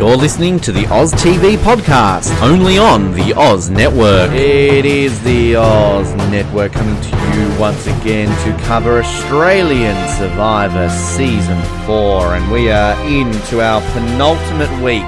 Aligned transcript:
You're 0.00 0.16
listening 0.16 0.58
to 0.60 0.72
the 0.72 0.86
Oz 0.86 1.12
TV 1.12 1.58
podcast, 1.58 2.34
only 2.40 2.78
on 2.78 3.12
the 3.12 3.34
Oz 3.34 3.68
Network. 3.68 4.30
It 4.32 4.86
is 4.86 5.22
the 5.24 5.56
Oz 5.56 6.10
Network 6.30 6.72
coming 6.72 6.98
to 7.02 7.08
you 7.36 7.60
once 7.60 7.86
again 7.86 8.28
to 8.46 8.64
cover 8.64 9.00
Australian 9.00 9.94
Survivor 10.16 10.88
Season 10.88 11.60
4, 11.84 12.34
and 12.34 12.50
we 12.50 12.70
are 12.70 12.98
into 13.06 13.60
our 13.60 13.82
penultimate 13.92 14.72
week 14.82 15.04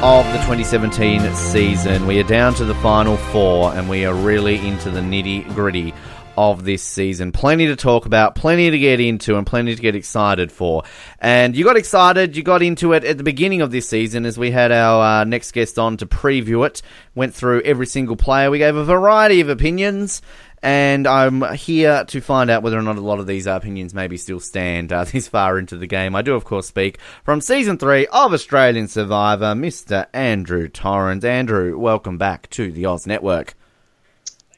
of 0.00 0.24
the 0.26 0.38
2017 0.46 1.34
season. 1.34 2.06
We 2.06 2.20
are 2.20 2.22
down 2.22 2.54
to 2.54 2.64
the 2.64 2.76
final 2.76 3.16
four, 3.16 3.74
and 3.74 3.90
we 3.90 4.04
are 4.04 4.14
really 4.14 4.64
into 4.64 4.92
the 4.92 5.00
nitty 5.00 5.52
gritty 5.56 5.92
of 6.40 6.64
this 6.64 6.82
season. 6.82 7.32
Plenty 7.32 7.66
to 7.66 7.76
talk 7.76 8.06
about, 8.06 8.34
plenty 8.34 8.70
to 8.70 8.78
get 8.78 8.98
into, 8.98 9.36
and 9.36 9.46
plenty 9.46 9.74
to 9.74 9.82
get 9.82 9.94
excited 9.94 10.50
for. 10.50 10.84
And 11.18 11.54
you 11.54 11.64
got 11.64 11.76
excited, 11.76 12.34
you 12.34 12.42
got 12.42 12.62
into 12.62 12.94
it 12.94 13.04
at 13.04 13.18
the 13.18 13.24
beginning 13.24 13.60
of 13.60 13.70
this 13.70 13.86
season 13.86 14.24
as 14.24 14.38
we 14.38 14.50
had 14.50 14.72
our 14.72 15.20
uh, 15.20 15.24
next 15.24 15.52
guest 15.52 15.78
on 15.78 15.98
to 15.98 16.06
preview 16.06 16.66
it. 16.66 16.80
Went 17.14 17.34
through 17.34 17.60
every 17.62 17.86
single 17.86 18.16
player. 18.16 18.50
We 18.50 18.56
gave 18.56 18.74
a 18.74 18.84
variety 18.84 19.42
of 19.42 19.50
opinions. 19.50 20.22
And 20.62 21.06
I'm 21.06 21.42
here 21.54 22.04
to 22.04 22.20
find 22.20 22.50
out 22.50 22.62
whether 22.62 22.78
or 22.78 22.82
not 22.82 22.96
a 22.96 23.02
lot 23.02 23.18
of 23.18 23.26
these 23.26 23.46
opinions 23.46 23.94
maybe 23.94 24.16
still 24.16 24.40
stand 24.40 24.92
uh, 24.92 25.04
this 25.12 25.28
far 25.28 25.58
into 25.58 25.76
the 25.76 25.86
game. 25.86 26.14
I 26.16 26.22
do, 26.22 26.34
of 26.34 26.44
course, 26.44 26.66
speak 26.66 26.98
from 27.22 27.40
season 27.40 27.76
three 27.76 28.06
of 28.06 28.32
Australian 28.32 28.88
Survivor, 28.88 29.54
Mr. 29.54 30.06
Andrew 30.14 30.68
Torrens. 30.68 31.24
Andrew, 31.24 31.78
welcome 31.78 32.18
back 32.18 32.48
to 32.50 32.72
the 32.72 32.86
Oz 32.86 33.06
Network. 33.06 33.54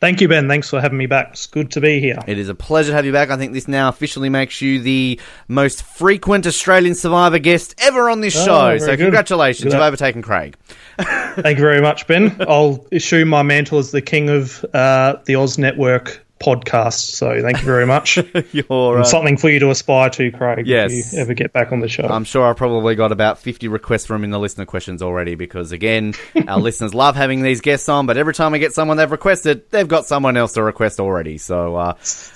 Thank 0.03 0.21
you, 0.21 0.27
Ben. 0.27 0.49
Thanks 0.49 0.69
for 0.69 0.81
having 0.81 0.99
me 0.99 1.07
back. 1.07 1.29
It's 1.31 1.47
good 1.47 1.71
to 1.71 1.81
be 1.81 2.01
here. 2.01 2.19
It 2.27 2.37
is 2.37 2.49
a 2.49 2.57
pleasure 2.57 2.91
to 2.91 2.97
have 2.97 3.07
you 3.07 3.13
back. 3.13 3.31
I 3.31 3.37
think 3.37 3.53
this 3.53 3.69
now 3.69 3.89
officially 3.89 4.29
makes 4.29 4.61
you 4.61 4.81
the 4.81 5.21
most 5.47 5.85
frequent 5.85 6.45
Australian 6.45 6.97
Survivor 6.97 7.39
guest 7.39 7.77
ever 7.79 8.11
on 8.11 8.21
this 8.21 8.37
Oh, 8.37 8.45
show. 8.45 8.79
So, 8.79 8.87
good. 8.89 8.99
congratulations. 8.99 9.63
Good 9.63 9.75
You've 9.75 9.81
overtaken 9.83 10.21
Craig. 10.21 10.57
Thank 10.99 11.57
you 11.57 11.63
very 11.65 11.81
much, 11.81 12.09
Ben. 12.09 12.35
I'll 12.49 12.85
assume 12.91 13.29
my 13.29 13.43
mantle 13.45 13.79
as 13.79 13.93
the 13.93 14.03
king 14.03 14.29
of 14.29 14.65
uh, 14.75 15.19
the 15.25 15.37
Oz 15.37 15.57
Network 15.57 16.22
podcast. 16.43 17.15
So 17.15 17.41
thank 17.41 17.59
you 17.61 17.65
very 17.65 17.87
much. 17.87 18.17
You're, 18.53 19.01
uh, 19.01 19.05
Something 19.05 19.37
for 19.37 19.49
you 19.49 19.59
to 19.61 19.71
aspire 19.71 20.11
to, 20.11 20.31
Craig, 20.33 20.67
Yes. 20.67 20.93
if 20.93 21.13
you 21.13 21.19
ever 21.21 21.35
get 21.35 21.53
back 21.53 21.73
on 21.73 21.81
the 21.81 21.89
show. 21.89 22.05
I'm 22.05 22.25
sure 22.25 22.45
I've 22.45 22.57
probably 22.57 22.95
got 22.95 23.13
about 23.13 23.39
50 23.39 23.69
requests 23.69 24.07
from 24.07 24.25
in 24.25 24.31
the 24.31 24.39
listener 24.39 24.65
questions 24.67 25.03
already 25.03 25.35
because, 25.35 25.73
again, 25.73 26.15
our 26.49 26.59
listeners 26.59 26.95
love 26.95 27.17
having 27.17 27.43
these 27.43 27.61
guests 27.61 27.89
on, 27.89 28.07
but 28.07 28.17
every 28.17 28.35
time 28.35 28.53
we 28.53 28.59
get 28.59 28.73
someone 28.73 28.97
they've 28.97 29.11
requested, 29.11 29.71
they've 29.71 29.89
got 29.89 30.07
someone 30.07 30.37
else 30.37 30.53
to 30.55 30.63
request 30.63 31.01
already. 31.01 31.39
So 31.39 31.77
uh, 31.77 31.95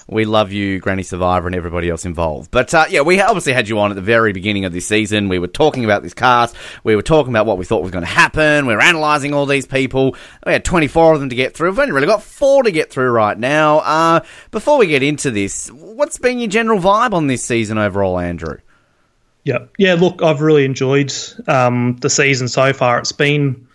we 0.09 0.25
love 0.25 0.53
you, 0.53 0.79
Granny 0.79 1.03
Survivor, 1.03 1.49
and 1.49 1.57
everybody 1.57 1.91
else 1.91 2.05
involved. 2.05 2.51
But 2.51 2.73
uh, 2.73 2.87
yeah, 2.89 3.01
we 3.01 3.21
obviously 3.21 3.53
had 3.53 3.69
you 3.69 3.79
on 3.81 3.91
at 3.91 3.95
the 3.95 4.03
very 4.03 4.33
beginning 4.33 4.65
of 4.65 4.73
this 4.73 4.87
season. 4.87 5.29
We 5.29 5.39
were 5.39 5.49
talking 5.49 5.85
about 5.85 6.03
this 6.03 6.15
cast, 6.15 6.55
we 6.85 6.95
were 6.95 7.03
talking 7.03 7.33
about 7.33 7.47
what 7.47 7.59
we 7.59 7.65
thought 7.65 7.83
was 7.83 7.91
going 7.91 8.05
to 8.05 8.11
happen, 8.11 8.67
we 8.67 8.75
were 8.75 8.81
analysing 8.81 9.35
all 9.35 9.47
these 9.47 9.67
people. 9.67 10.15
We 10.45 10.53
had 10.53 10.65
24 10.65 11.15
of 11.15 11.21
them 11.21 11.29
to 11.31 11.35
get 11.35 11.57
through. 11.57 11.71
We've 11.71 11.79
only 11.81 11.93
really 11.93 12.07
got 12.07 12.23
four 12.23 12.63
to 12.63 12.71
get 12.71 12.91
through 12.91 13.11
right 13.11 13.39
now. 13.39 13.79
Uh, 13.79 14.21
before 14.51 14.79
we 14.79 14.87
get 14.87 15.03
into 15.03 15.31
this, 15.31 15.71
what's 15.71 16.19
been 16.19 16.39
your 16.39 16.49
general 16.49 16.79
vibe 16.79 17.13
on 17.13 17.27
this 17.27 17.45
season 17.45 17.79
overall, 17.79 18.19
Andrew? 18.19 18.59
Yeah, 19.47 19.67
yeah. 19.79 19.95
Look, 19.95 20.23
I've 20.23 20.41
really 20.41 20.65
enjoyed 20.65 21.13
um, 21.47 21.97
the 22.01 22.11
season 22.11 22.49
so 22.49 22.73
far. 22.73 22.99
It's 22.99 23.13
been 23.13 23.66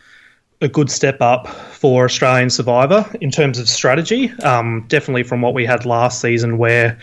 a 0.62 0.68
good 0.68 0.92
step 0.92 1.22
up 1.22 1.48
for 1.48 2.06
Australian 2.06 2.50
Survivor 2.50 3.10
in 3.20 3.32
terms 3.32 3.58
of 3.58 3.68
strategy. 3.68 4.32
Um, 4.44 4.86
definitely 4.88 5.24
from 5.24 5.42
what 5.42 5.56
we 5.56 5.66
had 5.66 5.86
last 5.86 6.22
season, 6.22 6.60
where 6.60 7.00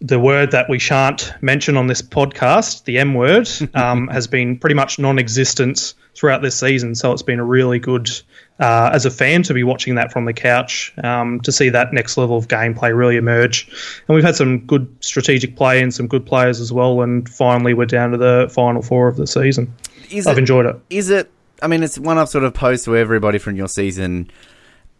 the 0.00 0.18
word 0.18 0.50
that 0.50 0.68
we 0.68 0.78
shan't 0.78 1.32
mention 1.40 1.76
on 1.76 1.86
this 1.86 2.02
podcast, 2.02 2.84
the 2.84 2.98
M 2.98 3.14
word, 3.14 3.48
um, 3.74 4.08
has 4.08 4.26
been 4.26 4.58
pretty 4.58 4.74
much 4.74 4.98
non-existent 4.98 5.94
throughout 6.14 6.42
this 6.42 6.58
season. 6.58 6.94
So 6.94 7.12
it's 7.12 7.22
been 7.22 7.40
a 7.40 7.44
really 7.44 7.78
good. 7.78 8.10
Uh, 8.58 8.90
as 8.92 9.06
a 9.06 9.10
fan, 9.10 9.42
to 9.42 9.54
be 9.54 9.64
watching 9.64 9.94
that 9.94 10.12
from 10.12 10.26
the 10.26 10.34
couch, 10.34 10.92
um, 11.02 11.40
to 11.40 11.50
see 11.50 11.70
that 11.70 11.94
next 11.94 12.18
level 12.18 12.36
of 12.36 12.46
gameplay 12.46 12.94
really 12.94 13.16
emerge, 13.16 13.66
and 14.06 14.14
we've 14.14 14.22
had 14.22 14.36
some 14.36 14.58
good 14.66 14.86
strategic 15.00 15.56
play 15.56 15.80
and 15.80 15.94
some 15.94 16.06
good 16.06 16.26
players 16.26 16.60
as 16.60 16.70
well. 16.70 17.00
And 17.00 17.26
finally, 17.26 17.72
we're 17.72 17.86
down 17.86 18.10
to 18.10 18.18
the 18.18 18.50
final 18.54 18.82
four 18.82 19.08
of 19.08 19.16
the 19.16 19.26
season. 19.26 19.74
Is 20.10 20.26
I've 20.26 20.36
enjoyed 20.36 20.66
it. 20.66 20.76
Is 20.90 21.08
it? 21.08 21.32
I 21.62 21.66
mean, 21.66 21.82
it's 21.82 21.98
one 21.98 22.18
I've 22.18 22.28
sort 22.28 22.44
of 22.44 22.54
posed 22.54 22.84
to 22.86 22.96
everybody 22.96 23.38
from 23.38 23.56
your 23.56 23.68
season, 23.68 24.30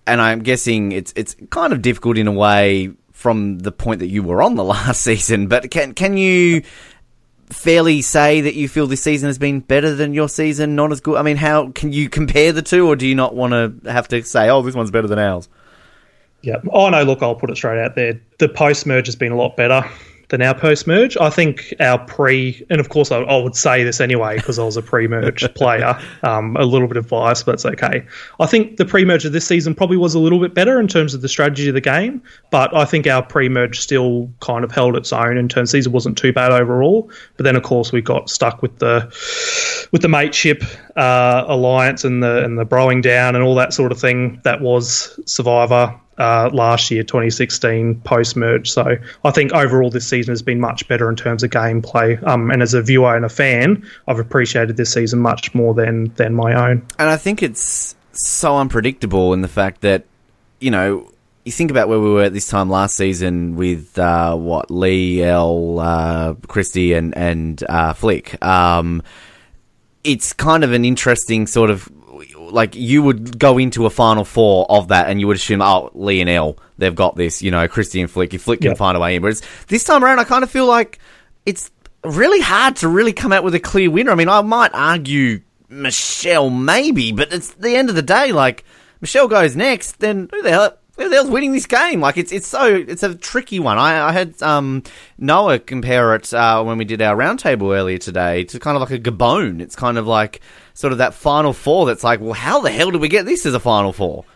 and 0.06 0.20
I'm 0.20 0.42
guessing 0.42 0.92
it's 0.92 1.12
it's 1.16 1.36
kind 1.50 1.72
of 1.72 1.82
difficult 1.82 2.18
in 2.18 2.26
a 2.26 2.32
way 2.32 2.92
from 3.12 3.58
the 3.58 3.72
point 3.72 4.00
that 4.00 4.08
you 4.08 4.22
were 4.22 4.42
on 4.42 4.54
the 4.54 4.64
last 4.76 5.02
season. 5.02 5.46
But 5.46 5.70
can 5.70 5.94
can 5.94 6.16
you 6.16 6.62
fairly 7.50 8.00
say 8.00 8.40
that 8.42 8.54
you 8.54 8.68
feel 8.68 8.86
this 8.86 9.02
season 9.02 9.28
has 9.28 9.38
been 9.38 9.60
better 9.60 9.94
than 9.94 10.14
your 10.14 10.28
season? 10.28 10.76
Not 10.76 10.92
as 10.92 11.00
good. 11.00 11.16
I 11.16 11.22
mean, 11.22 11.36
how 11.36 11.70
can 11.70 11.92
you 11.92 12.08
compare 12.08 12.52
the 12.52 12.62
two, 12.62 12.86
or 12.86 12.96
do 12.96 13.06
you 13.06 13.14
not 13.14 13.34
want 13.34 13.52
to 13.52 13.90
have 13.90 14.08
to 14.08 14.22
say, 14.22 14.48
"Oh, 14.48 14.62
this 14.62 14.74
one's 14.74 14.90
better 14.90 15.08
than 15.08 15.18
ours"? 15.18 15.48
Yeah. 16.42 16.56
Oh 16.72 16.88
no, 16.88 17.02
look, 17.02 17.22
I'll 17.22 17.34
put 17.34 17.50
it 17.50 17.56
straight 17.56 17.82
out 17.82 17.94
there. 17.94 18.20
The 18.38 18.48
post 18.48 18.86
merge 18.86 19.06
has 19.06 19.16
been 19.16 19.32
a 19.32 19.36
lot 19.36 19.56
better 19.56 19.84
than 20.30 20.42
our 20.42 20.54
post 20.54 20.86
merge. 20.86 21.16
I 21.18 21.28
think 21.28 21.74
our 21.80 21.98
pre, 21.98 22.64
and 22.70 22.80
of 22.80 22.88
course, 22.88 23.10
I, 23.12 23.18
I 23.18 23.36
would 23.36 23.56
say 23.56 23.84
this 23.84 24.00
anyway 24.00 24.36
because 24.36 24.58
I 24.58 24.64
was 24.64 24.76
a 24.76 24.82
pre 24.82 25.06
merge 25.06 25.42
player. 25.54 26.00
Um, 26.22 26.56
a 26.56 26.64
little 26.64 26.88
bit 26.88 26.96
of 26.96 27.08
bias, 27.08 27.42
but 27.42 27.54
it's 27.54 27.66
okay. 27.66 28.06
I 28.38 28.46
think 28.46 28.76
the 28.76 28.84
pre 28.84 29.04
merge 29.04 29.24
of 29.24 29.32
this 29.32 29.46
season 29.46 29.74
probably 29.74 29.96
was 29.96 30.14
a 30.14 30.18
little 30.18 30.40
bit 30.40 30.54
better 30.54 30.80
in 30.80 30.88
terms 30.88 31.14
of 31.14 31.20
the 31.20 31.28
strategy 31.28 31.68
of 31.68 31.74
the 31.74 31.80
game, 31.80 32.22
but 32.50 32.74
I 32.74 32.84
think 32.84 33.06
our 33.06 33.22
pre 33.22 33.48
merge 33.48 33.80
still 33.80 34.32
kind 34.40 34.64
of 34.64 34.72
held 34.72 34.96
its 34.96 35.12
own 35.12 35.36
in 35.36 35.48
terms. 35.48 35.70
Season 35.70 35.92
wasn't 35.92 36.16
too 36.16 36.32
bad 36.32 36.52
overall, 36.52 37.10
but 37.36 37.44
then 37.44 37.56
of 37.56 37.62
course 37.62 37.92
we 37.92 38.00
got 38.00 38.30
stuck 38.30 38.62
with 38.62 38.78
the 38.78 39.00
with 39.92 40.02
the 40.02 40.08
mateship 40.08 40.62
uh, 40.96 41.44
alliance 41.46 42.04
and 42.04 42.22
the 42.22 42.44
and 42.44 42.58
the 42.58 42.66
broing 42.66 43.02
down 43.02 43.34
and 43.34 43.44
all 43.44 43.54
that 43.56 43.72
sort 43.72 43.92
of 43.92 44.00
thing 44.00 44.40
that 44.44 44.60
was 44.60 45.18
Survivor 45.26 46.00
uh, 46.20 46.50
last 46.52 46.90
year, 46.90 47.02
2016, 47.02 48.02
post 48.02 48.36
merge. 48.36 48.70
So 48.70 48.96
I 49.24 49.30
think 49.30 49.52
overall 49.52 49.90
this 49.90 50.06
season 50.06 50.32
has 50.32 50.42
been 50.42 50.60
much 50.60 50.86
better 50.86 51.08
in 51.08 51.16
terms 51.16 51.42
of 51.42 51.50
gameplay. 51.50 52.22
Um, 52.26 52.50
and 52.50 52.62
as 52.62 52.74
a 52.74 52.82
viewer 52.82 53.16
and 53.16 53.24
a 53.24 53.28
fan, 53.30 53.88
I've 54.06 54.18
appreciated 54.18 54.76
this 54.76 54.92
season 54.92 55.20
much 55.20 55.54
more 55.54 55.72
than 55.72 56.12
than 56.14 56.34
my 56.34 56.70
own. 56.70 56.86
And 56.98 57.08
I 57.08 57.16
think 57.16 57.42
it's 57.42 57.96
so 58.12 58.58
unpredictable 58.58 59.32
in 59.32 59.40
the 59.40 59.48
fact 59.48 59.80
that, 59.80 60.04
you 60.60 60.70
know, 60.70 61.10
you 61.44 61.52
think 61.52 61.70
about 61.70 61.88
where 61.88 61.98
we 61.98 62.10
were 62.10 62.22
at 62.22 62.34
this 62.34 62.48
time 62.48 62.68
last 62.68 62.96
season 62.96 63.56
with 63.56 63.98
uh, 63.98 64.36
what 64.36 64.70
Lee, 64.70 65.22
L, 65.22 65.80
uh, 65.80 66.34
Christie, 66.46 66.92
and 66.92 67.16
and 67.16 67.64
uh, 67.68 67.94
Flick. 67.94 68.42
Um, 68.44 69.02
it's 70.04 70.32
kind 70.32 70.64
of 70.64 70.72
an 70.72 70.84
interesting 70.84 71.46
sort 71.46 71.70
of 71.70 71.90
like 72.52 72.74
you 72.76 73.02
would 73.02 73.38
go 73.38 73.58
into 73.58 73.86
a 73.86 73.90
final 73.90 74.24
four 74.24 74.66
of 74.70 74.88
that 74.88 75.08
and 75.08 75.20
you 75.20 75.26
would 75.26 75.36
assume, 75.36 75.62
oh, 75.62 75.90
Lee 75.94 76.20
and 76.20 76.28
L, 76.30 76.56
they've 76.78 76.94
got 76.94 77.16
this, 77.16 77.42
you 77.42 77.50
know, 77.50 77.66
Christie 77.68 78.00
and 78.00 78.10
Flick. 78.10 78.34
If 78.34 78.42
Flick 78.42 78.60
can 78.60 78.70
Yeah. 78.72 78.76
find 78.76 78.96
a 78.96 79.00
way 79.00 79.16
in, 79.16 79.22
but 79.22 79.32
it's, 79.32 79.42
this 79.68 79.84
time 79.84 80.04
around, 80.04 80.18
I 80.18 80.24
kind 80.24 80.42
of 80.44 80.50
feel 80.50 80.66
like 80.66 80.98
it's 81.46 81.70
really 82.04 82.40
hard 82.40 82.76
to 82.76 82.88
really 82.88 83.12
come 83.12 83.32
out 83.32 83.44
with 83.44 83.54
a 83.54 83.60
clear 83.60 83.90
winner. 83.90 84.10
I 84.10 84.14
mean, 84.14 84.28
I 84.28 84.40
might 84.42 84.70
argue 84.74 85.40
Michelle 85.68 86.50
maybe, 86.50 87.12
but 87.12 87.32
it's 87.32 87.52
the 87.54 87.76
end 87.76 87.88
of 87.90 87.94
the 87.94 88.02
day. 88.02 88.32
Like 88.32 88.64
Michelle 89.00 89.28
goes 89.28 89.54
next, 89.56 90.00
then 90.00 90.28
who 90.32 90.42
the 90.42 90.50
hell? 90.50 90.76
Who 91.00 91.08
the 91.08 91.14
hell's 91.14 91.30
winning 91.30 91.52
this 91.52 91.64
game? 91.64 92.00
Like 92.02 92.18
it's 92.18 92.30
it's 92.30 92.46
so 92.46 92.66
it's 92.66 93.02
a 93.02 93.14
tricky 93.14 93.58
one. 93.58 93.78
I, 93.78 94.08
I 94.08 94.12
had 94.12 94.40
um, 94.42 94.82
Noah 95.16 95.58
compare 95.58 96.14
it 96.14 96.34
uh, 96.34 96.62
when 96.62 96.76
we 96.76 96.84
did 96.84 97.00
our 97.00 97.16
roundtable 97.16 97.74
earlier 97.74 97.96
today 97.96 98.44
to 98.44 98.60
kind 98.60 98.76
of 98.76 98.82
like 98.82 98.90
a 98.90 98.98
Gabon. 98.98 99.62
It's 99.62 99.74
kind 99.74 99.96
of 99.96 100.06
like 100.06 100.42
sort 100.74 100.92
of 100.92 100.98
that 100.98 101.14
final 101.14 101.54
four. 101.54 101.86
That's 101.86 102.04
like, 102.04 102.20
well, 102.20 102.34
how 102.34 102.60
the 102.60 102.70
hell 102.70 102.90
did 102.90 103.00
we 103.00 103.08
get 103.08 103.24
this 103.24 103.46
as 103.46 103.54
a 103.54 103.60
final 103.60 103.94
four? 103.94 104.26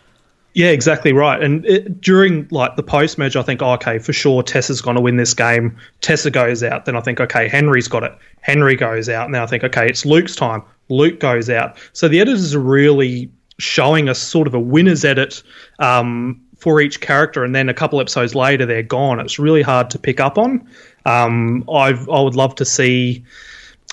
Yeah, 0.55 0.69
exactly 0.69 1.13
right. 1.13 1.39
And 1.39 1.63
it, 1.67 2.01
during 2.01 2.47
like 2.49 2.77
the 2.77 2.83
post 2.83 3.19
merge, 3.19 3.35
I 3.35 3.43
think, 3.43 3.61
oh, 3.61 3.73
okay, 3.73 3.99
for 3.99 4.13
sure, 4.13 4.41
Tessa's 4.41 4.81
going 4.81 4.95
to 4.95 5.01
win 5.01 5.17
this 5.17 5.35
game. 5.35 5.77
Tessa 6.01 6.31
goes 6.31 6.63
out. 6.63 6.85
Then 6.85 6.95
I 6.95 7.01
think, 7.01 7.19
okay, 7.19 7.47
Henry's 7.47 7.87
got 7.87 8.01
it. 8.01 8.17
Henry 8.41 8.75
goes 8.75 9.07
out. 9.07 9.29
Now 9.29 9.43
I 9.43 9.45
think, 9.45 9.63
okay, 9.63 9.87
it's 9.87 10.03
Luke's 10.03 10.35
time. 10.35 10.63
Luke 10.89 11.19
goes 11.19 11.47
out. 11.47 11.77
So 11.93 12.07
the 12.07 12.21
editors 12.21 12.55
are 12.55 12.59
really 12.59 13.29
showing 13.57 14.09
us 14.09 14.19
sort 14.19 14.47
of 14.47 14.53
a 14.53 14.59
winner's 14.59 15.05
edit 15.05 15.41
um, 15.79 16.41
for 16.65 16.81
each 16.81 16.99
character, 16.99 17.43
and 17.43 17.53
then 17.53 17.69
a 17.69 17.75
couple 17.75 18.01
episodes 18.01 18.33
later, 18.33 18.65
they're 18.65 18.81
gone. 18.81 19.19
It's 19.19 19.37
really 19.37 19.61
hard 19.61 19.91
to 19.91 19.99
pick 19.99 20.19
up 20.19 20.39
on. 20.39 20.67
Um, 21.05 21.63
I've, 21.71 22.09
I 22.09 22.19
would 22.21 22.33
love 22.33 22.55
to 22.55 22.65
see 22.65 23.23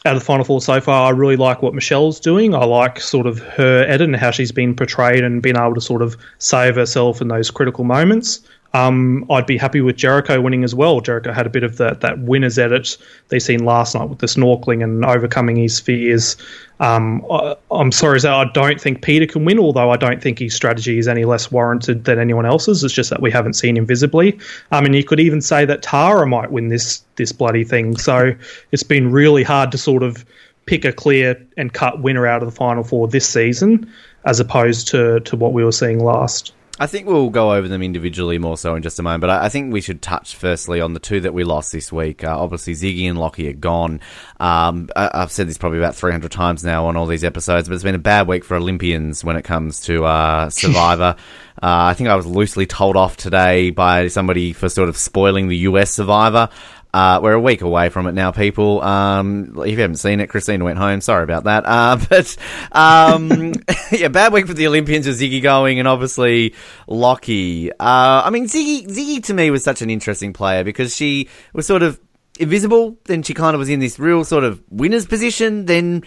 out 0.07 0.17
of 0.17 0.23
the 0.23 0.25
final 0.25 0.43
four 0.43 0.63
so 0.63 0.81
far, 0.81 1.09
I 1.09 1.11
really 1.11 1.37
like 1.37 1.61
what 1.61 1.75
Michelle's 1.75 2.19
doing. 2.19 2.55
I 2.55 2.65
like 2.65 2.99
sort 2.99 3.27
of 3.27 3.41
her 3.41 3.85
edit 3.87 4.09
and 4.09 4.17
how 4.17 4.31
she's 4.31 4.53
been 4.53 4.75
portrayed 4.75 5.23
and 5.23 5.43
been 5.43 5.59
able 5.59 5.75
to 5.75 5.83
sort 5.83 6.01
of 6.01 6.17
save 6.39 6.77
herself 6.77 7.21
in 7.21 7.29
those 7.29 7.51
critical 7.51 7.85
moments. 7.85 8.41
Um, 8.75 9.27
I'd 9.31 9.47
be 9.47 9.59
happy 9.59 9.81
with 9.81 9.97
Jericho 9.97 10.41
winning 10.41 10.65
as 10.65 10.75
well. 10.75 11.01
Jericho 11.01 11.33
had 11.33 11.47
a 11.47 11.51
bit 11.51 11.63
of 11.63 11.77
that 11.77 12.01
that 12.01 12.19
winner's 12.21 12.59
edit 12.59 12.97
they 13.29 13.39
seen 13.39 13.65
last 13.65 13.95
night 13.95 14.09
with 14.09 14.21
the 14.21 14.27
snorkeling 14.27 14.83
and 14.83 15.05
overcoming 15.05 15.57
his 15.57 15.79
fears. 15.79 16.37
Um, 16.81 17.25
I, 17.31 17.55
I'm 17.71 17.93
sorry, 17.93 18.19
Zach, 18.19 18.33
I 18.33 18.51
don't 18.53 18.81
think 18.81 19.03
Peter 19.03 19.27
can 19.27 19.45
win, 19.45 19.59
although 19.59 19.91
I 19.91 19.97
don't 19.97 20.23
think 20.23 20.39
his 20.39 20.55
strategy 20.55 20.99
is 20.99 21.07
any 21.07 21.25
less 21.25 21.51
warranted 21.53 22.05
than 22.05 22.19
anyone 22.19 22.47
else's. 22.47 22.83
It's 22.83 22.95
just 22.95 23.11
that 23.11 23.21
we 23.21 23.31
haven't 23.31 23.55
seen 23.55 23.77
him 23.77 23.87
visibly. 23.87 24.39
Um, 24.73 24.87
and 24.87 24.95
you 24.95 25.05
could 25.05 25.21
even 25.21 25.41
say 25.41 25.65
that 25.65 25.83
Tara 25.83 26.27
might 26.27 26.51
win 26.51 26.69
this 26.69 27.05
this 27.17 27.31
bloody 27.31 27.65
thing. 27.65 27.99
So 27.99 28.35
it's 28.73 28.83
been 28.83 29.13
really 29.13 29.43
hard 29.43 29.71
to 29.73 29.79
sort 29.79 30.03
of 30.03 30.25
pick 30.67 30.85
a 30.85 30.93
clear 30.93 31.41
and 31.57 31.73
cut 31.73 32.01
winner 32.01 32.27
out 32.27 32.43
of 32.43 32.49
the 32.49 32.55
final 32.55 32.85
four 32.85 33.07
this 33.07 33.29
season, 33.29 33.91
as 34.25 34.41
opposed 34.41 34.89
to 34.89 35.21
to 35.21 35.37
what 35.37 35.53
we 35.53 35.63
were 35.63 35.73
seeing 35.73 36.03
last. 36.03 36.53
I 36.83 36.89
think 36.89 37.07
we'll 37.07 37.31
go 37.31 37.53
over 37.53 37.69
them 37.69 37.81
individually 37.81 38.39
more 38.39 38.57
so 38.57 38.75
in 38.75 38.83
just 38.83 38.99
a 38.99 39.05
moment, 39.05 39.21
but 39.21 39.31
I, 39.31 39.49
think 39.49 39.73
we 39.73 39.81
should 39.81 40.03
touch 40.03 40.35
firstly 40.35 40.81
on 40.81 40.95
the 40.95 40.99
two 40.99 41.21
that 41.21 41.33
we 41.33 41.45
lost 41.45 41.71
this 41.71 41.93
week. 41.93 42.25
Uh, 42.25 42.37
obviously, 42.37 42.73
Ziggy 42.73 43.09
and 43.09 43.17
Lockie 43.17 43.49
are 43.49 43.53
gone. 43.53 44.01
Um, 44.41 44.89
I, 44.97 45.09
have 45.21 45.31
said 45.31 45.49
this 45.49 45.59
probably 45.59 45.79
about 45.79 45.95
300 45.95 46.33
times 46.33 46.65
now 46.65 46.87
on 46.87 46.97
all 46.97 47.07
these 47.07 47.23
episodes, 47.23 47.69
but 47.69 47.75
it's 47.77 47.85
been 47.85 47.95
a 47.95 48.01
bad 48.01 48.27
week 48.27 48.43
for 48.45 48.57
Olympians 48.57 49.23
when 49.23 49.37
it 49.37 49.43
comes 49.43 49.83
to 49.83 50.05
uh, 50.05 50.51
Survivor. 50.51 51.15
Uh, 51.63 51.87
I 51.87 51.95
think 51.95 52.09
I 52.09 52.17
was 52.17 52.27
loosely 52.27 52.67
told 52.67 52.97
off 52.97 53.17
today 53.17 53.71
by 53.71 54.09
somebody 54.09 54.53
for 54.53 54.69
sort 54.69 54.89
of 54.89 54.97
spoiling 54.97 55.47
the 55.47 55.59
US 55.59 55.93
Survivor. 55.93 56.49
Uh, 56.95 57.21
we're 57.23 57.33
a 57.33 57.41
week 57.41 57.63
away 57.63 57.89
from 57.89 58.07
it 58.07 58.13
now, 58.13 58.33
people. 58.33 58.83
Um, 58.83 59.59
if 59.61 59.71
you 59.71 59.81
haven't 59.81 59.97
seen 59.97 60.21
it, 60.21 60.27
Christina 60.27 60.63
went 60.63 60.79
home. 60.79 61.01
Sorry 61.01 61.25
about 61.25 61.45
that. 61.45 61.65
Uh, 61.65 61.99
but 62.09 62.37
um, 62.73 63.53
yeah, 63.93 64.09
bad 64.09 64.33
week 64.33 64.47
for 64.47 64.53
the 64.53 64.67
Olympians 64.67 65.07
with 65.07 65.19
Ziggy 65.19 65.43
going, 65.43 65.79
and 65.79 65.89
obviously 65.89 66.55
Lockie. 66.87 67.73
Uh, 67.73 68.23
I 68.25 68.31
mean, 68.31 68.45
Ziggy, 68.45 68.87
Ziggy 68.87 69.25
to 69.25 69.35
me 69.35 69.51
was 69.51 69.65
such 69.65 69.81
an 69.81 69.89
interesting 69.89 70.35
player 70.35 70.65
because 70.65 70.95
she 70.95 71.29
was 71.55 71.67
sort 71.67 71.83
of 71.83 71.99
invisible. 72.39 72.99
Then 73.05 73.23
she 73.23 73.33
kind 73.33 73.55
of 73.55 73.59
was 73.59 73.71
in 73.71 73.81
this 73.81 73.99
real 73.99 74.23
sort 74.25 74.45
of 74.45 74.63
winner's 74.69 75.07
position. 75.07 75.65
Then 75.65 76.05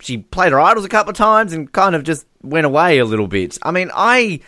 she 0.00 0.18
played 0.18 0.50
her 0.50 0.60
idols 0.60 0.84
a 0.84 0.88
couple 0.88 1.10
of 1.10 1.16
times 1.16 1.52
and 1.52 1.70
kind 1.70 1.94
of 1.94 2.02
just 2.02 2.26
went 2.42 2.66
away 2.66 2.98
a 2.98 3.04
little 3.04 3.28
bit. 3.28 3.58
I 3.62 3.70
mean, 3.70 3.90
I. 3.94 4.40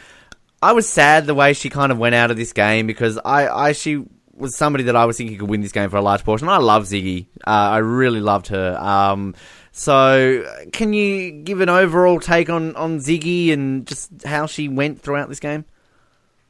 I 0.62 0.72
was 0.72 0.88
sad 0.88 1.26
the 1.26 1.34
way 1.34 1.52
she 1.52 1.68
kind 1.68 1.92
of 1.92 1.98
went 1.98 2.14
out 2.14 2.30
of 2.30 2.38
this 2.38 2.54
game 2.54 2.86
because 2.86 3.18
I, 3.18 3.46
I 3.46 3.72
she 3.72 4.06
was 4.36 4.54
somebody 4.54 4.84
that 4.84 4.96
I 4.96 5.04
was 5.04 5.16
thinking 5.16 5.38
could 5.38 5.48
win 5.48 5.60
this 5.60 5.72
game 5.72 5.90
for 5.90 5.96
a 5.96 6.02
large 6.02 6.24
portion. 6.24 6.48
I 6.48 6.58
love 6.58 6.84
Ziggy. 6.84 7.26
Uh, 7.46 7.50
I 7.50 7.78
really 7.78 8.20
loved 8.20 8.48
her. 8.48 8.76
Um, 8.78 9.34
so, 9.72 10.44
can 10.72 10.92
you 10.92 11.32
give 11.32 11.60
an 11.60 11.68
overall 11.68 12.18
take 12.18 12.48
on, 12.48 12.74
on 12.76 12.98
Ziggy 12.98 13.52
and 13.52 13.86
just 13.86 14.10
how 14.24 14.46
she 14.46 14.68
went 14.68 15.02
throughout 15.02 15.28
this 15.28 15.40
game? 15.40 15.64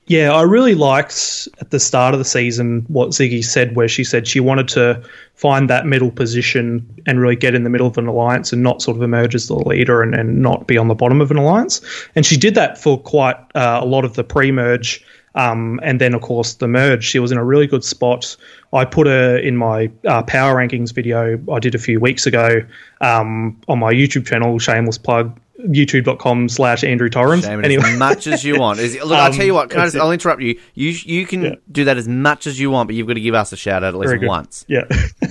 Yeah, 0.09 0.33
I 0.33 0.43
really 0.43 0.77
liked 0.77 1.49
at 1.61 1.73
the 1.73 1.81
start 1.81 2.15
of 2.15 2.21
the 2.21 2.25
season 2.25 2.85
what 2.87 3.09
Ziggy 3.09 3.45
said, 3.45 3.75
where 3.75 3.89
she 3.89 4.05
said 4.05 4.29
she 4.29 4.39
wanted 4.39 4.69
to 4.69 5.03
find 5.35 5.69
that 5.69 5.85
middle 5.85 6.13
position 6.13 7.03
and 7.07 7.21
really 7.21 7.35
get 7.35 7.57
in 7.57 7.65
the 7.65 7.71
middle 7.71 7.89
of 7.89 7.99
an 7.99 8.07
alliance 8.07 8.53
and 8.53 8.63
not 8.63 8.81
sort 8.81 8.97
of 8.97 9.03
emerge 9.03 9.35
as 9.35 9.49
the 9.49 9.57
leader 9.57 10.03
and, 10.03 10.15
and 10.15 10.41
not 10.41 10.69
be 10.69 10.79
on 10.79 10.87
the 10.87 10.95
bottom 10.95 11.21
of 11.21 11.33
an 11.33 11.37
alliance. 11.37 11.81
And 12.15 12.25
she 12.25 12.37
did 12.37 12.55
that 12.55 12.79
for 12.79 13.01
quite 13.01 13.37
uh, 13.57 13.81
a 13.83 13.85
lot 13.85 14.05
of 14.05 14.15
the 14.15 14.23
pre 14.23 14.53
merge 14.53 15.05
um, 15.37 15.79
and 15.83 16.01
then, 16.01 16.15
of 16.15 16.23
course, 16.23 16.55
the 16.55 16.67
merge. 16.67 17.05
She 17.05 17.19
was 17.19 17.31
in 17.31 17.39
a 17.39 17.45
really 17.45 17.67
good 17.67 17.85
spot. 17.85 18.37
I 18.73 18.85
put 18.85 19.07
her 19.07 19.37
in 19.37 19.57
my 19.57 19.91
uh, 20.07 20.23
power 20.23 20.57
rankings 20.57 20.93
video 20.93 21.39
I 21.53 21.59
did 21.59 21.75
a 21.75 21.79
few 21.79 22.01
weeks 22.01 22.27
ago 22.27 22.61
um, 23.01 23.61
on 23.69 23.79
my 23.79 23.93
YouTube 23.93 24.27
channel, 24.27 24.59
shameless 24.59 24.99
plug, 24.99 25.39
youtube.com 25.61 26.49
slash 26.49 26.85
Andrew 26.85 27.09
Torrens. 27.09 27.45
Anyway. 27.45 27.77
As 27.77 27.99
much 27.99 28.27
as 28.27 28.45
you 28.45 28.59
want. 28.59 28.79
Is, 28.79 28.95
look, 28.95 29.05
um, 29.05 29.13
I'll 29.13 29.33
tell 29.33 29.47
you 29.47 29.55
what, 29.55 29.71
can 29.71 29.81
I 29.81 29.85
just, 29.85 29.97
I'll 29.97 30.13
interrupt 30.13 30.43
you. 30.43 30.59
You 30.75 30.91
you 30.91 31.27
can 31.27 31.45
yeah. 31.45 31.55
do 31.71 31.85
that 31.85 31.97
as 31.97 32.09
much 32.09 32.47
as 32.47 32.59
you 32.59 32.71
want, 32.71 32.89
but 32.89 32.97
you've 32.97 33.07
got 33.07 33.15
to 33.15 33.21
give 33.21 33.35
us 33.35 33.53
a 33.53 33.57
shout 33.57 33.85
out 33.85 33.95
at 33.95 34.01
least 34.01 34.27
once. 34.27 34.65
Yeah. 34.69 34.85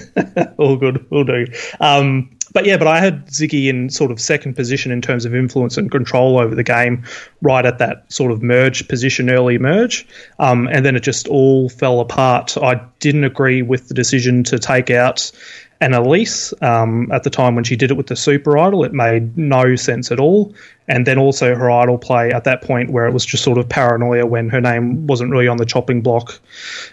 all 0.58 0.78
good. 0.78 1.06
All 1.12 1.24
do. 1.24 1.48
Um, 1.80 2.35
but 2.56 2.66
yeah, 2.66 2.78
but 2.78 2.88
I 2.88 3.02
had 3.02 3.28
Ziggy 3.28 3.68
in 3.68 3.90
sort 3.90 4.12
of 4.12 4.20
second 4.22 4.56
position 4.56 4.90
in 4.90 5.02
terms 5.02 5.26
of 5.26 5.36
influence 5.36 5.76
and 5.76 5.92
control 5.92 6.40
over 6.40 6.56
the 6.56 6.64
game, 6.64 7.04
right 7.42 7.66
at 7.66 7.80
that 7.80 8.10
sort 8.10 8.32
of 8.32 8.42
merge 8.42 8.88
position, 8.88 9.30
early 9.30 9.58
merge, 9.58 10.08
um, 10.40 10.66
and 10.72 10.86
then 10.86 10.96
it 10.96 11.04
just 11.04 11.28
all 11.28 11.68
fell 11.68 12.00
apart. 12.00 12.58
I 12.58 12.76
didn't 13.02 13.26
agree 13.26 13.62
with 13.62 13.90
the 13.90 13.94
decision 13.94 14.46
to 14.46 14.58
take 14.58 14.90
out 14.90 15.34
Annalise 15.82 16.54
um, 16.62 17.12
at 17.12 17.24
the 17.24 17.30
time 17.30 17.56
when 17.56 17.66
she 17.66 17.76
did 17.76 17.92
it 17.92 17.96
with 17.96 18.08
the 18.08 18.16
Super 18.16 18.58
Idol. 18.58 18.86
It 18.86 18.94
made 18.94 19.38
no 19.38 19.76
sense 19.76 20.10
at 20.10 20.22
all. 20.22 20.56
And 20.88 21.08
then 21.08 21.18
also 21.18 21.56
her 21.56 21.72
idol 21.72 21.98
play 21.98 22.32
at 22.32 22.44
that 22.44 22.62
point 22.62 22.92
where 22.92 23.08
it 23.08 23.12
was 23.12 23.26
just 23.26 23.44
sort 23.44 23.58
of 23.58 23.68
paranoia 23.68 24.26
when 24.26 24.50
her 24.50 24.62
name 24.62 25.08
wasn't 25.08 25.32
really 25.32 25.48
on 25.48 25.58
the 25.58 25.66
chopping 25.66 26.02
block 26.02 26.40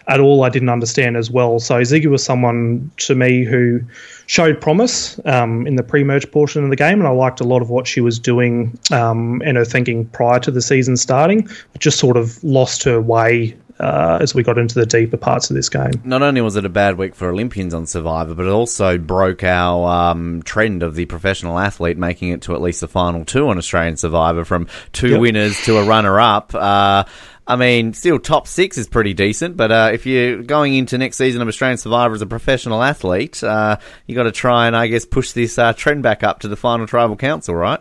at 0.08 0.18
all. 0.18 0.44
I 0.44 0.48
didn't 0.48 0.70
understand 0.70 1.16
as 1.16 1.30
well. 1.30 1.58
So 1.60 1.80
Ziggy 1.80 2.06
was 2.06 2.24
someone 2.24 2.90
to 2.98 3.14
me 3.14 3.44
who 3.44 3.80
showed 4.26 4.60
promise 4.60 5.20
um, 5.26 5.66
in 5.66 5.76
the 5.76 5.82
pre-merge 5.82 6.30
portion 6.30 6.64
of 6.64 6.70
the 6.70 6.76
game, 6.76 6.98
and 7.00 7.06
I 7.06 7.10
liked 7.10 7.40
a 7.40 7.44
lot 7.44 7.60
of 7.60 7.68
what 7.68 7.86
she 7.86 8.00
was 8.00 8.18
doing 8.18 8.78
um, 8.90 9.42
and 9.44 9.58
her 9.58 9.64
thinking 9.64 10.06
prior 10.06 10.40
to 10.40 10.50
the 10.50 10.62
season 10.62 10.96
starting. 10.96 11.42
but 11.72 11.80
Just 11.80 11.98
sort 11.98 12.16
of 12.16 12.42
lost 12.42 12.82
her 12.84 13.00
way 13.00 13.54
uh, 13.82 14.18
as 14.20 14.34
we 14.34 14.42
got 14.42 14.58
into 14.58 14.76
the 14.76 14.86
deeper 14.86 15.16
parts 15.16 15.50
of 15.50 15.56
this 15.56 15.68
game. 15.68 15.90
Not 16.04 16.22
only 16.22 16.40
was 16.40 16.56
it 16.56 16.64
a 16.64 16.68
bad 16.68 16.96
week 16.96 17.14
for 17.14 17.28
Olympians 17.28 17.74
on 17.74 17.86
Survivor, 17.86 18.34
but 18.34 18.46
it 18.46 18.50
also 18.50 18.96
broke 18.96 19.42
our 19.42 20.10
um, 20.10 20.42
trend 20.44 20.82
of 20.82 20.94
the 20.94 21.06
professional 21.06 21.58
athlete 21.58 21.98
making 21.98 22.28
it 22.28 22.42
to 22.42 22.54
at 22.54 22.62
least 22.62 22.80
the 22.80 22.88
final 22.88 23.24
two 23.24 23.48
on 23.48 23.58
Australian 23.58 23.96
Survivor 23.96 24.44
from 24.44 24.68
two 24.92 25.10
yep. 25.10 25.20
winners 25.20 25.60
to 25.64 25.78
a 25.78 25.84
runner 25.84 26.20
up. 26.20 26.54
Uh, 26.54 27.04
I 27.44 27.56
mean, 27.56 27.92
still 27.92 28.20
top 28.20 28.46
six 28.46 28.78
is 28.78 28.88
pretty 28.88 29.14
decent, 29.14 29.56
but 29.56 29.72
uh, 29.72 29.90
if 29.92 30.06
you're 30.06 30.44
going 30.44 30.74
into 30.74 30.96
next 30.96 31.16
season 31.16 31.42
of 31.42 31.48
Australian 31.48 31.76
Survivor 31.76 32.14
as 32.14 32.22
a 32.22 32.26
professional 32.26 32.84
athlete, 32.84 33.42
uh, 33.42 33.78
you 34.06 34.14
got 34.14 34.22
to 34.24 34.32
try 34.32 34.68
and 34.68 34.76
I 34.76 34.86
guess 34.86 35.04
push 35.04 35.32
this 35.32 35.58
uh, 35.58 35.72
trend 35.72 36.04
back 36.04 36.22
up 36.22 36.40
to 36.40 36.48
the 36.48 36.56
final 36.56 36.86
tribal 36.86 37.16
council, 37.16 37.56
right? 37.56 37.80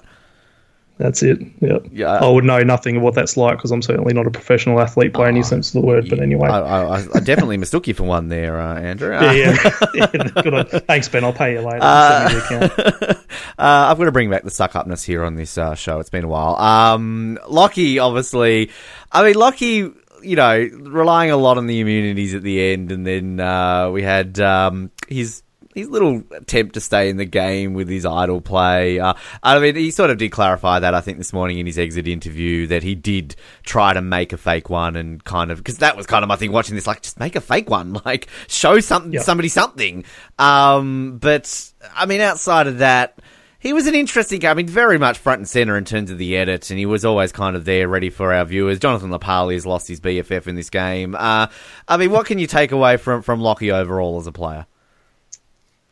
That's 1.01 1.23
it. 1.23 1.39
Yeah. 1.61 1.79
yeah. 1.91 2.11
I 2.11 2.27
would 2.27 2.43
know 2.43 2.59
nothing 2.59 2.97
of 2.97 3.01
what 3.01 3.15
that's 3.15 3.35
like 3.35 3.57
because 3.57 3.71
I'm 3.71 3.81
certainly 3.81 4.13
not 4.13 4.27
a 4.27 4.29
professional 4.29 4.79
athlete 4.79 5.13
by 5.13 5.23
oh, 5.23 5.29
any 5.29 5.41
sense 5.41 5.73
of 5.73 5.81
the 5.81 5.87
word. 5.87 6.07
But 6.07 6.19
anyway, 6.19 6.47
I, 6.47 6.59
I, 6.59 6.97
I 6.97 7.19
definitely 7.21 7.57
mistook 7.57 7.87
you 7.87 7.95
for 7.95 8.03
one 8.03 8.27
there, 8.27 8.61
uh, 8.61 8.79
Andrew. 8.79 9.11
yeah, 9.11 9.31
yeah. 9.31 9.55
yeah 9.95 10.05
good 10.43 10.53
on. 10.53 10.65
Thanks, 10.67 11.09
Ben. 11.09 11.23
I'll 11.23 11.33
pay 11.33 11.53
you 11.53 11.61
later. 11.61 11.79
Uh, 11.81 12.69
uh, 13.09 13.15
I've 13.57 13.97
got 13.97 14.03
to 14.03 14.11
bring 14.11 14.29
back 14.29 14.43
the 14.43 14.51
suck 14.51 14.75
upness 14.75 15.03
here 15.03 15.23
on 15.23 15.33
this 15.33 15.57
uh, 15.57 15.73
show. 15.73 15.99
It's 15.99 16.11
been 16.11 16.23
a 16.23 16.27
while. 16.27 16.55
Um, 16.55 17.39
Lockie, 17.49 17.97
obviously. 17.97 18.69
I 19.11 19.23
mean, 19.23 19.35
Lockie 19.35 19.91
you 20.23 20.35
know, 20.35 20.69
relying 20.81 21.31
a 21.31 21.37
lot 21.37 21.57
on 21.57 21.65
the 21.65 21.79
immunities 21.79 22.35
at 22.35 22.43
the 22.43 22.73
end, 22.73 22.91
and 22.91 23.07
then 23.07 23.39
uh, 23.39 23.89
we 23.89 24.03
had 24.03 24.39
um, 24.39 24.91
his 25.07 25.41
his 25.75 25.89
little 25.89 26.23
attempt 26.31 26.73
to 26.75 26.81
stay 26.81 27.09
in 27.09 27.17
the 27.17 27.25
game 27.25 27.73
with 27.73 27.89
his 27.89 28.05
idol 28.05 28.41
play. 28.41 28.99
Uh, 28.99 29.13
I 29.43 29.59
mean, 29.59 29.75
he 29.75 29.91
sort 29.91 30.09
of 30.09 30.17
did 30.17 30.31
clarify 30.31 30.79
that, 30.79 30.93
I 30.93 31.01
think, 31.01 31.17
this 31.17 31.33
morning 31.33 31.59
in 31.59 31.65
his 31.65 31.79
exit 31.79 32.07
interview 32.07 32.67
that 32.67 32.83
he 32.83 32.95
did 32.95 33.35
try 33.63 33.93
to 33.93 34.01
make 34.01 34.33
a 34.33 34.37
fake 34.37 34.69
one 34.69 34.95
and 34.95 35.23
kind 35.23 35.51
of, 35.51 35.57
because 35.57 35.77
that 35.79 35.97
was 35.97 36.07
kind 36.07 36.23
of 36.23 36.27
my 36.27 36.35
thing 36.35 36.51
watching 36.51 36.75
this, 36.75 36.87
like, 36.87 37.01
just 37.01 37.19
make 37.19 37.35
a 37.35 37.41
fake 37.41 37.69
one, 37.69 37.93
like, 38.05 38.27
show 38.47 38.79
some, 38.79 39.11
yep. 39.13 39.23
somebody 39.23 39.49
something. 39.49 40.05
Um, 40.39 41.17
but, 41.19 41.71
I 41.95 42.05
mean, 42.05 42.21
outside 42.21 42.67
of 42.67 42.79
that, 42.79 43.19
he 43.61 43.73
was 43.73 43.85
an 43.85 43.93
interesting 43.93 44.39
guy. 44.39 44.49
I 44.49 44.53
mean, 44.55 44.67
very 44.67 44.97
much 44.97 45.19
front 45.19 45.37
and 45.37 45.47
center 45.47 45.77
in 45.77 45.85
terms 45.85 46.09
of 46.09 46.17
the 46.17 46.35
edit, 46.35 46.71
and 46.71 46.79
he 46.79 46.87
was 46.87 47.05
always 47.05 47.31
kind 47.31 47.55
of 47.55 47.63
there, 47.63 47.87
ready 47.87 48.09
for 48.09 48.33
our 48.33 48.43
viewers. 48.43 48.79
Jonathan 48.79 49.11
LaPaglia 49.11 49.53
has 49.53 49.67
lost 49.67 49.87
his 49.87 50.01
BFF 50.01 50.47
in 50.47 50.55
this 50.55 50.71
game. 50.71 51.13
Uh, 51.13 51.45
I 51.87 51.97
mean, 51.97 52.09
what 52.09 52.25
can 52.25 52.39
you 52.39 52.47
take 52.47 52.71
away 52.71 52.97
from 52.97 53.21
from 53.21 53.39
Lockie 53.39 53.71
overall 53.71 54.19
as 54.19 54.25
a 54.25 54.31
player? 54.31 54.65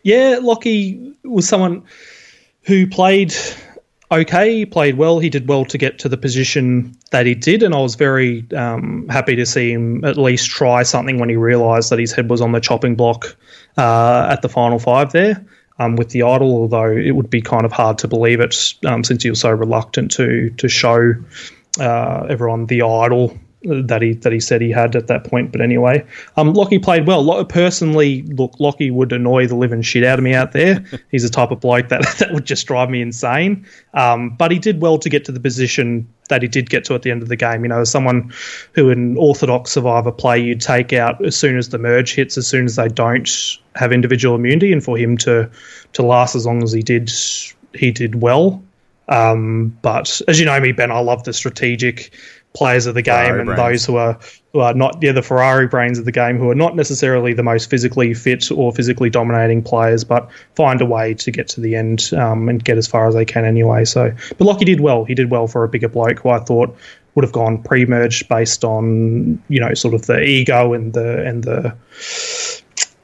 Yeah, 0.10 0.40
Lockie 0.42 1.16
was 1.24 1.48
someone 1.48 1.84
who 2.64 2.88
played 2.88 3.34
okay, 4.12 4.66
played 4.66 4.98
well. 4.98 5.20
He 5.20 5.30
did 5.30 5.48
well 5.48 5.66
to 5.66 5.78
get 5.78 6.00
to 6.00 6.10
the 6.10 6.18
position 6.18 6.98
that 7.12 7.28
he 7.28 7.36
did, 7.36 7.62
and 7.62 7.76
I 7.76 7.80
was 7.80 7.94
very 7.94 8.44
um, 8.54 9.08
happy 9.08 9.36
to 9.36 9.46
see 9.46 9.72
him 9.72 10.04
at 10.04 10.18
least 10.18 10.50
try 10.50 10.82
something 10.82 11.20
when 11.20 11.30
he 11.30 11.36
realised 11.36 11.92
that 11.92 12.00
his 12.00 12.12
head 12.12 12.28
was 12.28 12.42
on 12.42 12.54
the 12.54 12.60
chopping 12.60 12.96
block 12.96 13.38
uh, 13.78 14.28
at 14.32 14.42
the 14.42 14.50
final 14.50 14.80
five 14.80 15.12
there. 15.12 15.46
Um, 15.82 15.96
with 15.96 16.10
the 16.10 16.24
idol, 16.24 16.58
although 16.58 16.92
it 16.92 17.12
would 17.12 17.30
be 17.30 17.42
kind 17.42 17.64
of 17.64 17.72
hard 17.72 18.00
to 18.00 18.08
believe 18.10 18.42
it 18.42 18.74
um, 18.86 19.02
since 19.06 19.24
he 19.24 19.30
was 19.30 19.40
so 19.40 19.52
reluctant 19.52 20.12
to 20.12 20.50
to 20.58 20.68
show 20.68 21.14
uh, 21.80 22.26
everyone 22.30 22.66
the 22.66 22.82
idol 22.82 23.38
that 23.64 24.02
he 24.02 24.14
that 24.14 24.32
he 24.32 24.40
said 24.40 24.62
he 24.62 24.72
had 24.72 24.96
at 24.96 25.08
that 25.08 25.26
point. 25.26 25.52
But 25.52 25.62
anyway, 25.62 26.06
um, 26.38 26.54
Lockie 26.54 26.80
played 26.80 27.06
well. 27.06 27.44
Personally, 27.46 28.22
look, 28.24 28.60
Lockie 28.60 28.92
would 28.92 29.12
annoy 29.12 29.48
the 29.48 29.56
living 29.56 29.82
shit 29.82 30.04
out 30.04 30.20
of 30.20 30.24
me 30.24 30.34
out 30.34 30.54
there. 30.54 30.84
He's 31.12 31.24
the 31.24 31.30
type 31.30 31.52
of 31.52 31.60
bloke 31.60 31.90
that 31.90 32.02
that 32.20 32.32
would 32.32 32.46
just 32.46 32.68
drive 32.68 32.90
me 32.90 33.02
insane. 33.02 33.66
Um, 33.94 34.30
but 34.32 34.52
he 34.52 34.60
did 34.60 34.82
well 34.82 34.98
to 35.00 35.10
get 35.10 35.26
to 35.26 35.32
the 35.32 35.40
position 35.40 36.08
that 36.30 36.42
he 36.42 36.48
did 36.48 36.70
get 36.70 36.86
to 36.86 36.94
at 36.96 37.02
the 37.02 37.12
end 37.12 37.22
of 37.22 37.28
the 37.28 37.36
game. 37.36 37.64
You 37.64 37.70
know, 37.70 37.82
as 37.82 37.92
someone 37.92 38.32
who 38.74 38.90
in 38.90 39.18
orthodox 39.18 39.72
survivor 39.72 40.12
play 40.12 40.40
you 40.40 40.56
take 40.56 40.94
out 40.94 41.24
as 41.26 41.36
soon 41.36 41.58
as 41.58 41.70
the 41.70 41.78
merge 41.78 42.14
hits, 42.14 42.38
as 42.38 42.48
soon 42.48 42.66
as 42.66 42.78
they 42.78 42.88
don't 42.88 43.30
have 43.76 43.92
individual 43.92 44.36
immunity, 44.36 44.72
and 44.72 44.84
for 44.84 44.98
him 44.98 45.18
to 45.18 45.50
to 45.94 46.04
last 46.04 46.36
as 46.36 46.46
long 46.46 46.64
as 46.64 46.72
he 46.72 46.82
did, 46.82 47.12
he 47.74 47.92
did 47.92 48.22
well. 48.22 48.64
Um, 49.10 49.76
but 49.82 50.22
as 50.28 50.40
you 50.40 50.46
know 50.46 50.60
me, 50.60 50.72
Ben, 50.72 50.92
I 50.92 51.00
love 51.00 51.24
the 51.24 51.34
strategic 51.34 52.14
players 52.54 52.88
of 52.88 52.96
the 52.96 53.02
game 53.02 53.26
Ferrari 53.26 53.40
and 53.40 53.46
brains. 53.48 53.60
those 53.60 53.86
who 53.86 53.96
are 53.98 54.20
who 54.54 54.60
are 54.60 54.74
not 54.74 54.98
yeah 55.02 55.12
the 55.12 55.22
Ferrari 55.22 55.68
brains 55.68 56.00
of 56.00 56.06
the 56.06 56.12
game 56.12 56.38
who 56.38 56.50
are 56.50 56.56
not 56.56 56.76
necessarily 56.76 57.34
the 57.34 57.44
most 57.44 57.70
physically 57.70 58.14
fit 58.14 58.52
or 58.52 58.72
physically 58.72 59.10
dominating 59.10 59.62
players, 59.62 60.04
but 60.04 60.30
find 60.56 60.82
a 60.82 60.86
way 60.86 61.14
to 61.14 61.32
get 61.32 61.48
to 61.50 61.62
the 61.62 61.76
end 61.76 62.12
um, 62.14 62.50
and 62.50 62.64
get 62.64 62.78
as 62.78 62.88
far 62.88 63.08
as 63.08 63.14
they 63.14 63.26
can 63.26 63.46
anyway. 63.46 63.86
So, 63.86 64.12
but 64.38 64.46
Lockie 64.46 64.66
did 64.66 64.82
well. 64.82 65.06
He 65.06 65.14
did 65.14 65.30
well 65.30 65.48
for 65.48 65.64
a 65.64 65.70
bigger 65.70 65.90
bloke 65.90 66.20
who 66.20 66.30
I 66.30 66.40
thought 66.40 66.76
would 67.16 67.24
have 67.24 67.34
gone 67.34 67.62
pre-merge 67.64 68.28
based 68.30 68.64
on 68.64 69.42
you 69.50 69.60
know 69.60 69.74
sort 69.74 69.94
of 69.94 70.06
the 70.08 70.22
ego 70.22 70.74
and 70.74 70.94
the 70.94 71.26
and 71.26 71.44
the 71.44 71.76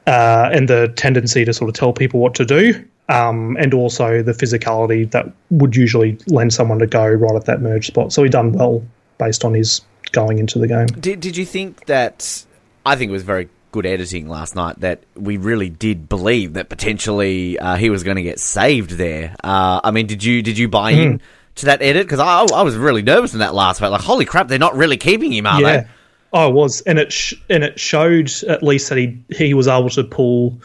uh, 0.06 0.50
and 0.52 0.68
the 0.68 0.92
tendency 0.96 1.44
to 1.44 1.52
sort 1.52 1.68
of 1.68 1.74
tell 1.74 1.92
people 1.92 2.20
what 2.20 2.34
to 2.34 2.44
do. 2.44 2.84
um, 3.08 3.56
and 3.58 3.72
also 3.72 4.22
the 4.22 4.32
physicality 4.32 5.08
that 5.12 5.32
would 5.50 5.76
usually 5.76 6.18
lend 6.26 6.52
someone 6.52 6.78
to 6.80 6.86
go 6.86 7.06
right 7.06 7.36
at 7.36 7.44
that 7.44 7.60
merge 7.60 7.86
spot. 7.86 8.12
So 8.12 8.22
he 8.22 8.28
done 8.28 8.52
well 8.52 8.82
based 9.18 9.44
on 9.44 9.54
his 9.54 9.82
going 10.12 10.38
into 10.38 10.58
the 10.58 10.68
game. 10.68 10.86
Did 10.86 11.20
Did 11.20 11.36
you 11.36 11.44
think 11.44 11.86
that? 11.86 12.44
I 12.84 12.96
think 12.96 13.10
it 13.10 13.12
was 13.12 13.24
very 13.24 13.48
good 13.72 13.84
editing 13.84 14.28
last 14.28 14.54
night 14.54 14.80
that 14.80 15.00
we 15.14 15.36
really 15.36 15.68
did 15.68 16.08
believe 16.08 16.54
that 16.54 16.68
potentially 16.68 17.58
uh, 17.58 17.76
he 17.76 17.90
was 17.90 18.04
going 18.04 18.16
to 18.16 18.22
get 18.22 18.40
saved 18.40 18.92
there. 18.92 19.34
Uh, 19.42 19.80
I 19.82 19.90
mean, 19.90 20.06
did 20.06 20.24
you 20.24 20.42
did 20.42 20.56
you 20.56 20.68
buy 20.68 20.94
mm. 20.94 21.04
in 21.04 21.20
to 21.56 21.66
that 21.66 21.82
edit? 21.82 22.06
Because 22.06 22.20
I, 22.20 22.46
I 22.54 22.62
was 22.62 22.76
really 22.76 23.02
nervous 23.02 23.32
in 23.34 23.40
that 23.40 23.54
last 23.54 23.80
fight. 23.80 23.88
Like, 23.88 24.00
holy 24.00 24.24
crap, 24.24 24.48
they're 24.48 24.58
not 24.58 24.76
really 24.76 24.96
keeping 24.96 25.32
him, 25.32 25.46
are 25.46 25.60
yeah. 25.60 25.80
they? 25.80 25.88
I 26.32 26.46
was, 26.46 26.80
and 26.82 26.98
it 26.98 27.12
sh- 27.12 27.34
and 27.48 27.64
it 27.64 27.78
showed 27.78 28.30
at 28.48 28.62
least 28.62 28.88
that 28.88 28.98
he 28.98 29.22
he 29.34 29.54
was 29.54 29.68
able 29.68 29.90
to 29.90 30.04
pull 30.04 30.60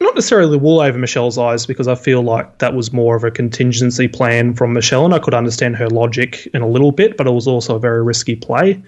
not 0.00 0.14
necessarily 0.14 0.56
wool 0.56 0.80
over 0.80 0.98
Michelle's 0.98 1.38
eyes 1.38 1.66
because 1.66 1.88
I 1.88 1.94
feel 1.94 2.22
like 2.22 2.58
that 2.58 2.74
was 2.74 2.92
more 2.92 3.16
of 3.16 3.24
a 3.24 3.30
contingency 3.30 4.08
plan 4.08 4.54
from 4.54 4.72
Michelle, 4.72 5.04
and 5.04 5.14
I 5.14 5.18
could 5.18 5.34
understand 5.34 5.76
her 5.76 5.88
logic 5.88 6.46
in 6.54 6.62
a 6.62 6.68
little 6.68 6.92
bit, 6.92 7.16
but 7.16 7.26
it 7.26 7.32
was 7.32 7.46
also 7.46 7.76
a 7.76 7.80
very 7.80 8.02
risky 8.02 8.36
play. 8.36 8.82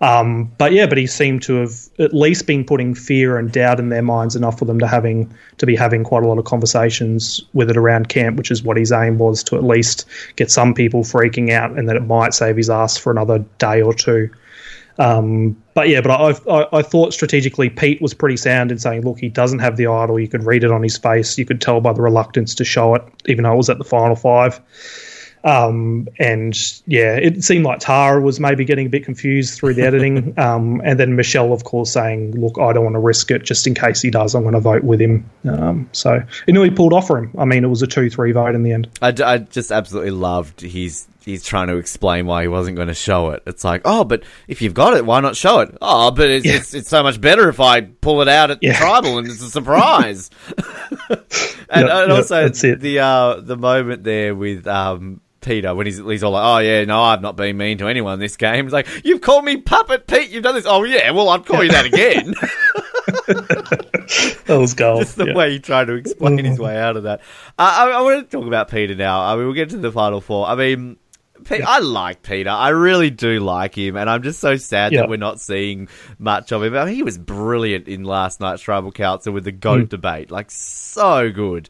Um, 0.00 0.44
but 0.58 0.72
yeah, 0.72 0.86
but 0.86 0.96
he 0.96 1.08
seemed 1.08 1.42
to 1.42 1.54
have 1.56 1.72
at 1.98 2.14
least 2.14 2.46
been 2.46 2.64
putting 2.64 2.94
fear 2.94 3.36
and 3.36 3.50
doubt 3.50 3.80
in 3.80 3.88
their 3.88 4.02
minds 4.02 4.36
enough 4.36 4.58
for 4.58 4.64
them 4.64 4.78
to 4.78 4.86
having 4.86 5.32
to 5.58 5.66
be 5.66 5.74
having 5.74 6.04
quite 6.04 6.22
a 6.22 6.28
lot 6.28 6.38
of 6.38 6.44
conversations 6.44 7.42
with 7.52 7.68
it 7.68 7.76
around 7.76 8.08
camp, 8.08 8.36
which 8.36 8.52
is 8.52 8.62
what 8.62 8.76
his 8.76 8.92
aim 8.92 9.18
was 9.18 9.42
to 9.44 9.56
at 9.56 9.64
least 9.64 10.04
get 10.36 10.50
some 10.50 10.72
people 10.72 11.02
freaking 11.02 11.50
out, 11.50 11.76
and 11.76 11.88
that 11.88 11.96
it 11.96 12.06
might 12.06 12.32
save 12.32 12.56
his 12.56 12.70
ass 12.70 12.96
for 12.96 13.10
another 13.10 13.40
day 13.58 13.82
or 13.82 13.92
two. 13.92 14.30
Um, 14.98 15.56
but 15.74 15.88
yeah, 15.88 16.00
but 16.00 16.10
I, 16.10 16.52
I, 16.52 16.78
I, 16.78 16.82
thought 16.82 17.12
strategically 17.12 17.70
Pete 17.70 18.02
was 18.02 18.14
pretty 18.14 18.36
sound 18.36 18.72
in 18.72 18.78
saying, 18.78 19.02
look, 19.02 19.20
he 19.20 19.28
doesn't 19.28 19.60
have 19.60 19.76
the 19.76 19.86
idol. 19.86 20.18
You 20.18 20.26
could 20.26 20.42
read 20.42 20.64
it 20.64 20.72
on 20.72 20.82
his 20.82 20.98
face. 20.98 21.38
You 21.38 21.44
could 21.44 21.60
tell 21.60 21.80
by 21.80 21.92
the 21.92 22.02
reluctance 22.02 22.52
to 22.56 22.64
show 22.64 22.96
it, 22.96 23.04
even 23.26 23.44
though 23.44 23.52
it 23.52 23.56
was 23.56 23.70
at 23.70 23.78
the 23.78 23.84
final 23.84 24.16
five. 24.16 24.60
Um, 25.44 26.08
and 26.18 26.56
yeah, 26.86 27.14
it 27.14 27.44
seemed 27.44 27.64
like 27.64 27.78
Tara 27.78 28.20
was 28.20 28.40
maybe 28.40 28.64
getting 28.64 28.86
a 28.86 28.90
bit 28.90 29.04
confused 29.04 29.58
through 29.58 29.74
the 29.74 29.82
editing. 29.82 30.34
Um, 30.48 30.80
and 30.84 30.98
then 30.98 31.16
Michelle, 31.16 31.52
of 31.52 31.64
course, 31.64 31.92
saying, 31.92 32.32
look, 32.40 32.58
I 32.58 32.72
don't 32.72 32.84
want 32.84 32.94
to 32.94 33.00
risk 33.00 33.30
it 33.30 33.42
just 33.42 33.66
in 33.66 33.74
case 33.74 34.00
he 34.00 34.10
does. 34.10 34.34
I'm 34.34 34.42
going 34.42 34.54
to 34.54 34.60
vote 34.60 34.84
with 34.84 35.00
him. 35.00 35.28
Um, 35.44 35.88
so 35.92 36.22
it 36.46 36.52
nearly 36.52 36.70
pulled 36.70 36.92
off 36.92 37.08
for 37.08 37.18
him. 37.18 37.30
I 37.36 37.44
mean, 37.44 37.64
it 37.64 37.68
was 37.68 37.82
a 37.82 37.86
2 37.86 38.08
3 38.08 38.32
vote 38.32 38.54
in 38.54 38.62
the 38.62 38.72
end. 38.72 38.88
I, 39.02 39.14
I 39.24 39.38
just 39.38 39.70
absolutely 39.70 40.12
loved 40.12 40.60
his 40.60 41.06
he's 41.28 41.44
trying 41.44 41.68
to 41.68 41.76
explain 41.76 42.26
why 42.26 42.42
he 42.42 42.48
wasn't 42.48 42.76
going 42.76 42.88
to 42.88 42.94
show 42.94 43.30
it. 43.30 43.42
It's 43.46 43.64
like, 43.64 43.82
oh, 43.84 44.04
but 44.04 44.22
if 44.46 44.62
you've 44.62 44.74
got 44.74 44.96
it, 44.96 45.04
why 45.04 45.20
not 45.20 45.36
show 45.36 45.60
it? 45.60 45.76
Oh, 45.80 46.10
but 46.10 46.30
it's, 46.30 46.46
yeah. 46.46 46.56
it's, 46.56 46.74
it's, 46.74 46.88
so 46.88 47.02
much 47.02 47.20
better 47.20 47.48
if 47.48 47.60
I 47.60 47.82
pull 47.82 48.22
it 48.22 48.28
out 48.28 48.50
at 48.50 48.58
yeah. 48.62 48.72
the 48.72 48.78
tribal 48.78 49.18
and 49.18 49.26
it's 49.28 49.42
a 49.42 49.50
surprise. 49.50 50.30
and, 51.10 51.86
yep, 51.86 51.90
and 51.90 52.12
also 52.12 52.46
yep, 52.46 52.80
the 52.80 52.98
uh, 53.00 53.40
the 53.40 53.56
moment 53.56 54.04
there 54.04 54.34
with 54.34 54.66
um, 54.66 55.20
Peter 55.40 55.74
when 55.74 55.86
he's, 55.86 55.98
he's 55.98 56.22
all 56.22 56.32
like, 56.32 56.44
"Oh 56.44 56.58
yeah, 56.58 56.84
no, 56.84 57.02
I've 57.02 57.22
not 57.22 57.36
been 57.36 57.56
mean 57.56 57.78
to 57.78 57.88
anyone 57.88 58.18
this 58.18 58.36
game." 58.36 58.64
He's 58.64 58.72
like, 58.72 58.88
"You've 59.04 59.20
called 59.20 59.44
me 59.44 59.58
puppet, 59.58 60.06
Pete. 60.06 60.30
You've 60.30 60.42
done 60.42 60.54
this." 60.54 60.66
Oh 60.66 60.84
yeah, 60.84 61.10
well 61.10 61.28
I'd 61.28 61.46
call 61.46 61.62
you 61.62 61.70
that 61.70 61.86
again. 61.86 62.34
that 64.46 64.56
was 64.58 64.74
gold. 64.74 65.00
Just 65.00 65.16
the 65.16 65.26
yeah. 65.26 65.34
way 65.34 65.52
he 65.52 65.58
tried 65.58 65.86
to 65.86 65.94
explain 65.94 66.44
his 66.44 66.58
way 66.58 66.78
out 66.78 66.96
of 66.96 67.04
that. 67.04 67.20
Uh, 67.58 67.74
I, 67.76 67.90
I 67.90 68.00
want 68.02 68.30
to 68.30 68.36
talk 68.36 68.46
about 68.46 68.70
Peter 68.70 68.94
now. 68.94 69.20
I 69.20 69.36
mean, 69.36 69.44
we'll 69.44 69.54
get 69.54 69.70
to 69.70 69.78
the 69.78 69.92
final 69.92 70.20
four. 70.20 70.46
I 70.46 70.54
mean. 70.54 70.96
Yeah. 71.50 71.64
I 71.66 71.78
like 71.80 72.22
Peter. 72.22 72.50
I 72.50 72.70
really 72.70 73.10
do 73.10 73.40
like 73.40 73.76
him, 73.76 73.96
and 73.96 74.08
I'm 74.08 74.22
just 74.22 74.40
so 74.40 74.56
sad 74.56 74.92
yeah. 74.92 75.00
that 75.00 75.08
we're 75.08 75.16
not 75.16 75.40
seeing 75.40 75.88
much 76.18 76.52
of 76.52 76.62
him. 76.62 76.76
I 76.76 76.84
mean, 76.84 76.94
he 76.94 77.02
was 77.02 77.18
brilliant 77.18 77.88
in 77.88 78.04
last 78.04 78.40
night's 78.40 78.62
Tribal 78.62 78.92
Council 78.92 79.32
with 79.32 79.44
the 79.44 79.52
goat 79.52 79.86
mm. 79.86 79.88
debate, 79.88 80.30
like 80.30 80.50
so 80.50 81.30
good. 81.30 81.68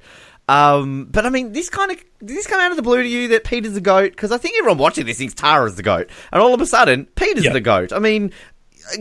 Um, 0.49 1.09
but 1.11 1.27
I 1.27 1.31
mean, 1.31 1.53
this 1.53 1.69
kind 1.69 1.91
of 1.91 1.99
did 2.21 2.37
this 2.37 2.47
come 2.47 2.61
out 2.61 2.71
of 2.71 2.77
the 2.77 2.83
blue 2.83 3.03
to 3.03 3.09
you 3.09 3.29
that 3.29 3.45
Peter's 3.45 3.75
the 3.75 3.81
goat? 3.81 4.13
Because 4.13 4.33
I 4.33 4.39
think 4.39 4.59
everyone 4.59 4.79
watching 4.79 5.05
this 5.05 5.19
thinks 5.19 5.35
Tara's 5.35 5.77
the 5.77 5.83
goat, 5.83 6.09
and 6.33 6.43
all 6.43 6.55
of 6.55 6.61
a 6.61 6.67
sudden 6.67 7.07
Peter's 7.15 7.45
yep. 7.45 7.53
the 7.53 7.61
goat. 7.61 7.93
I 7.93 7.99
mean, 7.99 8.33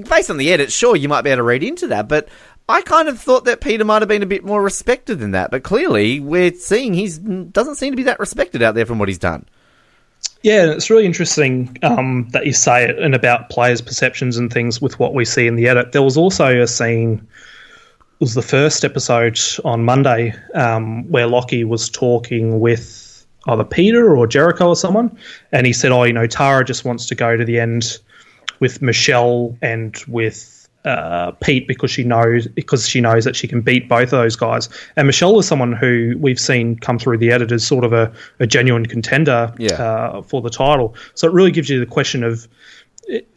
based 0.09 0.29
on 0.29 0.37
the 0.37 0.51
edit, 0.51 0.71
sure 0.71 0.95
you 0.95 1.07
might 1.07 1.21
be 1.21 1.29
able 1.29 1.37
to 1.37 1.43
read 1.43 1.63
into 1.63 1.87
that, 1.87 2.09
but 2.09 2.27
I 2.69 2.81
kind 2.81 3.07
of 3.07 3.19
thought 3.19 3.45
that 3.45 3.61
Peter 3.61 3.85
might 3.85 4.01
have 4.01 4.09
been 4.09 4.23
a 4.23 4.27
bit 4.27 4.43
more 4.43 4.61
respected 4.61 5.19
than 5.19 5.31
that. 5.31 5.51
But 5.51 5.63
clearly, 5.63 6.19
we're 6.19 6.53
seeing 6.53 6.93
he 6.93 7.07
doesn't 7.07 7.75
seem 7.75 7.93
to 7.93 7.97
be 7.97 8.03
that 8.03 8.19
respected 8.19 8.61
out 8.61 8.75
there 8.75 8.85
from 8.85 8.99
what 8.99 9.07
he's 9.07 9.17
done. 9.17 9.45
Yeah, 10.43 10.71
it's 10.71 10.89
really 10.89 11.05
interesting 11.05 11.77
um, 11.81 12.27
that 12.31 12.45
you 12.45 12.53
say 12.53 12.85
it 12.85 12.99
and 12.99 13.15
about 13.15 13.49
players' 13.49 13.81
perceptions 13.81 14.37
and 14.37 14.51
things 14.51 14.81
with 14.81 14.99
what 14.99 15.13
we 15.13 15.25
see 15.25 15.47
in 15.47 15.55
the 15.55 15.67
edit. 15.67 15.91
There 15.91 16.03
was 16.03 16.17
also 16.17 16.61
a 16.61 16.67
scene 16.67 17.27
was 18.19 18.33
the 18.33 18.41
first 18.41 18.83
episode 18.83 19.39
on 19.63 19.83
Monday 19.83 20.33
um, 20.55 21.07
where 21.09 21.27
Lockie 21.27 21.63
was 21.63 21.89
talking 21.89 22.59
with 22.59 23.25
either 23.47 23.63
Peter 23.63 24.15
or 24.15 24.25
Jericho 24.27 24.69
or 24.69 24.75
someone, 24.75 25.15
and 25.51 25.67
he 25.67 25.73
said, 25.73 25.91
"Oh, 25.91 26.03
you 26.03 26.13
know, 26.13 26.27
Tara 26.27 26.65
just 26.65 26.83
wants 26.85 27.05
to 27.07 27.15
go 27.15 27.37
to 27.37 27.45
the 27.45 27.59
end 27.59 27.99
with 28.59 28.81
Michelle 28.81 29.55
and 29.61 29.95
with 30.07 30.56
uh, 30.87 31.31
Pete 31.31 31.67
because 31.67 31.91
she 31.91 32.03
knows 32.03 32.47
because 32.47 32.87
she 32.87 33.01
knows 33.01 33.25
that 33.25 33.35
she 33.35 33.47
can 33.47 33.61
beat 33.61 33.87
both 33.89 34.03
of 34.03 34.11
those 34.11 34.35
guys." 34.35 34.69
And 34.95 35.07
Michelle 35.07 35.37
is 35.39 35.47
someone 35.47 35.73
who 35.73 36.15
we've 36.19 36.39
seen 36.39 36.77
come 36.79 36.97
through 36.97 37.17
the 37.17 37.31
edit 37.31 37.51
as 37.51 37.65
sort 37.65 37.83
of 37.83 37.93
a, 37.93 38.11
a 38.39 38.47
genuine 38.47 38.85
contender 38.85 39.53
yeah. 39.57 39.73
uh, 39.73 40.21
for 40.21 40.41
the 40.41 40.49
title. 40.49 40.95
So 41.13 41.27
it 41.27 41.33
really 41.33 41.51
gives 41.51 41.69
you 41.69 41.79
the 41.79 41.85
question 41.85 42.23
of 42.23 42.47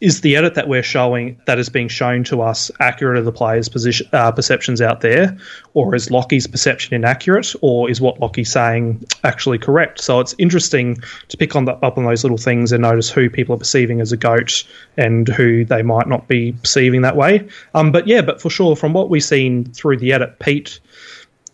is 0.01 0.21
the 0.21 0.35
edit 0.35 0.55
that 0.55 0.67
we're 0.67 0.83
showing 0.83 1.39
that 1.45 1.57
is 1.57 1.69
being 1.69 1.87
shown 1.87 2.23
to 2.25 2.41
us 2.41 2.69
accurate 2.79 3.17
of 3.17 3.25
the 3.25 3.31
players' 3.31 3.69
position, 3.69 4.07
uh, 4.11 4.31
perceptions 4.31 4.81
out 4.81 5.01
there, 5.01 5.37
or 5.73 5.95
is 5.95 6.11
Lockie's 6.11 6.45
perception 6.45 6.93
inaccurate, 6.93 7.53
or 7.61 7.89
is 7.89 8.01
what 8.01 8.19
Lockie's 8.19 8.51
saying 8.51 9.03
actually 9.23 9.57
correct? 9.57 10.01
So 10.01 10.19
it's 10.19 10.35
interesting 10.37 10.97
to 11.29 11.37
pick 11.37 11.55
on 11.55 11.65
the, 11.65 11.73
up 11.85 11.97
on 11.97 12.03
those 12.03 12.23
little 12.23 12.37
things 12.37 12.71
and 12.71 12.81
notice 12.81 13.09
who 13.09 13.29
people 13.29 13.55
are 13.55 13.59
perceiving 13.59 14.01
as 14.01 14.11
a 14.11 14.17
goat 14.17 14.63
and 14.97 15.27
who 15.29 15.63
they 15.63 15.83
might 15.83 16.07
not 16.07 16.27
be 16.27 16.51
perceiving 16.51 17.01
that 17.03 17.15
way. 17.15 17.47
Um, 17.73 17.91
but 17.91 18.07
yeah, 18.07 18.21
but 18.21 18.41
for 18.41 18.49
sure, 18.49 18.75
from 18.75 18.91
what 18.91 19.09
we've 19.09 19.23
seen 19.23 19.65
through 19.65 19.97
the 19.97 20.11
edit, 20.11 20.39
Pete 20.39 20.79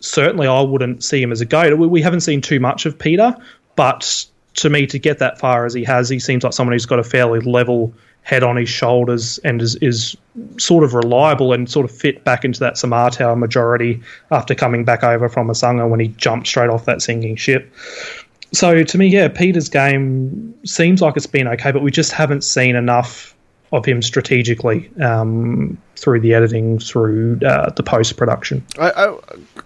certainly 0.00 0.46
I 0.46 0.60
wouldn't 0.60 1.04
see 1.04 1.22
him 1.22 1.32
as 1.32 1.40
a 1.40 1.46
goat. 1.46 1.76
We, 1.78 1.86
we 1.86 2.02
haven't 2.02 2.20
seen 2.20 2.40
too 2.40 2.58
much 2.60 2.86
of 2.86 2.98
Peter, 2.98 3.36
but 3.76 4.26
to 4.54 4.70
me, 4.70 4.86
to 4.88 4.98
get 4.98 5.18
that 5.20 5.38
far 5.38 5.66
as 5.66 5.74
he 5.74 5.84
has, 5.84 6.08
he 6.08 6.18
seems 6.18 6.42
like 6.42 6.52
someone 6.52 6.72
who's 6.72 6.86
got 6.86 6.98
a 6.98 7.04
fairly 7.04 7.40
level 7.40 7.94
head 8.28 8.42
on 8.42 8.56
his 8.56 8.68
shoulders 8.68 9.38
and 9.38 9.62
is, 9.62 9.74
is 9.76 10.14
sort 10.58 10.84
of 10.84 10.92
reliable 10.92 11.54
and 11.54 11.70
sort 11.70 11.88
of 11.88 11.90
fit 11.90 12.24
back 12.24 12.44
into 12.44 12.60
that 12.60 12.74
Samatau 12.74 13.38
majority 13.38 14.02
after 14.30 14.54
coming 14.54 14.84
back 14.84 15.02
over 15.02 15.30
from 15.30 15.48
Asanga 15.48 15.88
when 15.88 15.98
he 15.98 16.08
jumped 16.08 16.46
straight 16.46 16.68
off 16.68 16.84
that 16.84 17.00
sinking 17.00 17.36
ship. 17.36 17.72
So 18.52 18.84
to 18.84 18.98
me, 18.98 19.06
yeah, 19.06 19.28
Peter's 19.28 19.70
game 19.70 20.54
seems 20.66 21.00
like 21.00 21.16
it's 21.16 21.26
been 21.26 21.48
okay, 21.48 21.72
but 21.72 21.80
we 21.80 21.90
just 21.90 22.12
haven't 22.12 22.44
seen 22.44 22.76
enough 22.76 23.34
of 23.72 23.86
him 23.86 24.02
strategically 24.02 24.90
um, 25.00 25.78
through 25.98 26.20
the 26.20 26.34
editing, 26.34 26.78
through 26.78 27.40
uh, 27.44 27.70
the 27.70 27.82
post 27.82 28.16
production. 28.16 28.64
I, 28.78 28.90
I, 28.90 29.18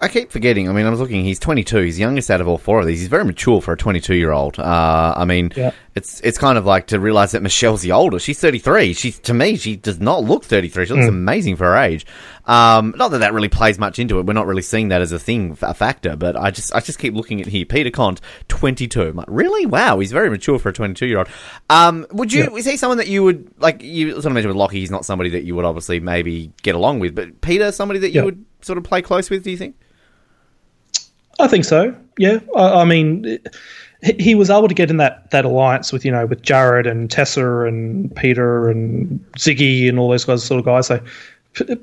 I, 0.03 0.09
keep 0.09 0.31
forgetting. 0.31 0.69
I 0.69 0.73
mean, 0.73 0.87
I 0.87 0.91
was 0.91 1.01
looking. 1.01 1.25
He's 1.25 1.39
22. 1.39 1.79
He's 1.79 1.99
youngest 1.99 2.31
out 2.31 2.41
of 2.41 2.49
all 2.49 2.59
four 2.59 2.81
of 2.81 2.87
these. 2.87 3.01
He's 3.01 3.09
very 3.09 3.25
mature 3.25 3.61
for 3.61 3.73
a 3.73 3.77
22 3.77 4.15
year 4.15 4.33
old. 4.33 4.59
Uh, 4.59 5.15
I 5.17 5.25
mean, 5.25 5.53
yeah. 5.57 5.73
it's 5.95 6.21
it's 6.21 6.39
kind 6.39 6.59
of 6.59 6.67
like 6.67 6.89
to 6.89 7.01
realize 7.01 7.33
that 7.33 7.43
Michelle's 7.43 7.83
the 7.83 7.93
older. 7.93 8.19
She's 8.19 8.41
33. 8.41 8.93
She's 8.93 9.19
to 9.21 9.35
me, 9.35 9.57
she 9.57 9.77
does 9.77 10.01
not 10.01 10.25
look 10.25 10.45
33. 10.45 10.87
She 10.87 10.93
looks 10.93 11.07
mm. 11.07 11.09
amazing 11.09 11.57
for 11.57 11.65
her 11.65 11.77
age. 11.77 12.07
Um, 12.45 12.95
not 12.97 13.13
that 13.13 13.19
that 13.19 13.33
really 13.33 13.49
plays 13.49 13.79
much 13.79 13.99
into 13.99 14.19
it. 14.19 14.27
We're 14.27 14.33
not 14.33 14.47
really 14.47 14.63
seeing 14.63 14.89
that 14.89 15.01
as 15.01 15.13
a 15.13 15.19
thing, 15.19 15.57
a 15.63 15.75
factor. 15.75 16.17
But 16.17 16.37
I 16.37 16.51
just 16.51 16.75
I 16.75 16.81
just 16.81 16.99
keep 16.99 17.15
looking 17.15 17.41
at 17.41 17.47
here. 17.47 17.65
Peter 17.65 17.91
Cont, 17.91 18.21
22. 18.49 19.13
Like, 19.13 19.27
really? 19.29 19.67
Wow, 19.67 19.99
he's 19.99 20.13
very 20.13 20.31
mature 20.31 20.59
for 20.59 20.71
a 20.71 20.73
22 20.73 21.07
year 21.07 21.19
old. 21.19 21.29
Um, 21.71 22.07
would 22.11 22.33
you? 22.33 22.45
Yeah. 22.45 22.57
Is 22.57 22.67
he 22.67 22.77
someone 22.77 22.99
that 22.99 23.09
you 23.09 23.23
would 23.25 23.53
like? 23.59 23.83
You 23.83 24.13
sort 24.13 24.27
of 24.27 24.33
mentioned 24.33 24.51
with 24.51 24.57
Lockie. 24.57 24.81
He's 24.81 24.91
not 24.91 25.05
somebody 25.05 25.31
that 25.31 25.45
you 25.45 25.55
would 25.57 25.65
obviously 25.65 26.01
maybe 26.01 26.22
maybe 26.23 26.53
get 26.63 26.75
along 26.75 27.01
with. 27.01 27.15
But 27.15 27.41
Peter, 27.41 27.73
somebody 27.73 28.01
that 28.01 28.11
you 28.11 28.25
would 28.25 28.45
sort 28.61 28.79
of 28.79 28.85
play 28.85 29.03
close 29.03 29.29
with, 29.31 29.45
do 29.45 29.51
you 29.51 29.57
think? 29.57 29.77
I 31.41 31.49
think 31.49 31.65
so. 31.65 31.95
Yeah, 32.19 32.39
I, 32.57 32.83
I 32.83 32.85
mean, 32.85 33.39
he 34.03 34.35
was 34.35 34.51
able 34.51 34.69
to 34.69 34.75
get 34.75 34.91
in 34.91 34.99
that, 34.99 35.31
that 35.31 35.45
alliance 35.45 35.93
with 35.93 36.05
you 36.05 36.13
know 36.13 36.27
with 36.27 36.43
Jared 36.43 36.87
and 36.87 37.11
Tessa 37.11 37.63
and 37.63 38.15
Peter 38.15 38.69
and 38.69 39.19
Ziggy 39.39 39.89
and 39.89 39.99
all 39.99 40.11
those 40.11 40.25
guys, 40.25 40.45
sort 40.45 40.61
of 40.61 40.65
guys. 40.65 40.87
So 40.87 41.01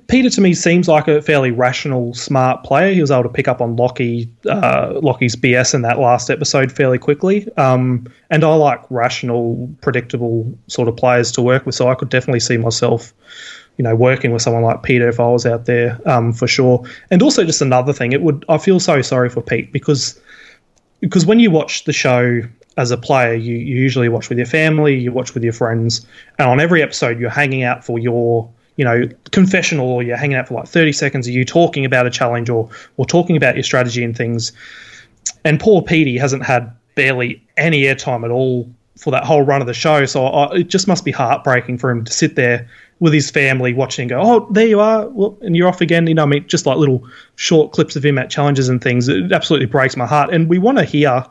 Peter 0.07 0.29
to 0.31 0.41
me 0.41 0.53
seems 0.53 0.87
like 0.87 1.07
a 1.07 1.21
fairly 1.21 1.51
rational, 1.51 2.13
smart 2.13 2.63
player. 2.63 2.91
He 2.91 3.01
was 3.01 3.11
able 3.11 3.23
to 3.23 3.29
pick 3.29 3.47
up 3.47 3.61
on 3.61 3.75
Lockie, 3.75 4.27
uh, 4.47 4.99
Lockie's 5.03 5.35
BS 5.35 5.75
in 5.75 5.83
that 5.83 5.99
last 5.99 6.31
episode 6.31 6.71
fairly 6.71 6.97
quickly. 6.97 7.47
Um, 7.55 8.07
and 8.31 8.43
I 8.43 8.55
like 8.55 8.81
rational, 8.89 9.69
predictable 9.81 10.51
sort 10.67 10.87
of 10.87 10.97
players 10.97 11.31
to 11.33 11.43
work 11.43 11.67
with. 11.67 11.75
So 11.75 11.87
I 11.87 11.93
could 11.93 12.09
definitely 12.09 12.39
see 12.39 12.57
myself 12.57 13.13
you 13.79 13.83
know, 13.83 13.95
working 13.95 14.33
with 14.33 14.41
someone 14.41 14.61
like 14.61 14.83
Peter 14.83 15.07
if 15.07 15.21
I 15.21 15.27
was 15.29 15.45
out 15.45 15.65
there 15.65 15.97
um, 16.05 16.33
for 16.33 16.47
sure. 16.47 16.83
And 17.11 17.23
also, 17.23 17.45
just 17.45 17.61
another 17.61 17.93
thing, 17.93 18.11
it 18.11 18.21
would 18.21 18.43
I 18.49 18.57
feel 18.57 18.77
so 18.77 19.01
sorry 19.01 19.29
for 19.29 19.41
Pete 19.41 19.71
because 19.71 20.19
because 20.99 21.25
when 21.25 21.39
you 21.39 21.49
watch 21.49 21.85
the 21.85 21.93
show 21.93 22.41
as 22.75 22.91
a 22.91 22.97
player, 22.97 23.33
you, 23.33 23.55
you 23.55 23.77
usually 23.77 24.09
watch 24.09 24.27
with 24.27 24.37
your 24.37 24.47
family, 24.47 24.99
you 24.99 25.13
watch 25.13 25.33
with 25.33 25.45
your 25.45 25.53
friends, 25.53 26.05
and 26.37 26.49
on 26.49 26.59
every 26.59 26.83
episode, 26.83 27.21
you're 27.21 27.29
hanging 27.29 27.63
out 27.63 27.85
for 27.85 27.97
your 27.97 28.51
you 28.75 28.83
know 28.83 29.07
confessional, 29.31 29.87
or 29.87 30.03
you're 30.03 30.17
hanging 30.17 30.35
out 30.35 30.49
for 30.49 30.55
like 30.55 30.67
thirty 30.67 30.91
seconds 30.91 31.25
of 31.25 31.33
you 31.33 31.45
talking 31.45 31.85
about 31.85 32.05
a 32.05 32.09
challenge 32.09 32.49
or 32.49 32.69
or 32.97 33.05
talking 33.05 33.37
about 33.37 33.55
your 33.55 33.63
strategy 33.63 34.03
and 34.03 34.17
things. 34.17 34.51
and 35.45 35.57
poor 35.57 35.81
Petey 35.81 36.17
hasn't 36.17 36.43
had 36.43 36.69
barely 36.95 37.41
any 37.55 37.83
airtime 37.83 38.25
at 38.25 38.31
all 38.31 38.69
for 38.97 39.11
that 39.11 39.23
whole 39.23 39.43
run 39.43 39.61
of 39.61 39.67
the 39.67 39.73
show. 39.73 40.05
So 40.05 40.25
I, 40.25 40.57
it 40.57 40.67
just 40.67 40.85
must 40.85 41.05
be 41.05 41.11
heartbreaking 41.11 41.77
for 41.77 41.89
him 41.89 42.03
to 42.03 42.11
sit 42.11 42.35
there 42.35 42.67
with 42.99 43.13
his 43.13 43.31
family 43.31 43.73
watching 43.73 44.03
and 44.03 44.09
go, 44.09 44.21
oh, 44.21 44.47
there 44.51 44.67
you 44.67 44.79
are, 44.79 45.07
well, 45.09 45.37
and 45.41 45.55
you're 45.55 45.67
off 45.67 45.81
again. 45.81 46.05
You 46.07 46.15
know, 46.15 46.23
I 46.23 46.25
mean, 46.25 46.47
just 46.47 46.65
like 46.65 46.77
little 46.77 47.03
short 47.35 47.71
clips 47.71 47.95
of 47.95 48.03
him 48.03 48.17
at 48.17 48.29
challenges 48.29 48.67
and 48.69 48.81
things. 48.81 49.07
It 49.07 49.31
absolutely 49.31 49.67
breaks 49.67 49.95
my 49.95 50.05
heart. 50.05 50.33
And 50.33 50.49
we 50.49 50.57
want 50.57 50.77
to 50.79 50.83
hear 50.83 51.25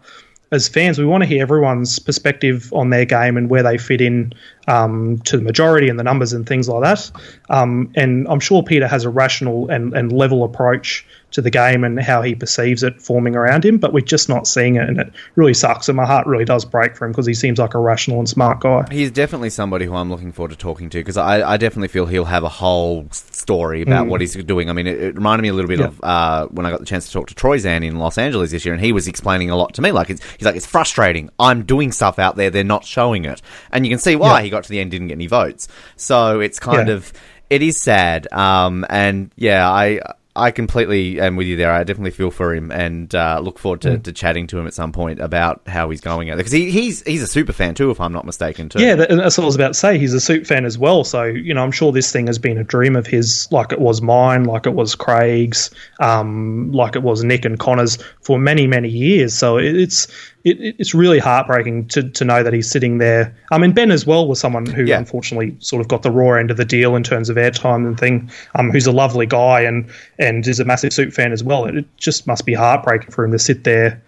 as 0.51 0.69
fans, 0.69 0.99
we 0.99 1.05
want 1.05 1.23
to 1.23 1.27
hear 1.27 1.43
everyone's 1.43 1.99
perspective 1.99 2.73
on 2.73 2.91
their 2.91 3.05
game 3.05 3.37
and 3.37 3.51
where 3.51 3.63
they 3.63 3.77
fit 3.77 4.01
in 4.01 4.33
um, 4.67 5.19
to 5.25 5.37
the 5.37 5.43
majority 5.43 5.89
and 5.89 5.99
the 5.99 6.03
numbers 6.03 6.33
and 6.33 6.47
things 6.47 6.69
like 6.69 6.83
that. 6.83 7.11
Um, 7.51 7.93
and 7.95 8.27
I'm 8.29 8.41
sure 8.41 8.63
Peter 8.63 8.89
has 8.89 9.05
a 9.05 9.11
rational 9.11 9.69
and, 9.69 9.93
and 9.95 10.11
level 10.11 10.45
approach 10.45 11.07
to 11.31 11.43
the 11.43 11.51
game 11.51 11.85
and 11.85 12.01
how 12.01 12.23
he 12.23 12.35
perceives 12.35 12.83
it 12.83 13.01
forming 13.03 13.37
around 13.37 13.65
him, 13.65 13.79
but 13.79 13.93
we're 13.93 14.01
just 14.01 14.29
not 14.29 14.47
seeing 14.47 14.77
it, 14.77 14.89
and 14.89 14.99
it 14.99 15.13
really 15.37 15.55
sucks. 15.55 15.89
And 15.89 15.97
my 15.97 16.07
heart 16.07 16.27
really 16.27 16.45
does 16.45 16.65
break 16.65 16.97
for 16.97 17.05
him 17.05 17.13
because 17.13 17.27
he 17.27 17.35
seems 17.35 17.59
like 17.59 17.75
a 17.75 17.79
rational 17.79 18.19
and 18.19 18.29
smart 18.29 18.61
guy. 18.61 18.87
He's 18.91 19.11
definitely 19.11 19.51
somebody 19.51 19.85
who 19.85 19.95
I'm 19.95 20.11
looking 20.11 20.33
forward 20.33 20.51
to 20.51 20.57
talking 20.57 20.89
to 20.91 20.99
because 20.99 21.17
I, 21.17 21.53
I, 21.53 21.57
definitely 21.59 21.89
feel 21.89 22.07
he'll 22.07 22.25
have 22.25 22.45
a 22.45 22.49
whole 22.49 23.07
story 23.11 23.83
about 23.83 24.07
mm. 24.07 24.11
what 24.11 24.21
he's 24.21 24.35
doing. 24.35 24.71
I 24.71 24.73
mean, 24.73 24.87
it, 24.87 24.99
it 24.99 25.15
reminded 25.17 25.43
me 25.43 25.49
a 25.49 25.55
little 25.55 25.69
bit 25.69 25.81
of 25.81 26.03
uh, 26.03 26.47
when 26.47 26.65
I 26.65 26.71
got 26.71 26.81
the 26.81 26.87
chance 26.87 27.07
to 27.07 27.13
talk 27.13 27.29
to 27.29 27.35
Troyzan 27.35 27.85
in 27.85 27.99
Los 27.99 28.17
Angeles 28.17 28.51
this 28.51 28.65
year, 28.65 28.75
and 28.75 28.83
he 28.83 28.93
was 28.93 29.07
explaining 29.07 29.51
a 29.51 29.57
lot 29.57 29.75
to 29.75 29.83
me. 29.83 29.93
Like, 29.93 30.09
he's 30.09 30.21
like, 30.41 30.57
it's 30.57 30.67
frustrating. 30.67 31.31
I'm 31.39 31.65
doing 31.65 31.93
stuff 31.93 32.19
out 32.19 32.37
there, 32.37 32.49
they're 32.49 32.65
not 32.65 32.85
showing 32.85 33.25
it, 33.25 33.43
and 33.71 33.85
you 33.85 33.91
can 33.91 33.99
see 33.99 34.17
why 34.17 34.43
he 34.43 34.51
got 34.51 34.65
to 34.65 34.71
the 34.71 34.81
end, 34.81 34.91
didn't 34.91 35.09
get 35.09 35.15
any 35.15 35.27
votes. 35.27 35.69
So 35.97 36.41
it's 36.41 36.59
kind 36.59 36.89
of 36.89 37.13
it 37.51 37.63
is 37.63 37.81
sad. 37.81 38.31
Um, 38.33 38.85
and 38.91 39.33
yeah, 39.37 39.69
I 39.69 40.01
I 40.39 40.51
completely 40.51 41.21
am 41.21 41.37
with 41.37 41.47
you 41.47 41.57
there. 41.57 41.71
I 41.71 41.85
definitely 41.85 42.13
feel 42.13 42.31
for 42.31 42.55
him 42.55 42.71
and 42.71 43.15
uh, 43.15 43.41
look 43.43 43.59
forward 43.59 43.81
to, 43.83 43.91
mm. 43.91 44.03
to, 44.05 44.13
chatting 44.13 44.47
to 44.49 44.59
him 44.59 44.67
at 44.67 44.75
some 44.75 44.93
point 44.93 45.21
about 45.21 45.63
how 45.67 45.91
he's 45.91 46.01
going 46.01 46.31
out 46.31 46.37
there 46.37 46.45
because 46.45 46.53
he, 46.53 46.71
he's 46.71 47.03
he's 47.03 47.23
a 47.23 47.27
super 47.27 47.53
fan 47.53 47.75
too, 47.75 47.91
if 47.91 48.01
I'm 48.01 48.13
not 48.13 48.25
mistaken. 48.25 48.69
Too. 48.69 48.81
Yeah, 48.81 48.95
that's 48.95 49.37
what 49.37 49.45
I 49.45 49.47
was 49.47 49.57
about 49.57 49.69
to 49.69 49.75
say. 49.75 49.99
He's 49.99 50.15
a 50.15 50.21
super 50.21 50.45
fan 50.45 50.65
as 50.65 50.79
well. 50.79 51.05
So 51.05 51.25
you 51.25 51.53
know, 51.53 51.63
I'm 51.63 51.73
sure 51.73 51.93
this 51.93 52.13
thing 52.13 52.27
has 52.27 52.39
been 52.39 52.59
a 52.59 52.65
dream 52.65 52.97
of 52.97 53.07
his, 53.07 53.49
like 53.51 53.73
it 53.73 53.81
was 53.81 54.01
mine, 54.01 54.45
like 54.45 54.67
it 54.67 54.75
was 54.75 54.95
Craig's, 54.95 55.71
um, 56.01 56.73
like 56.73 56.97
it 56.97 57.03
was 57.03 57.25
Nick 57.25 57.45
and 57.45 57.59
Connor's 57.59 57.99
for 58.23 58.39
many 58.39 58.67
many 58.67 58.89
years. 58.89 59.35
So 59.35 59.59
it's 59.59 60.07
it, 60.45 60.77
it's 60.79 60.95
really 60.95 61.19
heartbreaking 61.19 61.89
to, 61.89 62.09
to 62.11 62.25
know 62.25 62.43
that 62.43 62.53
he's 62.53 62.71
sitting 62.71 62.99
there. 62.99 63.37
I 63.51 63.59
mean, 63.59 63.73
Ben 63.73 63.91
as 63.91 64.07
well 64.07 64.29
was 64.29 64.39
someone 64.41 64.67
who 64.67 64.85
yeah. 64.85 64.99
unfortunately 64.99 65.57
sort 65.61 65.81
of 65.81 65.89
got 65.89 66.03
the 66.03 66.11
raw 66.11 66.35
end 66.35 66.51
of 66.51 66.57
the 66.57 66.65
deal 66.65 66.97
in 66.97 67.03
terms 67.03 67.29
of 67.29 67.37
airtime 67.37 67.87
and 67.87 67.99
thing. 67.99 68.31
Um, 68.55 68.71
who's 68.71 68.87
a 68.87 68.93
lovely 68.93 69.27
guy 69.27 69.61
and 69.61 69.89
and 70.19 70.47
is 70.47 70.61
a 70.61 70.65
massive 70.65 70.93
suit 70.93 71.13
fan 71.13 71.33
as 71.33 71.43
well. 71.43 71.65
It, 71.67 71.77
it 71.77 71.97
just 71.97 72.27
must 72.27 72.47
be 72.47 72.55
heartbreaking 72.55 73.11
for 73.11 73.25
him 73.25 73.33
to 73.33 73.39
sit 73.39 73.65
there 73.65 74.03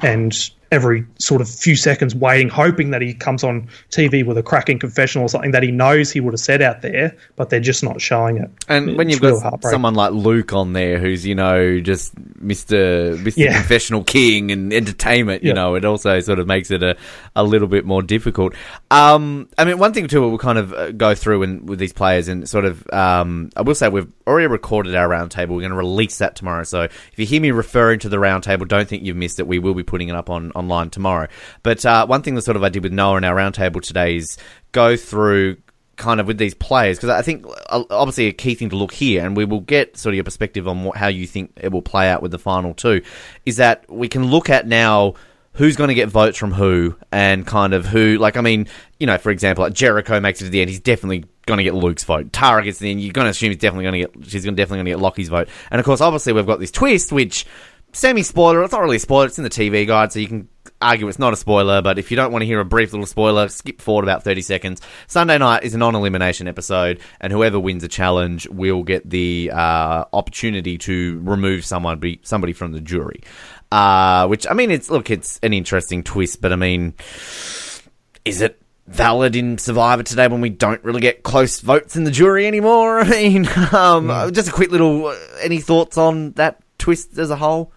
and 0.00 0.50
every 0.72 1.06
sort 1.18 1.40
of 1.40 1.48
few 1.48 1.76
seconds 1.76 2.14
waiting, 2.14 2.48
hoping 2.48 2.90
that 2.90 3.02
he 3.02 3.14
comes 3.14 3.44
on 3.44 3.68
TV 3.90 4.24
with 4.24 4.38
a 4.38 4.42
cracking 4.42 4.78
confession 4.78 5.22
or 5.22 5.28
something 5.28 5.52
that 5.52 5.62
he 5.62 5.70
knows 5.70 6.10
he 6.10 6.20
would 6.20 6.32
have 6.32 6.40
said 6.40 6.62
out 6.62 6.82
there, 6.82 7.16
but 7.36 7.50
they're 7.50 7.60
just 7.60 7.82
not 7.82 8.00
showing 8.00 8.38
it. 8.38 8.50
And 8.68 8.90
it's 8.90 8.98
when 8.98 9.08
you've 9.08 9.20
got 9.20 9.62
someone 9.62 9.94
like 9.94 10.12
Luke 10.12 10.52
on 10.52 10.72
there, 10.72 10.98
who's 10.98 11.26
you 11.26 11.34
know 11.34 11.80
just 11.80 12.12
Mister 12.40 13.16
Mister 13.18 13.40
yeah. 13.40 13.54
Confessional 13.54 14.04
King 14.04 14.50
and 14.50 14.72
entertainment, 14.72 15.42
you 15.42 15.48
yeah. 15.48 15.54
know, 15.54 15.74
it 15.74 15.84
also 15.84 16.20
sort 16.20 16.38
of 16.38 16.46
makes 16.46 16.70
it 16.70 16.82
a, 16.82 16.96
a 17.36 17.44
little 17.44 17.68
bit 17.68 17.84
more 17.84 18.02
difficult. 18.02 18.54
Um, 18.90 19.48
I 19.58 19.64
mean, 19.64 19.78
one 19.78 19.92
thing 19.92 20.08
too, 20.08 20.28
we'll 20.28 20.38
kind 20.38 20.58
of 20.58 20.72
uh, 20.72 20.90
go 20.92 21.14
through 21.14 21.42
and 21.42 21.68
with 21.68 21.78
these 21.78 21.92
players 21.92 22.28
and 22.28 22.48
sort 22.48 22.64
of, 22.64 22.86
um, 22.92 23.50
I 23.56 23.62
will 23.62 23.74
say 23.74 23.88
we've 23.88 24.10
already 24.26 24.46
recorded 24.46 24.94
our 24.94 25.08
roundtable. 25.08 25.50
We're 25.50 25.60
going 25.60 25.70
to 25.70 25.76
release 25.76 26.18
that 26.18 26.36
tomorrow. 26.36 26.64
So 26.64 26.82
if 26.82 27.14
you 27.16 27.26
hear 27.26 27.40
me 27.40 27.50
referring 27.50 27.98
to 28.00 28.08
the 28.08 28.16
roundtable, 28.16 28.66
don't 28.66 28.88
think 28.88 29.02
you've 29.02 29.16
missed 29.16 29.38
it. 29.40 29.46
We 29.46 29.58
will 29.58 29.74
be 29.74 29.82
putting 29.82 30.08
it 30.08 30.14
up 30.14 30.30
on 30.30 30.52
on 30.54 30.63
online 30.64 30.90
tomorrow. 30.90 31.28
But 31.62 31.84
uh, 31.86 32.06
one 32.06 32.22
thing 32.22 32.34
that 32.34 32.42
sort 32.42 32.56
of 32.56 32.64
I 32.64 32.68
did 32.68 32.82
with 32.82 32.92
Noah 32.92 33.18
in 33.18 33.24
our 33.24 33.36
roundtable 33.36 33.82
today 33.82 34.16
is 34.16 34.36
go 34.72 34.96
through 34.96 35.56
kind 35.96 36.20
of 36.20 36.26
with 36.26 36.38
these 36.38 36.54
players 36.54 36.98
because 36.98 37.10
I 37.10 37.22
think 37.22 37.46
uh, 37.68 37.84
obviously 37.90 38.26
a 38.26 38.32
key 38.32 38.54
thing 38.54 38.70
to 38.70 38.76
look 38.76 38.92
here, 38.92 39.24
and 39.24 39.36
we 39.36 39.44
will 39.44 39.60
get 39.60 39.96
sort 39.96 40.12
of 40.12 40.16
your 40.16 40.24
perspective 40.24 40.66
on 40.66 40.84
what, 40.84 40.96
how 40.96 41.08
you 41.08 41.26
think 41.26 41.52
it 41.56 41.72
will 41.72 41.82
play 41.82 42.08
out 42.08 42.22
with 42.22 42.30
the 42.30 42.38
final 42.38 42.74
two, 42.74 43.02
is 43.46 43.56
that 43.56 43.88
we 43.90 44.08
can 44.08 44.24
look 44.26 44.50
at 44.50 44.66
now 44.66 45.14
who's 45.54 45.76
going 45.76 45.88
to 45.88 45.94
get 45.94 46.08
votes 46.08 46.36
from 46.36 46.52
who 46.52 46.96
and 47.12 47.46
kind 47.46 47.74
of 47.74 47.86
who 47.86 48.18
like 48.18 48.36
I 48.36 48.40
mean 48.40 48.66
you 48.98 49.06
know 49.06 49.18
for 49.18 49.30
example 49.30 49.64
like 49.64 49.72
Jericho 49.72 50.20
makes 50.20 50.40
it 50.40 50.46
to 50.46 50.50
the 50.50 50.60
end 50.60 50.68
he's 50.68 50.80
definitely 50.80 51.24
going 51.46 51.58
to 51.58 51.64
get 51.64 51.74
Luke's 51.74 52.04
vote 52.04 52.32
Tara 52.32 52.62
gets 52.62 52.78
the 52.78 52.90
end 52.90 53.00
you're 53.00 53.12
going 53.12 53.26
to 53.26 53.30
assume 53.30 53.50
he's 53.50 53.58
definitely 53.58 53.84
going 53.84 54.02
to 54.02 54.18
get 54.18 54.30
she's 54.30 54.42
definitely 54.42 54.78
going 54.78 54.84
to 54.86 54.90
get 54.90 54.98
Lockie's 54.98 55.28
vote 55.28 55.48
and 55.70 55.78
of 55.78 55.84
course 55.84 56.00
obviously 56.00 56.32
we've 56.32 56.46
got 56.46 56.58
this 56.58 56.70
twist 56.72 57.12
which 57.12 57.46
semi 57.92 58.22
spoiler 58.22 58.62
it's 58.64 58.72
not 58.72 58.82
really 58.82 58.96
a 58.96 59.00
spoiler 59.00 59.26
it's 59.26 59.38
in 59.38 59.44
the 59.44 59.50
TV 59.50 59.86
guide 59.86 60.12
so 60.12 60.18
you 60.18 60.26
can 60.26 60.48
argue 60.80 61.08
it's 61.08 61.18
not 61.18 61.32
a 61.32 61.36
spoiler, 61.36 61.82
but 61.82 61.98
if 61.98 62.10
you 62.10 62.16
don't 62.16 62.32
want 62.32 62.42
to 62.42 62.46
hear 62.46 62.60
a 62.60 62.64
brief 62.64 62.92
little 62.92 63.06
spoiler, 63.06 63.48
skip 63.48 63.80
forward 63.80 64.04
about 64.04 64.22
30 64.22 64.42
seconds. 64.42 64.80
Sunday 65.06 65.38
night 65.38 65.64
is 65.64 65.74
a 65.74 65.78
non 65.78 65.94
elimination 65.94 66.48
episode, 66.48 67.00
and 67.20 67.32
whoever 67.32 67.58
wins 67.58 67.84
a 67.84 67.88
challenge 67.88 68.48
will 68.48 68.82
get 68.82 69.08
the 69.08 69.50
uh, 69.52 70.04
opportunity 70.12 70.78
to 70.78 71.20
remove 71.22 71.64
someone, 71.64 71.98
be, 71.98 72.20
somebody 72.22 72.52
from 72.52 72.72
the 72.72 72.80
jury. 72.80 73.22
Uh, 73.72 74.26
which, 74.26 74.46
I 74.48 74.54
mean, 74.54 74.70
it's 74.70 74.90
look, 74.90 75.10
it's 75.10 75.38
an 75.42 75.52
interesting 75.52 76.02
twist, 76.02 76.40
but 76.40 76.52
I 76.52 76.56
mean, 76.56 76.94
is 78.24 78.40
it 78.40 78.60
valid 78.86 79.34
in 79.34 79.58
Survivor 79.58 80.02
today 80.02 80.28
when 80.28 80.40
we 80.40 80.50
don't 80.50 80.82
really 80.84 81.00
get 81.00 81.22
close 81.22 81.60
votes 81.60 81.96
in 81.96 82.04
the 82.04 82.10
jury 82.10 82.46
anymore? 82.46 83.00
I 83.00 83.08
mean, 83.08 83.46
um, 83.46 84.08
mm. 84.08 84.32
just 84.32 84.48
a 84.48 84.52
quick 84.52 84.70
little. 84.70 85.06
Uh, 85.06 85.16
any 85.40 85.60
thoughts 85.60 85.98
on 85.98 86.32
that 86.32 86.60
twist 86.78 87.18
as 87.18 87.30
a 87.30 87.36
whole? 87.36 87.72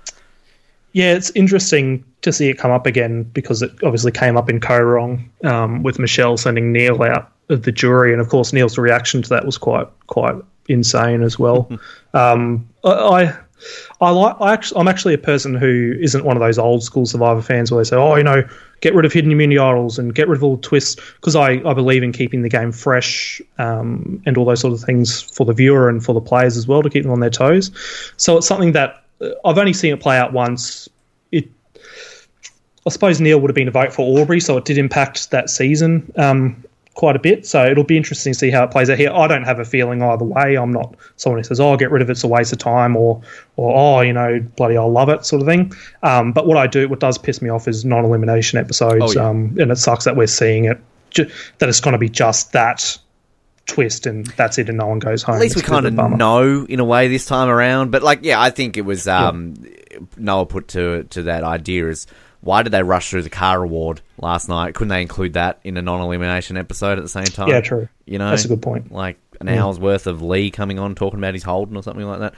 Yeah, 0.98 1.14
it's 1.14 1.30
interesting 1.36 2.04
to 2.24 2.34
see 2.34 2.50
it 2.50 2.58
come 2.58 2.72
up 2.72 2.88
again 2.88 3.22
because 3.22 3.62
it 3.62 3.70
obviously 3.84 4.12
came 4.12 4.36
up 4.36 4.50
in 4.50 4.60
Kaoh 4.60 4.96
Rong 4.96 5.30
um, 5.44 5.84
with 5.84 6.00
Michelle 6.00 6.38
sending 6.38 6.72
Neil 6.72 7.04
out 7.04 7.32
of 7.50 7.62
the 7.62 7.72
jury, 7.72 8.14
and 8.14 8.20
of 8.20 8.30
course 8.30 8.52
Neil's 8.52 8.80
reaction 8.80 9.22
to 9.22 9.30
that 9.30 9.46
was 9.46 9.60
quite 9.60 9.88
quite 10.08 10.34
insane 10.68 11.22
as 11.22 11.38
well. 11.38 11.70
um, 12.16 12.68
I, 12.84 13.32
I 14.02 14.10
like. 14.10 14.38
I 14.42 14.52
actually, 14.52 14.82
I'm 14.82 14.88
actually 14.88 15.14
a 15.14 15.20
person 15.20 15.54
who 15.54 15.94
isn't 16.00 16.26
one 16.26 16.36
of 16.36 16.42
those 16.42 16.58
old 16.58 16.82
school 16.82 17.06
Survivor 17.06 17.44
fans 17.44 17.72
where 17.72 17.84
they 17.84 17.88
say, 17.88 17.96
"Oh, 17.96 18.16
you 18.16 18.24
know, 18.24 18.42
get 18.82 18.96
rid 18.96 19.06
of 19.06 19.14
hidden 19.14 19.32
immunity 19.32 19.60
idols 19.60 20.00
and 20.00 20.16
get 20.16 20.28
rid 20.28 20.38
of 20.38 20.44
all 20.44 20.58
twists," 20.58 20.96
because 21.18 21.36
I, 21.36 21.62
I 21.64 21.76
believe 21.76 22.02
in 22.02 22.12
keeping 22.12 22.42
the 22.42 22.50
game 22.50 22.72
fresh 22.72 23.40
um, 23.60 24.20
and 24.26 24.36
all 24.36 24.46
those 24.46 24.62
sort 24.62 24.74
of 24.74 24.80
things 24.80 25.22
for 25.22 25.46
the 25.46 25.54
viewer 25.54 25.90
and 25.90 26.04
for 26.04 26.14
the 26.14 26.22
players 26.22 26.58
as 26.58 26.68
well 26.68 26.82
to 26.82 26.90
keep 26.90 27.04
them 27.04 27.12
on 27.12 27.20
their 27.20 27.30
toes. 27.30 27.70
So 28.18 28.38
it's 28.38 28.48
something 28.48 28.72
that 28.72 29.04
I've 29.46 29.58
only 29.58 29.74
seen 29.74 29.94
it 29.94 30.00
play 30.00 30.18
out 30.18 30.34
once 30.34 30.88
It, 31.32 31.50
I 32.86 32.90
suppose 32.90 33.20
Neil 33.20 33.40
would 33.40 33.50
have 33.50 33.56
been 33.56 33.68
a 33.68 33.72
vote 33.72 33.94
for 33.94 34.20
Aubrey, 34.20 34.40
so 34.40 34.58
it 34.58 34.66
did 34.66 34.78
impact 34.78 35.32
that 35.32 35.50
season 35.50 36.12
um, 36.16 36.64
quite 36.94 37.16
a 37.16 37.20
bit. 37.20 37.46
So 37.46 37.66
it'll 37.66 37.84
be 37.84 37.98
interesting 37.98 38.34
to 38.34 38.40
see 38.40 38.50
how 38.50 38.64
it 38.64 38.72
plays 38.72 38.90
out 38.90 38.98
here. 38.98 39.12
I 39.12 39.28
don't 39.28 39.44
have 39.44 39.60
a 39.60 39.66
feeling 39.66 40.02
either 40.02 40.24
way. 40.24 40.56
I'm 40.56 40.72
not 40.72 40.96
someone 41.18 41.40
who 41.40 41.44
says, 41.44 41.60
"Oh, 41.60 41.76
get 41.78 41.92
rid 41.92 42.02
of 42.02 42.10
it; 42.10 42.14
it's 42.14 42.24
a 42.24 42.28
waste 42.28 42.54
of 42.54 42.60
time," 42.60 42.96
or, 42.96 43.22
or 43.56 43.76
"Oh, 43.76 44.02
you 44.02 44.14
know, 44.14 44.40
bloody, 44.56 44.78
I'll 44.78 44.92
love 44.92 45.10
it," 45.10 45.26
sort 45.26 45.42
of 45.42 45.48
thing. 45.48 45.74
Um, 46.04 46.32
but 46.32 46.48
what 46.48 46.58
I 46.58 46.68
do, 46.68 46.88
what 46.88 47.00
does 47.00 47.18
piss 47.18 47.42
me 47.42 47.50
off, 47.50 47.68
is 47.68 47.84
non-elimination 47.84 48.60
episodes, 48.60 49.18
oh, 49.18 49.20
yeah. 49.20 49.30
um, 49.30 49.56
and 49.60 49.72
it 49.72 49.78
sucks 49.78 50.06
that 50.06 50.16
we're 50.16 50.28
seeing 50.28 50.66
it. 50.66 50.80
Ju- 51.10 51.30
that 51.60 51.70
it's 51.70 51.80
going 51.80 51.94
to 51.94 51.98
be 51.98 52.10
just 52.10 52.52
that 52.54 52.98
twist 53.68 54.08
and 54.08 54.26
that's 54.26 54.58
it 54.58 54.70
and 54.70 54.78
no 54.78 54.88
one 54.88 55.00
goes 55.00 55.22
home. 55.22 55.36
At 55.36 55.42
least 55.42 55.56
we 55.56 55.62
kind 55.62 55.86
of 55.86 55.94
know 55.94 56.66
in 56.66 56.80
a 56.80 56.86
way 56.86 57.08
this 57.08 57.26
time 57.26 57.50
around. 57.50 57.92
But 57.92 58.02
like, 58.02 58.20
yeah, 58.24 58.42
I 58.42 58.50
think 58.50 58.78
it 58.78 58.82
was 58.82 59.08
um, 59.08 59.56
yeah. 59.62 60.00
Noah 60.18 60.46
put 60.46 60.70
to 60.70 61.04
to 61.04 61.24
that 61.24 61.44
idea 61.44 61.88
is 61.88 62.08
why 62.42 62.64
did 62.64 62.72
they 62.72 62.84
rush 62.84 63.10
through 63.10 63.24
the 63.24 63.30
car 63.30 63.64
award 63.64 64.02
last 64.18 64.48
night? 64.48 64.74
Couldn't 64.74 64.90
they 64.90 65.02
include 65.02 65.34
that 65.34 65.60
in 65.64 65.76
a 65.76 65.82
non-elimination 65.82 66.56
episode 66.56 66.98
at 66.98 67.04
the 67.04 67.10
same 67.10 67.26
time? 67.26 67.50
Yeah, 67.50 67.62
true. 67.62 67.90
You 68.06 68.20
know, 68.20 68.30
that's 68.30 68.46
a 68.46 68.48
good 68.48 68.62
point. 68.62 68.92
Like 68.92 69.18
an 69.40 69.50
hour's 69.50 69.80
worth 69.80 70.08
of 70.08 70.22
Lee 70.22 70.52
coming 70.52 70.80
on 70.80 70.96
talking 70.96 71.20
about 71.20 71.34
his 71.34 71.44
Holden 71.44 71.78
or 71.78 71.84
something 71.84 72.06
like 72.06 72.20
that. 72.20 72.34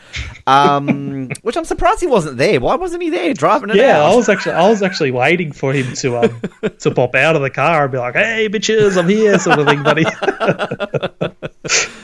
Um, 0.47 1.29
which 1.41 1.55
I'm 1.55 1.65
surprised 1.65 2.01
he 2.01 2.07
wasn't 2.07 2.37
there. 2.37 2.59
Why 2.59 2.75
wasn't 2.75 3.03
he 3.03 3.09
there 3.09 3.33
driving 3.33 3.69
it 3.69 3.77
yeah, 3.77 3.99
out? 3.99 4.11
I 4.11 4.15
was 4.15 4.29
actually 4.29 4.53
I 4.53 4.69
was 4.69 4.81
actually 4.81 5.11
waiting 5.11 5.51
for 5.51 5.73
him 5.73 5.93
to 5.95 6.17
um, 6.17 6.41
to 6.79 6.91
pop 6.91 7.15
out 7.15 7.35
of 7.35 7.41
the 7.41 7.49
car 7.49 7.83
and 7.83 7.91
be 7.91 7.97
like, 7.97 8.15
"Hey, 8.15 8.49
bitches, 8.49 8.97
I'm 8.97 9.07
here," 9.09 9.39
sort 9.39 9.59
of 9.59 9.67
thing. 9.67 9.79
He, 9.79 10.05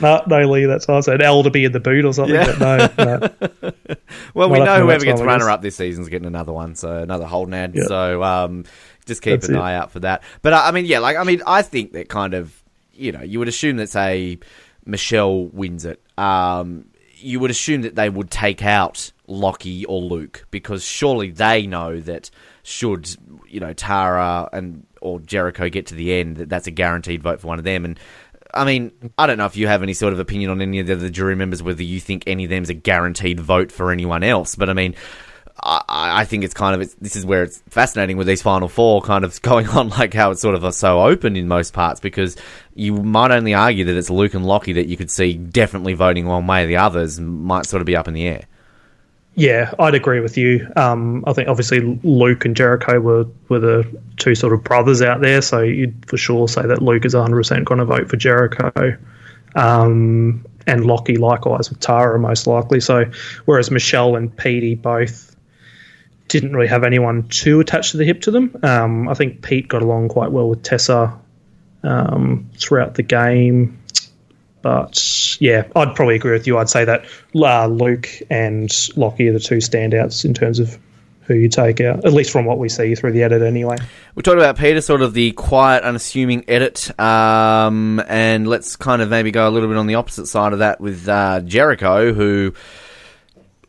no, 0.00 0.22
no 0.26 0.50
Lee. 0.50 0.66
That's 0.66 0.88
I 0.88 1.00
said 1.00 1.22
L 1.22 1.42
to 1.42 1.50
be 1.50 1.64
in 1.64 1.72
the 1.72 1.80
boot 1.80 2.04
or 2.04 2.12
something. 2.12 2.34
Yeah. 2.34 2.54
But 2.58 2.98
no, 2.98 3.30
no. 3.38 3.96
Well, 4.34 4.50
we 4.50 4.60
know 4.60 4.80
whoever 4.80 5.04
gets 5.04 5.20
runner 5.20 5.48
up 5.50 5.62
this 5.62 5.76
season 5.76 6.02
is 6.02 6.08
getting 6.08 6.26
another 6.26 6.52
one, 6.52 6.74
so 6.74 7.02
another 7.02 7.26
Holden 7.26 7.54
ad. 7.54 7.74
Yeah. 7.74 7.84
So 7.84 8.22
um, 8.22 8.64
just 9.06 9.22
keep 9.22 9.40
That's 9.40 9.48
an 9.48 9.56
it. 9.56 9.60
eye 9.60 9.74
out 9.74 9.90
for 9.90 10.00
that. 10.00 10.22
But 10.42 10.52
uh, 10.52 10.62
I 10.64 10.72
mean, 10.72 10.84
yeah, 10.84 10.98
like 10.98 11.16
I 11.16 11.24
mean, 11.24 11.42
I 11.46 11.62
think 11.62 11.92
that 11.92 12.08
kind 12.08 12.34
of 12.34 12.62
you 12.92 13.12
know 13.12 13.22
you 13.22 13.38
would 13.38 13.48
assume 13.48 13.76
that 13.76 13.88
say 13.88 14.38
Michelle 14.86 15.46
wins 15.46 15.84
it. 15.84 16.00
Um, 16.16 16.86
you 17.16 17.40
would 17.40 17.50
assume 17.50 17.82
that 17.82 17.94
they 17.94 18.08
would 18.08 18.30
take 18.30 18.62
out 18.62 19.10
Lockie 19.26 19.84
or 19.86 20.00
Luke 20.00 20.46
because 20.50 20.84
surely 20.84 21.30
they 21.30 21.66
know 21.66 22.00
that 22.00 22.30
should 22.62 23.08
you 23.48 23.60
know 23.60 23.72
Tara 23.72 24.48
and 24.52 24.86
or 25.00 25.20
Jericho 25.20 25.68
get 25.68 25.86
to 25.86 25.94
the 25.94 26.14
end, 26.14 26.36
that 26.36 26.48
that's 26.48 26.66
a 26.66 26.70
guaranteed 26.70 27.22
vote 27.22 27.40
for 27.40 27.46
one 27.46 27.58
of 27.58 27.64
them. 27.64 27.84
And 27.84 27.98
I 28.52 28.64
mean, 28.64 28.92
I 29.18 29.26
don't 29.26 29.38
know 29.38 29.46
if 29.46 29.56
you 29.56 29.66
have 29.66 29.82
any 29.82 29.94
sort 29.94 30.12
of 30.12 30.18
opinion 30.18 30.50
on 30.50 30.60
any 30.60 30.80
of 30.80 30.86
the, 30.86 30.96
the 30.96 31.10
jury 31.10 31.36
members, 31.36 31.62
whether 31.62 31.82
you 31.82 32.00
think 32.00 32.24
any 32.26 32.44
of 32.44 32.50
them's 32.50 32.70
a 32.70 32.74
guaranteed 32.74 33.40
vote 33.40 33.70
for 33.70 33.92
anyone 33.92 34.22
else. 34.22 34.54
But 34.54 34.70
I 34.70 34.72
mean, 34.72 34.94
I, 35.62 36.20
I 36.20 36.24
think 36.24 36.44
it's 36.44 36.54
kind 36.54 36.74
of 36.74 36.80
it's, 36.82 36.94
this 36.94 37.16
is 37.16 37.24
where 37.24 37.42
it's 37.42 37.62
fascinating 37.68 38.16
with 38.16 38.26
these 38.26 38.42
final 38.42 38.68
four 38.68 39.00
kind 39.02 39.24
of 39.24 39.40
going 39.42 39.68
on 39.68 39.88
like 39.90 40.14
how 40.14 40.30
it's 40.30 40.40
sort 40.40 40.54
of 40.54 40.74
so 40.74 41.02
open 41.02 41.36
in 41.36 41.48
most 41.48 41.72
parts 41.72 42.00
because 42.00 42.36
you 42.74 42.94
might 42.94 43.30
only 43.30 43.54
argue 43.54 43.84
that 43.84 43.96
it's 43.96 44.10
Luke 44.10 44.34
and 44.34 44.44
Lockie 44.44 44.74
that 44.74 44.86
you 44.86 44.96
could 44.96 45.10
see 45.10 45.34
definitely 45.34 45.94
voting 45.94 46.26
one 46.26 46.46
way. 46.46 46.66
The 46.66 46.76
others 46.76 47.18
might 47.18 47.66
sort 47.66 47.80
of 47.80 47.86
be 47.86 47.96
up 47.96 48.08
in 48.08 48.14
the 48.14 48.26
air. 48.26 48.44
Yeah, 49.38 49.72
I'd 49.78 49.94
agree 49.94 50.20
with 50.20 50.38
you. 50.38 50.66
Um, 50.76 51.22
I 51.26 51.34
think 51.34 51.48
obviously 51.48 51.80
Luke 52.02 52.46
and 52.46 52.56
Jericho 52.56 52.98
were, 53.00 53.26
were 53.50 53.58
the 53.58 54.00
two 54.16 54.34
sort 54.34 54.54
of 54.54 54.64
brothers 54.64 55.02
out 55.02 55.20
there, 55.20 55.42
so 55.42 55.60
you'd 55.60 56.08
for 56.08 56.16
sure 56.16 56.48
say 56.48 56.62
that 56.62 56.80
Luke 56.80 57.04
is 57.04 57.14
100% 57.14 57.64
going 57.64 57.78
to 57.78 57.84
vote 57.84 58.08
for 58.08 58.16
Jericho. 58.16 58.96
Um, 59.54 60.44
and 60.66 60.84
Lockie 60.84 61.16
likewise 61.16 61.70
with 61.70 61.80
Tara 61.80 62.18
most 62.18 62.46
likely. 62.46 62.80
So 62.80 63.04
whereas 63.44 63.70
Michelle 63.70 64.16
and 64.16 64.34
Petey 64.36 64.74
both 64.74 65.25
didn't 66.28 66.54
really 66.54 66.68
have 66.68 66.84
anyone 66.84 67.28
too 67.28 67.60
attached 67.60 67.92
to 67.92 67.96
the 67.96 68.04
hip 68.04 68.22
to 68.22 68.30
them. 68.30 68.56
Um, 68.62 69.08
I 69.08 69.14
think 69.14 69.42
Pete 69.42 69.68
got 69.68 69.82
along 69.82 70.08
quite 70.08 70.32
well 70.32 70.48
with 70.48 70.62
Tessa 70.62 71.18
um, 71.82 72.50
throughout 72.58 72.94
the 72.94 73.02
game. 73.02 73.78
But 74.62 75.36
yeah, 75.40 75.68
I'd 75.76 75.94
probably 75.94 76.16
agree 76.16 76.32
with 76.32 76.46
you. 76.46 76.58
I'd 76.58 76.68
say 76.68 76.84
that 76.84 77.04
uh, 77.34 77.66
Luke 77.66 78.08
and 78.30 78.68
Lockie 78.96 79.28
are 79.28 79.32
the 79.32 79.40
two 79.40 79.58
standouts 79.58 80.24
in 80.24 80.34
terms 80.34 80.58
of 80.58 80.76
who 81.26 81.34
you 81.34 81.48
take 81.48 81.80
out, 81.80 82.04
at 82.04 82.12
least 82.12 82.30
from 82.30 82.44
what 82.44 82.58
we 82.58 82.68
see 82.68 82.94
through 82.94 83.12
the 83.12 83.22
edit 83.22 83.42
anyway. 83.42 83.76
We 84.14 84.22
talked 84.22 84.38
about 84.38 84.56
Peter, 84.56 84.80
sort 84.80 85.02
of 85.02 85.12
the 85.12 85.32
quiet, 85.32 85.82
unassuming 85.82 86.44
edit, 86.48 86.98
um, 87.00 88.02
and 88.08 88.48
let's 88.48 88.76
kind 88.76 89.02
of 89.02 89.08
maybe 89.08 89.30
go 89.30 89.48
a 89.48 89.50
little 89.50 89.68
bit 89.68 89.76
on 89.76 89.86
the 89.86 89.96
opposite 89.96 90.26
side 90.26 90.52
of 90.52 90.60
that 90.60 90.80
with 90.80 91.08
uh, 91.08 91.40
Jericho, 91.40 92.12
who 92.12 92.54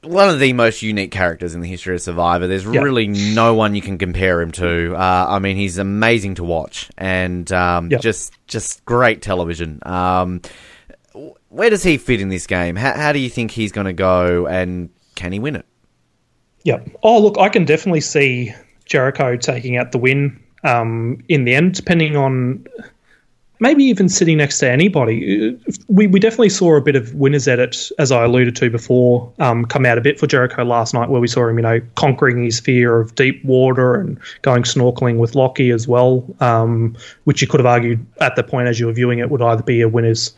one 0.07 0.29
of 0.29 0.39
the 0.39 0.53
most 0.53 0.81
unique 0.81 1.11
characters 1.11 1.53
in 1.53 1.61
the 1.61 1.67
history 1.67 1.95
of 1.95 2.01
Survivor. 2.01 2.47
There's 2.47 2.65
really 2.65 3.07
no 3.07 3.53
one 3.53 3.75
you 3.75 3.81
can 3.81 3.97
compare 3.97 4.41
him 4.41 4.51
to. 4.53 4.95
Uh, 4.95 5.25
I 5.29 5.39
mean, 5.39 5.55
he's 5.55 5.77
amazing 5.77 6.35
to 6.35 6.43
watch 6.43 6.89
and 6.97 7.51
um, 7.51 7.89
just 7.89 8.33
just 8.47 8.83
great 8.85 9.21
television. 9.21 9.79
Um, 9.83 10.41
where 11.49 11.69
does 11.69 11.83
he 11.83 11.97
fit 11.97 12.21
in 12.21 12.29
this 12.29 12.47
game? 12.47 12.75
How, 12.75 12.93
how 12.93 13.11
do 13.11 13.19
you 13.19 13.29
think 13.29 13.51
he's 13.51 13.71
going 13.71 13.85
to 13.85 13.93
go, 13.93 14.47
and 14.47 14.89
can 15.15 15.31
he 15.31 15.39
win 15.39 15.55
it? 15.55 15.65
Yeah. 16.63 16.79
Oh, 17.03 17.19
look, 17.19 17.37
I 17.37 17.49
can 17.49 17.65
definitely 17.65 18.01
see 18.01 18.53
Jericho 18.85 19.35
taking 19.37 19.77
out 19.77 19.91
the 19.91 19.97
win 19.97 20.41
um, 20.63 21.23
in 21.27 21.45
the 21.45 21.55
end, 21.55 21.73
depending 21.73 22.15
on 22.15 22.65
maybe 23.59 23.83
even 23.83 24.09
sitting 24.09 24.37
next 24.37 24.59
to 24.59 24.69
anybody. 24.69 25.57
We, 25.87 26.07
we 26.07 26.19
definitely 26.19 26.49
saw 26.49 26.75
a 26.75 26.81
bit 26.81 26.95
of 26.95 27.13
winners 27.15 27.47
edit, 27.47 27.91
as 27.97 28.11
I 28.11 28.23
alluded 28.23 28.55
to 28.57 28.69
before, 28.69 29.31
um, 29.39 29.65
come 29.65 29.85
out 29.85 29.97
a 29.97 30.01
bit 30.01 30.19
for 30.19 30.27
Jericho 30.27 30.63
last 30.63 30.93
night, 30.93 31.09
where 31.09 31.21
we 31.21 31.27
saw 31.27 31.47
him, 31.47 31.57
you 31.57 31.63
know, 31.63 31.81
conquering 31.95 32.43
his 32.43 32.59
fear 32.59 32.99
of 32.99 33.15
deep 33.15 33.43
water 33.43 33.95
and 33.95 34.19
going 34.41 34.63
snorkeling 34.63 35.17
with 35.17 35.35
Lockie 35.35 35.71
as 35.71 35.87
well, 35.87 36.25
um, 36.39 36.95
which 37.23 37.41
you 37.41 37.47
could 37.47 37.59
have 37.59 37.65
argued 37.67 38.05
at 38.21 38.35
the 38.35 38.43
point 38.43 38.67
as 38.67 38.79
you 38.79 38.85
were 38.85 38.93
viewing 38.93 39.19
it 39.19 39.29
would 39.29 39.41
either 39.41 39.63
be 39.63 39.81
a 39.81 39.89
winners 39.89 40.33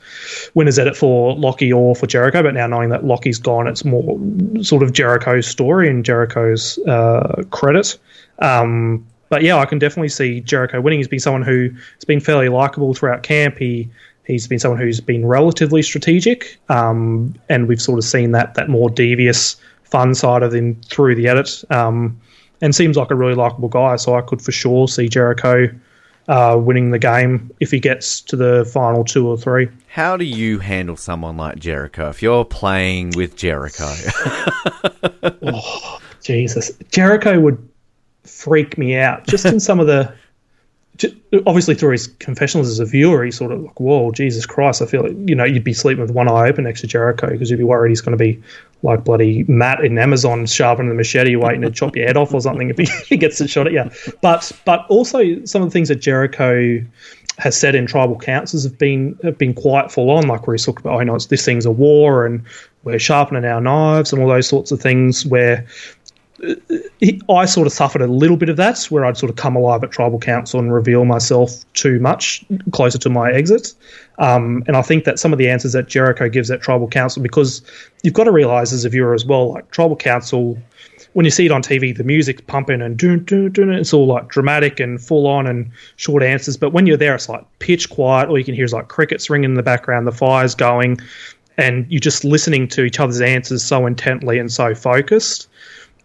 winners 0.53 0.79
edit 0.79 0.95
for 0.95 1.35
Lockie 1.35 1.73
or 1.73 1.95
for 1.95 2.07
Jericho. 2.07 2.43
But 2.43 2.53
now 2.53 2.67
knowing 2.67 2.89
that 2.89 3.05
Lockie's 3.05 3.37
gone, 3.37 3.67
it's 3.67 3.83
more 3.83 4.19
sort 4.61 4.83
of 4.83 4.93
Jericho's 4.93 5.47
story 5.47 5.89
and 5.89 6.05
Jericho's 6.05 6.77
uh, 6.79 7.43
credit. 7.51 7.97
Um, 8.39 9.05
but 9.29 9.43
yeah, 9.43 9.57
I 9.57 9.65
can 9.65 9.79
definitely 9.79 10.09
see 10.09 10.41
Jericho 10.41 10.81
winning. 10.81 10.99
He's 10.99 11.07
been 11.07 11.19
someone 11.19 11.43
who 11.43 11.69
has 11.69 12.05
been 12.05 12.19
fairly 12.19 12.49
likable 12.49 12.93
throughout 12.93 13.23
camp. 13.23 13.57
He 13.57 13.89
he's 14.25 14.47
been 14.47 14.59
someone 14.59 14.79
who's 14.79 14.99
been 14.99 15.25
relatively 15.25 15.81
strategic, 15.81 16.59
um, 16.69 17.33
and 17.49 17.67
we've 17.67 17.81
sort 17.81 17.97
of 17.97 18.05
seen 18.05 18.31
that 18.31 18.55
that 18.55 18.69
more 18.69 18.89
devious, 18.89 19.55
fun 19.83 20.13
side 20.15 20.43
of 20.43 20.53
him 20.53 20.79
through 20.85 21.15
the 21.15 21.27
edit. 21.27 21.63
Um, 21.69 22.19
and 22.61 22.75
seems 22.75 22.97
like 22.97 23.11
a 23.11 23.15
really 23.15 23.35
likable 23.35 23.69
guy. 23.69 23.95
So 23.95 24.15
I 24.15 24.21
could 24.21 24.41
for 24.41 24.51
sure 24.51 24.87
see 24.87 25.07
Jericho 25.07 25.69
uh, 26.27 26.57
winning 26.61 26.91
the 26.91 26.99
game 26.99 27.51
if 27.59 27.71
he 27.71 27.79
gets 27.79 28.21
to 28.21 28.35
the 28.35 28.69
final 28.71 29.03
two 29.03 29.27
or 29.27 29.37
three. 29.37 29.67
How 29.87 30.17
do 30.17 30.25
you 30.25 30.59
handle 30.59 30.95
someone 30.95 31.37
like 31.37 31.59
Jericho 31.59 32.09
if 32.09 32.21
you're 32.21 32.45
playing 32.45 33.11
with 33.15 33.35
Jericho? 33.35 33.87
oh, 35.41 35.99
Jesus, 36.21 36.71
Jericho 36.91 37.39
would 37.39 37.68
freak 38.29 38.77
me 38.77 38.95
out 38.95 39.25
just 39.27 39.45
in 39.45 39.59
some 39.59 39.79
of 39.79 39.87
the 39.87 40.13
obviously 41.45 41.75
through 41.75 41.91
his 41.91 42.07
confessionals 42.07 42.67
as 42.67 42.79
a 42.79 42.85
viewer, 42.85 43.23
he's 43.23 43.37
sort 43.37 43.51
of 43.51 43.61
like, 43.61 43.79
"Whoa, 43.79 44.11
Jesus 44.11 44.45
Christ!" 44.45 44.81
I 44.81 44.85
feel 44.85 45.03
like 45.03 45.15
you 45.25 45.35
know 45.35 45.43
you'd 45.43 45.63
be 45.63 45.73
sleeping 45.73 46.01
with 46.01 46.11
one 46.11 46.27
eye 46.27 46.49
open 46.49 46.65
next 46.65 46.81
to 46.81 46.87
Jericho 46.87 47.29
because 47.29 47.49
you'd 47.49 47.57
be 47.57 47.63
worried 47.63 47.89
he's 47.89 48.01
going 48.01 48.17
to 48.17 48.23
be 48.23 48.41
like 48.81 49.03
bloody 49.03 49.43
Matt 49.47 49.83
in 49.83 49.97
Amazon 49.97 50.45
sharpening 50.45 50.89
the 50.89 50.95
machete, 50.95 51.35
waiting 51.35 51.61
to 51.61 51.71
chop 51.71 51.95
your 51.95 52.05
head 52.05 52.17
off 52.17 52.33
or 52.33 52.41
something 52.41 52.69
if 52.69 52.77
he, 52.77 52.85
he 53.07 53.17
gets 53.17 53.39
a 53.41 53.47
shot 53.47 53.67
at 53.67 53.73
you. 53.73 53.89
But 54.21 54.51
but 54.65 54.85
also 54.89 55.43
some 55.45 55.61
of 55.61 55.69
the 55.69 55.71
things 55.71 55.89
that 55.89 55.97
Jericho 55.97 56.83
has 57.37 57.57
said 57.57 57.73
in 57.73 57.85
tribal 57.85 58.17
councils 58.17 58.63
have 58.63 58.77
been 58.77 59.17
have 59.23 59.37
been 59.37 59.53
quite 59.53 59.91
full 59.91 60.11
on, 60.11 60.27
like 60.27 60.47
where 60.47 60.53
he's 60.53 60.65
talked 60.65 60.79
about, 60.79 60.95
oh, 60.95 60.99
you 60.99 61.05
know, 61.05 61.15
it's, 61.15 61.27
this 61.27 61.45
thing's 61.45 61.65
a 61.65 61.71
war 61.71 62.25
and 62.25 62.43
we're 62.83 62.99
sharpening 62.99 63.45
our 63.45 63.61
knives 63.61 64.13
and 64.13 64.21
all 64.21 64.27
those 64.27 64.47
sorts 64.47 64.71
of 64.71 64.81
things 64.81 65.25
where 65.25 65.65
I 67.29 67.45
sort 67.45 67.67
of 67.67 67.73
suffered 67.73 68.01
a 68.01 68.07
little 68.07 68.37
bit 68.37 68.49
of 68.49 68.57
that, 68.57 68.83
where 68.85 69.05
I'd 69.05 69.17
sort 69.17 69.29
of 69.29 69.35
come 69.35 69.55
alive 69.55 69.83
at 69.83 69.91
tribal 69.91 70.19
council 70.19 70.59
and 70.59 70.73
reveal 70.73 71.05
myself 71.05 71.63
too 71.73 71.99
much 71.99 72.45
closer 72.71 72.97
to 72.99 73.09
my 73.09 73.31
exit. 73.31 73.73
Um, 74.19 74.63
and 74.67 74.75
I 74.75 74.81
think 74.81 75.05
that 75.05 75.19
some 75.19 75.31
of 75.33 75.39
the 75.39 75.49
answers 75.49 75.73
that 75.73 75.87
Jericho 75.87 76.29
gives 76.29 76.51
at 76.51 76.61
tribal 76.61 76.87
council, 76.87 77.21
because 77.21 77.61
you've 78.03 78.13
got 78.13 78.25
to 78.25 78.31
realize 78.31 78.73
as 78.73 78.85
a 78.85 78.89
viewer 78.89 79.13
as 79.13 79.25
well, 79.25 79.53
like 79.53 79.71
tribal 79.71 79.95
council, 79.95 80.57
when 81.13 81.25
you 81.25 81.31
see 81.31 81.45
it 81.45 81.51
on 81.51 81.61
TV, 81.61 81.95
the 81.95 82.03
music's 82.03 82.41
pumping 82.41 82.81
and 82.81 82.97
dun, 82.97 83.23
dun, 83.25 83.51
dun, 83.51 83.69
it's 83.71 83.93
all 83.93 84.07
like 84.07 84.29
dramatic 84.29 84.79
and 84.79 85.01
full 85.01 85.27
on 85.27 85.47
and 85.47 85.71
short 85.95 86.21
answers. 86.21 86.57
But 86.57 86.71
when 86.71 86.85
you're 86.85 86.97
there, 86.97 87.15
it's 87.15 87.29
like 87.29 87.45
pitch 87.59 87.89
quiet. 87.89 88.29
All 88.29 88.37
you 88.37 88.45
can 88.45 88.55
hear 88.55 88.65
is 88.65 88.73
like 88.73 88.87
crickets 88.87 89.29
ringing 89.29 89.51
in 89.51 89.55
the 89.55 89.63
background, 89.63 90.05
the 90.05 90.11
fire's 90.11 90.55
going, 90.55 90.99
and 91.57 91.85
you're 91.89 91.99
just 91.99 92.23
listening 92.23 92.67
to 92.69 92.83
each 92.83 92.99
other's 92.99 93.21
answers 93.21 93.63
so 93.63 93.85
intently 93.85 94.39
and 94.39 94.51
so 94.51 94.75
focused 94.75 95.47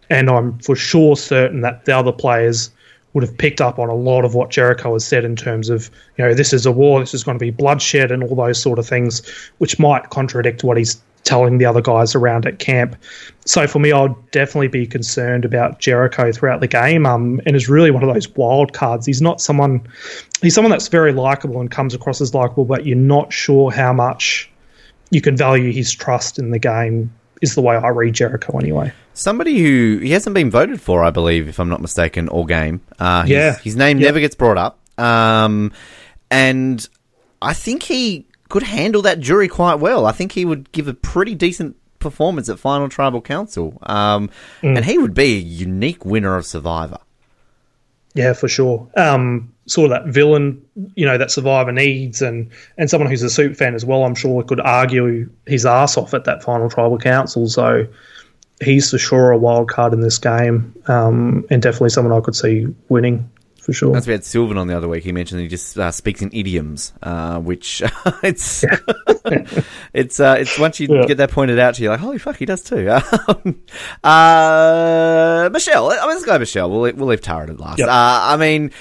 and 0.09 0.29
I'm 0.29 0.59
for 0.59 0.75
sure 0.75 1.15
certain 1.15 1.61
that 1.61 1.85
the 1.85 1.95
other 1.97 2.11
players 2.11 2.71
would 3.13 3.23
have 3.23 3.37
picked 3.37 3.61
up 3.61 3.79
on 3.79 3.87
a 3.87 3.95
lot 3.95 4.25
of 4.25 4.35
what 4.35 4.49
Jericho 4.49 4.91
has 4.93 5.05
said 5.05 5.23
in 5.23 5.37
terms 5.37 5.69
of, 5.69 5.89
you 6.17 6.25
know, 6.25 6.33
this 6.33 6.51
is 6.51 6.65
a 6.65 6.71
war, 6.71 6.99
this 6.99 7.13
is 7.13 7.23
going 7.23 7.39
to 7.39 7.43
be 7.43 7.49
bloodshed, 7.49 8.11
and 8.11 8.21
all 8.21 8.35
those 8.35 8.61
sort 8.61 8.77
of 8.77 8.85
things, 8.85 9.25
which 9.57 9.79
might 9.79 10.09
contradict 10.09 10.65
what 10.65 10.75
he's 10.75 11.01
telling 11.23 11.57
the 11.57 11.65
other 11.65 11.81
guys 11.81 12.13
around 12.13 12.45
at 12.45 12.59
camp. 12.59 12.95
So 13.45 13.67
for 13.67 13.79
me, 13.79 13.93
I 13.93 14.01
would 14.01 14.31
definitely 14.31 14.67
be 14.67 14.85
concerned 14.85 15.45
about 15.45 15.79
Jericho 15.79 16.31
throughout 16.33 16.59
the 16.59 16.67
game, 16.67 17.05
um, 17.05 17.41
and 17.45 17.55
is 17.55 17.69
really 17.69 17.89
one 17.89 18.03
of 18.03 18.13
those 18.13 18.27
wild 18.35 18.73
cards. 18.73 19.05
He's 19.05 19.21
not 19.21 19.39
someone, 19.39 19.87
he's 20.41 20.53
someone 20.53 20.71
that's 20.71 20.89
very 20.89 21.13
likable 21.13 21.61
and 21.61 21.71
comes 21.71 21.93
across 21.93 22.19
as 22.19 22.33
likable, 22.33 22.65
but 22.65 22.85
you're 22.85 22.97
not 22.97 23.31
sure 23.31 23.71
how 23.71 23.93
much 23.93 24.51
you 25.09 25.21
can 25.21 25.37
value 25.37 25.71
his 25.71 25.93
trust 25.93 26.37
in 26.37 26.51
the 26.51 26.59
game. 26.59 27.13
Is 27.41 27.55
the 27.55 27.61
way 27.61 27.75
I 27.75 27.89
read 27.89 28.13
Jericho 28.13 28.57
anyway. 28.57 28.91
Somebody 29.15 29.59
who 29.59 29.99
he 29.99 30.11
hasn't 30.11 30.33
been 30.33 30.51
voted 30.51 30.81
for, 30.81 31.03
I 31.03 31.09
believe, 31.09 31.47
if 31.47 31.59
I'm 31.59 31.69
not 31.69 31.81
mistaken, 31.81 32.27
all 32.27 32.45
game. 32.45 32.81
Uh, 32.99 33.21
his, 33.21 33.31
yeah, 33.31 33.57
his 33.59 33.75
name 33.75 33.97
yep. 33.97 34.09
never 34.09 34.19
gets 34.19 34.35
brought 34.35 34.57
up, 34.57 34.79
um, 34.99 35.71
and 36.29 36.87
I 37.41 37.53
think 37.53 37.83
he 37.83 38.27
could 38.49 38.63
handle 38.63 39.01
that 39.03 39.19
jury 39.19 39.47
quite 39.47 39.75
well. 39.75 40.05
I 40.05 40.11
think 40.11 40.33
he 40.33 40.45
would 40.45 40.71
give 40.71 40.87
a 40.87 40.93
pretty 40.93 41.33
decent 41.33 41.77
performance 41.99 42.49
at 42.49 42.59
Final 42.59 42.89
Tribal 42.89 43.21
Council, 43.21 43.77
um, 43.83 44.29
mm. 44.61 44.75
and 44.75 44.85
he 44.85 44.97
would 44.97 45.13
be 45.13 45.35
a 45.35 45.39
unique 45.39 46.05
winner 46.05 46.35
of 46.35 46.45
Survivor. 46.45 46.99
Yeah, 48.13 48.33
for 48.33 48.47
sure. 48.47 48.87
Um, 48.95 49.53
sort 49.65 49.91
of 49.91 50.03
that 50.03 50.11
villain, 50.11 50.63
you 50.95 51.05
know, 51.05 51.17
that 51.17 51.31
Survivor 51.31 51.71
needs, 51.71 52.21
and 52.21 52.49
and 52.77 52.89
someone 52.89 53.09
who's 53.09 53.23
a 53.23 53.29
super 53.29 53.55
fan 53.55 53.75
as 53.75 53.83
well. 53.83 54.03
I'm 54.03 54.15
sure 54.15 54.43
could 54.43 54.61
argue 54.61 55.29
his 55.45 55.65
ass 55.65 55.97
off 55.97 56.13
at 56.13 56.23
that 56.25 56.43
Final 56.43 56.69
Tribal 56.69 56.97
Council. 56.97 57.47
So 57.47 57.87
he's 58.61 58.91
for 58.91 58.97
sure 58.97 59.31
a 59.31 59.37
wild 59.37 59.69
card 59.69 59.93
in 59.93 60.01
this 60.01 60.17
game, 60.17 60.75
um, 60.87 61.45
and 61.49 61.61
definitely 61.61 61.89
someone 61.89 62.17
I 62.17 62.21
could 62.21 62.35
see 62.35 62.67
winning 62.89 63.29
for 63.65 63.73
sure. 63.73 63.97
As 63.97 64.07
we 64.07 64.13
had 64.13 64.23
Sylvan 64.23 64.57
on 64.57 64.67
the 64.67 64.77
other 64.77 64.87
week, 64.87 65.03
he 65.03 65.11
mentioned 65.11 65.41
he 65.41 65.47
just 65.47 65.77
uh, 65.77 65.91
speaks 65.91 66.21
in 66.21 66.29
idioms, 66.31 66.93
uh, 67.01 67.39
which 67.39 67.81
it's 68.23 68.63
it's 69.93 70.19
uh, 70.19 70.35
it's 70.39 70.59
once 70.59 70.79
you 70.79 70.87
yeah. 70.89 71.05
get 71.05 71.17
that 71.17 71.31
pointed 71.31 71.59
out 71.59 71.75
to 71.75 71.83
you, 71.83 71.89
like 71.89 71.99
holy 71.99 72.19
fuck, 72.19 72.37
he 72.37 72.45
does 72.45 72.63
too. 72.63 72.87
uh, 74.03 75.49
Michelle, 75.51 75.91
I 75.91 76.01
mean, 76.01 76.09
let's 76.09 76.25
go 76.25 76.37
Michelle. 76.39 76.69
We'll 76.69 76.93
we'll 76.93 77.07
leave 77.07 77.21
Tara 77.21 77.49
at 77.49 77.59
last. 77.59 77.79
Yep. 77.79 77.87
Uh, 77.87 77.91
I 77.91 78.37
mean. 78.37 78.71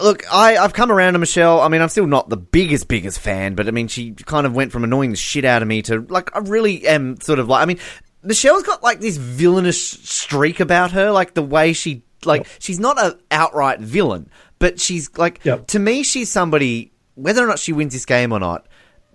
Look, 0.00 0.32
I, 0.32 0.56
I've 0.58 0.74
come 0.74 0.92
around 0.92 1.14
to 1.14 1.18
Michelle. 1.18 1.60
I 1.60 1.66
mean, 1.66 1.82
I'm 1.82 1.88
still 1.88 2.06
not 2.06 2.28
the 2.28 2.36
biggest, 2.36 2.86
biggest 2.86 3.18
fan, 3.18 3.56
but 3.56 3.66
I 3.66 3.72
mean, 3.72 3.88
she 3.88 4.12
kind 4.12 4.46
of 4.46 4.54
went 4.54 4.70
from 4.70 4.84
annoying 4.84 5.10
the 5.10 5.16
shit 5.16 5.44
out 5.44 5.60
of 5.60 5.66
me 5.66 5.82
to, 5.82 6.06
like, 6.08 6.36
I 6.36 6.38
really 6.38 6.86
am 6.86 7.20
sort 7.20 7.40
of 7.40 7.48
like, 7.48 7.62
I 7.62 7.66
mean, 7.66 7.80
Michelle's 8.28 8.62
got 8.62 8.82
like 8.82 9.00
this 9.00 9.16
villainous 9.16 9.82
streak 9.82 10.60
about 10.60 10.92
her, 10.92 11.10
like 11.10 11.32
the 11.32 11.42
way 11.42 11.72
she 11.72 12.02
like 12.26 12.42
yep. 12.42 12.48
she's 12.58 12.78
not 12.78 13.02
an 13.02 13.18
outright 13.30 13.80
villain, 13.80 14.28
but 14.58 14.78
she's 14.78 15.16
like 15.16 15.40
yep. 15.44 15.66
to 15.68 15.78
me 15.78 16.02
she's 16.02 16.30
somebody 16.30 16.92
whether 17.14 17.42
or 17.42 17.46
not 17.46 17.58
she 17.58 17.72
wins 17.72 17.94
this 17.94 18.04
game 18.04 18.32
or 18.32 18.38
not. 18.38 18.66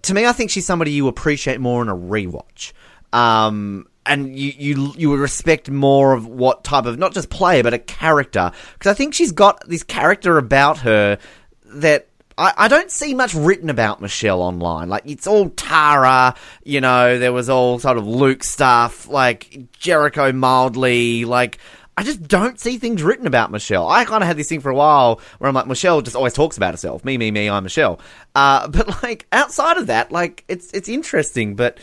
To 0.01 0.15
me, 0.15 0.25
I 0.25 0.31
think 0.31 0.49
she's 0.49 0.65
somebody 0.65 0.91
you 0.91 1.07
appreciate 1.07 1.61
more 1.61 1.83
in 1.83 1.89
a 1.89 1.95
rewatch. 1.95 2.73
Um, 3.13 3.85
and 4.03 4.35
you, 4.35 4.51
you 4.57 4.93
you 4.97 5.09
would 5.11 5.19
respect 5.19 5.69
more 5.69 6.13
of 6.13 6.25
what 6.25 6.63
type 6.63 6.87
of 6.87 6.97
not 6.97 7.13
just 7.13 7.29
player 7.29 7.61
but 7.61 7.75
a 7.75 7.79
character 7.79 8.51
because 8.73 8.89
I 8.89 8.95
think 8.95 9.13
she's 9.13 9.31
got 9.31 9.65
this 9.69 9.83
character 9.83 10.39
about 10.39 10.79
her 10.79 11.19
that 11.65 12.07
I, 12.37 12.53
I 12.57 12.67
don't 12.67 12.91
see 12.91 13.13
much 13.13 13.33
written 13.33 13.69
about 13.69 14.01
Michelle 14.01 14.41
online. 14.41 14.89
Like 14.89 15.03
it's 15.05 15.27
all 15.27 15.49
Tara, 15.49 16.35
you 16.63 16.81
know. 16.81 17.19
There 17.19 17.33
was 17.33 17.49
all 17.49 17.79
sort 17.79 17.97
of 17.97 18.07
Luke 18.07 18.43
stuff, 18.43 19.07
like 19.07 19.71
Jericho 19.73 20.31
mildly, 20.31 21.25
like. 21.25 21.59
I 21.95 22.01
just 22.01 22.27
don't 22.27 22.59
see 22.59 22.79
things 22.79 23.03
written 23.03 23.27
about 23.27 23.51
Michelle. 23.51 23.87
I 23.87 24.03
kind 24.03 24.23
of 24.23 24.27
had 24.27 24.35
this 24.35 24.49
thing 24.49 24.61
for 24.61 24.71
a 24.71 24.75
while 24.75 25.21
where 25.37 25.47
I'm 25.47 25.53
like, 25.53 25.67
Michelle 25.67 26.01
just 26.01 26.15
always 26.15 26.33
talks 26.33 26.57
about 26.57 26.73
herself. 26.73 27.05
Me, 27.05 27.19
me, 27.19 27.29
me, 27.29 27.47
I'm 27.47 27.61
Michelle. 27.61 27.99
Uh, 28.33 28.67
but 28.69 29.03
like 29.03 29.27
outside 29.31 29.77
of 29.77 29.85
that, 29.87 30.11
like 30.11 30.43
it's 30.47 30.71
it's 30.71 30.89
interesting. 30.89 31.55
But 31.55 31.79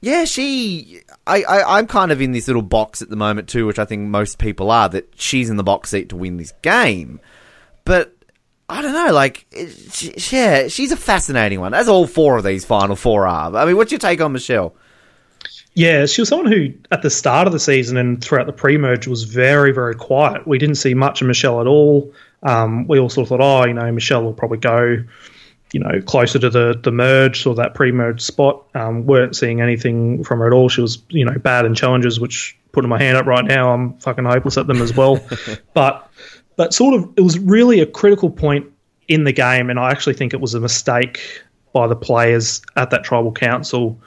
yeah, 0.00 0.24
she. 0.24 1.00
I, 1.26 1.42
I 1.42 1.78
I'm 1.78 1.86
kind 1.86 2.10
of 2.10 2.22
in 2.22 2.32
this 2.32 2.46
little 2.46 2.62
box 2.62 3.02
at 3.02 3.10
the 3.10 3.16
moment 3.16 3.50
too, 3.50 3.66
which 3.66 3.78
I 3.78 3.84
think 3.84 4.08
most 4.08 4.38
people 4.38 4.70
are. 4.70 4.88
That 4.88 5.12
she's 5.16 5.50
in 5.50 5.56
the 5.56 5.62
box 5.62 5.90
seat 5.90 6.08
to 6.08 6.16
win 6.16 6.38
this 6.38 6.54
game, 6.62 7.20
but 7.84 8.14
I 8.70 8.82
don't 8.82 8.92
know. 8.92 9.12
Like, 9.12 9.46
she, 9.90 10.14
yeah, 10.30 10.68
she's 10.68 10.92
a 10.92 10.96
fascinating 10.96 11.60
one, 11.60 11.74
as 11.74 11.88
all 11.88 12.06
four 12.06 12.38
of 12.38 12.44
these 12.44 12.64
final 12.64 12.94
four 12.94 13.26
are. 13.26 13.54
I 13.54 13.64
mean, 13.64 13.76
what's 13.76 13.90
your 13.90 13.98
take 13.98 14.20
on 14.20 14.32
Michelle? 14.32 14.74
Yeah, 15.74 16.06
she 16.06 16.22
was 16.22 16.28
someone 16.28 16.50
who, 16.50 16.72
at 16.90 17.02
the 17.02 17.10
start 17.10 17.46
of 17.46 17.52
the 17.52 17.58
season 17.58 17.96
and 17.96 18.22
throughout 18.22 18.46
the 18.46 18.52
pre-merge, 18.52 19.06
was 19.06 19.24
very, 19.24 19.72
very 19.72 19.94
quiet. 19.94 20.46
We 20.46 20.58
didn't 20.58 20.76
see 20.76 20.94
much 20.94 21.20
of 21.20 21.26
Michelle 21.26 21.60
at 21.60 21.66
all. 21.66 22.12
Um, 22.42 22.86
we 22.86 22.98
all 22.98 23.08
sort 23.08 23.24
of 23.24 23.28
thought, 23.30 23.40
oh, 23.40 23.66
you 23.66 23.74
know, 23.74 23.90
Michelle 23.90 24.22
will 24.22 24.32
probably 24.32 24.58
go, 24.58 25.02
you 25.72 25.80
know, 25.80 26.00
closer 26.02 26.38
to 26.38 26.50
the 26.50 26.78
the 26.82 26.90
merge 26.90 27.46
or 27.46 27.54
that 27.56 27.74
pre-merge 27.74 28.20
spot. 28.20 28.64
Um, 28.74 29.06
weren't 29.06 29.36
seeing 29.36 29.60
anything 29.60 30.24
from 30.24 30.40
her 30.40 30.46
at 30.46 30.52
all. 30.52 30.68
She 30.68 30.80
was, 30.80 31.02
you 31.08 31.24
know, 31.24 31.38
bad 31.38 31.66
in 31.66 31.74
challenges, 31.74 32.18
which 32.18 32.56
putting 32.72 32.88
my 32.88 32.98
hand 32.98 33.16
up 33.16 33.26
right 33.26 33.44
now, 33.44 33.72
I'm 33.72 33.98
fucking 33.98 34.24
hopeless 34.24 34.58
at 34.58 34.66
them 34.66 34.80
as 34.82 34.94
well. 34.94 35.20
but 35.74 36.10
but 36.60 36.74
sort 36.74 36.92
of 36.92 37.08
it 37.16 37.22
was 37.22 37.38
really 37.38 37.80
a 37.80 37.86
critical 37.86 38.28
point 38.28 38.66
in 39.08 39.24
the 39.24 39.32
game, 39.32 39.70
and 39.70 39.80
I 39.80 39.90
actually 39.90 40.12
think 40.12 40.34
it 40.34 40.42
was 40.42 40.52
a 40.52 40.60
mistake 40.60 41.42
by 41.72 41.86
the 41.86 41.96
players 41.96 42.60
at 42.76 42.90
that 42.90 43.02
tribal 43.02 43.32
council. 43.32 43.98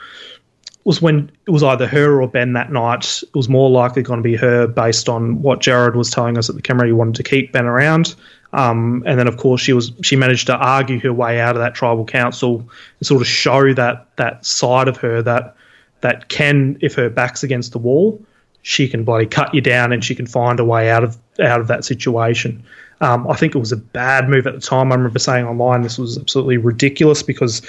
Was 0.83 1.01
when 1.01 1.31
it 1.47 1.49
was 1.49 1.63
either 1.63 1.87
her 1.87 2.21
or 2.21 2.27
Ben 2.27 2.53
that 2.53 2.71
night. 2.71 3.23
It 3.23 3.35
was 3.35 3.49
more 3.49 3.71
likely 3.71 4.03
going 4.03 4.19
to 4.19 4.23
be 4.23 4.35
her 4.35 4.67
based 4.67 5.09
on 5.09 5.41
what 5.41 5.61
Jared 5.61 5.95
was 5.95 6.11
telling 6.11 6.37
us 6.37 6.47
at 6.47 6.55
the 6.55 6.61
camera. 6.61 6.85
He 6.85 6.93
wanted 6.93 7.15
to 7.15 7.23
keep 7.23 7.53
Ben 7.53 7.65
around, 7.65 8.13
um, 8.51 9.01
and 9.07 9.17
then 9.17 9.27
of 9.27 9.37
course 9.37 9.59
she 9.59 9.73
was 9.73 9.91
she 10.03 10.15
managed 10.15 10.45
to 10.45 10.55
argue 10.55 10.99
her 10.99 11.11
way 11.11 11.41
out 11.41 11.55
of 11.55 11.59
that 11.59 11.73
tribal 11.73 12.05
council 12.05 12.59
and 12.99 13.07
sort 13.07 13.19
of 13.19 13.27
show 13.27 13.73
that 13.73 14.15
that 14.17 14.45
side 14.45 14.87
of 14.87 14.97
her 14.97 15.23
that 15.23 15.55
that 16.01 16.29
can, 16.29 16.77
if 16.81 16.93
her 16.93 17.09
back's 17.09 17.41
against 17.41 17.71
the 17.71 17.79
wall, 17.79 18.23
she 18.63 18.87
can 18.87 19.03
bloody 19.03 19.27
cut 19.27 19.53
you 19.53 19.61
down 19.61 19.91
and 19.91 20.03
she 20.03 20.15
can 20.15 20.25
find 20.25 20.59
a 20.59 20.65
way 20.65 20.89
out 20.89 21.03
of 21.03 21.17
out 21.39 21.61
of 21.61 21.67
that 21.67 21.85
situation. 21.85 22.63
Um, 23.01 23.27
I 23.29 23.35
think 23.35 23.53
it 23.53 23.57
was 23.57 23.73
a 23.73 23.77
bad 23.77 24.29
move 24.29 24.47
at 24.47 24.53
the 24.53 24.61
time. 24.61 24.91
I 24.91 24.95
remember 24.95 25.19
saying 25.19 25.45
online 25.45 25.81
this 25.81 25.97
was 25.97 26.17
absolutely 26.17 26.55
ridiculous 26.55 27.21
because 27.21 27.61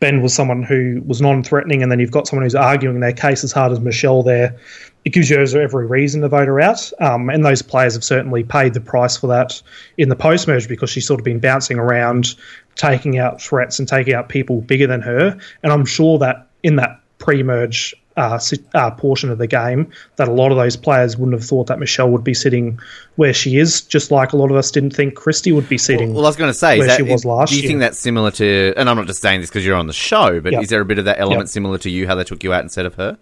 Ben 0.00 0.20
was 0.20 0.34
someone 0.34 0.64
who 0.64 1.00
was 1.06 1.20
non-threatening, 1.20 1.82
and 1.82 1.92
then 1.92 2.00
you've 2.00 2.10
got 2.10 2.26
someone 2.26 2.44
who's 2.44 2.56
arguing 2.56 2.98
their 2.98 3.12
case 3.12 3.44
as 3.44 3.52
hard 3.52 3.70
as 3.70 3.78
Michelle 3.78 4.24
there. 4.24 4.58
It 5.04 5.10
gives 5.10 5.30
you 5.30 5.38
every 5.38 5.86
reason 5.86 6.22
to 6.22 6.28
vote 6.28 6.48
her 6.48 6.60
out, 6.60 6.92
um, 6.98 7.30
and 7.30 7.44
those 7.44 7.62
players 7.62 7.94
have 7.94 8.02
certainly 8.02 8.42
paid 8.42 8.74
the 8.74 8.80
price 8.80 9.16
for 9.16 9.28
that 9.28 9.62
in 9.96 10.08
the 10.08 10.16
post-merge 10.16 10.66
because 10.66 10.90
she's 10.90 11.06
sort 11.06 11.20
of 11.20 11.24
been 11.24 11.38
bouncing 11.38 11.78
around, 11.78 12.34
taking 12.74 13.18
out 13.18 13.40
threats 13.40 13.78
and 13.78 13.86
taking 13.86 14.14
out 14.14 14.28
people 14.28 14.60
bigger 14.60 14.88
than 14.88 15.02
her. 15.02 15.38
And 15.62 15.72
I'm 15.72 15.84
sure 15.84 16.18
that 16.18 16.48
in 16.64 16.76
that 16.76 17.00
pre-merge 17.18 17.94
uh, 18.20 18.38
uh, 18.74 18.90
portion 18.90 19.30
of 19.30 19.38
the 19.38 19.46
game 19.46 19.90
that 20.16 20.28
a 20.28 20.32
lot 20.32 20.50
of 20.50 20.58
those 20.58 20.76
players 20.76 21.16
wouldn't 21.16 21.38
have 21.38 21.48
thought 21.48 21.68
that 21.68 21.78
Michelle 21.78 22.10
would 22.10 22.22
be 22.22 22.34
sitting 22.34 22.78
where 23.16 23.32
she 23.32 23.56
is, 23.56 23.80
just 23.80 24.10
like 24.10 24.32
a 24.32 24.36
lot 24.36 24.50
of 24.50 24.56
us 24.56 24.70
didn't 24.70 24.90
think 24.90 25.14
Christy 25.14 25.52
would 25.52 25.68
be 25.68 25.78
sitting. 25.78 26.08
Well, 26.10 26.16
well 26.16 26.26
I 26.26 26.28
was 26.28 26.36
going 26.36 26.50
to 26.50 26.54
say, 26.54 26.78
where 26.78 26.88
that, 26.88 26.96
she 26.98 27.02
was 27.02 27.24
last 27.24 27.50
Do 27.50 27.56
you 27.56 27.62
year. 27.62 27.68
think 27.70 27.80
that's 27.80 27.98
similar 27.98 28.30
to? 28.32 28.74
And 28.76 28.88
I'm 28.88 28.96
not 28.96 29.06
just 29.06 29.22
saying 29.22 29.40
this 29.40 29.48
because 29.48 29.64
you're 29.64 29.76
on 29.76 29.86
the 29.86 29.92
show, 29.92 30.40
but 30.40 30.52
yep. 30.52 30.62
is 30.62 30.68
there 30.68 30.80
a 30.80 30.84
bit 30.84 30.98
of 30.98 31.06
that 31.06 31.18
element 31.18 31.42
yep. 31.42 31.48
similar 31.48 31.78
to 31.78 31.90
you, 31.90 32.06
how 32.06 32.14
they 32.14 32.24
took 32.24 32.44
you 32.44 32.52
out 32.52 32.62
instead 32.62 32.86
of 32.86 32.94
her? 32.96 33.18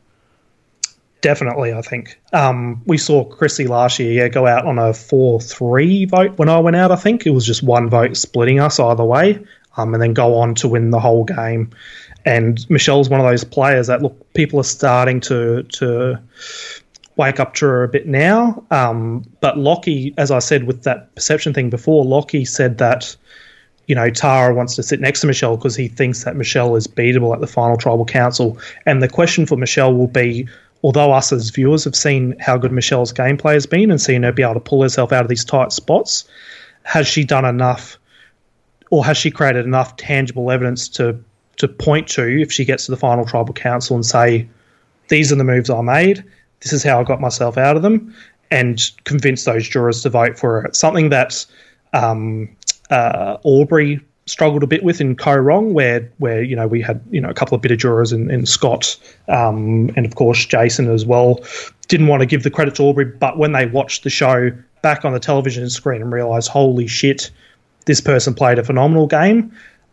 Definitely, 1.21 1.73
I 1.73 1.83
think 1.83 2.21
um, 2.33 2.83
we 2.87 2.97
saw 2.97 3.25
Christy 3.25 3.67
last 3.67 3.99
year 3.99 4.13
yeah, 4.13 4.29
go 4.29 4.47
out 4.47 4.67
on 4.67 4.79
a 4.79 4.95
four-three 4.95 6.05
vote 6.05 6.39
when 6.39 6.49
I 6.49 6.61
went 6.61 6.77
out. 6.77 6.93
I 6.93 6.97
think 6.97 7.27
it 7.27 7.31
was 7.31 7.45
just 7.45 7.61
one 7.61 7.91
vote 7.91 8.17
splitting 8.17 8.61
us 8.61 8.79
either 8.79 9.05
way, 9.05 9.45
um, 9.77 9.95
and 9.95 10.03
then 10.03 10.13
go 10.13 10.37
on 10.37 10.55
to 10.57 10.69
win 10.69 10.91
the 10.91 11.01
whole 11.01 11.25
game. 11.25 11.71
And 12.29 12.69
Michelle's 12.69 13.09
one 13.09 13.21
of 13.21 13.27
those 13.27 13.43
players 13.43 13.87
that 13.87 14.03
look 14.03 14.35
people 14.35 14.61
are 14.61 14.64
starting 14.64 15.19
to 15.21 15.62
to 15.62 16.21
wake 17.17 17.41
up 17.41 17.55
to 17.55 17.64
her 17.64 17.85
a 17.85 17.88
bit 17.88 18.07
now. 18.07 18.62
Um, 18.71 19.25
but 19.41 19.57
Lockie, 19.57 20.12
as 20.19 20.31
I 20.31 20.38
said 20.38 20.64
with 20.64 20.83
that 20.83 21.14
perception 21.14 21.55
thing 21.55 21.71
before, 21.71 22.05
Lockie 22.05 22.45
said 22.45 22.77
that 22.79 23.17
you 23.87 23.95
know 23.95 24.11
Tara 24.11 24.55
wants 24.55 24.77
to 24.77 24.83
sit 24.83 25.01
next 25.01 25.23
to 25.23 25.27
Michelle 25.27 25.57
because 25.57 25.75
he 25.75 25.88
thinks 25.88 26.25
that 26.25 26.37
Michelle 26.37 26.77
is 26.77 26.87
beatable 26.87 27.33
at 27.33 27.41
the 27.41 27.47
final 27.47 27.79
tribal 27.79 28.05
council. 28.05 28.59
And 28.85 29.03
the 29.03 29.09
question 29.09 29.47
for 29.47 29.57
Michelle 29.57 29.95
will 29.95 30.07
be. 30.07 30.47
Although 30.85 31.12
us 31.12 31.33
as 31.33 31.51
viewers 31.51 31.83
have 31.85 31.97
seen 31.97 32.37
how 32.38 32.57
good 32.57 32.71
Michelle's 32.71 33.12
gameplay 33.12 33.55
has 33.55 33.67
been 33.67 33.91
and 33.91 34.01
seen 34.01 34.23
her 34.23 34.31
be 34.31 34.45
able 34.45 34.55
to 34.55 34.61
pull 34.61 34.83
herself 34.83 35.12
out 35.12 35.23
of 35.23 35.29
these 35.29 35.45
tight 35.45 35.73
spots, 35.73 36.25
has 36.85 37.09
she 37.09 37.25
done 37.25 37.45
enough 37.45 37.99
or 38.91 39.05
has 39.05 39.17
she 39.17 39.33
created 39.33 39.67
enough 39.67 39.97
tangible 39.97 40.53
evidence 40.53 40.88
to 40.91 41.19
to 41.59 41.68
point 41.68 42.09
to 42.09 42.40
if 42.40 42.51
she 42.51 42.64
gets 42.64 42.87
to 42.87 42.90
the 42.90 42.97
final 42.97 43.25
tribal 43.25 43.55
council 43.55 43.97
and 43.97 44.07
say, 44.07 44.49
these 45.09 45.33
are 45.33 45.37
the 45.37 45.44
moves 45.44 45.71
I 45.71 45.81
made, 45.81 46.25
this 46.61 46.73
is 46.73 46.83
how 46.83 47.01
I 47.01 47.05
got 47.05 47.21
myself 47.21 47.57
out 47.59 47.77
of 47.77 47.83
them, 47.83 48.14
and 48.51 48.81
convince 49.05 49.44
those 49.44 49.68
jurors 49.68 50.03
to 50.03 50.11
vote 50.11 50.38
for 50.38 50.61
her. 50.61 50.66
It's 50.66 50.79
something 50.79 51.11
that 51.11 51.44
um, 51.92 52.49
uh, 52.90 53.38
Aubrey 53.42 54.01
struggled 54.27 54.62
a 54.62 54.66
bit 54.66 54.83
with 54.85 55.01
in 55.01 55.16
Kaoh 55.16 55.42
Rong, 55.42 55.73
where 55.73 56.11
where 56.18 56.42
you 56.42 56.55
know 56.55 56.66
we 56.66 56.81
had 56.81 57.01
you 57.11 57.21
know 57.21 57.31
a 57.31 57.35
couple 57.35 57.55
of 57.55 57.62
bitter 57.62 57.77
jurors 57.77 58.12
in, 58.12 58.31
in 58.31 58.47
Scott 58.47 58.97
um, 59.29 59.90
and 59.97 60.05
of 60.05 60.14
course 60.14 60.44
Jason 60.44 60.90
as 60.90 61.05
well. 61.07 61.40
Didn't 61.88 62.09
want 62.09 62.21
to 62.21 62.27
give 62.27 62.42
the 62.42 62.51
credit 62.51 62.75
to 62.77 62.83
Aubrey, 62.83 63.07
but 63.07 63.38
when 63.38 63.53
they 63.53 63.66
watched 63.66 64.05
the 64.05 64.11
show 64.11 64.51
back 64.83 65.05
on 65.05 65.12
the 65.12 65.21
television 65.21 65.68
screen 65.71 66.03
and 66.03 66.12
realised, 66.12 66.49
holy 66.49 66.87
shit, 66.87 67.31
this 67.87 68.01
person 68.01 68.35
played 68.35 68.59
a 68.59 68.64
phenomenal 68.64 69.07
game, 69.07 69.53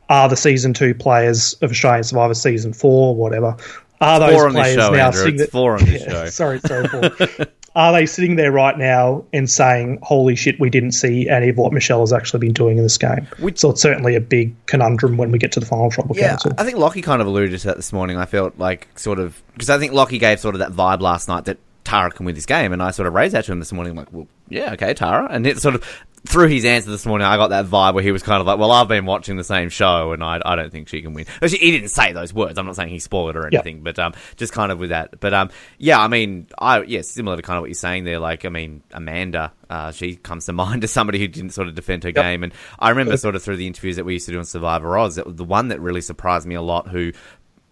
are 0.10 0.30
the 0.30 0.38
season 0.38 0.74
two 0.74 0.94
players 0.94 1.54
of 1.62 1.72
Australian 1.72 2.04
Survivor 2.04 2.34
season 2.34 2.74
four, 2.74 3.16
whatever. 3.16 3.58
Are 4.02 4.20
those 4.20 4.34
four 4.34 4.50
players 4.52 4.76
show, 4.76 4.92
now 4.92 5.08
Andrew. 5.08 5.24
sitting 5.24 5.40
it's 5.40 5.52
four 5.52 5.74
on 5.74 5.86
this 5.86 6.02
yeah, 6.08 6.10
show? 6.10 6.30
Sorry, 6.30 6.60
sorry, 6.60 6.88
four. 6.88 7.48
are 7.76 7.92
they 7.92 8.06
sitting 8.06 8.36
there 8.36 8.52
right 8.52 8.78
now 8.78 9.26
and 9.34 9.50
saying, 9.50 10.00
"Holy 10.04 10.36
shit, 10.36 10.60
we 10.60 10.70
didn't 10.70 10.92
see 10.92 11.30
any 11.30 11.50
of 11.50 11.58
what 11.58 11.74
Michelle 11.74 12.02
has 12.02 12.14
actually 12.14 12.40
been 12.40 12.54
doing 12.54 12.78
in 12.78 12.84
this 12.84 12.98
game"? 12.98 13.28
Which, 13.40 13.60
so 13.60 13.72
it's 13.72 13.82
certainly 13.82 14.16
a 14.16 14.22
big 14.22 14.54
conundrum 14.66 15.18
when 15.18 15.32
we 15.32 15.40
get 15.40 15.54
to 15.54 15.60
the 15.60 15.66
final 15.66 15.90
tribal 15.90 16.16
yeah, 16.18 16.30
council. 16.30 16.52
I 16.58 16.66
think 16.66 16.78
Lockie 16.78 17.02
kind 17.02 17.22
of 17.22 17.28
alluded 17.28 17.60
to 17.62 17.68
that 17.68 17.78
this 17.78 17.94
morning. 17.94 18.18
I 18.18 18.26
felt 18.26 18.58
like 18.58 18.88
sort 19.00 19.20
of 19.20 19.42
because 19.54 19.70
I 19.70 19.78
think 19.80 19.94
Lockie 19.94 20.20
gave 20.20 20.40
sort 20.40 20.56
of 20.56 20.60
that 20.60 20.72
vibe 20.72 21.02
last 21.02 21.28
night 21.28 21.46
that 21.46 21.58
Tara 21.86 22.12
can 22.12 22.26
win 22.26 22.36
this 22.36 22.46
game, 22.46 22.74
and 22.74 22.84
I 22.84 22.92
sort 22.92 23.08
of 23.08 23.14
raised 23.14 23.34
that 23.34 23.46
to 23.46 23.52
him 23.52 23.60
this 23.60 23.72
morning, 23.72 23.96
like, 23.96 24.12
well, 24.12 24.28
yeah, 24.50 24.74
okay, 24.74 24.94
Tara, 24.94 25.28
and 25.30 25.48
it 25.48 25.60
sort 25.60 25.76
of 25.76 26.06
through 26.28 26.48
his 26.48 26.66
answer 26.66 26.90
this 26.90 27.06
morning, 27.06 27.28
I 27.28 27.38
got 27.38 27.50
that 27.50 27.66
vibe 27.66 27.94
where 27.94 28.04
he 28.04 28.12
was 28.12 28.24
kind 28.24 28.42
of 28.42 28.48
like, 28.48 28.58
"Well, 28.58 28.72
I've 28.72 28.88
been 28.88 29.06
watching 29.06 29.38
the 29.38 29.44
same 29.44 29.70
show, 29.70 30.12
and 30.12 30.24
I, 30.24 30.42
I 30.44 30.56
don't 30.56 30.72
think 30.72 30.88
she 30.88 31.02
can 31.02 31.14
win." 31.14 31.26
he 31.42 31.72
didn't 31.72 31.90
say 31.90 32.14
those 32.14 32.34
words. 32.34 32.58
I'm 32.58 32.66
not 32.66 32.76
saying 32.76 32.90
he 32.90 33.00
spoiled 33.00 33.32
it 33.32 33.38
or 33.38 33.48
anything, 33.48 33.78
yep. 33.78 33.84
but 33.84 34.00
um, 34.00 34.14
just 34.36 34.52
kind 34.52 34.72
of 34.72 34.80
with 34.80 34.90
that. 34.90 35.20
But 35.20 35.34
um, 35.34 35.50
yeah, 35.78 36.00
I 36.00 36.08
mean, 36.08 36.48
I 36.58 36.82
yeah, 36.82 37.02
similar 37.02 37.38
to 37.38 37.44
kind 37.44 37.58
of 37.58 37.62
what 37.62 37.70
you're 37.70 37.76
saying 37.76 38.06
there. 38.06 38.20
Like, 38.20 38.46
I 38.46 38.50
mean, 38.50 38.82
Amanda, 38.92 39.54
uh, 39.70 39.92
she 39.92 40.16
comes 40.16 40.46
to 40.48 40.54
mind 40.54 40.84
as 40.84 40.92
somebody 40.92 41.20
who 41.20 41.28
didn't 41.28 41.52
sort 41.52 41.68
of 41.68 41.76
defend 41.76 42.04
her 42.04 42.10
yep. 42.10 42.16
game, 42.16 42.44
and 42.44 42.54
I 42.80 42.90
remember 42.90 43.18
sort 43.18 43.36
of 43.36 43.44
through 43.44 43.58
the 43.58 43.68
interviews 43.68 43.96
that 43.98 44.06
we 44.06 44.14
used 44.14 44.26
to 44.26 44.32
do 44.32 44.40
on 44.40 44.46
Survivor 44.46 44.98
Oz, 44.98 45.16
that 45.16 45.38
the 45.38 45.44
one 45.44 45.68
that 45.68 45.80
really 45.80 46.02
surprised 46.02 46.48
me 46.48 46.56
a 46.56 46.62
lot, 46.62 46.88
who 46.88 47.12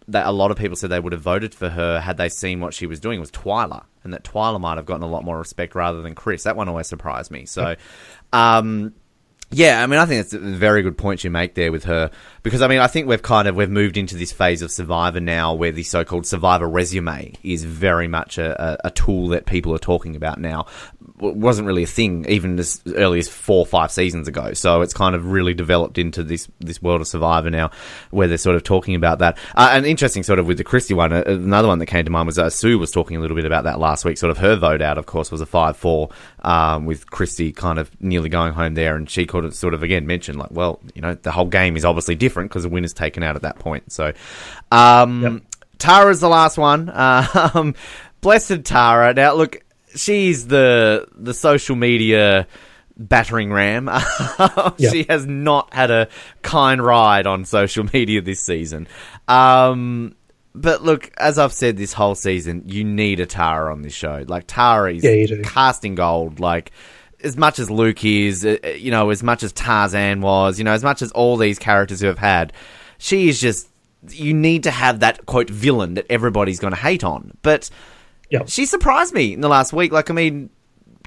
that 0.08 0.26
a 0.26 0.32
lot 0.32 0.52
of 0.52 0.58
people 0.58 0.76
said 0.76 0.89
they 0.89 1.00
would 1.00 1.13
have 1.13 1.22
voted 1.22 1.56
for 1.56 1.70
her 1.70 2.00
had 2.00 2.18
they 2.18 2.30
seen 2.30 2.60
what 2.60 2.74
she 2.74 2.86
was 2.86 3.00
doing 3.00 3.20
was 3.20 3.32
Twila, 3.32 3.86
and 4.04 4.13
that 4.13 4.24
Twila 4.24 4.60
might 4.60 4.78
have 4.78 4.86
gotten 4.86 5.04
a 5.04 5.08
lot 5.08 5.24
more 5.24 5.38
respect 5.38 5.76
rather 5.76 6.02
than 6.02 6.16
Chris. 6.16 6.44
That 6.44 6.56
one 6.56 6.68
always 6.70 6.88
surprised 6.88 7.32
me. 7.32 7.46
So, 7.46 7.76
um, 8.34 8.94
yeah, 9.52 9.84
I 9.84 9.88
mean, 9.88 10.00
I 10.00 10.06
think 10.06 10.22
it's 10.22 10.34
a 10.34 10.39
very 10.39 10.82
good 10.82 10.98
point 10.98 11.24
you 11.24 11.30
make 11.30 11.54
there 11.56 11.72
with 11.72 11.84
her 11.86 12.12
because 12.43 12.62
I 12.62 12.67
mean, 12.67 12.79
I 12.79 12.88
think 12.88 13.08
we've 13.08 13.21
kind 13.21 13.47
of 13.47 13.56
we've 13.56 13.69
moved 13.69 13.97
into 13.97 14.15
this 14.15 14.32
phase 14.34 14.62
of 14.62 14.69
Survivor 14.69 15.21
now, 15.21 15.53
where 15.53 15.71
the 15.71 15.84
so-called 15.84 16.27
Survivor 16.27 16.67
resume 16.67 17.34
is 17.41 17.63
very 17.63 18.08
much 18.08 18.38
a, 18.38 18.62
a, 18.62 18.88
a 18.89 18.91
tool 18.91 19.29
that 19.29 19.45
people 19.45 19.73
are 19.73 19.79
talking 19.79 20.15
about 20.15 20.39
now. 20.39 20.65
It 21.21 21.36
wasn't 21.36 21.67
really 21.67 21.84
a 21.84 21.88
thing 21.88 22.25
even 22.27 22.60
as 22.60 22.82
early 22.95 23.19
as 23.19 23.29
four 23.29 23.60
or 23.60 23.65
five 23.65 23.91
seasons 23.91 24.27
ago, 24.27 24.53
so 24.53 24.82
it's 24.82 24.93
kind 24.93 25.15
of 25.15 25.32
really 25.32 25.53
developed 25.53 25.97
into 25.97 26.21
this 26.21 26.49
this 26.60 26.82
world 26.82 26.99
of 26.99 27.08
Survivor 27.08 27.49
now, 27.49 27.71
where 28.12 28.27
they're 28.27 28.38
sort 28.38 28.58
of 28.58 28.63
talking 28.63 28.95
about 28.95 29.19
that. 29.19 29.38
Uh, 29.56 29.69
and 29.71 29.86
interesting, 29.86 30.21
sort 30.21 30.39
of 30.39 30.45
with 30.45 30.58
the 30.58 30.65
Christie 30.65 30.93
one, 30.93 31.13
uh, 31.13 31.23
another 31.25 31.69
one 31.69 31.79
that 31.79 31.86
came 31.86 32.03
to 32.03 32.12
mind 32.12 32.25
was 32.25 32.38
uh, 32.38 32.49
Sue 32.49 32.77
was 32.77 32.91
talking 32.91 33.15
a 33.15 33.21
little 33.21 33.36
bit 33.36 33.45
about 33.45 33.63
that 33.63 33.79
last 33.79 34.03
week. 34.03 34.17
Sort 34.17 34.32
of 34.32 34.38
her 34.39 34.58
vote 34.58 34.82
out, 34.82 34.97
of 34.97 35.06
course, 35.06 35.32
was 35.32 35.39
a 35.39 35.45
five-four 35.45 36.10
um, 36.41 36.86
with 36.86 37.10
Christie 37.10 37.53
kind 37.53 37.79
of 37.79 37.89
nearly 38.01 38.27
going 38.27 38.51
home 38.51 38.73
there, 38.73 38.97
and 38.97 39.10
she 39.10 39.25
could 39.25 39.53
sort 39.53 39.73
of 39.73 39.82
again 39.82 40.06
mentioned 40.06 40.38
like, 40.38 40.51
well, 40.51 40.82
you 40.93 41.01
know, 41.01 41.13
the 41.13 41.32
whole 41.32 41.45
game 41.45 41.77
is 41.77 41.86
obviously 41.86 42.15
different 42.15 42.33
because 42.41 42.63
the 42.63 42.69
win 42.69 42.84
is 42.84 42.93
taken 42.93 43.24
out 43.24 43.36
at 43.36 43.43
that 43.43 43.60
point. 43.60 43.91
So, 43.91 44.13
um, 44.72 45.22
yep. 45.22 45.41
Tara's 45.78 46.19
the 46.19 46.30
last 46.30 46.58
one. 46.58 46.89
Um, 47.54 47.76
blessed 48.22 48.63
Tara. 48.63 49.13
Now, 49.13 49.34
look, 49.34 49.63
she's 49.96 50.48
the 50.48 51.08
the 51.15 51.34
social 51.34 51.76
media 51.76 52.48
battering 52.98 53.52
ram. 53.52 53.89
Yep. 54.78 54.91
She 54.91 55.04
has 55.10 55.26
not 55.26 55.74
had 55.74 55.91
a 55.91 56.08
kind 56.41 56.82
ride 56.82 57.28
on 57.28 57.46
social 57.46 57.86
media 57.93 58.22
this 58.22 58.39
season. 58.39 58.88
Um, 59.28 60.15
but 60.56 60.84
look, 60.84 61.12
as 61.17 61.38
I've 61.39 61.54
said 61.54 61.78
this 61.78 61.93
whole 61.93 62.15
season, 62.15 62.63
you 62.67 62.84
need 62.84 63.19
a 63.19 63.26
Tara 63.26 63.72
on 63.72 63.82
this 63.82 63.93
show. 63.93 64.24
Like 64.28 64.46
Tara 64.48 64.93
is 64.93 65.04
Yeah, 65.04 65.41
casting 65.43 65.96
gold. 65.96 66.39
Like 66.39 66.72
as 67.23 67.38
much 67.38 67.59
as 67.59 67.69
Luke 67.69 68.03
is, 68.03 68.45
uh, 68.45 68.57
uh, 68.63 68.67
you 68.69 68.91
know, 68.91 69.09
as 69.09 69.23
much 69.23 69.43
as 69.43 69.51
Tarzan 69.53 70.21
was, 70.21 70.57
you 70.57 70.63
know, 70.63 70.73
as 70.73 70.83
much 70.83 71.01
as 71.01 71.12
all 71.12 71.38
these 71.38 71.59
characters 71.59 72.01
who 72.01 72.07
have 72.07 72.19
had, 72.19 72.53
she 72.97 73.29
is 73.29 73.39
just. 73.39 73.69
You 74.09 74.33
need 74.33 74.63
to 74.63 74.71
have 74.71 74.99
that 74.99 75.25
quote 75.25 75.49
villain 75.49 75.93
that 75.93 76.05
everybody's 76.09 76.59
going 76.59 76.73
to 76.73 76.79
hate 76.79 77.05
on, 77.05 77.38
but 77.41 77.69
Yep. 78.31 78.49
she 78.49 78.65
surprised 78.65 79.13
me 79.13 79.31
in 79.33 79.39
the 79.39 79.47
last 79.47 79.71
week. 79.71 79.93
Like, 79.93 80.09
I 80.09 80.13
mean, 80.13 80.49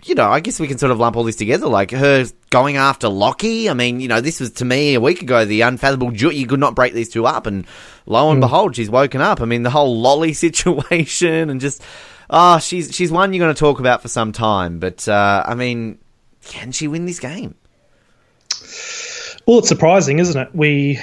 you 0.05 0.15
know, 0.15 0.29
I 0.29 0.41
guess 0.41 0.61
we 0.61 0.69
can 0.69 0.79
sort 0.79 0.93
of 0.93 0.99
lump 0.99 1.17
all 1.17 1.25
this 1.25 1.37
together. 1.37 1.67
Like 1.67 1.91
her 1.91 2.25
going 2.51 2.77
after 2.77 3.09
Lockie. 3.09 3.69
I 3.69 3.75
mean, 3.75 4.01
you 4.01 4.09
know, 4.09 4.21
this 4.21 4.41
was 4.41 4.53
to 4.53 4.65
me 4.65 4.95
a 4.95 5.01
week 5.01 5.23
ago 5.23 5.45
the 5.45 5.63
unfathomable 5.63 6.13
joy. 6.13 6.31
You 6.31 6.47
could 6.47 6.61
not 6.61 6.75
break 6.75 6.95
these 6.95 7.09
two 7.09 7.27
up, 7.27 7.47
and 7.47 7.67
lo 8.07 8.31
and 8.31 8.41
behold, 8.41 8.77
she's 8.77 8.89
woken 8.91 9.21
up. 9.21 9.41
I 9.41 9.45
mean, 9.45 9.63
the 9.63 9.71
whole 9.71 10.01
lolly 10.01 10.33
situation 10.47 11.51
and 11.51 11.61
just 11.61 11.83
ah, 12.31 12.59
she's 12.59 12.95
she's 12.95 13.11
one 13.11 13.33
you're 13.33 13.45
going 13.45 13.55
to 13.55 13.59
talk 13.59 13.81
about 13.81 14.03
for 14.03 14.09
some 14.09 14.33
time. 14.33 14.79
But 14.79 15.09
uh, 15.09 15.43
I 15.47 15.55
mean, 15.55 15.99
can 16.47 16.73
she 16.73 16.89
win 16.89 17.07
this 17.07 17.21
game? 17.21 17.55
Well, 19.47 19.59
it's 19.59 19.69
surprising, 19.69 20.19
isn't 20.19 20.41
it? 20.41 20.55
We 20.55 21.01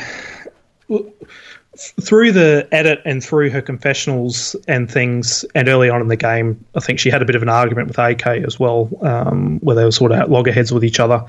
through 1.75 2.31
the 2.31 2.67
edit 2.71 3.01
and 3.05 3.23
through 3.23 3.49
her 3.49 3.61
confessionals 3.61 4.55
and 4.67 4.89
things, 4.89 5.43
and 5.55 5.67
early 5.67 5.89
on 5.89 6.01
in 6.01 6.07
the 6.07 6.15
game, 6.15 6.63
I 6.75 6.79
think 6.79 6.99
she 6.99 7.09
had 7.09 7.21
a 7.21 7.25
bit 7.25 7.35
of 7.35 7.41
an 7.41 7.49
argument 7.49 7.87
with 7.87 7.97
AK 7.97 8.27
as 8.27 8.59
well, 8.59 8.89
um, 9.01 9.59
where 9.61 9.75
they 9.75 9.83
were 9.83 9.91
sort 9.91 10.11
of 10.11 10.19
at 10.19 10.29
loggerheads 10.29 10.71
with 10.71 10.83
each 10.83 10.99
other. 10.99 11.25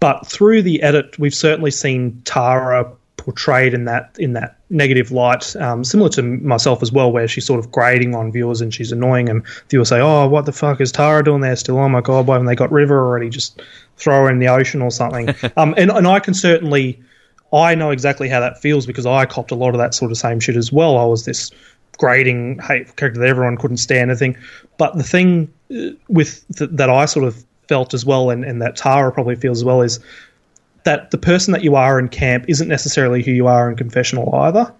But 0.00 0.26
through 0.26 0.62
the 0.62 0.82
edit, 0.82 1.18
we've 1.18 1.34
certainly 1.34 1.70
seen 1.70 2.22
Tara 2.24 2.90
portrayed 3.20 3.74
in 3.74 3.84
that 3.84 4.16
in 4.18 4.32
that 4.32 4.56
negative 4.70 5.10
light, 5.10 5.54
um, 5.56 5.84
similar 5.84 6.08
to 6.10 6.22
myself 6.22 6.82
as 6.82 6.90
well, 6.90 7.12
where 7.12 7.28
she's 7.28 7.46
sort 7.46 7.60
of 7.60 7.70
grading 7.70 8.14
on 8.14 8.32
viewers 8.32 8.60
and 8.60 8.72
she's 8.72 8.92
annoying, 8.92 9.28
and 9.28 9.46
viewers 9.68 9.88
say, 9.88 10.00
"Oh, 10.00 10.26
what 10.26 10.46
the 10.46 10.52
fuck 10.52 10.80
is 10.80 10.90
Tara 10.90 11.22
doing 11.22 11.40
there 11.40 11.56
still? 11.56 11.78
Oh 11.78 11.88
my 11.88 12.00
god, 12.00 12.26
why 12.26 12.34
haven't 12.34 12.46
they 12.46 12.54
got 12.54 12.72
rid 12.72 12.84
of 12.84 12.88
her 12.90 13.04
already? 13.04 13.28
Just 13.28 13.62
throw 13.96 14.24
her 14.24 14.30
in 14.30 14.38
the 14.38 14.48
ocean 14.48 14.82
or 14.82 14.90
something." 14.90 15.28
um, 15.56 15.74
and 15.76 15.90
and 15.90 16.06
I 16.06 16.20
can 16.20 16.34
certainly. 16.34 17.00
I 17.52 17.74
know 17.74 17.90
exactly 17.90 18.28
how 18.28 18.38
that 18.38 18.60
feels 18.62 18.86
because 18.86 19.06
I 19.06 19.26
copped 19.26 19.50
a 19.50 19.56
lot 19.56 19.70
of 19.70 19.78
that 19.78 19.92
sort 19.92 20.12
of 20.12 20.16
same 20.16 20.38
shit 20.38 20.54
as 20.54 20.72
well. 20.72 20.96
I 20.96 21.04
was 21.04 21.24
this 21.24 21.50
grading 21.98 22.60
hateful 22.60 22.94
character 22.94 23.20
that 23.20 23.28
everyone 23.28 23.56
couldn't 23.56 23.78
stand. 23.78 24.12
I 24.12 24.14
think, 24.14 24.38
but 24.78 24.96
the 24.96 25.02
thing 25.02 25.52
uh, 25.74 25.90
with 26.08 26.44
th- 26.56 26.70
that 26.72 26.88
I 26.88 27.06
sort 27.06 27.26
of 27.26 27.44
felt 27.68 27.92
as 27.92 28.04
well, 28.04 28.30
and, 28.30 28.44
and 28.44 28.62
that 28.62 28.76
Tara 28.76 29.12
probably 29.12 29.36
feels 29.36 29.58
as 29.58 29.64
well, 29.64 29.80
is 29.80 29.98
that 30.84 31.10
the 31.10 31.18
person 31.18 31.52
that 31.52 31.62
you 31.62 31.76
are 31.76 31.98
in 31.98 32.08
camp 32.08 32.44
isn't 32.48 32.68
necessarily 32.68 33.22
who 33.22 33.30
you 33.30 33.46
are 33.46 33.70
in 33.70 33.76
confessional 33.76 34.34
either. 34.34 34.72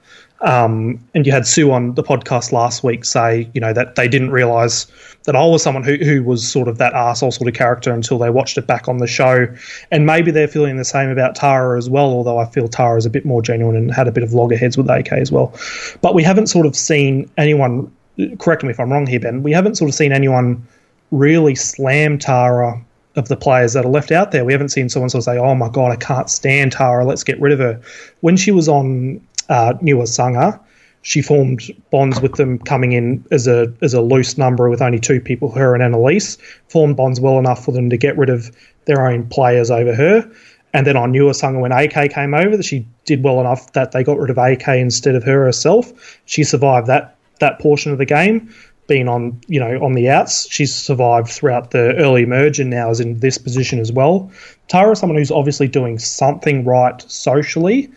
Um, 0.43 0.99
and 1.15 1.27
you 1.27 1.33
had 1.33 1.47
Sue 1.47 1.71
on 1.71 1.95
the 1.95 2.03
podcast 2.03 2.51
last 2.51 2.83
week 2.83 3.05
say, 3.05 3.51
you 3.53 3.61
know, 3.61 3.75
that 3.75 3.97
they 3.97 4.09
didn't 4.09 4.31
realize 4.31 4.87
that 5.25 5.37
I 5.37 5.45
was 5.45 5.63
someone 5.63 5.85
who, 5.85 5.97
who 5.97 6.23
was 6.23 6.51
sort 6.51 6.67
of 6.67 6.79
that 6.79 6.95
arsehole 6.95 7.33
sort 7.33 7.47
of 7.47 7.55
character 7.55 7.93
until 7.93 8.17
they 8.19 8.31
watched 8.31 8.57
it 8.57 8.67
back 8.67 8.89
on 8.89 8.99
the 8.99 9.07
show. 9.07 9.47
And 9.91 10.07
maybe 10.07 10.31
they're 10.31 10.49
feeling 10.49 10.79
the 10.79 10.85
same 10.85 11.11
about 11.11 11.35
Tara 11.35 11.77
as 11.77 11.91
well, 11.91 12.07
although 12.07 12.39
I 12.39 12.47
feel 12.47 12.69
Tara 12.69 12.97
is 12.97 13.05
a 13.05 13.11
bit 13.11 13.27
more 13.27 13.43
genuine 13.43 13.77
and 13.77 13.93
had 13.93 14.09
a 14.09 14.13
bit 14.13 14.23
of 14.23 14.33
loggerheads 14.33 14.79
with 14.79 14.89
AK 14.89 15.13
as 15.13 15.31
well. 15.31 15.55
But 16.01 16.15
we 16.15 16.23
haven't 16.23 16.47
sort 16.47 16.65
of 16.65 16.75
seen 16.75 17.31
anyone, 17.37 17.93
correct 18.39 18.63
me 18.63 18.71
if 18.71 18.81
I'm 18.81 18.91
wrong 18.91 19.07
here, 19.07 19.21
Ben, 19.21 19.43
we 19.43 19.53
haven't 19.53 19.75
sort 19.75 19.91
of 19.91 19.95
seen 19.95 20.13
anyone 20.13 20.67
really 21.11 21.55
slam 21.55 22.19
Tara 22.19 22.83
of 23.16 23.29
the 23.29 23.37
players 23.37 23.73
that 23.73 23.85
are 23.85 23.90
left 23.90 24.12
out 24.12 24.31
there. 24.31 24.44
We 24.44 24.53
haven't 24.53 24.68
seen 24.68 24.88
someone 24.88 25.11
sort 25.11 25.20
of 25.20 25.25
say, 25.25 25.38
"Oh 25.38 25.55
my 25.55 25.68
god, 25.68 25.92
I 25.92 25.96
can't 25.96 26.31
stand 26.31 26.73
Tara. 26.73 27.05
Let's 27.05 27.25
get 27.25 27.40
rid 27.40 27.53
of 27.53 27.59
her." 27.59 27.81
When 28.20 28.37
she 28.37 28.51
was 28.51 28.68
on 28.68 29.20
uh, 29.49 29.75
Newer 29.81 30.05
Sangha, 30.05 30.61
she 31.03 31.23
formed 31.23 31.62
bonds 31.90 32.20
with 32.20 32.35
them, 32.35 32.59
coming 32.59 32.92
in 32.92 33.25
as 33.31 33.46
a 33.46 33.73
as 33.83 33.94
a 33.94 34.01
loose 34.01 34.38
number 34.38 34.68
with 34.68 34.83
only 34.83 34.99
two 34.99 35.20
people, 35.20 35.51
her 35.53 35.75
and 35.75 35.83
Annalise. 35.83 36.38
Formed 36.68 36.96
bonds 36.96 37.20
well 37.20 37.38
enough 37.38 37.64
for 37.64 37.73
them 37.73 37.90
to 37.90 37.96
get 37.96 38.16
rid 38.16 38.31
of 38.31 38.51
their 38.85 39.07
own 39.07 39.27
players 39.27 39.70
over 39.70 39.94
her. 39.94 40.31
And 40.73 40.87
then 40.87 40.96
on 40.96 41.11
Newer 41.11 41.33
Sangha, 41.33 41.61
when 41.61 41.73
AK 41.73 42.12
came 42.12 42.33
over, 42.33 42.57
that 42.57 42.64
she 42.64 42.87
did 43.05 43.25
well 43.25 43.40
enough 43.40 43.73
that 43.73 43.90
they 43.90 44.05
got 44.05 44.18
rid 44.18 44.31
of 44.31 44.38
AK 44.38 44.68
instead 44.68 45.16
of 45.16 45.25
her 45.25 45.44
herself. 45.44 46.20
She 46.27 46.44
survived 46.44 46.87
that 46.87 47.16
that 47.40 47.59
portion 47.59 47.90
of 47.90 47.99
the 47.99 48.05
game 48.05 48.55
been 48.90 49.09
on 49.09 49.40
you 49.46 49.61
know 49.61 49.79
on 49.83 49.92
the 49.92 50.11
outs. 50.11 50.50
She's 50.50 50.74
survived 50.74 51.29
throughout 51.29 51.70
the 51.70 51.94
early 51.94 52.26
merge 52.26 52.59
and 52.59 52.68
now 52.68 52.90
is 52.90 52.98
in 52.98 53.20
this 53.20 53.38
position 53.38 53.79
as 53.79 53.92
well. 53.92 54.31
Tara 54.66 54.90
is 54.90 54.98
someone 54.98 55.16
who's 55.16 55.31
obviously 55.31 55.68
doing 55.68 55.96
something 55.98 56.64
right 56.64 57.00
socially 57.09 57.88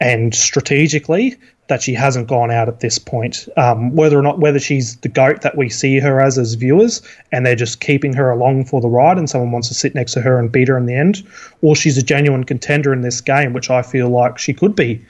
and 0.00 0.34
strategically 0.34 1.36
that 1.68 1.82
she 1.82 1.94
hasn't 1.94 2.26
gone 2.26 2.50
out 2.50 2.68
at 2.68 2.80
this 2.80 2.98
point. 2.98 3.48
Um, 3.56 3.94
whether 3.94 4.18
or 4.18 4.22
not 4.22 4.40
whether 4.40 4.58
she's 4.58 4.96
the 4.96 5.08
goat 5.08 5.42
that 5.42 5.56
we 5.56 5.68
see 5.68 6.00
her 6.00 6.20
as 6.20 6.36
as 6.36 6.54
viewers, 6.54 7.00
and 7.30 7.46
they're 7.46 7.54
just 7.54 7.80
keeping 7.80 8.12
her 8.14 8.28
along 8.28 8.64
for 8.64 8.80
the 8.80 8.88
ride, 8.88 9.18
and 9.18 9.30
someone 9.30 9.52
wants 9.52 9.68
to 9.68 9.74
sit 9.74 9.94
next 9.94 10.14
to 10.14 10.20
her 10.20 10.36
and 10.36 10.50
beat 10.50 10.66
her 10.66 10.76
in 10.76 10.86
the 10.86 10.96
end, 10.96 11.22
or 11.62 11.76
she's 11.76 11.96
a 11.96 12.02
genuine 12.02 12.42
contender 12.42 12.92
in 12.92 13.02
this 13.02 13.20
game, 13.20 13.52
which 13.52 13.70
I 13.70 13.82
feel 13.82 14.08
like 14.10 14.36
she 14.36 14.52
could 14.52 14.74
be. 14.74 15.00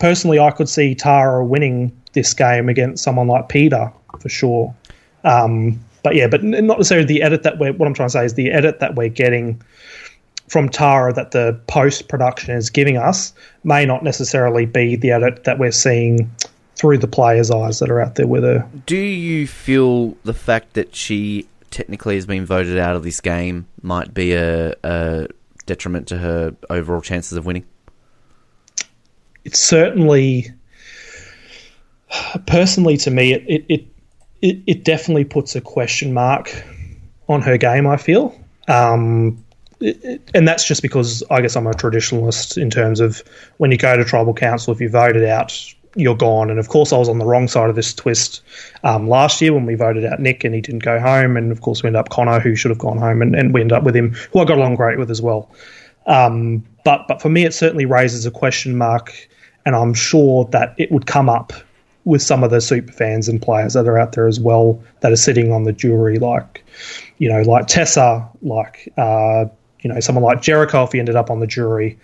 Personally, 0.00 0.40
I 0.40 0.50
could 0.50 0.68
see 0.68 0.96
Tara 0.96 1.44
winning 1.44 1.92
this 2.12 2.34
game 2.34 2.68
against 2.68 3.04
someone 3.04 3.28
like 3.28 3.48
Peter 3.48 3.92
for 4.24 4.30
sure. 4.30 4.74
Um, 5.22 5.78
but 6.02 6.14
yeah, 6.14 6.26
but 6.26 6.42
not 6.42 6.78
necessarily 6.78 7.06
the 7.06 7.20
edit 7.22 7.42
that 7.42 7.58
we're. 7.58 7.74
What 7.74 7.86
I'm 7.86 7.92
trying 7.92 8.08
to 8.08 8.12
say 8.12 8.24
is 8.24 8.34
the 8.34 8.50
edit 8.50 8.80
that 8.80 8.94
we're 8.94 9.10
getting 9.10 9.62
from 10.48 10.70
Tara 10.70 11.12
that 11.12 11.32
the 11.32 11.60
post 11.66 12.08
production 12.08 12.54
is 12.54 12.70
giving 12.70 12.96
us 12.96 13.34
may 13.64 13.84
not 13.84 14.02
necessarily 14.02 14.64
be 14.64 14.96
the 14.96 15.10
edit 15.10 15.44
that 15.44 15.58
we're 15.58 15.72
seeing 15.72 16.30
through 16.76 16.98
the 16.98 17.06
players' 17.06 17.50
eyes 17.50 17.80
that 17.80 17.90
are 17.90 18.00
out 18.00 18.14
there 18.14 18.26
with 18.26 18.44
her. 18.44 18.66
Do 18.86 18.96
you 18.96 19.46
feel 19.46 20.16
the 20.24 20.32
fact 20.34 20.72
that 20.72 20.96
she 20.96 21.46
technically 21.70 22.14
has 22.14 22.24
been 22.24 22.46
voted 22.46 22.78
out 22.78 22.96
of 22.96 23.02
this 23.02 23.20
game 23.20 23.66
might 23.82 24.14
be 24.14 24.32
a, 24.32 24.74
a 24.82 25.28
detriment 25.66 26.08
to 26.08 26.16
her 26.16 26.56
overall 26.70 27.02
chances 27.02 27.36
of 27.36 27.44
winning? 27.44 27.66
It's 29.44 29.60
certainly, 29.60 30.48
personally, 32.46 32.96
to 32.98 33.10
me, 33.10 33.34
it 33.34 33.44
it 33.46 33.66
it, 33.68 33.86
it, 34.44 34.58
it 34.66 34.84
definitely 34.84 35.24
puts 35.24 35.56
a 35.56 35.60
question 35.60 36.12
mark 36.12 36.64
on 37.28 37.40
her 37.40 37.56
game. 37.56 37.86
I 37.86 37.96
feel. 37.96 38.38
Um, 38.68 39.42
it- 39.80 40.20
and 40.34 40.46
that's 40.46 40.66
just 40.66 40.82
because 40.82 41.22
I 41.30 41.40
guess 41.40 41.56
I'm 41.56 41.66
a 41.66 41.72
traditionalist 41.72 42.60
in 42.60 42.68
terms 42.68 43.00
of 43.00 43.22
when 43.56 43.70
you 43.70 43.78
go 43.78 43.96
to 43.96 44.04
tribal 44.04 44.34
council, 44.34 44.72
if 44.72 44.80
you 44.82 44.90
voted 44.90 45.24
out, 45.24 45.58
you're 45.96 46.16
gone. 46.16 46.50
And 46.50 46.58
of 46.58 46.68
course, 46.68 46.92
I 46.92 46.98
was 46.98 47.08
on 47.08 47.18
the 47.18 47.24
wrong 47.24 47.48
side 47.48 47.70
of 47.70 47.76
this 47.76 47.94
twist 47.94 48.42
um, 48.82 49.08
last 49.08 49.40
year 49.40 49.54
when 49.54 49.64
we 49.64 49.76
voted 49.76 50.04
out 50.04 50.20
Nick 50.20 50.44
and 50.44 50.54
he 50.54 50.60
didn't 50.60 50.82
go 50.82 51.00
home. 51.00 51.36
And 51.38 51.50
of 51.50 51.62
course, 51.62 51.82
we 51.82 51.86
ended 51.86 52.00
up 52.00 52.10
Connor, 52.10 52.38
who 52.40 52.54
should 52.54 52.70
have 52.70 52.78
gone 52.78 52.98
home, 52.98 53.22
and, 53.22 53.34
and 53.34 53.54
we 53.54 53.62
ended 53.62 53.78
up 53.78 53.84
with 53.84 53.96
him, 53.96 54.12
who 54.32 54.40
I 54.40 54.44
got 54.44 54.58
along 54.58 54.74
great 54.74 54.98
with 54.98 55.10
as 55.10 55.22
well. 55.22 55.50
Um, 56.06 56.62
but 56.84 57.08
but 57.08 57.22
for 57.22 57.30
me, 57.30 57.46
it 57.46 57.54
certainly 57.54 57.86
raises 57.86 58.26
a 58.26 58.30
question 58.30 58.76
mark, 58.76 59.10
and 59.64 59.74
I'm 59.74 59.94
sure 59.94 60.44
that 60.52 60.74
it 60.76 60.92
would 60.92 61.06
come 61.06 61.30
up 61.30 61.54
with 62.04 62.22
some 62.22 62.44
of 62.44 62.50
the 62.50 62.60
super 62.60 62.92
fans 62.92 63.28
and 63.28 63.40
players 63.40 63.72
that 63.74 63.86
are 63.86 63.98
out 63.98 64.12
there 64.12 64.26
as 64.26 64.38
well 64.38 64.82
that 65.00 65.12
are 65.12 65.16
sitting 65.16 65.52
on 65.52 65.64
the 65.64 65.72
jury, 65.72 66.18
like 66.18 66.64
you 67.18 67.28
know, 67.28 67.42
like 67.42 67.66
Tessa, 67.66 68.28
like 68.42 68.92
uh, 68.98 69.46
you 69.80 69.92
know, 69.92 70.00
someone 70.00 70.24
like 70.24 70.42
Jericho 70.42 70.84
if 70.84 70.92
he 70.92 70.98
ended 70.98 71.16
up 71.16 71.30
on 71.30 71.40
the 71.40 71.46
jury, 71.46 71.98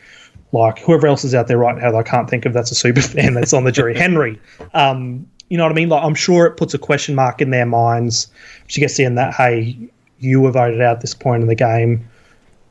like 0.53 0.79
whoever 0.79 1.07
else 1.07 1.25
is 1.25 1.35
out 1.35 1.49
there 1.49 1.59
right 1.59 1.77
now 1.77 1.93
that 1.93 1.99
I 1.99 2.03
can't 2.03 2.29
think 2.29 2.47
of 2.47 2.53
that's 2.53 2.71
a 2.71 2.75
super 2.75 3.01
fan 3.03 3.35
that's 3.35 3.53
on 3.53 3.65
the 3.65 3.73
jury, 3.73 3.97
Henry. 3.97 4.41
Um, 4.75 5.27
you 5.49 5.57
know 5.57 5.65
what 5.65 5.73
I 5.73 5.75
mean? 5.75 5.89
Like 5.89 6.03
I'm 6.03 6.15
sure 6.15 6.47
it 6.47 6.57
puts 6.57 6.75
a 6.75 6.79
question 6.79 7.15
mark 7.15 7.41
in 7.41 7.51
their 7.51 7.67
minds. 7.67 8.29
She 8.69 8.81
gets 8.81 8.99
in 8.99 9.17
that 9.17 9.35
hey, 9.35 9.77
you 10.19 10.41
were 10.41 10.53
voted 10.53 10.81
out 10.81 10.97
at 10.97 11.01
this 11.01 11.15
point 11.15 11.43
in 11.43 11.49
the 11.49 11.55
game 11.55 12.09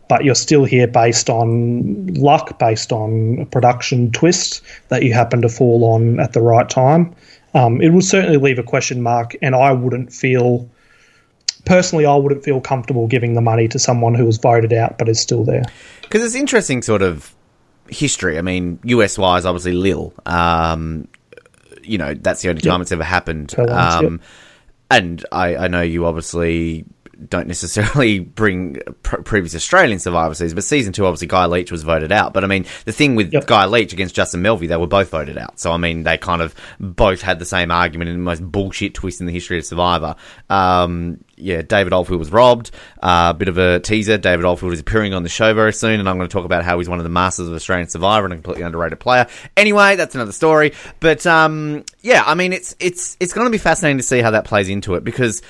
but 0.09 0.25
you're 0.25 0.35
still 0.35 0.65
here 0.65 0.87
based 0.87 1.29
on 1.29 2.13
luck, 2.15 2.59
based 2.59 2.91
on 2.91 3.37
a 3.39 3.45
production 3.45 4.11
twist 4.11 4.61
that 4.89 5.03
you 5.03 5.13
happen 5.13 5.41
to 5.41 5.47
fall 5.47 5.85
on 5.85 6.19
at 6.19 6.33
the 6.33 6.41
right 6.41 6.69
time. 6.69 7.15
Um, 7.53 7.81
it 7.81 7.89
would 7.89 8.03
certainly 8.03 8.37
leave 8.37 8.59
a 8.59 8.63
question 8.63 9.01
mark, 9.01 9.35
and 9.41 9.55
I 9.55 9.71
wouldn't 9.71 10.11
feel 10.11 10.69
personally, 11.65 12.05
I 12.05 12.15
wouldn't 12.15 12.43
feel 12.43 12.59
comfortable 12.59 13.07
giving 13.07 13.35
the 13.35 13.41
money 13.41 13.67
to 13.69 13.79
someone 13.79 14.15
who 14.15 14.25
was 14.25 14.37
voted 14.37 14.73
out 14.73 14.97
but 14.97 15.07
is 15.07 15.19
still 15.19 15.43
there. 15.43 15.63
Because 16.01 16.23
it's 16.23 16.35
interesting 16.35 16.81
sort 16.81 17.01
of 17.01 17.33
history. 17.89 18.37
I 18.37 18.41
mean, 18.41 18.79
US 18.83 19.17
wise, 19.17 19.45
obviously 19.45 19.73
Lil. 19.73 20.13
Um, 20.25 21.07
you 21.83 21.97
know, 21.97 22.13
that's 22.13 22.41
the 22.41 22.49
only 22.49 22.61
time 22.61 22.73
Yep. 22.73 22.81
it's 22.81 22.91
ever 22.91 23.03
happened. 23.03 23.55
Um, 23.57 23.69
Um, 23.69 24.21
and 24.91 25.25
I, 25.31 25.55
I 25.55 25.67
know 25.67 25.81
you 25.81 26.05
obviously 26.05 26.85
don't 27.27 27.47
necessarily 27.47 28.19
bring 28.19 28.79
pr- 29.03 29.21
previous 29.21 29.55
Australian 29.55 29.99
Survivor 29.99 30.33
seasons, 30.33 30.53
but 30.53 30.63
season 30.63 30.93
two, 30.93 31.05
obviously, 31.05 31.27
Guy 31.27 31.45
Leech 31.45 31.71
was 31.71 31.83
voted 31.83 32.11
out. 32.11 32.33
But 32.33 32.43
I 32.43 32.47
mean, 32.47 32.65
the 32.85 32.91
thing 32.91 33.15
with 33.15 33.33
yep. 33.33 33.47
Guy 33.47 33.65
Leech 33.65 33.93
against 33.93 34.15
Justin 34.15 34.41
Melvey, 34.41 34.67
they 34.67 34.77
were 34.77 34.87
both 34.87 35.09
voted 35.09 35.37
out. 35.37 35.59
So 35.59 35.71
I 35.71 35.77
mean, 35.77 36.03
they 36.03 36.17
kind 36.17 36.41
of 36.41 36.55
both 36.79 37.21
had 37.21 37.39
the 37.39 37.45
same 37.45 37.71
argument 37.71 38.09
in 38.09 38.17
the 38.17 38.23
most 38.23 38.43
bullshit 38.43 38.93
twist 38.93 39.19
in 39.19 39.27
the 39.27 39.33
history 39.33 39.57
of 39.57 39.65
Survivor. 39.65 40.15
Um, 40.49 41.23
yeah, 41.35 41.61
David 41.61 41.93
Oldfield 41.93 42.19
was 42.19 42.31
robbed. 42.31 42.71
A 43.01 43.05
uh, 43.05 43.33
bit 43.33 43.47
of 43.47 43.57
a 43.57 43.79
teaser. 43.79 44.17
David 44.17 44.45
Oldfield 44.45 44.73
is 44.73 44.79
appearing 44.79 45.13
on 45.13 45.23
the 45.23 45.29
show 45.29 45.53
very 45.53 45.73
soon, 45.73 45.99
and 45.99 46.09
I'm 46.09 46.17
going 46.17 46.27
to 46.27 46.33
talk 46.33 46.45
about 46.45 46.63
how 46.63 46.77
he's 46.77 46.89
one 46.89 46.99
of 46.99 47.03
the 47.03 47.09
masters 47.09 47.47
of 47.47 47.53
Australian 47.53 47.87
Survivor 47.87 48.25
and 48.25 48.33
a 48.33 48.37
completely 48.37 48.63
underrated 48.63 48.99
player. 48.99 49.27
Anyway, 49.55 49.95
that's 49.95 50.15
another 50.15 50.33
story. 50.33 50.73
But 50.99 51.25
um, 51.25 51.85
yeah, 52.01 52.23
I 52.25 52.35
mean, 52.35 52.53
it's 52.53 52.75
it's 52.79 53.15
it's 53.19 53.33
going 53.33 53.45
to 53.45 53.51
be 53.51 53.57
fascinating 53.57 53.97
to 53.97 54.03
see 54.03 54.19
how 54.19 54.31
that 54.31 54.45
plays 54.45 54.69
into 54.69 54.95
it 54.95 55.03
because 55.03 55.41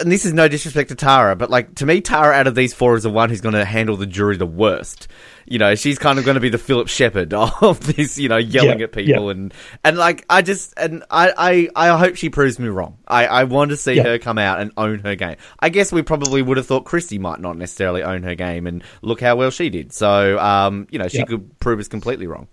and 0.00 0.10
this 0.10 0.24
is 0.24 0.32
no 0.32 0.48
disrespect 0.48 0.88
to 0.90 0.94
Tara, 0.94 1.36
but 1.36 1.50
like 1.50 1.74
to 1.76 1.86
me, 1.86 2.00
Tara 2.00 2.34
out 2.34 2.46
of 2.46 2.54
these 2.54 2.74
four 2.74 2.96
is 2.96 3.02
the 3.02 3.10
one 3.10 3.30
who's 3.30 3.40
going 3.40 3.54
to 3.54 3.64
handle 3.64 3.96
the 3.96 4.06
jury 4.06 4.36
the 4.36 4.46
worst. 4.46 5.08
You 5.44 5.58
know, 5.58 5.74
she's 5.74 5.98
kind 5.98 6.18
of 6.18 6.24
going 6.24 6.34
to 6.34 6.40
be 6.40 6.48
the 6.48 6.58
Phillip 6.58 6.88
Sheppard 6.88 7.32
of 7.60 7.80
this, 7.80 8.18
you 8.18 8.28
know, 8.28 8.36
yelling 8.36 8.82
at 8.82 8.92
people 8.92 9.30
and 9.30 9.54
and 9.84 9.96
like 9.96 10.24
I 10.28 10.42
just 10.42 10.74
and 10.76 11.04
I 11.10 11.68
I, 11.76 11.88
I 11.88 11.98
hope 11.98 12.16
she 12.16 12.30
proves 12.30 12.58
me 12.58 12.68
wrong. 12.68 12.98
I 13.06 13.26
I 13.26 13.44
want 13.44 13.70
to 13.70 13.76
see 13.76 13.98
her 13.98 14.18
come 14.18 14.38
out 14.38 14.60
and 14.60 14.72
own 14.76 15.00
her 15.00 15.14
game. 15.14 15.36
I 15.60 15.68
guess 15.68 15.92
we 15.92 16.02
probably 16.02 16.42
would 16.42 16.56
have 16.56 16.66
thought 16.66 16.84
Kristie 16.84 17.20
might 17.20 17.40
not 17.40 17.56
necessarily 17.56 18.02
own 18.02 18.22
her 18.24 18.34
game, 18.34 18.66
and 18.66 18.82
look 19.02 19.20
how 19.20 19.36
well 19.36 19.50
she 19.50 19.70
did. 19.70 19.92
So 19.92 20.38
um, 20.38 20.86
you 20.90 20.98
know, 20.98 21.08
she 21.08 21.24
could 21.24 21.58
prove 21.60 21.78
us 21.78 21.88
completely 21.88 22.26
wrong. 22.26 22.48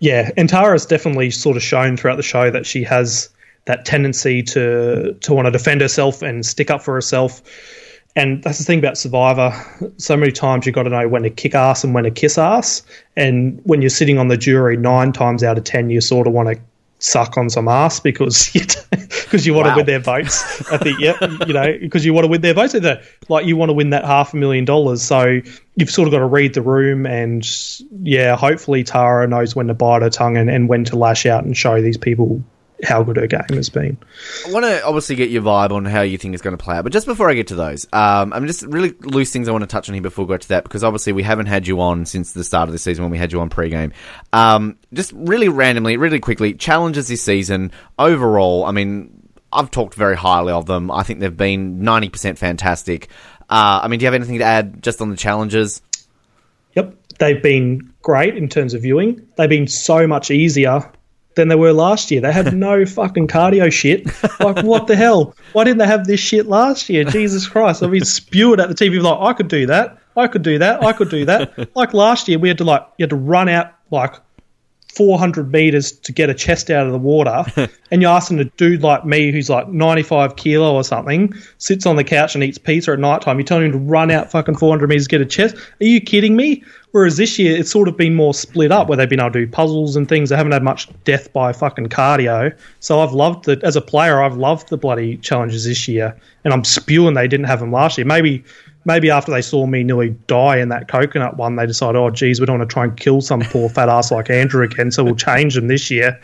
Yeah, 0.00 0.30
and 0.36 0.48
Tara's 0.48 0.86
definitely 0.86 1.30
sort 1.30 1.56
of 1.56 1.62
shown 1.62 1.96
throughout 1.96 2.16
the 2.16 2.22
show 2.22 2.50
that 2.50 2.66
she 2.66 2.84
has 2.84 3.30
that 3.68 3.84
tendency 3.84 4.42
to 4.42 5.12
to 5.12 5.34
want 5.34 5.46
to 5.46 5.52
defend 5.52 5.82
herself 5.82 6.22
and 6.22 6.44
stick 6.44 6.70
up 6.70 6.82
for 6.82 6.94
herself. 6.94 7.42
And 8.16 8.42
that's 8.42 8.58
the 8.58 8.64
thing 8.64 8.80
about 8.80 8.98
Survivor. 8.98 9.52
So 9.98 10.16
many 10.16 10.32
times 10.32 10.66
you've 10.66 10.74
got 10.74 10.84
to 10.84 10.90
know 10.90 11.06
when 11.06 11.22
to 11.22 11.30
kick 11.30 11.54
ass 11.54 11.84
and 11.84 11.94
when 11.94 12.04
to 12.04 12.10
kiss 12.10 12.38
ass. 12.38 12.82
And 13.14 13.60
when 13.64 13.80
you're 13.80 13.90
sitting 13.90 14.18
on 14.18 14.26
the 14.28 14.38
jury, 14.38 14.76
nine 14.76 15.12
times 15.12 15.44
out 15.44 15.58
of 15.58 15.64
ten, 15.64 15.90
you 15.90 16.00
sort 16.00 16.26
of 16.26 16.32
want 16.32 16.48
to 16.48 16.60
suck 17.00 17.36
on 17.36 17.48
some 17.50 17.68
ass 17.68 18.00
because 18.00 18.52
you 18.54 18.62
because 18.90 19.46
you 19.46 19.52
want 19.52 19.66
wow. 19.66 19.74
to 19.74 19.76
win 19.76 19.86
their 19.86 20.00
votes. 20.00 20.72
I 20.72 20.78
think, 20.78 20.98
yeah, 20.98 21.16
you 21.46 21.52
know, 21.52 21.76
because 21.78 22.06
you 22.06 22.14
want 22.14 22.24
to 22.24 22.28
win 22.28 22.40
their 22.40 22.54
votes. 22.54 22.74
Like 23.28 23.44
you 23.44 23.56
want 23.56 23.68
to 23.68 23.74
win 23.74 23.90
that 23.90 24.06
half 24.06 24.32
a 24.32 24.36
million 24.38 24.64
dollars. 24.64 25.02
So 25.02 25.40
you've 25.76 25.90
sort 25.90 26.08
of 26.08 26.12
got 26.12 26.20
to 26.20 26.26
read 26.26 26.54
the 26.54 26.62
room, 26.62 27.04
and 27.04 27.46
yeah, 28.00 28.34
hopefully 28.34 28.82
Tara 28.82 29.28
knows 29.28 29.54
when 29.54 29.66
to 29.66 29.74
bite 29.74 30.00
her 30.00 30.10
tongue 30.10 30.38
and, 30.38 30.48
and 30.48 30.70
when 30.70 30.84
to 30.84 30.96
lash 30.96 31.26
out 31.26 31.44
and 31.44 31.54
show 31.54 31.82
these 31.82 31.98
people 31.98 32.42
how 32.84 33.02
good 33.02 33.16
her 33.16 33.26
game 33.26 33.56
has 33.56 33.68
been. 33.68 33.98
I 34.46 34.52
want 34.52 34.64
to 34.64 34.84
obviously 34.84 35.16
get 35.16 35.30
your 35.30 35.42
vibe 35.42 35.72
on 35.72 35.84
how 35.84 36.02
you 36.02 36.16
think 36.18 36.34
it's 36.34 36.42
going 36.42 36.56
to 36.56 36.62
play 36.62 36.76
out, 36.76 36.84
but 36.84 36.92
just 36.92 37.06
before 37.06 37.28
I 37.28 37.34
get 37.34 37.48
to 37.48 37.54
those, 37.54 37.86
um, 37.92 38.32
I'm 38.32 38.46
just 38.46 38.62
really 38.62 38.94
loose 39.00 39.32
things 39.32 39.48
I 39.48 39.52
want 39.52 39.62
to 39.62 39.68
touch 39.68 39.88
on 39.88 39.94
here 39.94 40.02
before 40.02 40.24
we 40.24 40.28
go 40.28 40.36
to 40.36 40.48
that 40.48 40.64
because 40.64 40.84
obviously 40.84 41.12
we 41.12 41.22
haven't 41.22 41.46
had 41.46 41.66
you 41.66 41.80
on 41.80 42.06
since 42.06 42.32
the 42.32 42.44
start 42.44 42.68
of 42.68 42.72
the 42.72 42.78
season 42.78 43.04
when 43.04 43.10
we 43.10 43.18
had 43.18 43.32
you 43.32 43.40
on 43.40 43.50
pre-game. 43.50 43.92
Um, 44.32 44.78
just 44.92 45.12
really 45.12 45.48
randomly, 45.48 45.96
really 45.96 46.20
quickly, 46.20 46.54
challenges 46.54 47.08
this 47.08 47.22
season 47.22 47.72
overall. 47.98 48.64
I 48.64 48.70
mean, 48.70 49.28
I've 49.52 49.70
talked 49.70 49.94
very 49.94 50.16
highly 50.16 50.52
of 50.52 50.66
them. 50.66 50.90
I 50.90 51.02
think 51.02 51.20
they've 51.20 51.36
been 51.36 51.80
90% 51.80 52.38
fantastic. 52.38 53.08
Uh, 53.50 53.80
I 53.82 53.88
mean, 53.88 53.98
do 53.98 54.04
you 54.04 54.06
have 54.06 54.14
anything 54.14 54.38
to 54.38 54.44
add 54.44 54.82
just 54.82 55.00
on 55.00 55.10
the 55.10 55.16
challenges? 55.16 55.80
Yep, 56.76 56.94
they've 57.18 57.42
been 57.42 57.92
great 58.02 58.36
in 58.36 58.48
terms 58.48 58.74
of 58.74 58.82
viewing. 58.82 59.26
They've 59.36 59.48
been 59.48 59.66
so 59.66 60.06
much 60.06 60.30
easier 60.30 60.92
than 61.38 61.48
they 61.48 61.54
were 61.54 61.72
last 61.72 62.10
year. 62.10 62.20
They 62.20 62.32
had 62.32 62.54
no 62.66 62.84
fucking 62.84 63.28
cardio 63.28 63.72
shit. 63.72 64.06
Like, 64.40 64.64
what 64.64 64.86
the 64.86 64.96
hell? 64.96 65.34
Why 65.52 65.64
didn't 65.64 65.78
they 65.78 65.86
have 65.86 66.06
this 66.06 66.20
shit 66.20 66.46
last 66.46 66.88
year? 66.90 67.04
Jesus 67.04 67.48
Christ. 67.48 67.82
I 67.82 67.86
mean, 67.86 68.04
spewed 68.04 68.60
at 68.60 68.68
the 68.68 68.74
TV 68.74 69.00
like, 69.00 69.18
I 69.20 69.32
could 69.32 69.48
do 69.48 69.66
that. 69.66 69.98
I 70.16 70.26
could 70.26 70.42
do 70.42 70.58
that. 70.58 70.82
I 70.82 70.92
could 70.92 71.08
do 71.08 71.24
that. 71.24 71.70
like 71.76 71.94
last 71.94 72.28
year, 72.28 72.38
we 72.38 72.48
had 72.48 72.58
to 72.58 72.64
like, 72.64 72.86
you 72.98 73.04
had 73.04 73.10
to 73.10 73.16
run 73.16 73.48
out 73.48 73.72
like 73.90 74.16
400 74.98 75.52
meters 75.52 75.92
to 75.92 76.10
get 76.10 76.28
a 76.28 76.34
chest 76.34 76.70
out 76.70 76.84
of 76.84 76.92
the 76.92 76.98
water, 76.98 77.44
and 77.92 78.02
you're 78.02 78.10
asking 78.10 78.40
a 78.40 78.44
dude 78.44 78.82
like 78.82 79.04
me 79.04 79.30
who's 79.30 79.48
like 79.48 79.68
95 79.68 80.34
kilo 80.34 80.74
or 80.74 80.82
something, 80.82 81.32
sits 81.58 81.86
on 81.86 81.94
the 81.94 82.02
couch 82.02 82.34
and 82.34 82.42
eats 82.42 82.58
pizza 82.58 82.92
at 82.92 82.98
night 82.98 83.22
time. 83.22 83.38
You're 83.38 83.46
telling 83.46 83.66
him 83.66 83.72
to 83.72 83.78
run 83.78 84.10
out 84.10 84.28
fucking 84.28 84.56
400 84.56 84.88
meters 84.88 85.04
to 85.04 85.08
get 85.08 85.20
a 85.20 85.24
chest? 85.24 85.54
Are 85.54 85.84
you 85.84 86.00
kidding 86.00 86.34
me? 86.34 86.64
Whereas 86.90 87.16
this 87.16 87.38
year, 87.38 87.56
it's 87.56 87.70
sort 87.70 87.86
of 87.86 87.96
been 87.96 88.16
more 88.16 88.34
split 88.34 88.72
up 88.72 88.88
where 88.88 88.96
they've 88.96 89.08
been 89.08 89.20
able 89.20 89.30
to 89.32 89.46
do 89.46 89.52
puzzles 89.52 89.94
and 89.94 90.08
things. 90.08 90.30
They 90.30 90.36
haven't 90.36 90.50
had 90.50 90.64
much 90.64 90.88
death 91.04 91.32
by 91.32 91.52
fucking 91.52 91.90
cardio. 91.90 92.52
So 92.80 93.00
I've 93.00 93.12
loved 93.12 93.44
that 93.44 93.62
As 93.62 93.76
a 93.76 93.80
player, 93.80 94.20
I've 94.20 94.36
loved 94.36 94.68
the 94.68 94.78
bloody 94.78 95.18
challenges 95.18 95.64
this 95.64 95.86
year. 95.86 96.18
And 96.42 96.52
I'm 96.52 96.64
spewing 96.64 97.14
they 97.14 97.28
didn't 97.28 97.46
have 97.46 97.60
them 97.60 97.70
last 97.70 97.98
year. 97.98 98.04
Maybe 98.04 98.42
maybe 98.88 99.10
after 99.10 99.30
they 99.30 99.42
saw 99.42 99.66
me 99.66 99.84
nearly 99.84 100.10
die 100.26 100.58
in 100.58 100.70
that 100.70 100.88
coconut 100.88 101.36
one, 101.36 101.54
they 101.54 101.66
decided, 101.66 101.96
oh, 101.96 102.10
geez, 102.10 102.40
we 102.40 102.46
don't 102.46 102.58
want 102.58 102.68
to 102.68 102.72
try 102.72 102.84
and 102.84 102.96
kill 102.96 103.20
some 103.20 103.40
poor 103.42 103.68
fat 103.68 103.88
ass 103.88 104.10
like 104.10 104.30
Andrew 104.30 104.64
again, 104.64 104.90
so 104.90 105.04
we'll 105.04 105.14
change 105.14 105.54
them 105.54 105.68
this 105.68 105.90
year. 105.90 106.18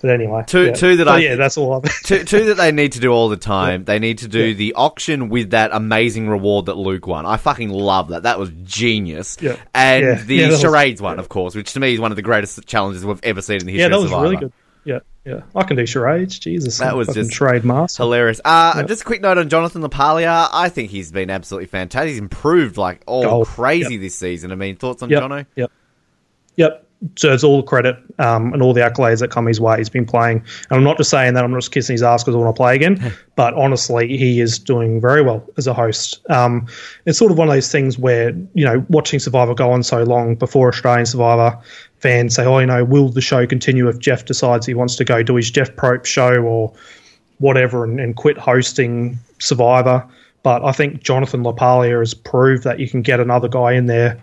But 0.00 0.10
anyway, 0.10 0.44
two, 0.46 0.66
yeah. 0.66 0.72
two 0.72 0.96
that 0.96 1.06
so, 1.06 1.12
I 1.12 1.18
yeah, 1.18 1.34
that's 1.34 1.56
all. 1.56 1.80
two, 2.04 2.24
two 2.24 2.44
that 2.46 2.56
they 2.56 2.72
need 2.72 2.92
to 2.92 3.00
do 3.00 3.10
all 3.10 3.30
the 3.30 3.36
time. 3.58 3.80
Yeah. 3.80 3.84
They 3.84 3.98
need 3.98 4.18
to 4.18 4.28
do 4.28 4.48
yeah. 4.48 4.54
the 4.54 4.74
auction 4.74 5.30
with 5.30 5.50
that 5.50 5.70
amazing 5.72 6.28
reward 6.28 6.66
that 6.66 6.76
Luke 6.76 7.06
won. 7.06 7.24
I 7.24 7.38
fucking 7.38 7.70
love 7.70 8.08
that. 8.08 8.24
That 8.24 8.38
was 8.38 8.50
genius. 8.64 9.38
Yeah. 9.40 9.56
And 9.74 10.20
the 10.26 10.56
charades 10.58 11.00
was, 11.00 11.08
one, 11.08 11.18
of 11.18 11.28
course, 11.28 11.54
which 11.54 11.72
to 11.72 11.80
me 11.80 11.94
is 11.94 12.00
one 12.00 12.12
of 12.12 12.16
the 12.16 12.22
greatest 12.22 12.66
challenges 12.66 13.04
we've 13.04 13.18
ever 13.22 13.40
seen 13.40 13.60
in 13.60 13.66
the 13.66 13.72
history. 13.72 13.82
Yeah, 13.82 13.96
that 13.96 14.00
was 14.00 14.12
really 14.12 14.36
good. 14.36 14.52
Yeah, 14.84 14.98
yeah, 15.24 15.40
I 15.54 15.62
can 15.62 15.76
do 15.76 15.86
charades. 15.86 16.38
Jesus, 16.38 16.78
that 16.78 16.96
was 16.96 17.08
just 17.08 17.32
trade 17.32 17.64
master. 17.64 18.02
Hilarious. 18.02 18.42
Uh, 18.44 18.82
Just 18.82 19.02
a 19.02 19.04
quick 19.06 19.22
note 19.22 19.38
on 19.38 19.48
Jonathan 19.48 19.82
LaPaglia. 19.82 20.48
I 20.52 20.68
think 20.68 20.90
he's 20.90 21.10
been 21.12 21.30
absolutely 21.30 21.66
fantastic. 21.66 22.10
He's 22.10 22.18
improved 22.18 22.76
like 22.76 23.02
all 23.06 23.22
Gold. 23.22 23.46
crazy 23.46 23.94
yep. 23.94 24.02
this 24.02 24.14
season. 24.14 24.52
I 24.52 24.54
mean, 24.54 24.76
thoughts 24.76 25.02
on 25.02 25.08
yep. 25.08 25.22
Jono? 25.22 25.46
Yep. 25.56 25.72
Yep. 26.56 26.86
Deserves 27.14 27.42
all 27.42 27.58
the 27.58 27.62
credit 27.62 27.96
um, 28.18 28.52
and 28.52 28.62
all 28.62 28.74
the 28.74 28.82
accolades 28.82 29.20
that 29.20 29.30
come 29.30 29.46
his 29.46 29.60
way. 29.60 29.78
He's 29.78 29.88
been 29.88 30.06
playing, 30.06 30.38
and 30.38 30.78
I'm 30.78 30.84
not 30.84 30.98
just 30.98 31.10
saying 31.10 31.34
that. 31.34 31.44
I'm 31.44 31.50
not 31.50 31.58
just 31.58 31.72
kissing 31.72 31.94
his 31.94 32.02
ass 32.02 32.22
because 32.22 32.34
I 32.34 32.38
want 32.38 32.54
to 32.54 32.58
play 32.58 32.74
again. 32.74 33.12
but 33.36 33.54
honestly, 33.54 34.16
he 34.16 34.40
is 34.40 34.58
doing 34.58 35.00
very 35.00 35.22
well 35.22 35.46
as 35.56 35.66
a 35.66 35.74
host. 35.74 36.20
Um, 36.30 36.66
it's 37.04 37.18
sort 37.18 37.30
of 37.32 37.38
one 37.38 37.48
of 37.48 37.54
those 37.54 37.70
things 37.70 37.98
where 37.98 38.30
you 38.54 38.64
know, 38.64 38.84
watching 38.88 39.18
Survivor 39.18 39.54
go 39.54 39.70
on 39.70 39.82
so 39.82 40.02
long 40.02 40.34
before 40.34 40.68
Australian 40.68 41.04
Survivor, 41.04 41.58
fans 42.04 42.34
say, 42.34 42.44
oh, 42.44 42.58
you 42.58 42.66
know, 42.66 42.84
will 42.84 43.08
the 43.08 43.22
show 43.22 43.46
continue 43.46 43.88
if 43.88 43.98
Jeff 43.98 44.26
decides 44.26 44.66
he 44.66 44.74
wants 44.74 44.94
to 44.96 45.04
go 45.06 45.22
do 45.22 45.36
his 45.36 45.50
Jeff 45.50 45.74
Probst 45.74 46.04
show 46.04 46.34
or 46.34 46.70
whatever 47.38 47.82
and, 47.82 47.98
and 47.98 48.14
quit 48.14 48.36
hosting 48.36 49.18
Survivor? 49.38 50.06
But 50.42 50.62
I 50.62 50.72
think 50.72 51.02
Jonathan 51.02 51.42
LaPaglia 51.42 51.98
has 52.00 52.12
proved 52.12 52.62
that 52.64 52.78
you 52.78 52.90
can 52.90 53.00
get 53.00 53.20
another 53.20 53.48
guy 53.48 53.72
in 53.72 53.86
there 53.86 54.20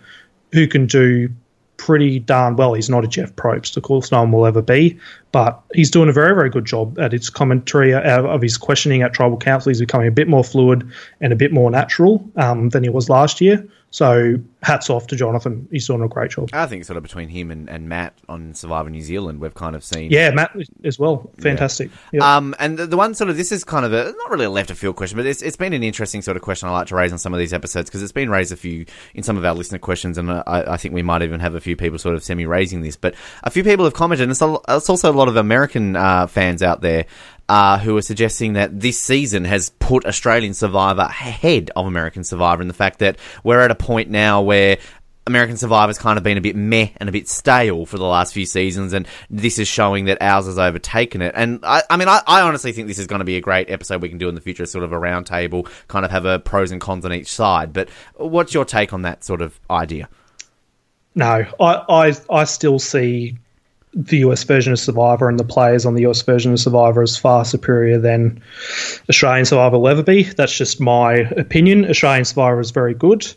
who 0.52 0.68
can 0.68 0.86
do 0.86 1.28
pretty 1.76 2.20
darn 2.20 2.54
well. 2.54 2.74
He's 2.74 2.88
not 2.88 3.02
a 3.02 3.08
Jeff 3.08 3.34
Probst, 3.34 3.76
of 3.76 3.82
course, 3.82 4.12
no 4.12 4.20
one 4.20 4.30
will 4.30 4.46
ever 4.46 4.62
be, 4.62 4.96
but 5.32 5.60
he's 5.74 5.90
doing 5.90 6.08
a 6.08 6.12
very, 6.12 6.36
very 6.36 6.50
good 6.50 6.64
job 6.64 6.96
at 7.00 7.10
his 7.10 7.28
commentary, 7.30 7.92
uh, 7.94 8.22
of 8.22 8.42
his 8.42 8.56
questioning 8.56 9.02
at 9.02 9.12
Tribal 9.12 9.38
Council. 9.38 9.70
He's 9.70 9.80
becoming 9.80 10.06
a 10.06 10.12
bit 10.12 10.28
more 10.28 10.44
fluid 10.44 10.88
and 11.20 11.32
a 11.32 11.36
bit 11.36 11.52
more 11.52 11.68
natural 11.68 12.24
um, 12.36 12.68
than 12.68 12.84
he 12.84 12.90
was 12.90 13.08
last 13.08 13.40
year. 13.40 13.66
So 13.92 14.36
hats 14.62 14.88
off 14.88 15.06
to 15.08 15.16
Jonathan. 15.16 15.68
He's 15.70 15.86
doing 15.86 16.00
a 16.00 16.08
great 16.08 16.30
job. 16.30 16.48
I 16.54 16.64
think 16.64 16.86
sort 16.86 16.96
of 16.96 17.02
between 17.02 17.28
him 17.28 17.50
and, 17.50 17.68
and 17.68 17.90
Matt 17.90 18.14
on 18.26 18.54
Survivor 18.54 18.88
New 18.88 19.02
Zealand, 19.02 19.38
we've 19.38 19.52
kind 19.52 19.76
of 19.76 19.84
seen. 19.84 20.10
Yeah, 20.10 20.30
Matt 20.30 20.56
as 20.82 20.98
well. 20.98 21.30
Fantastic. 21.38 21.90
Yeah. 22.10 22.20
Yep. 22.20 22.22
Um, 22.22 22.54
and 22.58 22.78
the, 22.78 22.86
the, 22.86 22.96
one 22.96 23.14
sort 23.14 23.28
of 23.28 23.36
this 23.36 23.52
is 23.52 23.64
kind 23.64 23.84
of 23.84 23.92
a 23.92 24.14
not 24.16 24.30
really 24.30 24.46
a 24.46 24.50
left 24.50 24.70
of 24.70 24.78
field 24.78 24.96
question, 24.96 25.18
but 25.18 25.26
it's, 25.26 25.42
it's 25.42 25.56
been 25.56 25.74
an 25.74 25.82
interesting 25.82 26.22
sort 26.22 26.38
of 26.38 26.42
question 26.42 26.70
I 26.70 26.72
like 26.72 26.86
to 26.86 26.96
raise 26.96 27.12
on 27.12 27.18
some 27.18 27.34
of 27.34 27.38
these 27.38 27.52
episodes 27.52 27.90
because 27.90 28.02
it's 28.02 28.12
been 28.12 28.30
raised 28.30 28.50
a 28.50 28.56
few 28.56 28.86
in 29.14 29.22
some 29.22 29.36
of 29.36 29.44
our 29.44 29.54
listener 29.54 29.78
questions, 29.78 30.16
and 30.16 30.30
I, 30.30 30.42
I 30.46 30.76
think 30.78 30.94
we 30.94 31.02
might 31.02 31.20
even 31.20 31.40
have 31.40 31.54
a 31.54 31.60
few 31.60 31.76
people 31.76 31.98
sort 31.98 32.14
of 32.14 32.24
semi 32.24 32.46
raising 32.46 32.80
this. 32.80 32.96
But 32.96 33.14
a 33.42 33.50
few 33.50 33.62
people 33.62 33.84
have 33.84 33.92
commented, 33.92 34.22
and 34.22 34.30
it's, 34.30 34.40
a, 34.40 34.56
it's 34.70 34.88
also 34.88 35.12
a 35.12 35.12
lot 35.12 35.28
of 35.28 35.36
American 35.36 35.96
uh, 35.96 36.26
fans 36.28 36.62
out 36.62 36.80
there 36.80 37.04
uh, 37.48 37.78
who 37.78 37.96
are 37.96 38.02
suggesting 38.02 38.54
that 38.54 38.80
this 38.80 38.98
season 38.98 39.44
has 39.44 39.70
put 39.70 40.06
Australian 40.06 40.54
Survivor 40.54 41.02
ahead 41.02 41.70
of 41.76 41.86
American 41.86 42.24
Survivor, 42.24 42.62
and 42.62 42.70
the 42.70 42.74
fact 42.74 43.00
that 43.00 43.18
we're 43.44 43.60
at 43.60 43.70
a 43.70 43.74
point 43.74 44.10
now 44.10 44.42
where 44.42 44.78
American 45.26 45.56
Survivor's 45.56 45.98
kind 45.98 46.18
of 46.18 46.24
been 46.24 46.36
a 46.36 46.40
bit 46.40 46.56
meh 46.56 46.88
and 46.96 47.08
a 47.08 47.12
bit 47.12 47.28
stale 47.28 47.86
for 47.86 47.96
the 47.96 48.04
last 48.04 48.34
few 48.34 48.44
seasons, 48.44 48.92
and 48.92 49.06
this 49.30 49.58
is 49.58 49.68
showing 49.68 50.06
that 50.06 50.18
ours 50.20 50.46
has 50.46 50.58
overtaken 50.58 51.22
it. 51.22 51.32
And 51.36 51.60
I, 51.64 51.82
I 51.88 51.96
mean, 51.96 52.08
I, 52.08 52.20
I, 52.26 52.40
honestly 52.40 52.72
think 52.72 52.88
this 52.88 52.98
is 52.98 53.06
going 53.06 53.20
to 53.20 53.24
be 53.24 53.36
a 53.36 53.40
great 53.40 53.70
episode 53.70 54.02
we 54.02 54.08
can 54.08 54.18
do 54.18 54.28
in 54.28 54.34
the 54.34 54.40
future, 54.40 54.66
sort 54.66 54.84
of 54.84 54.92
a 54.92 54.96
roundtable, 54.96 55.70
kind 55.86 56.04
of 56.04 56.10
have 56.10 56.24
a 56.24 56.40
pros 56.40 56.72
and 56.72 56.80
cons 56.80 57.04
on 57.04 57.12
each 57.12 57.28
side. 57.28 57.72
But 57.72 57.88
what's 58.16 58.52
your 58.52 58.64
take 58.64 58.92
on 58.92 59.02
that 59.02 59.22
sort 59.22 59.42
of 59.42 59.58
idea? 59.70 60.08
No, 61.14 61.44
I, 61.60 61.84
I, 61.88 62.12
I 62.30 62.44
still 62.44 62.78
see 62.78 63.38
the 63.94 64.18
US 64.18 64.42
version 64.44 64.72
of 64.72 64.78
Survivor 64.78 65.28
and 65.28 65.38
the 65.38 65.44
players 65.44 65.84
on 65.84 65.94
the 65.94 66.06
US 66.06 66.22
version 66.22 66.52
of 66.52 66.60
Survivor 66.60 67.02
is 67.02 67.16
far 67.16 67.44
superior 67.44 67.98
than 67.98 68.42
Australian 69.08 69.44
Survivor 69.44 69.78
will 69.78 69.88
ever 69.88 70.02
be. 70.02 70.24
That's 70.24 70.56
just 70.56 70.80
my 70.80 71.14
opinion. 71.36 71.88
Australian 71.88 72.24
Survivor 72.24 72.60
is 72.60 72.70
very 72.70 72.94
good, 72.94 73.32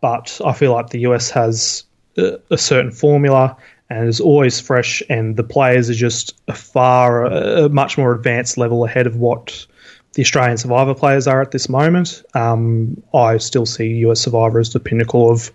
but 0.00 0.40
I 0.44 0.52
feel 0.52 0.72
like 0.72 0.90
the 0.90 1.00
US 1.00 1.30
has 1.30 1.84
a, 2.16 2.58
certain 2.58 2.90
formula 2.90 3.56
and 3.88 4.08
is 4.08 4.20
always 4.20 4.60
fresh, 4.60 5.02
and 5.08 5.36
the 5.36 5.42
players 5.42 5.90
are 5.90 5.94
just 5.94 6.40
a 6.46 6.54
far, 6.54 7.24
a 7.26 7.68
much 7.68 7.98
more 7.98 8.14
advanced 8.14 8.56
level 8.56 8.84
ahead 8.84 9.06
of 9.06 9.16
what 9.16 9.66
the 10.14 10.22
Australian 10.22 10.56
Survivor 10.56 10.94
players 10.94 11.26
are 11.26 11.40
at 11.40 11.52
this 11.52 11.68
moment. 11.68 12.22
Um, 12.34 13.00
I 13.14 13.38
still 13.38 13.66
see 13.66 13.88
US 14.06 14.20
Survivor 14.20 14.60
as 14.60 14.72
the 14.72 14.80
pinnacle 14.80 15.30
of 15.30 15.50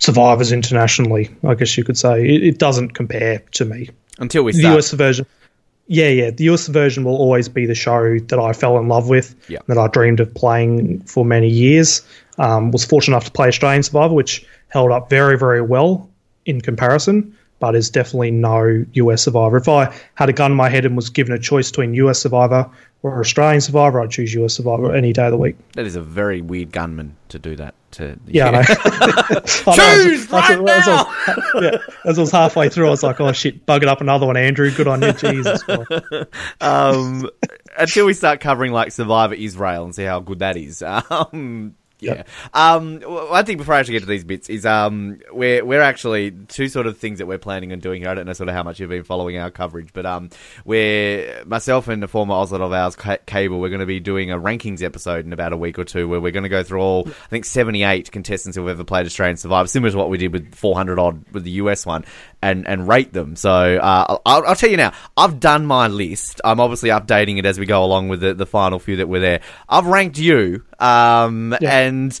survivors 0.00 0.50
internationally. 0.50 1.30
I 1.44 1.54
guess 1.54 1.76
you 1.78 1.84
could 1.84 1.96
say 1.96 2.22
it, 2.24 2.42
it 2.42 2.58
doesn't 2.58 2.90
compare 2.94 3.38
to 3.52 3.64
me. 3.64 3.88
Until 4.18 4.42
we 4.42 4.52
start. 4.52 4.72
The. 4.72 4.78
US 4.78 4.90
version, 4.92 5.26
yeah, 5.86 6.08
yeah, 6.08 6.30
the 6.30 6.44
US 6.50 6.66
version 6.66 7.04
will 7.04 7.16
always 7.16 7.48
be 7.48 7.64
the 7.66 7.74
show 7.74 8.18
that 8.18 8.38
I 8.38 8.52
fell 8.52 8.78
in 8.78 8.88
love 8.88 9.08
with, 9.08 9.34
Yeah. 9.48 9.60
that 9.68 9.78
I 9.78 9.86
dreamed 9.88 10.20
of 10.20 10.34
playing 10.34 11.00
for 11.02 11.24
many 11.24 11.48
years. 11.48 12.02
Um, 12.38 12.70
was 12.70 12.84
fortunate 12.84 13.14
enough 13.16 13.26
to 13.26 13.30
play 13.32 13.48
Australian 13.48 13.82
Survivor, 13.82 14.14
which 14.14 14.44
held 14.68 14.90
up 14.92 15.10
very, 15.10 15.36
very 15.38 15.60
well 15.62 16.08
in 16.46 16.60
comparison, 16.60 17.36
but 17.58 17.74
is 17.74 17.90
definitely 17.90 18.30
no 18.30 18.84
US 18.94 19.22
Survivor. 19.24 19.56
If 19.58 19.68
I 19.68 19.94
had 20.14 20.28
a 20.28 20.32
gun 20.32 20.52
in 20.52 20.56
my 20.56 20.68
head 20.70 20.84
and 20.86 20.96
was 20.96 21.10
given 21.10 21.34
a 21.34 21.38
choice 21.38 21.70
between 21.70 21.92
US 21.94 22.20
Survivor 22.20 22.66
or 23.02 23.20
Australian 23.20 23.60
Survivor, 23.60 24.00
I'd 24.00 24.10
choose 24.10 24.32
US 24.34 24.54
Survivor 24.54 24.94
any 24.94 25.12
day 25.12 25.26
of 25.26 25.32
the 25.32 25.36
week. 25.38 25.56
that 25.74 25.84
is 25.86 25.96
a 25.96 26.00
very 26.02 26.40
weird 26.40 26.72
gunman 26.72 27.16
to 27.30 27.38
do 27.38 27.56
that. 27.56 27.74
To 27.92 28.16
Yeah, 28.26 28.50
know. 28.50 28.58
I. 28.60 29.40
Choose 29.44 29.66
As- 29.66 30.30
right 30.30 30.50
as- 30.50 30.60
as 30.60 30.88
I 30.88 31.02
was- 31.34 31.46
yeah, 31.62 31.78
as 32.04 32.18
I 32.18 32.20
was 32.20 32.30
halfway 32.30 32.68
through, 32.68 32.86
I 32.86 32.90
was 32.90 33.02
like, 33.02 33.20
"Oh 33.20 33.32
shit, 33.32 33.66
bug 33.66 33.82
it 33.82 33.88
up 33.88 34.00
another 34.00 34.26
one, 34.26 34.36
Andrew. 34.36 34.70
Good 34.70 34.86
on 34.86 35.02
you, 35.02 35.12
Jesus." 35.12 35.62
Um, 36.60 37.28
until 37.78 38.06
we 38.06 38.12
start 38.14 38.40
covering 38.40 38.72
like 38.72 38.92
Survivor 38.92 39.34
Israel 39.34 39.84
and 39.84 39.94
see 39.94 40.04
how 40.04 40.20
good 40.20 40.38
that 40.40 40.56
is. 40.56 40.82
Um, 41.10 41.74
yeah. 42.00 42.22
Um, 42.54 43.00
one 43.00 43.44
thing 43.44 43.56
before 43.56 43.74
I 43.74 43.80
actually 43.80 43.94
get 43.94 44.00
to 44.00 44.06
these 44.06 44.24
bits 44.24 44.48
is 44.48 44.66
um, 44.66 45.20
we're 45.32 45.64
we're 45.64 45.82
actually 45.82 46.30
two 46.30 46.68
sort 46.68 46.86
of 46.86 46.98
things 46.98 47.18
that 47.18 47.26
we're 47.26 47.38
planning 47.38 47.72
on 47.72 47.80
doing 47.80 48.02
here. 48.02 48.10
I 48.10 48.14
don't 48.14 48.26
know 48.26 48.32
sort 48.32 48.48
of 48.48 48.54
how 48.54 48.62
much 48.62 48.80
you've 48.80 48.90
been 48.90 49.04
following 49.04 49.36
our 49.38 49.50
coverage, 49.50 49.92
but 49.92 50.06
um, 50.06 50.30
we're 50.64 51.44
myself 51.44 51.88
and 51.88 52.02
a 52.02 52.08
former 52.08 52.34
Oslot 52.34 52.60
of 52.60 52.72
ours, 52.72 52.96
Ca- 52.96 53.18
Cable, 53.26 53.60
we're 53.60 53.68
going 53.68 53.80
to 53.80 53.86
be 53.86 54.00
doing 54.00 54.30
a 54.30 54.38
rankings 54.38 54.82
episode 54.82 55.26
in 55.26 55.32
about 55.32 55.52
a 55.52 55.56
week 55.56 55.78
or 55.78 55.84
two 55.84 56.08
where 56.08 56.20
we're 56.20 56.32
going 56.32 56.44
to 56.44 56.48
go 56.48 56.62
through 56.62 56.80
all 56.80 57.04
I 57.06 57.28
think 57.28 57.44
seventy 57.44 57.82
eight 57.82 58.10
contestants 58.10 58.56
who've 58.56 58.68
ever 58.68 58.84
played 58.84 59.06
Australian 59.06 59.36
Survivor, 59.36 59.68
similar 59.68 59.90
to 59.92 59.98
what 59.98 60.10
we 60.10 60.18
did 60.18 60.32
with 60.32 60.54
four 60.54 60.74
hundred 60.74 60.98
odd 60.98 61.24
with 61.32 61.44
the 61.44 61.52
US 61.52 61.86
one, 61.86 62.04
and 62.42 62.66
and 62.66 62.88
rate 62.88 63.12
them. 63.12 63.36
So 63.36 63.50
uh, 63.50 64.18
I'll, 64.24 64.46
I'll 64.46 64.54
tell 64.56 64.70
you 64.70 64.76
now, 64.76 64.92
I've 65.16 65.40
done 65.40 65.66
my 65.66 65.88
list. 65.88 66.40
I'm 66.44 66.60
obviously 66.60 66.88
updating 66.90 67.38
it 67.38 67.46
as 67.46 67.58
we 67.58 67.66
go 67.66 67.84
along 67.84 68.08
with 68.08 68.20
the, 68.20 68.34
the 68.34 68.46
final 68.46 68.78
few 68.78 68.96
that 68.96 69.08
were 69.08 69.20
there. 69.20 69.40
I've 69.68 69.86
ranked 69.86 70.18
you, 70.18 70.64
um, 70.78 71.54
Yeah. 71.60 71.78
and 71.80 72.18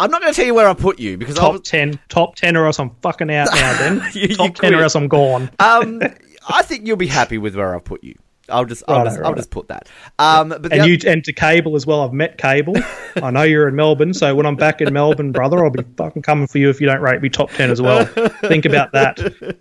I'm 0.00 0.10
not 0.10 0.20
going 0.22 0.32
to 0.32 0.36
tell 0.36 0.46
you 0.46 0.54
where 0.54 0.68
I 0.68 0.74
put 0.74 0.98
you 0.98 1.16
because 1.16 1.38
I 1.38 1.42
top 1.42 1.52
was, 1.52 1.60
ten, 1.62 2.00
top 2.08 2.36
ten, 2.36 2.56
or 2.56 2.66
else 2.66 2.78
I'm 2.80 2.90
fucking 3.02 3.30
out 3.30 3.48
now. 3.54 3.78
Then 3.78 4.02
You- 4.12 4.28
you 4.38 4.50
ten, 4.50 4.74
or 4.74 4.82
else 4.82 4.94
I'm 4.96 5.08
gone. 5.08 5.50
um, 5.60 6.00
I 6.48 6.62
think 6.62 6.86
you'll 6.86 6.96
be 6.96 7.06
happy 7.06 7.38
with 7.38 7.54
where 7.56 7.74
I've 7.74 7.84
put 7.84 8.02
you. 8.04 8.16
I'll 8.48 8.64
just, 8.64 8.82
I'll 8.88 8.96
Righto, 8.98 9.08
just, 9.10 9.16
I'll 9.18 9.22
righto. 9.24 9.36
just 9.36 9.50
put 9.50 9.68
that. 9.68 9.88
Um, 10.18 10.48
but 10.50 10.72
And 10.72 10.84
you 10.86 10.98
and 11.10 11.24
to 11.24 11.32
Cable 11.32 11.76
as 11.76 11.86
well. 11.86 12.02
I've 12.02 12.12
met 12.12 12.36
Cable. 12.38 12.74
I 13.22 13.30
know 13.30 13.42
you're 13.42 13.68
in 13.68 13.74
Melbourne, 13.76 14.12
so 14.14 14.34
when 14.34 14.46
I'm 14.46 14.56
back 14.56 14.80
in 14.80 14.92
Melbourne, 14.92 15.32
brother, 15.32 15.64
I'll 15.64 15.70
be 15.70 15.82
fucking 15.96 16.22
coming 16.22 16.46
for 16.46 16.58
you 16.58 16.68
if 16.70 16.80
you 16.80 16.86
don't 16.86 17.00
rate 17.00 17.22
me 17.22 17.28
top 17.28 17.50
ten 17.52 17.70
as 17.70 17.80
well. 17.80 18.04
Think 18.04 18.64
about 18.64 18.92
that 18.92 19.18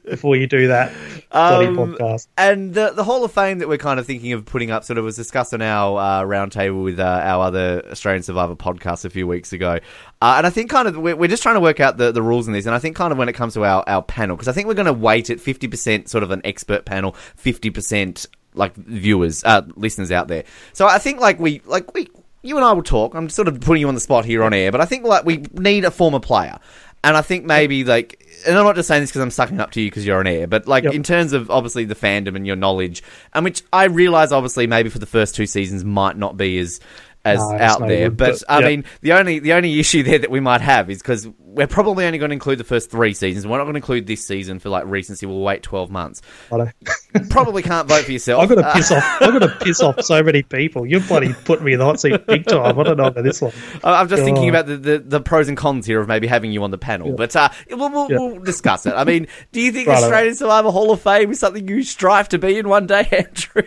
before 0.10 0.36
you 0.36 0.48
do 0.48 0.68
that 0.68 0.92
bloody 1.32 1.68
Um, 1.68 1.76
podcast. 1.78 2.28
And 2.38 2.74
the 2.74 2.92
the 2.92 3.04
Hall 3.04 3.24
of 3.24 3.32
Fame 3.32 3.60
that 3.60 3.68
we're 3.70 3.78
kind 3.78 4.00
of 4.00 4.06
thinking 4.06 4.34
of 4.34 4.46
putting 4.46 4.72
up 4.72 4.84
sort 4.84 4.98
of 4.98 5.06
was 5.06 5.16
discussed 5.16 5.54
on 5.54 5.62
our 5.62 6.00
uh, 6.00 6.22
roundtable 6.24 6.84
with 6.84 7.00
uh, 7.00 7.04
our 7.24 7.46
other 7.46 7.84
Australian 7.92 8.24
Survivor 8.24 8.56
podcast 8.56 9.06
a 9.06 9.10
few 9.10 9.28
weeks 9.28 9.54
ago. 9.54 9.80
Uh, 10.22 10.36
and 10.38 10.48
I 10.48 10.50
think 10.50 10.70
kind 10.70 10.88
of 10.88 10.98
we're, 10.98 11.16
we're 11.16 11.28
just 11.28 11.44
trying 11.44 11.56
to 11.56 11.62
work 11.62 11.80
out 11.80 11.98
the, 11.98 12.12
the 12.12 12.22
rules 12.22 12.48
in 12.48 12.54
this. 12.54 12.66
And 12.66 12.74
I 12.76 12.80
think 12.80 12.96
kind 12.96 13.12
of 13.12 13.18
when 13.18 13.28
it 13.30 13.34
comes 13.34 13.54
to 13.56 13.66
our, 13.66 13.84
our 13.88 14.02
panel, 14.02 14.36
because 14.36 14.48
I 14.48 14.52
think 14.54 14.68
we're 14.68 14.74
going 14.74 14.86
to 14.86 14.94
weight 14.94 15.30
it 15.30 15.40
50% 15.40 16.08
sort 16.08 16.24
of 16.24 16.32
an 16.32 16.42
expert 16.46 16.86
panel, 16.86 17.14
50% 17.44 18.26
like 18.56 18.76
viewers, 18.76 19.44
uh, 19.44 19.62
listeners 19.76 20.12
out 20.12 20.28
there. 20.28 20.44
So 20.74 20.88
I 20.88 20.98
think 20.98 21.20
like 21.20 21.40
we, 21.40 21.62
like 21.66 21.94
we, 21.94 22.10
you 22.42 22.58
and 22.58 22.66
I 22.66 22.74
will 22.74 22.84
talk. 22.84 23.16
I'm 23.16 23.30
sort 23.30 23.48
of 23.48 23.60
putting 23.62 23.82
you 23.82 23.88
on 23.88 23.96
the 23.96 24.02
spot 24.02 24.26
here 24.26 24.44
on 24.44 24.54
air, 24.54 24.72
but 24.72 24.82
I 24.82 24.86
think 24.86 25.06
like 25.06 25.26
we 25.26 25.38
need 25.54 25.86
a 25.86 25.92
former 25.92 26.20
player. 26.20 26.60
And 27.06 27.18
I 27.18 27.22
think 27.22 27.44
maybe 27.44 27.84
like, 27.84 28.26
and 28.48 28.58
I'm 28.58 28.64
not 28.64 28.76
just 28.76 28.88
saying 28.88 29.02
this 29.02 29.10
because 29.12 29.22
I'm 29.22 29.32
sucking 29.32 29.60
up 29.60 29.72
to 29.72 29.82
you 29.82 29.88
because 29.90 30.06
you're 30.06 30.20
on 30.20 30.28
air, 30.28 30.48
but 30.48 30.68
like 30.68 30.86
Yep. 30.86 30.94
in 30.94 31.04
terms 31.04 31.34
of 31.34 31.52
obviously 31.52 31.84
the 31.84 31.96
fandom 31.96 32.36
and 32.36 32.48
your 32.48 32.56
knowledge, 32.56 33.04
and 33.34 33.44
which 33.44 33.62
I 33.74 33.86
realize 33.86 34.32
obviously 34.32 34.68
maybe 34.68 34.90
for 34.90 35.00
the 35.00 35.06
first 35.06 35.36
two 35.36 35.46
seasons 35.46 35.84
might 35.84 36.18
not 36.18 36.38
be 36.38 36.60
as 36.60 36.80
as 37.26 37.40
No, 37.40 37.58
out 37.58 37.80
there, 37.88 38.10
good, 38.10 38.18
but, 38.18 38.32
but, 38.40 38.44
I 38.52 38.60
yep. 38.60 38.68
mean 38.68 38.84
the 39.02 39.14
only 39.14 39.40
the 39.40 39.54
only 39.54 39.80
issue 39.80 40.04
there 40.10 40.20
that 40.20 40.32
we 40.32 40.40
might 40.40 40.62
have 40.62 40.90
is 40.90 41.00
because 41.00 41.28
we're 41.54 41.68
probably 41.68 42.06
only 42.06 42.18
going 42.18 42.30
to 42.30 42.34
include 42.34 42.58
the 42.58 42.64
first 42.64 42.90
three 42.90 43.14
seasons. 43.14 43.46
We're 43.46 43.58
not 43.58 43.66
going 43.66 43.74
to 43.76 43.78
include 43.78 44.08
this 44.08 44.26
season 44.26 44.60
for 44.60 44.70
like 44.70 44.86
recency. 44.86 45.26
We'll 45.26 45.40
wait 45.42 45.62
12 45.64 45.92
months. 45.92 46.22
Probably 47.30 47.62
can't 47.62 47.88
vote 47.88 48.06
for 48.06 48.12
yourself. 48.12 48.42
I've 48.42 48.50
got 48.50 48.56
to 48.56 48.68
Uh, 48.68 48.74
piss 48.74 48.92
off. 48.92 49.04
I've 49.22 49.40
got 49.40 49.48
to 49.48 49.58
piss 49.64 49.82
off 49.82 50.02
so 50.02 50.24
many 50.24 50.42
people. 50.42 50.86
You're 50.86 51.02
bloody 51.02 51.34
putting 51.46 51.66
me 51.66 51.74
in 51.74 51.80
the 51.80 51.86
hot 51.86 52.00
seat 52.00 52.26
big 52.26 52.46
time. 52.48 52.80
I 52.80 52.84
don't 52.84 52.98
know 52.98 53.06
about 53.06 53.24
this 53.24 53.40
one. 53.42 53.52
I'm 53.84 54.08
just 54.10 54.24
thinking 54.24 54.50
about 54.50 54.66
the, 54.66 54.78
the, 54.78 55.00
the 55.00 55.22
pros 55.22 55.48
and 55.48 55.56
cons 55.58 55.86
here 55.86 56.00
of 56.02 56.08
maybe 56.08 56.26
having 56.28 56.52
you 56.52 56.64
on 56.64 56.72
the 56.72 56.78
panel, 56.78 57.14
but 57.16 57.36
uh, 57.36 57.50
we'll, 57.70 57.90
we'll, 57.90 58.12
Yeah. 58.12 58.18
we'll 58.18 58.40
discuss 58.40 58.86
it. 58.86 58.94
I 58.96 59.04
mean, 59.04 59.28
do 59.52 59.62
you 59.62 59.72
think 59.72 59.88
Righto. 59.88 60.04
Australian 60.06 60.36
Survivor 60.36 60.72
Hall 60.72 60.92
of 60.92 61.02
Fame 61.02 61.32
is 61.32 61.40
something 61.40 61.68
you 61.68 61.84
strive 61.84 62.30
to 62.30 62.40
be 62.40 62.58
in 62.58 62.68
one 62.68 62.88
day, 62.88 63.08
Andrew? 63.12 63.64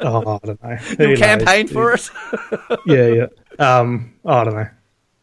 Oh, 0.00 0.40
I 0.42 0.46
don't 0.46 0.62
know. 0.62 0.78
You'll 0.98 1.16
campaign 1.16 1.68
for 1.68 1.92
it? 1.94 2.10
Yeah, 2.86 3.06
yeah. 3.08 3.26
Um, 3.58 4.12
I 4.24 4.44
don't 4.44 4.54
know. 4.54 4.68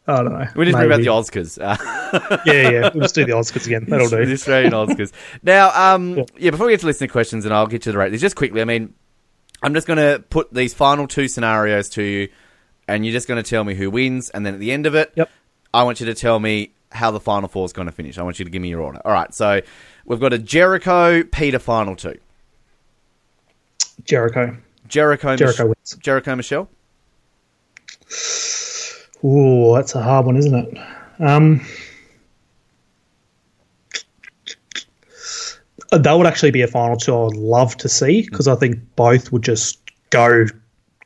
I 0.06 0.16
don't 0.22 0.32
know. 0.32 0.46
We 0.54 0.66
just 0.66 0.76
bring 0.76 0.86
about 0.86 1.00
the 1.00 1.06
Oscars. 1.06 1.58
Uh, 2.14 2.38
Yeah, 2.46 2.70
yeah. 2.70 2.90
We'll 2.92 3.02
just 3.02 3.14
do 3.14 3.24
the 3.24 3.32
Oscars 3.32 3.66
again. 3.66 3.86
That'll 3.88 4.08
do. 4.08 4.24
the. 4.26 4.32
Australian 4.34 4.72
Oscars. 4.72 5.12
Now, 5.42 5.70
um, 5.94 6.18
Yeah. 6.18 6.24
yeah, 6.38 6.50
before 6.50 6.66
we 6.66 6.72
get 6.74 6.80
to 6.80 6.86
listener 6.86 7.08
questions, 7.08 7.44
and 7.44 7.54
I'll 7.54 7.66
get 7.66 7.82
to 7.82 7.92
the 7.92 7.98
ratings, 7.98 8.20
just 8.20 8.36
quickly, 8.36 8.60
I 8.60 8.64
mean, 8.66 8.94
I'm 9.62 9.72
just 9.74 9.86
going 9.86 9.96
to 9.98 10.22
put 10.28 10.52
these 10.52 10.74
final 10.74 11.08
two 11.08 11.26
scenarios 11.26 11.88
to 11.90 12.02
you, 12.02 12.28
and 12.86 13.04
you're 13.04 13.12
just 13.14 13.26
going 13.26 13.42
to 13.42 13.48
tell 13.48 13.64
me 13.64 13.74
who 13.74 13.90
wins, 13.90 14.28
and 14.30 14.44
then 14.44 14.54
at 14.54 14.60
the 14.60 14.72
end 14.72 14.84
of 14.86 14.94
it, 14.94 15.12
Yep. 15.16 15.30
I 15.72 15.82
want 15.84 16.00
you 16.00 16.06
to 16.06 16.14
tell 16.14 16.38
me 16.38 16.72
how 16.92 17.10
the 17.10 17.18
final 17.20 17.48
four 17.48 17.64
is 17.64 17.72
going 17.72 17.86
to 17.86 17.92
finish. 17.92 18.18
I 18.18 18.22
want 18.22 18.38
you 18.38 18.44
to 18.44 18.50
give 18.50 18.60
me 18.62 18.68
your 18.68 18.82
order. 18.82 19.00
All 19.04 19.12
right, 19.12 19.32
so 19.34 19.60
we've 20.04 20.20
got 20.20 20.32
a 20.34 20.38
Jericho 20.38 21.22
Peter 21.24 21.58
final 21.58 21.96
two. 21.96 22.18
Jericho. 24.04 24.56
Jericho, 24.86 25.34
Jericho 25.34 25.64
Mich- 25.68 25.76
wins. 25.78 25.96
Jericho 26.00 26.36
Michelle. 26.36 26.68
Ooh, 29.24 29.74
that's 29.74 29.94
a 29.94 30.02
hard 30.02 30.26
one, 30.26 30.36
isn't 30.36 30.54
it? 30.54 30.78
Um, 31.18 31.60
that 35.90 36.12
would 36.12 36.26
actually 36.26 36.50
be 36.50 36.62
a 36.62 36.68
final 36.68 36.96
two 36.96 37.14
I 37.14 37.24
would 37.24 37.36
love 37.36 37.76
to 37.78 37.88
see 37.88 38.22
because 38.22 38.48
I 38.48 38.56
think 38.56 38.78
both 38.96 39.32
would 39.32 39.42
just 39.42 39.80
go, 40.10 40.44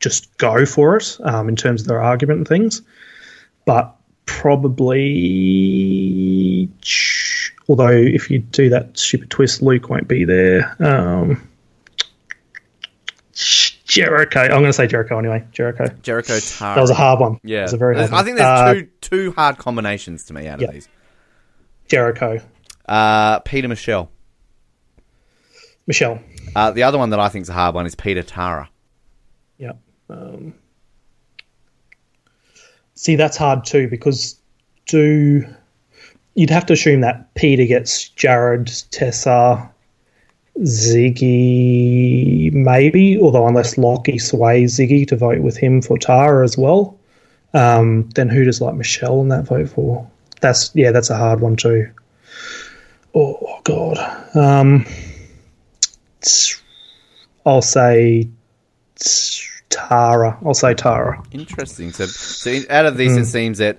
just 0.01 0.37
go 0.39 0.67
for 0.67 0.97
it 0.97 1.17
um, 1.25 1.49
in 1.49 1.57
terms 1.57 1.83
of 1.83 1.89
their 1.89 2.03
argument 2.03 2.39
and 2.39 2.49
things. 2.49 2.83
But 3.67 3.95
probably, 4.27 5.09
although 7.69 7.89
if 7.93 8.31
you 8.31 8.39
do 8.39 8.69
that 8.71 8.99
stupid 8.99 9.31
twist, 9.31 9.63
Luke 9.63 9.89
won't 9.91 10.09
be 10.09 10.25
there. 10.25 10.75
Um, 10.81 11.49
Jericho. 14.05 14.41
I'm 14.41 14.51
going 14.51 14.65
to 14.65 14.73
say 14.73 14.87
Jericho 14.87 15.19
anyway. 15.19 15.45
Jericho. 15.53 15.87
Jericho 16.03 16.39
Tara. 16.39 16.75
That 16.75 16.81
was 16.81 16.91
a 16.91 16.95
hard 16.95 17.21
one. 17.21 17.41
Yeah, 17.43 17.59
That 17.59 17.63
was 17.63 17.73
a 17.75 17.77
very 17.77 17.97
hard 17.97 18.13
I 18.13 18.23
think 18.23 18.39
there's 18.39 18.83
two 18.83 18.89
two 19.01 19.33
hard 19.33 19.59
combinations 19.59 20.25
to 20.25 20.35
me 20.35 20.47
out 20.49 20.57
of 20.57 20.63
yeah. 20.63 20.71
these. 20.73 20.89
Jericho. 21.89 22.41
Uh, 22.87 23.41
Peter 23.41 23.69
Michelle. 23.69 24.11
Michelle. 25.87 26.21
Uh, 26.55 26.71
the 26.71 26.83
other 26.83 26.99
one 26.99 27.11
that 27.11 27.21
I 27.21 27.29
think 27.29 27.43
is 27.43 27.49
a 27.49 27.55
hard 27.55 27.75
one 27.75 27.87
is 27.87 27.95
Peter 27.95 28.23
Tara. 28.23 28.69
Yeah. 29.59 29.73
Um, 30.11 30.55
see, 32.95 33.17
that's 33.17 33.37
hard 33.37 33.65
too 33.65 33.89
because 33.89 34.39
do 34.87 35.45
you'd 36.35 36.51
have 36.51 36.67
to 36.67 36.73
assume 36.73 37.01
that 37.01 37.35
Peter 37.35 37.65
gets 37.65 38.11
Jarrad, 38.11 38.89
Tessa, 38.91 39.71
Ziggy, 40.63 42.53
maybe. 42.53 43.19
Although 43.21 43.47
unless 43.47 43.79
Lockie 43.79 44.19
sways 44.19 44.77
Ziggy 44.79 45.07
to 45.09 45.17
vote 45.17 45.41
with 45.41 45.57
him 45.57 45.81
for 45.83 45.99
Tara 45.99 46.45
as 46.45 46.57
well, 46.59 46.99
um, 47.55 48.09
then 48.15 48.29
who 48.29 48.45
does 48.45 48.61
like 48.61 48.75
Michelle 48.75 49.21
in 49.21 49.29
that 49.29 49.45
vote 49.45 49.69
for? 49.71 50.09
That's 50.41 50.71
yeah, 50.75 50.91
that's 50.93 51.11
a 51.11 51.17
hard 51.17 51.41
one 51.41 51.57
too. 51.57 51.91
Oh 53.15 53.61
God. 53.65 53.99
Um, 54.37 54.85
I'll 57.47 57.63
say 57.63 58.29
Tara. 59.71 60.39
I'll 60.45 60.55
say 60.55 60.75
Tara. 60.75 61.23
Interesting. 61.33 61.93
So, 61.93 62.07
so 62.07 62.59
out 62.71 62.87
of 62.87 62.97
these, 62.97 63.15
Hmm. 63.15 63.23
it 63.23 63.27
seems 63.27 63.59
that 63.59 63.79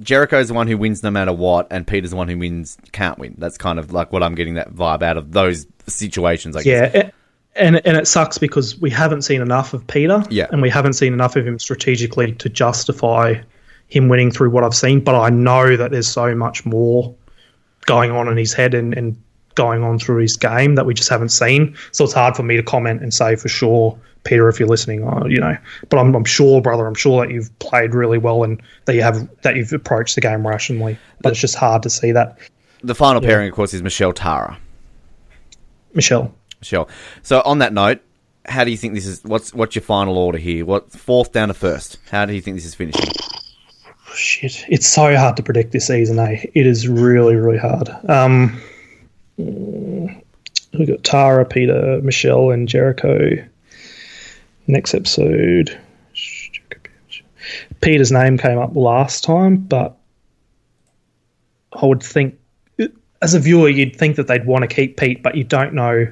Jericho's 0.00 0.48
the 0.48 0.54
one 0.54 0.66
who 0.66 0.78
wins 0.78 1.02
no 1.02 1.10
matter 1.10 1.32
what, 1.32 1.66
and 1.70 1.86
Peter's 1.86 2.10
the 2.10 2.16
one 2.16 2.28
who 2.28 2.38
wins 2.38 2.78
can't 2.92 3.18
win. 3.18 3.34
That's 3.38 3.58
kind 3.58 3.78
of 3.78 3.92
like 3.92 4.12
what 4.12 4.22
I'm 4.22 4.34
getting 4.34 4.54
that 4.54 4.72
vibe 4.72 5.02
out 5.02 5.16
of 5.16 5.32
those 5.32 5.66
situations. 5.86 6.56
I 6.56 6.62
guess. 6.62 6.94
Yeah, 6.94 7.10
and 7.54 7.84
and 7.86 7.96
it 7.96 8.06
sucks 8.06 8.38
because 8.38 8.78
we 8.78 8.90
haven't 8.90 9.22
seen 9.22 9.40
enough 9.40 9.74
of 9.74 9.86
Peter. 9.86 10.22
Yeah. 10.30 10.46
and 10.50 10.62
we 10.62 10.70
haven't 10.70 10.94
seen 10.94 11.12
enough 11.12 11.36
of 11.36 11.46
him 11.46 11.58
strategically 11.58 12.32
to 12.32 12.48
justify 12.48 13.40
him 13.88 14.08
winning 14.08 14.30
through 14.30 14.50
what 14.50 14.64
I've 14.64 14.74
seen. 14.74 15.00
But 15.00 15.20
I 15.20 15.30
know 15.30 15.76
that 15.76 15.90
there's 15.90 16.08
so 16.08 16.34
much 16.34 16.64
more 16.64 17.14
going 17.86 18.10
on 18.10 18.28
in 18.28 18.36
his 18.36 18.52
head 18.52 18.74
and, 18.74 18.94
and 18.94 19.20
going 19.54 19.82
on 19.82 19.98
through 19.98 20.22
his 20.22 20.36
game 20.36 20.76
that 20.76 20.86
we 20.86 20.94
just 20.94 21.08
haven't 21.08 21.30
seen. 21.30 21.76
So 21.92 22.04
it's 22.04 22.12
hard 22.12 22.36
for 22.36 22.42
me 22.42 22.56
to 22.56 22.62
comment 22.62 23.02
and 23.02 23.12
say 23.12 23.36
for 23.36 23.48
sure 23.48 23.98
Peter, 24.24 24.48
if 24.48 24.58
you're 24.58 24.68
listening, 24.68 25.06
uh, 25.06 25.24
you 25.26 25.40
know. 25.40 25.56
But 25.88 25.98
I'm, 25.98 26.14
I'm 26.14 26.24
sure, 26.24 26.60
brother, 26.60 26.86
I'm 26.86 26.94
sure 26.94 27.24
that 27.24 27.32
you've 27.32 27.56
played 27.58 27.94
really 27.94 28.18
well 28.18 28.44
and 28.44 28.60
that 28.84 28.94
you 28.94 29.02
have 29.02 29.28
that 29.42 29.56
you've 29.56 29.72
approached 29.72 30.14
the 30.14 30.20
game 30.20 30.46
rationally. 30.46 30.98
But 31.20 31.32
it's 31.32 31.40
just 31.40 31.56
hard 31.56 31.82
to 31.84 31.90
see 31.90 32.12
that. 32.12 32.38
The 32.82 32.94
final 32.94 33.20
pairing, 33.20 33.48
of 33.48 33.54
course, 33.54 33.74
is 33.74 33.82
Michelle 33.82 34.12
Tara. 34.12 34.58
Michelle, 35.94 36.34
Michelle. 36.60 36.88
So 37.22 37.42
on 37.44 37.58
that 37.58 37.72
note, 37.72 38.00
how 38.46 38.64
do 38.64 38.70
you 38.70 38.76
think 38.76 38.94
this 38.94 39.06
is? 39.06 39.22
What's 39.24 39.52
what's 39.52 39.74
your 39.74 39.82
final 39.82 40.16
order 40.16 40.38
here? 40.38 40.64
What 40.64 40.90
fourth 40.92 41.32
down 41.32 41.48
to 41.48 41.54
first? 41.54 41.98
How 42.10 42.24
do 42.26 42.34
you 42.34 42.40
think 42.40 42.56
this 42.56 42.64
is 42.64 42.74
finishing? 42.74 43.10
shit, 44.14 44.64
it's 44.68 44.86
so 44.86 45.16
hard 45.16 45.36
to 45.36 45.42
predict 45.42 45.72
this 45.72 45.86
season. 45.86 46.18
Eh? 46.18 46.44
It 46.54 46.66
is 46.66 46.88
really, 46.88 47.36
really 47.36 47.58
hard. 47.58 47.88
Um, 48.08 48.60
we 49.36 50.86
got 50.86 51.02
Tara, 51.04 51.44
Peter, 51.44 52.00
Michelle, 52.02 52.50
and 52.50 52.68
Jericho. 52.68 53.46
Next 54.66 54.94
episode, 54.94 55.78
Peter's 57.80 58.12
name 58.12 58.38
came 58.38 58.58
up 58.58 58.76
last 58.76 59.24
time, 59.24 59.56
but 59.56 59.96
I 61.72 61.86
would 61.86 62.02
think, 62.02 62.38
as 63.22 63.34
a 63.34 63.40
viewer, 63.40 63.68
you'd 63.68 63.96
think 63.96 64.16
that 64.16 64.26
they'd 64.26 64.46
want 64.46 64.62
to 64.62 64.68
keep 64.68 64.96
Pete, 64.96 65.22
but 65.22 65.34
you 65.34 65.44
don't 65.44 65.74
know 65.74 66.06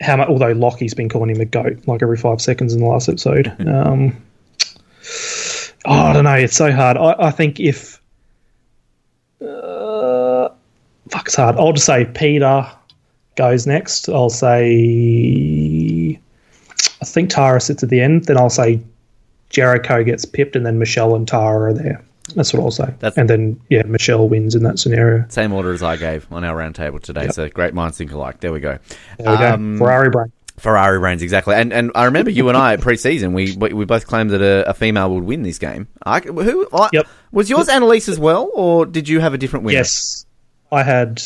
how 0.00 0.16
much. 0.16 0.28
Although 0.28 0.52
Lockie's 0.52 0.94
been 0.94 1.08
calling 1.08 1.30
him 1.30 1.40
a 1.40 1.44
goat 1.44 1.78
like 1.86 2.02
every 2.02 2.16
five 2.16 2.40
seconds 2.40 2.74
in 2.74 2.80
the 2.80 2.86
last 2.86 3.08
episode. 3.08 3.54
Um, 3.66 4.16
oh, 5.84 5.92
I 5.92 6.12
don't 6.14 6.24
know. 6.24 6.34
It's 6.34 6.56
so 6.56 6.72
hard. 6.72 6.96
I, 6.96 7.14
I 7.18 7.30
think 7.30 7.60
if 7.60 8.00
uh, 9.42 10.48
fuck, 11.10 11.26
it's 11.26 11.34
hard. 11.34 11.56
I'll 11.56 11.72
just 11.72 11.86
say 11.86 12.06
Peter 12.06 12.66
goes 13.36 13.66
next. 13.66 14.08
I'll 14.08 14.30
say 14.30 14.64
I 17.00 17.04
think 17.04 17.30
Tara 17.30 17.60
sits 17.60 17.82
at 17.82 17.88
the 17.90 18.00
end. 18.00 18.24
Then 18.24 18.36
I'll 18.38 18.50
say 18.50 18.80
Jericho 19.50 20.02
gets 20.04 20.24
pipped, 20.24 20.56
and 20.56 20.64
then 20.66 20.78
Michelle 20.78 21.14
and 21.14 21.26
Tara 21.28 21.70
are 21.70 21.74
there. 21.74 22.02
That's 22.34 22.54
what 22.54 22.62
I'll 22.62 22.70
say. 22.70 22.86
That's- 23.00 23.16
and 23.18 23.28
then 23.28 23.60
yeah, 23.68 23.82
Michelle 23.82 24.28
wins 24.28 24.54
in 24.54 24.62
that 24.62 24.78
scenario. 24.78 25.26
Same 25.28 25.52
order 25.52 25.72
as 25.72 25.82
I 25.82 25.96
gave 25.96 26.26
on 26.32 26.42
our 26.44 26.56
round 26.56 26.74
table 26.74 26.98
today. 26.98 27.28
So 27.28 27.48
great 27.50 27.74
minds 27.74 27.98
think 27.98 28.12
alike. 28.12 28.40
There 28.40 28.52
we 28.52 28.60
go. 28.60 28.78
There 29.18 29.30
we 29.38 29.44
Um, 29.44 29.72
go. 29.78 29.84
Ferrari 29.84 30.10
brain. 30.10 30.32
Ferrari 30.56 30.98
brains 31.00 31.20
exactly. 31.20 31.54
And 31.54 31.72
and 31.72 31.90
I 31.94 32.04
remember 32.04 32.30
you 32.30 32.48
and 32.48 32.56
I 32.56 32.76
pre-season 32.78 33.32
we 33.34 33.54
we 33.56 33.72
we 33.74 33.84
both 33.84 34.06
claimed 34.06 34.30
that 34.30 34.40
a, 34.40 34.70
a 34.70 34.72
female 34.74 35.10
would 35.14 35.24
win 35.24 35.42
this 35.42 35.58
game. 35.58 35.88
I, 36.06 36.20
who? 36.20 36.66
I, 36.72 36.88
Yep. 36.92 37.06
Was 37.32 37.50
yours 37.50 37.68
Annalise 37.68 38.08
as 38.08 38.18
well, 38.18 38.50
or 38.54 38.86
did 38.86 39.08
you 39.08 39.18
have 39.20 39.34
a 39.34 39.38
different 39.38 39.64
winner? 39.66 39.78
Yes, 39.78 40.24
I 40.72 40.82
had. 40.84 41.20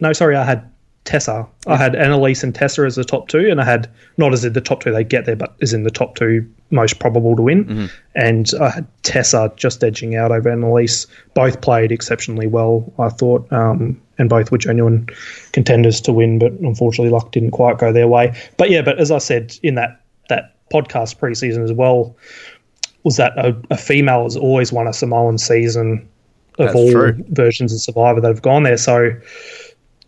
No, 0.00 0.12
sorry, 0.12 0.36
I 0.36 0.44
had 0.44 0.70
Tessa. 1.06 1.46
I 1.66 1.76
had 1.76 1.94
Annalise 1.94 2.42
and 2.42 2.54
Tessa 2.54 2.82
as 2.82 2.96
the 2.96 3.04
top 3.04 3.28
two, 3.28 3.48
and 3.48 3.60
I 3.60 3.64
had 3.64 3.88
not 4.18 4.32
as 4.32 4.44
in 4.44 4.52
the 4.52 4.60
top 4.60 4.82
two 4.82 4.92
they 4.92 5.04
get 5.04 5.24
there, 5.24 5.36
but 5.36 5.56
as 5.62 5.72
in 5.72 5.84
the 5.84 5.90
top 5.90 6.16
two 6.16 6.46
most 6.70 6.98
probable 6.98 7.36
to 7.36 7.42
win. 7.42 7.88
And 8.14 8.50
I 8.60 8.70
had 8.70 8.86
Tessa 9.02 9.52
just 9.56 9.82
edging 9.82 10.16
out 10.16 10.32
over 10.32 10.50
Annalise. 10.50 11.06
Both 11.34 11.60
played 11.60 11.92
exceptionally 11.92 12.48
well, 12.48 12.92
I 12.98 13.08
thought, 13.08 13.50
um, 13.52 14.00
and 14.18 14.28
both 14.28 14.50
were 14.50 14.58
genuine 14.58 15.08
contenders 15.52 16.00
to 16.02 16.12
win, 16.12 16.38
but 16.38 16.52
unfortunately, 16.52 17.10
luck 17.10 17.32
didn't 17.32 17.52
quite 17.52 17.78
go 17.78 17.92
their 17.92 18.08
way. 18.08 18.36
But 18.56 18.70
yeah, 18.70 18.82
but 18.82 18.98
as 18.98 19.10
I 19.10 19.18
said 19.18 19.56
in 19.62 19.76
that 19.76 20.00
that 20.28 20.54
podcast 20.72 21.18
preseason 21.18 21.62
as 21.62 21.72
well, 21.72 22.16
was 23.04 23.16
that 23.16 23.38
a, 23.38 23.56
a 23.70 23.76
female 23.76 24.24
has 24.24 24.36
always 24.36 24.72
won 24.72 24.88
a 24.88 24.92
Samoan 24.92 25.38
season 25.38 26.08
of 26.58 26.66
That's 26.66 26.76
all 26.76 26.90
true. 26.90 27.24
versions 27.28 27.72
of 27.72 27.80
Survivor 27.80 28.20
that 28.20 28.28
have 28.28 28.42
gone 28.42 28.64
there. 28.64 28.76
So 28.76 29.12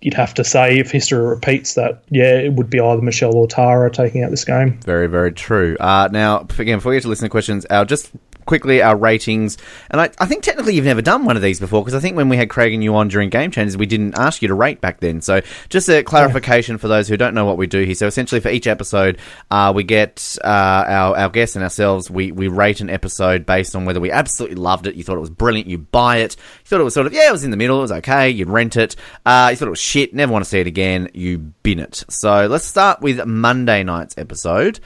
you'd 0.01 0.15
have 0.15 0.35
to 0.35 0.45
say, 0.45 0.79
if 0.79 0.91
history 0.91 1.25
repeats 1.25 1.75
that, 1.75 2.03
yeah, 2.11 2.39
it 2.39 2.53
would 2.53 2.71
be 2.71 2.81
either 2.81 3.03
Michelle 3.03 3.35
or 3.35 3.47
Tara 3.47 3.91
taking 3.91 4.23
out 4.23 4.31
this 4.31 4.45
game. 4.45 4.79
Very, 4.81 5.07
very 5.09 5.33
true. 5.33 5.77
Uh, 5.79 6.09
now, 6.11 6.47
again, 6.59 6.79
before 6.79 6.91
we 6.91 6.97
get 6.97 7.03
to 7.03 7.09
listener 7.09 7.29
questions, 7.29 7.65
our 7.67 7.85
just 7.85 8.13
quickly 8.49 8.81
our 8.83 8.97
ratings, 8.97 9.59
and 9.91 10.01
I, 10.01 10.11
I 10.19 10.27
think 10.27 10.43
technically 10.43 10.75
you've 10.75 10.87
never 10.87 11.03
done 11.03 11.25
one 11.25 11.37
of 11.37 11.43
these 11.43 11.61
before 11.61 11.83
because 11.85 11.95
I 11.95 12.01
think 12.01 12.17
when 12.17 12.29
we 12.31 12.37
had 12.37 12.49
Craig 12.49 12.73
and 12.73 12.83
you 12.83 12.97
on 12.97 13.09
during 13.09 13.29
Game 13.29 13.51
Changers, 13.51 13.77
we 13.77 13.87
didn't 13.87 14.19
ask 14.19 14.41
you 14.41 14.49
to 14.49 14.55
rate 14.55 14.81
back 14.81 15.01
then. 15.01 15.21
So, 15.21 15.43
just 15.69 15.89
a 15.89 16.03
clarification 16.03 16.79
for 16.79 16.89
those 16.89 17.07
who 17.07 17.17
don't 17.17 17.35
know 17.35 17.45
what 17.45 17.59
we 17.59 17.67
do 17.67 17.85
here. 17.85 17.95
So, 17.95 18.07
essentially, 18.07 18.41
for 18.41 18.49
each 18.49 18.67
episode, 18.67 19.19
uh, 19.51 19.73
we 19.77 19.85
get 19.85 20.37
uh, 20.43 20.49
our 20.49 21.17
our 21.17 21.29
guests 21.29 21.55
and 21.55 21.63
ourselves. 21.63 22.11
We 22.11 22.33
we 22.33 22.49
rate 22.49 22.81
an 22.81 22.89
episode 22.89 23.45
based 23.45 23.77
on 23.77 23.85
whether 23.85 24.01
we 24.01 24.11
absolutely 24.11 24.57
loved 24.57 24.87
it, 24.87 24.97
you 24.97 25.05
thought 25.05 25.17
it 25.17 25.21
was 25.21 25.31
brilliant, 25.31 25.69
you 25.69 25.79
buy 25.79 26.19
it. 26.19 26.37
Thought 26.69 26.81
it 26.81 26.85
was 26.85 26.93
sort 26.93 27.07
of 27.07 27.15
yeah, 27.15 27.29
it 27.29 27.33
was 27.33 27.45
in 27.45 27.51
the 27.51 27.57
middle, 27.57 27.79
it 27.79 27.81
was 27.81 27.93
okay, 27.93 28.29
you'd 28.29 28.51
rent 28.51 28.77
it. 28.77 28.95
Uh, 29.25 29.49
you 29.51 29.57
thought 29.57 29.69
it 29.69 29.71
was 29.71 29.81
shit, 29.81 30.13
never 30.13 30.31
want 30.31 30.45
to 30.45 30.49
see 30.51 30.61
it 30.61 30.67
again, 30.67 31.09
you 31.15 31.39
bin 31.39 31.79
it. 31.79 32.05
So, 32.11 32.47
let's 32.47 32.67
start 32.67 33.01
with 33.01 33.25
Monday 33.25 33.83
night's 33.85 34.19
episode. 34.19 34.79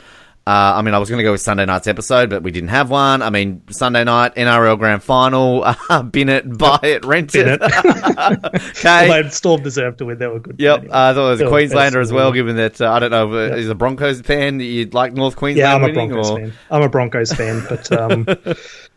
Uh, 0.44 0.74
I 0.76 0.82
mean, 0.82 0.92
I 0.94 0.98
was 0.98 1.08
going 1.08 1.18
to 1.18 1.24
go 1.24 1.30
with 1.32 1.40
Sunday 1.40 1.64
night's 1.66 1.86
episode, 1.86 2.28
but 2.30 2.42
we 2.42 2.50
didn't 2.50 2.70
have 2.70 2.90
one. 2.90 3.22
I 3.22 3.30
mean, 3.30 3.62
Sunday 3.70 4.02
night 4.02 4.34
NRL 4.36 4.76
Grand 4.78 5.02
Final, 5.02 5.62
uh, 5.64 6.02
bin 6.10 6.28
it, 6.28 6.56
buy 6.58 6.78
it, 6.82 7.04
rent 7.04 7.34
it. 7.34 7.60
okay. 7.62 9.08
Although 9.10 9.28
Storm 9.30 9.62
deserved 9.62 9.98
to 9.98 10.04
win, 10.06 10.18
they 10.18 10.26
were 10.26 10.40
good. 10.40 10.56
Yep, 10.58 10.78
Anyway. 10.80 10.92
uh, 10.94 11.10
I 11.10 11.14
thought 11.14 11.26
it 11.26 11.30
was 11.30 11.40
a 11.42 11.48
Queenslander 11.48 12.00
as 12.00 12.12
well. 12.12 12.32
Given 12.32 12.56
that 12.56 12.80
uh, 12.80 12.92
I 12.92 12.98
don't 12.98 13.10
know, 13.10 13.32
uh, 13.32 13.54
is 13.56 13.68
a 13.68 13.74
Broncos 13.76 14.20
fan 14.20 14.58
you'd 14.58 14.94
like 14.94 15.12
North 15.12 15.36
Queensland 15.36 15.58
Yeah, 15.58 15.76
I'm 15.76 15.90
a? 15.90 15.92
Broncos 15.92 16.30
or? 16.30 16.38
fan. 16.38 16.52
I'm 16.70 16.82
a 16.82 16.88
Broncos 16.88 17.32
fan, 17.32 17.64
but 17.68 17.92
um, 17.92 18.26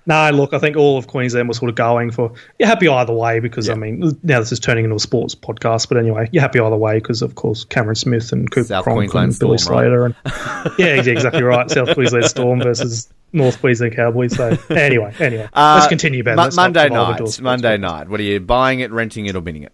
no, 0.07 0.29
look, 0.31 0.53
I 0.53 0.59
think 0.59 0.77
all 0.77 0.97
of 0.97 1.07
Queensland 1.07 1.47
was 1.47 1.57
sort 1.57 1.69
of 1.69 1.75
going 1.75 2.11
for. 2.11 2.31
You're 2.59 2.67
happy 2.67 2.87
either 2.87 3.13
way 3.13 3.39
because 3.39 3.69
I 3.69 3.73
mean, 3.75 4.17
now 4.23 4.39
this 4.39 4.51
is 4.51 4.59
turning 4.59 4.83
into 4.83 4.95
a 4.95 4.99
sports 4.99 5.33
podcast, 5.33 5.89
but 5.89 5.97
anyway, 5.97 6.29
you're 6.31 6.41
happy 6.41 6.59
either 6.59 6.75
way 6.75 6.99
because 6.99 7.21
of 7.21 7.35
course 7.35 7.63
Cameron 7.65 7.95
Smith 7.95 8.31
and 8.31 8.49
Cooper 8.51 8.67
South 8.67 8.83
Cronk 8.83 8.97
Queensland 8.97 9.31
and 9.31 9.39
Billy 9.39 9.57
Storm, 9.57 9.79
right? 9.79 9.83
Slater 9.85 10.05
and 10.05 10.15
yeah, 10.79 11.01
yeah, 11.01 11.11
exactly 11.11 11.43
right. 11.43 11.69
South 11.71 11.93
Queensland 11.93 12.25
Storm 12.25 12.61
versus 12.61 13.11
North 13.33 13.59
Queensland 13.59 13.95
Cowboys. 13.95 14.35
So 14.35 14.57
anyway, 14.69 15.13
anyway, 15.19 15.49
Uh, 15.53 15.75
let's 15.79 15.87
continue, 15.87 16.23
Ben. 16.23 16.37
Let's 16.37 16.55
Monday 16.55 16.87
devolve 16.89 17.19
into 17.19 17.23
a 17.23 17.27
night. 17.27 17.41
Monday 17.41 17.77
night. 17.77 18.07
What 18.09 18.19
are 18.19 18.23
you 18.23 18.39
buying 18.39 18.81
it, 18.81 18.91
renting 18.91 19.25
it, 19.25 19.35
or 19.35 19.41
bidding 19.41 19.63
it? 19.63 19.73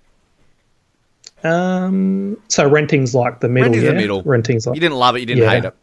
Um, 1.44 2.38
so 2.48 2.70
renting's 2.70 3.16
like 3.16 3.40
the 3.40 3.50
middle. 3.50 3.66
Renting's 3.66 3.84
yeah? 3.84 3.90
the 3.92 3.96
middle. 3.96 4.22
Renting's 4.24 4.68
like 4.68 4.76
You 4.76 4.82
didn't 4.82 4.98
love 4.98 5.16
it. 5.16 5.22
You 5.22 5.26
didn't 5.26 5.44
Yeah. 5.44 5.50
hate 5.50 5.66
it. 5.66 5.76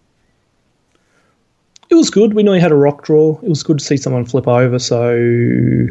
It 1.90 1.94
was 1.94 2.10
good. 2.10 2.34
We 2.34 2.42
nearly 2.42 2.60
had 2.60 2.72
a 2.72 2.76
rock 2.76 3.04
draw. 3.04 3.38
It 3.42 3.48
was 3.48 3.62
good 3.62 3.78
to 3.78 3.84
see 3.84 3.96
someone 3.96 4.24
flip 4.24 4.46
over. 4.46 4.78
So, 4.78 5.88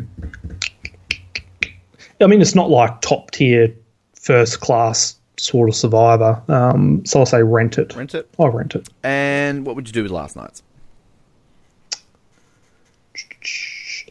I 2.21 2.27
mean, 2.27 2.41
it's 2.41 2.55
not 2.55 2.69
like 2.69 3.01
top 3.01 3.31
tier, 3.31 3.73
first 4.13 4.59
class 4.59 5.15
sort 5.37 5.69
of 5.69 5.75
survivor. 5.75 6.41
Um, 6.47 7.05
so 7.05 7.19
I'll 7.19 7.25
say 7.25 7.43
rent 7.43 7.77
it. 7.77 7.95
Rent 7.95 8.15
it. 8.15 8.29
I'll 8.39 8.49
rent 8.49 8.75
it. 8.75 8.89
And 9.03 9.65
what 9.65 9.75
would 9.75 9.87
you 9.87 9.93
do 9.93 10.03
with 10.03 10.11
last 10.11 10.35
night's? 10.35 10.63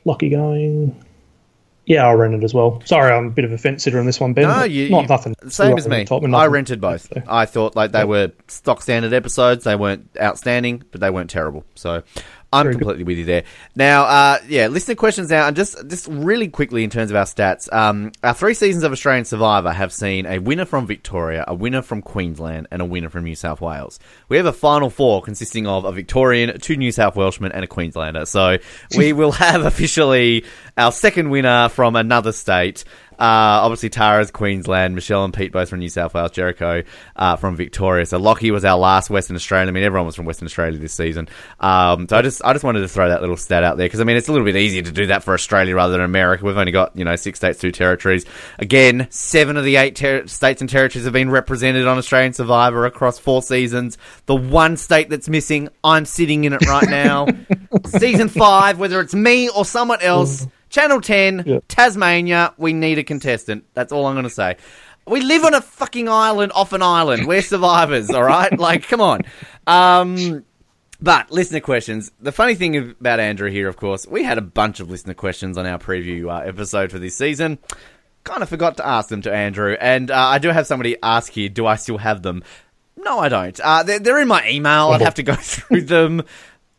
Lucky 0.05 0.29
going. 0.29 1.05
Yeah, 1.87 2.05
I'll 2.07 2.17
rent 2.17 2.35
it 2.35 2.43
as 2.43 2.53
well. 2.53 2.83
Sorry, 2.85 3.13
I'm 3.13 3.27
a 3.27 3.31
bit 3.31 3.45
of 3.45 3.53
a 3.53 3.59
fence 3.59 3.85
sitter 3.85 4.01
on 4.01 4.07
this 4.07 4.19
one, 4.19 4.33
Ben. 4.33 4.49
No, 4.49 4.65
you, 4.65 4.91
not 4.91 5.03
you- 5.03 5.09
nothing. 5.09 5.35
Same 5.49 5.79
as 5.79 5.89
me. 5.89 6.05
I 6.11 6.47
rented 6.47 6.81
both. 6.81 7.07
So, 7.07 7.23
I 7.29 7.47
thought 7.47 7.77
like 7.77 7.93
they 7.93 8.05
were 8.05 8.33
stock 8.49 8.83
standard 8.83 9.13
episodes. 9.13 9.65
They 9.65 9.77
weren't 9.77 10.09
outstanding, 10.21 10.83
but 10.91 11.01
they 11.01 11.11
weren't 11.11 11.31
terrible. 11.31 11.65
So 11.77 12.03
I'm 12.57 12.73
completely 12.73 13.05
with 13.05 13.19
you 13.19 13.25
there. 13.25 13.45
Now, 13.75 14.05
uh, 14.05 14.39
yeah, 14.49 14.69
listener 14.69 14.95
questions 14.95 15.31
now, 15.31 15.47
and 15.47 15.57
just 15.57 15.77
just 15.89 16.07
really 16.09 16.49
quickly 16.49 16.85
in 16.85 16.91
terms 16.91 17.11
of 17.11 17.17
our 17.17 17.25
stats, 17.25 17.73
um, 17.73 18.13
our 18.23 18.35
three 18.35 18.55
seasons 18.55 18.85
of 18.85 18.93
Australian 18.93 19.25
Survivor 19.25 19.73
have 19.73 19.93
seen 19.93 20.27
a 20.27 20.39
winner 20.39 20.65
from 20.65 20.87
Victoria, 20.87 21.45
a 21.47 21.55
winner 21.55 21.83
from 21.83 22.03
Queensland, 22.03 22.69
and 22.71 22.83
a 22.83 22.85
winner 22.85 23.11
from 23.11 23.25
New 23.25 23.37
South 23.37 23.61
Wales. 23.61 23.99
We 24.29 24.37
have 24.37 24.47
a 24.47 24.53
final 24.53 24.91
four 24.91 25.23
consisting 25.23 25.67
of 25.67 25.85
a 25.85 25.93
Victorian, 25.93 26.59
two 26.61 26.77
New 26.77 26.93
South 26.93 27.17
Welshmen, 27.17 27.53
and 27.53 27.65
a 27.65 27.69
Queenslander. 27.69 28.27
So 28.27 28.59
we 28.97 29.13
will 29.15 29.33
have 29.33 29.65
officially 29.65 30.45
our 30.77 30.93
second 30.93 31.31
winner 31.31 31.69
from 31.69 31.97
another 31.97 32.33
state. 32.33 32.85
Uh, 33.19 33.65
obviously, 33.65 33.89
Tara's 33.89 34.31
Queensland, 34.31 34.95
Michelle 34.95 35.25
and 35.25 35.33
Pete 35.33 35.53
both 35.53 35.69
from 35.69 35.79
New 35.79 35.89
South 35.89 36.15
Wales, 36.15 36.31
Jericho 36.33 36.83
uh, 37.17 37.37
from 37.37 37.57
Victoria. 37.57 38.07
So 38.07 38.19
Lockie 38.19 38.51
was 38.51 38.65
our 38.65 38.79
last 38.79 39.11
Western 39.11 39.37
Australian. 39.37 39.69
I 39.69 39.73
mean, 39.73 39.85
everyone 39.85 40.07
was 40.07 40.17
from 40.17 40.27
Western 40.27 40.47
Australia 40.47 40.79
this 40.79 40.93
season. 40.93 41.29
Um, 41.61 42.09
so 42.09 42.17
I 42.19 42.23
just 42.23 42.43
I 42.45 42.53
just 42.53 42.65
wanted 42.65 42.81
to 42.81 42.89
throw 42.89 43.09
that 43.09 43.21
little 43.21 43.37
stat 43.37 43.65
out 43.65 43.77
there 43.77 43.87
because 43.87 44.01
I 44.01 44.05
mean 44.05 44.17
it's 44.17 44.29
a 44.29 44.33
little 44.33 44.45
bit 44.45 44.57
easier 44.57 44.83
to 44.83 44.93
do 44.93 45.07
that 45.07 45.23
for 45.23 45.35
Australia 45.35 45.75
rather 45.75 45.93
than 45.93 46.03
America. 46.03 46.45
We've 46.45 46.57
only 46.57 46.73
got 46.73 46.97
you 46.97 47.05
know 47.05 47.17
six 47.17 47.39
states, 47.39 47.59
two 47.59 47.73
territories. 47.73 48.27
Again, 48.59 49.07
seven 49.11 49.57
of 49.57 49.65
the 49.65 49.77
eight 49.77 49.97
ter- 49.97 50.27
states 50.27 50.61
and 50.61 50.69
territories 50.69 51.05
have 51.05 51.13
been 51.13 51.31
represented 51.31 51.87
on 51.87 51.99
Australian 51.99 52.33
Survivor 52.33 52.87
across 52.87 53.19
four 53.19 53.43
seasons. 53.43 53.99
The 54.27 54.37
one 54.37 54.77
state 54.77 55.09
that's 55.09 55.29
missing, 55.29 55.69
I'm 55.83 56.05
sitting 56.05 56.45
in 56.45 56.53
it 56.53 56.67
right 56.67 56.89
now. 56.89 57.27
Season 57.87 58.29
five, 58.29 58.79
whether 58.79 59.01
it's 59.01 59.15
me 59.15 59.49
or 59.49 59.65
someone 59.65 60.01
else. 60.01 60.47
Channel 60.77 61.01
10, 61.01 61.45
Yeah. 61.47 61.59
Tasmania, 61.69 62.53
we 62.59 62.75
need 62.75 62.99
a 62.99 63.03
contestant. 63.03 63.65
That's 63.73 63.93
all 63.93 64.05
I'm 64.05 64.15
going 64.15 64.25
to 64.25 64.31
say. 64.31 64.59
We 65.07 65.23
live 65.23 65.43
on 65.45 65.55
a 65.55 65.63
fucking 65.63 66.07
island 66.07 66.53
off 66.55 66.75
an 66.75 66.83
island. 66.83 67.27
We're 67.27 67.41
survivors, 67.41 68.11
all 68.11 68.23
right? 68.23 68.53
Like, 68.59 68.87
come 68.87 69.01
on. 69.01 69.23
Um, 69.67 70.45
but 71.01 71.31
listener 71.31 71.61
questions. 71.61 72.13
The 72.21 72.31
funny 72.31 72.57
thing 72.57 72.77
about 72.77 73.21
Andrew 73.21 73.51
here, 73.51 73.69
of 73.69 73.79
course, 73.79 74.07
we 74.07 74.23
had 74.23 74.37
a 74.37 74.43
bunch 74.43 74.79
of 74.81 74.91
listener 74.91 75.15
questions 75.15 75.57
on 75.57 75.65
our 75.65 75.79
preview 75.79 76.31
uh, 76.31 76.47
episode 76.47 76.93
for 76.93 76.99
this 76.99 77.17
season. 77.17 77.59
Kind 78.25 78.43
of 78.43 78.51
forgot 78.51 78.77
to 78.77 78.87
ask 78.87 79.09
them 79.09 79.23
to 79.23 79.33
Andrew, 79.33 79.79
and 79.81 80.11
uh, 80.11 80.15
I 80.15 80.39
do 80.41 80.51
have 80.51 80.67
somebody 80.67 80.97
ask 81.03 81.33
here: 81.33 81.49
Do 81.49 81.65
I 81.67 81.77
still 81.77 81.97
have 81.97 82.21
them? 82.21 82.43
No, 82.99 83.19
I 83.19 83.31
don't. 83.31 83.59
Uh, 83.61 83.83
they're, 83.83 83.99
they're 84.01 84.21
in 84.21 84.29
my 84.29 84.47
email. 84.47 84.89
I'd 84.89 85.01
have 85.01 85.15
to 85.15 85.23
go 85.23 85.35
through 85.41 85.83
them. 85.83 86.23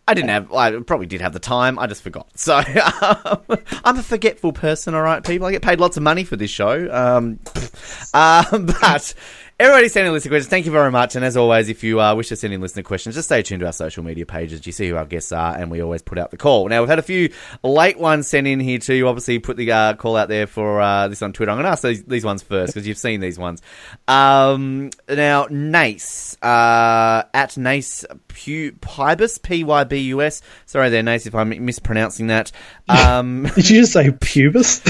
I 0.07 0.13
didn't 0.13 0.29
have. 0.29 0.53
I 0.53 0.79
probably 0.79 1.05
did 1.05 1.19
have 1.19 1.33
the 1.33 1.39
time. 1.39 1.77
I 1.77 1.85
just 1.87 2.01
forgot. 2.01 2.27
So 2.39 2.57
um, 3.01 3.41
I'm 3.83 3.97
a 3.97 4.03
forgetful 4.03 4.53
person. 4.53 4.95
All 4.95 5.01
right, 5.01 5.23
people. 5.23 5.47
I 5.47 5.51
get 5.51 5.61
paid 5.61 5.79
lots 5.79 5.97
of 5.97 6.03
money 6.03 6.23
for 6.23 6.37
this 6.37 6.49
show. 6.49 6.89
Um, 6.91 7.39
um, 8.13 8.67
but 8.67 9.13
everybody 9.59 9.89
sending 9.89 10.13
listener 10.13 10.29
questions. 10.29 10.49
Thank 10.49 10.65
you 10.65 10.71
very 10.71 10.91
much. 10.91 11.15
And 11.15 11.25
as 11.25 11.35
always, 11.35 11.67
if 11.67 11.83
you 11.83 11.99
uh, 11.99 12.13
wish 12.13 12.27
to 12.29 12.35
send 12.35 12.53
in 12.53 12.61
listener 12.61 12.83
questions, 12.83 13.15
just 13.15 13.27
stay 13.27 13.41
tuned 13.41 13.61
to 13.61 13.65
our 13.65 13.73
social 13.73 14.03
media 14.03 14.25
pages. 14.25 14.65
You 14.65 14.71
see 14.71 14.87
who 14.89 14.95
our 14.95 15.05
guests 15.05 15.31
are, 15.31 15.57
and 15.57 15.71
we 15.71 15.81
always 15.81 16.01
put 16.01 16.17
out 16.17 16.31
the 16.31 16.37
call. 16.37 16.69
Now 16.69 16.81
we've 16.81 16.89
had 16.89 16.99
a 16.99 17.03
few 17.03 17.33
late 17.63 17.97
ones 17.97 18.27
sent 18.27 18.45
in 18.45 18.59
here 18.59 18.79
too. 18.79 18.93
You 18.93 19.07
Obviously, 19.07 19.39
put 19.39 19.57
the 19.57 19.71
uh, 19.71 19.93
call 19.95 20.15
out 20.15 20.27
there 20.27 20.47
for 20.47 20.81
uh, 20.81 21.07
this 21.07 21.21
on 21.21 21.33
Twitter. 21.33 21.51
I'm 21.51 21.57
going 21.57 21.65
to 21.65 21.71
ask 21.71 21.81
these, 21.81 22.03
these 22.03 22.25
ones 22.25 22.43
first 22.43 22.73
because 22.73 22.87
you've 22.87 22.97
seen 22.97 23.19
these 23.19 23.39
ones. 23.39 23.61
Um, 24.07 24.91
now, 25.09 25.47
Nace 25.49 26.37
uh, 26.41 27.23
at 27.33 27.57
Nace 27.57 28.05
Pybus 28.29 29.41
P 29.41 29.63
Y 29.63 29.83
B 29.85 29.97
U 29.97 30.21
S. 30.21 30.41
Sorry 30.65 30.89
there, 30.89 31.03
Nace, 31.03 31.25
if 31.25 31.33
I'm 31.33 31.49
mispronouncing 31.65 32.27
that. 32.27 32.51
Um, 32.87 33.43
Did 33.55 33.69
you 33.69 33.81
just 33.81 33.93
say 33.93 34.09
pubis? 34.09 34.81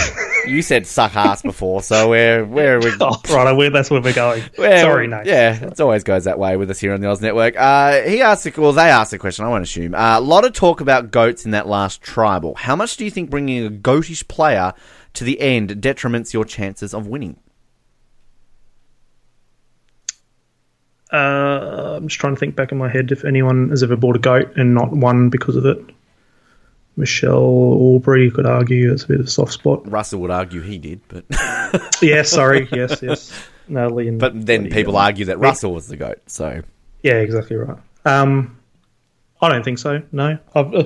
you 0.47 0.61
said 0.61 0.85
suck 0.85 1.15
ass 1.15 1.41
before, 1.41 1.81
so 1.81 2.09
where 2.09 2.45
where 2.45 2.77
are 2.77 2.79
we? 2.79 2.91
oh, 3.01 3.21
right, 3.29 3.53
we're, 3.53 3.69
that's 3.69 3.89
where 3.89 4.01
we're 4.01 4.13
going. 4.13 4.43
Well, 4.57 4.81
Sorry, 4.81 5.07
no. 5.07 5.21
Yeah, 5.25 5.65
it 5.65 5.79
always 5.79 6.03
goes 6.03 6.25
that 6.25 6.37
way 6.37 6.57
with 6.57 6.69
us 6.69 6.79
here 6.79 6.93
on 6.93 7.01
the 7.01 7.09
Oz 7.09 7.21
Network. 7.21 7.55
Uh, 7.57 8.01
he 8.01 8.21
asked, 8.21 8.57
well, 8.57 8.73
they 8.73 8.89
asked 8.89 9.11
the 9.11 9.17
question. 9.17 9.45
I 9.45 9.49
won't 9.49 9.63
assume. 9.63 9.95
Uh, 9.95 10.19
a 10.19 10.21
lot 10.21 10.45
of 10.45 10.53
talk 10.53 10.81
about 10.81 11.11
goats 11.11 11.45
in 11.45 11.51
that 11.51 11.67
last 11.67 12.01
tribal. 12.01 12.55
How 12.55 12.75
much 12.75 12.97
do 12.97 13.05
you 13.05 13.11
think 13.11 13.29
bringing 13.29 13.65
a 13.65 13.69
goatish 13.69 14.27
player 14.27 14.73
to 15.13 15.23
the 15.23 15.39
end 15.41 15.69
detriments 15.69 16.33
your 16.33 16.45
chances 16.45 16.93
of 16.93 17.07
winning? 17.07 17.37
Uh, 21.11 21.95
I'm 21.97 22.07
just 22.07 22.19
trying 22.19 22.35
to 22.35 22.39
think 22.39 22.55
back 22.55 22.71
in 22.71 22.77
my 22.77 22.89
head 22.89 23.11
if 23.11 23.23
anyone 23.23 23.69
has 23.69 23.81
ever 23.81 23.95
bought 23.95 24.17
a 24.17 24.19
goat 24.19 24.51
and 24.57 24.73
not 24.73 24.91
won 24.91 25.29
because 25.29 25.55
of 25.55 25.65
it. 25.65 25.79
Michele 26.97 27.31
Aubry, 28.01 28.23
you 28.23 28.31
could 28.31 28.45
argue 28.45 28.91
it's 28.91 29.03
a 29.03 29.07
bit 29.07 29.19
of 29.19 29.27
a 29.27 29.29
soft 29.29 29.53
spot. 29.53 29.89
Russell 29.89 30.19
would 30.21 30.31
argue 30.31 30.61
he 30.61 30.77
did, 30.77 30.99
but 31.07 31.25
Yeah, 32.01 32.21
sorry, 32.23 32.67
yes, 32.71 33.01
yes. 33.01 33.31
Natalie 33.69 34.07
and 34.07 34.19
but 34.19 34.45
then 34.45 34.69
people 34.69 34.97
argue 34.97 35.25
that 35.25 35.37
Russell 35.39 35.73
was 35.73 35.87
the 35.87 35.97
goat. 35.97 36.19
So 36.27 36.61
Yeah, 37.03 37.15
exactly 37.15 37.55
right. 37.57 37.77
Um, 38.05 38.57
I 39.41 39.49
don't 39.49 39.63
think 39.63 39.77
so. 39.77 40.01
No, 40.11 40.37
I've, 40.55 40.73
uh, 40.73 40.85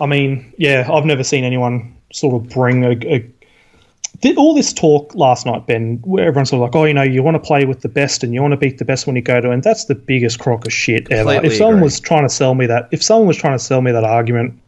I 0.00 0.06
mean, 0.06 0.52
yeah, 0.58 0.88
I've 0.92 1.04
never 1.06 1.24
seen 1.24 1.44
anyone 1.44 1.96
sort 2.12 2.34
of 2.34 2.50
bring 2.50 2.84
a, 2.84 2.90
a 2.90 3.30
th- 4.20 4.36
all 4.36 4.54
this 4.54 4.72
talk 4.72 5.14
last 5.14 5.46
night, 5.46 5.66
Ben, 5.66 6.00
where 6.04 6.26
everyone's 6.26 6.50
sort 6.50 6.58
of 6.62 6.68
like, 6.68 6.76
oh, 6.76 6.84
you 6.84 6.92
know, 6.94 7.02
you 7.02 7.22
want 7.22 7.36
to 7.36 7.38
play 7.38 7.64
with 7.64 7.80
the 7.80 7.88
best 7.88 8.22
and 8.24 8.34
you 8.34 8.42
want 8.42 8.52
to 8.52 8.56
beat 8.58 8.78
the 8.78 8.84
best 8.84 9.06
when 9.06 9.16
you 9.16 9.22
go 9.22 9.40
to, 9.40 9.50
and 9.50 9.62
that's 9.62 9.84
the 9.86 9.94
biggest 9.94 10.40
crock 10.40 10.66
of 10.66 10.72
shit 10.72 11.10
ever. 11.10 11.30
Completely 11.32 11.48
If 11.48 11.56
someone 11.56 11.74
agree. 11.76 11.84
was 11.84 12.00
trying 12.00 12.24
to 12.24 12.28
sell 12.28 12.54
me 12.54 12.66
that, 12.66 12.88
if 12.90 13.02
someone 13.02 13.28
was 13.28 13.36
trying 13.36 13.56
to 13.56 13.64
sell 13.64 13.80
me 13.80 13.92
that 13.92 14.04
argument 14.04 14.60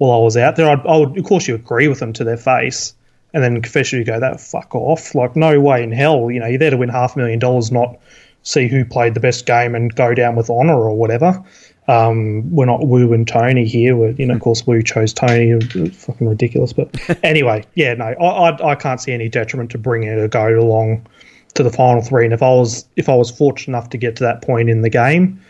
while 0.00 0.18
I 0.18 0.24
was 0.24 0.34
out 0.38 0.56
there, 0.56 0.66
I'd, 0.70 0.86
I 0.86 0.96
would, 0.96 1.18
of 1.18 1.24
course, 1.26 1.46
you 1.46 1.54
agree 1.54 1.86
with 1.86 2.00
them 2.00 2.14
to 2.14 2.24
their 2.24 2.38
face. 2.38 2.94
And 3.34 3.44
then 3.44 3.60
confess 3.60 3.92
you 3.92 4.02
go, 4.02 4.18
that 4.18 4.40
fuck 4.40 4.74
off. 4.74 5.14
Like, 5.14 5.36
no 5.36 5.60
way 5.60 5.82
in 5.82 5.92
hell. 5.92 6.30
You 6.30 6.40
know, 6.40 6.46
you're 6.46 6.58
there 6.58 6.70
to 6.70 6.78
win 6.78 6.88
half 6.88 7.16
a 7.16 7.18
million 7.18 7.38
dollars, 7.38 7.70
not 7.70 7.98
see 8.42 8.66
who 8.66 8.86
played 8.86 9.12
the 9.12 9.20
best 9.20 9.44
game 9.44 9.74
and 9.74 9.94
go 9.94 10.14
down 10.14 10.36
with 10.36 10.48
honour 10.48 10.74
or 10.74 10.96
whatever. 10.96 11.44
Um, 11.86 12.50
we're 12.50 12.64
not 12.64 12.86
Woo 12.86 13.12
and 13.12 13.28
Tony 13.28 13.66
here. 13.66 13.94
We're, 13.94 14.12
you 14.12 14.24
know, 14.24 14.34
of 14.34 14.40
course, 14.40 14.66
Woo 14.66 14.82
chose 14.82 15.12
Tony. 15.12 15.50
It's 15.50 16.04
fucking 16.06 16.26
ridiculous. 16.26 16.72
But 16.72 16.96
anyway, 17.22 17.66
yeah, 17.74 17.92
no, 17.92 18.06
I, 18.06 18.48
I, 18.48 18.70
I 18.70 18.74
can't 18.76 19.02
see 19.02 19.12
any 19.12 19.28
detriment 19.28 19.70
to 19.72 19.78
bringing 19.78 20.08
a 20.08 20.28
goat 20.28 20.56
along 20.56 21.06
to 21.54 21.62
the 21.62 21.70
final 21.70 22.00
three. 22.00 22.24
And 22.24 22.32
if 22.32 22.42
I 22.42 22.48
was 22.48 22.86
if 22.96 23.10
I 23.10 23.14
was 23.14 23.30
fortunate 23.30 23.76
enough 23.76 23.90
to 23.90 23.98
get 23.98 24.16
to 24.16 24.24
that 24.24 24.40
point 24.40 24.70
in 24.70 24.80
the 24.80 24.88
game, 24.88 25.44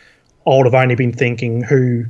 I 0.44 0.56
would 0.56 0.66
have 0.66 0.74
only 0.74 0.96
been 0.96 1.12
thinking 1.12 1.62
who 1.62 2.06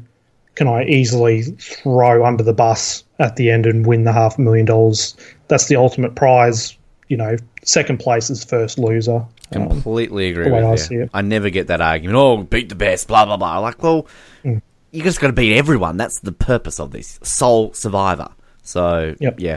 can 0.55 0.68
I 0.68 0.84
easily 0.84 1.42
throw 1.42 2.24
under 2.26 2.42
the 2.42 2.53
bus 2.53 3.05
at 3.18 3.36
the 3.36 3.51
end 3.51 3.66
and 3.66 3.86
win 3.86 4.05
the 4.05 4.12
half 4.12 4.38
a 4.38 4.40
million 4.40 4.66
dollars. 4.66 5.16
That's 5.48 5.66
the 5.68 5.76
ultimate 5.76 6.14
prize. 6.14 6.76
You 7.09 7.16
know, 7.16 7.36
second 7.64 7.98
place 7.98 8.30
is 8.30 8.44
first 8.44 8.78
loser. 8.78 9.24
Um, 9.55 9.68
completely 9.68 10.30
agree 10.30 10.51
way 10.51 10.62
I 10.64 10.70
with 10.70 10.90
you. 10.90 11.03
it. 11.05 11.11
I 11.12 11.22
never 11.22 11.51
get 11.51 11.66
that 11.68 11.80
argument. 11.80 12.16
Oh, 12.16 12.36
beat 12.44 12.68
the 12.68 12.74
best, 12.76 13.09
blah 13.09 13.24
blah 13.24 13.36
blah. 13.36 13.59
Like, 13.59 13.82
well, 13.82 14.07
Mm. 14.44 14.62
you 14.92 15.03
just 15.03 15.20
got 15.20 15.26
to 15.28 15.32
beat 15.32 15.57
everyone. 15.57 15.96
That's 15.96 16.20
the 16.20 16.32
purpose 16.32 16.78
of 16.78 16.92
this. 16.92 17.18
Sole 17.22 17.72
survivor. 17.72 18.28
So 18.62 19.16
Yep. 19.18 19.40
yeah. 19.40 19.57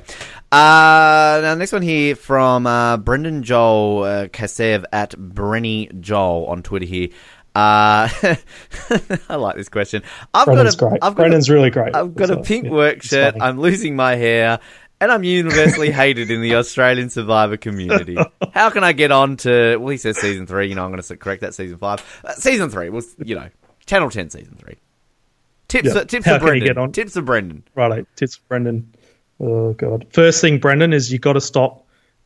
Uh, 0.51 1.39
now 1.41 1.55
next 1.55 1.71
one 1.73 1.81
here 1.83 2.15
from 2.15 2.65
uh, 2.65 2.97
Brendan 2.97 3.43
Joel 3.43 4.03
uh, 4.03 4.27
Kasev 4.27 4.85
at 4.91 5.11
Brenny 5.11 5.99
Joel 6.01 6.45
on 6.47 6.63
Twitter 6.63 6.85
here. 6.85 7.09
Uh, 7.55 8.09
I 9.29 9.35
like 9.35 9.55
this 9.55 9.69
question. 9.69 10.03
I've 10.33 10.45
Brendan's 10.45 10.75
got 10.75 10.87
a, 10.87 10.89
great. 10.89 11.03
I've 11.03 11.15
got 11.15 11.17
Brendan's 11.17 11.49
a, 11.49 11.53
really 11.53 11.69
great. 11.69 11.95
I've 11.95 12.15
got 12.15 12.29
So, 12.29 12.39
a 12.39 12.43
pink 12.43 12.65
yeah, 12.65 12.71
work 12.71 13.03
shirt. 13.03 13.35
I'm 13.39 13.59
losing 13.59 13.95
my 13.95 14.15
hair. 14.15 14.59
And 14.99 15.11
I'm 15.11 15.23
universally 15.23 15.91
hated 15.91 16.31
in 16.31 16.41
the 16.41 16.55
Australian 16.55 17.09
Survivor 17.09 17.57
community. 17.57 18.17
How 18.53 18.69
can 18.69 18.83
I 18.85 18.93
get 18.93 19.11
on 19.11 19.35
to? 19.37 19.75
Well, 19.77 19.89
he 19.89 19.97
says 19.97 20.17
season 20.17 20.47
three. 20.47 20.67
You 20.69 20.75
know, 20.75 20.85
I'm 20.85 20.91
going 20.91 21.01
to 21.01 21.17
correct 21.17 21.41
that. 21.41 21.53
Season 21.53 21.77
five, 21.77 22.21
uh, 22.23 22.33
season 22.35 22.69
three 22.69 22.89
was 22.89 23.13
you 23.23 23.35
know, 23.35 23.49
Channel 23.85 24.09
Ten, 24.09 24.29
season 24.29 24.55
three. 24.55 24.77
Tips, 25.67 25.91
for, 25.91 26.05
tips 26.05 26.25
How 26.25 26.37
for 26.37 26.45
Brendan. 26.45 26.67
get 26.67 26.77
on? 26.77 26.91
Tips 26.91 27.13
for 27.13 27.21
Brendan. 27.21 27.63
Right, 27.75 28.05
tits 28.15 28.35
for 28.37 28.43
Brendan. 28.47 28.93
Oh 29.39 29.73
god. 29.73 30.05
First 30.11 30.39
thing, 30.39 30.59
Brendan, 30.59 30.93
is 30.93 31.11
you 31.11 31.19
got 31.19 31.33
to 31.33 31.41
stop 31.41 31.82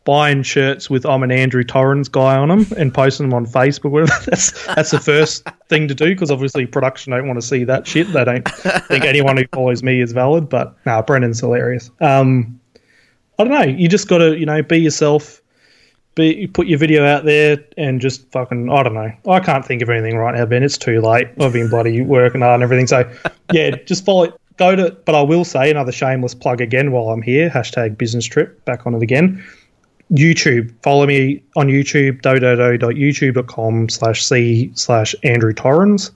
buying 0.07 0.41
shirts 0.41 0.89
with 0.89 1.05
I'm 1.05 1.21
an 1.21 1.31
Andrew 1.31 1.65
Torrens 1.65 2.07
guy 2.07 2.37
on 2.37 2.47
them 2.47 2.65
and 2.77 2.93
posting 2.93 3.27
them 3.27 3.33
on 3.33 3.45
Facebook. 3.45 4.07
That's 4.25 4.65
that's 4.65 4.91
the 4.91 5.01
first 5.01 5.45
thing 5.67 5.89
to 5.89 5.93
do 5.93 6.05
because 6.05 6.31
obviously 6.31 6.65
production 6.65 7.11
don't 7.11 7.27
want 7.27 7.41
to 7.41 7.45
see 7.45 7.65
that 7.65 7.85
shit. 7.85 8.13
They 8.13 8.23
don't 8.23 8.47
think 8.47 9.03
anyone 9.03 9.35
who 9.35 9.43
follows 9.51 9.83
me 9.83 9.99
is 9.99 10.13
valid. 10.13 10.47
But 10.47 10.77
no, 10.85 11.01
Brendan's 11.01 11.41
hilarious. 11.41 11.91
Um, 11.99 12.57
I 13.37 13.43
don't 13.43 13.51
know. 13.51 13.63
You 13.63 13.89
just 13.89 14.07
got 14.07 14.19
to 14.19 14.37
you 14.37 14.45
know 14.45 14.63
be 14.63 14.77
yourself. 14.77 15.41
Be, 16.15 16.47
put 16.47 16.67
your 16.67 16.79
video 16.79 17.05
out 17.05 17.25
there 17.25 17.63
and 17.77 17.99
just 17.99 18.31
fucking 18.31 18.71
I 18.71 18.83
don't 18.83 18.93
know. 18.93 19.11
I 19.27 19.41
can't 19.41 19.65
think 19.65 19.81
of 19.81 19.89
anything 19.89 20.15
right 20.15 20.33
now, 20.33 20.45
Ben. 20.45 20.63
It's 20.63 20.77
too 20.77 21.01
late. 21.01 21.27
I've 21.37 21.51
been 21.51 21.69
bloody 21.69 22.01
working 22.01 22.39
hard 22.39 22.53
and 22.53 22.63
everything. 22.63 22.87
So 22.87 23.11
yeah, 23.51 23.71
just 23.85 24.05
follow 24.05 24.23
it. 24.23 24.33
Go 24.55 24.73
to 24.73 24.91
but 25.03 25.15
I 25.15 25.21
will 25.21 25.43
say 25.43 25.69
another 25.69 25.91
shameless 25.91 26.33
plug 26.33 26.61
again 26.61 26.93
while 26.93 27.09
I'm 27.09 27.21
here. 27.21 27.49
Hashtag 27.49 27.97
business 27.97 28.25
trip 28.25 28.63
back 28.63 28.87
on 28.87 28.95
it 28.95 29.03
again. 29.03 29.43
YouTube. 30.11 30.73
Follow 30.83 31.05
me 31.05 31.43
on 31.55 31.67
YouTube, 31.67 32.21
dododo.youtube.com 32.21 33.89
slash 33.89 34.25
C 34.25 34.71
slash 34.73 35.15
Andrew 35.23 35.53
Torrens. 35.53 36.11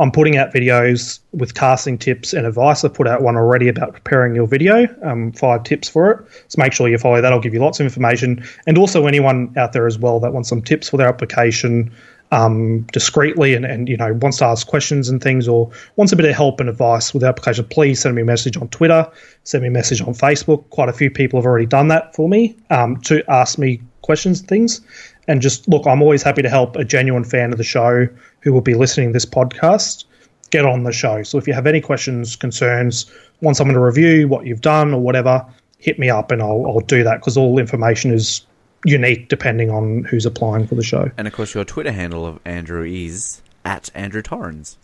I'm 0.00 0.10
putting 0.10 0.36
out 0.36 0.52
videos 0.52 1.20
with 1.32 1.54
casting 1.54 1.98
tips 1.98 2.32
and 2.32 2.46
advice. 2.46 2.84
I've 2.84 2.94
put 2.94 3.06
out 3.06 3.22
one 3.22 3.36
already 3.36 3.68
about 3.68 3.92
preparing 3.92 4.34
your 4.34 4.46
video, 4.46 4.88
um, 5.02 5.30
five 5.32 5.62
tips 5.62 5.88
for 5.88 6.10
it. 6.10 6.18
So 6.48 6.60
make 6.60 6.72
sure 6.72 6.88
you 6.88 6.98
follow 6.98 7.20
that. 7.20 7.32
I'll 7.32 7.40
give 7.40 7.54
you 7.54 7.60
lots 7.60 7.78
of 7.78 7.86
information. 7.86 8.44
And 8.66 8.76
also 8.76 9.06
anyone 9.06 9.54
out 9.56 9.72
there 9.72 9.86
as 9.86 9.96
well 9.96 10.18
that 10.20 10.32
wants 10.32 10.48
some 10.48 10.62
tips 10.62 10.88
for 10.88 10.96
their 10.96 11.06
application 11.06 11.92
um, 12.34 12.80
discreetly 12.92 13.54
and, 13.54 13.64
and, 13.64 13.88
you 13.88 13.96
know, 13.96 14.12
wants 14.14 14.38
to 14.38 14.44
ask 14.44 14.66
questions 14.66 15.08
and 15.08 15.22
things 15.22 15.46
or 15.46 15.70
wants 15.94 16.12
a 16.12 16.16
bit 16.16 16.26
of 16.26 16.34
help 16.34 16.58
and 16.58 16.68
advice 16.68 17.14
with 17.14 17.20
the 17.22 17.28
application, 17.28 17.64
please 17.66 18.00
send 18.00 18.16
me 18.16 18.22
a 18.22 18.24
message 18.24 18.56
on 18.56 18.66
Twitter, 18.68 19.08
send 19.44 19.62
me 19.62 19.68
a 19.68 19.70
message 19.70 20.00
on 20.00 20.08
Facebook. 20.08 20.68
Quite 20.70 20.88
a 20.88 20.92
few 20.92 21.10
people 21.10 21.38
have 21.38 21.46
already 21.46 21.66
done 21.66 21.86
that 21.88 22.12
for 22.12 22.28
me 22.28 22.56
um, 22.70 22.96
to 23.02 23.22
ask 23.30 23.56
me 23.56 23.80
questions 24.02 24.40
and 24.40 24.48
things. 24.48 24.80
And 25.28 25.40
just 25.40 25.68
look, 25.68 25.86
I'm 25.86 26.02
always 26.02 26.24
happy 26.24 26.42
to 26.42 26.50
help 26.50 26.74
a 26.74 26.84
genuine 26.84 27.24
fan 27.24 27.52
of 27.52 27.58
the 27.58 27.64
show 27.64 28.08
who 28.40 28.52
will 28.52 28.60
be 28.60 28.74
listening 28.74 29.10
to 29.10 29.12
this 29.12 29.24
podcast 29.24 30.04
get 30.50 30.64
on 30.64 30.82
the 30.82 30.92
show. 30.92 31.22
So 31.22 31.38
if 31.38 31.46
you 31.46 31.54
have 31.54 31.66
any 31.66 31.80
questions, 31.80 32.36
concerns, 32.36 33.10
want 33.42 33.56
someone 33.56 33.74
to 33.74 33.80
review 33.80 34.26
what 34.26 34.44
you've 34.44 34.60
done 34.60 34.92
or 34.92 35.00
whatever, 35.00 35.44
hit 35.78 35.98
me 36.00 36.10
up 36.10 36.32
and 36.32 36.42
I'll, 36.42 36.66
I'll 36.66 36.80
do 36.80 37.04
that 37.04 37.20
because 37.20 37.36
all 37.36 37.58
information 37.58 38.12
is 38.12 38.44
unique 38.84 39.28
depending 39.28 39.70
on 39.70 40.04
who's 40.04 40.26
applying 40.26 40.66
for 40.66 40.74
the 40.74 40.82
show. 40.82 41.10
And 41.16 41.26
of 41.26 41.32
course, 41.32 41.54
your 41.54 41.64
Twitter 41.64 41.92
handle 41.92 42.26
of 42.26 42.38
Andrew 42.44 42.84
is 42.84 43.42
at 43.64 43.90
Andrew 43.94 44.22
Torrens. 44.22 44.76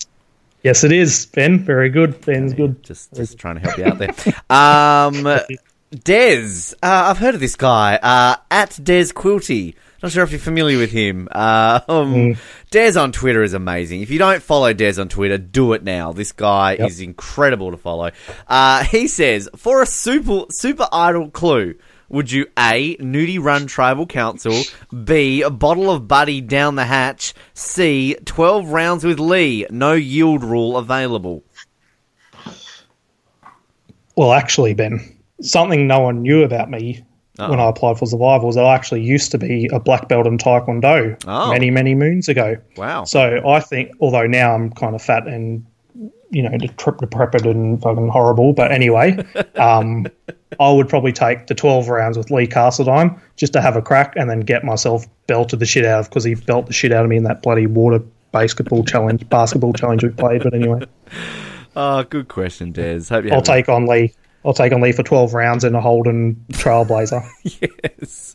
Yes, 0.62 0.84
it 0.84 0.92
is, 0.92 1.26
Ben. 1.26 1.58
Very 1.60 1.88
good. 1.88 2.20
Ben's 2.24 2.52
good. 2.52 2.82
Just, 2.82 3.14
just 3.14 3.38
trying 3.38 3.54
to 3.56 3.60
help 3.62 3.78
you 3.78 3.84
out 3.84 3.98
there. 3.98 4.14
Um, 4.50 5.40
Des, 6.04 6.72
uh, 6.82 6.86
I've 7.10 7.18
heard 7.18 7.34
of 7.34 7.40
this 7.40 7.56
guy 7.56 7.96
uh, 7.96 8.36
at 8.50 8.78
Des 8.82 9.06
Quilty. 9.06 9.74
Not 10.02 10.12
sure 10.12 10.22
if 10.22 10.30
you're 10.30 10.38
familiar 10.38 10.78
with 10.78 10.92
him. 10.92 11.28
Uh, 11.30 11.80
um, 11.88 12.36
Des 12.70 12.96
on 12.98 13.10
Twitter 13.12 13.42
is 13.42 13.54
amazing. 13.54 14.00
If 14.00 14.10
you 14.10 14.18
don't 14.18 14.42
follow 14.42 14.72
Des 14.72 15.00
on 15.00 15.08
Twitter, 15.08 15.36
do 15.36 15.72
it 15.72 15.82
now. 15.82 16.12
This 16.12 16.32
guy 16.32 16.76
Yep. 16.78 16.88
is 16.88 17.00
incredible 17.00 17.70
to 17.72 17.76
follow. 17.76 18.10
Uh, 18.46 18.84
he 18.84 19.08
says, 19.08 19.48
for 19.56 19.82
a 19.82 19.86
super 19.86 20.44
super 20.50 20.86
idle 20.92 21.28
clue, 21.30 21.74
would 22.10 22.30
you 22.30 22.46
A, 22.58 22.96
nudie 22.96 23.40
run 23.42 23.66
tribal 23.66 24.06
council, 24.06 24.60
B, 25.04 25.40
a 25.42 25.48
bottle 25.50 25.90
of 25.90 26.06
buddy 26.06 26.40
down 26.42 26.74
the 26.74 26.84
hatch, 26.84 27.32
C, 27.54 28.16
12 28.26 28.68
rounds 28.68 29.04
with 29.04 29.18
Lee, 29.18 29.66
no 29.70 29.94
yield 29.94 30.44
rule 30.44 30.76
available? 30.76 31.42
Well, 34.16 34.32
actually, 34.32 34.74
Ben, 34.74 35.00
something 35.40 35.86
no 35.86 36.00
one 36.00 36.22
knew 36.22 36.42
about 36.42 36.70
me 36.70 37.04
when 37.36 37.58
I 37.58 37.70
applied 37.70 37.98
for 37.98 38.04
survivals 38.04 38.56
that 38.56 38.66
I 38.66 38.74
actually 38.74 39.02
used 39.02 39.30
to 39.30 39.38
be 39.38 39.66
a 39.72 39.80
black 39.80 40.08
belt 40.08 40.26
in 40.26 40.36
Taekwondo 40.36 41.16
Oh. 41.26 41.50
many, 41.50 41.70
many 41.70 41.94
moons 41.94 42.28
ago. 42.28 42.56
Wow. 42.76 43.04
So 43.04 43.48
I 43.48 43.60
think, 43.60 43.92
although 43.98 44.26
now 44.26 44.54
I'm 44.54 44.70
kind 44.72 44.94
of 44.94 45.00
fat 45.00 45.26
and 45.26 45.64
you 46.30 46.42
know 46.42 46.50
decrep- 46.50 46.98
decrepit 46.98 47.46
and 47.46 47.80
fucking 47.82 48.08
horrible, 48.08 48.52
but 48.52 48.72
anyway, 48.72 49.24
um, 49.56 50.06
I 50.58 50.70
would 50.72 50.88
probably 50.88 51.12
take 51.12 51.46
the 51.46 51.54
12 51.54 51.88
rounds 51.88 52.16
with 52.18 52.30
Lee 52.30 52.46
Carseldine 52.46 53.18
just 53.36 53.52
to 53.52 53.60
have 53.60 53.76
a 53.76 53.82
crack 53.82 54.14
and 54.16 54.28
then 54.28 54.40
get 54.40 54.64
myself 54.64 55.06
belted 55.26 55.60
the 55.60 55.66
shit 55.66 55.84
out 55.84 56.00
of 56.00 56.08
because 56.08 56.24
he 56.24 56.34
belted 56.34 56.70
the 56.70 56.72
shit 56.72 56.92
out 56.92 57.04
of 57.04 57.10
me 57.10 57.16
in 57.16 57.24
that 57.24 57.42
bloody 57.42 57.66
water 57.66 58.00
basketball 58.32 58.84
challenge, 58.84 59.28
basketball 59.28 59.72
challenge 59.72 60.02
we 60.02 60.10
played. 60.10 60.42
But 60.42 60.54
anyway, 60.54 60.86
Oh, 61.76 62.02
good 62.02 62.28
question, 62.28 62.72
Des. 62.72 63.04
Hope 63.08 63.24
you 63.24 63.30
I'll 63.32 63.42
take 63.42 63.68
on 63.68 63.86
Lee. 63.86 64.12
I'll 64.44 64.54
take 64.54 64.72
on 64.72 64.80
Lee 64.80 64.92
for 64.92 65.02
12 65.02 65.34
rounds 65.34 65.64
in 65.64 65.74
a 65.74 65.80
Holden 65.80 66.44
Trailblazer. 66.52 67.26
yes. 67.44 68.34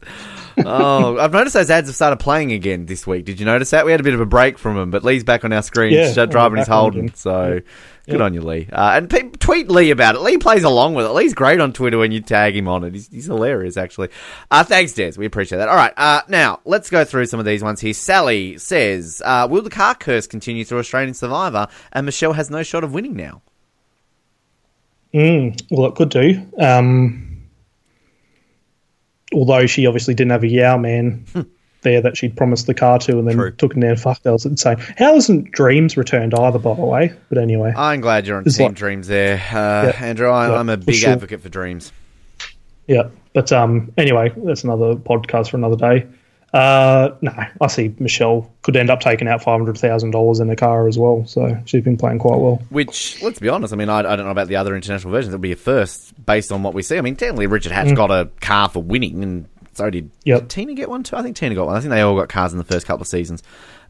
Oh, 0.57 1.17
I've 1.17 1.33
noticed 1.33 1.53
those 1.53 1.69
ads 1.69 1.87
have 1.87 1.95
started 1.95 2.17
playing 2.17 2.51
again 2.51 2.85
this 2.85 3.05
week. 3.05 3.25
Did 3.25 3.39
you 3.39 3.45
notice 3.45 3.71
that? 3.71 3.85
We 3.85 3.91
had 3.91 3.99
a 3.99 4.03
bit 4.03 4.13
of 4.13 4.21
a 4.21 4.25
break 4.25 4.57
from 4.57 4.75
them, 4.75 4.91
but 4.91 5.03
Lee's 5.03 5.23
back 5.23 5.43
on 5.43 5.51
our 5.51 5.61
screen, 5.61 5.93
Yeah, 5.93 6.25
driving 6.25 6.57
his 6.59 6.67
Holden. 6.67 7.13
So 7.15 7.61
good 8.07 8.21
on 8.21 8.33
you, 8.33 8.41
Lee. 8.41 8.67
Uh, 8.71 8.93
and 8.95 9.09
pe- 9.09 9.29
tweet 9.31 9.69
Lee 9.69 9.91
about 9.91 10.15
it. 10.15 10.21
Lee 10.21 10.37
plays 10.37 10.63
along 10.63 10.93
with 10.93 11.05
it. 11.05 11.09
Lee's 11.09 11.33
great 11.33 11.59
on 11.59 11.73
Twitter 11.73 11.97
when 11.97 12.11
you 12.11 12.21
tag 12.21 12.55
him 12.55 12.67
on 12.67 12.83
it. 12.83 12.93
He's, 12.93 13.09
he's 13.09 13.25
hilarious, 13.25 13.75
actually. 13.77 14.09
Uh, 14.49 14.63
thanks, 14.63 14.93
Des. 14.93 15.13
We 15.17 15.25
appreciate 15.25 15.57
that. 15.57 15.67
All 15.69 15.75
right. 15.75 15.93
Uh, 15.97 16.21
now, 16.29 16.59
let's 16.65 16.89
go 16.89 17.03
through 17.03 17.25
some 17.25 17.39
of 17.39 17.45
these 17.45 17.63
ones 17.63 17.81
here. 17.81 17.93
Sally 17.93 18.57
says, 18.57 19.21
uh, 19.25 19.47
Will 19.49 19.61
the 19.63 19.69
car 19.69 19.95
curse 19.95 20.27
continue 20.27 20.63
through 20.63 20.79
Australian 20.79 21.13
Survivor? 21.15 21.67
And 21.91 22.05
Michelle 22.05 22.33
has 22.33 22.49
no 22.49 22.63
shot 22.63 22.83
of 22.83 22.93
winning 22.93 23.15
now. 23.15 23.41
Mm, 25.13 25.59
well, 25.71 25.87
it 25.87 25.95
could 25.95 26.09
do. 26.09 26.45
Um, 26.59 27.34
although 29.35 29.65
she 29.67 29.85
obviously 29.85 30.13
didn't 30.15 30.31
have 30.31 30.43
a 30.43 30.47
Yau-Man 30.47 31.25
there 31.81 32.01
that 32.01 32.17
she'd 32.17 32.35
promised 32.35 32.65
the 32.65 32.73
car 32.73 32.97
to 32.97 33.19
and 33.19 33.27
then 33.27 33.35
True. 33.35 33.51
took 33.51 33.77
it 33.77 33.79
down. 33.79 33.95
Fuck, 33.95 34.23
that 34.23 34.31
was 34.31 34.45
insane. 34.45 34.77
How 34.97 35.13
isn't 35.15 35.51
Dreamz 35.51 35.95
returned 35.97 36.33
either, 36.33 36.57
by 36.57 36.73
the 36.73 36.81
way? 36.81 37.13
But 37.29 37.37
anyway, 37.37 37.73
I'm 37.77 38.01
glad 38.01 38.25
you're 38.25 38.37
on 38.37 38.45
Team 38.45 38.67
like- 38.69 38.75
Dreamz 38.75 39.05
there, 39.05 39.35
uh, 39.53 39.91
Andrew. 40.03 40.29
I, 40.31 40.47
Yeah, 40.49 40.55
I'm 40.55 40.69
a 40.69 40.77
for 40.77 40.85
big 40.85 40.95
sure. 40.95 41.11
advocate 41.11 41.41
for 41.41 41.49
Dreamz. 41.49 41.91
yeah. 42.87 43.09
But 43.33 43.51
um, 43.51 43.91
anyway, 43.97 44.31
that's 44.35 44.63
another 44.63 44.95
podcast 44.95 45.49
for 45.51 45.57
another 45.57 45.75
day. 45.75 46.07
Uh, 46.53 47.15
no, 47.21 47.33
I 47.59 47.67
see 47.67 47.93
Michelle 47.99 48.49
could 48.61 48.77
end 48.77 48.89
up 48.89 49.01
taking 49.01 49.27
out 49.27 49.43
five 49.43 49.59
hundred 49.59 49.77
thousand 49.77 50.11
dollars 50.11 50.39
in 50.39 50.47
the 50.47 50.55
car 50.55 50.87
as 50.87 50.97
well. 50.97 51.25
So 51.25 51.57
she's 51.65 51.83
been 51.83 51.97
playing 51.97 52.19
quite 52.19 52.37
well. 52.39 52.61
Which, 52.69 53.21
let's 53.21 53.39
be 53.39 53.49
honest, 53.49 53.73
I 53.73 53.75
mean, 53.75 53.89
I, 53.89 53.99
I 53.99 54.15
don't 54.15 54.25
know 54.25 54.29
about 54.31 54.47
the 54.47 54.55
other 54.55 54.73
international 54.75 55.11
versions. 55.11 55.33
It'll 55.33 55.41
be 55.41 55.51
a 55.51 55.57
first 55.57 56.13
based 56.25 56.51
on 56.53 56.63
what 56.63 56.73
we 56.73 56.81
see. 56.81 56.97
I 56.97 57.01
mean, 57.01 57.17
technically, 57.17 57.47
Richard 57.47 57.73
Hatch 57.73 57.93
got 57.93 58.09
a 58.09 58.29
car 58.39 58.69
for 58.69 58.81
winning, 58.81 59.21
and 59.21 59.49
so 59.73 59.89
did, 59.89 60.05
Mm. 60.05 60.11
Yep. 60.23 60.39
did 60.41 60.49
Tina 60.49 60.73
get 60.75 60.89
one 60.89 61.03
too? 61.03 61.17
I 61.17 61.23
think 61.23 61.35
Tina 61.35 61.55
got 61.55 61.65
one. 61.65 61.75
I 61.75 61.81
think 61.81 61.89
they 61.89 61.99
all 62.01 62.15
got 62.15 62.29
cars 62.29 62.53
in 62.53 62.57
the 62.57 62.63
first 62.63 62.85
couple 62.87 63.01
of 63.01 63.07
seasons. 63.09 63.43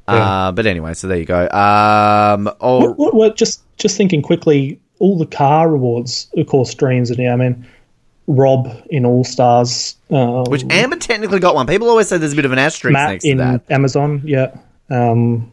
Yeah. 0.08 0.47
Uh, 0.47 0.51
but 0.51 0.66
anyway, 0.66 0.95
so 0.95 1.08
there 1.08 1.18
you 1.18 1.26
go. 1.26 1.47
Um, 1.49 2.47
what, 2.60 3.36
just 3.36 3.62
just 3.78 3.95
thinking 3.97 4.24
quickly, 4.24 4.80
all 4.97 5.18
the 5.20 5.26
car 5.28 5.70
rewards, 5.70 6.32
of 6.36 6.47
course, 6.47 6.72
streams 6.72 7.12
and 7.12 7.20
yeah, 7.20 7.34
I 7.34 7.36
mean, 7.36 7.68
Rob 8.28 8.67
in 8.89 9.05
All 9.05 9.23
Stars, 9.23 9.95
um, 10.09 10.45
which 10.45 10.63
Amber 10.69 10.95
technically 10.97 11.39
got 11.39 11.55
one. 11.55 11.67
People 11.67 11.89
always 11.89 12.07
say 12.07 12.17
there's 12.17 12.34
a 12.34 12.36
bit 12.36 12.45
of 12.45 12.51
an 12.51 12.59
asterisk 12.59 12.93
Matt 12.93 13.09
next 13.11 13.23
to 13.23 13.30
in 13.32 13.38
that. 13.38 13.61
Amazon, 13.69 14.21
yeah. 14.26 14.57
Um, 14.89 15.51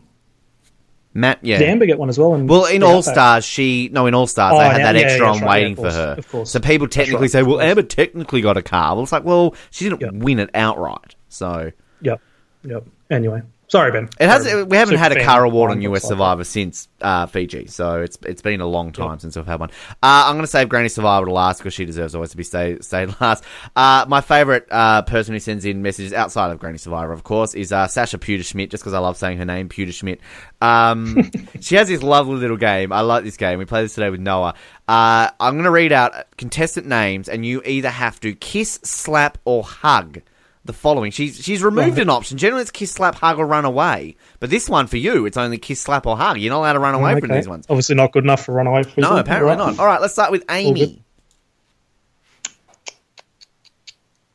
Matt, 1.15 1.41
yeah. 1.43 1.59
did 1.59 1.69
Amber 1.69 1.85
get 1.85 1.99
one 1.99 2.09
as 2.09 2.19
well? 2.19 2.33
And 2.35 2.49
Well, 2.49 2.65
in 2.65 2.83
All 2.83 3.03
Stars, 3.03 3.45
she 3.45 3.91
no, 3.93 4.07
in 4.07 4.15
All 4.15 4.27
Stars 4.27 4.55
Oh, 4.55 4.59
they 4.59 4.65
had 4.65 4.79
yeah, 4.79 4.93
that 4.93 4.97
extra 4.97 5.27
yeah, 5.27 5.33
on 5.33 5.41
right, 5.41 5.49
waiting 5.51 5.77
yeah, 5.77 5.91
for 5.91 5.95
her. 5.95 6.15
of 6.19 6.29
course. 6.31 6.51
So 6.51 6.61
people 6.61 6.89
technically 6.89 7.23
right, 7.23 7.31
say, 7.31 7.43
"Well. 7.43 7.61
Amber 7.61 7.83
technically 7.83 8.41
got 8.41 8.57
a 8.57 8.63
car." 8.63 8.95
Well, 8.95 9.03
it's 9.03 9.13
like, 9.13 9.25
well, 9.25 9.55
she 9.71 9.85
didn't 9.89 10.01
Yeah. 10.01 10.09
win 10.13 10.39
it 10.39 10.49
outright, 10.55 11.15
so 11.29 11.71
Yep, 12.01 12.21
yep. 12.65 12.85
Anyway, 13.11 13.43
sorry, 13.73 13.91
Ben. 13.91 14.09
it 14.21 14.29
has. 14.29 14.45
Sorry, 14.45 14.63
We 14.65 14.77
haven't 14.77 14.99
had 14.99 15.13
a 15.13 15.25
car 15.25 15.45
award 15.45 15.71
on 15.71 15.81
US 15.81 15.91
looks 15.91 16.05
like 16.05 16.09
Survivor 16.11 16.45
since 16.45 16.89
uh, 17.01 17.27
Fiji, 17.27 17.67
so 17.67 18.03
it's 18.03 18.19
it's 18.23 18.43
been 18.43 18.61
a 18.61 18.67
long 18.67 18.93
time 18.93 19.19
since 19.19 19.35
we've 19.35 19.47
had 19.47 19.59
one. 19.59 19.71
Uh, 20.03 20.25
I'm 20.27 20.35
going 20.35 20.45
to 20.45 20.47
save 20.47 20.69
Granny 20.69 20.91
Survivor 20.91 21.27
to 21.27 21.33
last 21.33 21.59
because 21.59 21.73
she 21.73 21.87
deserves 21.87 22.15
always 22.15 22.31
to 22.31 22.37
be 22.37 22.45
stay 22.45 22.79
stayed 22.81 23.15
last. 23.21 23.43
Uh, 23.75 24.05
my 24.07 24.21
favorite 24.21 24.67
uh, 24.71 25.03
person 25.03 25.33
who 25.35 25.41
sends 25.41 25.65
in 25.65 25.81
messages 25.83 26.13
outside 26.13 26.53
of 26.53 26.59
Granny 26.59 26.79
Survivor, 26.79 27.13
of 27.13 27.25
course, 27.25 27.55
is 27.55 27.73
uh, 27.73 27.87
Sasha 27.89 28.19
Pewter 28.19 28.45
Schmidt. 28.45 28.71
Just 28.71 28.83
because 28.85 28.93
I 28.93 28.99
love 28.99 29.17
saying 29.17 29.39
her 29.39 29.47
name, 29.47 29.69
Pewter 29.71 29.93
Schmidt. 29.93 30.21
Um, 30.61 31.31
she 31.61 31.77
has 31.77 31.89
this 31.89 32.03
lovely 32.03 32.37
little 32.37 32.59
game. 32.59 32.93
I 32.93 33.01
like 33.01 33.25
this 33.25 33.39
game. 33.39 33.59
We 33.59 33.65
play 33.65 33.83
this 33.83 33.95
today 33.95 34.11
with 34.11 34.21
Noah. 34.21 34.55
Uh, 34.87 35.31
I'm 35.41 35.55
going 35.55 35.65
to 35.65 35.71
read 35.71 35.93
out 35.93 36.13
contestant 36.37 36.87
names, 36.87 37.29
and 37.29 37.47
you 37.47 37.63
either 37.65 37.89
have 37.89 38.21
to 38.21 38.35
kiss, 38.35 38.79
slap, 38.83 39.39
or 39.47 39.63
hug 39.65 40.21
the 40.65 40.73
following. 40.73 41.11
She's 41.11 41.43
she's 41.43 41.63
removed 41.63 41.99
an 41.99 42.09
option. 42.09 42.39
Generally, 42.39 42.63
it's 42.63 42.71
kiss, 42.71 42.93
slap, 42.93 43.17
hug, 43.17 43.39
or 43.39 43.47
run 43.47 43.65
away. 43.65 44.17
But 44.41 44.51
this 44.51 44.69
one 44.69 44.87
for 44.87 44.97
you, 44.97 45.27
it's 45.27 45.37
only 45.37 45.59
kiss, 45.59 45.81
slap, 45.81 46.07
or 46.07 46.17
hug. 46.17 46.39
You're 46.39 46.53
not 46.53 46.61
allowed 46.61 46.73
to 46.75 46.79
run 46.81 46.95
away 46.95 47.15
that. 47.15 47.21
from 47.21 47.31
these 47.31 47.49
ones. 47.49 47.67
Obviously, 47.69 47.95
not 47.95 48.13
good 48.13 48.25
enough 48.25 48.45
for 48.45 48.53
Runaway. 48.53 48.85
For 48.85 49.01
No, 49.01 49.17
apparently 49.17 49.57
not. 49.57 49.79
All 49.79 49.87
right, 49.87 50.01
let's 50.01 50.13
start 50.13 50.31
with. 50.31 50.45
Amy. 50.51 51.03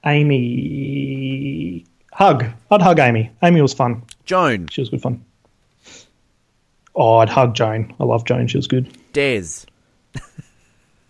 Amy, 0.05 1.85
hug. 2.13 2.45
I'd 2.71 2.81
hug 2.81 2.99
Amy. 2.99 3.29
Amy 3.43 3.61
was 3.61 3.73
fun. 3.73 4.03
Joan, 4.25 4.67
She 4.69 4.81
was 4.81 4.89
good 4.89 5.01
fun. 5.01 5.23
Oh, 6.95 7.17
I'd 7.17 7.29
hug 7.29 7.55
Joan. 7.55 7.93
I 7.99 8.05
love 8.05 8.23
Joan. 8.25 8.47
She 8.47 8.57
was 8.57 8.67
good. 8.67 8.89
Des, 9.11 9.65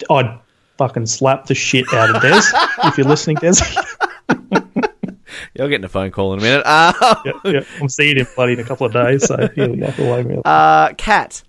I'd 0.10 0.40
fucking 0.78 1.06
slap 1.06 1.46
the 1.46 1.56
shit 1.56 1.86
out 1.94 2.16
of 2.16 2.22
Des 2.22 2.42
if 2.88 2.98
you're 2.98 3.08
listening, 3.08 3.38
Des. 3.38 3.54
you're 5.58 5.70
getting 5.70 5.86
a 5.86 5.90
phone 5.90 6.12
call 6.12 6.34
in 6.34 6.40
a 6.40 6.42
minute. 6.42 6.64
Uh, 6.66 7.16
yeah, 7.26 7.32
yeah. 7.46 7.60
I'm 7.82 7.90
seeing 7.90 8.18
him 8.18 8.28
bloody 8.36 8.54
in 8.54 8.60
a 8.60 8.64
couple 8.64 8.86
of 8.86 8.94
days, 8.94 9.26
so 9.26 9.36
go. 9.36 9.64
All 10.00 10.14
over 10.14 10.24
me. 10.30 10.42
uh, 10.46 10.94
Cat, 10.94 11.42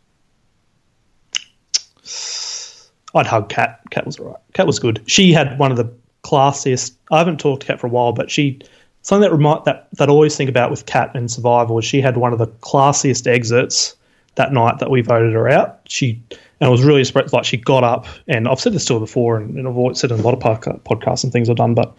I'd 3.15 3.27
hug 3.27 3.49
Cat. 3.49 3.81
Cat 3.91 4.07
was 4.07 4.19
alright. 4.19 4.37
Kat 4.55 4.67
was 4.67 4.79
good. 4.79 5.03
She 5.07 5.33
had 5.33 5.59
one 5.59 5.71
of 5.71 5.77
the 5.77 5.93
classiest. 6.25 6.95
I 7.11 7.19
haven't 7.19 7.41
talked 7.41 7.63
to 7.63 7.67
Cat 7.67 7.81
for 7.81 7.87
a 7.87 7.91
while, 7.91 8.13
but 8.13 8.31
she 8.31 8.61
something 9.03 9.23
that 9.23 9.33
remind 9.33 9.65
that 9.65 9.89
that 9.95 10.09
I 10.09 10.13
always 10.13 10.37
think 10.37 10.51
about 10.51 10.71
with 10.71 10.87
Cat 10.87 11.13
and 11.15 11.31
Survivor 11.31 11.73
was 11.75 11.85
she 11.85 12.01
had 12.01 12.17
one 12.17 12.33
of 12.33 12.39
the 12.39 12.47
classiest 12.49 13.27
exits 13.27 13.97
that 14.35 14.53
night 14.53 14.79
that 14.79 14.91
we 14.91 15.01
voted 15.01 15.33
her 15.33 15.49
out. 15.49 15.81
She 15.89 16.23
and 16.61 16.69
it 16.69 16.71
was 16.71 16.83
really 16.83 17.05
spread 17.05 17.33
like 17.33 17.45
she 17.45 17.57
got 17.57 17.85
up 17.85 18.07
and 18.27 18.49
I've 18.49 18.61
said 18.61 18.73
this 18.73 18.85
to 18.87 18.95
her 18.95 19.01
before 19.01 19.37
and, 19.37 19.57
and 19.57 19.69
I've 19.69 19.97
said 19.97 20.11
it 20.11 20.15
in 20.15 20.21
a 20.21 20.23
lot 20.23 20.35
of 20.35 20.41
podca- 20.41 20.81
podcasts 20.81 21.23
and 21.23 21.33
things 21.33 21.49
I've 21.49 21.57
done, 21.57 21.75
but 21.75 21.95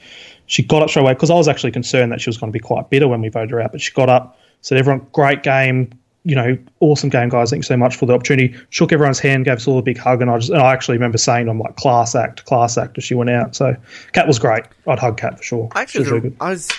she 0.50 0.64
got 0.64 0.82
up 0.82 0.90
straight 0.90 1.04
away 1.04 1.14
because 1.14 1.30
I 1.30 1.36
was 1.36 1.48
actually 1.48 1.72
concerned 1.72 2.12
that 2.12 2.20
she 2.20 2.30
was 2.30 2.38
going 2.38 2.52
to 2.52 2.54
be 2.54 2.60
quite 2.60 2.90
bitter 2.90 3.08
when 3.08 3.22
we 3.22 3.30
voted 3.30 3.52
her 3.52 3.62
out. 3.62 3.72
But 3.72 3.82
she 3.82 3.92
got 3.94 4.10
up, 4.10 4.38
said, 4.62 4.78
"Everyone, 4.78 5.06
great 5.14 5.44
game." 5.44 5.92
You 6.26 6.36
know, 6.36 6.58
awesome 6.82 7.10
game, 7.10 7.30
guys. 7.30 7.52
Thanks 7.52 7.68
so 7.68 7.78
much 7.78 7.96
for 7.96 8.06
the 8.06 8.14
opportunity. 8.14 8.54
Shook 8.72 8.92
everyone's 8.92 9.20
hand, 9.20 9.46
gave 9.46 9.56
us 9.58 9.68
all 9.68 9.78
a 9.78 9.82
big 9.82 9.98
hug, 9.98 10.22
and 10.22 10.30
I 10.30 10.38
just, 10.38 10.50
and 10.50 10.60
I 10.60 10.74
actually 10.74 10.98
remember 10.98 11.20
saying, 11.20 11.48
"I'm 11.48 11.60
like 11.60 11.76
class 11.76 12.16
act, 12.16 12.46
class 12.46 12.78
act." 12.78 12.98
As 12.98 13.04
she 13.04 13.14
went 13.14 13.30
out, 13.30 13.56
so 13.56 13.76
Kat 14.12 14.28
was 14.28 14.40
great. 14.40 14.64
I'd 14.88 15.00
hug 15.00 15.18
Kat 15.18 15.38
for 15.38 15.44
sure. 15.44 15.70
I 15.74 15.86
She 15.86 16.00
was 16.00 16.08
actually, 16.08 16.20
really. 16.20 16.36
I 16.42 16.50
was 16.50 16.70
I 16.72 16.76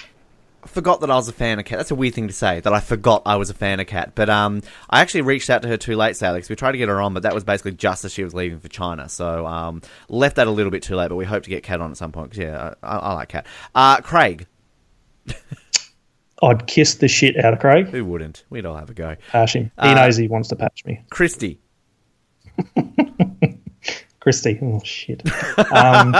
forgot 0.66 1.00
that 1.00 1.10
I 1.10 1.16
was 1.16 1.28
a 1.28 1.32
fan 1.32 1.58
of 1.58 1.64
Cat. 1.64 1.78
That's 1.78 1.90
a 1.90 1.94
weird 1.94 2.14
thing 2.14 2.28
to 2.28 2.34
say 2.34 2.60
that 2.60 2.72
I 2.72 2.80
forgot 2.80 3.22
I 3.26 3.36
was 3.36 3.50
a 3.50 3.54
fan 3.54 3.80
of 3.80 3.86
Cat. 3.86 4.12
But 4.14 4.28
um, 4.30 4.62
I 4.88 5.00
actually 5.00 5.22
reached 5.22 5.50
out 5.50 5.62
to 5.62 5.68
her 5.68 5.76
too 5.76 5.96
late, 5.96 6.16
Sally, 6.16 6.40
'cause 6.40 6.50
we 6.50 6.56
tried 6.56 6.72
to 6.72 6.78
get 6.78 6.88
her 6.88 7.00
on, 7.00 7.14
but 7.14 7.22
that 7.24 7.34
was 7.34 7.44
basically 7.44 7.72
just 7.72 8.04
as 8.04 8.12
she 8.12 8.24
was 8.24 8.34
leaving 8.34 8.60
for 8.60 8.68
China. 8.68 9.08
So 9.08 9.46
um, 9.46 9.82
left 10.08 10.36
that 10.36 10.46
a 10.46 10.50
little 10.50 10.70
bit 10.70 10.82
too 10.82 10.96
late. 10.96 11.08
But 11.08 11.16
we 11.16 11.24
hope 11.24 11.42
to 11.44 11.50
get 11.50 11.62
Cat 11.62 11.80
on 11.80 11.90
at 11.90 11.96
some 11.96 12.12
point. 12.12 12.30
'cause, 12.30 12.38
yeah, 12.38 12.74
I, 12.82 12.96
I 12.96 13.14
like 13.14 13.28
Cat. 13.28 13.46
Uh, 13.74 14.00
Craig, 14.00 14.46
I'd 16.42 16.66
kiss 16.66 16.94
the 16.96 17.08
shit 17.08 17.36
out 17.44 17.52
of 17.52 17.58
Craig. 17.60 17.88
who 17.88 18.04
wouldn't? 18.04 18.44
We'd 18.50 18.64
all 18.66 18.76
have 18.76 18.90
a 18.90 18.94
go. 18.94 19.16
Patch 19.30 19.54
him. 19.54 19.64
He 19.64 19.88
Uh, 19.88 19.94
knows 19.94 20.16
he 20.16 20.28
wants 20.28 20.48
to 20.48 20.56
patch 20.56 20.84
me. 20.86 21.02
Kristie, 21.10 21.58
Kristie. 24.20 24.58
Oh 24.62 24.80
shit. 24.84 25.22
Um, 25.72 26.14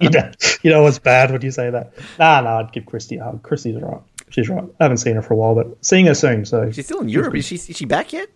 you 0.00 0.10
know, 0.10 0.30
you 0.62 0.70
know 0.70 0.82
what's 0.82 0.98
bad 0.98 1.30
when 1.30 1.40
you 1.42 1.50
say 1.50 1.70
that. 1.70 1.92
Nah, 2.18 2.40
nah. 2.40 2.58
I'd 2.60 2.72
give 2.72 2.84
Kristie 2.84 3.20
a 3.20 3.24
hug. 3.24 3.42
Kristie's 3.42 3.80
right. 3.80 4.00
She's 4.30 4.48
right. 4.48 4.64
I 4.80 4.84
haven't 4.84 4.98
seen 4.98 5.14
her 5.16 5.22
for 5.22 5.34
a 5.34 5.36
while, 5.36 5.54
but 5.54 5.84
seeing 5.84 6.06
her 6.06 6.14
soon. 6.14 6.44
So 6.44 6.70
she's 6.70 6.86
still 6.86 7.00
in 7.00 7.08
Europe. 7.08 7.34
Is 7.34 7.46
she, 7.46 7.56
is 7.56 7.76
she 7.76 7.84
back 7.84 8.12
yet? 8.12 8.28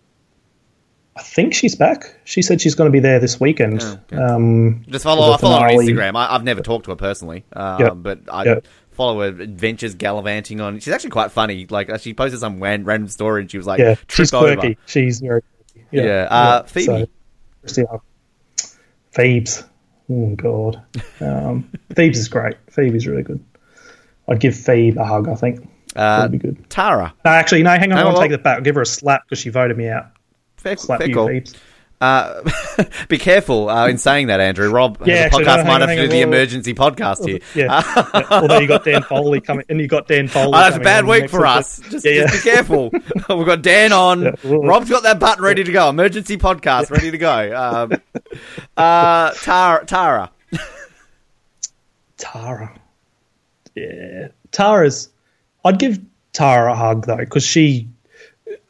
I 1.17 1.21
think 1.21 1.53
she's 1.53 1.75
back. 1.75 2.13
She 2.25 2.41
said 2.41 2.59
she's 2.59 2.75
going 2.75 2.89
to 2.89 2.91
be 2.91 2.99
there 2.99 3.19
this 3.19 3.39
weekend. 3.39 3.79
Oh, 3.81 3.99
okay. 4.11 4.17
Um, 4.21 4.83
Just 4.89 5.05
follow. 5.05 5.31
I 5.31 5.37
follow 5.37 5.59
her 5.61 5.67
on. 5.67 5.71
Instagram. 5.71 6.15
I, 6.17 6.35
I've 6.35 6.43
never 6.43 6.61
talked 6.61 6.85
to 6.85 6.91
her 6.91 6.97
personally, 6.97 7.45
um, 7.53 7.79
Yep. 7.79 7.93
but 7.97 8.19
I 8.29 8.43
Yep. 8.43 8.65
follow 8.91 9.21
her 9.21 9.27
adventures 9.41 9.95
gallivanting 9.95 10.59
on. 10.59 10.79
She's 10.79 10.93
actually 10.93 11.11
quite 11.11 11.31
funny. 11.31 11.67
Like 11.69 11.89
uh, 11.89 11.97
she 11.97 12.13
posted 12.13 12.41
some 12.41 12.59
random 12.61 13.07
story 13.07 13.41
and 13.41 13.49
she 13.51 13.57
was 13.57 13.65
like, 13.65 13.79
yeah, 13.79 13.95
"Trip 13.95 14.11
she's 14.11 14.33
over." 14.33 14.55
quirky. 14.57 14.77
She's 14.87 15.21
very 15.21 15.41
quirky. 15.41 15.87
Yeah. 15.91 16.03
Yeah, 16.03 16.27
uh, 16.29 16.63
Phoebe. 16.63 17.09
So, 17.65 18.01
Hug. 19.15 19.63
Oh 20.09 20.35
god. 20.35 20.81
Um, 21.19 21.69
Phoebes 21.95 22.17
is 22.17 22.27
great. 22.27 22.55
Phoebe's 22.69 23.07
really 23.07 23.23
good. 23.23 23.43
I'd 24.27 24.39
give 24.39 24.55
Phoebe 24.55 24.97
a 24.97 25.03
hug. 25.03 25.27
I 25.27 25.35
think 25.35 25.67
Uh, 25.95 26.17
that'd 26.17 26.31
be 26.31 26.37
good. 26.37 26.69
Tara, 26.69 27.13
No, 27.23 27.31
actually, 27.31 27.63
no. 27.63 27.71
Hang 27.71 27.91
on. 27.91 27.97
No, 27.97 28.01
I 28.01 28.05
want 28.05 28.17
to 28.17 28.21
take 28.23 28.31
that 28.31 28.43
back. 28.43 28.57
I'll 28.57 28.63
give 28.63 28.75
her 28.75 28.81
a 28.81 28.85
slap 28.85 29.23
because 29.25 29.39
she 29.39 29.49
voted 29.49 29.77
me 29.77 29.87
out. 29.89 30.07
fair, 30.57 30.77
Slap 30.77 30.99
fair 30.99 31.07
you, 31.09 31.13
call. 31.15 31.27
Phoebes. 31.27 31.55
Uh, 32.01 32.41
be 33.07 33.17
careful 33.17 33.69
uh, 33.69 33.87
in 33.87 33.97
saying 33.97 34.27
that, 34.27 34.39
Andrew. 34.39 34.69
Rob, 34.69 34.97
Yeah, 35.05 35.05
the 35.05 35.19
actually, 35.21 35.45
podcast 35.45 35.57
no, 35.57 35.63
might 35.63 35.81
have 35.81 35.89
to 35.89 35.95
do 35.95 36.07
the 36.07 36.23
on, 36.23 36.29
emergency 36.29 36.73
podcast 36.73 37.25
here. 37.25 37.39
Yeah. 37.55 37.83
yeah. 38.13 38.27
Although 38.29 38.59
you 38.59 38.67
got 38.67 38.83
Dan 38.83 39.01
Foley 39.03 39.41
coming, 39.41 39.65
and 39.69 39.79
you 39.79 39.87
got 39.87 40.07
Dan 40.07 40.27
Foley. 40.27 40.47
Oh, 40.47 40.51
that's 40.51 40.75
a 40.77 40.81
bad 40.81 41.05
week 41.05 41.29
for 41.29 41.45
us. 41.45 41.79
Just, 41.89 42.05
Yeah, 42.05 42.27
just 42.27 42.43
be 42.43 42.51
careful. 42.51 42.89
We've 43.29 43.45
got 43.45 43.61
Dan 43.61 43.93
on. 43.93 44.35
Rob's 44.43 44.89
got 44.89 45.03
that 45.03 45.19
button 45.19 45.43
ready 45.43 45.63
to 45.63 45.71
go. 45.71 45.89
Emergency 45.89 46.37
podcast 46.37 46.91
ready 46.91 47.11
to 47.11 47.17
go. 47.17 47.55
Um, 47.55 48.01
uh, 48.75 49.31
Tara, 49.31 49.85
Tara. 49.85 50.31
Tara. 52.17 52.79
Yeah, 53.73 54.29
Tara's. 54.51 55.09
I'd 55.63 55.79
give 55.79 55.99
Tara 56.33 56.73
a 56.73 56.75
hug 56.75 57.05
though, 57.07 57.17
because 57.17 57.45
she, 57.45 57.87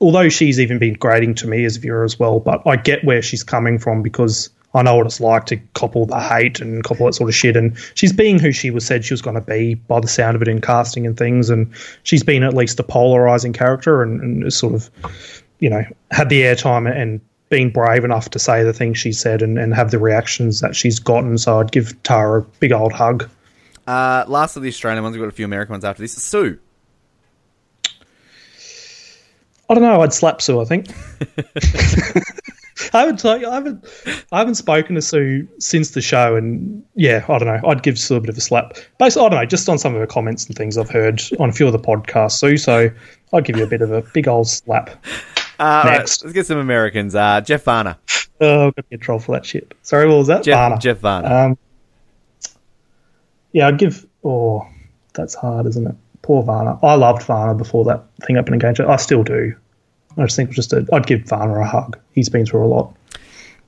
although 0.06 0.30
she's 0.30 0.60
even 0.60 0.78
been 0.78 0.94
grating 0.94 1.34
to 1.34 1.48
me 1.48 1.66
as 1.66 1.78
a 1.78 1.80
viewer 1.80 2.04
as 2.04 2.20
well, 2.20 2.40
but 2.40 2.62
I 2.68 2.76
get 2.76 3.04
where 3.04 3.24
she's 3.24 3.44
coming 3.44 3.80
from 3.80 4.04
because 4.04 4.52
I 4.76 4.84
know 4.84 4.98
what 4.98 5.08
it's 5.08 5.20
like 5.20 5.48
to 5.48 5.58
cop 5.74 5.96
all 5.96 6.06
the 6.06 6.20
hate 6.20 6.60
and 6.60 6.84
cop 6.84 7.02
all 7.02 7.08
that 7.08 7.14
sort 7.14 7.28
of 7.28 7.34
shit. 7.34 7.58
And 7.58 7.76
she's 7.96 8.14
being 8.14 8.38
who 8.38 8.52
she 8.52 8.70
was 8.70 8.86
said 8.86 9.04
she 9.04 9.16
was 9.16 9.24
going 9.24 9.34
to 9.34 9.42
be 9.42 9.74
by 9.74 10.00
the 10.00 10.08
sound 10.08 10.36
of 10.36 10.44
it 10.44 10.48
in 10.48 10.62
casting 10.62 11.08
and 11.08 11.18
things. 11.18 11.50
And 11.50 11.74
she's 12.04 12.22
been 12.22 12.44
at 12.44 12.54
least 12.54 12.80
a 12.80 12.84
polarizing 12.84 13.52
character 13.52 14.04
and, 14.04 14.22
and 14.22 14.54
sort 14.54 14.76
of, 14.76 14.92
you 15.58 15.72
know, 15.72 15.84
had 16.12 16.30
the 16.30 16.44
airtime 16.44 16.88
and 16.88 17.20
been 17.50 17.72
brave 17.72 18.06
enough 18.06 18.30
to 18.30 18.38
say 18.38 18.64
the 18.64 18.74
things 18.74 19.00
she 19.00 19.12
said 19.12 19.42
and, 19.42 19.58
and 19.58 19.74
have 19.74 19.90
the 19.90 19.98
reactions 19.98 20.60
that 20.60 20.76
she's 20.76 21.00
gotten. 21.00 21.40
So 21.40 21.60
I'd 21.60 21.72
give 21.72 22.04
Tara 22.04 22.42
a 22.42 22.46
big 22.60 22.74
old 22.74 22.94
hug. 22.94 23.28
Uh, 23.88 24.24
last 24.28 24.56
of 24.56 24.62
the 24.62 24.70
Australian 24.70 25.04
ones, 25.04 25.16
we've 25.16 25.24
got 25.24 25.30
a 25.30 25.36
few 25.36 25.46
American 25.46 25.74
ones 25.74 25.84
after 25.84 26.04
this. 26.04 26.14
Sue. 26.14 26.60
I 29.70 29.74
don't 29.74 29.84
know. 29.84 30.02
I'd 30.02 30.14
slap 30.14 30.42
Sue. 30.42 30.60
I 30.62 30.66
think. 30.66 30.88
I 32.94 33.00
haven't, 33.00 33.24
I 33.26 33.38
haven't, 33.54 33.86
I 34.32 34.40
haven't 34.40 34.56
spoken 34.56 34.96
to 34.96 35.02
Sue 35.02 35.48
since 35.60 35.92
the 35.92 36.02
show, 36.02 36.36
and 36.36 36.84
yeah, 36.96 37.26
I 37.28 37.38
don't 37.40 37.48
know. 37.48 37.68
I'd 37.68 37.84
give 37.84 37.98
Sue 37.98 38.16
a 38.16 38.20
bit 38.20 38.30
of 38.30 38.38
a 38.38 38.42
slap. 38.42 38.78
Basically, 39.00 39.26
I 39.26 39.30
don't 39.30 39.40
know, 39.40 39.46
just 39.46 39.68
on 39.70 39.78
some 39.78 39.94
of 39.96 40.00
her 40.00 40.08
comments 40.08 40.46
and 40.46 40.56
things 40.56 40.78
I've 40.78 40.90
heard 40.90 41.22
on 41.40 41.50
a 41.50 41.54
few 41.54 41.68
of 41.68 41.74
the 41.74 41.80
podcasts, 41.80 42.34
Sue. 42.34 42.58
So 42.58 42.90
I'd 43.34 43.46
give 43.46 43.58
you 43.58 43.64
a 43.64 43.68
bit 43.68 43.82
of 43.82 43.92
a 43.92 44.02
big 44.14 44.28
old 44.28 44.48
slap. 44.48 44.90
Uh, 45.58 45.64
all 45.64 45.84
right, 45.86 45.98
Next. 46.00 46.24
let's 46.24 46.34
get 46.34 46.46
some 46.46 46.58
Americans. 46.58 47.16
Uh, 47.16 47.40
Jeff 47.42 47.64
Varner. 47.64 47.98
Oh, 48.42 48.66
I'm 48.68 48.72
gonna 48.72 48.86
get 48.92 49.02
trolled 49.02 49.24
for 49.24 49.32
that 49.34 49.46
shit. 49.46 49.74
Sorry, 49.82 50.08
what 50.08 50.18
was 50.18 50.28
that? 50.28 50.44
Jeff, 50.44 50.58
Varner. 50.58 50.78
Jeff 50.78 50.98
Varner. 51.00 51.34
Um, 51.34 51.58
yeah, 53.54 53.68
I'd 53.70 53.78
give. 53.78 54.06
Oh, 54.24 54.68
that's 55.14 55.34
hard, 55.34 55.66
isn't 55.68 55.88
it? 55.88 55.96
Poor 56.26 56.42
Varner. 56.42 56.76
I 56.82 56.96
loved 56.96 57.22
Varner 57.22 57.54
before 57.54 57.86
that 57.86 58.04
thing 58.26 58.36
up 58.36 58.48
in 58.48 58.56
engagement. 58.56 58.90
I 58.90 58.96
still 58.96 59.22
do. 59.24 59.54
I 60.18 60.24
just 60.24 60.36
think 60.36 60.48
it 60.48 60.58
was 60.58 60.68
just 60.68 60.74
a. 60.74 60.84
I'd 60.92 61.06
give 61.06 61.22
Varner 61.26 61.60
a 61.60 61.68
hug. 61.68 62.00
He's 62.14 62.30
been 62.30 62.48
through 62.48 62.66
a 62.66 62.68
lot. 62.68 62.96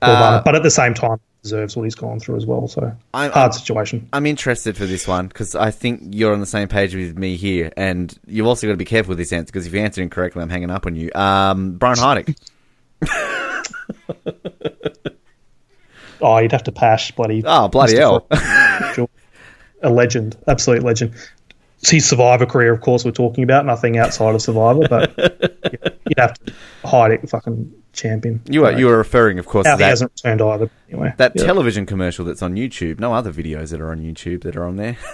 Poor 0.00 0.10
Uh, 0.10 0.18
Varner. 0.18 0.42
But 0.44 0.56
at 0.56 0.64
the 0.64 0.70
same 0.72 0.92
time, 0.92 1.18
he 1.20 1.42
deserves 1.44 1.76
what 1.76 1.84
he's 1.84 1.94
gone 1.94 2.18
through 2.18 2.34
as 2.36 2.46
well. 2.46 2.66
So 2.66 2.92
I'm- 3.14 3.30
hard 3.30 3.54
situation. 3.54 4.08
I'm 4.12 4.26
interested 4.26 4.76
for 4.76 4.86
this 4.86 5.06
one 5.06 5.28
because 5.28 5.54
I 5.54 5.70
think 5.70 6.02
you're 6.10 6.32
on 6.32 6.40
the 6.40 6.46
same 6.46 6.66
page 6.66 6.96
with 6.96 7.16
me 7.16 7.36
here, 7.36 7.70
and 7.76 8.12
you've 8.26 8.48
also 8.48 8.66
got 8.66 8.72
to 8.72 8.76
be 8.76 8.84
careful 8.84 9.10
with 9.10 9.18
this 9.18 9.32
answer 9.32 9.52
because 9.52 9.68
if 9.68 9.72
you 9.72 9.78
answer 9.78 10.02
incorrectly, 10.02 10.42
I'm 10.42 10.50
hanging 10.50 10.70
up 10.72 10.84
on 10.84 10.96
you. 10.96 11.12
Um, 11.14 11.74
Brian 11.78 11.96
Heidik. 11.96 12.36
Oh, 16.20 16.38
you'd 16.38 16.50
have 16.50 16.64
to 16.64 16.72
pash 16.72 17.12
bloody. 17.12 17.44
Oh, 17.46 17.68
bloody 17.68 17.96
hell. 17.96 18.26
A 19.82 19.88
legend, 19.88 20.36
absolute 20.48 20.82
legend. 20.82 21.12
It's 21.80 21.90
his 21.90 22.08
Survivor 22.08 22.46
career, 22.46 22.72
of 22.72 22.80
course, 22.80 23.04
we're 23.04 23.12
talking 23.12 23.44
about. 23.44 23.64
Nothing 23.64 23.98
outside 23.98 24.34
of 24.34 24.42
Survivor, 24.42 24.88
but 24.88 25.14
you'd 26.08 26.18
have 26.18 26.34
to 26.34 26.52
hide 26.84 27.12
it, 27.12 27.28
fucking 27.28 27.72
champion. 27.92 28.40
You 28.46 28.66
are 28.66 28.72
you 28.72 28.88
are 28.88 28.96
referring, 28.96 29.38
of 29.38 29.46
course, 29.46 29.66
How 29.66 29.72
to 29.72 29.76
he 29.76 29.84
that, 29.84 29.90
hasn't 29.90 30.12
returned 30.16 30.42
either. 30.42 30.70
Anyway, 30.90 31.14
that 31.18 31.32
yeah. 31.34 31.44
television 31.44 31.86
commercial 31.86 32.24
that's 32.24 32.42
on 32.42 32.54
YouTube. 32.54 32.98
No 32.98 33.14
other 33.14 33.32
videos 33.32 33.70
that 33.70 33.80
are 33.80 33.90
on 33.90 34.00
YouTube 34.00 34.42
that 34.42 34.56
are 34.56 34.64
on 34.64 34.76
there. 34.76 34.96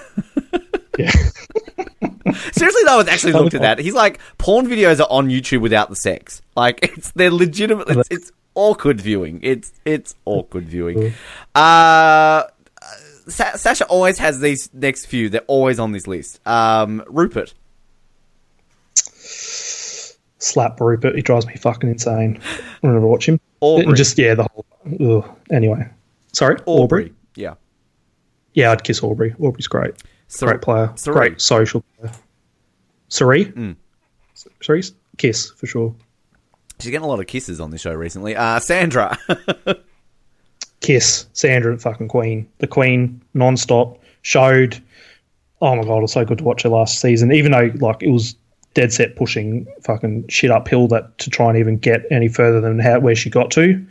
Yeah. 0.98 1.10
Seriously, 2.52 2.82
though, 2.84 3.00
I've 3.00 3.08
actually 3.08 3.32
looked 3.32 3.54
at 3.54 3.62
that. 3.62 3.78
He's 3.78 3.94
like, 3.94 4.18
porn 4.38 4.66
videos 4.66 5.00
are 5.00 5.10
on 5.10 5.28
YouTube 5.28 5.60
without 5.60 5.88
the 5.90 5.96
sex. 5.96 6.42
Like, 6.56 6.80
it's 6.82 7.12
they're 7.12 7.30
legitimate. 7.30 7.88
It's, 7.88 8.08
it's 8.10 8.32
awkward 8.54 9.00
viewing. 9.00 9.40
It's 9.42 9.72
it's 9.84 10.14
awkward 10.24 10.68
viewing. 10.68 11.14
Uh, 11.54 12.44
Sa- 13.28 13.56
Sasha 13.56 13.86
always 13.86 14.18
has 14.18 14.40
these 14.40 14.72
next 14.74 15.06
few. 15.06 15.28
They're 15.28 15.40
always 15.46 15.78
on 15.78 15.92
this 15.92 16.06
list. 16.06 16.40
Um, 16.46 17.02
Rupert. 17.08 17.54
slap 20.38 20.80
Rupert. 20.80 21.14
He 21.16 21.22
drives 21.22 21.46
me 21.46 21.56
fucking 21.56 21.88
insane 21.90 22.40
whenever 22.80 23.04
I 23.04 23.08
watch 23.08 23.26
him. 23.28 23.40
Aubry. 23.62 23.86
And 23.86 23.96
just 23.96 24.18
yeah, 24.18 24.34
the 24.34 24.46
whole. 24.52 24.66
Ugh. 25.00 25.36
Anyway, 25.50 25.88
sorry, 26.32 26.56
Aubry. 26.66 27.12
Yeah. 27.34 27.54
Yeah, 28.52 28.70
I'd 28.72 28.84
kiss 28.84 29.00
Aubry. 29.00 29.34
Aubry's 29.38 29.66
great. 29.66 29.94
Sar- 30.28 30.50
great 30.50 30.62
player. 30.62 30.92
Cirie. 30.96 31.14
Great 31.14 31.40
social 31.40 31.82
player. 31.98 32.12
Cirie. 33.08 33.46
Mm. 33.46 33.76
Cirie. 34.60 34.82
Kiss 35.16 35.50
for 35.52 35.66
sure. 35.66 35.94
She's 36.80 36.90
getting 36.90 37.04
a 37.04 37.08
lot 37.08 37.20
of 37.20 37.26
kisses 37.26 37.60
on 37.60 37.70
this 37.70 37.80
show 37.80 37.94
recently. 37.94 38.36
Uh, 38.36 38.58
Sandra. 38.58 39.16
Kiss. 40.84 41.26
Sandra, 41.32 41.78
fucking 41.78 42.08
Queen. 42.08 42.46
The 42.58 42.66
Queen, 42.66 43.18
non-stop. 43.32 43.98
Showed. 44.20 44.82
Oh 45.62 45.74
my 45.76 45.82
god, 45.82 45.98
it 45.98 46.02
was 46.02 46.12
so 46.12 46.26
good 46.26 46.38
to 46.38 46.44
watch 46.44 46.62
her 46.62 46.68
last 46.68 47.00
season. 47.00 47.32
Even 47.32 47.52
though 47.52 47.70
like 47.78 48.02
it 48.02 48.10
was 48.10 48.36
dead 48.74 48.92
set 48.92 49.16
pushing 49.16 49.66
fucking 49.82 50.28
shit 50.28 50.50
uphill 50.50 50.86
that 50.88 51.16
to 51.18 51.30
try 51.30 51.48
and 51.48 51.56
even 51.56 51.78
get 51.78 52.02
any 52.10 52.28
further 52.28 52.60
than 52.60 52.78
how 52.78 53.00
where 53.00 53.14
she 53.14 53.30
got 53.30 53.50
to. 53.52 53.82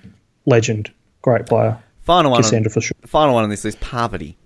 Legend. 0.45 0.91
Great 1.23 1.47
player. 1.47 1.79
final 2.01 2.29
one. 2.29 2.39
Kiss 2.39 2.47
On, 2.47 2.51
Sandra 2.51 2.71
for 2.71 2.81
sure. 2.81 2.95
final 3.07 3.33
one 3.33 3.43
on 3.43 3.49
this 3.49 3.63
list. 3.63 3.79
Parvati. 3.79 4.37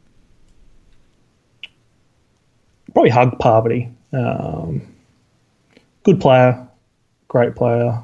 Probably 2.93 3.09
hug 3.09 3.37
Parvati. 3.39 3.89
Um, 4.13 4.81
good 6.03 6.21
player. 6.21 6.65
Great 7.27 7.55
player. 7.55 8.01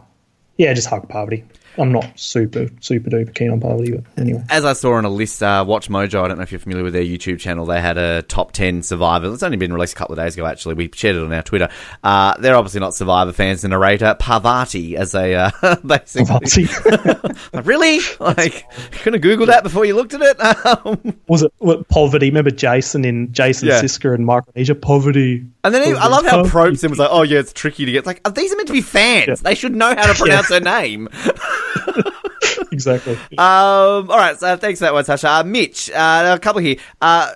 Yeah, 0.57 0.73
just 0.73 0.87
hug 0.87 1.07
Parvati. 1.07 1.45
I'm 1.77 1.91
not 1.91 2.19
super, 2.19 2.67
super 2.81 3.09
duper 3.09 3.33
keen 3.33 3.49
on 3.49 3.59
Parvati, 3.59 3.91
but 3.93 4.03
anyway. 4.17 4.43
As 4.49 4.63
I 4.65 4.73
saw 4.73 4.93
on 4.93 5.05
a 5.05 5.09
list, 5.09 5.41
uh, 5.41 5.63
Watch 5.67 5.89
Mojo, 5.89 6.23
I 6.23 6.27
don't 6.27 6.37
know 6.37 6.43
if 6.43 6.51
you're 6.51 6.59
familiar 6.59 6.83
with 6.83 6.93
their 6.93 7.03
YouTube 7.03 7.39
channel, 7.39 7.65
they 7.65 7.81
had 7.81 7.97
a 7.97 8.21
top 8.23 8.51
10 8.51 8.83
Survivor. 8.83 9.33
It's 9.33 9.43
only 9.43 9.57
been 9.57 9.73
released 9.73 9.93
a 9.93 9.95
couple 9.95 10.13
of 10.13 10.23
days 10.23 10.35
ago, 10.35 10.45
actually. 10.45 10.75
We 10.75 10.89
shared 10.93 11.15
it 11.15 11.23
on 11.23 11.33
our 11.33 11.41
Twitter. 11.41 11.69
Uh, 12.03 12.35
they're 12.39 12.55
obviously 12.55 12.79
not 12.79 12.93
Survivor 12.93 13.33
fans. 13.33 13.61
The 13.61 13.69
narrator, 13.69 14.15
Parvati, 14.19 14.95
as 14.97 15.15
a, 15.15 15.33
uh, 15.33 15.75
basically. 15.85 16.67
Like, 17.53 17.65
really? 17.65 17.99
Like, 18.19 18.53
you 18.91 18.97
couldn't 18.99 19.13
have 19.13 19.21
Google 19.21 19.45
that 19.47 19.63
before 19.63 19.85
you 19.85 19.95
looked 19.95 20.13
at 20.13 20.21
it? 20.21 20.37
Um, 20.85 21.17
was 21.27 21.43
it 21.43 21.53
what, 21.59 21.87
poverty? 21.87 22.27
Remember 22.29 22.49
Jason 22.51 23.05
in 23.05 23.31
Jason 23.33 23.67
Yeah. 23.67 23.81
Siska 23.81 24.13
and 24.13 24.25
Micronesia? 24.25 24.75
Poverty. 24.75 25.45
And 25.63 25.73
then 25.73 25.83
he, 25.85 25.93
I 25.93 26.07
love 26.07 26.25
how. 26.25 26.43
Probston 26.43 26.89
was 26.89 26.99
like, 26.99 27.09
oh, 27.11 27.23
yeah, 27.23 27.39
it's 27.39 27.53
tricky 27.53 27.85
to 27.85 27.91
get. 27.91 27.99
It's 27.99 28.07
like, 28.07 28.23
these 28.33 28.53
are 28.53 28.57
meant 28.57 28.67
to 28.67 28.73
be 28.73 28.81
fans. 28.81 29.41
They 29.41 29.55
should 29.55 29.75
know 29.75 29.95
how 29.95 30.11
to 30.11 30.13
pronounce 30.19 30.49
her 30.49 30.59
name. 30.59 31.09
Exactly. 32.71 33.13
Um, 33.37 34.09
all 34.09 34.17
right, 34.17 34.37
so 34.37 34.57
thanks 34.57 34.79
for 34.79 34.85
that 34.85 34.93
one, 34.93 35.05
Sasha. 35.05 35.29
Uh, 35.29 35.43
Mitch, 35.43 35.91
uh, 35.91 36.33
a 36.35 36.39
couple 36.39 36.61
here. 36.61 36.77
Uh, 37.01 37.31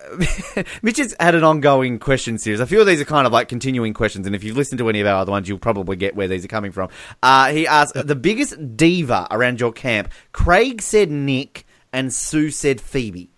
Mitch 0.82 0.98
has 0.98 1.16
had 1.20 1.36
an 1.36 1.44
ongoing 1.44 2.00
question 2.00 2.38
series. 2.38 2.60
A 2.60 2.66
few 2.66 2.82
of 2.82 2.88
these 2.88 3.00
are 3.02 3.06
kind 3.06 3.28
of 3.28 3.34
like 3.34 3.48
continuing 3.48 3.94
questions, 3.94 4.26
and 4.26 4.36
if 4.36 4.44
you've 4.44 4.58
listened 4.58 4.80
to 4.80 4.90
any 4.90 5.00
of 5.00 5.08
our 5.08 5.22
other 5.22 5.32
ones, 5.32 5.48
you'll 5.48 5.60
probably 5.60 5.96
get 5.96 6.16
where 6.16 6.28
these 6.28 6.44
are 6.44 6.50
coming 6.50 6.72
from. 6.72 6.90
Uh, 7.22 7.52
he 7.52 7.68
asked 7.68 7.94
the 7.94 8.16
biggest 8.16 8.78
diva 8.78 9.28
around 9.32 9.60
your 9.60 9.72
camp. 9.72 10.12
Craig 10.32 10.82
said 10.82 11.12
Nick, 11.12 11.66
and 11.94 12.14
Sue 12.14 12.50
said 12.50 12.82
Phoebe. 12.82 13.30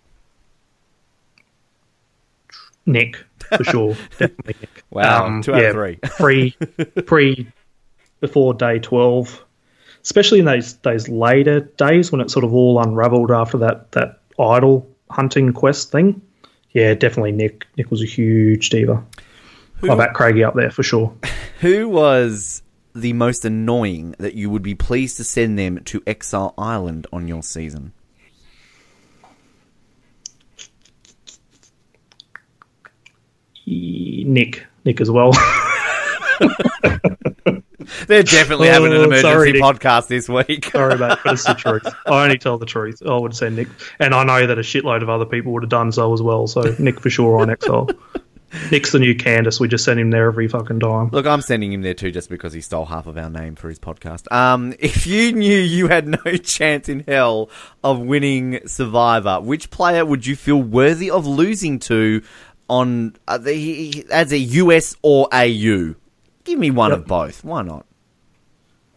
Nick, 2.86 3.24
for 3.56 3.64
sure. 3.64 3.96
Definitely 4.18 4.54
Nick. 4.60 4.84
Wow, 4.90 5.26
um, 5.26 5.42
two 5.42 5.54
out 5.54 5.64
of 5.64 5.72
three. 5.72 5.96
pre, 6.02 6.56
pre, 7.06 7.46
before 8.20 8.54
day 8.54 8.78
12, 8.78 9.44
especially 10.02 10.40
in 10.40 10.44
those 10.44 10.76
those 10.78 11.08
later 11.08 11.60
days 11.60 12.12
when 12.12 12.20
it 12.20 12.30
sort 12.30 12.44
of 12.44 12.52
all 12.54 12.80
unraveled 12.80 13.30
after 13.30 13.58
that, 13.58 13.92
that 13.92 14.20
idol 14.38 14.88
hunting 15.10 15.52
quest 15.52 15.90
thing. 15.90 16.20
Yeah, 16.72 16.94
definitely 16.94 17.32
Nick. 17.32 17.66
Nick 17.76 17.90
was 17.90 18.02
a 18.02 18.06
huge 18.06 18.70
diva. 18.70 19.04
I'll 19.88 19.96
back 19.96 20.14
Craigie 20.14 20.44
up 20.44 20.54
there 20.54 20.70
for 20.70 20.82
sure. 20.82 21.12
Who 21.60 21.88
was 21.88 22.62
the 22.94 23.12
most 23.12 23.44
annoying 23.44 24.14
that 24.18 24.34
you 24.34 24.50
would 24.50 24.62
be 24.62 24.74
pleased 24.74 25.16
to 25.16 25.24
send 25.24 25.58
them 25.58 25.82
to 25.84 26.02
Exile 26.06 26.54
Island 26.58 27.06
on 27.12 27.28
your 27.28 27.42
season? 27.42 27.92
Nick. 33.74 34.66
Nick 34.84 35.00
as 35.00 35.10
well. 35.10 35.32
They're 38.06 38.22
definitely 38.22 38.68
Oh, 38.68 38.72
having 38.72 38.92
an 38.92 39.00
emergency 39.02 39.20
sorry, 39.22 39.52
podcast 39.54 40.08
this 40.08 40.28
week. 40.28 40.64
Sorry, 40.72 40.96
mate, 40.98 41.18
but 41.24 41.34
it's 41.34 41.44
the 41.44 41.54
truth. 41.54 41.82
I 42.06 42.24
only 42.24 42.38
tell 42.38 42.58
the 42.58 42.66
truth. 42.66 43.02
I 43.06 43.16
would 43.16 43.34
say 43.34 43.50
Nick, 43.50 43.68
and 43.98 44.14
I 44.14 44.22
know 44.24 44.46
that 44.46 44.58
a 44.58 44.62
shitload 44.62 45.02
of 45.02 45.08
other 45.08 45.24
people 45.26 45.52
would 45.52 45.62
have 45.62 45.70
done 45.70 45.90
so 45.92 46.12
as 46.12 46.22
well. 46.22 46.46
So 46.46 46.74
Nick 46.78 47.00
for 47.00 47.10
sure 47.10 47.40
on 47.40 47.50
Exile. 47.50 47.88
Nick's 48.72 48.90
the 48.90 48.98
new 48.98 49.14
Candace. 49.14 49.60
We 49.60 49.68
just 49.68 49.84
send 49.84 50.00
him 50.00 50.10
there 50.10 50.26
every 50.26 50.48
fucking 50.48 50.80
time. 50.80 51.10
Look, 51.12 51.24
I'm 51.26 51.40
sending 51.40 51.72
him 51.72 51.82
there 51.82 51.94
too 51.94 52.10
just 52.10 52.28
because 52.28 52.52
he 52.52 52.60
stole 52.60 52.84
half 52.86 53.06
of 53.06 53.16
our 53.16 53.30
name 53.30 53.54
for 53.54 53.68
his 53.68 53.78
podcast. 53.78 54.30
Um, 54.32 54.74
if 54.80 55.06
you 55.06 55.32
knew 55.32 55.56
you 55.56 55.86
had 55.86 56.08
no 56.08 56.36
chance 56.36 56.88
in 56.88 57.04
hell 57.06 57.48
of 57.84 58.00
winning 58.00 58.60
Survivor, 58.66 59.40
which 59.40 59.70
player 59.70 60.04
would 60.04 60.26
you 60.26 60.34
feel 60.36 60.60
worthy 60.60 61.10
of 61.10 61.26
losing 61.28 61.78
to 61.80 62.22
on 62.70 63.16
uh, 63.28 63.36
the, 63.38 64.06
as 64.10 64.32
a 64.32 64.38
US 64.38 64.96
or 65.02 65.28
AU? 65.32 65.94
Give 66.44 66.58
me 66.58 66.70
one 66.70 66.90
Yep. 66.90 66.98
of 67.00 67.06
both. 67.06 67.44
Why 67.44 67.62
not? 67.62 67.84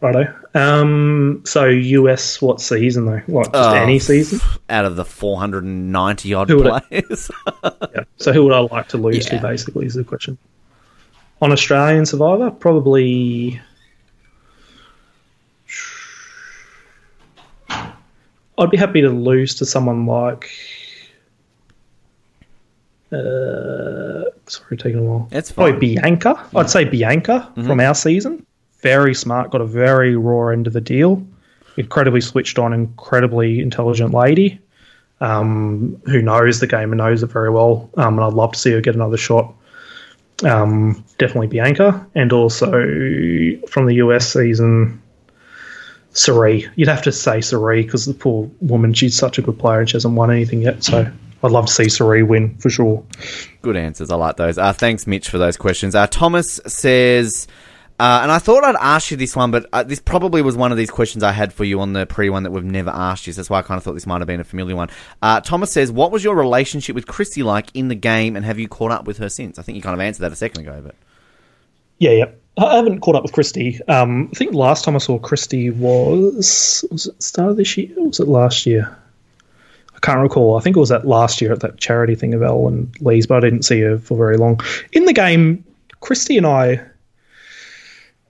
Righto. 0.00 0.34
Um, 0.54 1.42
so 1.46 1.66
US, 1.66 2.40
what 2.40 2.60
season 2.60 3.06
though? 3.06 3.22
What 3.26 3.52
just 3.52 3.54
Oh. 3.70 3.72
any 3.74 3.98
season? 3.98 4.38
Out 4.70 4.84
of 4.84 4.96
the 4.96 5.04
490 5.04 6.34
odd 6.34 6.48
Who 6.50 6.56
would 6.58 6.66
it- 6.90 7.04
players. 7.08 7.30
Yeah. 7.94 8.04
So 8.16 8.32
who 8.32 8.44
would 8.44 8.52
I 8.52 8.58
like 8.60 8.88
to 8.88 8.98
lose 8.98 9.26
Yeah. 9.26 9.36
to? 9.40 9.42
Basically, 9.46 9.86
is 9.86 9.94
the 9.94 10.04
question. 10.04 10.36
On 11.42 11.52
Australian 11.52 12.06
Survivor, 12.06 12.50
probably. 12.50 13.60
I'd 18.58 18.70
be 18.70 18.76
happy 18.76 19.00
to 19.00 19.10
lose 19.10 19.54
to 19.56 19.66
someone 19.66 20.06
like. 20.06 20.50
Uh, 23.14 24.30
sorry, 24.46 24.76
taking 24.76 24.98
a 24.98 25.02
while. 25.02 25.28
It's 25.30 25.52
Probably 25.52 25.72
fine. 25.72 25.80
Bianca. 25.80 26.48
I'd 26.56 26.70
say 26.70 26.84
Bianca 26.84 27.52
from 27.54 27.80
our 27.80 27.94
season. 27.94 28.44
Very 28.80 29.14
smart, 29.14 29.50
got 29.50 29.60
a 29.60 29.66
very 29.66 30.16
raw 30.16 30.48
end 30.48 30.66
of 30.66 30.72
the 30.72 30.80
deal. 30.80 31.26
Incredibly 31.76 32.20
switched 32.20 32.58
on, 32.58 32.72
incredibly 32.72 33.60
intelligent 33.60 34.12
lady 34.12 34.60
um, 35.20 36.00
who 36.06 36.20
knows 36.20 36.60
the 36.60 36.66
game 36.66 36.92
and 36.92 36.98
knows 36.98 37.22
it 37.22 37.28
very 37.28 37.50
well. 37.50 37.88
Um, 37.96 38.18
and 38.18 38.24
I'd 38.24 38.32
love 38.34 38.52
to 38.52 38.58
see 38.58 38.72
her 38.72 38.80
get 38.80 38.94
another 38.94 39.16
shot. 39.16 39.52
Um, 40.42 41.04
definitely 41.18 41.46
Bianca, 41.46 42.06
and 42.14 42.32
also 42.32 42.70
from 43.68 43.86
the 43.86 43.94
US 43.96 44.32
season, 44.32 45.00
Cirie. 46.12 46.68
You'd 46.76 46.88
have 46.88 47.02
to 47.02 47.12
say 47.12 47.40
Cirie 47.40 47.84
because 47.84 48.06
the 48.06 48.14
poor 48.14 48.50
woman, 48.60 48.92
she's 48.92 49.16
such 49.16 49.38
a 49.38 49.42
good 49.42 49.58
player 49.58 49.80
and 49.80 49.88
she 49.88 49.96
hasn't 49.96 50.14
won 50.14 50.30
anything 50.30 50.62
yet. 50.62 50.82
So 50.84 51.10
I'd 51.44 51.50
love 51.50 51.66
to 51.66 51.72
see 51.72 51.90
Cirie 51.90 52.22
win 52.22 52.56
for 52.56 52.70
sure. 52.70 53.04
Good 53.60 53.76
answers. 53.76 54.10
I 54.10 54.16
like 54.16 54.36
those. 54.36 54.56
Uh, 54.56 54.72
thanks, 54.72 55.06
Mitch, 55.06 55.28
for 55.28 55.36
those 55.36 55.58
questions. 55.58 55.94
Uh, 55.94 56.06
Thomas 56.06 56.58
says, 56.66 57.46
uh, 58.00 58.20
and 58.22 58.32
I 58.32 58.38
thought 58.38 58.64
I'd 58.64 58.76
ask 58.76 59.10
you 59.10 59.18
this 59.18 59.36
one, 59.36 59.50
but 59.50 59.68
uh, 59.70 59.82
this 59.82 60.00
probably 60.00 60.40
was 60.40 60.56
one 60.56 60.72
of 60.72 60.78
these 60.78 60.90
questions 60.90 61.22
I 61.22 61.32
had 61.32 61.52
for 61.52 61.64
you 61.64 61.80
on 61.80 61.92
the 61.92 62.06
pre 62.06 62.30
one 62.30 62.44
that 62.44 62.50
we've 62.50 62.64
never 62.64 62.88
asked 62.88 63.26
you. 63.26 63.34
So 63.34 63.42
that's 63.42 63.50
why 63.50 63.58
I 63.58 63.62
kind 63.62 63.76
of 63.76 63.84
thought 63.84 63.92
this 63.92 64.06
might 64.06 64.22
have 64.22 64.26
been 64.26 64.40
a 64.40 64.44
familiar 64.44 64.74
one. 64.74 64.88
Uh, 65.20 65.40
Thomas 65.42 65.70
says, 65.70 65.92
"What 65.92 66.10
was 66.10 66.24
your 66.24 66.34
relationship 66.34 66.94
with 66.94 67.06
Kristie 67.06 67.44
like 67.44 67.68
in 67.74 67.88
the 67.88 67.94
game, 67.94 68.36
and 68.36 68.44
have 68.44 68.58
you 68.58 68.66
caught 68.66 68.90
up 68.90 69.06
with 69.06 69.18
her 69.18 69.28
since?" 69.28 69.58
I 69.58 69.62
think 69.62 69.76
you 69.76 69.82
kind 69.82 69.94
of 69.94 70.00
answered 70.00 70.22
that 70.22 70.32
a 70.32 70.36
second 70.36 70.62
ago, 70.66 70.80
but 70.82 70.96
Yeah, 71.98 72.10
yeah. 72.10 72.24
I 72.56 72.76
haven't 72.76 73.00
caught 73.00 73.16
up 73.16 73.22
with 73.22 73.32
Kristie. 73.32 73.80
Um, 73.88 74.30
I 74.32 74.36
think 74.36 74.54
last 74.54 74.84
time 74.84 74.94
I 74.94 74.98
saw 74.98 75.18
Kristie 75.18 75.76
was 75.76 76.84
was 76.90 77.06
it 77.06 77.16
the 77.16 77.22
start 77.22 77.50
of 77.50 77.56
this 77.58 77.76
year 77.76 77.90
or 77.98 78.08
was 78.08 78.18
it 78.18 78.28
last 78.28 78.64
year? 78.64 78.96
I 79.94 79.98
can't 80.00 80.20
recall. 80.20 80.56
I 80.56 80.60
think 80.60 80.76
it 80.76 80.80
was 80.80 80.88
that 80.88 81.06
last 81.06 81.40
year 81.40 81.52
at 81.52 81.60
that 81.60 81.78
charity 81.78 82.14
thing 82.14 82.34
of 82.34 82.42
Elle 82.42 82.68
and 82.68 82.94
Lee's, 83.00 83.26
but 83.26 83.36
I 83.36 83.40
didn't 83.40 83.62
see 83.62 83.80
her 83.80 83.98
for 83.98 84.16
very 84.16 84.36
long. 84.36 84.60
In 84.92 85.04
the 85.04 85.12
game, 85.12 85.64
Kristie 86.02 86.36
and 86.36 86.46
I, 86.46 86.80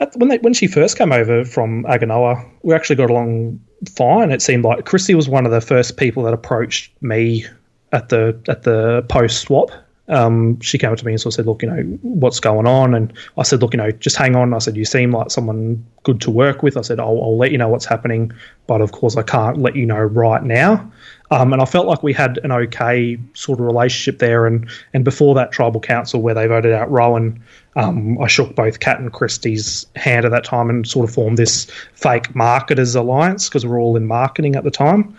at, 0.01 0.15
when 0.17 0.29
they, 0.29 0.39
when 0.39 0.55
she 0.55 0.67
first 0.67 0.99
came 0.99 1.13
over 1.13 1.45
from 1.45 1.85
Aganoa, 1.85 2.49
we 2.63 2.75
actually 2.75 2.97
got 2.97 3.11
along 3.11 3.61
fine. 3.97 4.31
It 4.31 4.43
seemed 4.43 4.65
like 4.65 4.85
Kristie 4.85 5.15
was 5.15 5.29
one 5.29 5.47
of 5.47 5.53
the 5.53 5.61
first 5.61 5.97
people 5.97 6.23
that 6.25 6.35
approached 6.35 6.93
me 7.01 7.47
at 7.93 8.09
the 8.09 8.39
at 8.49 8.63
the 8.63 9.05
post 9.09 9.41
swap. 9.41 9.71
Um, 10.09 10.61
she 10.61 10.77
came 10.77 10.93
up 10.93 10.99
to 10.99 11.07
me 11.07 11.13
and 11.13 11.21
sort 11.21 11.33
of 11.33 11.37
said, 11.37 11.47
"Look, 11.47 11.63
you 11.63 11.71
know, 11.71 11.83
what's 12.03 12.41
going 12.41 12.67
on?" 12.67 12.95
And 12.95 13.13
I 13.39 13.43
said, 13.43 13.63
"Look, 13.63 13.73
you 13.73 13.79
know, 13.79 13.91
just 13.91 14.17
hang 14.17 14.37
on." 14.37 14.53
I 14.53 14.59
said, 14.59 14.77
"You 14.77 14.85
seem 14.85 15.13
like 15.13 15.31
someone 15.31 15.85
good 16.03 16.21
to 16.23 16.31
work 16.31 16.63
with." 16.63 16.77
I 16.77 16.83
said, 16.83 17.01
"I'll, 17.01 17.23
I'll 17.23 17.39
let 17.39 17.53
you 17.53 17.59
know 17.59 17.69
what's 17.69 17.87
happening, 17.87 18.33
but 18.67 18.81
of 18.81 18.93
course, 18.93 19.17
I 19.17 19.23
can't 19.23 19.59
let 19.59 19.77
you 19.77 19.87
know 19.87 20.01
right 20.01 20.43
now." 20.43 20.91
Um, 21.31 21.53
and 21.53 21.63
I 21.63 21.65
felt 21.65 21.87
like 21.87 22.03
we 22.03 22.13
had 22.13 22.39
an 22.45 22.53
okay 22.53 23.19
sort 23.33 23.61
of 23.61 23.67
relationship 23.67 24.19
there. 24.19 24.47
And 24.47 24.69
and 24.93 25.05
before 25.05 25.35
that 25.37 25.53
tribal 25.53 25.81
council 25.81 26.21
where 26.21 26.35
they 26.35 26.47
voted 26.47 26.73
out 26.73 26.91
Rowan, 26.91 27.43
um, 27.77 28.21
I 28.21 28.27
shook 28.27 28.55
both 28.55 28.81
Kat 28.81 29.01
and 29.01 29.11
Kristie's 29.13 29.87
hand 29.97 30.27
at 30.27 30.33
that 30.33 30.45
time 30.45 30.69
and 30.69 30.87
sort 30.87 31.09
of 31.09 31.15
formed 31.15 31.39
this 31.39 31.65
fake 31.95 32.35
marketers 32.35 32.95
alliance 32.95 33.49
because 33.49 33.65
we're 33.65 33.81
all 33.81 33.97
in 33.97 34.07
marketing 34.07 34.55
at 34.55 34.65
the 34.65 34.71
time. 34.71 35.17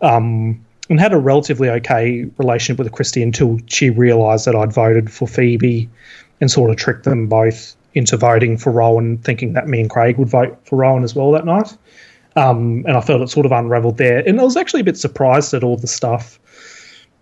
Um, 0.00 0.64
and 0.90 1.00
had 1.00 1.12
a 1.12 1.18
relatively 1.18 1.70
okay 1.70 2.26
relationship 2.36 2.78
with 2.78 2.92
Kristie 2.92 3.22
until 3.22 3.58
she 3.66 3.88
realised 3.90 4.44
that 4.46 4.56
I'd 4.56 4.72
voted 4.72 5.10
for 5.10 5.26
Phoebe 5.26 5.88
and 6.40 6.50
sort 6.50 6.70
of 6.70 6.76
tricked 6.76 7.04
them 7.04 7.28
both 7.28 7.76
into 7.94 8.16
voting 8.16 8.58
for 8.58 8.70
Rowan, 8.72 9.18
thinking 9.18 9.52
that 9.54 9.68
me 9.68 9.80
and 9.80 9.88
Craig 9.88 10.18
would 10.18 10.28
vote 10.28 10.58
for 10.64 10.76
Rowan 10.76 11.04
as 11.04 11.14
well 11.14 11.30
that 11.32 11.46
night. 11.46 11.76
Um, 12.36 12.84
and 12.86 12.96
I 12.96 13.00
felt 13.00 13.20
it 13.22 13.30
sort 13.30 13.46
of 13.46 13.52
unraveled 13.52 13.98
there. 13.98 14.18
And 14.26 14.40
I 14.40 14.44
was 14.44 14.56
actually 14.56 14.80
a 14.80 14.84
bit 14.84 14.96
surprised 14.96 15.54
at 15.54 15.64
all 15.64 15.76
the 15.76 15.86
stuff 15.86 16.38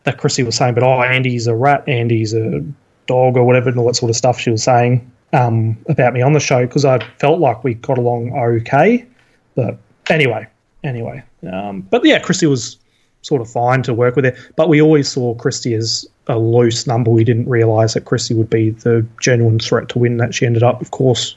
that 0.05 0.19
Chrissy 0.19 0.43
was 0.43 0.57
saying, 0.57 0.75
but 0.75 0.83
oh, 0.83 1.03
Andy's 1.03 1.47
a 1.47 1.55
rat, 1.55 1.87
Andy's 1.89 2.33
a 2.35 2.65
dog, 3.07 3.37
or 3.37 3.45
whatever, 3.45 3.69
and 3.69 3.79
all 3.79 3.87
that 3.87 3.97
sort 3.97 4.11
of 4.11 4.17
stuff 4.17 4.39
she 4.39 4.51
was 4.51 4.63
saying 4.63 5.11
um, 5.33 5.77
about 5.89 6.13
me 6.15 6.23
on 6.23 6.33
the 6.33 6.41
show 6.41 6.67
because 6.67 6.85
I 6.85 6.99
felt 7.19 7.41
like 7.41 7.65
we 7.65 7.75
got 7.75 7.99
along 7.99 8.33
okay. 8.33 9.07
But 9.55 9.79
anyway, 10.09 10.47
anyway. 10.85 11.23
Um, 11.51 11.83
but 11.83 12.05
yeah, 12.05 12.21
Kristie 12.21 12.49
was 12.49 12.79
sort 13.23 13.41
of 13.41 13.51
fine 13.51 13.83
to 13.83 13.95
work 13.95 14.17
with 14.17 14.25
her, 14.25 14.37
but 14.57 14.69
we 14.69 14.81
always 14.81 15.09
saw 15.09 15.35
Kristie 15.35 15.77
as 15.77 16.07
a 16.27 16.39
loose 16.39 16.87
number. 16.87 17.11
We 17.11 17.25
didn't 17.25 17.49
realise 17.49 17.95
that 17.95 18.05
Kristie 18.05 18.37
would 18.37 18.51
be 18.51 18.71
the 18.71 19.07
genuine 19.21 19.59
threat 19.59 19.89
to 19.91 19.99
win 19.99 20.19
that 20.19 20.35
she 20.35 20.47
ended 20.47 20.63
up, 20.63 20.81
of 20.81 20.91
course, 20.91 21.37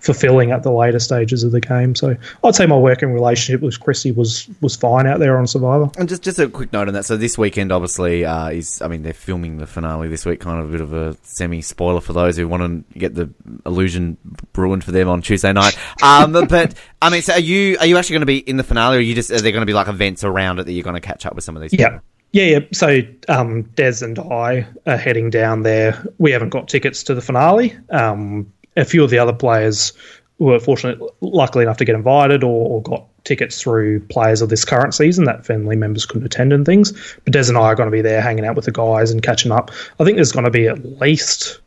fulfilling 0.00 0.50
at 0.50 0.62
the 0.62 0.72
later 0.72 0.98
stages 0.98 1.44
of 1.44 1.52
the 1.52 1.60
game. 1.60 1.94
So 1.94 2.16
I'd 2.42 2.54
say 2.54 2.66
my 2.66 2.76
working 2.76 3.12
relationship 3.12 3.60
with 3.60 3.78
Kristie 3.80 4.14
was 4.14 4.48
was 4.60 4.76
fine 4.76 5.06
out 5.06 5.20
there 5.20 5.38
on 5.38 5.46
Survivor. 5.46 5.90
And 5.98 6.08
just 6.08 6.22
just 6.22 6.38
a 6.38 6.48
quick 6.48 6.72
note 6.72 6.88
on 6.88 6.94
that. 6.94 7.04
So 7.04 7.16
this 7.16 7.38
weekend, 7.38 7.72
obviously, 7.72 8.24
uh, 8.24 8.48
is 8.48 8.82
I 8.82 8.88
mean 8.88 9.02
they're 9.02 9.12
filming 9.12 9.58
the 9.58 9.66
finale 9.66 10.08
this 10.08 10.26
week. 10.26 10.40
Kind 10.40 10.60
of 10.60 10.68
a 10.68 10.72
bit 10.72 10.80
of 10.80 10.92
a 10.92 11.16
semi 11.22 11.62
spoiler 11.62 12.00
for 12.00 12.12
those 12.12 12.36
who 12.36 12.48
want 12.48 12.90
to 12.92 12.98
get 12.98 13.14
the 13.14 13.30
illusion 13.66 14.16
ruined 14.54 14.84
for 14.84 14.92
them 14.92 15.08
on 15.08 15.22
Tuesday 15.22 15.52
night. 15.52 15.76
Um, 16.02 16.32
but 16.48 16.74
I 17.00 17.10
mean, 17.10 17.22
so 17.22 17.34
are 17.34 17.40
you 17.40 17.76
are 17.78 17.86
you 17.86 17.96
actually 17.96 18.14
going 18.14 18.20
to 18.20 18.26
be 18.26 18.38
in 18.38 18.56
the 18.56 18.64
finale, 18.64 18.96
or 18.96 18.98
are 18.98 19.02
you 19.02 19.14
just 19.14 19.30
are 19.30 19.40
there 19.40 19.52
going 19.52 19.62
to 19.62 19.66
be 19.66 19.74
like 19.74 19.88
events 19.88 20.24
around 20.24 20.58
it 20.58 20.64
that 20.66 20.72
you're 20.72 20.84
going 20.84 20.94
to 20.94 21.00
catch 21.00 21.26
up 21.26 21.34
with 21.34 21.44
some 21.44 21.56
of 21.56 21.62
these? 21.62 21.72
Yeah. 21.72 21.88
people? 21.88 22.02
Yeah, 22.32 22.44
yeah. 22.44 22.60
So 22.72 23.00
um, 23.28 23.62
Des 23.62 24.04
and 24.04 24.18
I 24.18 24.66
are 24.86 24.96
heading 24.96 25.30
down 25.30 25.62
there. 25.62 26.04
We 26.18 26.30
haven't 26.30 26.50
got 26.50 26.68
tickets 26.68 27.02
to 27.04 27.14
the 27.14 27.20
finale. 27.20 27.76
Um, 27.90 28.52
a 28.80 28.84
few 28.84 29.04
of 29.04 29.10
the 29.10 29.18
other 29.18 29.32
players 29.32 29.92
were 30.38 30.58
fortunate, 30.58 30.98
luckily 31.20 31.62
enough 31.62 31.76
to 31.76 31.84
get 31.84 31.94
invited 31.94 32.42
or, 32.42 32.68
or 32.68 32.82
got 32.82 33.06
tickets 33.24 33.60
through 33.60 34.00
players 34.06 34.40
of 34.40 34.48
this 34.48 34.64
current 34.64 34.94
season 34.94 35.24
that 35.24 35.44
family 35.44 35.76
members 35.76 36.06
couldn't 36.06 36.24
attend 36.24 36.52
and 36.52 36.64
things. 36.64 36.92
But 37.24 37.32
Des 37.34 37.48
and 37.48 37.58
I 37.58 37.62
are 37.62 37.74
going 37.74 37.88
to 37.88 37.92
be 37.92 38.02
there 38.02 38.20
hanging 38.20 38.46
out 38.46 38.56
with 38.56 38.64
the 38.64 38.72
guys 38.72 39.10
and 39.10 39.22
catching 39.22 39.52
up. 39.52 39.70
I 40.00 40.04
think 40.04 40.16
there's 40.16 40.32
going 40.32 40.46
to 40.46 40.50
be 40.50 40.66
at 40.66 41.00
least. 41.00 41.60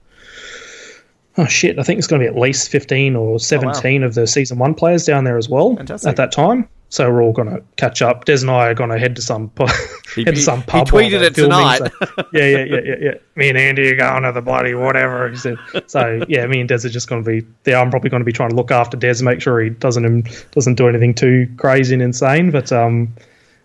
Oh 1.38 1.46
shit! 1.46 1.80
I 1.80 1.84
think 1.84 1.98
it's 1.98 2.08
going 2.08 2.22
to 2.22 2.28
be 2.28 2.36
at 2.36 2.40
least 2.40 2.70
fifteen 2.70 3.16
or 3.16 3.36
oh, 3.36 3.38
seventeen 3.40 4.04
of 4.04 4.14
the 4.14 4.28
season 4.28 4.60
one 4.60 4.76
players 4.76 5.06
down 5.06 5.24
there 5.24 5.38
as 5.38 5.50
well 5.50 5.76
Fantastic. 5.76 6.10
at 6.10 6.16
that 6.18 6.32
time. 6.32 6.68
So 6.94 7.10
we're 7.10 7.24
all 7.24 7.32
going 7.34 7.50
to 7.50 7.64
catch 7.76 8.04
up. 8.04 8.26
Des 8.26 8.42
and 8.42 8.52
I 8.52 8.68
are 8.68 8.76
going 8.76 8.92
to 8.92 9.00
head 9.00 9.16
to 9.16 9.22
some 9.24 9.50
pu- 9.50 9.66
He- 10.14 10.26
head 10.26 10.36
to 10.36 10.42
some 10.42 10.62
pub. 10.62 10.92
while 10.92 11.02
tweeted 11.02 11.24
it 11.24 11.34
filming, 11.34 11.58
tonight. 11.58 11.80
so- 11.80 12.24
yeah, 12.34 12.46
yeah, 12.46 12.64
yeah, 12.66 12.80
yeah, 12.86 12.96
yeah. 13.02 13.14
Me 13.36 13.50
and 13.50 13.58
Andy 13.58 13.90
are 13.92 13.96
going 13.96 14.22
to 14.22 14.32
the 14.32 14.44
bloody 14.44 14.76
whatever. 14.76 15.28
He 15.28 15.36
said. 15.38 15.58
So 15.88 16.24
yeah, 16.28 16.46
me 16.46 16.60
and 16.60 16.70
Des 16.70 16.86
are 16.86 16.90
just 16.90 17.10
going 17.10 17.24
to 17.24 17.28
be 17.28 17.48
there. 17.64 17.78
I'm 17.78 17.90
probably 17.90 18.12
going 18.12 18.22
to 18.22 18.26
be 18.26 18.32
trying 18.32 18.52
to 18.52 18.56
look 18.56 18.70
after 18.70 18.96
Des, 18.96 19.24
make 19.24 19.42
sure 19.42 19.60
he 19.60 19.72
doesn't 19.72 20.46
doesn't 20.52 20.76
do 20.76 20.88
anything 20.88 21.16
too 21.16 21.50
crazy 21.58 21.96
and 21.96 22.04
insane. 22.04 22.52
But 22.52 22.72
um, 22.72 23.16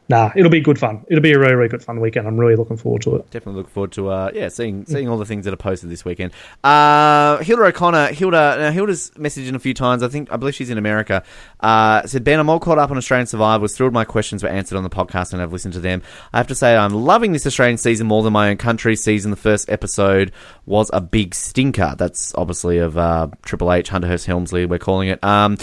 nah, 0.09 0.33
it'll 0.37 0.51
be 0.51 0.61
good 0.61 0.79
fun. 0.79 1.05
It'll 1.09 1.23
be 1.23 1.33
a 1.33 1.39
really 1.39 1.55
really 1.55 1.69
good 1.69 1.83
fun 1.83 2.01
weekend. 2.01 2.27
I'm 2.27 2.39
really 2.39 2.57
looking 2.57 2.77
forward 2.77 3.03
to 3.03 3.17
it. 3.17 3.31
Definitely 3.31 3.63
look 3.63 3.71
forward 3.71 3.93
to 3.93 4.09
uh, 4.09 4.31
yeah 4.35 4.49
seeing 4.49 4.85
seeing 4.87 5.09
all 5.09 5.19
the 5.19 5.27
things 5.27 5.45
that 5.45 5.55
are 5.55 5.59
posted 5.59 5.91
this 5.91 6.05
weekend. 6.05 6.33
Uh, 6.65 7.39
Hilda 7.39 7.65
O'Connor, 7.65 8.09
Hilda, 8.09 8.57
now 8.59 8.71
Hilda's 8.71 9.11
messaged 9.17 9.49
in 9.49 9.55
a 9.55 9.59
few 9.59 9.75
times. 9.75 10.03
I 10.03 10.09
think 10.09 10.33
I 10.33 10.37
believe 10.37 10.55
she's 10.55 10.71
in 10.71 10.79
America. 10.79 11.23
Uh, 11.61 12.07
said 12.07 12.25
Ben, 12.25 12.41
I'm 12.41 12.49
all 12.49 12.61
caught 12.61 12.79
up 12.79 12.91
on 12.91 12.97
Australian 12.97 13.27
Survivor. 13.27 13.63
Was 13.63 13.77
thrilled 13.77 13.93
my 13.93 14.05
questions 14.05 14.43
were 14.43 14.49
answered 14.49 14.77
on 14.77 14.83
the 14.83 14.91
podcast 14.91 15.33
and 15.33 15.43
I've 15.43 15.53
listened 15.53 15.75
to 15.75 15.81
them. 15.81 16.03
I 16.33 16.39
have 16.39 16.49
to 16.49 16.55
say 16.55 16.77
I'm 16.77 16.95
loving 16.95 17.33
this 17.33 17.47
Australian 17.47 17.79
season 17.79 18.07
more 18.07 18.23
than 18.23 18.33
my 18.33 18.51
own 18.51 18.57
country 18.57 18.97
season. 18.97 19.31
The 19.31 19.37
first 19.37 19.69
episode 19.71 20.33
was 20.67 20.91
a 20.93 21.01
big 21.01 21.35
stinker. 21.35 21.95
That's 21.99 22.35
obviously 22.35 22.79
of 22.79 22.97
uh, 22.97 23.29
Triple 23.43 23.73
H, 23.73 23.89
Hunter 23.89 24.09
Hearst 24.09 24.27
Helmsley. 24.27 24.67
We're 24.67 24.79
calling 24.79 25.09
it. 25.09 25.23
Um, 25.23 25.59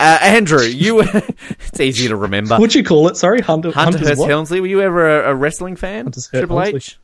uh, 0.00 0.18
Andrew, 0.22 0.62
you 0.62 1.00
it's 1.02 1.80
easy 1.80 2.08
to 2.08 2.16
remember. 2.16 2.56
What'd 2.56 2.74
you 2.74 2.84
call 2.84 3.08
it? 3.08 3.16
Sorry, 3.16 3.40
Hunter, 3.40 3.70
Hunter 3.72 3.98
Hunter's 3.98 4.08
Hurst 4.08 4.20
what? 4.20 4.30
Helmsley. 4.30 4.60
Were 4.60 4.66
you 4.66 4.80
ever 4.82 5.22
a, 5.24 5.30
a 5.30 5.34
wrestling 5.34 5.76
fan? 5.76 6.04
Hunter's 6.04 6.28
Triple 6.28 6.58
Helmsley. 6.58 6.76
H. 6.78 6.98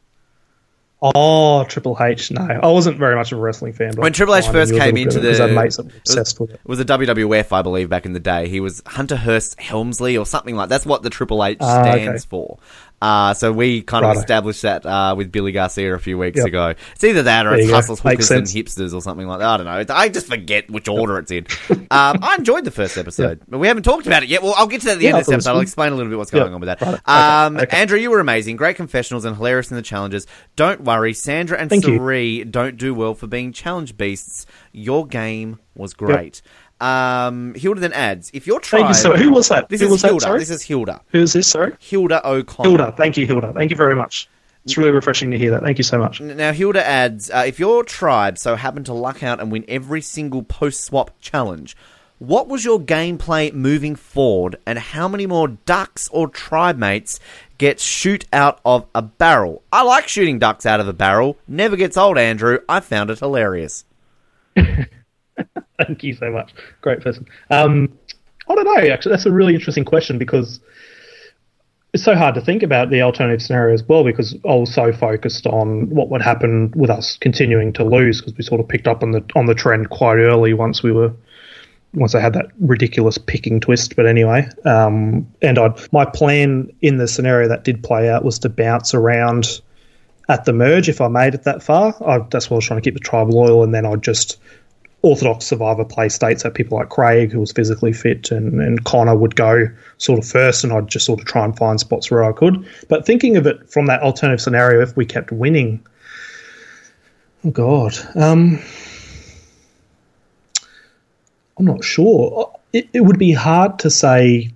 Oh, 1.06 1.64
Triple 1.64 1.98
H. 2.00 2.30
No, 2.30 2.40
I 2.40 2.66
wasn't 2.68 2.96
very 2.96 3.14
much 3.14 3.30
of 3.30 3.38
a 3.38 3.42
wrestling 3.42 3.74
fan. 3.74 3.90
but 3.90 3.98
When 3.98 4.14
Triple 4.14 4.36
H 4.36 4.46
first 4.48 4.72
came 4.72 4.96
into 4.96 5.18
it 5.18 5.22
the- 5.36 5.44
I 5.44 5.48
had 5.48 5.54
mates 5.56 5.76
that 5.76 5.84
were 5.86 5.92
obsessed 5.98 6.40
with 6.40 6.50
it. 6.50 6.54
It 6.54 6.66
was 6.68 6.80
a 6.80 6.84
WWF, 6.86 7.52
I 7.52 7.60
believe, 7.60 7.90
back 7.90 8.06
in 8.06 8.14
the 8.14 8.20
day. 8.20 8.48
He 8.48 8.58
was 8.60 8.82
Hunter 8.86 9.16
Hearst 9.16 9.60
Helmsley 9.60 10.16
or 10.16 10.24
something 10.24 10.56
like 10.56 10.70
that's 10.70 10.86
what 10.86 11.02
the 11.02 11.10
Triple 11.10 11.44
H 11.44 11.58
Ah, 11.60 11.80
okay. 11.90 12.04
stands 12.04 12.24
for. 12.24 12.58
Uh, 13.02 13.34
so 13.34 13.52
we 13.52 13.82
kind 13.82 14.02
of 14.04 14.16
established 14.16 14.62
that 14.62 14.86
uh, 14.86 15.14
with 15.14 15.30
Billy 15.30 15.52
Garcia 15.52 15.94
a 15.94 15.98
few 15.98 16.16
weeks 16.16 16.38
Yep. 16.38 16.46
ago. 16.46 16.74
It's 16.94 17.04
either 17.04 17.24
that 17.24 17.44
or 17.46 17.50
There 17.50 17.58
it's 17.58 17.64
you 17.66 17.70
go. 17.72 17.76
hustles, 17.76 18.00
hookers, 18.00 18.30
and 18.30 18.46
hipsters 18.46 18.94
or 18.94 19.02
something 19.02 19.26
like 19.26 19.40
that. 19.40 19.48
I 19.48 19.56
don't 19.58 19.66
know. 19.66 19.94
I 19.94 20.08
just 20.08 20.26
forget 20.26 20.70
which 20.70 20.88
order 20.88 21.18
it's 21.18 21.30
in. 21.30 21.46
um, 21.70 21.86
I 21.90 22.36
enjoyed 22.38 22.64
the 22.64 22.70
first 22.70 22.96
episode, 22.98 23.40
but 23.46 23.58
we 23.58 23.66
haven't 23.66 23.82
talked 23.82 24.06
about 24.06 24.22
it 24.22 24.30
yet. 24.30 24.42
Well, 24.42 24.54
I'll 24.56 24.66
get 24.68 24.80
to 24.82 24.86
that 24.86 24.92
at 24.92 24.98
the 24.98 25.04
Yeah, 25.04 25.10
end 25.10 25.18
of 25.18 25.26
this 25.26 25.32
episode. 25.34 25.50
I'll 25.50 25.60
explain 25.60 25.92
a 25.92 25.96
little 25.96 26.08
bit 26.10 26.16
what's 26.16 26.32
Yeah. 26.32 26.40
going 26.40 26.54
on 26.54 26.60
with 26.60 26.68
that. 26.68 26.80
Right. 26.80 26.94
Okay. 26.94 27.02
Um, 27.06 27.56
Okay. 27.58 27.76
Andrew, 27.76 27.98
you 27.98 28.10
were 28.10 28.20
amazing. 28.20 28.56
Great 28.56 28.76
confessionals 28.76 29.26
and 29.26 29.36
hilarious 29.36 29.70
in 29.70 29.76
the 29.76 29.82
challenges. 29.82 30.26
Don't 30.56 30.80
worry, 30.82 31.12
Sandra 31.12 31.58
and 31.58 31.68
Thank 31.68 31.86
you. 31.86 31.98
Cirie 31.98 32.44
don't 32.44 32.78
do 32.78 32.94
well 32.94 33.14
for 33.14 33.26
being 33.26 33.52
challenge 33.52 33.98
beasts. 33.98 34.46
Your 34.72 35.06
game 35.06 35.58
was 35.76 35.92
great. 35.92 36.40
Um, 36.80 37.54
Hilda 37.54 37.80
then 37.80 37.92
adds, 37.92 38.30
if 38.34 38.46
your 38.46 38.60
tribe... 38.60 38.82
Thank 38.82 38.88
you 38.88 38.94
so. 38.94 39.16
Who 39.16 39.30
was 39.32 39.48
that? 39.48 39.68
This 39.68 39.80
who 39.80 39.86
is 39.86 39.92
was 39.92 40.02
Hilda. 40.02 40.26
that? 40.26 40.38
This 40.38 40.50
is 40.50 40.62
Hilda. 40.62 41.00
Who 41.08 41.22
is 41.22 41.32
this? 41.32 41.46
Sorry. 41.46 41.74
Hilda 41.78 42.26
O'Connor. 42.28 42.68
Hilda. 42.68 42.94
Thank 42.96 43.16
you, 43.16 43.26
Hilda. 43.26 43.52
Thank 43.52 43.70
you 43.70 43.76
very 43.76 43.94
much. 43.94 44.28
It's 44.64 44.76
really 44.76 44.90
refreshing 44.90 45.30
to 45.30 45.38
hear 45.38 45.50
that. 45.52 45.62
Thank 45.62 45.78
you 45.78 45.84
so 45.84 45.98
much. 45.98 46.20
Now, 46.20 46.52
Hilda 46.52 46.84
adds, 46.84 47.30
uh, 47.30 47.44
if 47.46 47.58
your 47.58 47.84
tribe 47.84 48.38
so 48.38 48.56
happened 48.56 48.86
to 48.86 48.94
luck 48.94 49.22
out 49.22 49.40
and 49.40 49.52
win 49.52 49.64
every 49.68 50.00
single 50.00 50.42
post-swap 50.42 51.10
challenge, 51.20 51.76
what 52.18 52.48
was 52.48 52.64
your 52.64 52.80
gameplay 52.80 53.52
moving 53.52 53.96
forward, 53.96 54.56
and 54.64 54.78
how 54.78 55.08
many 55.08 55.26
more 55.26 55.48
ducks 55.48 56.08
or 56.12 56.28
tribe 56.28 56.78
mates 56.78 57.20
get 57.58 57.80
shoot 57.80 58.24
out 58.32 58.60
of 58.64 58.86
a 58.94 59.02
barrel? 59.02 59.62
I 59.70 59.82
like 59.82 60.08
shooting 60.08 60.38
ducks 60.38 60.64
out 60.64 60.80
of 60.80 60.88
a 60.88 60.92
barrel. 60.94 61.36
Never 61.46 61.76
gets 61.76 61.98
old, 61.98 62.16
Andrew. 62.16 62.60
I 62.68 62.80
found 62.80 63.10
it 63.10 63.18
hilarious. 63.18 63.84
Thank 65.78 66.02
you 66.02 66.14
so 66.14 66.30
much. 66.30 66.52
Great 66.80 67.00
person. 67.00 67.26
Um, 67.50 67.98
I 68.48 68.54
don't 68.54 68.64
know. 68.64 68.92
Actually, 68.92 69.10
that's 69.10 69.26
a 69.26 69.32
really 69.32 69.54
interesting 69.54 69.84
question 69.84 70.18
because 70.18 70.60
it's 71.92 72.02
so 72.02 72.16
hard 72.16 72.34
to 72.34 72.40
think 72.40 72.62
about 72.62 72.90
the 72.90 73.02
alternative 73.02 73.40
scenario 73.40 73.72
as 73.72 73.82
well 73.84 74.04
because 74.04 74.34
I 74.44 74.54
was 74.54 74.74
so 74.74 74.92
focused 74.92 75.46
on 75.46 75.88
what 75.90 76.10
would 76.10 76.22
happen 76.22 76.72
with 76.74 76.90
us 76.90 77.16
continuing 77.16 77.72
to 77.74 77.84
lose 77.84 78.20
because 78.20 78.36
we 78.36 78.42
sort 78.42 78.60
of 78.60 78.68
picked 78.68 78.88
up 78.88 79.02
on 79.02 79.12
the 79.12 79.24
on 79.34 79.46
the 79.46 79.54
trend 79.54 79.90
quite 79.90 80.16
early 80.16 80.54
once 80.54 80.82
we 80.82 80.92
were 80.92 81.14
once 81.94 82.14
I 82.14 82.20
had 82.20 82.32
that 82.34 82.46
ridiculous 82.60 83.18
picking 83.18 83.60
twist. 83.60 83.96
But 83.96 84.06
anyway, 84.06 84.48
um, 84.64 85.32
and 85.40 85.58
I'd, 85.58 85.92
my 85.92 86.04
plan 86.04 86.70
in 86.82 86.98
the 86.98 87.08
scenario 87.08 87.48
that 87.48 87.64
did 87.64 87.82
play 87.82 88.10
out 88.10 88.24
was 88.24 88.38
to 88.40 88.48
bounce 88.48 88.94
around 88.94 89.60
at 90.28 90.44
the 90.44 90.52
merge 90.52 90.88
if 90.88 91.00
I 91.00 91.08
made 91.08 91.34
it 91.34 91.44
that 91.44 91.62
far. 91.62 91.94
I, 92.04 92.18
that's 92.30 92.50
why 92.50 92.56
I 92.56 92.58
was 92.58 92.66
trying 92.66 92.80
to 92.80 92.84
keep 92.84 92.94
the 92.94 93.00
tribe 93.00 93.30
loyal, 93.30 93.62
and 93.62 93.74
then 93.74 93.86
I'd 93.86 94.02
just 94.02 94.38
orthodox 95.04 95.44
survivor 95.44 95.84
play 95.84 96.08
states 96.08 96.42
that 96.42 96.54
people 96.54 96.78
like 96.78 96.88
Craig, 96.88 97.30
who 97.30 97.38
was 97.38 97.52
physically 97.52 97.92
fit, 97.92 98.30
and, 98.30 98.60
and 98.60 98.84
Connor 98.84 99.14
would 99.14 99.36
go 99.36 99.68
sort 99.98 100.18
of 100.18 100.26
first, 100.26 100.64
and 100.64 100.72
I'd 100.72 100.88
just 100.88 101.04
sort 101.04 101.20
of 101.20 101.26
try 101.26 101.44
and 101.44 101.54
find 101.56 101.78
spots 101.78 102.10
where 102.10 102.24
I 102.24 102.32
could. 102.32 102.66
But 102.88 103.04
thinking 103.04 103.36
of 103.36 103.46
it 103.46 103.70
from 103.70 103.86
that 103.86 104.00
alternative 104.00 104.40
scenario, 104.40 104.80
if 104.80 104.96
we 104.96 105.04
kept 105.04 105.30
winning, 105.30 105.84
oh 107.44 107.50
god, 107.50 107.94
um, 108.16 108.58
I'm 111.58 111.66
not 111.66 111.84
sure. 111.84 112.50
It, 112.72 112.88
it 112.94 113.02
would 113.02 113.18
be 113.18 113.32
hard 113.32 113.78
to 113.80 113.90
say. 113.90 114.50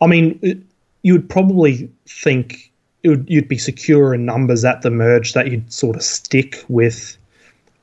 I 0.00 0.08
mean, 0.08 0.38
it, 0.42 0.58
you 1.02 1.12
would 1.12 1.30
probably 1.30 1.88
think 2.06 2.72
would, 3.04 3.30
you'd 3.30 3.48
be 3.48 3.58
secure 3.58 4.14
in 4.14 4.24
numbers 4.24 4.64
at 4.64 4.82
the 4.82 4.90
merge 4.90 5.32
that 5.34 5.50
you'd 5.50 5.72
sort 5.72 5.94
of 5.94 6.02
stick 6.02 6.64
with 6.68 7.16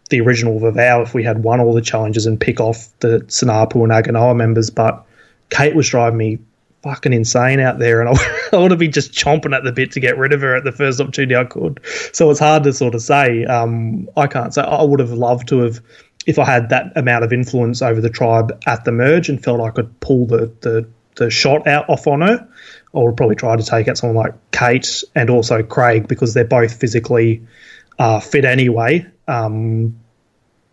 the 0.09 0.21
original 0.21 0.59
Vavau 0.59 1.03
if 1.03 1.13
we 1.13 1.23
had 1.23 1.43
won 1.43 1.59
all 1.59 1.73
the 1.73 1.81
challenges 1.81 2.25
and 2.25 2.39
pick 2.39 2.59
off 2.59 2.87
the 2.99 3.19
Saanapu 3.27 3.83
and 3.83 3.91
Aganoa 3.91 4.35
members. 4.35 4.69
But 4.69 5.05
Kate 5.49 5.75
was 5.75 5.89
driving 5.89 6.17
me 6.17 6.39
fucking 6.83 7.13
insane 7.13 7.59
out 7.59 7.79
there, 7.79 8.01
and 8.01 8.09
I, 8.09 8.13
I 8.57 8.61
have 8.61 8.79
been 8.79 8.91
just 8.91 9.11
chomping 9.11 9.55
at 9.55 9.63
the 9.63 9.71
bit 9.71 9.91
to 9.93 9.99
get 9.99 10.17
rid 10.17 10.33
of 10.33 10.41
her 10.41 10.55
at 10.55 10.63
the 10.63 10.71
first 10.71 10.99
opportunity 11.01 11.35
I 11.35 11.43
could. 11.43 11.79
So 12.13 12.29
it's 12.29 12.39
hard 12.39 12.63
to 12.63 12.73
sort 12.73 12.95
of 12.95 13.01
say. 13.01 13.45
Um, 13.45 14.09
I 14.15 14.27
can't 14.27 14.53
say. 14.53 14.61
I 14.61 14.83
would 14.83 14.99
have 14.99 15.11
loved 15.11 15.47
to 15.49 15.59
have. 15.59 15.81
If 16.25 16.39
I 16.39 16.43
had 16.43 16.69
that 16.69 16.91
amount 16.97 17.23
of 17.23 17.31
influence 17.31 17.81
over 17.81 18.01
the 18.01 18.09
tribe 18.09 18.61
at 18.65 18.83
the 18.83 18.91
merge 18.91 19.29
and 19.29 19.41
felt 19.41 19.61
I 19.61 19.69
could 19.69 19.97
pull 20.01 20.25
the, 20.25 20.51
the, 20.59 20.85
the 21.15 21.29
shot 21.29 21.65
out 21.67 21.89
off 21.89 22.05
on 22.05 22.19
her, 22.19 22.45
I 22.93 22.99
would 22.99 23.15
probably 23.15 23.37
try 23.37 23.55
to 23.55 23.63
take 23.63 23.87
out 23.87 23.97
someone 23.97 24.17
like 24.17 24.33
Kate 24.51 25.03
and 25.15 25.29
also 25.29 25.63
Craig 25.63 26.09
because 26.09 26.33
they're 26.33 26.43
both 26.43 26.77
physically 26.77 27.47
uh, 27.97 28.19
fit 28.19 28.43
anyway. 28.43 29.05
Um, 29.27 29.99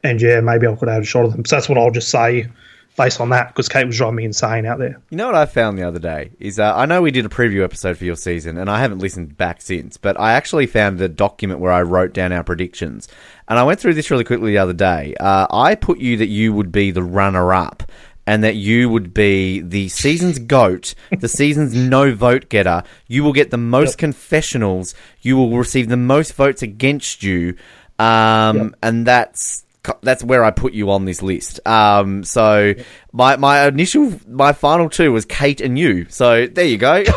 and 0.02 0.20
yeah, 0.20 0.40
maybe 0.40 0.66
I 0.66 0.74
could 0.74 0.88
have 0.88 0.94
had 0.96 1.02
a 1.02 1.06
shot 1.06 1.24
of 1.24 1.32
them. 1.32 1.44
So 1.44 1.56
that's 1.56 1.68
what 1.68 1.78
I'll 1.78 1.90
just 1.90 2.08
say 2.10 2.48
based 2.96 3.20
on 3.20 3.30
that 3.30 3.48
because 3.48 3.68
Kate 3.68 3.86
was 3.86 3.96
driving 3.96 4.16
me 4.16 4.24
insane 4.24 4.66
out 4.66 4.78
there. 4.78 5.00
You 5.10 5.16
know 5.16 5.26
what 5.26 5.34
I 5.34 5.46
found 5.46 5.76
the 5.78 5.82
other 5.82 5.98
day 5.98 6.30
is 6.38 6.58
uh, 6.60 6.74
I 6.76 6.86
know 6.86 7.02
we 7.02 7.10
did 7.10 7.26
a 7.26 7.30
preview 7.30 7.64
episode 7.64 7.96
for 7.96 8.04
your 8.04 8.14
season, 8.16 8.56
and 8.56 8.70
I 8.70 8.80
haven't 8.80 8.98
listened 8.98 9.36
back 9.36 9.62
since. 9.62 9.96
But 9.96 10.18
I 10.20 10.32
actually 10.34 10.66
found 10.66 11.00
a 11.00 11.08
document 11.08 11.58
where 11.60 11.72
I 11.72 11.82
wrote 11.82 12.12
down 12.12 12.32
our 12.32 12.44
predictions, 12.44 13.08
and 13.48 13.58
I 13.58 13.64
went 13.64 13.80
through 13.80 13.94
this 13.94 14.10
really 14.10 14.24
quickly 14.24 14.52
the 14.52 14.58
other 14.58 14.72
day. 14.74 15.14
Uh, 15.18 15.46
I 15.50 15.74
put 15.74 15.98
you 15.98 16.16
that 16.18 16.28
you 16.28 16.52
would 16.52 16.70
be 16.70 16.90
the 16.92 17.02
runner-up, 17.02 17.82
and 18.26 18.44
that 18.44 18.54
you 18.54 18.88
would 18.88 19.12
be 19.12 19.60
the 19.60 19.88
season's 19.88 20.38
goat, 20.38 20.94
the 21.18 21.28
season's 21.28 21.74
no 21.90 22.14
vote 22.14 22.48
getter. 22.48 22.82
You 23.08 23.24
will 23.24 23.32
get 23.32 23.50
the 23.50 23.58
most 23.58 23.92
Yep. 23.94 23.98
confessionals. 23.98 24.94
You 25.20 25.36
will 25.36 25.50
receive 25.58 25.88
the 25.88 25.96
most 25.96 26.34
votes 26.34 26.62
against 26.62 27.22
you, 27.24 27.56
um, 27.98 28.56
Yep. 28.56 28.72
and 28.82 29.06
that's 29.06 29.64
that's 30.00 30.24
where 30.24 30.42
I 30.44 30.50
put 30.50 30.72
you 30.72 30.90
on 30.90 31.04
this 31.04 31.20
list. 31.22 31.60
Um, 31.66 32.24
so 32.24 32.74
my 33.12 33.36
my 33.36 33.66
initial 33.68 34.18
my 34.26 34.52
final 34.52 34.88
two 34.88 35.12
was 35.12 35.24
Kate 35.26 35.60
and 35.60 35.78
you. 35.78 36.06
So 36.08 36.46
there 36.46 36.64
you 36.64 36.78
go. 36.78 37.02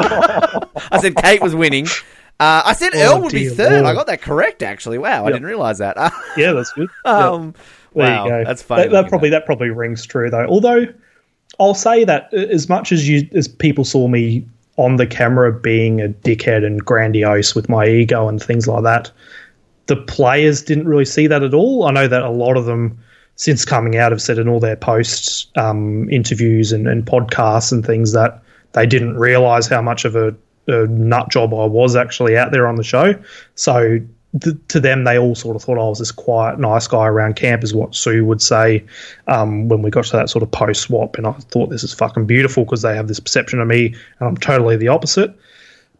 I 0.00 0.98
said 1.00 1.16
Kate 1.16 1.40
was 1.42 1.54
winning. 1.54 1.86
Uh, 2.40 2.62
I 2.66 2.72
said 2.74 2.90
Oh, 2.94 3.14
Earl 3.16 3.22
would 3.22 3.32
be 3.32 3.48
third. 3.48 3.84
I 3.84 3.94
got 3.94 4.06
that 4.06 4.22
correct 4.22 4.62
actually. 4.62 4.98
Wow, 4.98 5.26
I 5.26 5.32
didn't 5.32 5.46
realize 5.46 5.78
that. 5.78 5.96
Yeah, 6.36 6.52
that's 6.52 6.72
good. 6.72 6.88
Um, 7.04 7.54
There 7.94 8.04
wow, 8.06 8.24
you 8.24 8.30
go. 8.30 8.44
that's 8.44 8.62
funny. 8.62 8.84
That, 8.84 8.90
that 8.92 9.08
probably 9.08 9.30
that 9.30 9.44
probably 9.46 9.70
rings 9.70 10.06
true 10.06 10.30
though. 10.30 10.46
Although 10.46 10.86
I'll 11.58 11.74
say 11.74 12.04
that 12.04 12.32
as 12.32 12.68
much 12.68 12.92
as 12.92 13.08
you 13.08 13.28
as 13.34 13.48
people 13.48 13.84
saw 13.84 14.06
me 14.06 14.46
on 14.76 14.96
the 14.96 15.06
camera 15.06 15.52
being 15.52 16.00
a 16.00 16.08
dickhead 16.08 16.64
and 16.64 16.84
grandiose 16.84 17.56
with 17.56 17.68
my 17.68 17.84
ego 17.88 18.28
and 18.28 18.40
things 18.40 18.68
like 18.68 18.84
that, 18.84 19.10
the 19.88 19.96
players 19.96 20.62
didn't 20.62 20.86
really 20.86 21.04
see 21.04 21.26
that 21.26 21.42
at 21.42 21.52
all. 21.52 21.86
I 21.86 21.90
know 21.90 22.08
that 22.08 22.22
a 22.22 22.30
lot 22.30 22.56
of 22.56 22.66
them 22.66 22.98
since 23.36 23.64
coming 23.64 23.96
out 23.96 24.12
have 24.12 24.22
said 24.22 24.38
in 24.38 24.48
all 24.48 24.60
their 24.60 24.76
posts 24.76 25.46
um, 25.56 26.08
interviews 26.10 26.72
and, 26.72 26.86
and 26.86 27.04
podcasts 27.04 27.72
and 27.72 27.84
things 27.84 28.12
that 28.12 28.42
they 28.72 28.86
didn't 28.86 29.16
realize 29.16 29.66
how 29.66 29.80
much 29.80 30.04
of 30.04 30.14
a, 30.16 30.34
a 30.66 30.86
nut 30.88 31.30
job 31.30 31.54
I 31.54 31.64
was 31.64 31.96
actually 31.96 32.36
out 32.36 32.52
there 32.52 32.66
on 32.66 32.76
the 32.76 32.84
show. 32.84 33.14
So 33.54 34.00
th- 34.40 34.56
to 34.68 34.80
them, 34.80 35.04
they 35.04 35.18
all 35.18 35.34
sort 35.34 35.56
of 35.56 35.62
thought 35.62 35.78
I 35.78 35.88
was 35.88 36.00
this 36.00 36.12
quiet, 36.12 36.58
nice 36.58 36.86
guy 36.86 37.06
around 37.06 37.36
camp, 37.36 37.64
is 37.64 37.72
what 37.72 37.94
Sue 37.94 38.24
would 38.24 38.42
say 38.42 38.84
um, 39.26 39.68
when 39.68 39.82
we 39.82 39.90
got 39.90 40.04
to 40.06 40.16
that 40.16 40.30
sort 40.30 40.42
of 40.42 40.50
post 40.50 40.82
swap. 40.82 41.16
And 41.16 41.26
I 41.26 41.32
thought 41.32 41.70
this 41.70 41.84
is 41.84 41.94
fucking 41.94 42.26
beautiful 42.26 42.64
because 42.64 42.82
they 42.82 42.94
have 42.94 43.08
this 43.08 43.20
perception 43.20 43.60
of 43.60 43.68
me, 43.68 43.94
and 44.18 44.28
I'm 44.28 44.36
totally 44.36 44.76
the 44.76 44.88
opposite. 44.88 45.34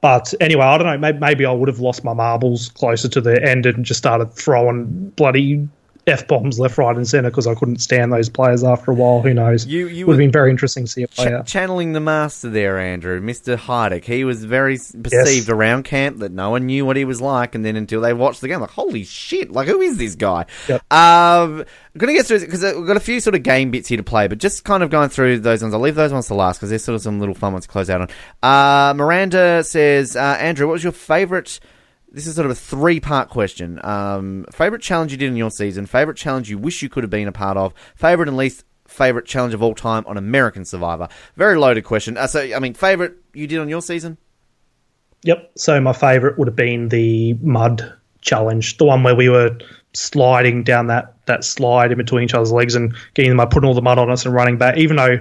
But 0.00 0.32
anyway, 0.40 0.64
I 0.64 0.78
don't 0.78 0.86
know. 0.86 0.98
Maybe, 0.98 1.18
maybe 1.18 1.44
I 1.44 1.52
would 1.52 1.68
have 1.68 1.80
lost 1.80 2.04
my 2.04 2.12
marbles 2.12 2.68
closer 2.70 3.08
to 3.08 3.20
the 3.20 3.42
end 3.42 3.66
and 3.66 3.84
just 3.84 3.98
started 3.98 4.32
throwing 4.32 5.10
bloody 5.10 5.68
f 6.08 6.26
bombs 6.26 6.58
left, 6.58 6.78
right, 6.78 6.96
and 6.96 7.06
centre 7.06 7.30
because 7.30 7.46
I 7.46 7.54
couldn't 7.54 7.80
stand 7.80 8.12
those 8.12 8.28
players 8.28 8.64
after 8.64 8.90
a 8.90 8.94
while. 8.94 9.20
Who 9.22 9.32
knows? 9.34 9.66
You- 9.66 9.88
you 9.88 10.06
would 10.06 10.14
have 10.14 10.18
been 10.18 10.32
very 10.32 10.50
interesting 10.50 10.84
to 10.84 10.90
see 10.90 11.02
it 11.02 11.10
play 11.10 11.30
Ch- 11.42 11.46
channeling 11.50 11.92
the 11.92 12.00
master 12.00 12.48
there, 12.50 12.78
Andrew, 12.78 13.20
Mr. 13.20 13.56
Heidik. 13.56 14.04
He 14.04 14.24
was 14.24 14.44
very 14.44 14.78
perceived 15.02 15.48
around 15.48 15.84
camp 15.84 16.18
that 16.18 16.32
no 16.32 16.50
one 16.50 16.66
knew 16.66 16.84
what 16.86 16.96
he 16.96 17.04
was 17.04 17.20
like, 17.20 17.54
and 17.54 17.64
then 17.64 17.76
until 17.76 18.00
they 18.00 18.12
watched 18.12 18.40
the 18.40 18.48
game, 18.48 18.60
like, 18.60 18.70
holy 18.70 19.04
shit, 19.04 19.50
like, 19.52 19.68
who 19.68 19.80
is 19.80 19.96
this 19.98 20.14
guy? 20.14 20.46
Yep. 20.68 20.82
Um, 20.92 21.64
I'm 21.94 21.98
going 21.98 22.08
to 22.14 22.18
get 22.18 22.26
through 22.26 22.40
because 22.40 22.62
we've 22.62 22.86
got 22.86 22.96
a 22.96 23.00
few 23.00 23.20
sort 23.20 23.34
of 23.34 23.42
game 23.42 23.70
bits 23.70 23.88
here 23.88 23.96
to 23.96 24.02
play, 24.04 24.28
but 24.28 24.38
just 24.38 24.64
kind 24.64 24.82
of 24.82 24.90
going 24.90 25.08
through 25.08 25.40
those 25.40 25.62
ones. 25.62 25.74
I'll 25.74 25.80
leave 25.80 25.94
those 25.94 26.12
ones 26.12 26.26
to 26.28 26.34
last 26.34 26.58
because 26.58 26.70
there's 26.70 26.84
sort 26.84 26.94
of 26.96 27.02
some 27.02 27.18
little 27.20 27.34
fun 27.34 27.52
ones 27.52 27.66
to 27.66 27.72
close 27.72 27.90
out 27.90 28.00
on. 28.02 28.08
Uh, 28.42 28.94
Miranda 28.94 29.62
says, 29.64 30.14
uh, 30.16 30.36
Andrew, 30.40 30.66
what 30.66 30.74
was 30.74 30.84
your 30.84 30.92
favourite? 30.92 31.58
This 32.10 32.26
is 32.26 32.36
sort 32.36 32.46
of 32.46 32.52
a 32.52 32.54
three 32.54 33.00
part 33.00 33.28
question. 33.28 33.80
Um, 33.84 34.46
favorite 34.52 34.82
challenge 34.82 35.12
you 35.12 35.18
did 35.18 35.28
in 35.28 35.36
your 35.36 35.50
season, 35.50 35.86
favorite 35.86 36.16
challenge 36.16 36.48
you 36.48 36.58
wish 36.58 36.82
you 36.82 36.88
could 36.88 37.04
have 37.04 37.10
been 37.10 37.28
a 37.28 37.32
part 37.32 37.56
of, 37.56 37.74
favorite 37.94 38.28
and 38.28 38.36
least 38.36 38.64
favorite 38.86 39.26
challenge 39.26 39.54
of 39.54 39.62
all 39.62 39.74
time 39.74 40.04
on 40.06 40.16
American 40.16 40.64
Survivor. 40.64 41.08
Very 41.36 41.56
loaded 41.56 41.84
question. 41.84 42.16
Uh, 42.16 42.26
so, 42.26 42.40
I 42.40 42.58
mean, 42.58 42.74
favorite 42.74 43.16
you 43.34 43.46
did 43.46 43.58
on 43.58 43.68
your 43.68 43.82
season? 43.82 44.16
Yep. 45.24 45.52
So 45.56 45.80
my 45.80 45.92
favourite 45.92 46.38
would 46.38 46.48
have 46.48 46.56
been 46.56 46.88
the 46.88 47.34
mud 47.34 47.92
challenge, 48.20 48.78
the 48.78 48.84
one 48.84 49.02
where 49.02 49.14
we 49.14 49.28
were 49.28 49.58
sliding 49.92 50.62
down 50.64 50.88
that 50.88 51.14
that 51.26 51.44
slide 51.44 51.92
in 51.92 51.98
between 51.98 52.24
each 52.24 52.34
other's 52.34 52.52
legs 52.52 52.74
and 52.74 52.94
getting 53.14 53.36
them, 53.36 53.48
putting 53.48 53.68
all 53.68 53.74
the 53.74 53.82
mud 53.82 53.98
on 53.98 54.10
us 54.10 54.24
and 54.24 54.34
running 54.34 54.58
back. 54.58 54.76
Even 54.78 54.96
though 54.96 55.18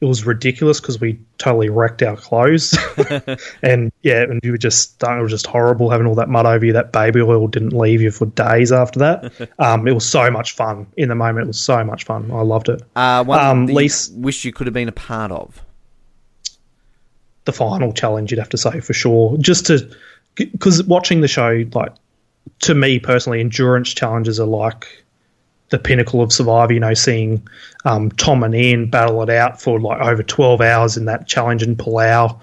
it 0.00 0.04
was 0.06 0.24
ridiculous 0.24 0.80
because 0.80 1.00
we 1.00 1.18
totally 1.38 1.68
wrecked 1.68 2.02
our 2.04 2.16
clothes, 2.16 2.78
and 3.62 3.90
yeah, 4.02 4.22
and 4.22 4.40
you 4.44 4.52
were 4.52 4.58
just 4.58 5.02
it 5.02 5.20
was 5.22 5.30
just 5.32 5.46
horrible 5.46 5.90
having 5.90 6.06
all 6.06 6.14
that 6.14 6.28
mud 6.28 6.46
over 6.46 6.64
you. 6.64 6.72
That 6.72 6.92
baby 6.92 7.20
oil 7.20 7.48
didn't 7.48 7.72
leave 7.72 8.00
you 8.00 8.10
for 8.12 8.26
days 8.26 8.70
after 8.72 8.98
that. 9.00 9.50
um, 9.58 9.88
it 9.88 9.92
was 9.92 10.08
so 10.08 10.30
much 10.30 10.52
fun 10.54 10.86
in 10.96 11.08
the 11.08 11.14
moment. 11.14 11.44
It 11.44 11.48
was 11.48 11.60
so 11.60 11.82
much 11.82 12.04
fun. 12.04 12.30
I 12.30 12.42
loved 12.42 12.68
it. 12.68 12.80
Uh, 12.94 13.24
one 13.24 13.38
Um, 13.44 13.66
least- 13.66 14.14
wish 14.14 14.44
you 14.44 14.52
could 14.52 14.66
have 14.66 14.74
been 14.74 14.88
a 14.88 14.92
part 14.92 15.32
of. 15.32 15.60
the 17.44 17.52
final 17.52 17.92
challenge. 17.92 18.30
You'd 18.30 18.38
have 18.38 18.48
to 18.50 18.58
say 18.58 18.80
for 18.80 18.92
sure, 18.92 19.36
just 19.38 19.66
to 19.66 19.90
because 20.34 20.82
watching 20.84 21.20
the 21.22 21.28
show, 21.28 21.64
like 21.74 21.92
to 22.60 22.74
me 22.74 22.98
personally, 23.00 23.40
endurance 23.40 23.92
challenges 23.92 24.38
are 24.38 24.46
like 24.46 24.86
the 25.70 25.78
pinnacle 25.78 26.22
of 26.22 26.32
Survivor. 26.32 26.72
You 26.72 26.80
know, 26.80 26.94
seeing 26.94 27.46
um, 27.84 28.10
Tom 28.12 28.42
and 28.42 28.54
Ian 28.54 28.90
battle 28.90 29.22
it 29.22 29.30
out 29.30 29.60
for 29.60 29.80
like 29.80 30.00
over 30.00 30.22
twelve 30.22 30.60
hours 30.60 30.96
in 30.96 31.04
that 31.06 31.26
challenge 31.26 31.62
in 31.62 31.76
Palau. 31.76 32.40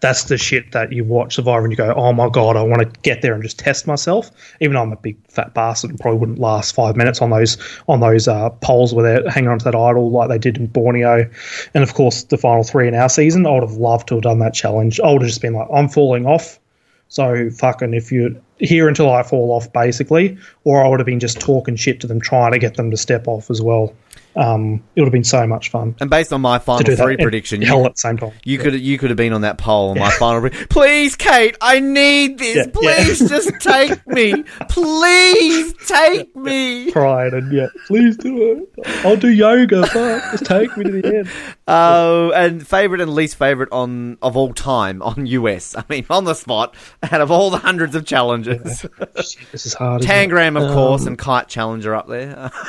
That's 0.00 0.24
the 0.24 0.38
shit 0.38 0.70
that 0.70 0.92
you 0.92 1.02
watch 1.02 1.34
Survivor 1.34 1.64
and 1.64 1.72
you 1.72 1.76
go, 1.76 1.92
oh 1.92 2.12
my 2.12 2.28
god, 2.28 2.56
I 2.56 2.62
want 2.62 2.82
to 2.82 3.00
get 3.00 3.20
there 3.20 3.34
and 3.34 3.42
just 3.42 3.58
test 3.58 3.84
myself. 3.84 4.30
Even 4.60 4.74
though 4.74 4.82
I'm 4.82 4.92
a 4.92 4.96
big 4.96 5.16
fat 5.26 5.54
bastard 5.54 5.90
and 5.90 5.98
probably 5.98 6.20
wouldn't 6.20 6.38
last 6.38 6.72
five 6.72 6.94
minutes 6.96 7.20
on 7.20 7.30
those 7.30 7.58
on 7.88 7.98
those 7.98 8.28
uh, 8.28 8.50
poles 8.50 8.94
where 8.94 9.02
they're 9.02 9.28
hanging 9.28 9.50
onto 9.50 9.64
that 9.64 9.74
idol 9.74 10.08
like 10.12 10.28
they 10.28 10.38
did 10.38 10.56
in 10.56 10.68
Borneo, 10.68 11.28
and 11.74 11.82
of 11.82 11.94
course 11.94 12.22
the 12.22 12.38
final 12.38 12.62
three 12.62 12.86
in 12.86 12.94
our 12.94 13.08
season. 13.08 13.44
I 13.44 13.50
would 13.50 13.64
have 13.64 13.72
loved 13.72 14.06
to 14.08 14.14
have 14.14 14.22
done 14.22 14.38
that 14.38 14.54
challenge. 14.54 15.00
I 15.00 15.10
would 15.10 15.22
have 15.22 15.28
just 15.28 15.42
been 15.42 15.54
like, 15.54 15.66
I'm 15.74 15.88
falling 15.88 16.26
off. 16.26 16.60
So 17.08 17.50
fucking 17.50 17.92
if 17.92 18.12
you're 18.12 18.30
here 18.60 18.88
until 18.88 19.12
I 19.12 19.22
fall 19.22 19.52
off, 19.52 19.72
basically, 19.72 20.38
or 20.64 20.84
I 20.84 20.88
would 20.88 21.00
have 21.00 21.06
been 21.06 21.20
just 21.20 21.40
talking 21.40 21.76
shit 21.76 22.00
to 22.00 22.06
them, 22.06 22.20
trying 22.20 22.52
to 22.52 22.58
get 22.58 22.76
them 22.76 22.90
to 22.90 22.96
step 22.96 23.28
off 23.28 23.50
as 23.50 23.62
well. 23.62 23.94
Um, 24.36 24.84
it 24.94 25.00
would 25.00 25.06
have 25.06 25.12
been 25.12 25.24
so 25.24 25.46
much 25.46 25.70
fun. 25.70 25.96
And 26.00 26.08
based 26.10 26.32
on 26.32 26.40
my 26.40 26.58
final 26.60 26.94
three 26.94 27.16
prediction, 27.16 27.60
you, 27.60 27.84
at 27.84 27.94
the 27.94 27.98
same 27.98 28.16
time. 28.18 28.32
you 28.44 28.58
could 28.58 28.78
you 28.78 28.96
could 28.96 29.10
have 29.10 29.16
been 29.16 29.32
on 29.32 29.40
that 29.40 29.58
poll 29.58 29.90
on 29.90 29.98
my 29.98 30.10
final. 30.10 30.40
Pre- 30.42 30.50
Please, 30.66 31.16
Kate, 31.16 31.56
I 31.60 31.80
need 31.80 32.38
this. 32.38 32.56
Yeah, 32.56 32.62
yeah. 32.66 32.70
Please, 32.72 33.28
just 33.28 33.52
take 33.60 34.06
me. 34.06 34.44
Please 34.68 35.74
take 35.88 36.34
me. 36.36 36.92
Cried 36.92 37.32
and 37.34 37.52
yeah, 37.52 37.66
please 37.86 38.16
do 38.16 38.68
it. 38.76 38.86
I'll 39.04 39.16
do 39.16 39.28
yoga. 39.28 39.86
Fuck, 39.86 40.30
just 40.32 40.44
take 40.44 40.76
me 40.76 40.84
to 40.84 40.90
the 41.02 41.16
end. 41.18 41.28
Oh, 41.70 42.32
and 42.34 42.66
favorite 42.66 43.02
and 43.02 43.12
least 43.12 43.36
favorite 43.36 43.68
on 43.72 44.16
of 44.22 44.38
all 44.38 44.54
time 44.54 45.02
on 45.02 45.26
US. 45.26 45.76
I 45.76 45.84
mean, 45.90 46.06
on 46.08 46.24
the 46.24 46.32
spot, 46.32 46.74
out 47.02 47.20
of 47.20 47.30
all 47.30 47.50
the 47.50 47.58
hundreds 47.58 47.94
of 47.94 48.06
challenges, 48.06 48.80
Shit, 48.80 49.38
this 49.52 49.66
is 49.66 49.74
hard. 49.74 50.00
Tangram, 50.00 50.56
of 50.62 50.72
course, 50.72 51.02
Um, 51.02 51.08
and 51.08 51.18
Kite 51.18 51.48
Challenger 51.48 51.94
up 51.94 52.08
there. 52.08 52.50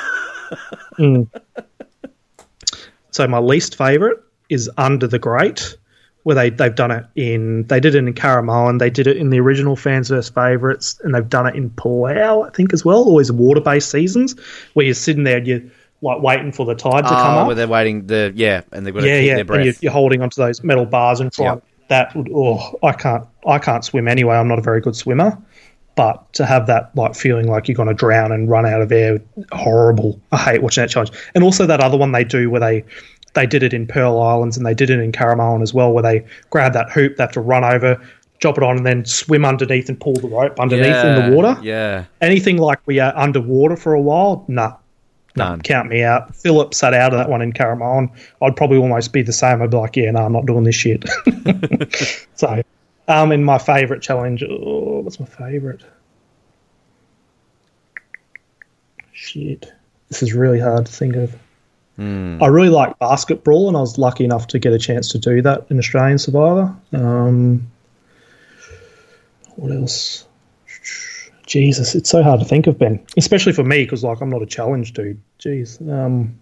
Mm. 0.97 1.27
So 3.11 3.27
my 3.27 3.39
least 3.39 3.75
favorite 3.77 4.19
is 4.49 4.69
Under 4.77 5.07
the 5.07 5.19
Grate, 5.19 5.75
where 6.23 6.35
they 6.35 6.49
they've 6.49 6.75
done 6.75 6.91
it 6.91 7.05
in 7.15 7.65
they 7.67 7.79
did 7.79 7.95
it 7.95 7.99
in 7.99 8.13
Caramoan, 8.13 8.79
they 8.79 8.89
did 8.89 9.07
it 9.07 9.17
in 9.17 9.29
the 9.29 9.39
original 9.39 9.75
fans 9.75 10.09
versus 10.09 10.29
favorites, 10.29 10.99
and 11.03 11.13
they've 11.15 11.27
done 11.27 11.47
it 11.47 11.55
in 11.55 11.69
Palau, 11.71 12.47
I 12.47 12.49
think 12.51 12.73
as 12.73 12.85
well. 12.85 12.97
Always 12.97 13.31
water 13.31 13.61
based 13.61 13.89
seasons 13.89 14.35
where 14.73 14.85
you're 14.85 14.95
sitting 14.95 15.23
there 15.23 15.37
and 15.37 15.47
you're 15.47 15.61
like 16.01 16.21
waiting 16.21 16.51
for 16.51 16.65
the 16.65 16.75
tide 16.75 17.03
to 17.03 17.09
come 17.09 17.35
Oh, 17.35 17.39
up. 17.39 17.47
where 17.47 17.55
they're 17.55 17.67
waiting 17.67 18.07
the 18.07 18.31
yeah, 18.35 18.61
and 18.71 18.85
they've 18.85 18.93
got 18.93 19.01
to 19.01 19.07
yeah, 19.07 19.19
yeah, 19.19 19.37
and 19.39 19.65
you're, 19.65 19.73
you're 19.81 19.91
holding 19.91 20.21
onto 20.21 20.41
those 20.41 20.63
metal 20.63 20.85
bars 20.85 21.19
and 21.19 21.31
trying. 21.31 21.55
Yep. 21.55 21.63
That 21.89 22.15
would 22.15 22.29
oh, 22.33 22.77
I 22.83 22.91
can't 22.93 23.25
I 23.47 23.57
can't 23.57 23.83
swim 23.83 24.07
anyway. 24.07 24.35
I'm 24.35 24.47
not 24.47 24.59
a 24.59 24.61
very 24.61 24.79
good 24.81 24.95
swimmer. 24.95 25.37
But 25.99 26.31
to 26.35 26.45
have 26.45 26.65
that 26.67 26.95
like 26.95 27.13
feeling 27.13 27.49
like 27.49 27.67
you're 27.67 27.75
going 27.75 27.89
to 27.89 27.93
drown 27.93 28.31
and 28.31 28.49
run 28.49 28.65
out 28.65 28.81
of 28.81 28.89
air, 28.89 29.19
horrible. 29.51 30.17
I 30.31 30.37
hate 30.37 30.63
watching 30.63 30.81
that 30.81 30.89
challenge. 30.89 31.11
And 31.35 31.43
also 31.43 31.65
that 31.65 31.81
other 31.81 31.97
one 31.97 32.13
they 32.13 32.23
do 32.23 32.49
where 32.49 32.61
they 32.61 32.85
they 33.33 33.45
did 33.45 33.63
it 33.63 33.73
in 33.73 33.85
Pearl 33.85 34.21
Islands 34.21 34.55
and 34.55 34.65
they 34.65 34.73
did 34.73 34.89
it 34.89 35.01
in 35.01 35.11
Caramoan 35.11 35.61
as 35.61 35.73
well, 35.73 35.91
where 35.91 36.01
they 36.01 36.25
grab 36.51 36.71
that 36.71 36.89
hoop, 36.89 37.17
they 37.17 37.23
have 37.23 37.33
to 37.33 37.41
run 37.41 37.65
over, 37.65 38.01
drop 38.39 38.57
it 38.57 38.63
on, 38.63 38.77
and 38.77 38.85
then 38.85 39.03
swim 39.03 39.43
underneath 39.43 39.89
and 39.89 39.99
pull 39.99 40.13
the 40.13 40.29
rope 40.29 40.57
underneath 40.57 41.03
in 41.03 41.31
the 41.31 41.35
water. 41.35 41.59
Yeah, 41.61 42.05
Anything 42.21 42.59
like 42.59 42.79
we 42.85 42.99
are 42.99 43.11
underwater 43.17 43.75
for 43.75 43.93
a 43.93 43.99
while, 43.99 44.45
nah. 44.47 44.77
None. 45.35 45.61
Count 45.63 45.89
me 45.89 46.01
out. 46.01 46.33
Phillip 46.33 46.73
sat 46.73 46.93
out 46.93 47.11
of 47.11 47.19
that 47.19 47.29
one 47.29 47.41
in 47.41 47.51
Caramoan. 47.51 48.09
I'd 48.41 48.55
probably 48.55 48.77
almost 48.77 49.11
be 49.11 49.21
the 49.21 49.33
same. 49.33 49.61
I'd 49.61 49.71
be 49.71 49.75
like, 49.75 49.97
yeah, 49.97 50.11
no, 50.11 50.21
I'm 50.21 50.31
not 50.31 50.45
doing 50.45 50.63
this 50.63 50.75
shit. 50.75 51.03
so, 52.35 52.63
um, 53.09 53.31
in 53.31 53.43
my 53.43 53.57
favourite 53.57 54.01
challenge, 54.01 54.43
oh, 54.43 54.99
what's 54.99 55.19
my 55.19 55.25
favourite? 55.25 55.81
Shit, 59.11 59.73
this 60.07 60.23
is 60.23 60.33
really 60.33 60.59
hard 60.59 60.85
to 60.85 60.91
think 60.91 61.15
of. 61.15 61.35
I 62.41 62.47
really 62.47 62.69
like 62.69 62.97
basketball, 62.99 63.67
and 63.67 63.75
I 63.75 63.81
was 63.81 63.97
lucky 63.97 64.23
enough 64.23 64.47
to 64.47 64.59
get 64.59 64.71
a 64.71 64.79
chance 64.79 65.09
to 65.09 65.17
do 65.17 65.41
that 65.41 65.65
in 65.69 65.77
Australian 65.77 66.17
Survivor. 66.17 66.73
Um, 66.93 67.69
what 69.57 69.73
else? 69.73 70.25
Jesus, 71.45 71.95
it's 71.95 72.09
so 72.09 72.23
hard 72.23 72.39
to 72.39 72.45
think 72.45 72.67
of 72.67 72.77
Ben, 72.77 73.03
especially 73.17 73.51
for 73.53 73.63
me 73.63 73.83
because 73.83 74.03
like 74.03 74.21
I'm 74.21 74.29
not 74.29 74.41
a 74.41 74.45
challenge 74.45 74.93
dude. 74.93 75.19
Jeez, 75.39 75.81
um, 75.91 76.39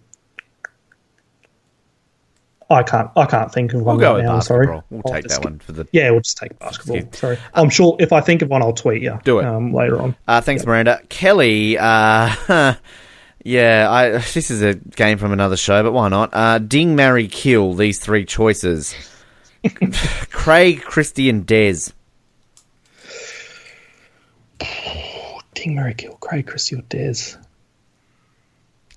I 2.70 2.82
can't 2.82 3.10
I 3.16 3.24
can't 3.24 3.50
think 3.52 3.72
of 3.72 3.80
one 3.82 3.96
we'll 3.96 4.06
right 4.06 4.16
with 4.16 4.24
now. 4.24 4.34
I'm 4.34 4.42
sorry. 4.42 4.66
We'll 4.66 5.02
I'll 5.06 5.12
take 5.12 5.24
that 5.28 5.42
one 5.42 5.58
for 5.58 5.72
the. 5.72 5.86
Yeah, 5.92 6.10
we'll 6.10 6.20
just 6.20 6.36
take 6.36 6.58
basketball. 6.58 6.96
Yeah. 6.96 7.04
Sorry, 7.12 7.38
I'm 7.54 7.70
sure 7.70 7.96
if 7.98 8.12
I 8.12 8.20
think 8.20 8.42
of 8.42 8.50
one, 8.50 8.62
I'll 8.62 8.74
tweet 8.74 9.02
you. 9.02 9.18
Do 9.24 9.38
it. 9.38 9.46
um, 9.46 9.72
later 9.72 9.98
on. 10.00 10.14
Uh, 10.26 10.42
thanks, 10.42 10.66
Miranda. 10.66 11.00
Kelly, 11.08 11.78
uh, 11.78 12.34
yeah, 13.42 13.90
I, 13.90 14.10
this 14.34 14.50
is 14.50 14.62
a 14.62 14.74
game 14.74 15.16
from 15.16 15.32
another 15.32 15.56
show, 15.56 15.82
but 15.82 15.92
why 15.92 16.08
not? 16.08 16.30
Uh, 16.34 16.58
ding, 16.58 16.94
marry, 16.94 17.26
kill, 17.26 17.72
these 17.72 17.98
three 17.98 18.26
choices. 18.26 18.94
Craig, 20.30 20.82
Kristie, 20.82 21.30
and 21.30 21.46
Des. 21.46 21.92
Ding, 25.54 25.74
Mary, 25.74 25.94
Kill, 25.94 26.14
Craig, 26.20 26.46
Kristie, 26.46 26.78
or 26.78 26.82
Des. 26.82 27.36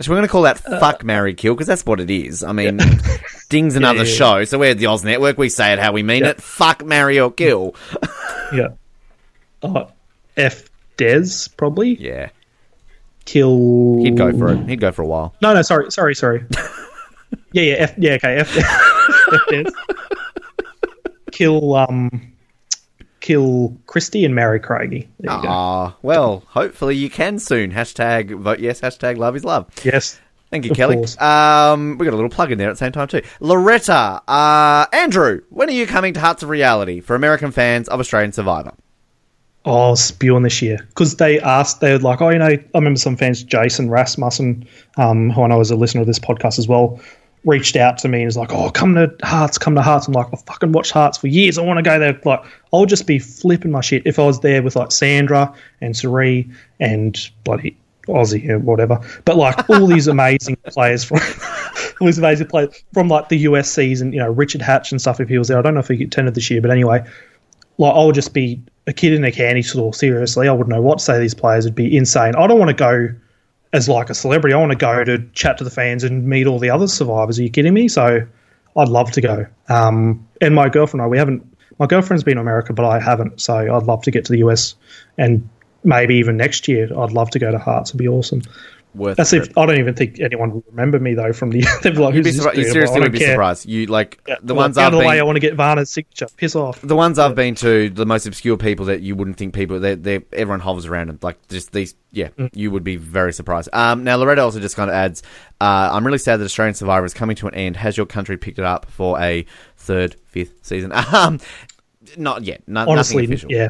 So 0.02 0.12
we're 0.12 0.18
going 0.18 0.28
to 0.28 0.32
call 0.32 0.42
that 0.44 0.66
Uh, 0.66 0.80
fuck, 0.80 1.04
marry, 1.04 1.34
kill, 1.34 1.54
because 1.54 1.68
that's 1.68 1.86
what 1.86 2.00
it 2.00 2.10
is. 2.10 2.44
I 2.44 2.52
mean, 2.54 2.80
Ding's 3.50 3.76
another 3.76 4.00
yeah, 4.00 4.06
yeah. 4.06 4.16
show, 4.16 4.44
so 4.46 4.58
we're 4.60 4.72
at 4.72 4.78
the 4.80 4.88
Oz 4.88 5.04
Network. 5.04 5.38
We 5.38 5.50
say 5.50 5.74
it 5.74 5.80
how 5.80 5.92
we 5.92 6.02
mean 6.04 6.24
Yeah. 6.24 6.30
it. 6.32 6.42
Fuck, 6.42 6.84
marry, 6.86 7.20
or 7.20 7.32
kill. 7.32 7.76
Yeah. 8.54 8.68
Uh, 9.64 9.86
F 10.36 10.64
Des 10.98 11.26
probably 11.56 11.94
Yeah, 11.96 12.30
kill. 13.26 14.00
he'd 14.04 14.18
go 14.18 14.38
for 14.38 14.52
it. 14.52 14.68
He'd 14.68 14.82
go 14.82 14.92
for 14.92 15.04
a 15.04 15.08
while. 15.08 15.34
No, 15.42 15.54
no, 15.54 15.62
sorry, 15.62 15.90
sorry, 15.92 16.16
sorry. 16.16 16.44
yeah, 17.54 17.62
yeah, 17.64 17.74
F, 17.76 17.94
yeah, 17.98 18.14
okay, 18.16 18.36
F, 18.38 18.58
F 18.58 19.42
Des. 19.50 19.64
Kill, 21.32 21.76
um, 21.76 22.34
kill 23.22 23.78
Kristie 23.88 24.26
and 24.26 24.36
marry 24.36 24.60
Craigie. 24.60 25.08
There 25.20 25.34
you 25.36 25.42
go. 25.44 25.48
Ah, 25.48 25.96
well, 26.02 26.44
hopefully 26.48 26.96
you 26.96 27.10
can 27.10 27.40
soon. 27.40 27.72
Hashtag 27.72 28.38
vote 28.40 28.60
yes, 28.60 28.82
hashtag 28.82 29.18
love 29.18 29.36
is 29.36 29.46
love. 29.46 29.68
Yes. 29.84 30.20
Thank 30.50 30.66
you, 30.66 30.72
Of 30.72 30.78
Kelly. 30.78 30.96
course. 30.96 31.20
Um, 31.22 31.98
we 31.98 32.06
got 32.06 32.12
a 32.14 32.18
little 32.18 32.30
plug 32.30 32.52
in 32.52 32.58
there 32.58 32.68
at 32.70 32.74
the 32.74 32.78
same 32.78 32.92
time 32.92 33.08
too. 33.08 33.22
Loretta, 33.40 34.22
uh, 34.28 34.86
Andrew, 34.92 35.42
when 35.50 35.70
are 35.70 35.74
you 35.74 35.88
coming 35.88 36.14
to 36.16 36.20
Hearts 36.20 36.44
of 36.44 36.50
Reality 36.50 37.00
for 37.00 37.16
American 37.16 37.52
fans 37.52 37.88
of 37.88 38.02
Australian 38.02 38.34
Survivor? 38.34 38.74
Oh, 39.64 39.94
spewing 39.96 40.42
this 40.44 40.62
year 40.62 40.80
because 40.90 41.18
they 41.18 41.40
asked. 41.40 41.80
They 41.82 41.94
were 41.94 42.00
like, 42.00 42.20
oh, 42.22 42.30
you 42.30 42.40
know, 42.40 42.48
I 42.48 42.66
remember 42.74 43.00
some 43.00 43.16
fans, 43.16 43.44
Jason 43.44 43.90
Rasmussen, 43.92 44.68
um, 44.98 45.30
who 45.30 45.44
I 45.44 45.48
know 45.48 45.60
is 45.62 45.70
a 45.72 45.76
listener 45.76 46.02
of 46.02 46.08
this 46.08 46.20
podcast 46.20 46.58
as 46.60 46.68
well, 46.68 47.00
reached 47.44 47.76
out 47.76 47.98
to 48.00 48.08
me 48.08 48.20
and 48.20 48.26
was 48.28 48.38
like, 48.38 48.52
oh, 48.54 48.70
come 48.70 48.96
to 48.96 49.14
Hearts, 49.24 49.58
come 49.58 49.76
to 49.76 49.82
Hearts. 49.82 50.08
I'm 50.08 50.14
like, 50.14 50.28
I've 50.32 50.44
fucking 50.44 50.72
watched 50.72 50.92
Hearts 50.92 51.18
for 51.18 51.28
years. 51.28 51.58
I 51.58 51.64
want 51.64 51.78
to 51.78 51.84
go 51.84 51.98
there. 51.98 52.20
Like, 52.24 52.44
I'll 52.74 52.86
just 52.86 53.08
be 53.08 53.20
flipping 53.20 53.72
my 53.72 53.82
shit 53.82 54.04
if 54.06 54.20
I 54.20 54.26
was 54.26 54.40
there 54.42 54.62
with 54.62 54.76
like 54.76 54.92
Sandra 54.92 55.54
and 55.82 55.96
Cirie 55.96 56.50
and 56.80 57.18
bloody 57.44 57.76
Ozzy 58.08 58.50
or 58.50 58.60
whatever. 58.60 59.00
But 59.26 59.38
like 59.38 59.70
all 59.70 59.88
these 59.88 60.08
amazing 60.16 60.58
players 60.58 61.04
from 61.04 61.20
all 62.02 62.08
these 62.08 62.18
amazing 62.18 62.48
players 62.48 62.84
from 62.94 63.08
like 63.08 63.30
the 63.30 63.38
US 63.40 63.72
season, 63.72 64.14
you 64.14 64.20
know, 64.20 64.30
Richard 64.30 64.62
Hatch 64.62 64.92
and 64.92 65.02
stuff. 65.02 65.20
If 65.20 65.30
he 65.30 65.38
was 65.38 65.48
there, 65.48 65.58
I 65.58 65.62
don't 65.62 65.74
know 65.74 65.80
if 65.80 65.88
he 65.88 66.04
attended 66.04 66.36
this 66.36 66.50
year, 66.50 66.62
but 66.62 66.72
anyway, 66.72 67.04
like 67.78 67.94
I'll 67.94 68.12
just 68.12 68.34
be 68.34 68.62
a 68.88 68.94
kid 68.94 69.14
in 69.14 69.24
a 69.24 69.32
candy 69.32 69.62
store. 69.62 69.94
Seriously, 69.94 70.48
I 70.48 70.52
wouldn't 70.52 70.70
know 70.70 70.82
what 70.82 71.00
to 71.00 71.04
say 71.06 71.14
to 71.14 71.20
these 71.20 71.34
players. 71.34 71.66
It'd 71.66 71.76
be 71.76 71.96
insane. 71.96 72.36
I 72.36 72.48
don't 72.48 72.60
want 72.60 72.70
to 72.70 72.76
go 72.76 73.10
as 73.74 73.88
like 73.88 74.10
a 74.10 74.14
celebrity. 74.14 74.54
I 74.54 74.58
want 74.58 74.72
to 74.72 74.78
go 74.78 75.04
to 75.04 75.20
chat 75.34 75.58
to 75.60 75.64
the 75.64 75.70
fans 75.70 76.04
and 76.04 76.28
meet 76.28 76.48
all 76.48 76.60
the 76.60 76.70
other 76.70 76.88
survivors. 76.88 77.40
Are 77.40 77.44
you 77.44 77.50
kidding 77.50 77.74
me? 77.74 77.88
So 77.88 78.26
I'd 78.76 78.90
love 78.90 79.12
to 79.12 79.22
go. 79.22 79.46
Um, 79.70 80.28
and 80.42 80.56
my 80.56 80.70
girlfriend 80.70 81.02
and 81.02 81.08
I, 81.08 81.10
we 81.10 81.18
haven't. 81.18 81.48
My 81.80 81.88
girlfriend's 81.88 82.24
been 82.24 82.36
to 82.36 82.42
America, 82.42 82.74
but 82.74 82.86
I 82.86 83.00
haven't. 83.00 83.42
So 83.42 83.56
I'd 83.56 83.84
love 83.84 84.04
to 84.04 84.12
get 84.12 84.26
to 84.26 84.32
the 84.32 84.40
US 84.40 84.76
and 85.18 85.48
maybe 85.84 86.16
even 86.16 86.38
next 86.38 86.68
year. 86.68 86.88
I'd 86.98 87.12
love 87.12 87.30
to 87.32 87.40
go 87.40 87.52
to 87.52 87.58
Hearts. 87.58 87.92
It'd 87.92 87.98
be 87.98 88.08
awesome. 88.08 88.42
Worth 88.94 89.16
That's 89.16 89.32
if 89.32 89.58
I 89.58 89.66
don't 89.66 89.80
even 89.80 89.94
think 89.96 90.20
anyone 90.20 90.52
will 90.52 90.64
remember 90.70 91.00
me 91.00 91.14
though 91.14 91.32
from 91.32 91.50
the. 91.52 91.62
They'd 91.82 91.96
like, 91.98 92.14
You'd 92.14 92.24
be 92.26 92.30
"Who's 92.32 92.36
this 92.36 92.36
surprised. 92.38 92.58
You 92.58 92.64
dude?" 92.64 92.68
I'm 92.70 92.74
seriously 92.74 92.94
like, 92.96 93.02
"I 93.02 93.06
would 93.06 93.12
be 93.14 93.20
care." 93.20 93.28
surprised. 93.34 93.66
You 93.70 93.86
like 93.86 94.20
Yeah, 94.28 94.36
the 94.44 94.54
like, 94.54 94.64
ones 94.64 94.78
out 94.78 94.88
I've 94.88 94.94
of 94.94 95.00
the 95.00 95.08
way, 95.08 95.20
I 95.20 95.24
want 95.24 95.38
to 95.38 95.40
get 95.40 95.56
Varner's 95.56 95.90
signature. 95.90 96.28
Piss 96.36 96.56
off. 96.56 96.82
The 96.82 96.96
ones 96.96 97.18
I've 97.18 97.34
been 97.36 97.56
to, 97.56 97.90
the 97.90 98.06
most 98.06 98.26
obscure 98.26 98.58
people 98.58 98.88
that 98.88 99.02
you 99.02 99.16
wouldn't 99.16 99.38
think 99.38 99.54
people, 99.54 99.80
they 99.80 99.96
they 99.96 100.20
everyone 100.34 100.60
hovers 100.60 100.86
around 100.86 101.08
them. 101.08 101.20
Like 101.22 101.48
just 101.48 101.72
these, 101.72 101.96
yeah, 102.12 102.30
Mm. 102.38 102.50
you 102.54 102.70
would 102.72 102.84
be 102.84 102.98
very 102.98 103.32
surprised. 103.32 103.70
Um, 103.72 104.04
now 104.04 104.18
Loretta 104.18 104.42
also 104.42 104.60
just 104.60 104.76
kind 104.76 104.90
of 104.90 104.94
adds, 104.96 105.24
uh, 105.62 105.90
I'm 105.94 106.06
really 106.06 106.18
sad 106.18 106.38
that 106.42 106.46
Australian 106.46 106.74
Survivor 106.76 107.06
is 107.06 107.14
coming 107.14 107.38
to 107.38 107.48
an 107.48 107.54
end. 107.56 107.78
Has 107.78 107.96
your 107.96 108.06
country 108.06 108.36
picked 108.38 108.60
it 108.60 108.66
up 108.66 108.88
for 108.92 109.18
a 109.22 109.46
third, 109.78 110.18
fifth 110.26 110.66
season? 110.66 110.92
Um, 111.14 111.40
not 112.18 112.44
yet. 112.44 112.64
No, 112.68 112.86
honestly, 112.90 113.22
nothing 113.24 113.34
official. 113.34 113.52
yeah. 113.52 113.70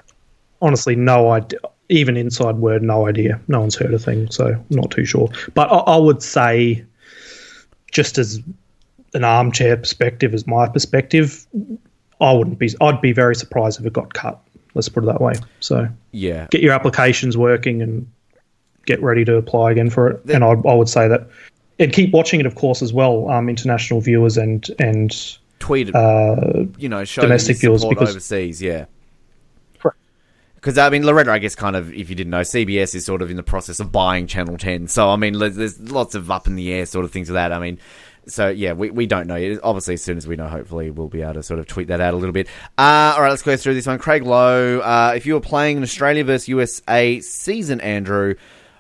Honestly, 0.64 0.96
no 0.96 1.30
idea. 1.32 1.60
Even 1.92 2.16
inside 2.18 2.56
word, 2.56 2.82
no 2.82 3.08
idea. 3.08 3.40
No 3.48 3.60
one's 3.60 3.76
heard 3.76 3.94
a 3.94 4.00
thing, 4.00 4.32
so 4.32 4.48
I'm 4.48 4.66
not 4.70 4.90
too 4.92 5.06
sure. 5.06 5.30
But 5.54 5.70
I, 5.72 5.76
I 5.78 5.98
would 5.98 6.24
say, 6.24 6.84
just 7.92 8.18
as 8.18 8.40
an 9.14 9.24
armchair 9.26 9.76
perspective, 9.76 10.34
as 10.34 10.48
my 10.48 10.68
perspective, 10.70 11.46
I 12.22 12.32
wouldn't 12.34 12.58
be. 12.60 12.70
I'd 12.80 13.02
be 13.02 13.12
very 13.12 13.36
surprised 13.36 13.80
if 13.80 13.86
it 13.86 13.94
got 13.94 14.14
cut. 14.14 14.40
Let's 14.74 14.88
put 14.88 15.04
it 15.04 15.08
that 15.08 15.20
way. 15.20 15.34
So 15.60 15.88
Yeah. 16.12 16.48
get 16.50 16.62
your 16.62 16.72
applications 16.72 17.38
working 17.38 17.82
and 17.82 18.10
get 18.86 19.02
ready 19.04 19.26
to 19.26 19.36
apply 19.36 19.72
again 19.72 19.90
for 19.90 20.08
it. 20.12 20.22
And 20.30 20.44
I, 20.46 20.52
I 20.52 20.74
would 20.74 20.88
say 20.88 21.10
that, 21.10 21.28
and 21.78 21.92
keep 21.92 22.14
watching 22.14 22.40
it, 22.40 22.46
of 22.46 22.56
course, 22.56 22.82
as 22.82 22.94
well. 22.94 23.30
Um, 23.30 23.50
international 23.50 24.00
viewers 24.00 24.38
and 24.38 24.66
and 24.80 25.12
Tweeted, 25.60 25.94
uh, 25.94 26.66
you 26.80 26.88
know, 26.90 27.04
domestic 27.06 27.58
viewers 27.60 27.84
because- 27.84 28.12
overseas, 28.12 28.62
yeah. 28.62 28.86
Because 30.62 30.78
I 30.78 30.92
mean, 30.92 31.04
Loretta, 31.04 31.32
I 31.32 31.40
guess, 31.40 31.56
kind 31.56 31.76
of, 31.76 31.92
if 31.92 32.10
you 32.10 32.16
didn't 32.16 32.30
know, 32.30 32.42
CBS 32.42 32.94
is 32.94 33.04
sort 33.04 33.24
of 33.24 33.32
in 33.32 33.36
the 33.36 33.44
process 33.44 33.80
of 33.80 33.92
buying 33.92 34.28
Channel 34.28 34.58
Ten. 34.58 34.88
So 34.88 35.10
I 35.10 35.16
mean, 35.16 35.38
there's, 35.40 35.80
lots 35.80 36.14
of 36.14 36.30
up 36.30 36.46
in 36.46 36.56
the 36.56 36.72
air 36.72 36.86
sort 36.86 37.04
of 37.04 37.12
things 37.12 37.30
of 37.30 37.34
that. 37.34 37.52
I 37.52 37.58
mean, 37.58 37.80
so 38.28 38.50
yeah, 38.50 38.74
we, 38.74 38.92
we 38.92 39.08
don't 39.08 39.26
know. 39.26 39.60
Obviously, 39.64 39.96
as 39.96 40.04
soon 40.04 40.18
as 40.18 40.28
we 40.28 40.36
know, 40.36 40.48
hopefully 40.48 40.92
we'll 40.92 41.08
be 41.08 41.24
able 41.24 41.34
to 41.34 41.44
sort 41.44 41.60
of 41.60 41.66
tweet 41.66 41.88
that 41.88 42.00
out 42.00 42.14
a 42.14 42.18
little 42.18 42.32
bit. 42.32 42.48
Uh, 42.78 43.14
all 43.16 43.24
right, 43.24 43.30
let's 43.30 43.42
go 43.42 43.58
through 43.58 43.74
this 43.74 43.88
one. 43.88 43.98
Craig 43.98 44.24
Lowe, 44.24 44.80
uh, 44.80 45.14
if 45.16 45.26
you 45.26 45.34
were 45.34 45.42
playing 45.42 45.78
an 45.78 45.84
Australia 45.84 46.24
versus 46.24 46.48
USA 46.48 47.20
season, 47.22 47.82
Andrew, 47.82 48.36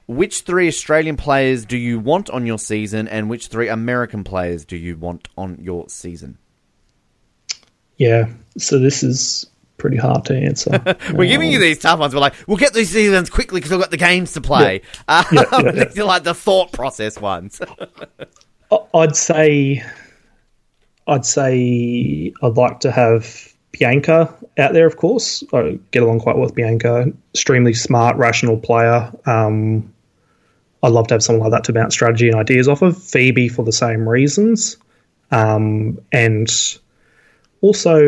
which 0.06 0.42
three 0.42 0.68
Australian 0.68 1.18
players 1.18 1.66
do 1.66 1.78
you 1.78 2.00
want 2.00 2.30
on 2.30 2.46
your 2.46 2.60
season, 2.60 3.08
and 3.08 3.28
which 3.28 3.48
three 3.48 3.70
American 3.70 4.24
players 4.24 4.66
do 4.66 4.78
you 4.78 4.98
want 4.98 5.30
on 5.36 5.58
your 5.60 5.90
season? 5.90 6.38
yeah. 7.98 8.30
So 8.58 8.80
this 8.80 9.04
is 9.04 9.46
pretty 9.82 9.98
hard 9.98 10.24
to 10.26 10.36
answer. 10.38 10.80
We're 11.14 11.28
giving 11.28 11.52
you 11.52 11.60
these 11.60 11.80
tough 11.80 12.00
ones. 12.00 12.14
We're 12.14 12.22
like, 12.22 12.36
we'll 12.48 12.58
get 12.58 12.74
these 12.74 12.92
seasons 12.92 13.32
quickly 13.32 13.60
because 13.60 13.72
we've 13.72 13.82
got 13.82 13.90
the 13.90 13.98
games 13.98 14.32
to 14.34 14.42
play. 14.42 14.84
Yeah, 15.10 15.24
yeah, 15.32 15.44
yeah. 15.52 15.72
these 15.86 15.98
are 15.98 16.06
like 16.06 16.24
the 16.24 16.36
thought 16.36 16.72
process 16.72 17.20
ones. 17.20 17.60
I'd 18.94 19.16
say, 19.16 19.84
I'd 21.08 21.26
say 21.26 22.32
I'd 22.44 22.58
like 22.58 22.80
to 22.82 22.92
have 22.92 23.54
Bianca 23.72 24.34
out 24.60 24.74
there. 24.74 24.86
Of 24.86 24.98
course, 24.98 25.44
I 25.52 25.80
get 25.90 26.04
along 26.04 26.20
quite 26.20 26.36
well 26.36 26.46
with 26.46 26.56
Bianca. 26.56 27.12
Extremely 27.34 27.74
smart, 27.74 28.16
rational 28.18 28.58
player. 28.58 29.12
Um, 29.26 29.92
I'd 30.84 30.92
love 30.92 31.08
to 31.08 31.16
have 31.16 31.24
someone 31.24 31.50
like 31.50 31.58
that 31.58 31.64
to 31.66 31.74
bounce 31.74 31.96
strategy 31.96 32.28
and 32.28 32.38
ideas 32.38 32.68
off 32.68 32.84
of. 32.84 33.02
Phoebe 33.02 33.50
for 33.50 33.66
the 33.66 33.72
same 33.72 34.08
reasons, 34.08 34.78
um, 35.32 36.00
and 36.12 36.52
also 37.62 38.00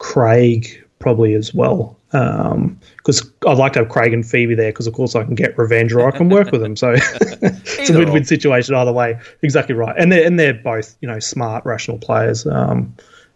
Craig 0.00 0.84
probably 0.98 1.34
as 1.34 1.54
well. 1.54 1.96
Because 2.10 3.30
I'd 3.46 3.56
like 3.56 3.72
to 3.74 3.78
have 3.80 3.88
Craig 3.88 4.12
and 4.12 4.28
Phoebe 4.28 4.56
there 4.56 4.72
because, 4.72 4.88
of 4.88 4.94
course, 4.94 5.14
I 5.14 5.22
can 5.22 5.36
get 5.36 5.56
revenge 5.56 5.92
or 5.92 6.08
I 6.08 6.10
can 6.10 6.28
work 6.28 6.50
with 6.50 6.60
them. 6.60 6.74
So 6.74 6.92
it's 6.96 7.88
a 7.88 7.96
win-win 7.96 8.24
situation 8.24 8.74
either 8.74 8.92
way. 8.92 9.16
Exactly 9.42 9.76
right. 9.76 9.94
And 9.96 10.10
they're 10.10 10.26
and 10.26 10.36
they're 10.38 10.54
both 10.54 10.96
you 11.00 11.06
know 11.08 11.20
smart, 11.20 11.64
rational 11.64 11.98
players. 11.98 12.44
Um, 12.46 12.92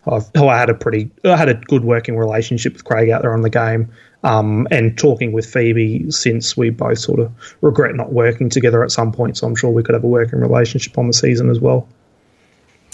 I've, 0.07 0.28
who 0.36 0.49
I 0.49 0.59
had 0.59 0.69
a 0.69 0.74
pretty, 0.74 1.11
I 1.24 1.36
had 1.36 1.49
a 1.49 1.55
good 1.55 1.85
working 1.85 2.16
relationship 2.19 2.73
with 2.74 2.85
Craig 2.85 3.09
out 3.09 3.23
there 3.23 3.32
on 3.32 3.41
the 3.41 3.49
game, 3.49 3.89
um, 4.23 4.66
and 4.70 4.99
talking 4.99 5.32
with 5.32 5.47
Phoebe 5.47 6.11
since 6.11 6.57
we 6.59 6.69
both 6.70 6.99
sort 6.99 7.20
of 7.20 7.32
regret 7.62 7.95
not 7.95 8.12
working 8.12 8.51
together 8.51 8.82
at 8.85 8.91
some 8.91 9.12
point. 9.12 9.39
So 9.39 9.47
I'm 9.47 9.55
sure 9.57 9.70
we 9.70 9.82
could 9.82 9.95
have 9.95 10.05
a 10.05 10.09
working 10.09 10.41
relationship 10.41 10.99
on 10.99 11.07
the 11.07 11.15
season 11.15 11.49
as 11.49 11.59
well. 11.61 11.86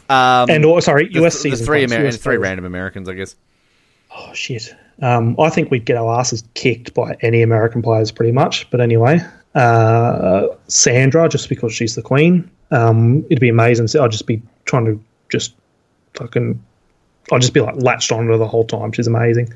Um, 0.09 0.51
And 0.51 0.65
or 0.65 0.81
sorry, 0.83 1.09
US 1.15 1.35
the 1.35 1.51
season. 1.51 1.67
three, 1.67 1.79
players, 1.87 1.93
Amer- 1.93 2.07
US 2.09 2.17
three 2.19 2.37
players. 2.37 2.43
random 2.43 2.65
Americans, 2.67 3.09
I 3.09 3.15
guess. 3.15 3.35
Oh 4.17 4.33
shit. 4.35 4.75
Um, 5.03 5.37
I 5.39 5.49
think 5.49 5.71
we'd 5.71 5.85
get 5.85 5.97
our 5.97 6.19
asses 6.19 6.45
kicked 6.55 6.95
by 6.95 7.17
any 7.23 7.43
American 7.43 7.83
players 7.83 8.11
pretty 8.11 8.33
much. 8.33 8.69
But 8.71 8.81
anyway, 8.81 9.21
uh, 9.55 10.49
Sandra, 10.69 11.29
just 11.29 11.49
because 11.49 11.73
she's 11.73 11.95
the 11.95 12.03
queen, 12.03 12.51
um, 12.71 13.25
it'd 13.31 13.41
be 13.41 13.49
amazing. 13.49 13.89
So 13.89 14.05
I'd 14.05 14.11
just 14.11 14.27
be 14.27 14.43
trying 14.67 14.85
to 14.87 15.03
just 15.31 15.55
fucking, 16.15 16.63
I'd 17.33 17.41
just 17.41 17.55
be 17.55 17.61
like 17.61 17.77
latched 17.77 18.13
onto 18.13 18.31
her 18.33 18.37
the 18.37 18.47
whole 18.47 18.65
time. 18.65 18.93
She's 18.93 19.07
amazing. 19.07 19.53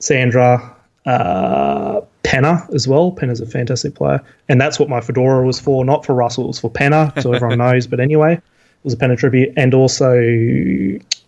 Sandra, 0.00 0.74
uh, 1.06 2.00
Penner 2.24 2.72
as 2.74 2.88
well. 2.88 3.12
Penner's 3.12 3.40
a 3.40 3.46
fantastic 3.46 3.94
player, 3.94 4.20
and 4.48 4.60
that's 4.60 4.78
what 4.78 4.88
my 4.88 5.00
fedora 5.00 5.44
was 5.44 5.60
for. 5.60 5.84
Not 5.84 6.04
for 6.04 6.14
Russell, 6.14 6.44
it 6.44 6.48
was 6.48 6.60
for 6.60 6.70
Penner, 6.70 7.20
so 7.22 7.32
everyone 7.32 7.58
knows. 7.70 7.86
But 7.86 8.00
anyway, 8.00 8.34
it 8.34 8.42
was 8.84 8.94
a 8.94 8.96
Penner 8.96 9.18
tribute, 9.18 9.52
and 9.56 9.74
also 9.74 10.18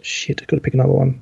shit, 0.00 0.42
I 0.42 0.44
got 0.46 0.56
to 0.56 0.60
pick 0.60 0.74
another 0.74 0.92
one. 0.92 1.20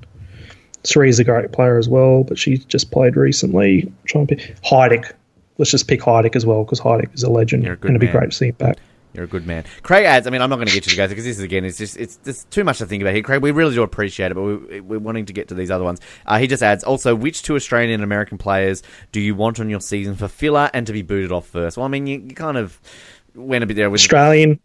Cirie's 0.84 1.18
a 1.18 1.24
great 1.24 1.52
player 1.52 1.78
as 1.78 1.88
well, 1.88 2.24
but 2.24 2.38
she 2.38 2.58
just 2.58 2.90
played 2.90 3.16
recently. 3.16 3.92
Trying 4.04 4.26
to 4.26 4.36
pick 4.36 4.56
Heidik. 4.62 5.12
Let's 5.58 5.70
just 5.70 5.86
pick 5.86 6.00
Heidik 6.00 6.34
as 6.34 6.44
well 6.44 6.64
because 6.64 6.80
Heidik 6.80 7.14
is 7.14 7.22
a 7.22 7.30
legend, 7.30 7.64
You're 7.64 7.74
a 7.74 7.76
good 7.76 7.90
and 7.90 7.96
it'd 7.96 8.08
be 8.08 8.12
great 8.12 8.30
to 8.30 8.36
see 8.36 8.48
him 8.48 8.54
back. 8.56 8.78
You're 9.12 9.24
a 9.24 9.28
good 9.28 9.46
man. 9.46 9.64
Craig 9.82 10.06
adds, 10.06 10.26
I 10.26 10.30
mean, 10.30 10.40
I'm 10.40 10.48
not 10.48 10.56
going 10.56 10.68
to 10.68 10.72
get 10.72 10.86
you 10.86 10.90
to 10.90 10.96
go 10.96 11.06
because 11.06 11.24
this 11.24 11.36
is 11.36 11.44
again, 11.44 11.66
it's 11.66 11.76
just, 11.76 11.98
it's 11.98 12.16
there's 12.16 12.44
too 12.44 12.64
much 12.64 12.78
to 12.78 12.86
think 12.86 13.02
about 13.02 13.12
here. 13.12 13.22
Craig, 13.22 13.42
we 13.42 13.50
really 13.50 13.74
do 13.74 13.82
appreciate 13.82 14.30
it, 14.30 14.34
but 14.34 14.42
we, 14.42 14.80
we're 14.80 14.98
wanting 14.98 15.26
to 15.26 15.34
get 15.34 15.48
to 15.48 15.54
these 15.54 15.70
other 15.70 15.84
ones. 15.84 16.00
Uh, 16.24 16.38
he 16.38 16.46
just 16.46 16.62
adds, 16.62 16.82
also, 16.82 17.14
which 17.14 17.42
two 17.42 17.54
Australian 17.54 17.92
and 17.92 18.02
American 18.02 18.38
players 18.38 18.82
do 19.12 19.20
you 19.20 19.34
want 19.34 19.60
on 19.60 19.68
your 19.68 19.80
season 19.80 20.14
for 20.16 20.28
filler 20.28 20.70
and 20.72 20.86
to 20.86 20.94
be 20.94 21.02
booted 21.02 21.30
off 21.30 21.46
first? 21.46 21.76
Well, 21.76 21.84
I 21.84 21.90
mean, 21.90 22.06
you, 22.06 22.20
you 22.20 22.34
kind 22.34 22.56
of 22.56 22.80
went 23.34 23.62
a 23.62 23.66
bit 23.66 23.74
there 23.74 23.90
with 23.90 24.00
Australian, 24.00 24.58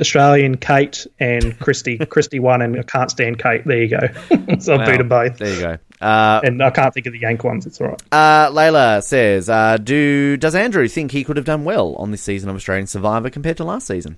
Australian, 0.00 0.56
Kate 0.56 1.06
and 1.20 1.58
Kristie. 1.58 1.98
Kristie 2.06 2.40
won, 2.40 2.62
and 2.62 2.78
I 2.78 2.82
can't 2.82 3.10
stand 3.10 3.38
Kate. 3.38 3.64
There 3.64 3.82
you 3.82 3.88
go. 3.88 4.56
so 4.58 4.74
I 4.74 4.78
Wow. 4.78 4.86
beat 4.86 4.98
them 4.98 5.08
both, 5.08 5.38
There 5.38 5.54
you 5.54 5.60
go. 5.60 5.78
Uh, 6.00 6.40
and 6.42 6.60
I 6.62 6.70
can't 6.70 6.92
think 6.92 7.06
of 7.06 7.12
the 7.12 7.20
Yank 7.20 7.44
ones. 7.44 7.64
It's 7.66 7.80
all 7.80 7.88
right. 7.88 8.02
uh, 8.10 8.50
Layla 8.50 9.02
says, 9.04 9.48
uh, 9.48 9.76
do 9.76 10.36
does 10.36 10.54
Andrew 10.56 10.88
think 10.88 11.12
he 11.12 11.22
could 11.22 11.36
have 11.36 11.46
done 11.46 11.62
well 11.64 11.94
on 11.96 12.10
this 12.10 12.22
season 12.22 12.48
of 12.50 12.56
Australian 12.56 12.88
Survivor 12.88 13.30
compared 13.30 13.56
to 13.58 13.64
last 13.64 13.86
season? 13.86 14.16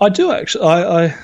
I 0.00 0.08
do 0.08 0.32
actually. 0.32 0.66
I, 0.66 1.04
I 1.06 1.14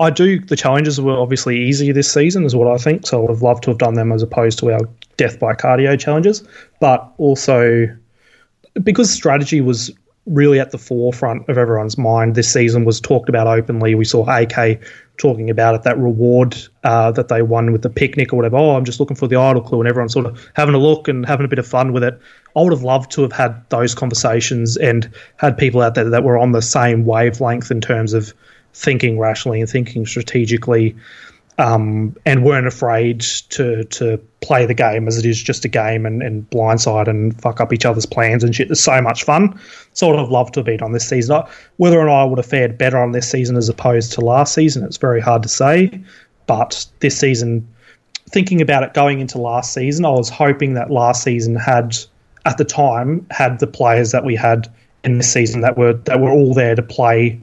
I 0.00 0.10
do. 0.10 0.40
The 0.40 0.56
challenges 0.56 1.00
were 1.00 1.16
obviously 1.16 1.56
easier 1.68 1.92
this 1.92 2.12
season, 2.12 2.44
is 2.44 2.56
what 2.56 2.66
I 2.66 2.76
think. 2.78 3.06
So 3.06 3.18
I 3.18 3.20
would 3.20 3.30
have 3.30 3.42
loved 3.42 3.62
to 3.64 3.70
have 3.70 3.78
done 3.78 3.94
them 3.94 4.10
as 4.10 4.22
opposed 4.22 4.58
to 4.58 4.72
our 4.72 4.80
death 5.16 5.38
by 5.38 5.54
cardio 5.54 5.98
challenges. 5.98 6.42
But 6.80 7.12
also 7.18 7.86
because 8.82 9.08
strategy 9.08 9.60
was 9.60 9.92
really 10.26 10.58
at 10.58 10.70
the 10.70 10.78
forefront 10.78 11.48
of 11.48 11.58
everyone's 11.58 11.98
mind 11.98 12.34
this 12.34 12.50
season 12.50 12.84
was 12.84 13.00
talked 13.00 13.28
about 13.28 13.46
openly. 13.46 13.94
We 13.94 14.04
saw 14.04 14.24
AK 14.26 14.80
talking 15.16 15.50
about 15.50 15.74
it, 15.74 15.82
that 15.82 15.98
reward 15.98 16.56
uh, 16.82 17.12
that 17.12 17.28
they 17.28 17.42
won 17.42 17.72
with 17.72 17.82
the 17.82 17.90
picnic 17.90 18.32
or 18.32 18.36
whatever. 18.36 18.56
Oh, 18.56 18.76
I'm 18.76 18.84
just 18.84 19.00
looking 19.00 19.16
for 19.16 19.28
the 19.28 19.36
idol 19.36 19.62
clue, 19.62 19.80
and 19.80 19.88
everyone 19.88 20.08
sort 20.08 20.26
of 20.26 20.50
having 20.54 20.74
a 20.74 20.78
look 20.78 21.08
and 21.08 21.26
having 21.26 21.44
a 21.44 21.48
bit 21.48 21.58
of 21.58 21.66
fun 21.66 21.92
with 21.92 22.02
it. 22.02 22.18
I 22.56 22.62
would 22.62 22.72
have 22.72 22.82
loved 22.82 23.10
to 23.12 23.22
have 23.22 23.32
had 23.32 23.68
those 23.68 23.94
conversations 23.94 24.76
and 24.76 25.10
had 25.36 25.58
people 25.58 25.82
out 25.82 25.94
there 25.94 26.08
that 26.08 26.24
were 26.24 26.38
on 26.38 26.52
the 26.52 26.62
same 26.62 27.04
wavelength 27.04 27.70
in 27.70 27.80
terms 27.80 28.12
of 28.12 28.32
thinking 28.72 29.18
rationally 29.18 29.60
and 29.60 29.70
thinking 29.70 30.06
strategically 30.06 30.96
um, 31.58 32.16
and 32.26 32.44
weren't 32.44 32.66
afraid 32.66 33.20
to 33.50 33.84
to 33.84 34.18
play 34.40 34.66
the 34.66 34.74
game 34.74 35.06
as 35.06 35.16
it 35.18 35.24
is 35.24 35.42
just 35.42 35.64
a 35.64 35.68
game 35.68 36.04
and, 36.04 36.22
and 36.22 36.48
blindside 36.50 37.06
and 37.08 37.40
fuck 37.40 37.60
up 37.60 37.72
each 37.72 37.84
other's 37.84 38.06
plans 38.06 38.42
and 38.42 38.54
shit. 38.54 38.68
There's 38.68 38.82
so 38.82 39.00
much 39.00 39.24
fun. 39.24 39.58
Sort 39.92 40.16
of 40.16 40.22
love 40.22 40.30
loved 40.30 40.54
to 40.54 40.60
have 40.60 40.66
been 40.66 40.82
on 40.82 40.92
this 40.92 41.08
season. 41.08 41.36
I- 41.36 41.48
Whether 41.76 41.98
or 41.98 42.06
not 42.06 42.22
I 42.22 42.24
would 42.24 42.38
have 42.38 42.46
fared 42.46 42.76
better 42.76 42.98
on 42.98 43.12
this 43.12 43.30
season 43.30 43.56
as 43.56 43.68
opposed 43.68 44.12
to 44.14 44.20
last 44.20 44.54
season, 44.54 44.84
it's 44.84 44.96
very 44.96 45.20
hard 45.20 45.42
to 45.44 45.48
say. 45.48 46.00
But 46.46 46.84
this 47.00 47.18
season, 47.18 47.66
thinking 48.30 48.60
about 48.60 48.82
it 48.82 48.92
going 48.92 49.20
into 49.20 49.38
last 49.38 49.72
season, 49.72 50.04
I 50.04 50.10
was 50.10 50.28
hoping 50.28 50.74
that 50.74 50.90
last 50.90 51.22
season 51.22 51.54
had, 51.54 51.96
at 52.44 52.58
the 52.58 52.64
time, 52.64 53.26
had 53.30 53.60
the 53.60 53.66
players 53.66 54.10
that 54.10 54.24
we 54.24 54.36
had 54.36 54.68
in 55.04 55.18
this 55.18 55.32
season 55.32 55.60
that 55.62 55.78
were 55.78 55.92
that 55.92 56.20
were 56.20 56.30
all 56.30 56.52
there 56.52 56.74
to 56.74 56.82
play 56.82 57.40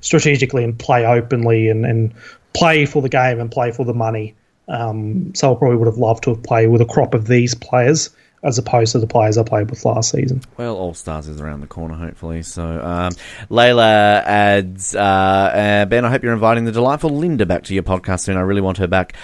strategically 0.00 0.62
and 0.62 0.78
play 0.78 1.06
openly 1.06 1.68
and, 1.68 1.86
and 1.86 2.12
play 2.54 2.86
for 2.86 3.02
the 3.02 3.08
game 3.08 3.40
and 3.40 3.50
play 3.50 3.72
for 3.72 3.84
the 3.84 3.94
money. 3.94 4.34
Um, 4.68 5.34
so 5.34 5.54
I 5.54 5.58
probably 5.58 5.76
would 5.76 5.88
have 5.88 5.98
loved 5.98 6.24
to 6.24 6.30
have 6.30 6.42
played 6.42 6.68
with 6.68 6.80
a 6.80 6.86
crop 6.86 7.12
of 7.14 7.26
these 7.26 7.54
players 7.54 8.10
as 8.44 8.58
opposed 8.58 8.92
to 8.92 8.98
the 8.98 9.06
players 9.06 9.38
I 9.38 9.42
played 9.42 9.70
with 9.70 9.84
last 9.84 10.10
season. 10.10 10.42
Well, 10.58 10.76
All 10.76 10.92
Stars 10.92 11.28
is 11.28 11.40
around 11.40 11.62
the 11.62 11.66
corner, 11.66 11.94
hopefully. 11.94 12.42
So, 12.42 12.62
um, 12.62 13.12
Layla 13.50 14.22
adds, 14.22 14.94
uh, 14.94 14.98
uh, 14.98 15.84
Ben, 15.86 16.04
I 16.04 16.10
hope 16.10 16.22
you're 16.22 16.34
inviting 16.34 16.64
the 16.64 16.72
delightful 16.72 17.10
Linda 17.10 17.46
back 17.46 17.64
to 17.64 17.74
your 17.74 17.82
podcast 17.82 18.20
soon. 18.20 18.36
I 18.36 18.42
really 18.42 18.60
want 18.60 18.76
her 18.78 18.86
back. 18.86 19.14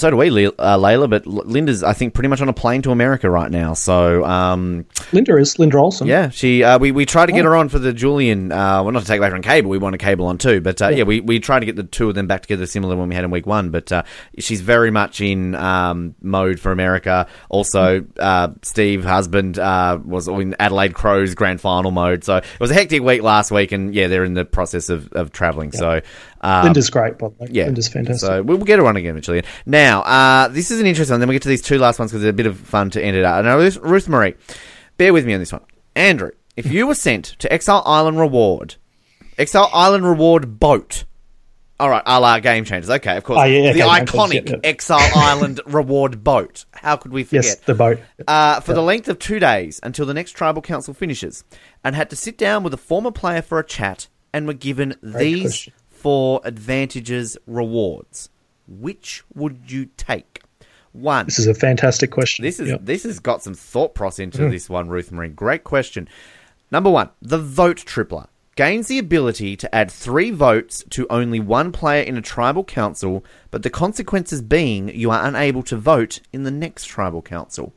So 0.00 0.08
do 0.08 0.16
we, 0.16 0.30
Le- 0.30 0.48
uh, 0.58 0.78
Layla, 0.78 1.10
but 1.10 1.26
Linda's, 1.26 1.82
I 1.82 1.92
think, 1.92 2.14
pretty 2.14 2.28
much 2.28 2.40
on 2.40 2.48
a 2.48 2.54
plane 2.54 2.80
to 2.82 2.90
America 2.90 3.28
right 3.28 3.50
now. 3.50 3.74
So, 3.74 4.24
um, 4.24 4.86
Linda 5.12 5.36
is 5.36 5.58
Linda 5.58 5.76
Olsen. 5.76 6.06
yeah, 6.06 6.30
she, 6.30 6.64
uh, 6.64 6.78
we, 6.78 6.90
we 6.90 7.04
tried 7.04 7.26
to 7.26 7.32
get 7.32 7.44
her 7.44 7.54
on 7.54 7.68
for 7.68 7.78
the 7.78 7.92
Julian, 7.92 8.50
uh, 8.50 8.82
well, 8.82 8.92
not 8.92 9.00
to 9.02 9.06
take 9.06 9.18
away 9.18 9.28
from 9.28 9.42
cable, 9.42 9.68
we 9.68 9.76
want 9.76 9.94
a 9.94 9.98
cable 9.98 10.24
on 10.24 10.38
too, 10.38 10.62
but, 10.62 10.80
uh, 10.80 10.88
yeah, 10.88 11.02
we, 11.02 11.20
we 11.20 11.38
tried 11.38 11.60
to 11.60 11.66
get 11.66 11.76
the 11.76 11.82
two 11.82 12.08
of 12.08 12.14
them 12.14 12.26
back 12.26 12.40
together 12.40 12.64
similar 12.64 12.96
when 12.96 13.10
we 13.10 13.14
had 13.14 13.24
in 13.24 13.30
week 13.30 13.46
one, 13.46 13.68
but, 13.68 13.92
uh, 13.92 14.02
she's 14.38 14.62
very 14.62 14.90
much 14.90 15.20
in, 15.20 15.54
um, 15.54 16.14
mode 16.22 16.58
for 16.58 16.72
America. 16.72 17.26
Also, 17.50 18.02
uh, 18.18 18.48
Steve, 18.62 19.04
husband, 19.04 19.58
uh, 19.58 19.98
was 20.02 20.28
in 20.28 20.56
Adelaide 20.58 20.94
Crows 20.94 21.34
grand 21.34 21.60
final 21.60 21.90
mode, 21.90 22.24
so 22.24 22.36
it 22.38 22.44
was 22.58 22.70
a 22.70 22.74
hectic 22.74 23.02
week 23.02 23.22
last 23.22 23.50
week, 23.50 23.70
and 23.70 23.94
yeah, 23.94 24.08
they're 24.08 24.24
in 24.24 24.32
the 24.32 24.46
process 24.46 24.88
of, 24.88 25.12
of 25.12 25.30
traveling, 25.30 25.72
so, 25.72 26.00
uh, 26.40 26.62
Linda's 26.64 26.90
great, 26.90 27.18
by 27.18 27.28
the 27.28 27.34
way. 27.38 27.48
yeah, 27.50 27.66
Linda's 27.66 27.88
fantastic. 27.88 28.26
So 28.26 28.42
we'll 28.42 28.58
get 28.58 28.78
her 28.78 28.86
on 28.86 28.96
again 28.96 29.10
eventually. 29.10 29.42
Now, 29.66 30.02
uh, 30.02 30.48
this 30.48 30.70
is 30.70 30.80
an 30.80 30.86
interesting 30.86 31.14
one. 31.14 31.20
Then 31.20 31.28
we 31.28 31.34
get 31.34 31.42
to 31.42 31.48
these 31.48 31.62
two 31.62 31.78
last 31.78 31.98
ones 31.98 32.10
because 32.10 32.22
they're 32.22 32.30
a 32.30 32.34
bit 32.34 32.46
of 32.46 32.58
fun 32.58 32.90
to 32.90 33.02
end 33.02 33.16
it 33.16 33.24
out. 33.24 33.44
Now, 33.44 33.56
Ruth, 33.58 33.76
Ruth 33.78 34.08
Marie, 34.08 34.34
bear 34.96 35.12
with 35.12 35.26
me 35.26 35.34
on 35.34 35.40
this 35.40 35.52
one. 35.52 35.62
Andrew, 35.94 36.30
if 36.56 36.70
you 36.70 36.86
were 36.86 36.94
sent 36.94 37.24
to 37.40 37.52
Exile 37.52 37.82
Island 37.84 38.18
Reward, 38.18 38.76
Exile 39.38 39.70
Island 39.72 40.04
Reward 40.06 40.58
boat 40.60 41.04
All 41.78 41.88
right, 41.88 42.02
a 42.04 42.20
la 42.20 42.38
Game 42.40 42.64
Changers. 42.66 42.90
Okay, 42.90 43.16
of 43.16 43.24
course. 43.24 43.38
Oh, 43.40 43.44
yeah, 43.44 43.72
the 43.72 43.78
Game 43.78 43.88
iconic 43.88 44.50
yep. 44.50 44.60
Exile 44.64 45.00
Island 45.16 45.60
reward 45.66 46.22
boat. 46.22 46.66
How 46.72 46.96
could 46.96 47.10
we 47.10 47.24
forget? 47.24 47.44
Yes, 47.44 47.56
the 47.56 47.74
boat. 47.74 48.00
uh, 48.28 48.60
for 48.60 48.74
the 48.74 48.82
length 48.82 49.08
of 49.08 49.18
two 49.18 49.38
days 49.38 49.80
until 49.82 50.04
the 50.04 50.12
next 50.12 50.32
tribal 50.32 50.60
council 50.60 50.92
finishes, 50.92 51.42
and 51.82 51.96
had 51.96 52.10
to 52.10 52.16
sit 52.16 52.36
down 52.36 52.62
with 52.64 52.74
a 52.74 52.78
former 52.78 53.10
player 53.10 53.40
for 53.40 53.58
a 53.58 53.64
chat, 53.64 54.08
and 54.32 54.46
were 54.46 54.52
given 54.52 54.94
these 55.02 55.42
question. 55.42 55.72
Four 56.00 56.40
advantages 56.44 57.36
rewards. 57.46 58.30
Which 58.66 59.24
would 59.34 59.70
you 59.70 59.86
take? 59.96 60.42
One. 60.92 61.26
This 61.26 61.38
is 61.38 61.46
a 61.46 61.54
fantastic 61.54 62.10
question. 62.10 62.44
This 62.44 62.58
is 62.58 62.68
Yep. 62.68 62.80
this 62.82 63.04
has 63.04 63.20
got 63.20 63.42
some 63.42 63.54
thought 63.54 63.94
process 63.94 64.24
into 64.24 64.38
mm-hmm. 64.38 64.50
this 64.50 64.68
one, 64.68 64.88
Ruth 64.88 65.12
Marine. 65.12 65.34
Great 65.34 65.62
question. 65.62 66.08
Number 66.70 66.90
one, 66.90 67.10
the 67.22 67.38
vote 67.38 67.78
tripler 67.78 68.26
gains 68.56 68.88
the 68.88 68.98
ability 68.98 69.56
to 69.56 69.74
add 69.74 69.90
three 69.90 70.30
votes 70.30 70.84
to 70.90 71.06
only 71.08 71.40
one 71.40 71.72
player 71.72 72.02
in 72.02 72.16
a 72.16 72.22
tribal 72.22 72.64
council, 72.64 73.24
but 73.50 73.62
the 73.62 73.70
consequences 73.70 74.42
being 74.42 74.88
you 74.88 75.10
are 75.10 75.24
unable 75.24 75.62
to 75.62 75.76
vote 75.76 76.20
in 76.32 76.42
the 76.42 76.50
next 76.50 76.84
tribal 76.86 77.22
council. 77.22 77.72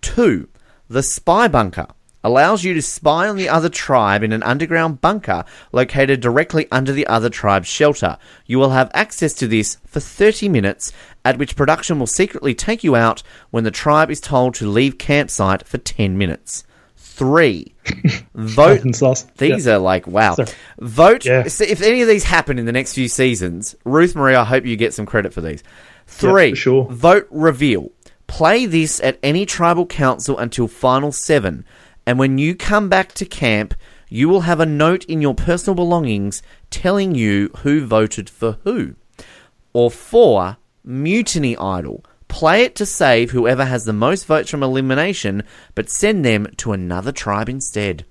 Two, 0.00 0.48
the 0.88 1.02
spy 1.02 1.48
bunker 1.48 1.86
allows 2.24 2.64
you 2.64 2.74
to 2.74 2.82
spy 2.82 3.28
on 3.28 3.36
the 3.36 3.48
other 3.48 3.68
tribe 3.68 4.24
in 4.24 4.32
an 4.32 4.42
underground 4.42 5.00
bunker 5.00 5.44
located 5.70 6.20
directly 6.20 6.66
under 6.72 6.90
the 6.90 7.06
other 7.06 7.28
tribe's 7.30 7.68
shelter. 7.68 8.18
You 8.46 8.58
will 8.58 8.70
have 8.70 8.90
access 8.94 9.34
to 9.34 9.46
this 9.46 9.76
for 9.86 10.00
30 10.00 10.48
minutes, 10.48 10.92
at 11.24 11.38
which 11.38 11.54
production 11.54 12.00
will 12.00 12.06
secretly 12.08 12.54
take 12.54 12.82
you 12.82 12.96
out 12.96 13.22
when 13.50 13.62
the 13.62 13.70
tribe 13.70 14.10
is 14.10 14.20
told 14.20 14.54
to 14.56 14.66
leave 14.68 14.98
campsite 14.98 15.68
for 15.68 15.78
10 15.78 16.18
minutes. 16.18 16.64
Three, 16.96 17.74
vote. 18.34 18.82
These 19.36 19.66
Yeah. 19.66 19.74
are 19.74 19.78
like 19.78 20.06
wow. 20.08 20.34
Sorry. 20.34 20.48
Vote. 20.80 21.24
Yeah. 21.24 21.44
If 21.46 21.80
any 21.80 22.02
of 22.02 22.08
these 22.08 22.24
happen 22.24 22.58
in 22.58 22.66
the 22.66 22.72
next 22.72 22.94
few 22.94 23.06
seasons, 23.06 23.76
Ruth 23.84 24.16
Marie, 24.16 24.34
I 24.34 24.42
hope 24.44 24.64
you 24.66 24.74
get 24.76 24.94
some 24.94 25.06
credit 25.06 25.32
for 25.32 25.40
these. 25.40 25.62
Three. 26.08 26.50
for 26.50 26.56
sure. 26.56 26.84
Vote 26.90 27.28
reveal. 27.30 27.92
Play 28.26 28.66
this 28.66 29.00
at 29.00 29.18
any 29.22 29.46
tribal 29.46 29.86
council 29.86 30.38
until 30.38 30.66
final 30.66 31.12
seven, 31.12 31.64
and 32.06 32.18
when 32.18 32.38
you 32.38 32.54
come 32.54 32.88
back 32.88 33.12
to 33.14 33.24
camp, 33.24 33.74
you 34.08 34.28
will 34.28 34.42
have 34.42 34.60
a 34.60 34.66
note 34.66 35.04
in 35.06 35.22
your 35.22 35.34
personal 35.34 35.74
belongings 35.74 36.42
telling 36.70 37.14
you 37.14 37.50
who 37.58 37.84
voted 37.84 38.28
for 38.30 38.58
who. 38.64 38.94
Or 39.72 39.90
four, 39.90 40.56
Mutiny 40.84 41.56
Idol. 41.56 42.04
Play 42.28 42.62
it 42.62 42.74
to 42.76 42.86
save 42.86 43.30
whoever 43.30 43.64
has 43.64 43.84
the 43.84 43.92
most 43.92 44.26
votes 44.26 44.50
from 44.50 44.62
elimination, 44.62 45.42
but 45.74 45.88
send 45.90 46.24
them 46.24 46.48
to 46.58 46.72
another 46.72 47.12
tribe 47.12 47.48
instead. 47.48 48.04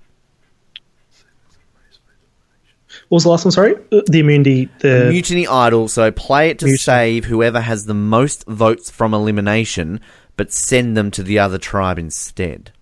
What 3.08 3.16
was 3.16 3.22
the 3.24 3.28
last 3.30 3.44
one? 3.44 3.52
Sorry, 3.52 3.74
Uh, 3.92 4.00
the 4.06 4.20
immunity. 4.20 4.68
The 4.80 5.08
Mutiny 5.10 5.46
Idol, 5.46 5.88
so 5.88 6.10
play 6.10 6.48
it 6.50 6.58
to 6.60 6.66
Mutiny. 6.66 6.78
save 6.78 7.24
whoever 7.26 7.60
has 7.60 7.86
the 7.86 7.94
most 7.94 8.44
votes 8.46 8.90
from 8.90 9.12
elimination, 9.12 10.00
but 10.36 10.52
send 10.52 10.96
them 10.96 11.10
to 11.12 11.22
the 11.22 11.38
other 11.38 11.58
tribe 11.58 11.98
instead. 11.98 12.72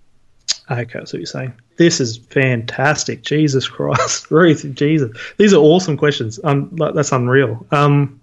Okay, 0.70 0.84
that's 0.94 1.12
what 1.12 1.18
you're 1.20 1.26
saying. 1.26 1.52
This 1.76 2.00
is 2.00 2.16
fantastic. 2.18 3.22
Jesus 3.22 3.66
Christ, 3.68 4.30
Ruth, 4.30 4.64
Jesus, 4.74 5.10
these 5.38 5.52
are 5.52 5.58
awesome 5.60 5.96
questions. 5.96 6.38
Um, 6.44 6.70
that's 6.76 7.12
unreal. 7.12 7.66
Um, 7.70 8.20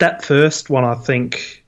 that 0.00 0.24
first 0.24 0.70
one, 0.70 0.84
I 0.84 0.94
think, 0.94 1.64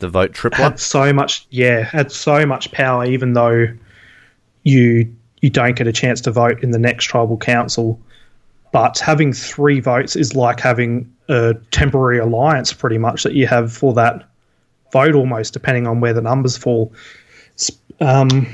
The 0.00 0.08
vote 0.08 0.32
tripler. 0.32 0.54
had 0.56 0.80
so 0.80 1.12
much. 1.12 1.46
Yeah, 1.50 1.82
had 1.82 2.10
so 2.12 2.46
much 2.46 2.70
power, 2.72 3.04
even 3.04 3.32
though 3.34 3.66
you 4.62 5.14
you 5.42 5.50
don't 5.50 5.76
get 5.76 5.86
a 5.86 5.92
chance 5.92 6.20
to 6.22 6.30
vote 6.32 6.62
in 6.62 6.70
the 6.70 6.78
next 6.78 7.04
tribal 7.04 7.36
council. 7.36 8.00
But 8.72 8.98
having 8.98 9.32
three 9.32 9.80
votes 9.80 10.16
is 10.16 10.34
like 10.34 10.60
having 10.60 11.10
a 11.28 11.54
temporary 11.70 12.18
alliance, 12.18 12.72
pretty 12.72 12.98
much 12.98 13.22
that 13.22 13.34
you 13.34 13.46
have 13.46 13.72
for 13.72 13.92
that 13.94 14.28
vote, 14.92 15.14
almost 15.14 15.52
depending 15.52 15.86
on 15.86 16.00
where 16.00 16.12
the 16.12 16.20
numbers 16.22 16.56
fall. 16.56 16.92
Um, 18.00 18.46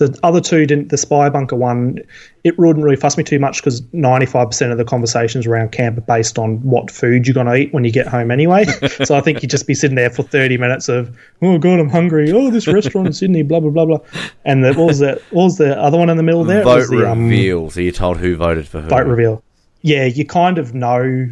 the 0.00 0.18
other 0.22 0.40
two 0.40 0.64
didn't. 0.66 0.88
The 0.88 0.96
spy 0.96 1.28
bunker 1.28 1.56
one, 1.56 1.98
it 2.42 2.58
wouldn't 2.58 2.82
really 2.82 2.96
fuss 2.96 3.18
me 3.18 3.22
too 3.22 3.38
much 3.38 3.58
because 3.58 3.82
ninety 3.92 4.24
five 4.24 4.48
percent 4.48 4.72
of 4.72 4.78
the 4.78 4.84
conversations 4.84 5.46
around 5.46 5.72
camp 5.72 5.98
are 5.98 6.00
based 6.00 6.38
on 6.38 6.56
what 6.62 6.90
food 6.90 7.26
you're 7.26 7.34
going 7.34 7.46
to 7.46 7.54
eat 7.54 7.74
when 7.74 7.84
you 7.84 7.92
get 7.92 8.06
home 8.06 8.30
anyway. 8.30 8.64
so 9.04 9.14
I 9.14 9.20
think 9.20 9.42
you'd 9.42 9.50
just 9.50 9.66
be 9.66 9.74
sitting 9.74 9.96
there 9.96 10.08
for 10.08 10.22
thirty 10.22 10.56
minutes 10.56 10.88
of, 10.88 11.14
oh 11.42 11.58
god, 11.58 11.78
I'm 11.78 11.90
hungry. 11.90 12.32
Oh, 12.32 12.50
this 12.50 12.66
restaurant 12.66 13.08
in 13.08 13.12
Sydney, 13.12 13.42
blah 13.42 13.60
blah 13.60 13.70
blah 13.70 13.84
blah. 13.84 13.98
And 14.46 14.64
the, 14.64 14.72
what 14.72 14.86
was 14.86 15.00
the 15.00 15.20
what 15.30 15.44
was 15.44 15.58
the 15.58 15.78
other 15.78 15.98
one 15.98 16.08
in 16.08 16.16
the 16.16 16.22
middle 16.22 16.44
there? 16.44 16.64
Vote 16.64 16.88
the, 16.88 17.10
um, 17.10 17.24
reveal. 17.24 17.68
so 17.68 17.80
you're 17.80 17.92
told 17.92 18.16
who 18.16 18.36
voted 18.36 18.66
for 18.66 18.80
who. 18.80 18.88
vote 18.88 19.06
reveal. 19.06 19.42
Yeah, 19.82 20.06
you 20.06 20.24
kind 20.24 20.56
of 20.56 20.74
know 20.74 21.28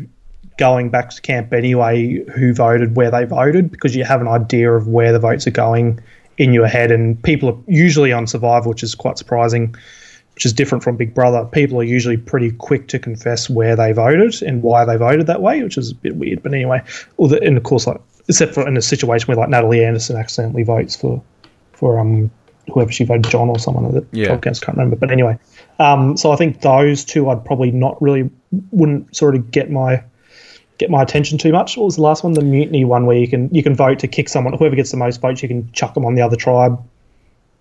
going 0.59 0.91
back 0.91 1.09
to 1.09 1.23
camp 1.23 1.55
anyway 1.55 2.23
who 2.35 2.53
voted 2.53 2.97
where 2.97 3.11
they 3.11 3.25
voted 3.25 3.71
because 3.71 3.97
you 3.97 4.05
have 4.05 4.21
an 4.21 4.29
idea 4.29 4.71
of 4.73 4.89
where 4.89 5.13
the 5.13 5.19
votes 5.19 5.47
are 5.47 5.53
going 5.53 6.01
in 6.39 6.53
your 6.53 6.67
head, 6.67 6.91
and 6.91 7.23
people 7.23 7.51
are 7.51 7.57
usually 7.67 8.13
on 8.13 8.27
survival, 8.27 8.71
which 8.71 8.83
is 8.83 8.95
quite 8.95 9.19
surprising. 9.19 9.75
Which 10.35 10.47
is 10.47 10.53
different 10.53 10.85
from 10.85 10.97
Big 10.97 11.15
Brother. 11.15 11.45
People 11.51 11.81
are 11.81 11.85
usually 11.85 12.17
pretty 12.17 12.53
quick 12.53 12.87
to 12.89 13.01
confess 13.01 13.51
where 13.51 13.75
they 13.75 13.91
voted 13.91 14.41
and 14.41 14.63
why 14.63 14.85
they 14.85 14.97
voted 14.97 15.27
that 15.27 15.43
way, 15.43 15.65
which 15.65 15.77
is 15.77 15.91
a 15.91 15.95
bit 15.97 16.15
weird. 16.15 16.45
But 16.45 16.55
anyway, 16.55 16.81
and 17.19 17.57
of 17.57 17.65
course, 17.65 17.89
like 17.89 18.01
except 18.29 18.55
for 18.55 18.69
in 18.69 18.77
a 18.77 18.83
situation 18.83 19.27
where 19.27 19.37
like 19.37 19.49
Natalie 19.49 19.85
Anderson 19.85 20.17
accidentally 20.17 20.63
votes 20.63 20.95
for 20.95 21.21
for 21.73 21.99
um 21.99 22.31
whoever 22.73 22.93
she 22.93 23.03
voted 23.03 23.29
John 23.33 23.49
or 23.49 23.59
someone 23.59 23.93
that 23.93 24.07
Yeah. 24.13 24.29
yeah. 24.29 24.37
can't 24.39 24.69
remember. 24.69 24.95
But 24.95 25.11
anyway, 25.11 25.39
um, 25.81 26.17
so 26.17 26.31
I 26.31 26.37
think 26.37 26.61
those 26.61 27.05
two 27.05 27.29
I'd 27.31 27.45
probably 27.45 27.73
not 27.73 28.01
really 28.01 28.31
wouldn't 28.71 29.17
sort 29.17 29.35
of 29.35 29.51
get 29.51 29.73
my 29.73 30.05
get 30.79 30.91
my 30.91 31.03
attention 31.03 31.39
too 31.39 31.53
much. 31.53 31.77
What 31.77 31.85
was 31.85 31.97
the 31.97 32.03
last 32.03 32.25
one? 32.25 32.33
The 32.33 32.43
mutiny 32.43 32.85
one 32.85 33.05
where 33.07 33.19
you 33.19 33.29
can 33.29 33.53
you 33.53 33.63
can 33.63 33.75
vote 33.75 33.99
to 34.01 34.09
kick 34.09 34.29
someone. 34.29 34.55
Whoever 34.55 34.77
gets 34.77 34.91
the 34.91 34.97
most 34.97 35.21
votes, 35.21 35.43
you 35.43 35.49
can 35.49 35.71
chuck 35.73 35.95
them 35.95 36.05
on 36.05 36.15
the 36.15 36.23
other 36.23 36.37
tribe. 36.37 36.83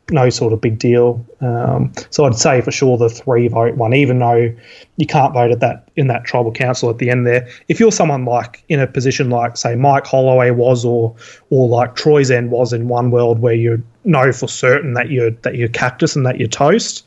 No 0.10 0.30
sort 0.30 0.53
of 0.53 0.61
big 0.61 0.80
deal. 0.80 1.26
Um, 1.41 1.91
so 2.11 2.23
I'd 2.23 2.35
say 2.35 2.61
for 2.61 2.72
sure 2.72 2.98
the 2.98 3.10
three 3.10 3.49
vote 3.49 3.76
one, 3.76 3.94
even 3.94 4.19
though 4.19 4.56
you 4.95 5.06
can't 5.06 5.34
vote 5.34 5.52
at 5.52 5.60
that 5.60 5.89
in 5.98 6.07
that 6.07 6.23
tribal 6.23 6.53
council 6.53 6.89
at 6.89 6.99
the 6.99 7.10
end 7.10 7.27
there. 7.27 7.45
If 7.68 7.81
you're 7.81 7.91
someone 7.91 8.23
like 8.23 8.64
in 8.69 8.80
a 8.80 8.88
position 8.88 9.30
like 9.30 9.57
say 9.57 9.76
Mike 9.76 10.06
Holloway 10.06 10.52
was, 10.52 10.85
or 10.85 11.14
or 11.49 11.68
like 11.68 11.95
Troyzan 11.95 12.49
was 12.49 12.72
in 12.72 12.88
one 12.88 13.11
world 13.11 13.39
where 13.39 13.53
you 13.53 13.84
know 14.06 14.31
for 14.31 14.48
certain 14.48 14.94
that 14.94 15.10
you're 15.10 15.31
that 15.31 15.56
you're 15.56 15.68
cactus 15.68 16.15
and 16.15 16.26
that 16.26 16.38
you're 16.39 16.48
toast, 16.48 17.06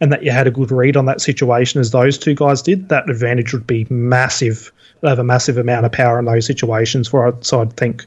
and 0.00 0.12
that 0.12 0.22
you 0.22 0.30
had 0.30 0.46
a 0.46 0.50
good 0.50 0.70
read 0.70 0.96
on 0.96 1.06
that 1.06 1.20
situation 1.20 1.80
as 1.80 1.90
those 1.90 2.18
two 2.18 2.34
guys 2.34 2.62
did, 2.62 2.88
that 2.90 3.08
advantage 3.08 3.52
would 3.52 3.66
be 3.66 3.86
massive. 3.90 4.70
They 5.00 5.08
have 5.08 5.18
a 5.18 5.24
massive 5.24 5.58
amount 5.58 5.86
of 5.86 5.92
power 5.92 6.18
in 6.18 6.24
those 6.24 6.46
situations. 6.46 7.08
For 7.08 7.36
so 7.40 7.60
I'd 7.62 7.76
think 7.76 8.04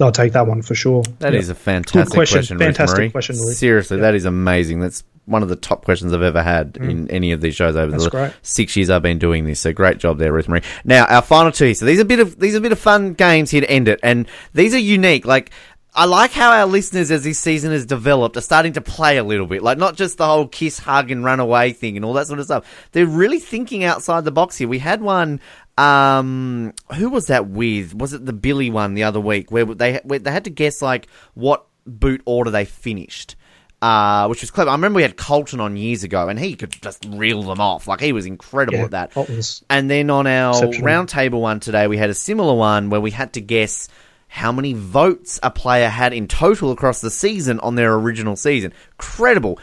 I'll 0.00 0.10
take 0.12 0.32
that 0.32 0.46
one 0.46 0.62
for 0.62 0.74
sure. 0.74 1.02
That 1.20 1.32
Yeah. 1.32 1.38
is 1.38 1.48
a 1.48 1.54
fantastic 1.54 2.12
question. 2.12 2.38
question. 2.38 2.58
Fantastic 2.58 2.88
Ruth 2.98 2.98
Marie. 2.98 3.10
question, 3.10 3.36
Ruth. 3.36 3.56
Seriously, 3.56 3.98
that 3.98 4.14
is 4.14 4.24
amazing. 4.24 4.80
That's 4.80 5.04
one 5.26 5.42
of 5.44 5.48
the 5.48 5.54
top 5.56 5.84
questions 5.84 6.12
I've 6.12 6.20
ever 6.22 6.42
had 6.42 6.76
in 6.80 7.08
any 7.08 7.30
of 7.30 7.40
these 7.40 7.54
shows 7.54 7.76
over 7.76 7.86
Mm. 7.88 7.90
That's 7.92 8.04
the 8.04 8.10
great. 8.10 8.32
six 8.42 8.74
years 8.76 8.90
I've 8.90 9.02
been 9.02 9.18
doing 9.20 9.44
this. 9.44 9.60
So 9.60 9.72
great 9.72 9.98
job 9.98 10.18
there, 10.18 10.32
Ruth 10.32 10.48
Marie. 10.48 10.62
Now 10.84 11.04
our 11.04 11.22
final 11.22 11.52
two. 11.52 11.74
So 11.74 11.84
these 11.86 11.98
are 11.98 12.02
a 12.02 12.06
bit 12.06 12.18
of 12.18 12.40
these 12.40 12.54
are 12.54 12.58
a 12.58 12.60
bit 12.62 12.72
of 12.72 12.78
fun 12.78 13.12
games 13.14 13.50
here 13.50 13.60
to 13.60 13.70
end 13.70 13.86
it, 13.88 14.00
and 14.02 14.26
these 14.54 14.74
are 14.74 14.78
unique. 14.78 15.24
Like. 15.26 15.50
I 15.94 16.06
like 16.06 16.32
how 16.32 16.50
our 16.52 16.64
listeners, 16.66 17.10
as 17.10 17.22
this 17.24 17.38
season 17.38 17.70
has 17.72 17.84
developed, 17.84 18.36
are 18.38 18.40
starting 18.42 18.72
to 18.74 18.80
play 18.80 19.18
a 19.18 19.24
little 19.24 19.46
bit. 19.46 19.62
Like, 19.62 19.76
not 19.76 19.94
just 19.94 20.16
the 20.16 20.26
whole 20.26 20.48
kiss, 20.48 20.78
hug, 20.78 21.10
and 21.10 21.22
run 21.22 21.38
away 21.38 21.72
thing 21.72 21.96
and 21.96 22.04
all 22.04 22.14
that 22.14 22.26
sort 22.26 22.38
of 22.38 22.46
stuff. 22.46 22.88
They're 22.92 23.06
really 23.06 23.38
thinking 23.38 23.84
outside 23.84 24.24
the 24.24 24.30
box 24.32 24.56
here. 24.56 24.68
We 24.68 24.78
had 24.78 25.02
one 25.02 25.40
um, 25.78 26.72
who 26.96 27.08
was 27.10 27.26
that 27.26 27.48
with? 27.48 27.94
Was 27.94 28.12
it 28.12 28.24
the 28.24 28.32
Billy 28.32 28.70
one 28.70 28.94
the 28.94 29.04
other 29.04 29.20
week 29.20 29.50
where 29.50 29.64
they 29.64 30.00
where 30.04 30.18
they 30.18 30.30
had 30.30 30.44
to 30.44 30.50
guess 30.50 30.82
like 30.82 31.08
what 31.34 31.66
boot 31.86 32.22
order 32.24 32.50
they 32.50 32.64
finished? 32.64 33.36
Uh, 33.80 34.28
which 34.28 34.42
was 34.42 34.50
clever. 34.52 34.70
I 34.70 34.74
remember 34.74 34.98
we 34.98 35.02
had 35.02 35.16
Colton 35.16 35.58
on 35.60 35.76
years 35.76 36.04
ago, 36.04 36.28
and 36.28 36.38
he 36.38 36.54
could 36.54 36.70
just 36.70 37.04
reel 37.08 37.42
them 37.42 37.60
off. 37.60 37.88
Like 37.88 38.00
he 38.00 38.12
was 38.12 38.26
incredible 38.26 38.78
Yeah, 38.78 38.84
at 38.84 38.90
that. 38.92 39.10
Colton's 39.12 39.64
And 39.68 39.90
then 39.90 40.08
on 40.08 40.28
our 40.28 40.50
exceptional. 40.52 40.86
round 40.86 41.08
table 41.08 41.40
one 41.40 41.58
today, 41.58 41.88
we 41.88 41.96
had 41.96 42.08
a 42.08 42.14
similar 42.14 42.54
one 42.54 42.90
where 42.90 43.00
we 43.00 43.10
had 43.10 43.32
to 43.32 43.40
guess 43.40 43.88
how 44.32 44.50
many 44.50 44.72
votes 44.72 45.38
a 45.42 45.50
player 45.50 45.90
had 45.90 46.14
in 46.14 46.26
total 46.26 46.72
across 46.72 47.02
the 47.02 47.10
season 47.10 47.60
on 47.60 47.74
their 47.74 47.92
original 47.92 48.34
season. 48.34 48.72
Incredible. 48.92 49.58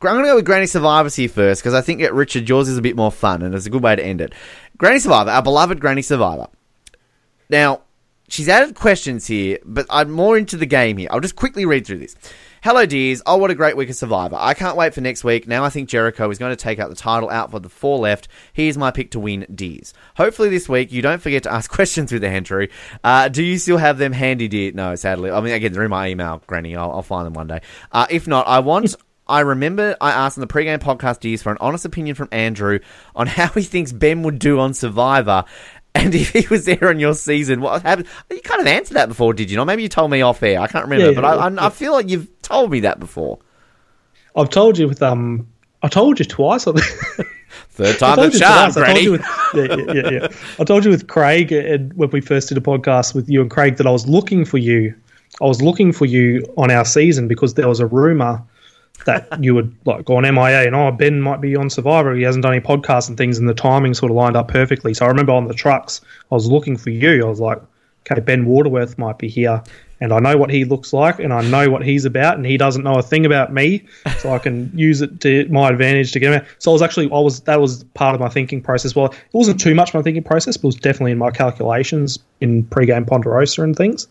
I'm 0.00 0.14
going 0.14 0.24
to 0.24 0.30
go 0.30 0.36
with 0.36 0.46
Granny 0.46 0.64
Survivors 0.64 1.14
here 1.14 1.28
first 1.28 1.60
because 1.60 1.74
I 1.74 1.82
think 1.82 2.00
that 2.00 2.14
Richard, 2.14 2.48
yours 2.48 2.66
is 2.66 2.78
a 2.78 2.82
bit 2.82 2.96
more 2.96 3.12
fun 3.12 3.42
and 3.42 3.54
it's 3.54 3.66
a 3.66 3.70
good 3.70 3.82
way 3.82 3.94
to 3.94 4.02
end 4.02 4.22
it. 4.22 4.32
Granny 4.78 5.00
Survivor, 5.00 5.28
our 5.28 5.42
beloved 5.42 5.80
Granny 5.80 6.00
Survivor. 6.00 6.46
Now, 7.50 7.82
she's 8.26 8.48
added 8.48 8.74
questions 8.74 9.26
here, 9.26 9.58
but 9.66 9.84
I'm 9.90 10.10
more 10.10 10.38
into 10.38 10.56
the 10.56 10.64
game 10.64 10.96
here. 10.96 11.08
I'll 11.10 11.20
just 11.20 11.36
quickly 11.36 11.66
read 11.66 11.86
through 11.86 11.98
this. 11.98 12.16
Hello, 12.66 12.84
dears. 12.84 13.22
Oh, 13.26 13.36
what 13.36 13.52
a 13.52 13.54
great 13.54 13.76
week 13.76 13.90
of 13.90 13.94
Survivor. 13.94 14.36
I 14.36 14.52
can't 14.52 14.76
wait 14.76 14.92
for 14.92 15.00
next 15.00 15.22
week. 15.22 15.46
Now 15.46 15.62
I 15.62 15.68
think 15.68 15.88
Jericho 15.88 16.28
is 16.30 16.38
going 16.38 16.50
to 16.50 16.56
take 16.56 16.80
out 16.80 16.90
the 16.90 16.96
title 16.96 17.30
out 17.30 17.52
for 17.52 17.60
the 17.60 17.68
four 17.68 17.96
left. 18.00 18.26
Here's 18.52 18.76
my 18.76 18.90
pick 18.90 19.12
to 19.12 19.20
win, 19.20 19.46
dears. 19.54 19.94
Hopefully 20.16 20.48
this 20.48 20.68
week 20.68 20.90
you 20.90 21.00
don't 21.00 21.22
forget 21.22 21.44
to 21.44 21.52
ask 21.52 21.70
questions 21.76 22.10
with 22.10 22.22
the 22.22 22.28
entry. 22.28 22.70
Uh, 23.04 23.28
do 23.28 23.44
you 23.44 23.58
still 23.58 23.76
have 23.76 23.98
them 23.98 24.10
handy, 24.10 24.48
dear? 24.48 24.72
No, 24.72 24.96
sadly. 24.96 25.30
I 25.30 25.40
mean, 25.42 25.52
again, 25.52 25.72
they're 25.72 25.84
in 25.84 25.90
my 25.90 26.08
email, 26.08 26.42
Granny. 26.48 26.74
I'll, 26.74 26.90
I'll 26.90 27.02
find 27.02 27.24
them 27.24 27.34
one 27.34 27.46
day. 27.46 27.60
Uh, 27.92 28.08
if 28.10 28.26
not, 28.26 28.48
I 28.48 28.58
want 28.58 28.96
I 29.28 29.40
remember 29.40 29.96
I 30.00 30.12
asked 30.12 30.36
in 30.36 30.40
the 30.40 30.46
pre-game 30.46 30.78
podcast 30.78 31.24
years 31.24 31.42
for 31.42 31.50
an 31.50 31.58
honest 31.60 31.84
opinion 31.84 32.14
from 32.14 32.28
Andrew 32.30 32.78
on 33.14 33.26
how 33.26 33.48
he 33.48 33.62
thinks 33.62 33.92
Ben 33.92 34.22
would 34.22 34.38
do 34.38 34.60
on 34.60 34.72
Survivor. 34.72 35.44
And 35.96 36.14
if 36.14 36.30
he 36.30 36.46
was 36.48 36.66
there 36.66 36.88
on 36.88 37.00
your 37.00 37.14
season, 37.14 37.60
what 37.60 37.82
happened? 37.82 38.08
You 38.30 38.40
kind 38.40 38.60
of 38.60 38.66
answered 38.66 38.94
that 38.94 39.08
before, 39.08 39.32
did 39.32 39.50
you 39.50 39.56
not? 39.56 39.64
Maybe 39.64 39.82
you 39.82 39.88
told 39.88 40.10
me 40.10 40.20
off 40.20 40.42
air. 40.42 40.60
I 40.60 40.66
can't 40.66 40.84
remember, 40.84 41.12
Yeah, 41.12 41.20
but 41.20 41.24
I, 41.24 41.48
yeah, 41.48 41.60
I. 41.62 41.66
I 41.66 41.70
feel 41.70 41.92
like 41.92 42.08
you've 42.10 42.28
told 42.42 42.70
me 42.70 42.80
that 42.80 43.00
before. 43.00 43.38
I've 44.36 44.50
told 44.50 44.76
you 44.76 44.86
with 44.86 45.02
um, 45.02 45.48
I 45.82 45.88
told 45.88 46.18
you 46.18 46.24
twice. 46.24 46.66
I. 46.66 46.72
Third 47.70 47.98
time 47.98 48.16
the 48.16 48.38
charm, 48.38 48.72
twice. 48.72 48.76
I 48.76 48.80
told 48.80 48.84
Granny. 48.84 49.00
you 49.02 49.12
with, 49.12 49.24
yeah, 49.54 49.62
yeah, 49.62 49.92
yeah, 49.92 50.10
yeah. 50.10 50.28
I 50.58 50.64
told 50.64 50.84
you 50.84 50.90
with 50.90 51.06
Craig 51.08 51.52
and 51.52 51.92
when 51.94 52.10
we 52.10 52.20
first 52.20 52.48
did 52.48 52.58
a 52.58 52.60
podcast 52.60 53.14
with 53.14 53.28
you 53.28 53.40
and 53.40 53.50
Craig 53.50 53.76
that 53.76 53.86
I 53.86 53.90
was 53.90 54.06
looking 54.06 54.44
for 54.44 54.58
you. 54.58 54.94
I 55.40 55.44
was 55.44 55.62
looking 55.62 55.92
for 55.92 56.06
you 56.06 56.42
on 56.56 56.70
our 56.70 56.84
season 56.84 57.28
because 57.28 57.54
there 57.54 57.68
was 57.68 57.80
a 57.80 57.86
rumor 57.86 58.42
that 59.04 59.42
you 59.42 59.54
would 59.54 59.74
like 59.84 60.04
go 60.04 60.16
on 60.16 60.22
MIA 60.22 60.66
and 60.66 60.74
oh 60.74 60.90
Ben 60.90 61.20
might 61.20 61.40
be 61.40 61.54
on 61.56 61.70
Survivor. 61.70 62.14
He 62.14 62.22
hasn't 62.22 62.42
done 62.42 62.54
any 62.54 62.64
podcasts 62.64 63.08
and 63.08 63.16
things, 63.16 63.38
and 63.38 63.48
the 63.48 63.54
timing 63.54 63.94
sort 63.94 64.10
of 64.10 64.16
lined 64.16 64.36
up 64.36 64.48
perfectly. 64.48 64.94
So 64.94 65.04
I 65.04 65.08
remember 65.08 65.32
on 65.32 65.48
the 65.48 65.54
trucks, 65.54 66.00
I 66.30 66.34
was 66.34 66.48
looking 66.48 66.76
for 66.76 66.90
you. 66.90 67.24
I 67.24 67.28
was 67.28 67.40
like, 67.40 67.60
okay, 68.10 68.20
Ben 68.20 68.46
Waterworth 68.46 68.98
might 68.98 69.18
be 69.18 69.28
here. 69.28 69.62
And 69.98 70.12
I 70.12 70.18
know 70.18 70.36
what 70.36 70.50
he 70.50 70.66
looks 70.66 70.92
like, 70.92 71.18
and 71.20 71.32
I 71.32 71.40
know 71.40 71.70
what 71.70 71.82
he's 71.82 72.04
about, 72.04 72.36
and 72.36 72.44
he 72.44 72.58
doesn't 72.58 72.82
know 72.82 72.96
a 72.96 73.02
thing 73.02 73.24
about 73.24 73.54
me, 73.54 73.86
so 74.18 74.34
I 74.34 74.38
can 74.38 74.70
use 74.76 75.00
it 75.00 75.22
to 75.22 75.48
my 75.48 75.70
advantage 75.70 76.12
to 76.12 76.20
get 76.20 76.34
him 76.34 76.42
out. 76.42 76.46
So 76.58 76.70
I 76.70 76.74
was 76.74 76.82
actually, 76.82 77.06
I 77.06 77.18
was 77.18 77.40
that 77.40 77.62
was 77.62 77.84
part 77.94 78.14
of 78.14 78.20
my 78.20 78.28
thinking 78.28 78.60
process. 78.60 78.94
Well, 78.94 79.06
it 79.06 79.18
wasn't 79.32 79.58
too 79.58 79.74
much 79.74 79.94
my 79.94 80.02
thinking 80.02 80.22
process, 80.22 80.58
but 80.58 80.64
it 80.64 80.66
was 80.66 80.76
definitely 80.76 81.12
in 81.12 81.18
my 81.18 81.30
calculations 81.30 82.18
in 82.42 82.64
pre-game 82.64 83.06
Ponderosa 83.06 83.62
and 83.62 83.74
things. 83.74 84.06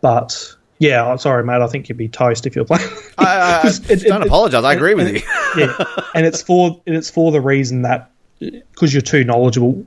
But 0.00 0.54
yeah, 0.80 1.06
I'm 1.06 1.18
sorry, 1.18 1.44
mate. 1.44 1.62
I 1.62 1.66
think 1.68 1.88
you'd 1.88 1.96
be 1.98 2.08
toast 2.08 2.46
if 2.46 2.56
you're 2.56 2.64
playing. 2.64 2.88
I, 3.18 3.60
I, 3.64 3.68
it- 3.88 4.02
don't 4.02 4.22
it- 4.22 4.26
apologize. 4.26 4.64
I 4.64 4.74
agree 4.74 4.94
with 4.94 5.14
you. 5.14 5.22
yeah, 5.56 5.84
and 6.16 6.26
it's 6.26 6.42
for 6.42 6.80
and 6.86 6.96
it's 6.96 7.08
for 7.10 7.30
the 7.30 7.40
reason 7.40 7.82
that 7.82 8.10
because 8.40 8.92
you're 8.92 9.00
too 9.02 9.22
knowledgeable. 9.22 9.86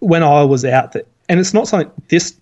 When 0.00 0.22
I 0.22 0.42
was 0.44 0.64
out 0.64 0.92
there, 0.92 1.04
and 1.28 1.40
it's 1.40 1.54
not 1.54 1.66
something 1.68 1.90
this. 2.08 2.36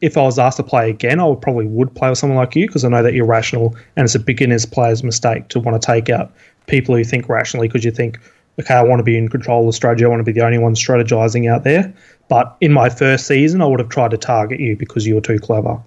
If 0.00 0.16
I 0.16 0.22
was 0.22 0.38
asked 0.38 0.58
to 0.58 0.62
play 0.62 0.88
again, 0.88 1.18
I 1.18 1.24
would 1.26 1.42
probably 1.42 1.66
would 1.66 1.92
play 1.96 2.08
with 2.08 2.16
someone 2.18 2.36
like 2.38 2.54
you 2.54 2.66
because 2.68 2.84
I 2.84 2.88
know 2.88 3.02
that 3.02 3.12
you're 3.14 3.26
rational, 3.26 3.74
and 3.96 4.04
it's 4.04 4.14
a 4.14 4.20
beginner's 4.20 4.64
player's 4.64 5.02
mistake 5.02 5.48
to 5.48 5.58
want 5.60 5.80
to 5.80 5.84
take 5.84 6.08
out 6.10 6.32
people 6.68 6.94
who 6.94 7.02
think 7.02 7.28
rationally 7.28 7.66
because 7.66 7.84
you 7.84 7.90
think, 7.90 8.20
okay, 8.60 8.74
I 8.74 8.82
want 8.82 9.00
to 9.00 9.02
be 9.04 9.16
in 9.18 9.28
control 9.28 9.60
of 9.62 9.66
the 9.66 9.72
strategy. 9.72 10.04
I 10.04 10.08
want 10.08 10.20
to 10.20 10.24
be 10.24 10.30
the 10.32 10.44
only 10.46 10.58
one 10.58 10.74
strategizing 10.74 11.50
out 11.52 11.64
there. 11.64 11.92
But 12.28 12.56
in 12.60 12.72
my 12.72 12.88
first 12.88 13.26
season, 13.26 13.60
I 13.62 13.66
would 13.66 13.80
have 13.80 13.88
tried 13.88 14.12
to 14.12 14.16
target 14.16 14.60
you 14.60 14.76
because 14.76 15.06
you 15.06 15.16
were 15.16 15.20
too 15.20 15.38
clever. 15.40 15.78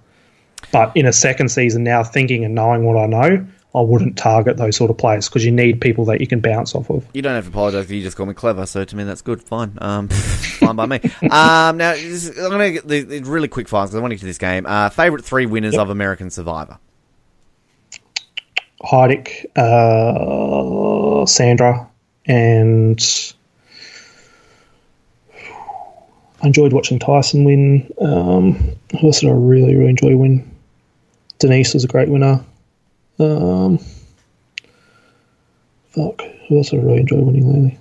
But 0.72 0.96
in 0.96 1.06
a 1.06 1.12
second 1.12 1.48
season, 1.50 1.84
now 1.84 2.04
thinking 2.04 2.44
and 2.44 2.54
knowing 2.54 2.84
what 2.84 2.96
I 2.96 3.06
know, 3.06 3.46
I 3.74 3.80
wouldn't 3.80 4.16
target 4.16 4.56
those 4.56 4.76
sort 4.76 4.90
of 4.90 4.96
players 4.96 5.28
because 5.28 5.44
you 5.44 5.52
need 5.52 5.80
people 5.80 6.06
that 6.06 6.20
you 6.20 6.26
can 6.26 6.40
bounce 6.40 6.74
off 6.74 6.90
of. 6.90 7.06
You 7.12 7.22
don't 7.22 7.34
have 7.34 7.44
to 7.44 7.50
apologize 7.50 7.90
you 7.90 8.02
just 8.02 8.16
call 8.16 8.26
me 8.26 8.34
clever. 8.34 8.64
So 8.66 8.84
to 8.84 8.96
me, 8.96 9.04
that's 9.04 9.22
good. 9.22 9.42
Fine. 9.42 9.78
Um, 9.80 10.08
fine 10.08 10.76
by 10.76 10.86
me. 10.86 11.00
Um, 11.30 11.76
now 11.76 11.92
this 11.92 12.28
I'm 12.30 12.50
going 12.50 12.74
to 12.74 12.80
get 12.80 12.88
the, 12.88 13.20
really 13.20 13.48
quick 13.48 13.68
fires 13.68 13.90
because 13.90 13.98
I 13.98 14.00
want 14.00 14.12
to 14.12 14.16
get 14.16 14.20
to 14.20 14.26
this 14.26 14.38
game. 14.38 14.66
Uh, 14.66 14.88
favorite 14.88 15.24
three 15.24 15.46
winners 15.46 15.76
of 15.76 15.90
American 15.90 16.30
Survivor. 16.30 16.78
Heidik, 18.82 19.46
uh, 19.56 21.26
Sandra, 21.26 21.90
and 22.26 23.34
I 26.40 26.46
enjoyed 26.46 26.72
watching 26.72 26.98
Tyson 26.98 27.44
win. 27.44 27.92
Um, 28.00 28.54
who 28.98 29.06
else 29.08 29.20
did 29.20 29.30
I 29.30 29.32
really, 29.32 29.74
really 29.74 29.90
enjoy 29.90 30.16
win? 30.16 30.57
Denise 31.38 31.74
was 31.74 31.84
a 31.84 31.88
great 31.88 32.08
winner. 32.08 32.44
Um, 33.18 33.78
fuck, 35.88 36.22
who 36.48 36.58
else 36.58 36.70
did 36.70 36.80
I 36.80 36.82
really 36.82 37.00
enjoy 37.00 37.16
winning 37.16 37.52
lately? 37.52 37.78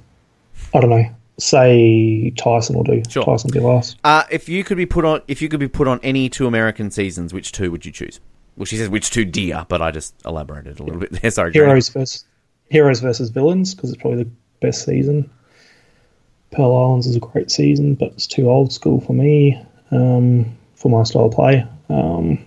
I 0.74 0.80
don't 0.80 0.90
know. 0.90 1.06
Say 1.40 2.34
Tyson 2.38 2.76
will 2.76 2.84
do. 2.84 3.04
Sure. 3.10 3.24
Tyson 3.24 3.50
will 3.50 3.62
be 3.62 3.66
last. 3.66 3.98
Uh, 4.04 4.24
if 4.32 4.50
you 4.50 4.64
could 4.64 4.78
be 4.78 4.88
put 4.88 5.06
on, 5.06 5.22
if 5.28 5.42
you 5.42 5.50
could 5.50 5.60
be 5.60 5.68
put 5.68 5.88
on 5.88 6.00
any 6.02 6.30
two 6.30 6.48
American 6.48 6.90
seasons, 6.90 7.34
which 7.34 7.52
two 7.52 7.72
would 7.72 7.86
you 7.86 7.92
choose? 7.92 8.20
Well, 8.56 8.66
she 8.66 8.78
says 8.78 8.90
which 8.90 9.12
two 9.12 9.24
dear, 9.24 9.66
but 9.70 9.82
I 9.82 9.92
just 9.92 10.16
elaborated 10.26 10.80
a 10.80 10.84
little 10.84 11.00
bit 11.00 11.12
there. 11.12 11.30
Sorry, 11.32 11.52
Grant. 11.52 11.68
Heroes 11.68 11.90
versus 11.90 12.26
Heroes 12.70 13.00
versus 13.00 13.30
Villains 13.30 13.76
because 13.76 13.92
it's 13.92 14.02
probably 14.02 14.24
the 14.24 14.30
best 14.62 14.84
season. 14.84 15.30
Pearl 16.52 16.76
Islands 16.76 17.06
is 17.06 17.16
a 17.16 17.20
great 17.20 17.52
season, 17.52 17.96
but 17.96 18.14
it's 18.14 18.26
too 18.26 18.50
old 18.50 18.74
school 18.74 19.02
for 19.02 19.14
me 19.14 19.62
um, 19.92 20.58
for 20.76 20.90
my 20.90 21.04
style 21.04 21.26
of 21.26 21.34
play. 21.34 21.68
Um, 21.90 22.40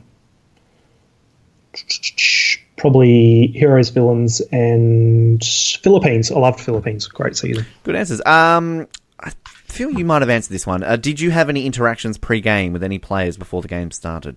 probably 2.77 3.49
Heroes, 3.49 3.91
Villains, 3.91 4.41
and 4.53 5.43
Philippines. 5.45 6.31
I 6.31 6.39
loved 6.39 6.61
Philippines. 6.61 7.07
Great 7.07 7.37
season. 7.37 7.67
Good 7.85 7.95
answers. 7.97 8.21
Um, 8.25 8.87
I 9.21 9.33
feel 9.67 9.91
you 9.91 10.05
might 10.05 10.23
have 10.23 10.31
answered 10.31 10.53
this 10.53 10.67
one. 10.67 10.83
Uh, 10.83 10.97
did 10.97 11.21
you 11.21 11.31
have 11.31 11.49
any 11.49 11.67
interactions 11.67 12.19
pre-game 12.19 12.73
with 12.73 12.83
any 12.83 12.99
players 12.99 13.37
before 13.37 13.63
the 13.63 13.69
game 13.69 13.91
started? 13.91 14.37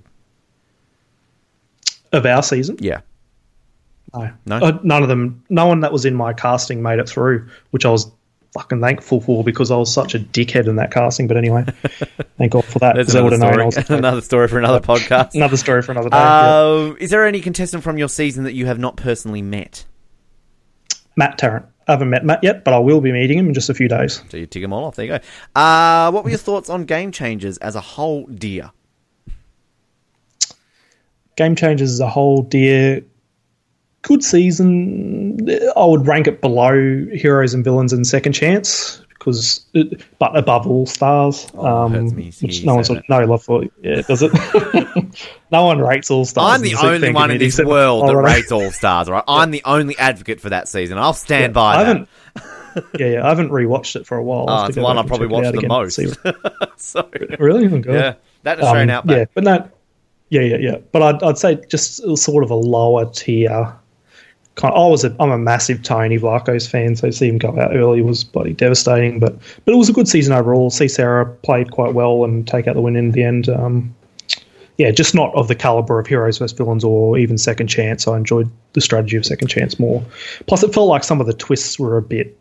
Of 2.11 2.25
our 2.25 2.43
season, 2.43 2.77
Yeah. 2.79 3.01
no, 4.13 4.29
No? 4.45 4.57
Uh, 4.57 4.79
none 4.83 5.01
of 5.01 5.09
them. 5.09 5.43
No 5.49 5.65
one 5.65 5.79
that 5.79 5.91
was 5.91 6.05
in 6.05 6.13
my 6.13 6.33
casting 6.33 6.83
made 6.83 6.99
it 6.99 7.09
through, 7.09 7.47
which 7.71 7.85
I 7.85 7.89
was 7.89 8.11
fucking 8.53 8.79
thankful 8.81 9.19
for 9.19 9.43
because 9.43 9.71
I 9.71 9.75
was 9.77 9.93
such 9.93 10.13
a 10.15 10.19
dickhead 10.19 10.67
in 10.67 10.75
that 10.77 10.91
casting. 10.91 11.27
But 11.27 11.37
anyway, 11.37 11.65
thank 12.37 12.51
God 12.51 12.65
for 12.65 12.79
that. 12.79 12.95
There's 12.95 13.07
'cause 13.07 13.15
I 13.15 13.21
would 13.21 13.33
another 13.33 13.51
have 13.51 13.59
known 13.59 13.67
I 13.77 13.81
story. 13.83 13.97
another 13.99 14.21
story 14.21 14.47
for 14.47 14.59
another 14.59 14.79
podcast. 14.79 15.33
Another 15.35 15.57
story 15.57 15.81
for 15.81 15.91
another 15.91 16.09
day. 16.09 16.17
yeah. 16.17 16.57
Um, 16.59 16.97
Is 16.99 17.09
there 17.09 17.25
any 17.25 17.41
contestant 17.41 17.83
from 17.83 17.97
your 17.97 18.09
season 18.09 18.43
that 18.43 18.53
you 18.53 18.65
have 18.67 18.79
not 18.79 18.95
personally 18.95 19.41
met? 19.41 19.85
Matt 21.15 21.37
Tarrant. 21.37 21.65
I 21.87 21.91
haven't 21.91 22.09
met 22.11 22.23
Matt 22.25 22.39
yet, 22.43 22.63
but 22.63 22.73
I 22.73 22.79
will 22.79 23.01
be 23.01 23.11
meeting 23.11 23.37
him 23.37 23.47
in 23.49 23.53
just 23.53 23.69
a 23.69 23.73
few 23.73 23.87
days. 23.89 24.21
So 24.29 24.37
you 24.37 24.45
tick 24.45 24.61
them 24.61 24.71
all 24.71 24.85
off. 24.85 24.95
There 24.95 25.05
you 25.05 25.11
go. 25.11 25.59
Uh, 25.59 26.11
what 26.11 26.23
were 26.23 26.29
your 26.29 26.39
thoughts 26.39 26.69
on 26.69 26.85
game 26.85 27.11
changers 27.11 27.57
as 27.57 27.75
a 27.75 27.81
whole, 27.81 28.25
dear? 28.27 28.71
Game 31.35 31.55
Changers 31.55 31.91
as 31.91 31.99
a 31.99 32.07
whole, 32.07 32.43
dear, 32.43 33.01
good 34.03 34.23
season. 34.23 35.49
I 35.75 35.85
would 35.85 36.05
rank 36.07 36.27
it 36.27 36.39
below 36.41 36.73
Heroes 37.11 37.53
and 37.53 37.63
Villains 37.63 37.91
and 37.93 38.05
Second 38.05 38.33
Chance 38.33 39.01
because, 39.09 39.65
it, 39.73 40.01
but 40.19 40.37
above 40.37 40.67
All 40.67 40.85
Stars, 40.85 41.47
Oh, 41.55 41.65
um, 41.65 41.93
hurts 41.93 42.11
me 42.13 42.31
to 42.31 42.45
which 42.45 42.63
no 42.65 42.75
one's 42.75 42.89
that. 42.89 43.03
no 43.09 43.23
love 43.25 43.41
for. 43.43 43.63
Yeah, 43.81 44.01
does 44.01 44.21
it? 44.21 44.31
no 45.51 45.65
one 45.65 45.79
rates 45.79 46.11
All 46.11 46.25
Stars. 46.25 46.55
I'm 46.55 46.61
the 46.61 46.71
Super 46.71 46.87
only 46.87 47.11
one 47.13 47.31
in 47.31 47.37
this 47.39 47.59
world 47.59 48.07
that 48.09 48.15
rates 48.17 48.51
All 48.51 48.69
Stars, 48.71 49.09
right? 49.09 49.23
I'm 49.27 49.51
the 49.51 49.61
only 49.65 49.97
advocate 49.97 50.39
for 50.41 50.49
that 50.49 50.67
season. 50.67 50.97
I'll 50.97 51.13
stand 51.13 51.53
by 51.53 51.75
I 51.75 51.77
that. 51.83 51.87
haven't. 51.87 52.09
yeah, 52.99 53.07
yeah, 53.07 53.25
I 53.25 53.29
haven't 53.29 53.49
rewatched 53.49 53.95
it 53.95 54.05
for 54.05 54.17
a 54.17 54.23
while. 54.23 54.45
Oh, 54.49 54.65
it's 54.65 54.75
the 54.75 54.81
one 54.81 54.97
I 54.97 55.03
probably 55.03 55.33
and 55.33 55.45
check 55.45 55.63
it 55.63 55.71
out 55.71 55.87
the 55.87 56.01
again, 56.11 56.35
most. 56.43 56.81
so, 56.81 57.09
really? 57.39 57.65
Oh, 57.67 57.79
God. 57.79 57.93
yeah, 57.93 58.13
that 58.43 58.59
Australian 58.59 58.89
Um, 58.89 58.95
outback. 58.97 59.17
Yeah, 59.17 59.25
but 59.35 59.43
no, 59.43 59.69
yeah, 60.29 60.41
yeah, 60.41 60.57
yeah. 60.57 60.77
But 60.91 61.01
I'd, 61.03 61.23
I'd 61.23 61.37
say 61.37 61.61
just 61.69 61.97
sort 62.17 62.43
of 62.43 62.49
a 62.51 62.55
lower 62.55 63.05
tier. 63.09 63.73
Kind 64.55 64.73
I 64.75 64.87
was 64.87 65.03
a, 65.03 65.15
I'm 65.19 65.31
a 65.31 65.37
massive 65.37 65.81
Tony 65.81 66.19
Vlachos 66.19 66.69
fan, 66.69 66.95
so 66.95 67.07
to 67.07 67.13
see 67.13 67.27
him 67.27 67.39
go 67.39 67.59
out 67.59 67.75
early 67.75 68.01
was 68.01 68.23
bloody 68.23 68.53
devastating. 68.53 69.19
But 69.19 69.35
but 69.65 69.73
it 69.73 69.77
was 69.77 69.89
a 69.89 69.93
good 69.93 70.07
season 70.07 70.33
overall. 70.33 70.69
See 70.69 70.87
Sarah 70.87 71.25
played 71.25 71.71
quite 71.71 71.93
well 71.93 72.23
and 72.23 72.47
take 72.47 72.67
out 72.67 72.75
the 72.75 72.81
win 72.81 72.95
in 72.95 73.11
the 73.11 73.23
end. 73.23 73.49
Um, 73.49 73.95
yeah, 74.77 74.91
just 74.91 75.13
not 75.13 75.33
of 75.35 75.47
the 75.47 75.55
caliber 75.55 75.99
of 75.99 76.07
Heroes 76.07 76.39
vs 76.39 76.57
Villains 76.57 76.83
or 76.83 77.17
even 77.17 77.37
Second 77.37 77.67
Chance. 77.67 78.07
I 78.07 78.17
enjoyed 78.17 78.49
the 78.73 78.81
strategy 78.81 79.17
of 79.17 79.25
Second 79.25 79.47
Chance 79.47 79.79
more. 79.79 80.03
Plus, 80.47 80.63
it 80.63 80.73
felt 80.73 80.87
like 80.87 81.03
some 81.03 81.21
of 81.21 81.27
the 81.27 81.33
twists 81.33 81.79
were 81.79 81.97
a 81.97 82.01
bit 82.01 82.37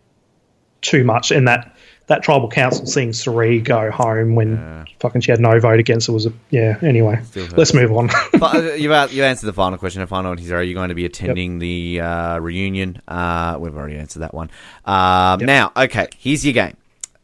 too 0.80 1.04
much, 1.04 1.30
and 1.30 1.46
that 1.46 1.74
that 2.06 2.22
tribal 2.22 2.48
council 2.48 2.84
seeing 2.86 3.12
Sierra 3.12 3.58
go 3.60 3.90
home 3.90 4.34
when 4.34 4.86
fucking 5.00 5.20
she 5.20 5.30
had 5.30 5.40
no 5.40 5.58
vote 5.60 5.78
against 5.78 6.08
it 6.08 6.12
was 6.12 6.26
a 6.26 6.32
yeah. 6.50 6.76
Anyway, 6.82 7.20
let's 7.56 7.74
move 7.74 7.92
on. 7.92 8.08
but 8.32 8.54
uh, 8.54 8.60
you've, 8.74 9.12
you 9.12 9.24
answered 9.24 9.46
the 9.46 9.52
final 9.52 9.78
question. 9.78 10.00
The 10.00 10.06
final 10.06 10.30
one 10.32 10.38
is: 10.38 10.50
Are 10.50 10.62
you 10.62 10.74
going 10.74 10.88
to 10.90 10.94
be 10.94 11.04
attending 11.04 11.58
the 11.58 12.00
uh, 12.00 12.38
reunion? 12.38 13.00
Uh, 13.06 13.56
we've 13.60 13.76
already 13.76 13.96
answered 13.96 14.20
that 14.20 14.34
one. 14.34 14.50
Um, 14.84 15.40
Now, 15.40 15.72
okay, 15.76 16.08
here's 16.18 16.44
your 16.44 16.54
game. 16.54 16.76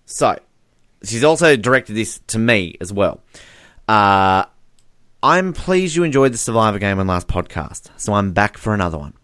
So, 0.06 0.38
she's 1.02 1.24
also 1.24 1.56
directed 1.56 1.94
this 1.94 2.20
to 2.28 2.38
me 2.38 2.76
as 2.80 2.92
well. 2.92 3.20
Uh, 3.86 4.44
I'm 5.22 5.52
pleased 5.52 5.96
you 5.96 6.04
enjoyed 6.04 6.32
the 6.32 6.38
Survivor 6.38 6.78
game 6.78 6.98
on 7.00 7.06
last 7.06 7.26
podcast, 7.26 7.90
so 7.96 8.14
I'm 8.14 8.32
back 8.32 8.56
for 8.56 8.72
another 8.72 8.98
one. 8.98 9.14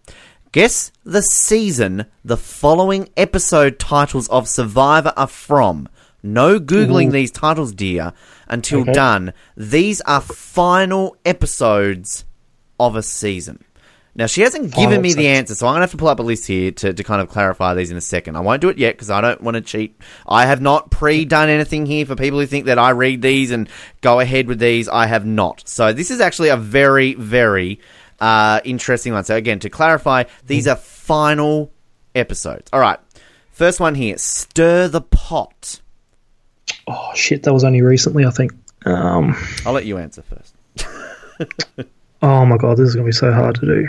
Guess 0.55 0.93
the 1.03 1.21
season 1.21 2.05
the 2.23 2.37
following 2.37 3.09
episode 3.17 3.77
titles 3.77 4.29
of 4.29 4.47
Survivor 4.47 5.11
are 5.17 5.27
from. 5.27 5.89
No 6.23 6.61
Googling 6.61 7.11
these 7.11 7.29
titles, 7.29 7.73
dear, 7.73 8.13
until 8.47 8.79
Okay. 8.79 8.93
done. 8.93 9.33
These 9.57 9.99
are 10.05 10.21
final 10.21 11.17
episodes 11.25 12.23
of 12.79 12.95
a 12.95 13.03
season. 13.03 13.65
Now, 14.17 14.27
she 14.27 14.43
hasn't 14.43 14.73
given 14.73 15.01
me 15.01 15.13
the 15.13 15.27
answer, 15.27 15.55
so 15.55 15.67
I'm 15.67 15.73
going 15.73 15.79
to 15.79 15.83
have 15.83 15.91
to 15.91 15.97
pull 15.97 16.07
up 16.07 16.21
a 16.21 16.23
list 16.23 16.47
here 16.47 16.71
to, 16.71 16.93
to 16.93 17.03
kind 17.03 17.21
of 17.21 17.27
clarify 17.27 17.73
these 17.73 17.91
in 17.91 17.97
a 17.97 18.01
second. 18.01 18.37
I 18.37 18.39
won't 18.39 18.61
do 18.61 18.69
it 18.69 18.77
yet 18.77 18.95
because 18.95 19.09
I 19.09 19.19
don't 19.19 19.41
want 19.41 19.55
to 19.55 19.61
cheat. 19.61 19.99
I 20.25 20.45
have 20.45 20.61
not 20.61 20.89
pre 20.89 21.25
done 21.25 21.49
anything 21.49 21.85
here 21.85 22.05
for 22.05 22.15
people 22.15 22.39
who 22.39 22.45
think 22.45 22.67
that 22.67 22.79
I 22.79 22.91
read 22.91 23.21
these 23.21 23.51
and 23.51 23.67
go 23.99 24.21
ahead 24.21 24.47
with 24.47 24.59
these. 24.59 24.87
I 24.87 25.07
have 25.07 25.25
not. 25.25 25.67
So, 25.67 25.91
this 25.91 26.11
is 26.11 26.21
actually 26.21 26.47
a 26.47 26.55
very, 26.55 27.13
very 27.15 27.81
Uh, 28.19 28.61
interesting 28.63 29.13
one. 29.13 29.23
So 29.23 29.35
again, 29.35 29.59
to 29.59 29.69
clarify, 29.69 30.23
these 30.45 30.67
are 30.67 30.75
final 30.75 31.71
episodes. 32.13 32.69
All 32.73 32.79
right. 32.79 32.99
First 33.51 33.79
one 33.79 33.95
here. 33.95 34.17
Stir 34.17 34.87
the 34.87 35.01
pot. 35.01 35.79
Oh 36.87 37.11
shit, 37.15 37.43
that 37.43 37.53
was 37.53 37.63
only 37.63 37.81
recently, 37.81 38.25
I 38.25 38.29
think. 38.31 38.53
Um, 38.85 39.35
I'll 39.65 39.73
let 39.73 39.85
you 39.85 39.97
answer 39.97 40.21
first. 40.21 40.55
oh 42.21 42.45
my 42.45 42.57
god, 42.57 42.77
this 42.77 42.89
is 42.89 42.95
gonna 42.95 43.05
be 43.05 43.11
so 43.11 43.31
hard 43.31 43.55
to 43.55 43.65
do 43.65 43.87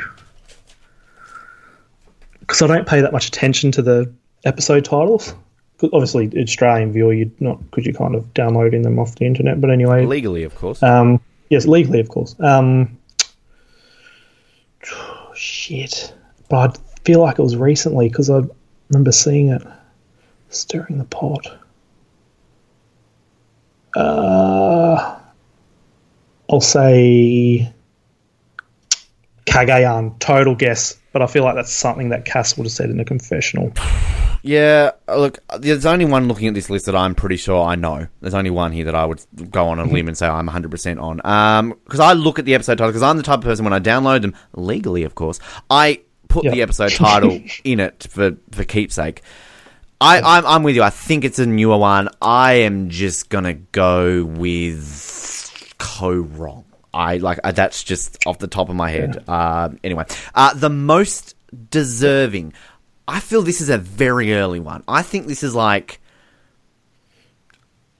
because 2.40 2.62
I 2.62 2.66
don't 2.68 2.86
pay 2.86 3.00
that 3.00 3.12
much 3.12 3.26
attention 3.28 3.72
to 3.72 3.82
the 3.82 4.12
episode 4.44 4.84
titles. 4.84 5.34
Obviously, 5.82 6.30
Australian 6.40 6.92
viewer, 6.92 7.12
you'd 7.12 7.38
not 7.40 7.62
because 7.70 7.84
you're 7.84 7.94
kind 7.94 8.14
of 8.14 8.32
downloading 8.32 8.82
them 8.82 8.98
off 8.98 9.16
the 9.16 9.26
internet. 9.26 9.60
But 9.60 9.70
anyway, 9.70 10.06
Legally, 10.06 10.44
of 10.44 10.54
course. 10.54 10.82
um, 10.82 11.20
yes, 11.50 11.66
legally, 11.66 12.00
of 12.00 12.08
course. 12.08 12.34
Um, 12.40 12.96
shit, 15.46 16.12
but 16.48 16.76
I 16.76 17.00
feel 17.04 17.20
like 17.20 17.38
it 17.38 17.42
was 17.42 17.56
recently 17.56 18.08
because 18.08 18.28
I 18.28 18.42
remember 18.90 19.12
seeing 19.12 19.48
it 19.48 19.62
stirring 20.50 20.98
the 20.98 21.04
pot. 21.04 21.46
Uh, 23.94 25.18
I'll 26.50 26.60
say 26.60 27.72
Cagayan. 29.46 30.18
Total 30.18 30.54
guess, 30.54 30.98
but 31.12 31.22
I 31.22 31.26
feel 31.26 31.44
like 31.44 31.54
that's 31.54 31.72
something 31.72 32.10
that 32.10 32.24
Cass 32.24 32.56
would 32.56 32.64
have 32.64 32.72
said 32.72 32.90
in 32.90 33.00
a 33.00 33.04
confessional. 33.04 33.72
Yeah, 34.46 34.92
look, 35.08 35.38
there's 35.58 35.84
only 35.86 36.04
one 36.04 36.28
looking 36.28 36.46
at 36.46 36.54
this 36.54 36.70
list 36.70 36.86
that 36.86 36.94
I'm 36.94 37.16
pretty 37.16 37.36
sure 37.36 37.64
I 37.66 37.74
know. 37.74 38.06
There's 38.20 38.34
only 38.34 38.50
one 38.50 38.70
here 38.70 38.84
that 38.84 38.94
I 38.94 39.04
would 39.04 39.20
go 39.50 39.66
on 39.68 39.80
a 39.80 39.84
limb 39.84 40.06
and 40.06 40.16
say 40.16 40.28
I'm 40.28 40.48
100% 40.48 41.02
on. 41.02 41.20
Um, 41.24 41.70
because 41.84 41.98
I 41.98 42.12
look 42.12 42.38
at 42.38 42.44
the 42.44 42.54
episode 42.54 42.78
title, 42.78 42.90
because 42.90 43.02
I'm 43.02 43.16
the 43.16 43.24
type 43.24 43.38
of 43.38 43.44
person 43.44 43.64
when 43.64 43.72
I 43.72 43.80
download 43.80 44.22
them, 44.22 44.34
legally, 44.54 45.02
of 45.02 45.16
course, 45.16 45.40
I 45.68 46.02
put 46.28 46.44
Yep. 46.44 46.52
the 46.54 46.62
episode 46.62 46.90
title 46.92 47.40
in 47.64 47.80
it 47.80 48.06
for, 48.08 48.36
for 48.52 48.62
keepsake. 48.64 49.22
I, 50.00 50.20
I'm, 50.20 50.46
I'm 50.46 50.62
with 50.62 50.76
you. 50.76 50.82
I 50.84 50.90
think 50.90 51.24
it's 51.24 51.38
a 51.40 51.46
newer 51.46 51.78
one. 51.78 52.08
I 52.22 52.52
am 52.52 52.90
just 52.90 53.30
gonna 53.30 53.54
go 53.54 54.24
with 54.24 55.74
Koh 55.78 56.20
Rong. 56.20 56.64
I 56.94 57.16
like 57.16 57.40
uh, 57.42 57.52
that's 57.52 57.82
just 57.82 58.18
off 58.26 58.38
the 58.38 58.46
top 58.46 58.68
of 58.68 58.76
my 58.76 58.90
head. 58.90 59.24
Uh, 59.26 59.70
anyway, 59.82 60.04
uh, 60.34 60.54
the 60.54 60.70
most 60.70 61.34
deserving. 61.70 62.52
I 63.08 63.20
feel 63.20 63.42
this 63.42 63.60
is 63.60 63.68
a 63.68 63.78
very 63.78 64.34
early 64.34 64.60
one. 64.60 64.82
I 64.88 65.02
think 65.02 65.26
this 65.26 65.42
is 65.42 65.54
like 65.54 66.00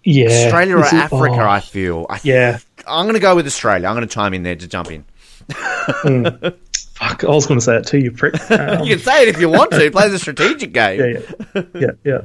Yeah, 0.04 0.26
Australia 0.46 0.76
or 0.76 0.84
is- 0.84 0.92
Africa. 0.92 1.34
oh, 1.42 1.48
I 1.48 1.60
feel. 1.60 2.06
I 2.10 2.20
yeah. 2.22 2.58
I'm 2.86 3.06
gonna 3.06 3.18
go 3.18 3.34
with 3.36 3.46
Australia. 3.46 3.88
I'm 3.88 3.94
gonna 3.94 4.06
chime 4.06 4.34
in 4.34 4.42
there 4.42 4.56
to 4.56 4.66
jump 4.68 4.90
in. 4.90 5.04
Fuck, 6.96 7.24
I 7.24 7.28
was 7.28 7.46
going 7.46 7.60
to 7.60 7.64
say 7.64 7.76
it 7.76 7.86
too, 7.86 7.98
you 7.98 8.10
prick. 8.10 8.34
Um, 8.50 8.82
You 8.84 8.96
can 8.96 9.04
say 9.04 9.22
it 9.22 9.28
if 9.28 9.38
you 9.38 9.50
want 9.50 9.70
to. 9.72 9.90
Play 9.90 10.08
the 10.08 10.18
strategic 10.18 10.72
game. 10.72 10.98
yeah, 10.98 11.20
yeah, 11.54 11.62
yeah, 11.74 11.90
yeah. 12.04 12.20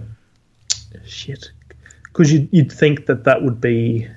Shit, 1.06 1.52
because 2.06 2.32
you'd, 2.32 2.48
you'd 2.54 2.72
think 2.72 3.06
that 3.08 3.26
that 3.26 3.44
would 3.44 3.60
be 3.60 4.08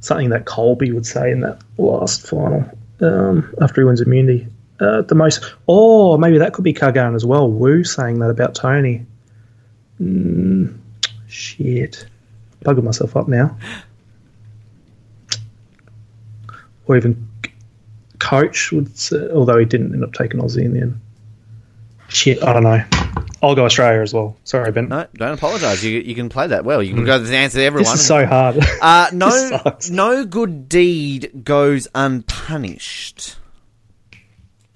something 0.00 0.30
that 0.30 0.46
Colby 0.46 0.90
would 0.90 1.06
say 1.06 1.30
in 1.30 1.40
that 1.42 1.60
last 1.76 2.26
final 2.26 2.68
um, 3.00 3.54
after 3.60 3.80
he 3.82 3.84
wins 3.84 4.00
immunity. 4.00 4.48
Uh, 4.80 5.02
the 5.02 5.14
most, 5.14 5.54
oh, 5.66 6.16
maybe 6.18 6.38
that 6.38 6.52
could 6.52 6.64
be 6.64 6.72
Cagayan 6.72 7.14
as 7.14 7.26
well. 7.26 7.50
Woo 7.50 7.82
saying 7.82 8.20
that 8.20 8.30
about 8.30 8.54
Tony. 8.54 9.04
Mm, 10.00 10.78
shit, 11.26 12.06
bugging 12.64 12.84
myself 12.84 13.16
up 13.16 13.26
now. 13.26 13.56
Or 16.86 16.96
even 16.96 17.28
coach 18.18 18.72
would, 18.72 18.96
say, 18.96 19.28
although 19.30 19.58
he 19.58 19.64
didn't 19.64 19.92
end 19.92 20.04
up 20.04 20.12
taking 20.12 20.40
Ozzy 20.40 20.64
in 20.64 20.74
the 20.74 20.80
end. 20.80 21.00
Shit, 22.08 22.42
I 22.42 22.52
don't 22.52 22.62
know. 22.62 22.82
I'll 23.42 23.54
go 23.54 23.64
Australia 23.64 24.00
as 24.00 24.14
well. 24.14 24.36
Sorry, 24.44 24.72
Ben. 24.72 24.88
No, 24.88 25.06
don't 25.14 25.34
apologise. 25.34 25.84
You 25.84 26.00
you 26.00 26.14
can 26.14 26.28
play 26.28 26.48
that 26.48 26.64
well. 26.64 26.82
You 26.82 26.94
can 26.94 27.04
go 27.04 27.18
to 27.18 27.24
the 27.24 27.36
answer 27.36 27.58
to 27.58 27.64
everyone. 27.64 27.92
This 27.92 28.00
is 28.00 28.06
so 28.06 28.26
hard. 28.26 28.58
Uh, 28.80 29.10
no, 29.12 29.76
no 29.90 30.24
good 30.24 30.68
deed 30.68 31.44
goes 31.44 31.86
unpunished. 31.94 33.36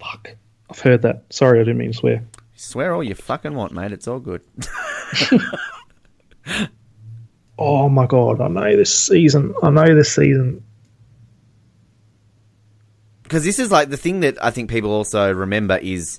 Fuck. 0.03 0.31
I've 0.71 0.81
heard 0.81 1.03
that. 1.03 1.25
Sorry, 1.31 1.61
I 1.61 1.63
didn't 1.65 1.79
mean 1.79 1.93
to 1.93 1.97
swear. 1.99 2.25
Swear 2.57 2.95
all 2.95 3.03
you 3.03 3.15
fucking 3.15 3.55
want, 3.55 3.73
mate. 3.73 3.93
It's 3.93 4.09
all 4.09 4.21
good. 4.21 4.43
Oh 7.59 7.89
my 7.89 8.07
god, 8.07 8.41
I 8.41 8.49
know 8.49 8.77
this 8.77 8.93
season. 9.07 9.55
I 9.63 9.71
know 9.71 9.95
this 9.95 10.13
season. 10.13 10.65
Because 13.23 13.45
this 13.45 13.59
is 13.59 13.71
like 13.71 13.89
the 13.91 13.97
thing 13.97 14.21
that 14.21 14.43
I 14.43 14.51
think 14.51 14.69
people 14.69 14.91
also 14.91 15.33
remember 15.33 15.77
is 15.77 16.19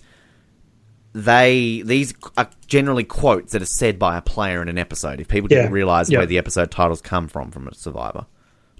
they 1.14 1.82
these 1.86 2.14
are 2.38 2.50
generally 2.68 3.04
quotes 3.04 3.52
that 3.52 3.62
are 3.62 3.66
said 3.66 4.00
by 4.00 4.16
a 4.18 4.22
player 4.22 4.62
in 4.62 4.70
an 4.70 4.78
episode. 4.78 5.20
If 5.20 5.28
people 5.28 5.48
didn't 5.50 5.66
Yeah, 5.66 5.72
realize 5.72 6.10
yeah. 6.10 6.20
where 6.20 6.28
the 6.28 6.38
episode 6.38 6.72
titles 6.72 7.02
come 7.02 7.28
from 7.28 7.52
from 7.52 7.68
a 7.68 7.74
Survivor, 7.76 8.26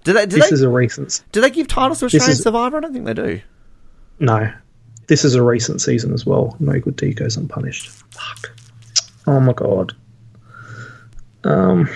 do 0.04 0.12
they? 0.14 0.24
Do 0.26 0.36
This 0.36 0.48
they? 0.50 0.54
is 0.54 0.62
a 0.62 0.68
recent. 0.70 1.22
do 1.32 1.40
they 1.42 1.50
give 1.50 1.68
titles 1.68 1.98
to 2.00 2.06
Australian 2.06 2.30
is- 2.30 2.42
Survivor? 2.42 2.78
I 2.78 2.80
don't 2.80 2.92
think 2.92 3.04
they 3.04 3.14
do. 3.14 3.40
No, 4.20 4.50
this 5.06 5.24
is 5.24 5.34
a 5.34 5.42
recent 5.42 5.80
season 5.80 6.12
as 6.12 6.24
well. 6.26 6.56
No 6.60 6.78
good 6.78 6.96
deed 6.96 7.16
goes 7.16 7.36
unpunished. 7.36 7.88
Fuck. 8.10 8.56
Oh 9.26 9.40
my 9.40 9.52
god. 9.52 9.94
Um. 11.44 11.88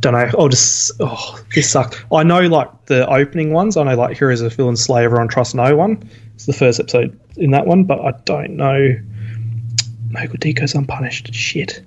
Don't 0.00 0.14
know. 0.14 0.30
I'll 0.38 0.48
just. 0.48 0.92
Oh, 1.00 1.38
this 1.54 1.70
sucked. 1.70 2.04
I 2.12 2.22
know, 2.22 2.40
like 2.40 2.86
the 2.86 3.06
opening 3.08 3.52
ones. 3.52 3.76
I 3.76 3.82
know, 3.82 3.96
like 3.96 4.16
Heroes 4.16 4.40
of 4.40 4.54
villain 4.54 4.70
and 4.70 4.78
Slay. 4.78 5.04
Everyone 5.04 5.28
trust 5.28 5.54
no 5.54 5.76
one. 5.76 6.08
It's 6.34 6.46
the 6.46 6.52
first 6.54 6.80
episode 6.80 7.18
in 7.36 7.50
that 7.50 7.66
one, 7.66 7.84
but 7.84 8.00
I 8.00 8.12
don't 8.24 8.56
know. 8.56 8.98
No 10.08 10.26
good 10.26 10.40
deed 10.40 10.54
goes 10.54 10.74
unpunished. 10.74 11.34
Shit. 11.34 11.82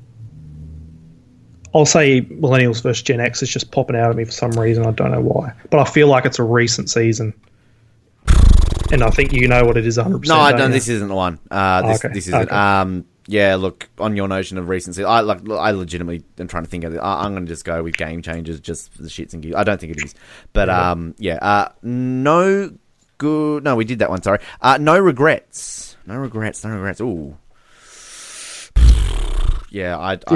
I'll 1.75 1.87
say 1.87 2.21
Millennials 2.21 2.83
versus 2.83 3.01
Gen 3.01 3.19
X 3.19 3.41
is 3.41 3.49
just 3.49 3.71
popping 3.71 3.95
out 3.95 4.11
at 4.11 4.15
me 4.15 4.25
for 4.25 4.31
some 4.31 4.51
reason. 4.51 4.85
I 4.85 4.91
don't 4.91 5.11
know 5.11 5.21
why, 5.21 5.53
but 5.71 5.79
I 5.79 5.85
feel 5.85 6.07
like 6.07 6.25
it's 6.25 6.37
a 6.37 6.43
recent 6.43 6.89
season, 6.89 7.33
and 8.93 9.03
I 9.03 9.09
think 9.09 9.33
you 9.33 9.47
know 9.47 9.65
what 9.65 9.75
it 9.77 9.85
is 9.85 9.97
100. 9.97 10.19
percent 10.21 10.37
No, 10.37 10.43
I 10.43 10.51
don't. 10.53 10.71
This 10.71 10.87
isn't 10.87 11.07
the 11.07 11.15
one. 11.15 11.39
Uh, 11.51 11.81
this, 11.87 12.03
Okay, 12.05 12.13
this 12.13 12.27
isn't. 12.27 12.41
okay. 12.43 12.55
Um, 12.55 13.05
yeah, 13.27 13.55
look 13.55 13.89
on 13.99 14.15
your 14.17 14.27
notion 14.27 14.57
of 14.57 14.67
recency. 14.69 15.03
I 15.03 15.21
like. 15.21 15.49
I 15.49 15.71
legitimately 15.71 16.23
am 16.39 16.47
trying 16.47 16.63
to 16.63 16.69
think 16.69 16.83
of 16.83 16.93
it. 16.93 16.97
I, 16.97 17.23
I'm 17.23 17.31
going 17.33 17.45
to 17.45 17.49
just 17.51 17.65
go 17.65 17.81
with 17.83 17.95
game 17.97 18.21
changers 18.21 18.59
just 18.59 18.91
for 18.93 19.01
the 19.01 19.09
shits 19.09 19.33
and 19.33 19.41
giggles. 19.41 19.59
I 19.59 19.63
don't 19.63 19.79
think 19.79 19.97
it 19.97 20.03
is, 20.03 20.13
but 20.53 20.69
um, 20.69 21.15
yeah. 21.17 21.35
Uh, 21.41 21.69
no 21.81 22.71
good. 23.17 23.63
No, 23.63 23.75
we 23.75 23.85
did 23.85 23.99
that 23.99 24.09
one. 24.09 24.21
Sorry. 24.21 24.39
Uh, 24.61 24.77
no 24.79 24.99
regrets. 24.99 25.95
No 26.05 26.17
regrets. 26.17 26.63
No 26.65 26.71
regrets. 26.71 27.01
Ooh. 27.01 27.37
Yeah, 29.69 29.97
I. 29.97 30.19
I 30.27 30.35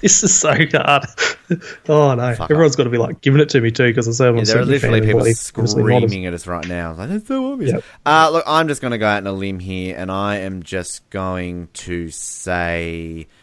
This, 0.00 0.24
is 0.24 0.34
so 0.38 0.52
hard. 0.72 1.04
oh 1.88 2.14
no, 2.14 2.34
Fuck 2.34 2.50
everyone's 2.50 2.76
got 2.76 2.84
to 2.84 2.90
be 2.90 2.98
like 2.98 3.20
giving 3.20 3.40
it 3.40 3.50
to 3.50 3.60
me 3.60 3.70
too 3.70 3.88
because 3.88 4.20
I 4.20 4.28
I'm 4.28 4.36
Yeah, 4.36 4.42
a 4.42 4.44
there 4.46 4.58
are 4.60 4.64
literally 4.64 5.00
people 5.00 5.20
what 5.20 5.26
he 5.26 5.32
obviously 5.32 5.82
models. 5.82 6.10
screaming 6.10 6.26
at 6.26 6.34
us 6.34 6.46
right 6.46 6.66
now. 6.66 6.94
Like, 6.94 7.08
That's 7.10 7.28
so 7.28 7.52
obvious. 7.52 7.72
Yep. 7.72 7.84
Uh, 8.06 8.30
look, 8.32 8.44
I'm 8.46 8.68
just 8.68 8.80
going 8.80 8.92
to 8.92 8.98
go 8.98 9.06
out 9.06 9.18
on 9.18 9.26
a 9.26 9.32
limb 9.32 9.58
here, 9.58 9.96
and 9.98 10.10
I 10.10 10.36
am 10.38 10.62
just 10.62 11.08
going 11.10 11.68
to 11.74 12.10
say. 12.10 13.26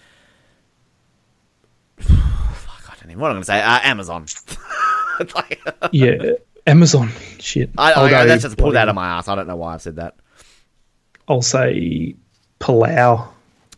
Fuck, 1.99 2.91
I 2.91 2.95
don't 3.01 3.11
even. 3.11 3.19
What 3.19 3.27
am 3.27 3.31
I 3.31 3.34
going 3.34 3.41
to 3.41 3.45
say? 3.45 3.61
Uh, 3.61 3.79
Amazon. 3.84 4.25
Like- 5.35 5.59
Yeah, 5.91 6.34
Amazon. 6.67 7.09
Shit. 7.39 7.71
I, 7.77 7.93
I'll 7.93 8.05
I, 8.05 8.25
that's 8.25 8.43
just 8.43 8.55
pulled 8.57 8.75
out 8.75 8.88
of 8.88 8.93
my 8.93 9.07
ass. 9.17 9.27
I 9.27 9.34
don't 9.35 9.47
know 9.47 9.55
why 9.55 9.73
I've 9.73 9.81
said 9.81 9.95
that. 9.95 10.15
I'll 11.27 11.41
say 11.41 12.15
Palau. 12.59 13.27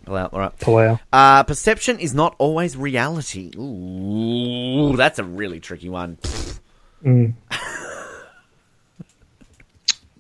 Pull 0.10 0.18
out. 0.18 0.34
All 0.34 0.40
right. 0.40 0.58
Palau. 0.58 1.00
Uh, 1.14 1.44
perception 1.44 2.00
is 2.00 2.16
not 2.16 2.34
always 2.40 2.76
reality. 2.76 3.52
Ooh, 3.56 4.96
that's 4.98 5.20
a 5.20 5.24
really 5.24 5.60
tricky 5.60 5.88
one. 5.88 6.18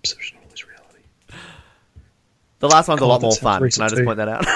Perception 0.03 0.37
is 0.53 0.63
reality. 0.67 1.01
The 2.59 2.69
last 2.69 2.87
one's 2.87 3.01
a 3.01 3.05
lot 3.07 3.21
that 3.21 3.25
more 3.25 3.35
fun. 3.35 3.67
Can 3.67 3.81
I 3.81 3.87
just 3.87 3.95
too. 3.97 4.05
point 4.05 4.17
that 4.17 4.29
out? 4.29 4.45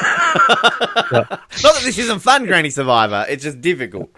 Yeah. 1.12 1.26
not 1.30 1.40
that 1.76 1.82
this 1.84 1.98
isn't 1.98 2.20
fun, 2.20 2.46
Granny 2.46 2.70
Survivor. 2.70 3.26
It's 3.28 3.44
just 3.44 3.60
difficult. 3.62 4.10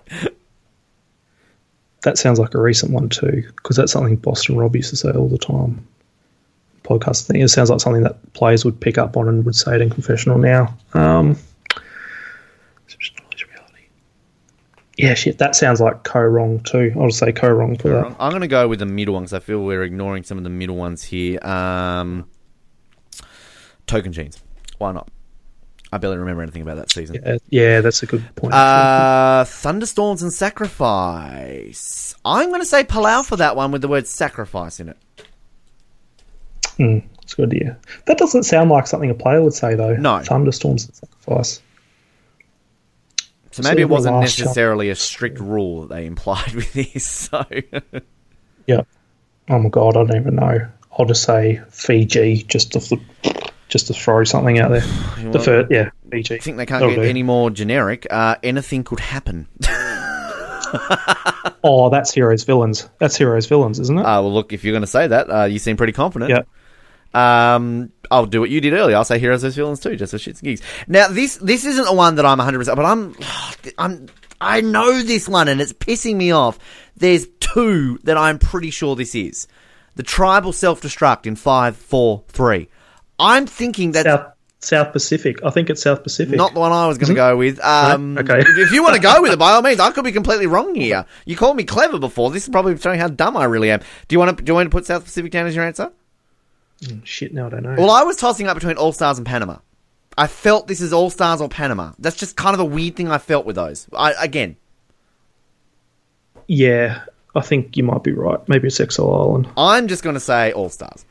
That 2.03 2.17
sounds 2.17 2.39
like 2.39 2.53
a 2.53 2.59
recent 2.61 2.91
one 2.91 3.07
too, 3.09 3.43
because 3.55 3.75
that's 3.77 3.91
something 3.93 4.15
Boston 4.17 4.57
Rob 4.57 4.75
used 4.75 4.89
to 4.91 4.95
say 4.97 5.11
all 5.11 5.27
the 5.29 5.37
time. 5.37 5.85
Podcast 6.85 7.27
thing. 7.27 7.41
It 7.41 7.49
sounds 7.49 7.69
like 7.69 7.81
something 7.81 8.03
that 8.03 8.33
players 8.33 8.63
would 8.63 8.79
pick 8.79 8.97
up 8.97 9.17
on 9.17 9.27
and 9.27 9.43
would 9.45 9.55
say 9.55 9.75
it 9.75 9.81
in 9.81 9.89
confessional 9.89 10.37
now. 10.37 10.77
Um. 10.93 11.37
Yeah, 14.97 15.13
shit. 15.13 15.39
That 15.39 15.55
sounds 15.57 15.81
like 15.81 16.03
Koh 16.03 16.21
Rong 16.21 16.61
too. 16.61 16.93
I'll 16.95 17.07
just 17.07 17.19
say 17.19 17.33
Koh 17.33 17.49
Rong 17.49 17.77
for 17.77 17.89
that. 17.89 18.15
I'm 18.17 18.29
going 18.29 18.41
to 18.41 18.47
go 18.47 18.67
with 18.67 18.79
the 18.79 18.85
middle 18.85 19.15
one 19.15 19.23
because 19.23 19.33
I 19.33 19.39
feel 19.39 19.61
we're 19.61 19.83
ignoring 19.83 20.23
some 20.23 20.37
of 20.37 20.45
the 20.45 20.49
middle 20.49 20.77
ones 20.77 21.03
here. 21.03 21.45
Um, 21.45 22.29
Tocantins. 23.87 24.41
Why 24.77 24.93
not? 24.93 25.09
I 25.91 25.97
barely 25.97 26.17
remember 26.17 26.41
anything 26.43 26.61
about 26.61 26.77
that 26.77 26.91
season. 26.91 27.21
Yeah, 27.25 27.37
yeah, 27.49 27.81
that's 27.81 28.03
a 28.03 28.05
good 28.05 28.23
point. 28.35 28.53
Uh, 28.53 29.43
thunderstorms 29.45 30.21
and 30.23 30.33
sacrifice. 30.33 32.15
I'm 32.23 32.49
going 32.49 32.61
to 32.61 32.65
say 32.65 32.83
Palau 32.83 33.25
for 33.25 33.35
that 33.37 33.55
one 33.55 33.71
with 33.71 33.81
the 33.81 33.87
word 33.87 34.07
sacrifice 34.07 34.79
in 34.79 34.89
it. 34.89 34.97
Hmm, 36.77 36.99
it's 37.21 37.33
a 37.33 37.35
good 37.37 37.53
idea. 37.53 37.77
That 38.05 38.17
doesn't 38.17 38.43
sound 38.43 38.69
like 38.69 38.87
something 38.87 39.09
a 39.09 39.13
player 39.15 39.41
would 39.41 39.53
say, 39.53 39.75
though. 39.75 39.95
No. 39.95 40.19
Thunderstorms 40.19 40.85
and 40.85 40.95
sacrifice. 40.95 41.61
So 43.51 43.63
maybe 43.63 43.81
it 43.81 43.89
wasn't 43.89 44.17
last 44.17 44.35
shot. 44.35 44.43
necessarily 44.45 44.89
a 44.89 44.95
strict 44.95 45.39
rule 45.39 45.81
that 45.87 45.95
they 45.95 46.05
implied 46.05 46.51
with 46.55 46.73
this. 46.73 47.05
So 47.05 47.45
Yeah. 48.67 48.81
Oh 49.49 49.59
my 49.59 49.69
god, 49.69 49.95
I 49.95 50.03
don't 50.03 50.15
even 50.19 50.35
know. 50.35 50.67
I'll 50.97 51.05
just 51.05 51.23
say 51.23 51.61
Fiji, 51.69 52.43
just 52.43 52.73
to 52.73 52.99
just 53.69 53.87
to 53.87 53.93
throw 53.93 54.23
something 54.25 54.59
out 54.59 54.71
there. 54.71 54.81
The 55.31 55.39
first, 55.39 55.71
yeah, 55.71 55.89
Fiji. 56.11 56.35
I 56.35 56.39
think 56.39 56.57
they 56.57 56.65
can't 56.65 56.81
That'll 56.81 56.95
get 56.95 57.03
do. 57.03 57.07
any 57.09 57.23
more 57.23 57.49
generic. 57.49 58.05
Uh, 58.09 58.35
anything 58.43 58.83
could 58.83 58.99
happen. 58.99 59.47
Oh, 61.63 61.89
that's 61.89 62.13
heroes 62.13 62.43
villains. 62.43 62.89
That's 62.99 63.15
heroes 63.15 63.45
villains, 63.47 63.79
isn't 63.79 63.97
it? 63.97 64.01
Uh, 64.01 64.21
well, 64.21 64.33
look, 64.33 64.53
if 64.53 64.63
you're 64.63 64.73
going 64.73 64.81
to 64.83 64.87
say 64.87 65.07
that, 65.07 65.29
uh, 65.31 65.43
you 65.45 65.57
seem 65.57 65.77
pretty 65.77 65.93
confident. 65.93 66.29
yeah. 66.29 66.41
Um, 67.15 67.91
I'll 68.11 68.25
do 68.25 68.41
what 68.41 68.49
you 68.49 68.61
did 68.61 68.73
earlier. 68.73 68.95
I'll 68.97 69.05
say 69.05 69.17
heroes 69.19 69.41
vs 69.41 69.55
villains 69.55 69.79
too, 69.79 69.95
just 69.95 70.11
for 70.11 70.17
shits 70.17 70.39
and 70.39 70.41
gigs. 70.43 70.61
Now, 70.87 71.07
this 71.07 71.37
this 71.37 71.65
isn't 71.65 71.85
the 71.85 71.93
one 71.93 72.15
that 72.15 72.25
I'm 72.25 72.37
100, 72.37 72.57
percent 72.59 72.75
but 72.75 72.85
I'm 72.85 73.15
I'm 73.77 74.07
I 74.41 74.61
know 74.61 75.01
this 75.01 75.27
one, 75.29 75.47
and 75.47 75.61
it's 75.61 75.73
pissing 75.73 76.15
me 76.15 76.31
off. 76.31 76.59
There's 76.97 77.25
two 77.39 77.99
that 78.03 78.17
I'm 78.17 78.37
pretty 78.37 78.69
sure 78.69 78.95
this 78.95 79.15
is 79.15 79.47
the 79.95 80.03
tribal 80.03 80.51
self 80.53 80.81
destruct 80.81 81.25
in 81.25 81.35
five, 81.35 81.77
four, 81.77 82.23
three. 82.27 82.67
I'm 83.17 83.47
thinking 83.47 83.93
that 83.93 84.03
South 84.05 84.31
South 84.59 84.91
Pacific. 84.93 85.37
I 85.43 85.51
think 85.51 85.69
it's 85.69 85.81
South 85.83 86.03
Pacific. 86.03 86.35
not 86.35 86.53
the 86.53 86.59
one 86.59 86.71
I 86.73 86.87
was 86.87 86.97
going 86.97 87.09
to 87.09 87.13
go 87.15 87.37
with. 87.37 87.59
Um, 87.63 88.17
Okay. 88.17 88.39
if 88.45 88.71
you 88.71 88.83
want 88.83 88.95
to 88.95 89.01
go 89.01 89.21
with 89.21 89.31
it, 89.31 89.39
by 89.39 89.51
all 89.51 89.61
means, 89.61 89.79
I 89.79 89.91
could 89.91 90.03
be 90.03 90.11
completely 90.11 90.47
wrong 90.47 90.75
here. 90.75 91.05
You 91.25 91.35
called 91.37 91.55
me 91.55 91.63
clever 91.63 91.97
before. 91.97 92.29
This 92.31 92.43
is 92.43 92.49
probably 92.49 92.77
showing 92.77 92.99
how 92.99 93.07
dumb 93.07 93.37
I 93.37 93.45
really 93.45 93.71
am. 93.71 93.79
Do 94.07 94.13
you 94.15 94.19
want 94.19 94.37
to 94.37 94.43
do 94.43 94.49
you 94.49 94.55
want 94.55 94.65
to 94.65 94.69
put 94.75 94.85
South 94.85 95.03
Pacific 95.05 95.31
down 95.31 95.47
as 95.47 95.55
your 95.55 95.65
answer? 95.65 95.91
Shit, 97.03 97.33
no, 97.33 97.47
I 97.47 97.49
don't 97.49 97.63
know. 97.63 97.75
Well, 97.77 97.91
I 97.91 98.03
was 98.03 98.17
tossing 98.17 98.47
up 98.47 98.55
between 98.55 98.77
All 98.77 98.91
Stars 98.91 99.17
and 99.17 99.25
Panama. 99.25 99.57
I 100.17 100.27
felt 100.27 100.67
this 100.67 100.81
is 100.81 100.93
All 100.93 101.09
Stars 101.09 101.41
or 101.41 101.49
Panama. 101.49 101.91
That's 101.99 102.15
just 102.17 102.35
kind 102.35 102.53
of 102.53 102.59
a 102.59 102.65
weird 102.65 102.95
thing 102.95 103.09
I 103.09 103.17
felt 103.17 103.45
with 103.45 103.55
those. 103.55 103.87
I, 103.93 104.13
again, 104.19 104.55
yeah, 106.47 107.03
I 107.35 107.41
think 107.41 107.75
you 107.77 107.83
might 107.83 108.03
be 108.03 108.11
right. 108.11 108.39
Maybe 108.47 108.67
it's 108.67 108.79
Exile 108.79 109.13
Island. 109.13 109.49
I'm 109.57 109.87
just 109.87 110.03
going 110.03 110.13
to 110.15 110.19
say 110.19 110.51
All 110.51 110.69
Stars 110.69 111.05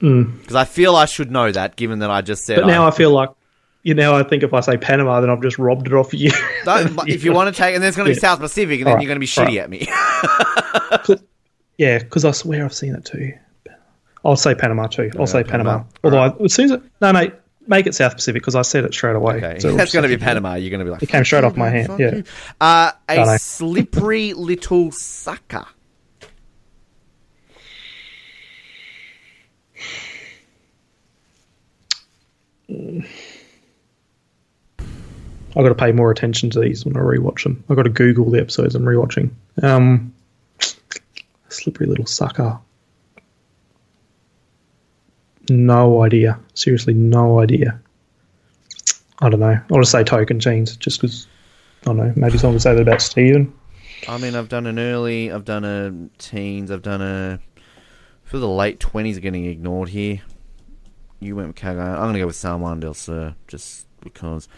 Mm. 0.00 0.38
because 0.40 0.54
I 0.56 0.64
feel 0.66 0.94
I 0.94 1.06
should 1.06 1.30
know 1.30 1.50
that, 1.50 1.74
given 1.76 2.00
that 2.00 2.10
I 2.10 2.20
just 2.20 2.44
said. 2.44 2.56
But 2.60 2.66
now 2.66 2.84
I, 2.84 2.88
I 2.88 2.90
feel 2.90 3.10
like, 3.12 3.30
you 3.82 3.94
know, 3.94 4.14
I 4.14 4.24
think 4.24 4.42
if 4.42 4.52
I 4.52 4.60
say 4.60 4.76
Panama, 4.76 5.22
then 5.22 5.30
I've 5.30 5.40
just 5.40 5.58
robbed 5.58 5.86
it 5.86 5.94
off 5.94 6.12
you. 6.12 6.30
Don't- 6.66 7.08
if 7.08 7.24
you 7.24 7.32
want 7.32 7.54
to 7.54 7.58
take, 7.58 7.74
and 7.74 7.82
there's 7.82 7.96
going 7.96 8.04
to 8.06 8.10
be 8.10 8.14
Yeah. 8.16 8.20
South 8.20 8.40
Pacific, 8.40 8.80
and 8.80 8.86
then 8.88 8.92
Alright, 8.94 9.02
you're 9.04 9.08
going 9.08 9.16
to 9.16 9.20
be 9.20 9.26
shitty 9.26 9.58
alright. 9.58 11.08
at 11.08 11.08
me. 11.08 11.16
yeah, 11.78 11.98
because 11.98 12.26
I 12.26 12.32
swear 12.32 12.62
I've 12.66 12.74
seen 12.74 12.94
it 12.94 13.06
too. 13.06 13.32
I'll 14.26 14.36
say 14.36 14.54
Panama 14.54 14.88
too. 14.88 15.10
I'll 15.18 15.26
say 15.26 15.44
Panama. 15.44 15.78
Panama. 15.78 15.84
Although 16.02 16.18
I, 16.18 16.44
as 16.44 16.52
soon 16.52 16.64
as 16.66 16.70
it, 16.72 16.82
no, 17.00 17.12
mate, 17.12 17.32
make 17.68 17.86
it 17.86 17.94
South 17.94 18.14
Pacific 18.14 18.42
because 18.42 18.56
I 18.56 18.62
said 18.62 18.84
it 18.84 18.92
straight 18.92 19.14
away. 19.14 19.36
Okay, 19.36 19.58
So 19.60 19.76
that's 19.76 19.92
going 19.92 20.02
to 20.02 20.08
be 20.08 20.16
Panama. 20.16 20.54
You're 20.54 20.70
going 20.70 20.80
to 20.80 20.84
be 20.84 20.90
like, 20.90 21.02
It 21.02 21.08
came 21.08 21.24
straight 21.24 21.44
off 21.44 21.56
my 21.56 21.68
hand. 21.70 21.98
Yeah. 21.98 22.22
Uh, 22.60 22.90
a 23.08 23.38
slippery 23.38 24.32
little 24.32 24.90
sucker. 24.90 25.64
I've 35.56 35.62
got 35.62 35.68
to 35.68 35.74
pay 35.74 35.92
more 35.92 36.10
attention 36.10 36.50
to 36.50 36.60
these 36.60 36.84
when 36.84 36.96
I 36.96 37.00
rewatch 37.00 37.44
them. 37.44 37.64
I've 37.70 37.76
got 37.76 37.84
to 37.84 37.90
Google 37.90 38.30
the 38.30 38.40
episodes 38.40 38.74
I'm 38.74 38.84
rewatching. 38.84 39.30
Um, 39.62 40.14
slippery 41.48 41.86
little 41.86 42.06
sucker. 42.06 42.58
No 45.48 46.02
idea. 46.02 46.38
Seriously, 46.54 46.94
no 46.94 47.40
idea. 47.40 47.80
I 49.20 49.28
don't 49.28 49.40
know. 49.40 49.58
I'll 49.70 49.80
just 49.80 49.92
say 49.92 50.04
Tocantins 50.04 50.78
just 50.78 51.00
because, 51.00 51.26
I 51.82 51.84
don't 51.86 51.96
know, 51.96 52.12
maybe 52.16 52.38
someone 52.38 52.54
would 52.54 52.62
say 52.62 52.74
that 52.74 52.82
about 52.82 53.00
Stephen. 53.00 53.52
I 54.08 54.18
mean, 54.18 54.34
I've 54.34 54.48
done 54.48 54.66
an 54.66 54.78
early, 54.78 55.32
I've 55.32 55.44
done 55.44 55.64
a 55.64 56.18
teens, 56.18 56.70
I've 56.70 56.82
done 56.82 57.02
a. 57.02 57.40
For 58.24 58.38
the 58.38 58.48
late 58.48 58.80
20s 58.80 59.16
are 59.16 59.20
getting 59.20 59.46
ignored 59.46 59.88
here. 59.88 60.20
You 61.20 61.36
went 61.36 61.48
with 61.48 61.56
Kaga. 61.56 61.80
I'm 61.80 61.96
going 61.98 62.14
to 62.14 62.18
go 62.18 62.26
with 62.26 62.36
San 62.36 62.60
Juan 62.60 62.80
Del 62.80 62.92
Sur, 62.92 63.34
just 63.46 63.86
because. 64.00 64.48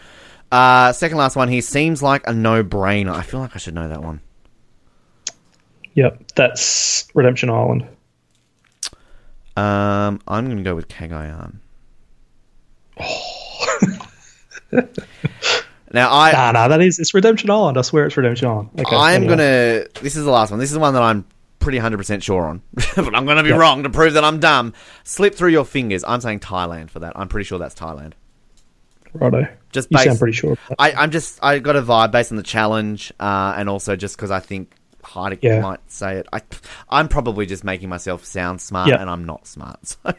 Uh, 0.51 0.91
second 0.91 1.17
last 1.17 1.35
one 1.35 1.47
here 1.47 1.61
seems 1.61 2.01
like 2.01 2.27
a 2.27 2.33
no 2.33 2.63
brainer. 2.63 3.13
I 3.13 3.21
feel 3.21 3.39
like 3.39 3.55
I 3.55 3.59
should 3.59 3.75
know 3.75 3.87
that 3.87 4.01
one. 4.01 4.21
Yep, 5.93 6.31
that's 6.35 7.07
Redemption 7.13 7.49
Island. 7.49 7.87
Um, 9.59 10.21
I'm 10.27 10.45
going 10.45 10.57
to 10.57 10.63
go 10.63 10.75
with 10.75 10.87
Cagayan. 10.87 11.55
now, 15.91 16.11
I. 16.11 16.31
Nah, 16.31 16.51
nah, 16.51 16.67
that 16.67 16.81
is, 16.81 16.99
it's 16.99 17.13
Redemption 17.13 17.49
Island. 17.49 17.77
I 17.77 17.81
swear 17.81 18.05
it's 18.05 18.15
Redemption 18.17 18.47
Island. 18.47 18.69
Okay, 18.79 18.95
I'm 18.95 19.23
anyway. 19.23 19.29
gonna. 19.29 19.85
This 20.01 20.15
is 20.15 20.25
the 20.25 20.31
last 20.31 20.51
one. 20.51 20.59
This 20.59 20.71
is 20.71 20.77
one 20.77 20.93
that 20.93 21.01
I'm 21.03 21.25
pretty 21.59 21.77
hundred 21.77 21.97
percent 21.97 22.23
sure 22.23 22.45
on, 22.45 22.61
but 22.95 23.15
I'm 23.15 23.25
gonna 23.25 23.43
be 23.43 23.49
Yep. 23.49 23.59
wrong 23.59 23.83
to 23.83 23.89
prove 23.89 24.13
that 24.13 24.23
I'm 24.23 24.39
dumb. 24.39 24.73
Slip 25.03 25.35
through 25.35 25.49
your 25.49 25.65
fingers. 25.65 26.03
I'm 26.07 26.21
saying 26.21 26.39
Thailand 26.41 26.89
for 26.89 26.99
that. 26.99 27.13
I'm 27.15 27.27
pretty 27.27 27.45
sure 27.45 27.57
that's 27.59 27.75
Thailand. 27.75 28.13
Righto. 29.13 29.47
Just 29.71 29.87
You 29.91 29.97
sound 29.99 30.19
pretty 30.19 30.33
sure. 30.33 30.57
I, 30.77 30.91
I'm 30.93 31.11
just. 31.11 31.39
I 31.43 31.59
got 31.59 31.75
a 31.75 31.81
vibe 31.81 32.11
based 32.11 32.31
on 32.31 32.37
the 32.37 32.43
challenge, 32.43 33.11
uh, 33.19 33.55
and 33.57 33.67
also 33.69 33.95
just 33.95 34.15
because 34.15 34.29
I 34.31 34.39
think 34.39 34.71
Heidik 35.09 35.39
Yeah. 35.41 35.61
might 35.61 35.79
say 35.91 36.17
it. 36.17 36.27
I, 36.31 36.41
I'm 36.89 37.07
probably 37.07 37.45
just 37.45 37.63
making 37.63 37.89
myself 37.89 38.23
sound 38.25 38.61
smart, 38.61 38.89
Yep. 38.89 38.99
and 39.01 39.09
I'm 39.09 39.25
not 39.25 39.47
smart. 39.47 39.79
So. 39.87 39.97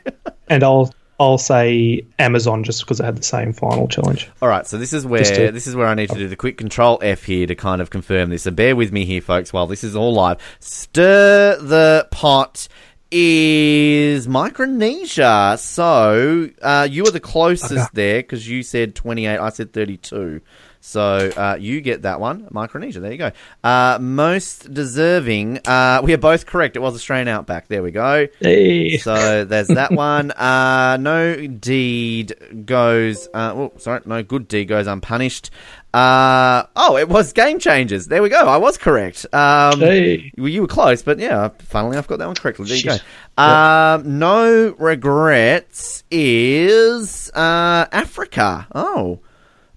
And 0.49 0.65
I'll 0.65 0.93
I'll 1.21 1.39
say 1.39 2.05
Amazon 2.19 2.65
just 2.65 2.81
because 2.81 2.99
it 2.99 3.05
had 3.05 3.17
the 3.17 3.23
same 3.23 3.53
final 3.53 3.87
challenge. 3.87 4.29
All 4.43 4.49
right, 4.49 4.67
so 4.67 4.79
this 4.79 4.93
is 4.93 5.07
where 5.07 5.23
to- 5.23 5.53
this 5.53 5.67
is 5.69 5.77
where 5.77 5.87
I 5.87 5.95
need 5.95 6.09
to 6.11 6.17
do 6.19 6.27
the 6.29 6.35
quick 6.35 6.57
control 6.59 6.99
F 7.03 7.23
here 7.25 7.47
to 7.47 7.55
kind 7.55 7.81
of 7.81 7.91
confirm 7.91 8.31
this. 8.31 8.43
So 8.45 8.51
bear 8.51 8.75
with 8.75 8.91
me 8.91 9.05
here, 9.05 9.21
folks, 9.21 9.53
while 9.53 9.67
this 9.69 9.85
is 9.85 9.95
all 9.95 10.13
live. 10.15 10.39
Stir 10.59 11.57
the 11.61 12.09
pot 12.11 12.67
is 13.13 14.27
Micronesia. 14.29 15.57
So 15.59 16.49
uh, 16.63 16.89
you 16.91 17.05
were 17.05 17.11
the 17.11 17.21
closest 17.21 17.73
Okay. 17.73 17.87
there 17.93 18.23
because 18.23 18.49
you 18.49 18.63
said 18.63 18.95
twenty 18.95 19.27
eight. 19.27 19.39
I 19.39 19.51
said 19.51 19.73
thirty 19.73 19.97
two. 19.99 20.41
So 20.83 21.03
uh, 21.37 21.59
you 21.61 21.83
get 21.83 22.03
that 22.03 22.21
one, 22.21 22.49
Micronesia. 22.51 23.01
There 23.01 23.13
you 23.13 23.19
go. 23.19 23.33
Uh, 23.63 23.99
most 24.01 24.73
deserving. 24.73 25.61
Uh, 25.67 26.01
we 26.03 26.15
are 26.15 26.19
both 26.19 26.47
correct. 26.47 26.75
It 26.75 26.81
was 26.81 26.95
Australian 26.95 27.29
Outback. 27.29 27.69
There 27.69 27.83
we 27.83 27.91
go. 27.91 28.27
Hey. 28.41 28.97
So 28.97 29.45
there's 29.45 29.69
that 29.69 29.93
one. 29.93 30.33
Uh, 30.41 30.97
no 30.99 31.47
deed 31.47 32.65
goes. 32.65 33.29
Uh, 33.35 33.53
oh, 33.55 33.73
sorry, 33.77 34.01
no 34.07 34.23
good 34.23 34.49
deed 34.49 34.65
goes 34.69 34.87
unpunished. 34.87 35.51
Uh, 35.93 36.65
oh, 36.77 36.97
it 36.97 37.09
was 37.09 37.33
game 37.33 37.59
changers. 37.59 38.07
There 38.07 38.23
we 38.23 38.29
go. 38.31 38.39
I 38.49 38.57
was 38.57 38.79
correct. 38.79 39.27
Um, 39.33 39.81
Hey. 39.81 40.33
well, 40.39 40.49
you 40.49 40.63
were 40.63 40.67
close, 40.67 41.03
but 41.03 41.19
yeah, 41.19 41.51
funnily 41.59 41.99
I've 41.99 42.07
got 42.09 42.19
that 42.21 42.27
one 42.27 42.37
correctly. 42.37 42.67
There 42.67 42.77
you 42.77 42.83
Shit. 42.93 43.03
go. 43.37 43.43
Um, 43.45 44.19
no 44.19 44.75
regrets 44.79 46.05
is 46.11 47.31
uh, 47.35 47.87
Africa. 47.93 48.67
Oh. 48.75 49.21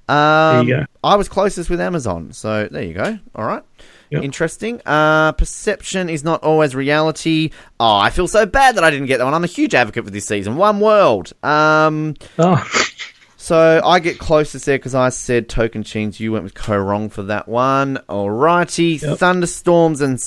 Um, 0.09 0.67
There 0.67 0.79
you 0.79 0.81
go. 0.81 0.85
I 1.03 1.15
was 1.15 1.29
closest 1.29 1.69
with 1.69 1.79
Amazon, 1.81 2.33
so 2.33 2.67
there 2.69 2.83
you 2.83 2.93
go. 2.93 3.17
All 3.35 3.45
right. 3.45 3.63
Yep. 4.09 4.23
Interesting. 4.23 4.81
Uh, 4.85 5.31
perception 5.31 6.07
is 6.09 6.23
not 6.23 6.43
always 6.43 6.75
reality. 6.75 7.49
Oh, 7.79 7.95
I 7.97 8.09
feel 8.11 8.27
so 8.27 8.45
bad 8.45 8.75
that 8.75 8.83
I 8.83 8.91
didn't 8.91 9.07
get 9.07 9.17
that 9.17 9.23
one. 9.25 9.33
I'm 9.33 9.43
a 9.43 9.47
huge 9.47 9.73
advocate 9.73 10.05
for 10.05 10.11
this 10.11 10.27
season. 10.27 10.55
One 10.55 10.79
world. 10.79 11.33
Um, 11.41 12.13
Oh, 12.37 12.63
so 13.37 13.81
I 13.83 13.99
get 13.99 14.19
closest 14.19 14.65
there 14.67 14.77
because 14.77 14.93
I 14.93 15.09
said 15.09 15.49
Tocantins. 15.49 16.19
You 16.19 16.31
went 16.31 16.43
with 16.43 16.53
Koh 16.53 16.77
Rong 16.77 17.09
for 17.09 17.23
that 17.23 17.47
one. 17.47 17.97
Alrighty. 18.07 19.01
Yep. 19.01 19.17
Thunderstorms 19.17 20.01
and 20.01 20.21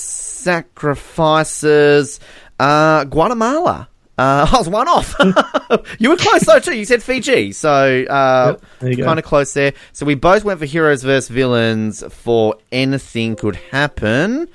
sacrifices. 1.07 2.19
Uh, 2.59 3.05
Guatemala. 3.05 3.89
Uh, 4.19 4.49
I 4.53 4.57
was 4.59 4.69
one 4.69 4.89
off. 4.89 5.15
you 5.99 6.11
were 6.11 6.17
close 6.17 6.45
though 6.45 6.59
too. 6.59 6.77
You 6.77 6.85
said 6.85 7.03
Fiji, 7.03 7.53
so 7.53 8.05
uh, 8.05 8.57
Yep, 8.83 8.99
kind 9.05 9.19
of 9.19 9.25
close 9.25 9.53
there. 9.55 9.73
So 9.93 10.07
we 10.07 10.15
both 10.15 10.45
went 10.45 10.59
for 10.59 10.65
heroes 10.67 11.03
versus 11.03 11.29
villains 11.29 12.03
for 12.13 12.57
anything 12.73 13.37
could 13.37 13.57
happen, 13.57 14.49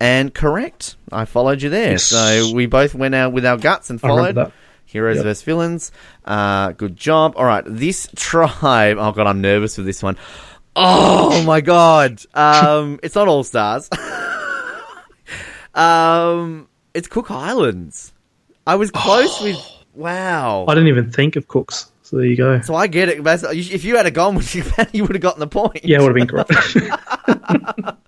and 0.00 0.34
correct. 0.34 0.96
I 1.10 1.24
followed 1.24 1.62
you 1.62 1.70
there. 1.70 1.92
Yes. 1.92 2.04
So 2.04 2.52
we 2.54 2.66
both 2.66 2.94
went 2.94 3.14
out 3.14 3.32
with 3.32 3.46
our 3.46 3.56
guts 3.56 3.90
and 3.90 4.00
followed. 4.00 4.52
Heroes 4.88 5.16
Yep. 5.16 5.24
versus 5.24 5.42
villains. 5.42 5.92
Uh, 6.24 6.70
good 6.72 6.96
job. 6.96 7.34
All 7.36 7.44
right, 7.44 7.64
this 7.66 8.08
tribe. 8.14 8.98
Oh 9.00 9.12
god, 9.12 9.26
I'm 9.26 9.40
nervous 9.40 9.74
for 9.76 9.82
this 9.82 10.02
one. 10.02 10.16
Oh 10.76 11.42
my 11.44 11.60
god. 11.60 12.20
Um, 12.34 13.00
it's 13.02 13.14
not 13.14 13.26
All 13.28 13.42
Stars. 13.44 13.88
um, 15.74 16.68
it's 16.94 17.08
Cook 17.08 17.30
Islands. 17.30 18.12
I 18.66 18.74
was 18.76 18.90
close 18.90 19.40
with. 19.42 19.56
Wow. 19.94 20.66
I 20.68 20.74
didn't 20.74 20.88
even 20.88 21.10
think 21.10 21.36
of 21.36 21.48
Cooks. 21.48 21.90
So 22.02 22.16
there 22.18 22.26
you 22.26 22.36
go. 22.36 22.60
So 22.60 22.74
I 22.74 22.86
get 22.86 23.08
it. 23.08 23.20
If 23.26 23.84
you 23.84 23.96
had 23.96 24.06
a 24.06 24.10
gone 24.10 24.34
with 24.36 24.54
you, 24.54 24.62
you 24.92 25.02
would 25.04 25.14
have 25.14 25.22
gotten 25.22 25.40
the 25.40 25.46
point. 25.46 25.84
Yeah, 25.84 25.98
it 25.98 26.02
would 26.02 26.16
have 26.16 26.28
been 26.28 26.28
correct. 26.28 27.96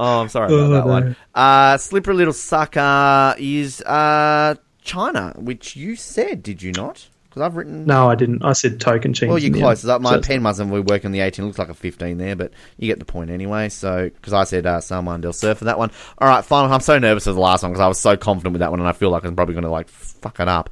Oh, 0.00 0.20
I'm 0.20 0.28
sorry 0.28 0.46
about 0.46 0.54
Oh, 0.60 0.68
that 0.68 0.86
no. 0.86 0.92
one. 0.92 1.16
Uh, 1.34 1.76
Slippery 1.76 2.14
Little 2.14 2.32
Sucker 2.32 3.34
is 3.36 3.80
uh, 3.82 4.54
China, 4.82 5.34
which 5.36 5.74
you 5.74 5.96
said, 5.96 6.44
did 6.44 6.62
you 6.62 6.70
not? 6.70 7.08
Because 7.28 7.42
I've 7.42 7.56
written. 7.56 7.84
No, 7.84 8.08
I 8.08 8.14
didn't. 8.14 8.42
I 8.42 8.52
said 8.54 8.78
Tocantins. 8.78 9.28
Well, 9.28 9.38
you're 9.38 9.54
close. 9.54 9.84
My 9.84 9.98
So- 10.14 10.20
pen 10.22 10.42
wasn't 10.42 10.72
be 10.72 10.80
working 10.80 11.12
the 11.12 11.20
18. 11.20 11.44
It 11.44 11.46
looks 11.48 11.58
like 11.58 11.68
a 11.68 11.74
15 11.74 12.16
there, 12.16 12.34
but 12.36 12.52
you 12.78 12.86
get 12.88 12.98
the 12.98 13.04
point 13.04 13.30
anyway. 13.30 13.68
So, 13.68 14.04
because 14.08 14.32
I 14.32 14.44
said 14.44 14.64
uh, 14.66 14.80
San 14.80 15.04
Juan 15.04 15.20
Del 15.20 15.32
Sur 15.34 15.54
for 15.54 15.64
that 15.66 15.78
one. 15.78 15.90
All 16.18 16.26
right, 16.28 16.42
final. 16.44 16.72
I'm 16.72 16.80
so 16.80 16.98
nervous 16.98 17.24
for 17.24 17.32
the 17.32 17.40
last 17.40 17.62
one 17.62 17.72
because 17.72 17.82
I 17.82 17.88
was 17.88 17.98
so 17.98 18.16
confident 18.16 18.54
with 18.54 18.60
that 18.60 18.70
one, 18.70 18.80
and 18.80 18.88
I 18.88 18.92
feel 18.92 19.10
like 19.10 19.24
I'm 19.24 19.36
probably 19.36 19.54
going 19.54 19.64
to 19.64 19.70
like 19.70 19.88
fuck 19.88 20.40
it 20.40 20.48
up. 20.48 20.70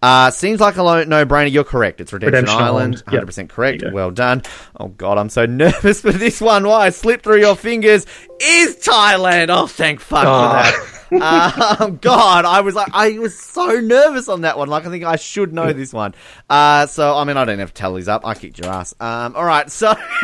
Uh, 0.00 0.30
seems 0.30 0.60
like 0.60 0.76
a 0.76 0.82
lo- 0.82 1.02
no-brainer. 1.02 1.50
You're 1.50 1.64
correct. 1.64 2.00
It's 2.00 2.12
Redemption, 2.12 2.44
Redemption 2.44 2.62
Island. 2.62 3.02
Island. 3.08 3.28
100% 3.28 3.48
correct. 3.48 3.80
There 3.80 3.88
you 3.88 3.92
go. 3.92 3.94
Well 3.96 4.10
done. 4.12 4.42
Oh 4.78 4.88
god, 4.88 5.18
I'm 5.18 5.28
so 5.28 5.44
nervous 5.46 6.00
for 6.00 6.12
this 6.12 6.40
one. 6.40 6.66
Why 6.66 6.86
I 6.86 6.90
slipped 6.90 7.24
through 7.24 7.40
your 7.40 7.56
fingers 7.56 8.06
is 8.40 8.76
Thailand. 8.76 9.48
Oh, 9.50 9.66
thank 9.66 10.00
fuck 10.00 10.24
Oh. 10.26 10.48
for 10.48 10.54
that. 10.54 10.94
um, 11.12 11.96
God, 12.00 12.44
I 12.44 12.60
was 12.60 12.74
like, 12.74 12.88
I 12.92 13.18
was 13.18 13.38
so 13.38 13.80
nervous 13.80 14.28
on 14.28 14.42
that 14.42 14.58
one. 14.58 14.68
Like, 14.68 14.86
I 14.86 14.90
think 14.90 15.04
I 15.04 15.16
should 15.16 15.52
know 15.52 15.72
this 15.72 15.92
one. 15.92 16.14
Uh, 16.50 16.86
so, 16.86 17.16
I 17.16 17.24
mean, 17.24 17.36
I 17.36 17.44
don't 17.44 17.58
have 17.58 17.72
to 17.72 17.74
tell 17.74 17.94
these 17.94 18.08
up. 18.08 18.26
I 18.26 18.34
kicked 18.34 18.58
your 18.58 18.68
ass. 18.70 18.94
Um, 19.00 19.34
all 19.36 19.44
right, 19.44 19.70
so, 19.70 19.94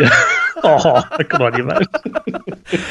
oh, 0.62 1.02
good 1.28 1.42
on 1.42 1.56
you, 1.56 1.64
mate. 1.64 1.86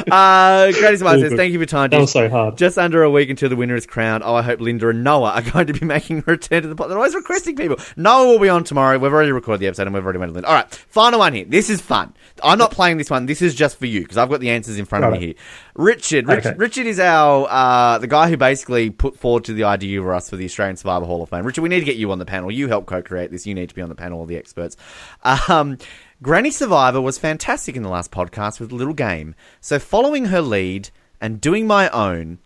uh, 0.11 0.71
Grady 0.71 0.97
Smart 0.97 1.19
says, 1.19 1.33
thank 1.33 1.51
you 1.51 1.59
for 1.59 1.63
your 1.63 1.65
time. 1.65 1.89
That 1.89 2.01
was 2.01 2.11
so 2.11 2.29
hard. 2.29 2.57
Just 2.57 2.77
under 2.77 3.03
a 3.03 3.09
week 3.09 3.29
until 3.29 3.49
the 3.49 3.55
winner 3.55 3.75
is 3.75 3.85
crowned. 3.85 4.23
Oh, 4.23 4.35
I 4.35 4.41
hope 4.41 4.59
Linda 4.59 4.89
and 4.89 5.03
Noah 5.03 5.31
are 5.31 5.41
going 5.41 5.67
to 5.67 5.73
be 5.73 5.85
making 5.85 6.19
a 6.19 6.23
return 6.31 6.61
to 6.63 6.67
the 6.67 6.75
pod. 6.75 6.89
They're 6.89 6.97
always 6.97 7.15
requesting 7.15 7.55
people. 7.55 7.77
Noah 7.95 8.27
will 8.27 8.39
be 8.39 8.49
on 8.49 8.63
tomorrow. 8.63 8.97
We've 8.97 9.11
already 9.13 9.31
recorded 9.31 9.59
the 9.59 9.67
episode 9.67 9.87
and 9.87 9.93
we've 9.93 10.03
already 10.03 10.19
made 10.19 10.29
a 10.29 10.33
Linda. 10.33 10.47
All 10.47 10.55
right, 10.55 10.73
final 10.89 11.19
one 11.19 11.33
here. 11.33 11.45
This 11.45 11.69
is 11.69 11.81
fun. 11.81 12.13
I'm 12.43 12.57
not 12.57 12.71
playing 12.71 12.97
this 12.97 13.09
one. 13.09 13.25
This 13.25 13.41
is 13.41 13.55
just 13.55 13.77
for 13.77 13.85
you 13.85 14.01
because 14.01 14.17
I've 14.17 14.29
got 14.29 14.39
the 14.39 14.49
answers 14.49 14.77
in 14.77 14.85
front 14.85 15.05
of 15.05 15.13
me 15.13 15.19
here. 15.19 15.33
Richard, 15.75 16.27
Rich, 16.27 16.45
Okay. 16.45 16.55
Richard 16.57 16.85
is 16.87 16.99
our 16.99 17.47
uh, 17.49 17.82
the 17.99 18.07
guy 18.07 18.29
who 18.29 18.37
basically 18.37 18.89
put 18.89 19.17
forward 19.17 19.43
to 19.45 19.53
the 19.53 19.63
idea 19.63 20.01
for 20.01 20.13
us 20.13 20.29
for 20.29 20.35
the 20.35 20.45
Australian 20.45 20.75
Survivor 20.75 21.05
Hall 21.05 21.23
of 21.23 21.29
Fame. 21.29 21.45
Richard, 21.45 21.61
we 21.61 21.69
need 21.69 21.79
to 21.79 21.85
get 21.85 21.95
you 21.95 22.11
on 22.11 22.19
the 22.19 22.25
panel. 22.25 22.51
You 22.51 22.67
helped 22.67 22.87
co-create 22.87 23.31
this. 23.31 23.45
You 23.47 23.53
need 23.53 23.69
to 23.69 23.75
be 23.75 23.81
on 23.81 23.89
the 23.89 23.95
panel, 23.95 24.19
all 24.19 24.25
the 24.25 24.37
experts. 24.37 24.77
Um, 25.23 25.77
Granny 26.21 26.51
Survivor 26.51 27.01
was 27.01 27.17
fantastic 27.17 27.75
in 27.75 27.83
the 27.83 27.89
last 27.89 28.11
podcast 28.11 28.59
with 28.59 28.71
a 28.71 28.75
little 28.75 28.93
game. 28.93 29.35
So 29.59 29.79
following 29.79 30.25
her 30.25 30.41
lead 30.41 30.89
and 31.19 31.41
doing 31.41 31.67
my 31.67 31.89
own, 31.89 32.39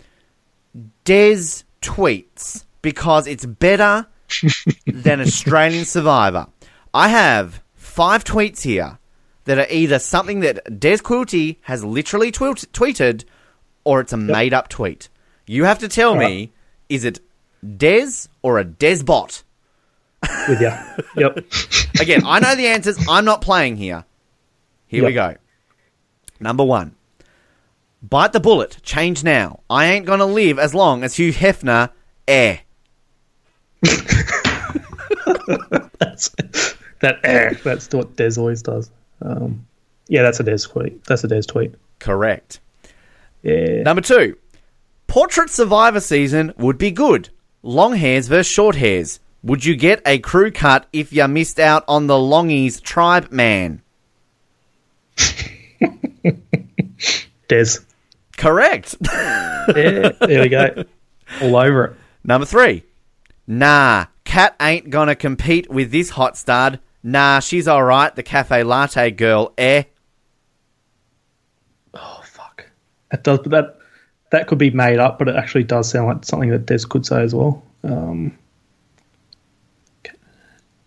Des 1.03 1.63
tweets 1.81 2.65
because 2.81 3.27
it's 3.27 3.45
better 3.45 4.07
than 4.85 5.21
Australian 5.21 5.85
Survivor. 5.85 6.47
I 6.93 7.09
have 7.09 7.61
five 7.75 8.23
tweets 8.23 8.61
here 8.61 8.99
that 9.45 9.57
are 9.57 9.67
either 9.69 9.99
something 9.99 10.41
that 10.41 10.79
Des 10.79 10.97
Quilty 10.97 11.57
has 11.61 11.83
literally 11.83 12.31
twilt- 12.31 12.71
tweeted 12.73 13.23
or 13.83 14.01
it's 14.01 14.13
a 14.13 14.17
made 14.17 14.53
up 14.53 14.67
tweet. 14.67 15.09
You 15.47 15.63
have 15.63 15.79
to 15.79 15.87
tell 15.87 16.15
me 16.15 16.51
is 16.89 17.05
it 17.05 17.19
Des 17.77 18.27
or 18.41 18.59
a 18.59 18.65
Desbot? 18.65 19.43
With 20.47 20.61
you. 20.61 20.71
Yep. 21.15 21.45
Again, 22.01 22.21
I 22.25 22.39
know 22.39 22.55
the 22.55 22.67
answers. 22.67 22.97
I'm 23.07 23.25
not 23.25 23.41
playing 23.41 23.77
here. 23.77 24.05
Here 24.87 25.05
we 25.05 25.13
go. 25.13 25.35
Number 26.39 26.63
one. 26.63 26.95
Bite 28.01 28.33
the 28.33 28.39
bullet. 28.39 28.77
Change 28.83 29.23
now. 29.23 29.61
I 29.69 29.85
ain't 29.85 30.05
gonna 30.05 30.25
live 30.25 30.59
as 30.59 30.73
long 30.75 31.03
as 31.03 31.15
Hugh 31.15 31.33
Hefner. 31.33 31.91
Eh. 32.27 32.57
That's 35.99 36.29
that. 36.99 37.19
Eh, 37.23 37.53
that's 37.63 37.93
what 37.93 38.15
Des 38.15 38.33
always 38.37 38.61
does. 38.61 38.89
Um, 39.21 39.65
yeah, 40.07 40.23
that's 40.23 40.39
a 40.39 40.43
Des 40.43 40.57
tweet. 40.59 41.03
That's 41.05 41.23
a 41.23 41.27
Des 41.27 41.43
tweet. 41.43 41.75
Correct. 41.99 42.59
Yeah. 43.43 43.83
Number 43.83 44.01
two. 44.01 44.35
Portrait 45.07 45.49
Survivor 45.49 45.99
season 45.99 46.53
would 46.57 46.77
be 46.77 46.91
good. 46.91 47.29
Long 47.63 47.95
hairs 47.95 48.27
versus 48.27 48.51
short 48.51 48.75
hairs. 48.75 49.19
Would 49.43 49.65
you 49.65 49.75
get 49.75 50.01
a 50.05 50.19
crew 50.19 50.51
cut 50.51 50.87
if 50.91 51.13
you 51.13 51.27
missed 51.27 51.59
out 51.59 51.83
on 51.87 52.07
the 52.07 52.15
Longies 52.15 52.81
tribe 52.81 53.31
man? 53.31 53.81
Des. 57.47 57.79
Correct. 58.35 58.95
Yeah, 59.75 60.11
there 60.21 60.41
we 60.41 60.49
go. 60.49 60.83
All 61.41 61.55
over 61.55 61.85
it. 61.85 61.95
Number 62.23 62.45
three. 62.45 62.83
Nah, 63.47 64.05
Cat 64.25 64.55
ain't 64.61 64.89
gonna 64.89 65.15
compete 65.15 65.69
with 65.69 65.91
this 65.91 66.09
hot 66.11 66.37
stud. 66.37 66.79
Nah, 67.01 67.39
she's 67.39 67.67
alright, 67.67 68.13
the 68.15 68.23
cafe 68.23 68.63
latte 68.63 69.11
girl, 69.11 69.53
eh? 69.57 69.83
Oh 71.93 72.21
fuck. 72.23 72.69
That 73.11 73.23
does, 73.23 73.39
but 73.39 73.49
that 73.51 73.76
that 74.31 74.47
could 74.47 74.57
be 74.57 74.69
made 74.71 74.99
up, 74.99 75.19
but 75.19 75.27
it 75.27 75.35
actually 75.35 75.63
does 75.63 75.89
sound 75.89 76.07
like 76.07 76.25
something 76.25 76.49
that 76.49 76.65
Des 76.65 76.79
could 76.89 77.05
say 77.05 77.21
as 77.21 77.33
well. 77.33 77.63
Um, 77.83 78.37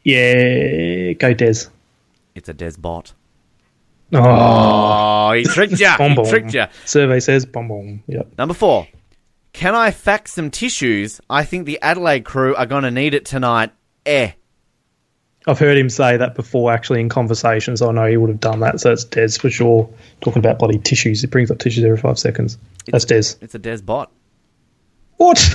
yeah, 0.05 1.13
go 1.13 1.35
Des. 1.35 1.67
It's 2.35 2.49
a 2.49 2.55
Des 2.55 2.73
bot. 2.79 3.13
Oh, 4.13 4.21
Oh, 5.31 5.33
he 5.33 5.45
tricked 5.45 5.79
ya! 5.79 5.97
Bom 5.97 6.17
he 6.17 6.31
tricked 6.31 6.53
ya! 6.55 6.67
Survey 6.85 7.21
says 7.21 7.47
bom 7.47 7.69
bom. 7.69 8.03
Yep. 8.09 8.39
Number 8.39 8.55
four. 8.55 8.89
Can 9.53 9.75
I 9.75 9.91
fax 9.91 10.33
some 10.33 10.51
tissues? 10.51 11.21
I 11.29 11.45
think 11.45 11.67
the 11.67 11.81
Adelaide 11.83 12.25
crew 12.25 12.55
are 12.55 12.67
gonna 12.67 12.91
need 12.91 13.15
it 13.15 13.25
tonight, 13.25 13.71
eh? 14.07 14.33
I've 15.47 15.59
heard 15.59 15.79
him 15.79 15.89
say 15.89 16.17
that 16.19 16.35
before, 16.35 16.71
actually, 16.71 17.01
in 17.01 17.09
conversations. 17.09 17.81
I 17.81 17.91
know 17.93 18.07
he 18.07 18.17
would 18.17 18.29
have 18.29 18.41
done 18.41 18.61
that, 18.61 18.81
so 18.81 18.93
it's 18.93 19.05
Des 19.05 19.39
for 19.39 19.51
sure. 19.51 19.89
Talking 20.21 20.41
about 20.41 20.59
bloody 20.59 20.79
tissues, 20.79 21.25
it 21.25 21.31
brings 21.31 21.51
up 21.51 21.59
tissues 21.59 21.83
every 21.83 21.97
five 21.97 22.19
seconds. 22.19 22.59
That's 22.91 23.05
Des. 23.05 23.37
It's 23.41 23.55
a 23.55 23.59
Des 23.59 23.79
bot. 23.83 24.11
What? 25.17 25.39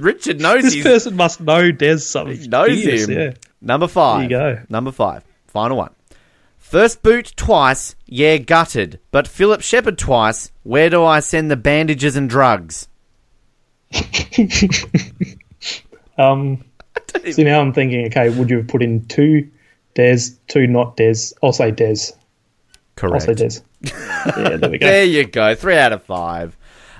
Richard 0.00 0.40
knows 0.40 0.62
this 0.62 0.74
he's 0.74 0.84
person 0.84 1.16
must 1.16 1.40
know 1.40 1.72
Des 1.72 1.98
something. 1.98 2.36
He 2.36 2.46
knows 2.48 2.84
Yes, 2.84 3.08
him. 3.08 3.18
Yeah. 3.18 3.32
Number 3.60 3.88
five. 3.88 4.28
There 4.28 4.50
you 4.50 4.56
go. 4.56 4.62
Number 4.68 4.92
five. 4.92 5.24
Final 5.48 5.78
one. 5.78 5.94
First 6.58 7.02
boot 7.02 7.32
twice, 7.36 7.94
yeah, 8.06 8.36
gutted. 8.38 8.98
But 9.10 9.28
Phillip 9.28 9.60
Sheppard 9.62 9.98
twice, 9.98 10.50
where 10.62 10.90
do 10.90 11.04
I 11.04 11.20
send 11.20 11.50
the 11.50 11.56
bandages 11.56 12.16
and 12.16 12.28
drugs? 12.28 12.88
Um, 16.16 16.64
see, 17.30 17.42
now 17.42 17.60
I'm 17.60 17.72
thinking, 17.72 18.06
okay, 18.06 18.30
would 18.30 18.48
you 18.48 18.58
have 18.58 18.68
put 18.68 18.82
in 18.82 19.04
two 19.06 19.50
Des, 19.94 20.18
two 20.46 20.66
not 20.68 20.96
Des? 20.96 21.14
I'll 21.42 21.52
say 21.52 21.72
Des. 21.72 22.12
I'll 23.02 23.10
Correct. 23.10 23.24
say 23.24 23.34
Des. 23.34 23.60
yeah, 23.82 24.56
there 24.56 24.70
we 24.70 24.78
go. 24.78 24.86
There 24.86 25.04
you 25.04 25.24
go. 25.24 25.54
Three 25.54 25.76
out 25.76 25.92
of 25.92 26.02
five. 26.04 26.56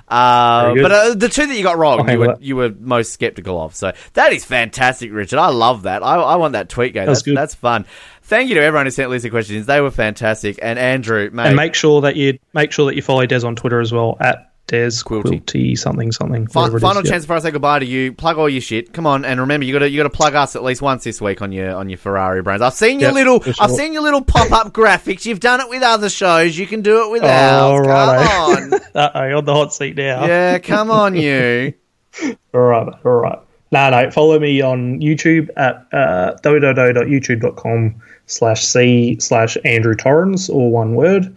Uh, 0.07 0.75
but 0.75 0.91
uh, 0.91 1.13
the 1.15 1.29
two 1.29 1.47
that 1.47 1.55
you 1.55 1.63
got 1.63 1.77
wrong, 1.79 2.07
I'll 2.07 2.13
you 2.13 2.19
were, 2.19 2.37
you 2.39 2.55
were 2.55 2.69
most 2.79 3.11
skeptical 3.11 3.59
of. 3.59 3.73
So 3.75 3.91
that 4.13 4.33
is 4.33 4.45
fantastic, 4.45 5.11
Richard. 5.11 5.39
I 5.39 5.47
love 5.47 5.83
that. 5.83 6.03
I, 6.03 6.15
I 6.17 6.35
want 6.35 6.53
that 6.53 6.69
tweet 6.69 6.93
game. 6.93 7.07
That's 7.07 7.19
That's, 7.19 7.23
good. 7.23 7.37
that's 7.37 7.55
fun. 7.55 7.85
Thank 8.21 8.49
you 8.49 8.55
to 8.55 8.61
everyone 8.61 8.85
who 8.85 8.91
sent 8.91 9.09
Lisa 9.09 9.29
questions. 9.29 9.65
They 9.65 9.81
were 9.81 9.91
fantastic. 9.91 10.59
And 10.61 10.77
Andrew, 10.77 11.29
mate, 11.31 11.47
and 11.47 11.55
make 11.55 11.75
sure 11.75 12.01
that 12.01 12.15
you 12.15 12.39
make 12.53 12.71
sure 12.71 12.85
that 12.87 12.95
you 12.95 13.01
follow 13.01 13.25
Des 13.25 13.45
on 13.45 13.55
Twitter 13.55 13.79
as 13.79 13.91
well 13.91 14.17
at 14.19 14.51
Des 14.67 14.89
Quilty. 15.03 15.41
Quilty, 15.43 15.77
something 15.77 16.11
something. 16.11 16.47
Fi- 16.47 16.61
whatever 16.61 16.77
it 16.77 16.79
is. 16.79 16.87
final 16.87 17.03
Yep. 17.03 17.11
chance 17.11 17.25
for 17.25 17.33
us 17.33 17.43
to 17.43 17.47
say 17.49 17.51
goodbye 17.51 17.77
to 17.79 17.85
you. 17.85 18.13
Plug 18.13 18.39
all 18.39 18.49
your 18.49 18.61
shit. 18.61 18.93
Come 18.93 19.05
on, 19.05 19.23
and 19.23 19.39
remember, 19.39 19.63
you 19.65 19.73
got 19.73 19.79
to 19.79 19.89
you 19.89 19.97
got 19.97 20.09
to 20.11 20.15
plug 20.17 20.33
us 20.33 20.55
at 20.55 20.63
least 20.63 20.81
once 20.81 21.03
this 21.03 21.21
week 21.21 21.41
on 21.43 21.51
your 21.51 21.75
on 21.75 21.87
your 21.87 21.99
Ferrari 21.99 22.41
brands. 22.41 22.63
I've 22.63 22.73
seen 22.73 22.99
your 22.99 23.09
Yep, 23.09 23.13
little 23.15 23.39
for 23.41 23.53
I've 23.59 23.69
seen 23.71 23.93
your 23.93 24.01
little 24.01 24.23
pop 24.23 24.51
up 24.51 24.73
graphics. 24.73 25.25
You've 25.25 25.39
done 25.39 25.61
it 25.61 25.69
with 25.69 25.83
other 25.83 26.09
shows. 26.09 26.57
You 26.57 26.65
can 26.65 26.81
do 26.81 27.05
it 27.05 27.11
with 27.11 27.21
Oh, 27.23 27.27
ours. 27.27 27.87
righto. 27.87 28.27
Come 28.27 28.73
on, 28.95 29.01
Uh-oh, 29.03 29.37
on 29.37 29.45
the 29.45 29.53
hot 29.53 29.73
seat 29.73 29.95
now. 29.97 30.25
yeah, 30.25 30.57
come 30.57 30.89
on, 30.89 31.15
you. 31.15 31.73
All 32.53 32.61
right, 32.61 32.93
all 33.03 33.11
right. 33.11 33.39
No, 33.71 33.89
no. 33.89 34.09
Follow 34.09 34.39
me 34.39 34.61
on 34.61 35.01
YouTube 35.01 35.49
at 35.57 35.85
uh, 35.91 36.35
www.youtube.com 36.43 37.95
slash 38.27 38.63
c 38.65 39.17
slash 39.19 39.57
Andrew 39.65 39.95
Torrens, 39.95 40.49
all 40.49 40.71
one 40.71 40.95
word. 40.95 41.35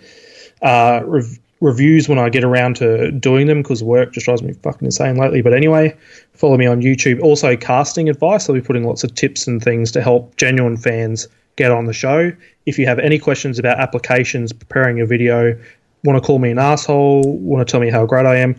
Uh, 0.62 1.00
rev- 1.04 1.38
reviews 1.60 2.08
when 2.08 2.18
I 2.18 2.28
get 2.28 2.44
around 2.44 2.76
to 2.76 3.10
doing 3.10 3.46
them 3.46 3.62
because 3.62 3.82
work 3.82 4.12
just 4.12 4.26
drives 4.26 4.42
me 4.42 4.52
fucking 4.52 4.84
insane 4.84 5.16
lately. 5.16 5.42
But 5.42 5.54
anyway, 5.54 5.96
follow 6.34 6.56
me 6.56 6.66
on 6.66 6.82
YouTube. 6.82 7.20
Also, 7.22 7.56
casting 7.56 8.08
advice. 8.08 8.48
I'll 8.48 8.54
be 8.54 8.60
putting 8.60 8.84
lots 8.84 9.04
of 9.04 9.14
tips 9.14 9.46
and 9.46 9.62
things 9.62 9.90
to 9.92 10.02
help 10.02 10.36
genuine 10.36 10.76
fans 10.76 11.28
get 11.56 11.70
on 11.70 11.86
the 11.86 11.92
show. 11.92 12.32
If 12.66 12.78
you 12.78 12.86
have 12.86 12.98
any 12.98 13.18
questions 13.18 13.58
about 13.58 13.78
applications, 13.78 14.52
preparing 14.52 15.00
a 15.00 15.06
video, 15.06 15.58
want 16.04 16.22
to 16.22 16.24
call 16.24 16.38
me 16.38 16.50
an 16.50 16.58
asshole, 16.58 17.38
want 17.38 17.66
to 17.66 17.70
tell 17.70 17.80
me 17.80 17.90
how 17.90 18.06
great 18.06 18.26
I 18.26 18.36
am, 18.36 18.54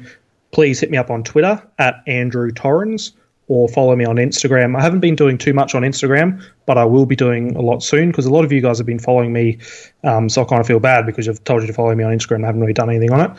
please 0.52 0.80
hit 0.80 0.92
me 0.92 0.98
up 0.98 1.10
on 1.10 1.24
Twitter 1.24 1.62
at 1.78 2.04
Andrew 2.08 2.52
Torrens 2.52 3.14
or 3.50 3.68
follow 3.68 3.96
me 3.96 4.06
on 4.06 4.16
Instagram. 4.16 4.78
I 4.78 4.82
haven't 4.82 5.00
been 5.02 5.16
doing 5.16 5.38
too 5.38 5.54
much 5.54 5.76
on 5.76 5.82
Instagram, 5.82 6.42
but 6.68 6.78
I 6.78 6.86
will 6.86 7.08
be 7.08 7.16
doing 7.16 7.56
a 7.56 7.62
lot 7.62 7.84
soon 7.84 8.10
because 8.10 8.26
a 8.26 8.32
lot 8.32 8.46
of 8.46 8.52
you 8.52 8.62
guys 8.62 8.78
have 8.78 8.88
been 8.88 9.00
following 9.00 9.34
me. 9.34 9.58
Um, 10.04 10.30
so 10.30 10.44
I 10.44 10.46
kind 10.46 10.62
of 10.62 10.68
feel 10.68 10.80
bad 10.80 11.06
because 11.06 11.28
I've 11.28 11.44
told 11.44 11.62
you 11.62 11.68
to 11.68 11.74
follow 11.74 11.94
me 11.96 12.04
on 12.04 12.16
Instagram. 12.16 12.44
I 12.44 12.46
haven't 12.46 12.62
really 12.62 12.74
done 12.74 12.90
anything 12.90 13.12
on 13.12 13.22
it 13.22 13.32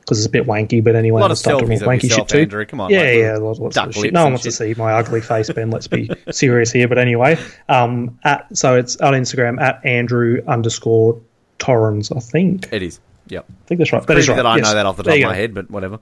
because 0.00 0.18
it's 0.18 0.26
a 0.26 0.30
bit 0.30 0.46
wanky. 0.46 0.82
But 0.82 0.96
anyway, 0.96 1.20
A 1.20 1.22
lot 1.22 1.26
I'll 1.26 1.32
of 1.32 1.38
start 1.38 1.58
doing 1.60 1.78
selfies 1.78 1.84
more 1.84 1.92
of 1.92 2.00
wanky 2.00 2.02
yourself, 2.04 2.28
shit 2.30 2.34
too. 2.34 2.38
Andrew. 2.40 2.64
Come 2.64 2.80
on, 2.80 2.90
yeah, 2.90 2.98
like 3.00 3.16
yeah, 3.18 3.36
lots, 3.36 3.58
lots 3.60 3.76
of 3.76 3.94
shit. 3.94 4.12
No 4.14 4.24
one 4.24 4.32
wants 4.32 4.44
to 4.44 4.52
see 4.52 4.74
my 4.74 4.92
ugly 4.94 5.20
face, 5.20 5.50
Ben. 5.50 5.70
Let's 5.70 5.86
be 5.86 6.10
serious 6.30 6.72
here. 6.72 6.88
But 6.88 6.96
anyway, 6.96 7.38
um, 7.68 8.18
at 8.24 8.56
so 8.56 8.74
it's 8.74 8.96
on 8.96 9.12
Instagram 9.12 9.60
at 9.60 9.84
Andrew 9.84 10.42
underscore 10.48 11.20
Torrens. 11.58 12.10
I 12.10 12.20
think. 12.20 12.72
It 12.72 12.82
is. 12.82 13.00
Yep. 13.26 13.44
I 13.50 13.66
think 13.66 13.78
that's 13.80 13.92
right. 13.92 14.06
That 14.06 14.16
is 14.16 14.28
right. 14.28 14.36
that 14.36 14.46
I 14.46 14.56
yes. 14.56 14.64
know 14.64 14.74
that 14.74 14.86
off 14.86 14.96
the 14.96 15.02
top 15.02 15.12
of 15.12 15.20
my 15.20 15.28
go. 15.28 15.34
head, 15.34 15.52
but 15.52 15.70
whatever. 15.70 15.98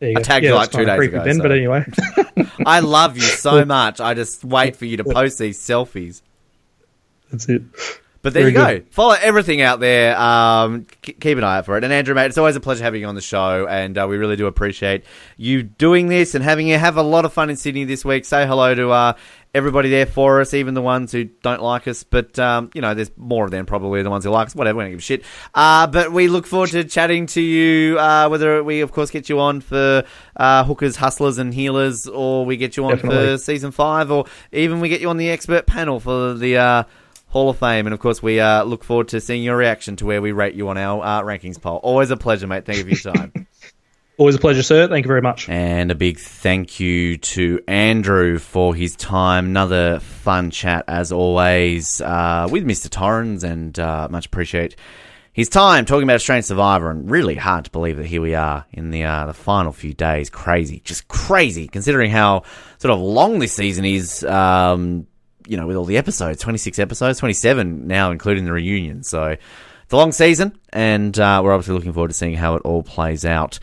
I 0.00 0.14
tagged 0.22 0.44
yeah, 0.44 0.50
you 0.50 0.56
like 0.56 0.70
two 0.70 0.84
days 0.84 1.00
ago. 1.00 1.32
So. 1.32 1.42
But 1.42 1.52
anyway, 1.52 1.84
I 2.66 2.80
love 2.80 3.16
you 3.16 3.22
so 3.22 3.64
much. 3.64 4.00
I 4.00 4.14
just 4.14 4.44
wait 4.44 4.76
for 4.76 4.84
you 4.84 4.96
to 4.98 5.04
post 5.04 5.38
these 5.38 5.58
selfies. 5.58 6.22
That's 7.30 7.48
it. 7.48 7.62
But 8.28 8.34
there 8.34 8.42
Very 8.42 8.52
you 8.52 8.58
go. 8.58 8.84
Good. 8.84 8.92
Follow 8.92 9.16
everything 9.18 9.62
out 9.62 9.80
there. 9.80 10.14
Um, 10.20 10.84
keep 11.00 11.38
an 11.38 11.44
eye 11.44 11.56
out 11.56 11.64
for 11.64 11.78
it. 11.78 11.84
And 11.84 11.90
Andrew, 11.90 12.14
mate, 12.14 12.26
it's 12.26 12.36
always 12.36 12.56
a 12.56 12.60
pleasure 12.60 12.84
having 12.84 13.00
you 13.00 13.06
on 13.06 13.14
the 13.14 13.22
show, 13.22 13.66
and 13.66 13.96
uh, 13.96 14.06
we 14.06 14.18
really 14.18 14.36
do 14.36 14.46
appreciate 14.46 15.04
you 15.38 15.62
doing 15.62 16.08
this 16.08 16.34
and 16.34 16.44
having 16.44 16.68
you 16.68 16.76
have 16.76 16.98
a 16.98 17.02
lot 17.02 17.24
of 17.24 17.32
fun 17.32 17.48
in 17.48 17.56
Sydney 17.56 17.84
this 17.84 18.04
week. 18.04 18.26
Say 18.26 18.46
hello 18.46 18.74
to 18.74 18.90
uh, 18.90 19.12
everybody 19.54 19.88
there 19.88 20.04
for 20.04 20.42
us, 20.42 20.52
even 20.52 20.74
the 20.74 20.82
ones 20.82 21.10
who 21.10 21.24
don't 21.24 21.62
like 21.62 21.88
us. 21.88 22.02
But 22.02 22.38
um, 22.38 22.70
you 22.74 22.82
know, 22.82 22.92
there's 22.92 23.10
more 23.16 23.46
of 23.46 23.50
them 23.50 23.64
probably 23.64 24.02
the 24.02 24.10
ones 24.10 24.24
who 24.24 24.30
like 24.30 24.48
us. 24.48 24.54
Whatever, 24.54 24.76
we 24.76 24.84
don't 24.84 24.90
give 24.90 24.98
a 24.98 25.02
shit. 25.02 25.24
Uh, 25.54 25.86
but 25.86 26.12
we 26.12 26.28
look 26.28 26.46
forward 26.46 26.68
to 26.72 26.84
chatting 26.84 27.24
to 27.28 27.40
you. 27.40 27.98
Uh, 27.98 28.28
whether 28.28 28.62
we, 28.62 28.82
of 28.82 28.92
course, 28.92 29.10
get 29.10 29.30
you 29.30 29.40
on 29.40 29.62
for 29.62 30.04
uh, 30.36 30.64
hookers, 30.64 30.96
hustlers, 30.96 31.38
and 31.38 31.54
healers, 31.54 32.06
or 32.06 32.44
we 32.44 32.58
get 32.58 32.76
you 32.76 32.84
on 32.84 32.96
Definitely. 32.96 33.36
for 33.36 33.38
season 33.38 33.70
five, 33.70 34.10
or 34.10 34.26
even 34.52 34.80
we 34.80 34.90
get 34.90 35.00
you 35.00 35.08
on 35.08 35.16
the 35.16 35.30
expert 35.30 35.66
panel 35.66 35.98
for 35.98 36.34
the 36.34 36.58
uh, 36.58 36.82
Hall 37.28 37.50
of 37.50 37.58
Fame. 37.58 37.86
And 37.86 37.94
of 37.94 38.00
course, 38.00 38.22
we 38.22 38.40
uh, 38.40 38.64
look 38.64 38.84
forward 38.84 39.08
to 39.08 39.20
seeing 39.20 39.42
your 39.42 39.56
reaction 39.56 39.96
to 39.96 40.06
where 40.06 40.22
we 40.22 40.32
rate 40.32 40.54
you 40.54 40.68
on 40.68 40.78
our 40.78 41.02
uh, 41.02 41.22
rankings 41.22 41.60
poll. 41.60 41.76
Always 41.78 42.10
a 42.10 42.16
pleasure, 42.16 42.46
mate. 42.46 42.64
Thank 42.64 42.78
you 42.78 42.84
for 42.84 43.08
your 43.08 43.14
time. 43.14 43.46
Always 44.18 44.34
a 44.34 44.40
pleasure, 44.40 44.64
sir. 44.64 44.88
Thank 44.88 45.04
you 45.04 45.08
very 45.08 45.22
much. 45.22 45.48
And 45.48 45.92
a 45.92 45.94
big 45.94 46.18
thank 46.18 46.80
you 46.80 47.18
to 47.18 47.60
Andrew 47.68 48.38
for 48.38 48.74
his 48.74 48.96
time. 48.96 49.46
Another 49.46 50.00
fun 50.00 50.50
chat, 50.50 50.84
as 50.88 51.12
always, 51.12 52.00
uh, 52.00 52.48
with 52.50 52.66
Mr. 52.66 52.90
Torrens, 52.90 53.44
and 53.44 53.78
uh, 53.78 54.08
much 54.10 54.26
appreciate 54.26 54.74
his 55.32 55.48
time 55.48 55.84
talking 55.84 56.02
about 56.02 56.16
Australian 56.16 56.42
Survivor. 56.42 56.90
And 56.90 57.08
really 57.08 57.36
hard 57.36 57.66
to 57.66 57.70
believe 57.70 57.96
that 57.98 58.06
here 58.06 58.20
we 58.20 58.34
are 58.34 58.66
in 58.72 58.90
the 58.90 59.04
uh, 59.04 59.26
the 59.26 59.34
final 59.34 59.70
few 59.70 59.94
days. 59.94 60.30
Crazy, 60.30 60.80
just 60.80 61.06
crazy, 61.06 61.68
considering 61.68 62.10
how 62.10 62.42
sort 62.78 62.92
of 62.92 62.98
long 62.98 63.38
this 63.38 63.52
season 63.52 63.84
is. 63.84 64.24
Um, 64.24 65.06
you 65.48 65.56
know, 65.56 65.66
with 65.66 65.76
all 65.76 65.84
the 65.84 65.96
episodes, 65.96 66.40
26 66.40 66.78
episodes, 66.78 67.18
27 67.18 67.86
now, 67.86 68.10
including 68.10 68.44
the 68.44 68.52
reunion. 68.52 69.02
So 69.02 69.24
it's 69.28 69.92
a 69.92 69.96
long 69.96 70.12
season, 70.12 70.58
and 70.72 71.18
uh, 71.18 71.40
we're 71.42 71.52
obviously 71.52 71.74
looking 71.74 71.92
forward 71.92 72.08
to 72.08 72.14
seeing 72.14 72.34
how 72.34 72.54
it 72.56 72.62
all 72.62 72.82
plays 72.82 73.24
out 73.24 73.58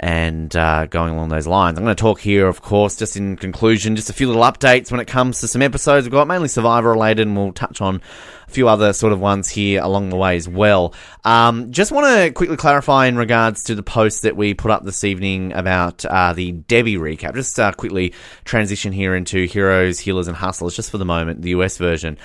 and 0.00 0.56
uh, 0.56 0.86
going 0.86 1.12
along 1.12 1.28
those 1.28 1.46
lines. 1.46 1.76
I'm 1.76 1.84
going 1.84 1.94
to 1.94 2.00
talk 2.00 2.20
here, 2.20 2.48
of 2.48 2.62
course, 2.62 2.96
just 2.96 3.16
in 3.18 3.36
conclusion, 3.36 3.96
just 3.96 4.08
a 4.08 4.14
few 4.14 4.26
little 4.26 4.42
updates 4.42 4.90
when 4.90 4.98
it 4.98 5.06
comes 5.06 5.40
to 5.40 5.48
some 5.48 5.60
episodes 5.60 6.06
we've 6.06 6.12
got, 6.12 6.26
mainly 6.26 6.48
Survivor 6.48 6.92
related, 6.92 7.26
and 7.26 7.36
we'll 7.36 7.52
touch 7.52 7.82
on 7.82 8.00
a 8.48 8.50
few 8.50 8.66
other 8.66 8.94
sort 8.94 9.12
of 9.12 9.20
ones 9.20 9.50
here 9.50 9.82
along 9.82 10.08
the 10.08 10.16
way 10.16 10.36
as 10.36 10.48
well. 10.48 10.94
Um, 11.22 11.70
just 11.70 11.92
want 11.92 12.06
to 12.06 12.32
quickly 12.32 12.56
clarify 12.56 13.06
in 13.06 13.16
regards 13.16 13.64
to 13.64 13.74
the 13.74 13.82
post 13.82 14.22
that 14.22 14.36
we 14.36 14.54
put 14.54 14.70
up 14.70 14.84
this 14.84 15.04
evening 15.04 15.52
about 15.52 16.02
uh, 16.06 16.32
the 16.32 16.52
Debbie 16.52 16.96
recap. 16.96 17.34
Just 17.34 17.60
uh, 17.60 17.70
quickly 17.72 18.14
transition 18.44 18.92
here 18.92 19.14
into 19.14 19.44
Heroes, 19.44 20.00
Healers, 20.00 20.28
and 20.28 20.36
Hustlers, 20.36 20.74
just 20.74 20.90
for 20.90 20.96
the 20.98 21.04
moment, 21.04 21.42
the 21.42 21.50
US 21.50 21.76
version. 21.76 22.16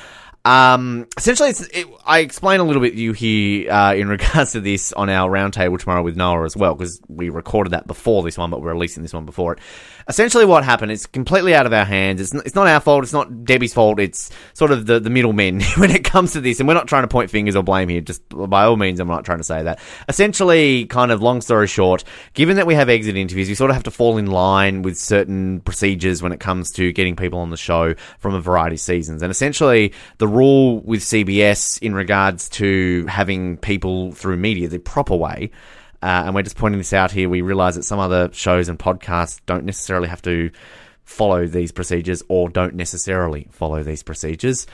Um, 0.46 1.08
essentially, 1.18 1.50
it, 1.50 1.88
I 2.06 2.20
explain 2.20 2.60
a 2.60 2.64
little 2.64 2.82
bit 2.82 2.94
you 2.94 3.14
here 3.14 3.72
uh, 3.72 3.96
in 3.96 4.08
regards 4.18 4.52
to 4.52 4.62
this 4.62 4.94
on 4.94 5.10
our 5.10 5.30
roundtable 5.30 5.80
tomorrow 5.80 6.04
with 6.04 6.16
Noah 6.16 6.46
as 6.46 6.56
well, 6.56 6.76
because 6.76 7.02
we 7.08 7.30
recorded 7.30 7.72
that 7.72 7.88
before 7.88 8.24
this 8.24 8.38
one, 8.38 8.52
but 8.52 8.62
we're 8.62 8.74
releasing 8.74 9.04
this 9.04 9.14
one 9.14 9.26
before 9.26 9.54
it 9.54 9.60
essentially 10.08 10.46
what 10.46 10.64
happened 10.64 10.92
is 10.92 11.06
completely 11.06 11.56
out 11.56 11.66
of 11.66 11.74
our 11.74 11.86
hands. 11.86 12.22
It's 12.22 12.34
not, 12.34 12.46
it's 12.46 12.56
not 12.56 12.68
our 12.68 12.80
fault. 12.80 13.04
It's 13.04 13.14
not 13.14 13.46
Debbie's 13.46 13.74
fault. 13.74 14.00
It's 14.00 14.30
sort 14.54 14.72
of 14.72 14.86
the, 14.86 15.00
the 15.00 15.10
middlemen 15.10 15.62
when 15.78 15.92
it 15.92 16.04
comes 16.04 16.34
to 16.34 16.42
this. 16.42 16.60
And 16.60 16.68
we're 16.68 16.76
not 16.76 16.88
trying 16.88 17.04
to 17.04 17.08
point 17.08 17.30
fingers 17.30 17.56
or 17.56 17.64
blame 17.64 17.90
here. 17.90 18.02
Just 18.02 18.22
by 18.30 18.66
all 18.66 18.78
means, 18.78 19.00
I'm 19.00 19.08
not 19.08 19.26
trying 19.26 19.40
to 19.40 19.44
say 19.44 19.64
that. 19.64 19.80
Essentially, 20.08 20.86
kind 20.86 21.12
of 21.12 21.22
long 21.22 21.42
story 21.42 21.68
short, 21.68 22.04
given 22.34 22.58
that 22.58 22.68
we 22.68 22.76
have 22.76 22.90
exit 22.90 23.16
interviews, 23.18 23.50
we 23.50 23.56
sort 23.56 23.70
of 23.72 23.76
have 23.76 23.84
to 23.84 23.92
fall 23.92 24.18
in 24.18 24.28
line 24.28 24.82
with 24.82 24.98
certain 24.98 25.62
procedures 25.62 26.22
when 26.22 26.32
it 26.32 26.40
comes 26.40 26.72
to 26.72 26.92
getting 26.92 27.16
people 27.16 27.40
on 27.40 27.50
the 27.50 27.58
show 27.58 27.96
from 28.20 28.36
a 28.36 28.42
variety 28.42 28.76
of 28.76 28.80
seasons. 28.80 29.22
And 29.22 29.32
essentially, 29.32 29.94
the 30.18 30.28
rule 30.28 30.82
with 30.82 31.02
CBS 31.02 31.82
in 31.82 31.96
regards 31.96 32.50
to 32.50 33.06
having 33.08 33.58
people 33.58 34.12
through 34.12 34.38
media 34.38 34.68
the 34.68 34.80
proper 34.80 35.16
way 35.16 35.52
uh, 36.02 36.24
and 36.26 36.36
we're 36.36 36.44
just 36.44 36.58
pointing 36.58 36.78
this 36.78 36.94
out 36.94 37.12
here. 37.12 37.30
We 37.30 37.42
realize 37.42 37.76
that 37.76 37.84
some 37.84 38.00
other 38.00 38.30
shows 38.34 38.70
and 38.70 38.78
podcasts 38.78 39.40
don't 39.46 39.66
necessarily 39.66 40.08
have 40.08 40.22
to 40.24 40.52
follow 41.04 41.46
these 41.48 41.72
procedures 41.72 42.24
or 42.28 42.50
don't 42.50 42.76
necessarily 42.76 43.48
follow 43.52 43.84
these 43.84 44.04
procedures. 44.04 44.68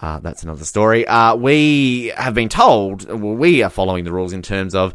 Uh, 0.00 0.20
that's 0.20 0.42
another 0.42 0.64
story. 0.64 1.06
Uh, 1.06 1.34
we 1.34 2.12
have 2.16 2.34
been 2.34 2.48
told, 2.48 3.08
well, 3.08 3.34
we 3.34 3.62
are 3.62 3.70
following 3.70 4.04
the 4.04 4.12
rules 4.12 4.32
in 4.32 4.42
terms 4.42 4.74
of 4.74 4.94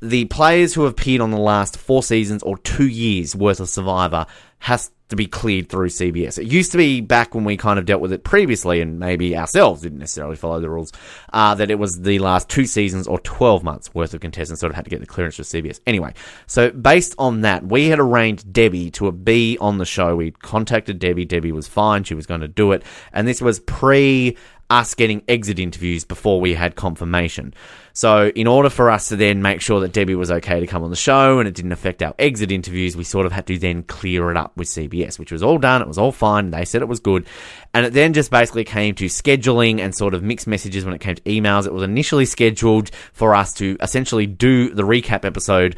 the 0.00 0.26
players 0.26 0.74
who 0.74 0.82
have 0.82 0.92
appeared 0.92 1.20
on 1.20 1.30
the 1.30 1.38
last 1.38 1.76
four 1.76 2.02
seasons 2.02 2.42
or 2.42 2.58
two 2.58 2.86
years 2.86 3.34
worth 3.34 3.60
of 3.60 3.68
Survivor 3.68 4.26
has 4.58 4.90
to 5.08 5.16
be 5.16 5.26
cleared 5.26 5.68
through 5.68 5.88
CBS. 5.88 6.38
It 6.38 6.46
used 6.46 6.72
to 6.72 6.78
be 6.78 7.00
back 7.00 7.34
when 7.34 7.44
we 7.44 7.56
kind 7.56 7.78
of 7.78 7.86
dealt 7.86 8.00
with 8.00 8.12
it 8.12 8.24
previously, 8.24 8.80
and 8.80 8.98
maybe 8.98 9.36
ourselves 9.36 9.82
didn't 9.82 9.98
necessarily 9.98 10.36
follow 10.36 10.60
the 10.60 10.70
rules, 10.70 10.92
uh, 11.32 11.54
that 11.54 11.70
it 11.70 11.78
was 11.78 12.00
the 12.00 12.18
last 12.18 12.48
two 12.48 12.66
seasons 12.66 13.06
or 13.06 13.18
12 13.20 13.62
months 13.62 13.94
worth 13.94 14.14
of 14.14 14.20
contestants 14.20 14.60
sort 14.60 14.70
of 14.70 14.76
had 14.76 14.84
to 14.84 14.90
get 14.90 15.00
the 15.00 15.06
clearance 15.06 15.36
from 15.36 15.44
CBS. 15.44 15.80
Anyway, 15.86 16.12
so 16.46 16.70
based 16.70 17.14
on 17.18 17.42
that, 17.42 17.64
we 17.64 17.88
had 17.88 18.00
arranged 18.00 18.52
Debbie 18.52 18.90
to 18.92 19.10
be 19.12 19.56
on 19.58 19.78
the 19.78 19.84
show. 19.84 20.16
We 20.16 20.32
contacted 20.32 20.98
Debbie. 20.98 21.24
Debbie 21.24 21.52
was 21.52 21.68
fine. 21.68 22.04
She 22.04 22.14
was 22.14 22.26
going 22.26 22.40
to 22.40 22.48
do 22.48 22.72
it. 22.72 22.82
And 23.12 23.26
this 23.26 23.40
was 23.40 23.60
pre 23.60 24.36
us 24.70 24.94
getting 24.94 25.22
exit 25.28 25.58
interviews 25.58 26.04
before 26.04 26.40
we 26.40 26.54
had 26.54 26.74
confirmation. 26.74 27.54
So, 27.92 28.28
in 28.34 28.46
order 28.46 28.68
for 28.68 28.90
us 28.90 29.08
to 29.08 29.16
then 29.16 29.40
make 29.40 29.62
sure 29.62 29.80
that 29.80 29.92
Debbie 29.92 30.16
was 30.16 30.30
okay 30.30 30.60
to 30.60 30.66
come 30.66 30.82
on 30.82 30.90
the 30.90 30.96
show 30.96 31.38
and 31.38 31.48
it 31.48 31.54
didn't 31.54 31.72
affect 31.72 32.02
our 32.02 32.14
exit 32.18 32.52
interviews, 32.52 32.94
we 32.94 33.04
sort 33.04 33.24
of 33.24 33.32
had 33.32 33.46
to 33.46 33.58
then 33.58 33.84
clear 33.84 34.30
it 34.30 34.36
up 34.36 34.54
with 34.56 34.68
CBS, 34.68 35.18
which 35.18 35.32
was 35.32 35.42
all 35.42 35.56
done. 35.56 35.80
It 35.80 35.88
was 35.88 35.96
all 35.96 36.12
fine. 36.12 36.50
They 36.50 36.66
said 36.66 36.82
it 36.82 36.88
was 36.88 37.00
good. 37.00 37.26
And 37.72 37.86
it 37.86 37.94
then 37.94 38.12
just 38.12 38.30
basically 38.30 38.64
came 38.64 38.94
to 38.96 39.06
scheduling 39.06 39.80
and 39.80 39.94
sort 39.94 40.12
of 40.12 40.22
mixed 40.22 40.46
messages 40.46 40.84
when 40.84 40.94
it 40.94 41.00
came 41.00 41.14
to 41.14 41.22
emails. 41.22 41.66
It 41.66 41.72
was 41.72 41.84
initially 41.84 42.26
scheduled 42.26 42.90
for 43.12 43.34
us 43.34 43.54
to 43.54 43.78
essentially 43.80 44.26
do 44.26 44.74
the 44.74 44.82
recap 44.82 45.24
episode 45.24 45.76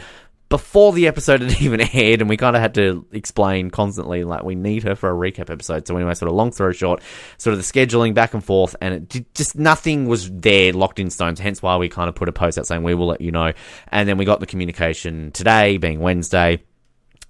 before 0.48 0.92
the 0.92 1.06
episode 1.06 1.42
had 1.42 1.60
even 1.62 1.80
aired, 1.80 2.20
and 2.20 2.28
we 2.28 2.36
kind 2.36 2.56
of 2.56 2.62
had 2.62 2.74
to 2.74 3.06
explain 3.12 3.70
constantly, 3.70 4.24
like, 4.24 4.44
we 4.44 4.54
need 4.54 4.82
her 4.84 4.94
for 4.94 5.10
a 5.10 5.14
recap 5.14 5.50
episode. 5.50 5.86
So, 5.86 5.96
anyway, 5.96 6.14
sort 6.14 6.28
of 6.28 6.34
long 6.34 6.52
story 6.52 6.74
short, 6.74 7.02
sort 7.36 7.52
of 7.54 7.58
the 7.58 7.64
scheduling 7.64 8.14
back 8.14 8.34
and 8.34 8.44
forth, 8.44 8.74
and 8.80 8.94
it 8.94 9.08
did, 9.08 9.34
just 9.34 9.56
nothing 9.56 10.06
was 10.06 10.30
there 10.30 10.72
locked 10.72 10.98
in 10.98 11.10
stones. 11.10 11.40
Hence 11.40 11.62
why 11.62 11.76
we 11.76 11.88
kind 11.88 12.08
of 12.08 12.14
put 12.14 12.28
a 12.28 12.32
post 12.32 12.58
out 12.58 12.66
saying 12.66 12.82
we 12.82 12.94
will 12.94 13.06
let 13.06 13.20
you 13.20 13.30
know. 13.30 13.52
And 13.88 14.08
then 14.08 14.18
we 14.18 14.24
got 14.24 14.40
the 14.40 14.46
communication 14.46 15.32
today, 15.32 15.76
being 15.76 16.00
Wednesday, 16.00 16.62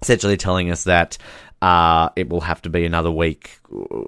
essentially 0.01 0.37
telling 0.37 0.71
us 0.71 0.85
that 0.85 1.17
uh, 1.61 2.09
it 2.15 2.29
will 2.29 2.41
have 2.41 2.61
to 2.61 2.69
be 2.69 2.85
another 2.85 3.11
week, 3.11 3.59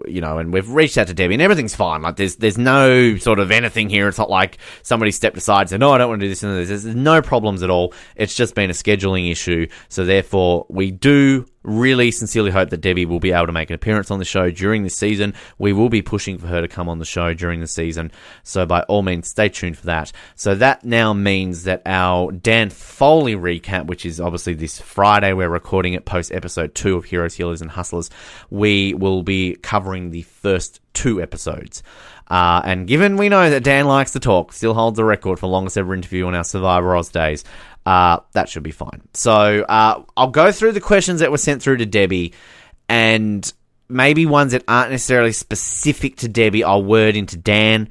you 0.07 0.21
know, 0.21 0.37
and 0.37 0.53
we've 0.53 0.69
reached 0.69 0.97
out 0.97 1.07
to 1.07 1.13
Debbie 1.13 1.35
and 1.35 1.41
everything's 1.41 1.75
fine. 1.75 2.01
Like 2.01 2.15
there's, 2.15 2.37
there's 2.37 2.57
no 2.57 3.17
sort 3.17 3.39
of 3.39 3.51
anything 3.51 3.89
here. 3.89 4.07
It's 4.07 4.17
not 4.17 4.29
like 4.29 4.57
somebody 4.83 5.11
stepped 5.11 5.37
aside 5.37 5.61
and 5.61 5.69
said, 5.69 5.79
no, 5.81 5.91
I 5.91 5.97
don't 5.97 6.09
want 6.09 6.21
to 6.21 6.25
do 6.25 6.29
this 6.29 6.43
and 6.43 6.57
this. 6.57 6.69
There's 6.69 6.95
no 6.95 7.21
problems 7.21 7.61
at 7.61 7.69
all. 7.69 7.93
It's 8.15 8.35
just 8.35 8.55
been 8.55 8.69
a 8.69 8.73
scheduling 8.73 9.29
issue. 9.29 9.67
So 9.89 10.05
therefore 10.05 10.65
we 10.69 10.91
do 10.91 11.45
really 11.63 12.11
sincerely 12.11 12.51
hope 12.51 12.69
that 12.69 12.81
Debbie 12.81 13.05
will 13.05 13.19
be 13.19 13.31
able 13.31 13.47
to 13.47 13.51
make 13.51 13.69
an 13.69 13.75
appearance 13.75 14.11
on 14.11 14.19
the 14.19 14.25
show 14.25 14.49
during 14.51 14.83
this 14.83 14.95
season. 14.95 15.33
We 15.57 15.73
will 15.73 15.89
be 15.89 16.01
pushing 16.01 16.37
for 16.37 16.47
her 16.47 16.61
to 16.61 16.67
come 16.67 16.89
on 16.89 16.99
the 16.99 17.05
show 17.05 17.33
during 17.33 17.59
the 17.59 17.67
season. 17.67 18.11
So 18.43 18.65
by 18.65 18.81
all 18.83 19.01
means, 19.01 19.29
stay 19.29 19.49
tuned 19.49 19.77
for 19.77 19.85
that. 19.87 20.11
So 20.35 20.55
that 20.55 20.83
now 20.83 21.13
means 21.13 21.63
that 21.63 21.81
our 21.85 22.31
Dan 22.31 22.69
Foley 22.69 23.35
recap, 23.35 23.85
which 23.85 24.05
is 24.05 24.19
obviously 24.19 24.53
this 24.53 24.79
Friday, 24.79 25.33
we're 25.33 25.49
recording 25.49 25.93
it 25.93 26.05
post 26.05 26.31
episode 26.31 26.73
two 26.75 26.95
of 26.95 27.05
Heroes, 27.05 27.35
Healers, 27.35 27.61
and 27.61 27.71
Hustlers. 27.71 28.09
We 28.49 28.93
will 28.93 29.23
be 29.23 29.55
covering 29.55 30.11
the 30.11 30.23
first 30.23 30.81
two 30.93 31.21
episodes. 31.21 31.83
Uh, 32.27 32.61
and 32.63 32.87
given 32.87 33.17
we 33.17 33.27
know 33.27 33.49
that 33.49 33.61
Dan 33.61 33.87
likes 33.87 34.11
to 34.11 34.19
talk, 34.19 34.53
still 34.53 34.73
holds 34.73 34.95
the 34.95 35.03
record 35.03 35.37
for 35.37 35.47
longest 35.47 35.77
ever 35.77 35.93
interview 35.93 36.25
on 36.27 36.33
our 36.33 36.45
Survivor 36.45 36.95
Oz 36.95 37.09
days, 37.09 37.43
uh, 37.85 38.19
that 38.33 38.49
should 38.49 38.63
be 38.63 38.71
fine. 38.71 39.01
So 39.13 39.65
uh, 39.67 40.03
I'll 40.15 40.31
go 40.31 40.51
through 40.51 40.73
the 40.73 40.81
questions 40.81 41.19
that 41.21 41.31
were 41.31 41.37
sent 41.37 41.61
through 41.61 41.77
to 41.77 41.85
Debbie, 41.85 42.33
and 42.87 43.51
maybe 43.89 44.25
ones 44.25 44.51
that 44.53 44.63
aren't 44.67 44.91
necessarily 44.91 45.33
specific 45.33 46.17
to 46.17 46.29
Debbie, 46.29 46.63
I'll 46.63 46.83
word 46.83 47.15
into 47.15 47.37
Dan. 47.37 47.89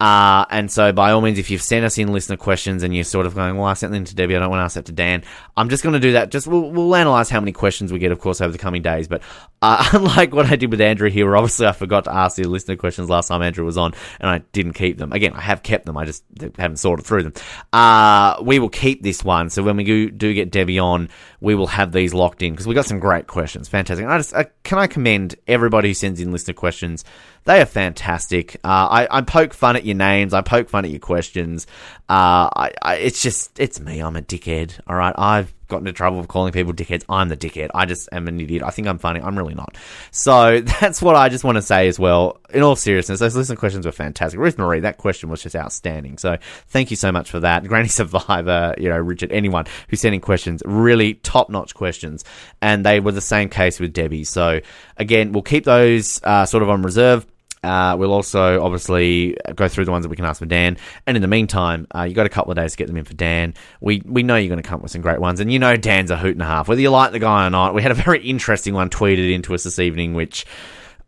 Uh, 0.00 0.44
and 0.50 0.70
so, 0.70 0.92
by 0.92 1.10
all 1.10 1.20
means, 1.20 1.38
if 1.38 1.50
you've 1.50 1.62
sent 1.62 1.84
us 1.84 1.98
in 1.98 2.12
listener 2.12 2.36
questions 2.36 2.84
and 2.84 2.94
you're 2.94 3.02
sort 3.02 3.26
of 3.26 3.34
going, 3.34 3.56
well, 3.56 3.66
I 3.66 3.74
sent 3.74 3.92
them 3.92 4.04
to 4.04 4.14
Debbie, 4.14 4.36
I 4.36 4.38
don't 4.38 4.50
want 4.50 4.60
to 4.60 4.64
ask 4.64 4.74
that 4.74 4.86
to 4.86 4.92
Dan, 4.92 5.24
I'm 5.56 5.68
just 5.68 5.82
going 5.82 5.94
to 5.94 6.00
do 6.00 6.12
that. 6.12 6.30
Just 6.30 6.46
we'll, 6.46 6.70
we'll 6.70 6.94
analyze 6.94 7.28
how 7.28 7.40
many 7.40 7.50
questions 7.50 7.92
we 7.92 7.98
get, 7.98 8.12
of 8.12 8.20
course, 8.20 8.40
over 8.40 8.52
the 8.52 8.58
coming 8.58 8.80
days. 8.82 9.08
But 9.08 9.22
uh, 9.60 9.88
unlike 9.92 10.32
what 10.32 10.46
I 10.46 10.56
did 10.56 10.70
with 10.70 10.80
Andrew 10.80 11.10
here, 11.10 11.36
obviously 11.36 11.66
I 11.66 11.72
forgot 11.72 12.04
to 12.04 12.14
ask 12.14 12.36
the 12.36 12.44
listener 12.44 12.76
questions 12.76 13.10
last 13.10 13.28
time 13.28 13.42
Andrew 13.42 13.64
was 13.64 13.76
on 13.76 13.92
and 14.20 14.30
I 14.30 14.38
didn't 14.52 14.74
keep 14.74 14.98
them. 14.98 15.12
Again, 15.12 15.32
I 15.32 15.40
have 15.40 15.64
kept 15.64 15.86
them, 15.86 15.96
I 15.96 16.04
just 16.04 16.22
haven't 16.56 16.76
sorted 16.76 17.04
through 17.04 17.24
them. 17.24 17.32
Uh, 17.72 18.40
we 18.42 18.60
will 18.60 18.68
keep 18.68 19.02
this 19.02 19.24
one. 19.24 19.50
So 19.50 19.64
when 19.64 19.76
we 19.76 19.84
do, 19.84 20.10
do 20.10 20.32
get 20.32 20.52
Debbie 20.52 20.78
on, 20.78 21.08
we 21.40 21.54
will 21.54 21.68
have 21.68 21.92
these 21.92 22.12
locked 22.12 22.42
in 22.42 22.52
because 22.52 22.66
we 22.66 22.74
got 22.74 22.86
some 22.86 22.98
great 22.98 23.26
questions. 23.26 23.68
Fantastic. 23.68 24.04
And 24.04 24.12
I 24.12 24.18
just, 24.18 24.34
uh, 24.34 24.44
can 24.64 24.78
I 24.78 24.86
commend 24.86 25.36
everybody 25.46 25.88
who 25.88 25.94
sends 25.94 26.20
in 26.20 26.32
listener 26.32 26.54
questions? 26.54 27.04
They 27.44 27.60
are 27.60 27.66
fantastic. 27.66 28.56
Uh, 28.64 28.88
I, 28.90 29.18
I, 29.18 29.20
poke 29.20 29.54
fun 29.54 29.76
at 29.76 29.84
your 29.84 29.94
names. 29.94 30.34
I 30.34 30.40
poke 30.40 30.68
fun 30.68 30.84
at 30.84 30.90
your 30.90 31.00
questions. 31.00 31.66
Uh, 32.08 32.50
I, 32.54 32.72
I, 32.82 32.94
it's 32.96 33.22
just, 33.22 33.58
it's 33.60 33.78
me. 33.78 34.00
I'm 34.00 34.16
a 34.16 34.22
dickhead. 34.22 34.80
All 34.86 34.96
right. 34.96 35.14
I've 35.16 35.54
got 35.68 35.78
into 35.78 35.92
trouble 35.92 36.22
for 36.22 36.28
calling 36.28 36.52
people 36.52 36.72
dickheads. 36.72 37.04
I'm 37.08 37.28
the 37.28 37.36
dickhead. 37.36 37.68
I 37.74 37.86
just 37.86 38.08
am 38.12 38.26
an 38.26 38.40
idiot. 38.40 38.62
I 38.62 38.70
think 38.70 38.88
I'm 38.88 38.98
funny. 38.98 39.20
I'm 39.20 39.36
really 39.36 39.54
not. 39.54 39.76
So 40.10 40.60
that's 40.80 41.00
what 41.00 41.14
I 41.14 41.28
just 41.28 41.44
want 41.44 41.56
to 41.56 41.62
say 41.62 41.88
as 41.88 41.98
well. 41.98 42.38
In 42.50 42.62
all 42.62 42.76
seriousness, 42.76 43.20
those 43.20 43.36
listener 43.36 43.56
questions 43.56 43.86
were 43.86 43.92
fantastic. 43.92 44.40
Ruth 44.40 44.58
Marie, 44.58 44.80
that 44.80 44.96
question 44.96 45.28
was 45.28 45.42
just 45.42 45.54
outstanding. 45.54 46.18
So 46.18 46.38
thank 46.68 46.90
you 46.90 46.96
so 46.96 47.12
much 47.12 47.30
for 47.30 47.40
that. 47.40 47.64
Granny 47.68 47.88
Survivor, 47.88 48.74
you 48.78 48.88
know, 48.88 48.98
Richard, 48.98 49.30
anyone 49.32 49.66
who's 49.88 50.00
sending 50.00 50.20
questions, 50.20 50.62
really 50.64 51.14
top 51.14 51.50
notch 51.50 51.74
questions. 51.74 52.24
And 52.62 52.84
they 52.84 53.00
were 53.00 53.12
the 53.12 53.20
same 53.20 53.48
case 53.48 53.78
with 53.78 53.92
Debbie. 53.92 54.24
So 54.24 54.60
again, 54.96 55.32
we'll 55.32 55.42
keep 55.42 55.64
those 55.64 56.20
uh, 56.24 56.46
sort 56.46 56.62
of 56.62 56.70
on 56.70 56.82
reserve. 56.82 57.26
Uh, 57.62 57.96
we'll 57.98 58.12
also 58.12 58.62
obviously 58.62 59.36
go 59.54 59.68
through 59.68 59.84
the 59.84 59.90
ones 59.90 60.04
that 60.04 60.08
we 60.08 60.16
can 60.16 60.24
ask 60.24 60.38
for 60.38 60.46
Dan. 60.46 60.76
And 61.06 61.16
in 61.16 61.22
the 61.22 61.28
meantime, 61.28 61.86
uh, 61.94 62.02
you 62.02 62.14
got 62.14 62.26
a 62.26 62.30
couple 62.30 62.52
of 62.52 62.56
days 62.56 62.72
to 62.72 62.78
get 62.78 62.86
them 62.86 62.96
in 62.96 63.04
for 63.04 63.14
Dan. 63.14 63.54
We 63.80 64.02
we 64.04 64.22
know 64.22 64.36
you're 64.36 64.48
going 64.48 64.62
to 64.62 64.68
come 64.68 64.76
up 64.76 64.82
with 64.82 64.92
some 64.92 65.02
great 65.02 65.20
ones, 65.20 65.40
and 65.40 65.52
you 65.52 65.58
know 65.58 65.76
Dan's 65.76 66.10
a 66.10 66.16
hoot 66.16 66.32
and 66.32 66.42
a 66.42 66.46
half. 66.46 66.68
Whether 66.68 66.80
you 66.80 66.90
like 66.90 67.12
the 67.12 67.18
guy 67.18 67.46
or 67.46 67.50
not, 67.50 67.74
we 67.74 67.82
had 67.82 67.90
a 67.90 67.94
very 67.94 68.22
interesting 68.22 68.74
one 68.74 68.90
tweeted 68.90 69.32
into 69.32 69.54
us 69.54 69.64
this 69.64 69.78
evening, 69.78 70.14
which 70.14 70.46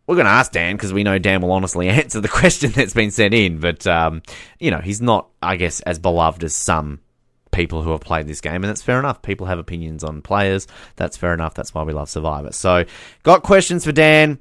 we're 0.07 0.17
going 0.17 0.27
to 0.27 0.33
ask 0.33 0.51
Dan 0.51 0.75
because 0.75 0.93
we 0.93 1.05
know 1.05 1.19
Dan 1.19 1.41
will 1.41 1.53
honestly 1.53 1.89
answer 1.89 2.21
the 2.21 2.29
question 2.29 2.73
that's 2.73 2.95
been 2.95 3.11
sent 3.11 3.35
in. 3.35 3.61
But 3.61 3.87
um, 3.87 4.23
you 4.59 4.71
know, 4.71 4.79
he's 4.79 5.01
not, 5.01 5.29
I 5.43 5.57
guess, 5.57 5.81
as 5.81 5.99
beloved 5.99 6.43
as 6.43 6.55
some 6.55 7.01
people 7.53 7.83
who 7.83 7.91
have 7.91 8.01
played 8.01 8.27
this 8.27 8.41
game, 8.41 8.57
and 8.57 8.65
that's 8.65 8.83
fair 8.83 8.99
enough. 8.99 9.23
People 9.23 9.47
have 9.47 9.59
opinions 9.59 10.05
on 10.05 10.23
players. 10.23 10.67
That's 10.97 11.17
fair 11.17 11.35
enough. 11.35 11.55
That's 11.55 11.75
why 11.75 11.83
we 11.83 11.93
love 11.93 12.09
Survivor. 12.09 12.53
So, 12.53 12.85
got 13.23 13.43
questions 13.43 13.85
for 13.85 13.93
Dan? 13.93 14.39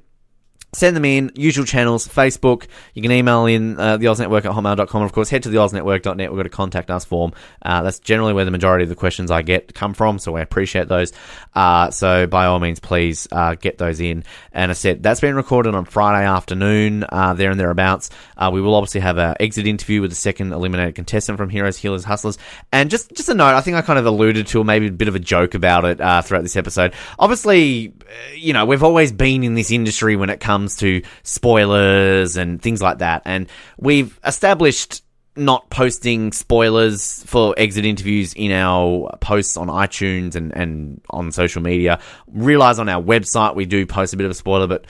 Send 0.72 0.94
them 0.94 1.04
in, 1.04 1.32
usual 1.34 1.64
channels, 1.64 2.06
Facebook. 2.06 2.68
You 2.94 3.02
can 3.02 3.10
email 3.10 3.46
in 3.46 3.78
uh, 3.78 3.96
the 3.96 4.04
Network 4.04 4.44
at 4.44 4.52
hotmail.com. 4.52 5.02
Of 5.02 5.12
course, 5.12 5.28
head 5.28 5.42
to 5.42 5.48
the 5.48 5.56
OzNetwork.net. 5.56 6.30
We've 6.30 6.38
got 6.38 6.46
a 6.46 6.48
contact 6.48 6.92
us 6.92 7.04
form. 7.04 7.32
Uh, 7.60 7.82
that's 7.82 7.98
generally 7.98 8.34
where 8.34 8.44
the 8.44 8.52
majority 8.52 8.84
of 8.84 8.88
the 8.88 8.94
questions 8.94 9.32
I 9.32 9.42
get 9.42 9.74
come 9.74 9.94
from, 9.94 10.20
so 10.20 10.36
I 10.36 10.42
appreciate 10.42 10.86
those. 10.86 11.12
Uh, 11.56 11.90
so 11.90 12.28
by 12.28 12.46
all 12.46 12.60
means, 12.60 12.78
please 12.78 13.26
uh, 13.32 13.56
get 13.56 13.78
those 13.78 13.98
in. 13.98 14.22
And 14.52 14.70
I 14.70 14.74
said, 14.74 15.02
that's 15.02 15.18
been 15.18 15.34
recorded 15.34 15.74
on 15.74 15.86
Friday 15.86 16.24
afternoon, 16.24 17.04
uh, 17.08 17.34
there 17.34 17.50
and 17.50 17.58
thereabouts. 17.58 18.10
Uh, 18.36 18.50
we 18.52 18.60
will 18.60 18.76
obviously 18.76 19.00
have 19.00 19.18
an 19.18 19.34
exit 19.40 19.66
interview 19.66 20.00
with 20.00 20.12
the 20.12 20.16
second 20.16 20.52
eliminated 20.52 20.94
contestant 20.94 21.36
from 21.36 21.50
Heroes, 21.50 21.78
Healers, 21.78 22.04
Hustlers. 22.04 22.38
And 22.70 22.90
just, 22.90 23.12
just 23.16 23.28
a 23.28 23.34
note, 23.34 23.56
I 23.56 23.60
think 23.60 23.76
I 23.76 23.82
kind 23.82 23.98
of 23.98 24.06
alluded 24.06 24.46
to, 24.48 24.62
maybe 24.62 24.86
a 24.86 24.92
bit 24.92 25.08
of 25.08 25.16
a 25.16 25.20
joke 25.20 25.54
about 25.54 25.84
it 25.84 25.96
throughout 26.24 26.42
this 26.42 26.54
episode. 26.54 26.94
Obviously, 27.18 27.92
you 28.36 28.52
know, 28.52 28.64
we've 28.66 28.84
always 28.84 29.10
been 29.10 29.42
in 29.42 29.54
this 29.54 29.72
industry 29.72 30.14
when 30.14 30.30
it 30.30 30.38
comes 30.38 30.59
comes 30.60 30.76
to 30.76 31.02
spoilers 31.22 32.36
and 32.36 32.60
things 32.60 32.82
like 32.82 32.98
that. 32.98 33.22
And 33.24 33.48
we've 33.78 34.18
established 34.24 35.02
not 35.36 35.70
posting 35.70 36.32
spoilers 36.32 37.22
for 37.24 37.54
exit 37.56 37.86
interviews 37.86 38.34
in 38.34 38.52
our 38.52 39.16
posts 39.20 39.56
on 39.56 39.68
iTunes 39.68 40.34
and, 40.34 40.54
and 40.54 41.00
on 41.08 41.32
social 41.32 41.62
media. 41.62 41.98
Realize 42.26 42.78
on 42.78 42.88
our 42.90 43.02
website 43.02 43.54
we 43.54 43.64
do 43.64 43.86
post 43.86 44.12
a 44.12 44.16
bit 44.18 44.24
of 44.24 44.30
a 44.30 44.34
spoiler, 44.34 44.66
but 44.66 44.84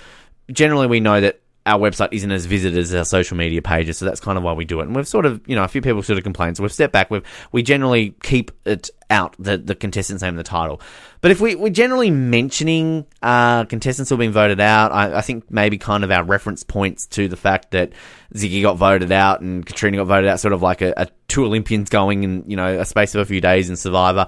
generally 0.51 0.88
we 0.88 0.98
know 0.98 1.20
that 1.20 1.40
our 1.70 1.78
website 1.78 2.09
isn't 2.12 2.30
as 2.30 2.47
visited 2.47 2.78
as 2.78 2.92
our 2.94 3.05
social 3.05 3.36
media 3.36 3.62
pages, 3.62 3.98
so 3.98 4.05
that's 4.05 4.20
kind 4.20 4.36
of 4.36 4.44
why 4.44 4.52
we 4.52 4.64
do 4.64 4.80
it. 4.80 4.86
And 4.86 4.97
we've 4.97 5.06
sort 5.06 5.24
of, 5.24 5.40
you 5.47 5.55
know, 5.55 5.62
a 5.62 5.68
few 5.68 5.80
people 5.80 6.02
sort 6.02 6.18
of 6.18 6.24
complain, 6.24 6.55
so 6.55 6.62
we've 6.62 6.72
stepped 6.72 6.92
back. 6.92 7.10
We've 7.10 7.24
we 7.52 7.62
generally 7.62 8.14
keep 8.22 8.51
it 8.64 8.90
out 9.09 9.36
the 9.38 9.56
the 9.56 9.74
contestant's 9.74 10.22
name 10.22 10.30
in 10.30 10.36
the 10.36 10.42
title. 10.42 10.80
But 11.20 11.30
if 11.30 11.40
we 11.40 11.55
we're 11.55 11.70
generally 11.70 12.10
mentioning 12.10 13.06
uh, 13.22 13.64
contestants 13.66 14.09
who 14.09 14.14
have 14.14 14.20
been 14.20 14.32
voted 14.32 14.60
out, 14.60 14.90
I, 14.90 15.18
I, 15.18 15.20
think 15.20 15.51
maybe 15.51 15.78
kind 15.78 16.02
of 16.02 16.10
our 16.10 16.24
reference 16.24 16.64
points 16.64 17.06
to 17.09 17.28
the 17.28 17.36
fact 17.36 17.70
that 17.70 17.92
Ziggy 18.34 18.62
got 18.62 18.76
voted 18.76 19.12
out 19.12 19.40
and 19.40 19.64
Katrina 19.64 19.98
got 19.98 20.05
voted 20.05 20.28
out, 20.28 20.40
sort 20.40 20.55
of 20.55 20.62
like 20.62 20.82
a, 20.82 20.92
a 20.97 21.09
two 21.28 21.44
Olympians 21.44 21.88
going 21.88 22.24
in 22.24 22.44
you 22.47 22.56
know 22.56 22.80
a 22.80 22.84
space 22.84 23.14
of 23.14 23.20
a 23.20 23.24
few 23.24 23.40
days 23.40 23.70
in 23.70 23.76
Survivor. 23.76 24.26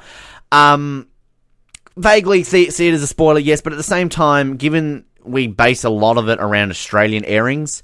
Um, 0.53 1.09
vaguely 1.97 2.43
see, 2.43 2.71
see 2.71 2.89
it 2.89 2.95
as 2.95 3.03
a 3.03 3.07
spoiler, 3.07 3.41
yes, 3.41 3.61
but 3.61 3.73
at 3.73 3.77
the 3.77 3.83
same 3.83 4.09
time, 4.09 4.57
given 4.57 5.05
we 5.25 5.47
base 5.47 5.85
a 5.85 5.91
lot 5.91 6.19
of 6.19 6.29
it 6.29 6.39
around 6.41 6.71
Australian 6.71 7.25
airings. 7.25 7.83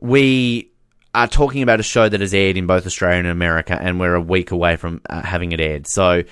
We 0.00 0.70
are 1.14 1.26
talking 1.26 1.62
about 1.62 1.80
a 1.80 1.82
show 1.82 2.08
that 2.08 2.20
has 2.20 2.34
aired 2.34 2.56
in 2.56 2.66
both 2.66 2.86
Australia 2.86 3.18
and 3.18 3.28
America, 3.28 3.76
and 3.80 3.98
we're 3.98 4.14
a 4.14 4.20
week 4.20 4.50
away 4.50 4.76
from 4.76 5.00
uh, 5.08 5.22
having 5.22 5.52
it 5.52 5.60
aired. 5.60 5.86
So 5.86 6.22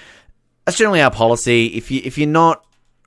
that's 0.65 0.79
generally 0.79 1.01
our 1.01 1.11
policy. 1.11 1.67
If 1.67 1.91
you 1.91 2.01
if 2.05 2.19
you're 2.19 2.29
not 2.29 2.65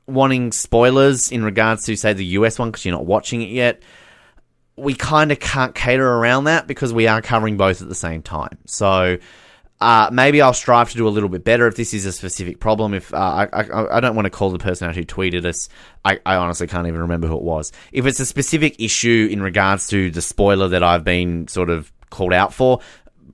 wanting 0.07 0.51
spoilers 0.51 1.31
in 1.31 1.43
regards 1.43 1.85
to 1.85 1.95
say 1.95 2.13
the 2.13 2.25
US 2.25 2.57
one 2.57 2.71
because 2.71 2.83
you're 2.83 2.95
not 2.95 3.05
watching 3.05 3.41
it 3.41 3.49
yet, 3.49 3.83
we 4.75 4.93
kind 4.93 5.31
of 5.31 5.39
can't 5.39 5.75
cater 5.75 6.07
around 6.07 6.45
that 6.45 6.67
because 6.67 6.93
we 6.93 7.07
are 7.07 7.21
covering 7.21 7.57
both 7.57 7.81
at 7.81 7.89
the 7.89 7.95
same 7.95 8.21
time. 8.21 8.57
So 8.65 9.17
uh, 9.81 10.09
maybe 10.11 10.41
I'll 10.41 10.53
strive 10.53 10.89
to 10.91 10.97
do 10.97 11.07
a 11.07 11.09
little 11.09 11.29
bit 11.29 11.43
better 11.45 11.65
if 11.67 11.75
this 11.75 11.93
is 11.93 12.05
a 12.05 12.11
specific 12.11 12.59
problem. 12.59 12.93
If 12.93 13.13
uh, 13.13 13.17
I, 13.17 13.61
I, 13.61 13.97
I, 13.97 13.99
don't 14.01 14.15
want 14.15 14.25
to 14.25 14.29
call 14.29 14.49
the 14.49 14.59
person 14.59 14.89
out 14.89 14.95
who 14.95 15.05
tweeted 15.05 15.45
us, 15.45 15.69
I, 16.03 16.19
I, 16.25 16.35
honestly 16.35 16.67
can't 16.67 16.87
even 16.87 16.99
remember 17.01 17.27
who 17.27 17.37
it 17.37 17.43
was. 17.43 17.71
If 17.93 18.05
it's 18.05 18.19
a 18.19 18.25
specific 18.25 18.75
issue 18.79 19.29
in 19.31 19.41
regards 19.41 19.87
to 19.87 20.11
the 20.11 20.21
spoiler 20.21 20.67
that 20.69 20.83
I've 20.83 21.05
been 21.05 21.47
sort 21.47 21.69
of 21.69 21.93
called 22.09 22.33
out 22.33 22.53
for, 22.53 22.81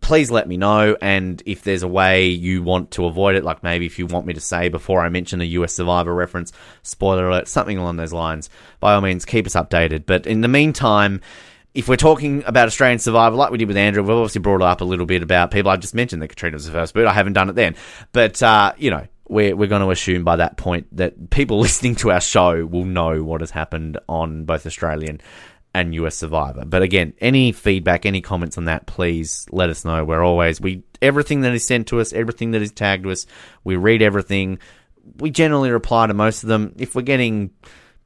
please 0.01 0.29
let 0.29 0.47
me 0.47 0.55
know. 0.55 0.95
And 1.01 1.41
if 1.47 1.63
there's 1.63 1.81
a 1.81 1.87
way 1.87 2.27
you 2.27 2.61
want 2.61 2.91
to 2.91 3.05
avoid 3.05 3.35
it, 3.35 3.43
like 3.43 3.63
maybe 3.63 3.87
if 3.87 3.97
you 3.97 4.05
want 4.05 4.27
me 4.27 4.35
to 4.35 4.39
say 4.41 4.69
before 4.69 5.01
I 5.01 5.09
mention 5.09 5.39
the 5.39 5.47
US 5.47 5.73
Survivor 5.73 6.13
reference, 6.13 6.51
spoiler 6.83 7.27
alert, 7.27 7.47
something 7.47 7.79
along 7.79 7.97
those 7.97 8.13
lines, 8.13 8.51
by 8.79 8.93
all 8.93 9.01
means, 9.01 9.25
keep 9.25 9.47
us 9.47 9.55
updated. 9.55 10.05
But 10.05 10.27
in 10.27 10.41
the 10.41 10.47
meantime, 10.47 11.21
if 11.75 11.89
we're 11.89 11.97
talking 11.97 12.41
about 12.45 12.67
Australian 12.67 12.99
survival, 12.99 13.37
like 13.37 13.51
we 13.51 13.57
did 13.57 13.67
with 13.67 13.75
Andrew, 13.75 14.01
we've 14.01 14.11
obviously 14.11 14.39
brought 14.39 14.61
up 14.61 14.79
a 14.79 14.85
little 14.85 15.05
bit 15.05 15.21
about 15.21 15.51
people. 15.51 15.69
I've 15.69 15.81
just 15.81 15.93
mentioned 15.93 16.21
that 16.21 16.29
Katrina 16.29 16.55
was 16.55 16.65
the 16.65 16.71
first 16.71 16.93
boot. 16.93 17.05
I 17.05 17.11
haven't 17.11 17.33
done 17.33 17.49
it 17.49 17.55
then. 17.55 17.75
But, 18.13 18.41
uh, 18.41 18.71
you 18.77 18.89
know, 18.89 19.05
we're, 19.27 19.57
we're 19.57 19.67
going 19.67 19.81
to 19.81 19.91
assume 19.91 20.23
by 20.23 20.37
that 20.37 20.55
point 20.55 20.87
that 20.95 21.29
people 21.29 21.59
listening 21.59 21.95
to 21.95 22.11
our 22.11 22.21
show 22.21 22.65
will 22.65 22.85
know 22.85 23.21
what 23.23 23.41
has 23.41 23.51
happened 23.51 23.99
on 24.07 24.45
both 24.45 24.65
Australian 24.65 25.19
and 25.73 25.93
US 25.95 26.15
Survivor. 26.15 26.63
But 26.63 26.81
again, 26.81 27.13
any 27.19 27.51
feedback, 27.51 28.05
any 28.05 28.21
comments 28.21 28.57
on 28.57 28.65
that, 28.65 28.85
please 28.85 29.45
let 29.51 29.69
us 29.69 29.83
know. 29.83 30.05
We're 30.05 30.23
always, 30.23 30.61
we, 30.61 30.83
everything 31.01 31.41
that 31.41 31.53
is 31.53 31.67
sent 31.67 31.87
to 31.87 31.99
us, 31.99 32.13
everything 32.13 32.51
that 32.51 32.61
is 32.61 32.71
tagged 32.71 33.03
to 33.03 33.11
us, 33.11 33.25
we 33.65 33.75
read 33.75 34.01
everything. 34.01 34.59
We 35.17 35.29
generally 35.29 35.71
reply 35.71 36.07
to 36.07 36.13
most 36.13 36.43
of 36.43 36.47
them. 36.47 36.73
If 36.77 36.95
we're 36.95 37.01
getting 37.01 37.51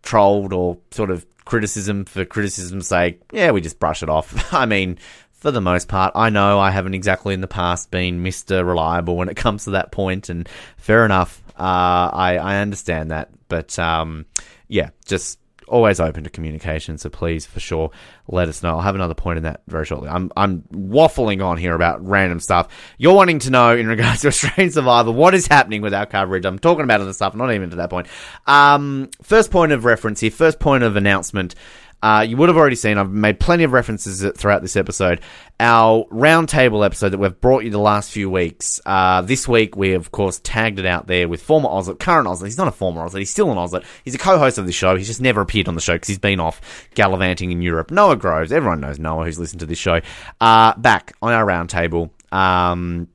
trolled 0.03 0.53
or 0.53 0.77
sort 0.91 1.11
of 1.11 1.25
criticism 1.45 2.05
for 2.05 2.25
criticism's 2.25 2.87
sake, 2.87 3.21
yeah, 3.31 3.51
we 3.51 3.61
just 3.61 3.79
brush 3.79 4.03
it 4.03 4.09
off. 4.09 4.53
I 4.53 4.65
mean, 4.65 4.97
for 5.31 5.51
the 5.51 5.61
most 5.61 5.87
part, 5.87 6.11
I 6.15 6.29
know 6.29 6.59
I 6.59 6.71
haven't 6.71 6.93
exactly 6.93 7.33
in 7.33 7.41
the 7.41 7.47
past 7.47 7.91
been 7.91 8.23
Mr. 8.23 8.65
Reliable 8.65 9.15
when 9.15 9.29
it 9.29 9.37
comes 9.37 9.63
to 9.65 9.71
that 9.71 9.91
point, 9.91 10.29
and 10.29 10.47
fair 10.77 11.05
enough. 11.05 11.41
Uh, 11.57 12.09
I, 12.13 12.37
I 12.37 12.57
understand 12.57 13.11
that. 13.11 13.29
But 13.49 13.77
um, 13.79 14.25
yeah, 14.67 14.91
just 15.05 15.39
always 15.69 15.99
open 15.99 16.23
to 16.23 16.29
communication. 16.29 16.97
So 16.97 17.09
please, 17.09 17.45
for 17.45 17.59
sure, 17.59 17.91
let 18.27 18.47
us 18.47 18.61
know. 18.61 18.71
I'll 18.71 18.81
have 18.81 18.95
another 18.95 19.13
point 19.13 19.37
in 19.37 19.43
that 19.43 19.61
very 19.67 19.85
shortly. 19.85 20.09
I'm 20.09 20.31
I'm 20.35 20.61
waffling 20.73 21.43
on 21.43 21.57
here 21.57 21.75
about 21.75 22.05
random 22.05 22.39
stuff. 22.39 22.67
You're 22.97 23.15
wanting 23.15 23.39
to 23.39 23.49
know 23.49 23.75
in 23.75 23.87
regards 23.87 24.21
to 24.21 24.27
Australian 24.27 24.71
Survivor 24.71 25.11
what 25.11 25.33
is 25.33 25.47
happening 25.47 25.81
with 25.81 25.93
our 25.93 26.05
coverage. 26.05 26.45
I'm 26.45 26.59
talking 26.59 26.83
about 26.83 27.01
other 27.01 27.13
stuff, 27.13 27.35
not 27.35 27.53
even 27.53 27.69
to 27.71 27.77
that 27.77 27.89
point. 27.89 28.07
Um, 28.47 29.09
first 29.21 29.51
point 29.51 29.71
of 29.71 29.85
reference 29.85 30.19
here. 30.19 30.31
First 30.31 30.59
point 30.59 30.83
of 30.83 30.95
announcement. 30.95 31.55
Uh, 32.01 32.25
you 32.27 32.37
would 32.37 32.47
have 32.47 32.57
already 32.57 32.77
seen, 32.77 32.97
I've 32.97 33.11
made 33.11 33.41
plenty 33.41 33.65
of 33.65 33.73
references 33.73 34.25
throughout 34.37 34.61
this 34.61 34.77
episode. 34.77 35.19
Our 35.61 36.05
roundtable 36.05 36.85
episode 36.85 37.09
that 37.09 37.17
we've 37.17 37.41
brought 37.41 37.65
you 37.65 37.69
the 37.69 37.79
last 37.79 38.11
few 38.11 38.29
weeks. 38.29 38.79
Uh, 38.85 39.21
this 39.21 39.45
week, 39.45 39.75
we 39.75 39.93
of 39.93 40.09
course 40.09 40.39
tagged 40.41 40.79
it 40.79 40.85
out 40.85 41.07
there 41.07 41.27
with 41.27 41.41
former 41.41 41.67
Ozlet, 41.67 41.99
current 41.99 42.27
Ozlet. 42.29 42.45
He's 42.45 42.57
not 42.57 42.69
a 42.69 42.71
former 42.71 43.01
Ozlet, 43.01 43.19
he's 43.19 43.29
still 43.29 43.51
an 43.51 43.57
Ozlet. 43.57 43.83
He's 44.05 44.15
a 44.15 44.17
co 44.17 44.37
host 44.37 44.57
of 44.57 44.65
the 44.65 44.71
show. 44.71 44.95
He's 44.95 45.07
just 45.07 45.19
never 45.19 45.41
appeared 45.41 45.67
on 45.67 45.75
the 45.75 45.81
show 45.81 45.95
because 45.95 46.07
he's 46.07 46.17
been 46.17 46.39
off 46.39 46.61
gallivanting 46.95 47.51
in 47.51 47.61
Europe. 47.61 47.91
Noah 47.91 48.15
Groves, 48.15 48.53
everyone 48.53 48.79
knows 48.79 48.99
Noah 48.99 49.25
who's 49.25 49.37
listened 49.37 49.59
to 49.59 49.65
this 49.65 49.77
show. 49.77 49.99
Uh, 50.39 50.77
back 50.77 51.13
on 51.21 51.33
our 51.33 51.45
roundtable. 51.45 52.09
Um, 52.31 53.09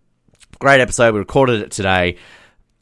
great 0.59 0.83
episode. 0.83 1.15
We 1.15 1.21
recorded 1.21 1.63
it 1.63 1.71
today. 1.71 2.19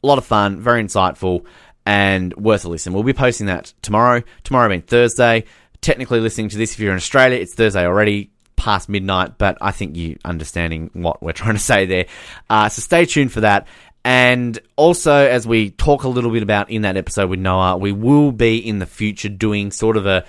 A 0.03 0.07
lot 0.07 0.17
of 0.17 0.25
fun, 0.25 0.59
very 0.59 0.83
insightful, 0.83 1.45
and 1.85 2.35
worth 2.35 2.65
a 2.65 2.69
listen. 2.69 2.91
We'll 2.91 3.03
be 3.03 3.13
posting 3.13 3.47
that 3.47 3.73
tomorrow. 3.81 4.23
Tomorrow 4.43 4.67
being 4.67 4.81
Thursday 4.81 5.45
technically 5.83 6.19
listening 6.19 6.49
to 6.49 6.57
this, 6.57 6.73
if 6.73 6.79
you're 6.79 6.91
in 6.91 6.97
Australia, 6.97 7.37
it's 7.37 7.53
Thursday 7.53 7.85
already, 7.85 8.31
past 8.63 8.87
midnight, 8.87 9.37
but 9.37 9.57
I 9.59 9.71
think 9.71 9.97
you 9.97 10.17
understanding 10.23 10.89
what 10.93 11.21
we're 11.21 11.33
trying 11.43 11.55
to 11.55 11.61
say 11.61 11.85
there. 11.85 12.05
Uh, 12.49 12.69
so 12.69 12.81
stay 12.81 13.05
tuned 13.05 13.31
for 13.31 13.41
that. 13.41 13.67
And 14.05 14.57
also, 14.75 15.13
as 15.13 15.45
we 15.45 15.71
talk 15.71 16.03
a 16.03 16.09
little 16.09 16.31
bit 16.31 16.43
about 16.43 16.69
in 16.69 16.81
that 16.81 16.97
episode 16.97 17.29
with 17.29 17.39
Noah, 17.39 17.77
we 17.77 17.91
will 17.91 18.31
be 18.31 18.57
in 18.57 18.79
the 18.79 18.85
future 18.85 19.29
doing 19.29 19.71
sort 19.71 19.97
of 19.97 20.05
a 20.05 20.25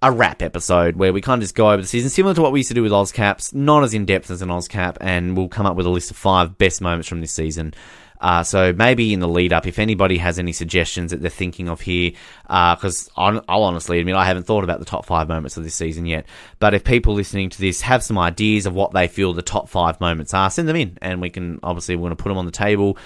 a 0.00 0.12
wrap 0.12 0.42
episode 0.42 0.94
where 0.94 1.12
we 1.12 1.20
kind 1.20 1.40
of 1.40 1.44
just 1.44 1.56
go 1.56 1.70
over 1.70 1.82
the 1.82 1.88
season, 1.88 2.08
similar 2.08 2.32
to 2.32 2.40
what 2.40 2.52
we 2.52 2.60
used 2.60 2.68
to 2.68 2.74
do 2.74 2.84
with 2.84 2.92
Ozcaps, 2.92 3.52
not 3.52 3.82
as 3.82 3.94
in 3.94 4.04
depth 4.04 4.30
as 4.30 4.42
an 4.42 4.48
Ozcap, 4.48 4.96
and 5.00 5.36
we'll 5.36 5.48
come 5.48 5.66
up 5.66 5.74
with 5.74 5.86
a 5.86 5.90
list 5.90 6.12
of 6.12 6.16
five 6.16 6.56
best 6.56 6.80
moments 6.80 7.08
from 7.08 7.20
this 7.20 7.32
season. 7.32 7.74
Uh, 8.20 8.42
so 8.42 8.72
maybe 8.72 9.12
in 9.12 9.20
the 9.20 9.28
lead 9.28 9.52
up, 9.52 9.66
if 9.66 9.78
anybody 9.78 10.18
has 10.18 10.38
any 10.38 10.52
suggestions 10.52 11.10
that 11.10 11.20
they're 11.20 11.30
thinking 11.30 11.68
of 11.68 11.80
here, 11.80 12.12
because 12.42 13.08
uh, 13.16 13.40
I'll 13.48 13.62
honestly 13.62 14.00
admit 14.00 14.16
I 14.16 14.24
haven't 14.24 14.44
thought 14.44 14.64
about 14.64 14.78
the 14.78 14.84
top 14.84 15.06
five 15.06 15.28
moments 15.28 15.56
of 15.56 15.64
this 15.64 15.74
season 15.74 16.06
yet. 16.06 16.26
But 16.58 16.74
if 16.74 16.84
people 16.84 17.14
listening 17.14 17.50
to 17.50 17.60
this 17.60 17.80
have 17.82 18.02
some 18.02 18.18
ideas 18.18 18.66
of 18.66 18.74
what 18.74 18.92
they 18.92 19.08
feel 19.08 19.32
the 19.32 19.42
top 19.42 19.68
five 19.68 20.00
moments 20.00 20.34
are, 20.34 20.50
send 20.50 20.68
them 20.68 20.76
in, 20.76 20.98
and 21.00 21.20
we 21.20 21.30
can 21.30 21.60
obviously 21.62 21.96
we're 21.96 22.08
going 22.08 22.16
to 22.16 22.22
put 22.22 22.28
them 22.28 22.38
on 22.38 22.46
the 22.46 22.52
table 22.52 22.98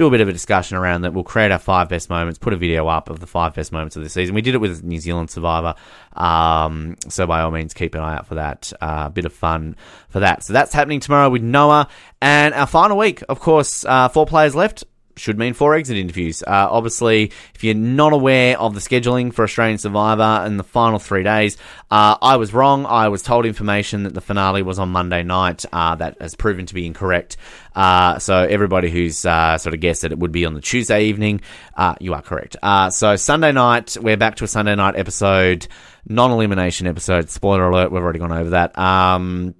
do 0.00 0.06
a 0.06 0.10
bit 0.10 0.22
of 0.22 0.28
a 0.28 0.32
discussion 0.32 0.78
around 0.78 1.02
that. 1.02 1.12
We'll 1.12 1.24
create 1.24 1.52
our 1.52 1.58
five 1.58 1.90
best 1.90 2.08
moments, 2.08 2.38
put 2.38 2.54
a 2.54 2.56
video 2.56 2.88
up 2.88 3.10
of 3.10 3.20
the 3.20 3.26
five 3.26 3.54
best 3.54 3.70
moments 3.70 3.96
of 3.96 4.02
the 4.02 4.08
season. 4.08 4.34
We 4.34 4.40
did 4.40 4.54
it 4.54 4.58
with 4.58 4.82
New 4.82 4.98
Zealand 4.98 5.30
Survivor, 5.30 5.74
um, 6.14 6.96
so 7.10 7.26
by 7.26 7.42
all 7.42 7.50
means, 7.50 7.74
keep 7.74 7.94
an 7.94 8.00
eye 8.00 8.16
out 8.16 8.26
for 8.26 8.36
that. 8.36 8.72
A 8.80 8.84
uh, 8.84 9.08
bit 9.10 9.26
of 9.26 9.32
fun 9.34 9.76
for 10.08 10.20
that. 10.20 10.42
So 10.42 10.54
that's 10.54 10.72
happening 10.72 11.00
tomorrow 11.00 11.28
with 11.28 11.42
Noah, 11.42 11.86
and 12.22 12.54
our 12.54 12.66
final 12.66 12.96
week, 12.96 13.22
of 13.28 13.40
course, 13.40 13.84
uh, 13.84 14.08
four 14.08 14.24
players 14.24 14.54
left 14.54 14.84
should 15.20 15.38
mean 15.38 15.52
four 15.52 15.74
exit 15.74 15.96
interviews. 15.96 16.42
Uh, 16.42 16.68
obviously, 16.70 17.30
if 17.54 17.62
you're 17.62 17.74
not 17.74 18.12
aware 18.12 18.58
of 18.58 18.74
the 18.74 18.80
scheduling 18.80 19.32
for 19.32 19.44
Australian 19.44 19.78
Survivor 19.78 20.44
in 20.46 20.56
the 20.56 20.64
final 20.64 20.98
three 20.98 21.22
days, 21.22 21.56
uh, 21.90 22.16
I 22.20 22.36
was 22.36 22.54
wrong. 22.54 22.86
I 22.86 23.08
was 23.08 23.22
told 23.22 23.46
information 23.46 24.04
that 24.04 24.14
the 24.14 24.20
finale 24.20 24.62
was 24.62 24.78
on 24.78 24.88
Monday 24.88 25.22
night. 25.22 25.64
Uh, 25.72 25.94
that 25.96 26.20
has 26.20 26.34
proven 26.34 26.66
to 26.66 26.74
be 26.74 26.86
incorrect. 26.86 27.36
Uh, 27.76 28.18
so 28.18 28.38
everybody 28.38 28.90
who's 28.90 29.24
uh, 29.24 29.58
sort 29.58 29.74
of 29.74 29.80
guessed 29.80 30.02
that 30.02 30.12
it 30.12 30.18
would 30.18 30.32
be 30.32 30.44
on 30.44 30.54
the 30.54 30.60
Tuesday 30.60 31.04
evening, 31.04 31.40
uh, 31.76 31.94
you 32.00 32.14
are 32.14 32.22
correct. 32.22 32.56
so 32.92 33.16
Sunday 33.16 33.52
night, 33.52 33.96
we're 34.00 34.16
back 34.16 34.36
to 34.36 34.44
a 34.44 34.48
Sunday 34.48 34.74
night 34.74 34.96
episode, 34.96 35.68
non-elimination 36.06 36.86
episode. 36.86 37.30
Spoiler 37.30 37.68
alert, 37.68 37.92
we've 37.92 38.02
already 38.02 38.18
gone 38.18 38.32
over 38.32 38.50
that. 38.50 38.76
Um, 38.78 39.54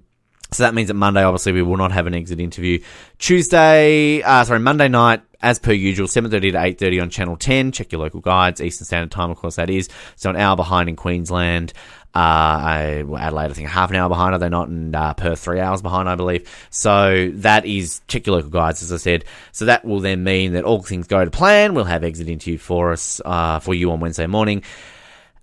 so 0.53 0.63
that 0.63 0.73
means 0.73 0.89
that 0.89 0.95
Monday, 0.95 1.23
obviously, 1.23 1.53
we 1.53 1.61
will 1.61 1.77
not 1.77 1.93
have 1.93 2.07
an 2.07 2.13
exit 2.13 2.41
interview. 2.41 2.79
Tuesday, 3.19 4.21
uh, 4.21 4.43
sorry, 4.43 4.59
Monday 4.59 4.89
night, 4.89 5.21
as 5.41 5.59
per 5.59 5.71
usual, 5.71 6.07
7.30 6.07 6.29
to 6.29 6.85
8.30 6.85 7.01
on 7.01 7.09
Channel 7.09 7.37
10. 7.37 7.71
Check 7.71 7.91
your 7.91 8.01
local 8.01 8.19
guides, 8.19 8.61
Eastern 8.61 8.85
Standard 8.85 9.11
Time, 9.11 9.31
of 9.31 9.37
course, 9.37 9.55
that 9.55 9.69
is. 9.69 9.89
So 10.15 10.29
an 10.29 10.35
hour 10.35 10.55
behind 10.55 10.89
in 10.89 10.95
Queensland. 10.95 11.73
Uh, 12.13 13.05
Adelaide, 13.17 13.51
I 13.51 13.53
think 13.53 13.69
half 13.69 13.89
an 13.89 13.95
hour 13.95 14.09
behind, 14.09 14.35
are 14.35 14.37
they 14.37 14.49
not? 14.49 14.67
And 14.67 14.95
uh, 14.95 15.13
three 15.13 15.59
hours 15.59 15.81
behind, 15.81 16.09
I 16.09 16.15
believe. 16.15 16.49
So 16.69 17.31
that 17.35 17.65
is, 17.65 18.01
check 18.07 18.27
your 18.27 18.35
local 18.35 18.49
guides, 18.51 18.83
as 18.83 18.91
I 18.91 18.97
said. 18.97 19.25
So 19.51 19.65
that 19.65 19.85
will 19.85 20.01
then 20.01 20.23
mean 20.23 20.53
that 20.53 20.65
all 20.65 20.81
things 20.81 21.07
go 21.07 21.23
to 21.23 21.31
plan. 21.31 21.73
We'll 21.73 21.85
have 21.85 22.03
exit 22.03 22.27
interview 22.27 22.57
for 22.57 22.91
us, 22.91 23.21
uh, 23.23 23.59
for 23.59 23.73
you 23.73 23.91
on 23.91 23.99
Wednesday 24.01 24.27
morning. 24.27 24.63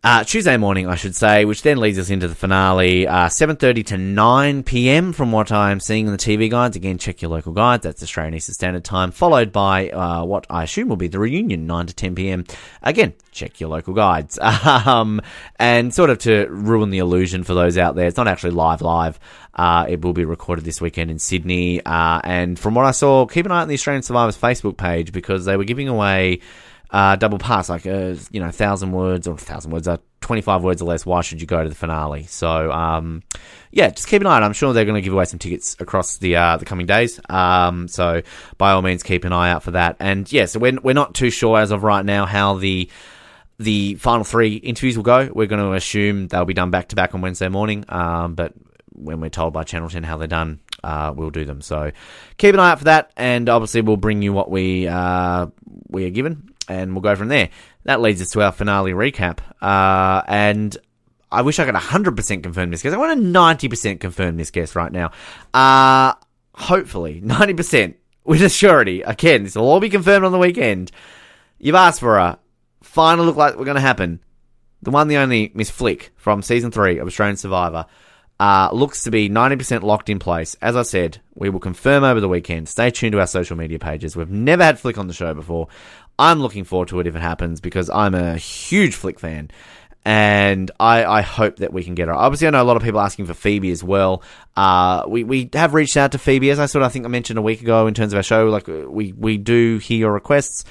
Uh, 0.04 0.22
Tuesday 0.22 0.56
morning, 0.56 0.86
I 0.86 0.94
should 0.94 1.16
say, 1.16 1.44
which 1.44 1.62
then 1.62 1.78
leads 1.78 1.98
us 1.98 2.08
into 2.08 2.28
the 2.28 2.34
finale, 2.36 3.08
uh, 3.08 3.26
7.30 3.26 3.84
to 3.86 3.98
9 3.98 4.62
p.m. 4.62 5.12
from 5.12 5.32
what 5.32 5.50
I'm 5.50 5.80
seeing 5.80 6.06
in 6.06 6.12
the 6.12 6.18
TV 6.18 6.48
guides. 6.48 6.76
Again, 6.76 6.98
check 6.98 7.20
your 7.20 7.32
local 7.32 7.52
guides. 7.52 7.82
That's 7.82 8.00
Australian 8.00 8.34
Eastern 8.34 8.54
Standard 8.54 8.84
Time, 8.84 9.10
followed 9.10 9.50
by 9.50 9.90
uh, 9.90 10.24
what 10.24 10.46
I 10.48 10.62
assume 10.62 10.88
will 10.88 10.96
be 10.96 11.08
the 11.08 11.18
reunion, 11.18 11.66
9 11.66 11.86
to 11.86 11.94
10 11.94 12.14
p.m. 12.14 12.44
Again, 12.80 13.12
check 13.32 13.58
your 13.58 13.70
local 13.70 13.92
guides. 13.92 14.38
um, 14.86 15.20
and 15.56 15.92
sort 15.92 16.10
of 16.10 16.18
to 16.18 16.46
ruin 16.48 16.90
the 16.90 16.98
illusion 16.98 17.42
for 17.42 17.54
those 17.54 17.76
out 17.76 17.96
there, 17.96 18.06
it's 18.06 18.16
not 18.16 18.28
actually 18.28 18.52
live 18.52 18.80
live. 18.80 19.18
Uh, 19.52 19.84
it 19.88 20.02
will 20.02 20.12
be 20.12 20.24
recorded 20.24 20.64
this 20.64 20.80
weekend 20.80 21.10
in 21.10 21.18
Sydney. 21.18 21.84
Uh, 21.84 22.20
and 22.22 22.56
from 22.56 22.76
what 22.76 22.84
I 22.84 22.92
saw, 22.92 23.26
keep 23.26 23.46
an 23.46 23.50
eye 23.50 23.62
on 23.62 23.68
the 23.68 23.74
Australian 23.74 24.04
Survivors 24.04 24.38
Facebook 24.38 24.76
page 24.76 25.10
because 25.10 25.44
they 25.44 25.56
were 25.56 25.64
giving 25.64 25.88
away 25.88 26.38
uh, 26.90 27.16
double 27.16 27.38
pass, 27.38 27.68
like 27.68 27.86
uh, 27.86 28.14
you 28.30 28.40
know 28.40 28.50
thousand 28.50 28.92
words 28.92 29.26
or 29.26 29.36
thousand 29.36 29.72
words, 29.72 29.86
uh, 29.86 29.98
twenty 30.20 30.40
five 30.40 30.62
words 30.62 30.80
or 30.80 30.86
less. 30.86 31.04
Why 31.04 31.20
should 31.20 31.40
you 31.40 31.46
go 31.46 31.62
to 31.62 31.68
the 31.68 31.74
finale? 31.74 32.24
So 32.24 32.72
um, 32.72 33.22
yeah, 33.70 33.90
just 33.90 34.08
keep 34.08 34.22
an 34.22 34.26
eye 34.26 34.36
on. 34.36 34.42
I'm 34.42 34.54
sure 34.54 34.72
they're 34.72 34.84
going 34.86 34.94
to 34.94 35.02
give 35.02 35.12
away 35.12 35.26
some 35.26 35.38
tickets 35.38 35.76
across 35.80 36.16
the 36.18 36.36
uh, 36.36 36.56
the 36.56 36.64
coming 36.64 36.86
days. 36.86 37.20
Um, 37.28 37.88
so 37.88 38.22
by 38.56 38.72
all 38.72 38.82
means, 38.82 39.02
keep 39.02 39.24
an 39.24 39.32
eye 39.32 39.50
out 39.50 39.62
for 39.62 39.72
that. 39.72 39.96
And 40.00 40.30
yeah, 40.32 40.46
so 40.46 40.58
we're 40.58 40.78
we're 40.82 40.94
not 40.94 41.14
too 41.14 41.30
sure 41.30 41.58
as 41.58 41.70
of 41.70 41.82
right 41.82 42.04
now 42.04 42.24
how 42.24 42.54
the 42.54 42.88
the 43.58 43.96
final 43.96 44.24
three 44.24 44.54
interviews 44.54 44.96
will 44.96 45.04
go. 45.04 45.30
We're 45.32 45.46
going 45.46 45.60
to 45.60 45.72
assume 45.72 46.28
they'll 46.28 46.44
be 46.44 46.54
done 46.54 46.70
back 46.70 46.88
to 46.88 46.96
back 46.96 47.14
on 47.14 47.20
Wednesday 47.20 47.48
morning. 47.48 47.84
Um, 47.88 48.34
but 48.34 48.54
when 48.92 49.20
we're 49.20 49.30
told 49.30 49.52
by 49.52 49.64
Channel 49.64 49.88
10 49.88 50.02
how 50.04 50.16
they're 50.16 50.26
done, 50.26 50.60
uh, 50.82 51.12
we'll 51.14 51.30
do 51.30 51.44
them. 51.44 51.60
So 51.60 51.90
keep 52.36 52.54
an 52.54 52.60
eye 52.60 52.70
out 52.70 52.78
for 52.78 52.84
that, 52.84 53.12
and 53.16 53.48
obviously 53.48 53.82
we'll 53.82 53.96
bring 53.96 54.22
you 54.22 54.32
what 54.32 54.50
we 54.50 54.86
uh, 54.86 55.48
we 55.88 56.06
are 56.06 56.10
given 56.10 56.47
and 56.68 56.92
we'll 56.92 57.02
go 57.02 57.16
from 57.16 57.28
there. 57.28 57.50
That 57.84 58.00
leads 58.00 58.20
us 58.22 58.30
to 58.30 58.42
our 58.42 58.52
finale 58.52 58.92
recap. 58.92 59.38
Uh, 59.60 60.22
and 60.28 60.76
I 61.30 61.42
wish 61.42 61.58
I 61.58 61.64
could 61.64 61.74
100% 61.74 62.42
confirm 62.42 62.70
this 62.70 62.82
guess. 62.82 62.92
I 62.92 62.96
want 62.96 63.18
to 63.18 63.24
90% 63.24 64.00
confirm 64.00 64.36
this 64.36 64.50
guess 64.50 64.74
right 64.74 64.92
now. 64.92 65.12
Uh, 65.52 66.14
hopefully, 66.54 67.20
90% 67.24 67.94
with 68.24 68.42
a 68.42 68.48
surety. 68.48 69.02
Again, 69.02 69.44
this 69.44 69.56
will 69.56 69.68
all 69.68 69.80
be 69.80 69.90
confirmed 69.90 70.24
on 70.24 70.32
the 70.32 70.38
weekend. 70.38 70.90
You've 71.58 71.74
asked 71.74 72.00
for 72.00 72.18
a 72.18 72.38
final 72.82 73.24
look 73.24 73.36
like 73.36 73.56
we're 73.56 73.64
going 73.64 73.76
to 73.76 73.80
happen. 73.80 74.20
The 74.82 74.90
one, 74.90 75.08
the 75.08 75.16
only 75.16 75.50
Miss 75.54 75.70
Flick 75.70 76.12
from 76.16 76.42
season 76.42 76.70
three 76.70 76.98
of 76.98 77.06
Australian 77.06 77.36
Survivor. 77.36 77.86
Uh, 78.40 78.68
looks 78.72 79.02
to 79.02 79.10
be 79.10 79.28
90% 79.28 79.82
locked 79.82 80.08
in 80.08 80.20
place. 80.20 80.54
As 80.62 80.76
I 80.76 80.82
said, 80.82 81.20
we 81.34 81.50
will 81.50 81.58
confirm 81.58 82.04
over 82.04 82.20
the 82.20 82.28
weekend. 82.28 82.68
Stay 82.68 82.90
tuned 82.90 83.12
to 83.12 83.20
our 83.20 83.26
social 83.26 83.56
media 83.56 83.80
pages. 83.80 84.14
We've 84.14 84.30
never 84.30 84.62
had 84.62 84.78
Flick 84.78 84.96
on 84.96 85.08
the 85.08 85.14
show 85.14 85.34
before. 85.34 85.66
I'm 86.18 86.40
looking 86.40 86.64
forward 86.64 86.88
to 86.88 87.00
it 87.00 87.06
if 87.06 87.14
it 87.14 87.22
happens 87.22 87.60
because 87.60 87.90
I'm 87.90 88.14
a 88.14 88.36
huge 88.36 88.94
Flick 88.94 89.20
fan. 89.20 89.50
And 90.04 90.70
I, 90.80 91.04
I 91.04 91.20
hope 91.20 91.56
that 91.56 91.72
we 91.72 91.84
can 91.84 91.94
get 91.94 92.08
her. 92.08 92.14
Obviously, 92.14 92.46
I 92.46 92.50
know 92.50 92.62
a 92.62 92.64
lot 92.64 92.78
of 92.78 92.82
people 92.82 93.00
asking 93.00 93.26
for 93.26 93.34
Phoebe 93.34 93.70
as 93.70 93.84
well. 93.84 94.22
Uh, 94.56 95.04
we, 95.06 95.22
we 95.22 95.50
have 95.52 95.74
reached 95.74 95.98
out 95.98 96.12
to 96.12 96.18
Phoebe, 96.18 96.50
as 96.50 96.58
I 96.58 96.66
sort 96.66 96.82
of 96.82 96.86
I 96.86 96.92
think 96.92 97.04
I 97.04 97.08
mentioned 97.08 97.38
a 97.38 97.42
week 97.42 97.60
ago 97.60 97.86
in 97.86 97.94
terms 97.94 98.14
of 98.14 98.16
our 98.16 98.22
show. 98.22 98.46
Like, 98.46 98.68
we, 98.68 99.12
we 99.12 99.36
do 99.36 99.76
hear 99.78 99.98
your 99.98 100.12
requests 100.12 100.64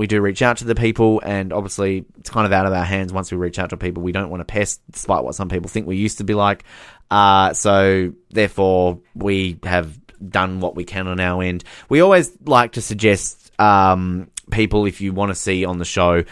we 0.00 0.06
do 0.06 0.22
reach 0.22 0.40
out 0.40 0.56
to 0.56 0.64
the 0.64 0.74
people, 0.74 1.20
and 1.22 1.52
obviously 1.52 2.06
it's 2.18 2.30
kind 2.30 2.46
of 2.46 2.52
out 2.52 2.64
of 2.64 2.72
our 2.72 2.84
hands 2.84 3.12
once 3.12 3.30
we 3.30 3.36
reach 3.36 3.58
out 3.58 3.68
to 3.68 3.76
people. 3.76 4.02
We 4.02 4.12
don't 4.12 4.30
want 4.30 4.40
to 4.40 4.46
pest, 4.46 4.80
despite 4.90 5.24
what 5.24 5.34
some 5.34 5.50
people 5.50 5.68
think 5.68 5.86
we 5.86 5.96
used 5.96 6.18
to 6.18 6.24
be 6.24 6.32
like. 6.32 6.64
Uh, 7.10 7.52
so 7.52 8.14
therefore, 8.30 9.00
we 9.14 9.58
have 9.62 9.98
done 10.26 10.60
what 10.60 10.74
we 10.74 10.84
can 10.84 11.06
on 11.06 11.20
our 11.20 11.42
end. 11.42 11.64
We 11.90 12.00
always 12.00 12.32
like 12.46 12.72
to 12.72 12.80
suggest 12.80 13.52
um, 13.60 14.30
people 14.50 14.86
if 14.86 15.00
you 15.00 15.12
want 15.12 15.30
to 15.30 15.34
see 15.34 15.64
on 15.64 15.78
the 15.78 15.84
show. 15.84 16.24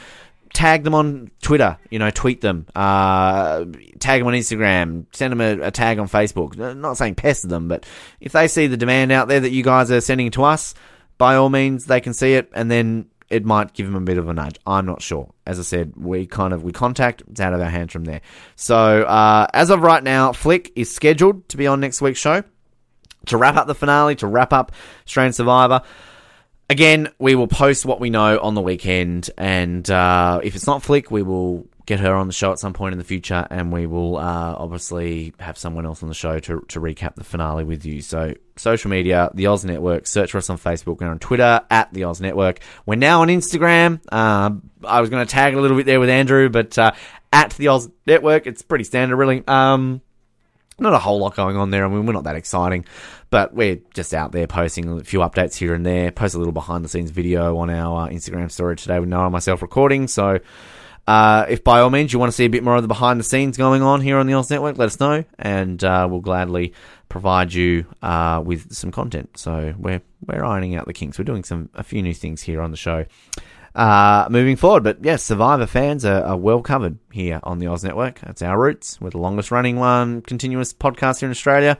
Tag 0.54 0.82
them 0.82 0.94
on 0.94 1.30
Twitter, 1.42 1.76
you 1.90 1.98
know, 1.98 2.10
tweet 2.10 2.40
them, 2.40 2.66
uh, 2.74 3.66
tag 4.00 4.20
them 4.20 4.28
on 4.28 4.32
Instagram, 4.32 5.04
send 5.12 5.32
them 5.32 5.40
a, 5.42 5.66
a 5.66 5.70
tag 5.70 5.98
on 5.98 6.08
Facebook. 6.08 6.56
Not 6.76 6.96
saying 6.96 7.16
pester 7.16 7.48
them, 7.48 7.68
but 7.68 7.84
if 8.18 8.32
they 8.32 8.48
see 8.48 8.66
the 8.66 8.78
demand 8.78 9.12
out 9.12 9.28
there 9.28 9.40
that 9.40 9.50
you 9.50 9.62
guys 9.62 9.90
are 9.90 10.00
sending 10.00 10.30
to 10.32 10.44
us, 10.44 10.74
by 11.18 11.36
all 11.36 11.50
means, 11.50 11.84
they 11.84 12.00
can 12.00 12.14
see 12.14 12.32
it 12.32 12.50
and 12.54 12.70
then 12.70 13.10
it 13.28 13.44
might 13.44 13.74
give 13.74 13.86
them 13.86 13.96
a 13.96 14.00
bit 14.00 14.16
of 14.16 14.28
a 14.28 14.32
nudge. 14.32 14.56
I'm 14.66 14.86
not 14.86 15.02
sure. 15.02 15.32
As 15.46 15.58
I 15.58 15.62
said, 15.62 15.92
we 15.96 16.26
kind 16.26 16.52
of 16.54 16.62
we 16.62 16.72
contact. 16.72 17.22
It's 17.30 17.40
out 17.40 17.52
of 17.52 17.60
our 17.60 17.68
hands 17.68 17.92
from 17.92 18.04
there. 18.04 18.22
So 18.56 19.02
uh, 19.02 19.46
as 19.52 19.70
of 19.70 19.82
right 19.82 20.02
now, 20.02 20.32
Flick 20.32 20.72
is 20.76 20.90
scheduled 20.90 21.48
to 21.50 21.56
be 21.56 21.66
on 21.66 21.80
next 21.80 22.00
week's 22.00 22.20
show 22.20 22.42
to 23.26 23.36
wrap 23.36 23.56
up 23.56 23.66
the 23.66 23.74
finale, 23.74 24.16
to 24.16 24.26
wrap 24.26 24.52
up 24.52 24.72
Australian 25.06 25.32
Survivor. 25.32 25.82
Again, 26.70 27.08
we 27.18 27.34
will 27.34 27.48
post 27.48 27.86
what 27.86 27.98
we 27.98 28.10
know 28.10 28.38
on 28.38 28.54
the 28.54 28.60
weekend, 28.60 29.30
and 29.38 29.88
uh, 29.90 30.40
if 30.42 30.54
it's 30.54 30.66
not 30.66 30.82
Flick, 30.82 31.10
we 31.10 31.22
will 31.22 31.66
get 31.86 32.00
her 32.00 32.14
on 32.14 32.26
the 32.26 32.32
show 32.34 32.52
at 32.52 32.58
some 32.58 32.74
point 32.74 32.92
in 32.92 32.98
the 32.98 33.04
future, 33.04 33.46
and 33.48 33.72
we 33.72 33.86
will 33.86 34.18
uh, 34.18 34.54
obviously 34.58 35.32
have 35.38 35.56
someone 35.56 35.86
else 35.86 36.02
on 36.02 36.10
the 36.10 36.14
show 36.14 36.38
to, 36.38 36.60
to 36.68 36.78
recap 36.78 37.14
the 37.14 37.24
finale 37.24 37.64
with 37.64 37.86
you. 37.86 38.02
So, 38.02 38.34
social 38.56 38.90
media, 38.90 39.30
the 39.32 39.46
Oz 39.46 39.64
Network, 39.64 40.06
search 40.06 40.32
for 40.32 40.36
us 40.38 40.50
on 40.50 40.58
Facebook 40.58 41.00
and 41.00 41.08
on 41.08 41.18
Twitter 41.18 41.62
at 41.70 41.90
the 41.94 42.04
Oz 42.04 42.20
Network. 42.20 42.60
We're 42.84 42.96
now 42.96 43.22
on 43.22 43.28
Instagram. 43.28 44.00
Uh, 44.12 44.50
I 44.86 45.00
was 45.00 45.08
going 45.08 45.26
to 45.26 45.30
tag 45.30 45.54
a 45.54 45.60
little 45.62 45.78
bit 45.78 45.86
there 45.86 46.00
with 46.00 46.10
Andrew, 46.10 46.50
but 46.50 46.76
uh, 46.76 46.92
at 47.32 47.52
the 47.52 47.68
Oz 47.68 47.88
Network, 48.06 48.46
it's 48.46 48.60
pretty 48.60 48.84
standard, 48.84 49.16
really. 49.16 49.42
Um, 49.48 50.02
not 50.78 50.94
a 50.94 50.98
whole 50.98 51.18
lot 51.18 51.34
going 51.34 51.56
on 51.56 51.70
there. 51.70 51.84
I 51.84 51.88
mean, 51.88 52.06
we're 52.06 52.12
not 52.12 52.24
that 52.24 52.36
exciting, 52.36 52.84
but 53.30 53.54
we're 53.54 53.80
just 53.94 54.14
out 54.14 54.32
there 54.32 54.46
posting 54.46 55.00
a 55.00 55.04
few 55.04 55.20
updates 55.20 55.56
here 55.56 55.74
and 55.74 55.84
there. 55.84 56.10
Post 56.12 56.34
a 56.34 56.38
little 56.38 56.52
behind 56.52 56.84
the 56.84 56.88
scenes 56.88 57.10
video 57.10 57.56
on 57.58 57.70
our 57.70 58.06
uh, 58.06 58.08
Instagram 58.08 58.50
story 58.50 58.76
today 58.76 58.98
with 58.98 59.08
Noah 59.08 59.24
and 59.24 59.32
myself 59.32 59.62
recording. 59.62 60.08
So, 60.08 60.40
uh, 61.06 61.46
if 61.48 61.64
by 61.64 61.80
all 61.80 61.90
means 61.90 62.12
you 62.12 62.18
want 62.18 62.30
to 62.30 62.36
see 62.36 62.44
a 62.44 62.50
bit 62.50 62.62
more 62.62 62.76
of 62.76 62.82
the 62.82 62.88
behind 62.88 63.18
the 63.18 63.24
scenes 63.24 63.56
going 63.56 63.80
on 63.82 64.02
here 64.02 64.18
on 64.18 64.26
the 64.26 64.34
Oz 64.34 64.50
Network, 64.50 64.76
let 64.76 64.86
us 64.86 65.00
know, 65.00 65.24
and 65.38 65.82
uh, 65.82 66.06
we'll 66.08 66.20
gladly 66.20 66.74
provide 67.08 67.52
you 67.52 67.86
uh, 68.02 68.42
with 68.44 68.74
some 68.74 68.90
content. 68.90 69.30
So 69.38 69.74
we're 69.78 70.02
we're 70.26 70.44
ironing 70.44 70.74
out 70.74 70.86
the 70.86 70.92
kinks. 70.92 71.18
We're 71.18 71.24
doing 71.24 71.44
some 71.44 71.70
a 71.74 71.82
few 71.82 72.02
new 72.02 72.14
things 72.14 72.42
here 72.42 72.60
on 72.60 72.70
the 72.70 72.76
show. 72.76 73.06
Uh, 73.78 74.26
moving 74.28 74.56
forward, 74.56 74.82
but 74.82 74.98
yes, 75.04 75.22
Survivor 75.22 75.64
fans 75.64 76.04
are, 76.04 76.24
are, 76.24 76.36
well 76.36 76.62
covered 76.62 76.98
here 77.12 77.38
on 77.44 77.60
the 77.60 77.68
Oz 77.68 77.84
Network. 77.84 78.18
That's 78.18 78.42
our 78.42 78.58
roots. 78.58 79.00
We're 79.00 79.10
the 79.10 79.18
longest 79.18 79.52
running 79.52 79.76
one 79.76 80.20
continuous 80.20 80.72
podcast 80.72 81.20
here 81.20 81.28
in 81.28 81.30
Australia. 81.30 81.78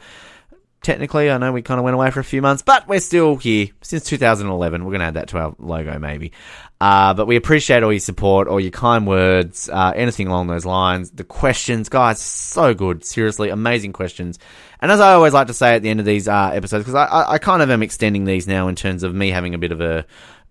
Technically, 0.80 1.28
I 1.28 1.38
know 1.38 1.50
we 1.50 1.60
kind 1.60 1.80
of 1.80 1.82
went 1.82 1.96
away 1.96 2.12
for 2.12 2.20
a 2.20 2.24
few 2.24 2.40
months, 2.40 2.62
but 2.62 2.86
we're 2.86 3.00
still 3.00 3.34
here 3.34 3.70
since 3.82 4.04
2011. 4.04 4.84
We're 4.84 4.92
going 4.92 5.00
to 5.00 5.06
add 5.06 5.14
that 5.14 5.26
to 5.30 5.38
our 5.38 5.56
logo, 5.58 5.98
maybe. 5.98 6.30
Uh, 6.80 7.14
but 7.14 7.26
we 7.26 7.34
appreciate 7.34 7.82
all 7.82 7.92
your 7.92 7.98
support, 7.98 8.46
all 8.46 8.60
your 8.60 8.70
kind 8.70 9.04
words, 9.04 9.68
uh, 9.68 9.92
anything 9.96 10.28
along 10.28 10.46
those 10.46 10.64
lines. 10.64 11.10
The 11.10 11.24
questions, 11.24 11.88
guys, 11.88 12.20
so 12.20 12.74
good. 12.74 13.04
Seriously, 13.04 13.48
amazing 13.48 13.92
questions. 13.92 14.38
And 14.80 14.92
as 14.92 15.00
I 15.00 15.14
always 15.14 15.32
like 15.32 15.48
to 15.48 15.54
say 15.54 15.74
at 15.74 15.82
the 15.82 15.90
end 15.90 15.98
of 15.98 16.06
these 16.06 16.28
uh, 16.28 16.52
episodes, 16.54 16.84
because 16.84 16.94
I, 16.94 17.06
I, 17.06 17.32
I, 17.32 17.38
kind 17.38 17.60
of 17.60 17.70
am 17.70 17.82
extending 17.82 18.24
these 18.24 18.46
now 18.46 18.68
in 18.68 18.76
terms 18.76 19.02
of 19.02 19.12
me 19.12 19.30
having 19.30 19.54
a 19.54 19.58
bit 19.58 19.72
of 19.72 19.80
a 19.80 20.06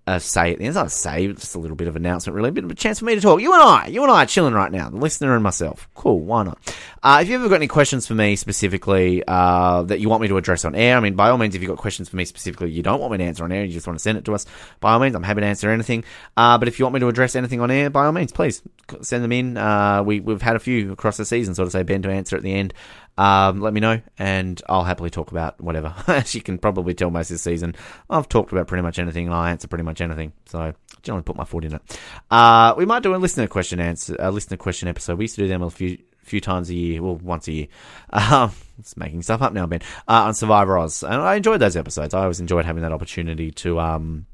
a 0.08 0.20
say. 0.20 0.54
It's 0.54 0.76
not 0.76 0.88
a 0.88 0.90
say, 0.90 1.28
just 1.34 1.56
a 1.56 1.60
little 1.60 1.76
bit 1.76 1.88
of 1.88 1.96
announcement, 1.96 2.36
really. 2.36 2.50
A 2.50 2.52
bit 2.54 2.64
of 2.64 2.72
a 2.72 2.76
chance 2.76 3.00
for 3.00 3.06
me 3.06 3.14
to 3.16 3.22
talk. 3.22 3.42
You 3.42 3.54
and 3.54 3.62
I, 3.62 3.88
you 3.88 4.02
and 4.04 4.12
I 4.12 4.24
are 4.24 4.26
chilling 4.26 4.54
right 4.54 4.72
now, 4.72 4.90
the 4.90 4.98
listener 4.98 5.36
and 5.36 5.44
myself. 5.44 5.90
Cool, 5.94 6.22
why 6.22 6.44
not? 6.44 6.58
Uh, 7.04 7.20
if 7.22 7.30
you've 7.30 7.42
ever 7.42 7.50
got 7.50 7.56
any 7.56 7.68
questions 7.68 8.08
for 8.08 8.16
me 8.16 8.36
specifically 8.36 9.24
uh, 9.28 9.84
that 9.84 10.00
you 10.00 10.10
want 10.10 10.22
me 10.22 10.30
to 10.30 10.38
address 10.38 10.66
on 10.66 10.76
air, 10.76 10.98
I 10.98 11.02
mean, 11.02 11.16
by 11.16 11.30
all 11.30 11.38
means, 11.38 11.56
if 11.56 11.62
you've 11.62 11.70
got 11.70 11.78
questions 11.78 12.10
for 12.10 12.16
me 12.16 12.26
specifically 12.26 12.72
you 12.72 12.84
don't 12.84 13.00
want 13.00 13.12
me 13.12 13.18
to 13.20 13.24
answer 13.26 13.44
on 13.44 13.52
air, 13.52 13.66
you 13.66 13.74
just 13.74 13.86
want 13.86 14.00
to 14.00 14.04
send 14.04 14.18
it 14.18 14.26
to 14.26 14.34
us, 14.34 14.46
by 14.80 14.94
all 14.94 15.00
means, 15.00 15.14
I'm 15.14 15.24
happy 15.24 15.42
to 15.42 15.48
answer 15.48 15.70
anything. 15.70 16.04
Uh, 16.36 16.58
but 16.58 16.68
if 16.68 16.80
you 16.80 16.86
want 16.86 16.96
me 16.96 17.00
to 17.02 17.08
address 17.10 17.36
anything 17.36 17.60
on 17.62 17.70
air, 17.70 17.90
by 17.90 18.06
all 18.06 18.12
means, 18.14 18.32
please 18.32 18.62
send 19.02 19.24
them 19.24 19.32
in. 19.32 19.58
Uh, 19.58 20.04
we, 20.04 20.22
we've 20.22 20.42
had 20.42 20.56
a 20.56 20.60
few 20.60 20.94
across 20.94 21.18
the 21.18 21.26
season, 21.26 21.54
sort 21.54 21.68
of 21.68 21.74
say 21.74 21.84
Ben 21.84 22.02
to 22.02 22.10
answer 22.10 22.36
at 22.36 22.44
the 22.44 22.54
end 22.54 22.74
um, 23.18 23.62
let 23.62 23.74
me 23.74 23.80
know, 23.80 24.02
and 24.20 24.62
I'll 24.70 24.84
happily 24.84 25.10
talk 25.10 25.32
about 25.32 25.60
whatever. 25.60 25.94
As 26.08 26.36
you 26.36 26.42
can 26.42 26.58
probably 26.58 26.94
tell, 26.94 27.10
most 27.10 27.30
this 27.30 27.42
season 27.42 27.76
I've 28.10 28.30
talked 28.30 28.52
about 28.52 28.68
pretty 28.68 28.84
much 28.84 29.00
anything, 29.00 29.26
and 29.26 29.36
I 29.36 29.52
answer 29.52 29.68
pretty 29.68 29.84
much 29.84 30.02
anything. 30.02 30.34
So 30.46 30.74
generally 31.02 31.24
put 31.24 31.36
my 31.36 31.46
foot 31.46 31.66
in 31.66 31.76
it. 31.76 32.00
Uh, 32.30 32.74
we 32.78 32.86
might 32.86 33.04
do 33.04 33.16
a 33.16 33.18
listener 33.18 33.48
question 33.48 33.80
answer, 33.80 34.16
a 34.20 34.32
listener 34.32 34.58
question 34.58 34.88
episode. 34.88 35.18
We 35.18 35.26
used 35.26 35.36
to 35.36 35.42
do 35.42 35.48
them 35.48 35.64
a 35.64 35.70
few 35.70 35.98
few 36.24 36.42
times 36.42 36.70
a 36.70 36.76
year, 36.76 37.02
well, 37.02 37.16
once 37.16 37.48
a 37.48 37.54
year. 37.54 37.68
Um, 38.12 38.52
it's 38.80 38.96
making 38.96 39.24
stuff 39.24 39.42
up 39.42 39.54
now, 39.54 39.66
Ben. 39.66 39.82
Uh, 40.08 40.26
on 40.26 40.34
Survivor 40.36 40.78
Oz, 40.78 41.02
and 41.02 41.16
I 41.16 41.36
enjoyed 41.36 41.60
those 41.60 41.76
episodes. 41.76 42.14
I 42.14 42.22
always 42.22 42.40
enjoyed 42.40 42.66
having 42.66 42.84
that 42.84 42.92
opportunity 42.92 43.52
to 43.52 43.80
um 43.80 44.28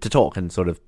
to 0.00 0.08
talk 0.08 0.36
and 0.36 0.52
sort 0.52 0.68
of 0.68 0.80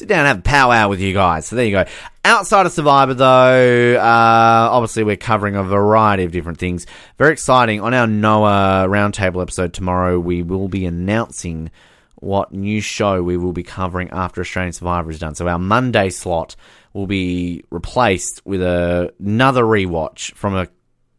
sit 0.00 0.08
down 0.08 0.20
and 0.20 0.28
have 0.28 0.38
a 0.38 0.42
powwow 0.42 0.88
with 0.88 1.00
you 1.00 1.12
guys. 1.12 1.46
So 1.46 1.56
there 1.56 1.66
you 1.66 1.72
go. 1.72 1.84
Outside 2.24 2.64
of 2.64 2.72
Survivor, 2.72 3.14
though, 3.14 3.96
uh, 3.96 4.68
obviously 4.72 5.04
we're 5.04 5.16
covering 5.16 5.56
a 5.56 5.62
variety 5.62 6.24
of 6.24 6.32
different 6.32 6.58
things. 6.58 6.86
Very 7.18 7.32
exciting. 7.32 7.80
On 7.82 7.92
our 7.92 8.06
Noah 8.06 8.86
Roundtable 8.88 9.42
episode 9.42 9.74
tomorrow, 9.74 10.18
we 10.18 10.42
will 10.42 10.68
be 10.68 10.86
announcing 10.86 11.70
what 12.16 12.52
new 12.52 12.80
show 12.80 13.22
we 13.22 13.36
will 13.36 13.52
be 13.52 13.62
covering 13.62 14.08
after 14.10 14.40
Australian 14.40 14.72
Survivor 14.72 15.10
is 15.10 15.18
done. 15.18 15.34
So 15.34 15.46
our 15.46 15.58
Monday 15.58 16.08
slot 16.08 16.56
will 16.94 17.06
be 17.06 17.62
replaced 17.70 18.40
with 18.46 18.62
a, 18.62 19.12
another 19.20 19.64
rewatch 19.64 20.32
from 20.32 20.56
a 20.56 20.68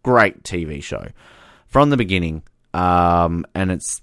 great 0.03 0.41
TV 0.43 0.81
show 0.81 1.07
from 1.67 1.91
the 1.91 1.97
beginning. 1.97 2.41
Um, 2.73 3.45
and 3.53 3.71
it's 3.71 4.01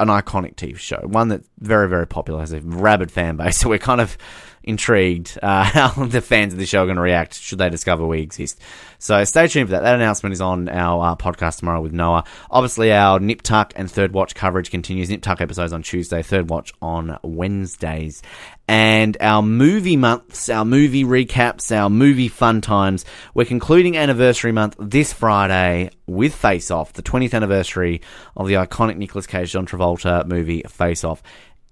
an 0.00 0.08
iconic 0.08 0.54
TV 0.56 0.76
show, 0.76 1.00
one 1.04 1.28
that's 1.28 1.48
very, 1.60 1.88
very 1.88 2.06
popular, 2.06 2.40
has 2.40 2.52
a 2.52 2.60
rabid 2.60 3.10
fan 3.10 3.36
base. 3.36 3.58
So 3.64 3.68
we're 3.68 3.78
kind 3.78 4.00
of 4.00 4.18
intrigued 4.64 5.38
uh, 5.42 5.64
how 5.64 5.88
the 6.04 6.20
fans 6.20 6.52
of 6.52 6.58
the 6.58 6.66
show 6.66 6.82
are 6.82 6.86
going 6.86 6.96
to 6.96 7.02
react 7.02 7.34
should 7.34 7.58
they 7.58 7.70
discover 7.70 8.06
we 8.06 8.20
exist. 8.20 8.60
So 8.98 9.22
stay 9.24 9.46
tuned 9.48 9.68
for 9.68 9.72
that. 9.72 9.82
That 9.82 9.96
announcement 9.96 10.32
is 10.32 10.40
on 10.40 10.68
our 10.68 11.12
uh, 11.12 11.16
podcast 11.16 11.58
tomorrow 11.58 11.82
with 11.82 11.92
Noah. 11.92 12.24
Obviously, 12.50 12.92
our 12.92 13.20
Nip 13.20 13.42
Tuck 13.42 13.74
and 13.76 13.90
Third 13.90 14.12
Watch 14.12 14.34
coverage 14.34 14.70
continues. 14.70 15.10
Nip 15.10 15.20
Tuck 15.20 15.40
episodes 15.40 15.72
on 15.72 15.82
Tuesday, 15.82 16.22
Third 16.22 16.48
Watch 16.48 16.72
on 16.80 17.18
Wednesdays. 17.22 18.22
And 18.66 19.18
our 19.20 19.42
movie 19.42 19.98
months, 19.98 20.48
our 20.48 20.64
movie 20.64 21.04
recaps, 21.04 21.70
our 21.76 21.90
movie 21.90 22.28
fun 22.28 22.62
times. 22.62 23.04
We're 23.34 23.44
concluding 23.44 23.98
anniversary 23.98 24.52
month 24.52 24.76
this 24.78 25.12
Friday 25.12 25.90
with 26.06 26.34
Face 26.34 26.70
Off, 26.70 26.94
the 26.94 27.02
20th 27.02 27.34
anniversary 27.34 28.00
of 28.36 28.48
the 28.48 28.54
iconic 28.54 28.96
Nicolas 28.96 29.26
Cage 29.26 29.52
John 29.52 29.66
Travolta 29.66 30.26
movie 30.26 30.62
Face 30.62 31.04
Off. 31.04 31.22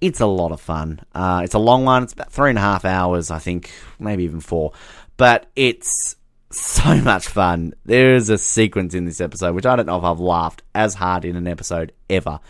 It's 0.03 0.20
a 0.20 0.27
lot 0.27 0.51
of 0.51 0.61
fun. 0.61 1.01
Uh, 1.15 1.43
it's 1.45 1.55
a 1.55 1.61
long 1.61 1.85
one. 1.85 2.03
It's 2.03 2.12
about 2.12 2.33
three 2.33 2.51
and 2.51 2.59
a 2.59 2.62
half 2.62 2.85
hours, 2.85 3.31
I 3.31 3.39
think, 3.39 3.70
maybe 4.01 4.24
even 4.24 4.41
four. 4.41 4.73
But 5.16 5.47
it's 5.55 6.16
so 6.51 6.97
much 7.03 7.29
fun. 7.29 7.74
There 7.85 8.15
is 8.16 8.29
a 8.29 8.37
sequence 8.37 8.95
in 8.95 9.05
this 9.05 9.20
episode 9.20 9.55
which 9.55 9.65
I 9.65 9.77
don't 9.77 9.87
know 9.87 9.99
if 9.99 10.05
I've 10.05 10.19
laughed 10.19 10.62
as 10.74 10.95
hard 10.95 11.24
in 11.24 11.37
an 11.37 11.47
episode 11.47 11.93
ever. 12.11 12.41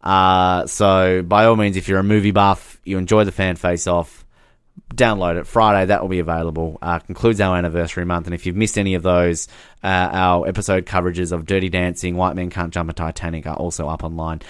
Uh, 0.00 0.66
so 0.68 1.22
by 1.22 1.44
all 1.44 1.56
means, 1.56 1.76
if 1.76 1.88
you're 1.88 1.98
a 1.98 2.04
movie 2.04 2.30
buff, 2.30 2.80
you 2.84 2.98
enjoy 2.98 3.24
the 3.24 3.32
fan 3.32 3.56
face 3.56 3.88
off, 3.88 4.24
download 4.94 5.38
it 5.38 5.46
Friday. 5.46 5.86
That 5.86 6.02
will 6.02 6.08
be 6.08 6.18
available. 6.20 6.78
Uh, 6.80 6.98
concludes 7.00 7.40
our 7.40 7.56
anniversary 7.56 8.04
month, 8.04 8.26
and 8.26 8.34
if 8.34 8.46
you've 8.46 8.56
missed 8.56 8.78
any 8.78 8.94
of 8.94 9.02
those, 9.02 9.48
uh, 9.82 10.08
our 10.12 10.46
episode 10.48 10.86
coverages 10.86 11.32
of 11.32 11.46
Dirty 11.46 11.68
Dancing, 11.68 12.16
White 12.16 12.36
Men 12.36 12.50
Can't 12.50 12.72
Jump, 12.72 12.90
and 12.90 12.96
Titanic 12.96 13.46
are 13.46 13.56
also 13.56 13.88
up 13.88 14.04
online. 14.04 14.40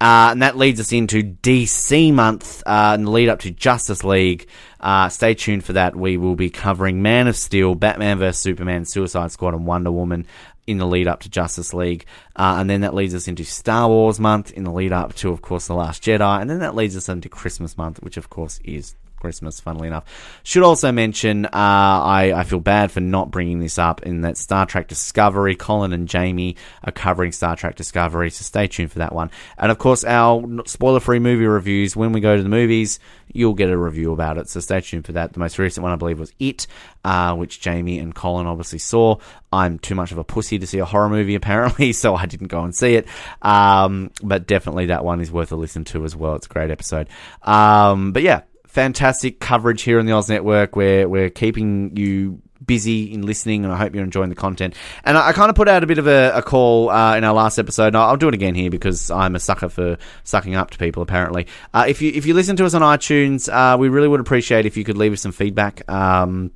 Uh, 0.00 0.28
and 0.30 0.42
that 0.42 0.56
leads 0.56 0.80
us 0.80 0.92
into 0.92 1.22
DC 1.22 2.12
month 2.12 2.62
uh, 2.64 2.92
and 2.94 3.06
the 3.06 3.10
lead 3.10 3.28
up 3.28 3.40
to 3.40 3.50
Justice 3.50 4.02
League. 4.02 4.48
Uh, 4.80 5.10
stay 5.10 5.34
tuned 5.34 5.62
for 5.64 5.74
that. 5.74 5.94
We 5.94 6.16
will 6.16 6.36
be 6.36 6.48
covering 6.48 7.02
Man 7.02 7.28
of 7.28 7.36
Steel, 7.36 7.74
Batman 7.74 8.18
vs 8.18 8.38
Superman, 8.38 8.86
Suicide 8.86 9.30
Squad, 9.30 9.54
and 9.54 9.66
Wonder 9.66 9.92
Woman 9.92 10.26
in 10.66 10.78
the 10.78 10.86
lead 10.86 11.06
up 11.06 11.20
to 11.20 11.28
Justice 11.28 11.74
League. 11.74 12.06
Uh, 12.34 12.56
and 12.58 12.70
then 12.70 12.80
that 12.80 12.94
leads 12.94 13.14
us 13.14 13.28
into 13.28 13.44
Star 13.44 13.88
Wars 13.88 14.18
month 14.18 14.52
in 14.52 14.64
the 14.64 14.72
lead 14.72 14.92
up 14.92 15.14
to, 15.16 15.30
of 15.30 15.42
course, 15.42 15.66
The 15.66 15.74
Last 15.74 16.02
Jedi. 16.02 16.40
And 16.40 16.48
then 16.48 16.60
that 16.60 16.74
leads 16.74 16.96
us 16.96 17.08
into 17.08 17.28
Christmas 17.28 17.76
month, 17.76 18.02
which, 18.02 18.16
of 18.16 18.30
course, 18.30 18.58
is 18.64 18.94
Christmas, 19.20 19.60
funnily 19.60 19.88
enough. 19.88 20.04
Should 20.42 20.62
also 20.62 20.90
mention, 20.90 21.46
uh, 21.46 21.50
I, 21.52 22.32
I 22.34 22.44
feel 22.44 22.60
bad 22.60 22.90
for 22.90 23.00
not 23.00 23.30
bringing 23.30 23.60
this 23.60 23.78
up 23.78 24.02
in 24.02 24.22
that 24.22 24.36
Star 24.36 24.66
Trek 24.66 24.88
Discovery, 24.88 25.54
Colin 25.54 25.92
and 25.92 26.08
Jamie 26.08 26.56
are 26.82 26.92
covering 26.92 27.32
Star 27.32 27.56
Trek 27.56 27.76
Discovery, 27.76 28.30
so 28.30 28.42
stay 28.42 28.66
tuned 28.66 28.90
for 28.90 28.98
that 28.98 29.14
one. 29.14 29.30
And 29.58 29.70
of 29.70 29.78
course, 29.78 30.04
our 30.04 30.42
spoiler 30.66 31.00
free 31.00 31.18
movie 31.18 31.46
reviews, 31.46 31.94
when 31.94 32.12
we 32.12 32.20
go 32.20 32.36
to 32.36 32.42
the 32.42 32.48
movies, 32.48 32.98
you'll 33.32 33.54
get 33.54 33.70
a 33.70 33.76
review 33.76 34.12
about 34.12 34.38
it, 34.38 34.48
so 34.48 34.60
stay 34.60 34.80
tuned 34.80 35.06
for 35.06 35.12
that. 35.12 35.32
The 35.32 35.38
most 35.38 35.58
recent 35.58 35.82
one, 35.82 35.92
I 35.92 35.96
believe, 35.96 36.18
was 36.18 36.32
It, 36.38 36.66
uh, 37.04 37.34
which 37.36 37.60
Jamie 37.60 37.98
and 37.98 38.14
Colin 38.14 38.46
obviously 38.46 38.78
saw. 38.78 39.16
I'm 39.52 39.78
too 39.78 39.94
much 39.94 40.12
of 40.12 40.18
a 40.18 40.24
pussy 40.24 40.58
to 40.58 40.66
see 40.66 40.78
a 40.78 40.84
horror 40.84 41.08
movie, 41.08 41.34
apparently, 41.36 41.92
so 41.92 42.14
I 42.14 42.26
didn't 42.26 42.48
go 42.48 42.62
and 42.62 42.74
see 42.74 42.94
it. 42.94 43.06
Um, 43.42 44.10
but 44.22 44.46
definitely 44.46 44.86
that 44.86 45.04
one 45.04 45.20
is 45.20 45.30
worth 45.30 45.52
a 45.52 45.56
listen 45.56 45.84
to 45.86 46.04
as 46.04 46.16
well. 46.16 46.34
It's 46.34 46.46
a 46.46 46.50
great 46.50 46.70
episode. 46.70 47.08
Um, 47.42 48.12
but 48.12 48.22
yeah, 48.22 48.42
fantastic 48.70 49.40
coverage 49.40 49.82
here 49.82 49.98
on 49.98 50.06
the 50.06 50.12
Oz 50.12 50.28
Network. 50.28 50.76
We're 50.76 51.08
we're 51.08 51.30
keeping 51.30 51.96
you 51.96 52.40
busy 52.64 53.12
in 53.12 53.22
listening, 53.22 53.64
and 53.64 53.72
I 53.72 53.76
hope 53.76 53.94
you're 53.94 54.04
enjoying 54.04 54.28
the 54.28 54.36
content. 54.36 54.74
And 55.04 55.18
I, 55.18 55.28
I 55.28 55.32
kind 55.32 55.50
of 55.50 55.56
put 55.56 55.68
out 55.68 55.82
a 55.82 55.86
bit 55.86 55.98
of 55.98 56.06
a, 56.06 56.30
a 56.34 56.42
call 56.42 56.88
uh, 56.88 57.16
in 57.16 57.24
our 57.24 57.34
last 57.34 57.58
episode. 57.58 57.88
And 57.88 57.96
I'll 57.96 58.16
do 58.16 58.28
it 58.28 58.34
again 58.34 58.54
here 58.54 58.70
because 58.70 59.10
I'm 59.10 59.34
a 59.34 59.40
sucker 59.40 59.68
for 59.68 59.98
sucking 60.24 60.54
up 60.54 60.70
to 60.70 60.78
people. 60.78 61.02
Apparently, 61.02 61.46
uh, 61.74 61.86
if 61.88 62.00
you 62.00 62.12
if 62.14 62.26
you 62.26 62.34
listen 62.34 62.56
to 62.56 62.64
us 62.64 62.74
on 62.74 62.82
iTunes, 62.82 63.52
uh, 63.52 63.76
we 63.76 63.88
really 63.88 64.08
would 64.08 64.20
appreciate 64.20 64.66
if 64.66 64.76
you 64.76 64.84
could 64.84 64.96
leave 64.96 65.12
us 65.12 65.20
some 65.20 65.32
feedback. 65.32 65.88
Um, 65.90 66.52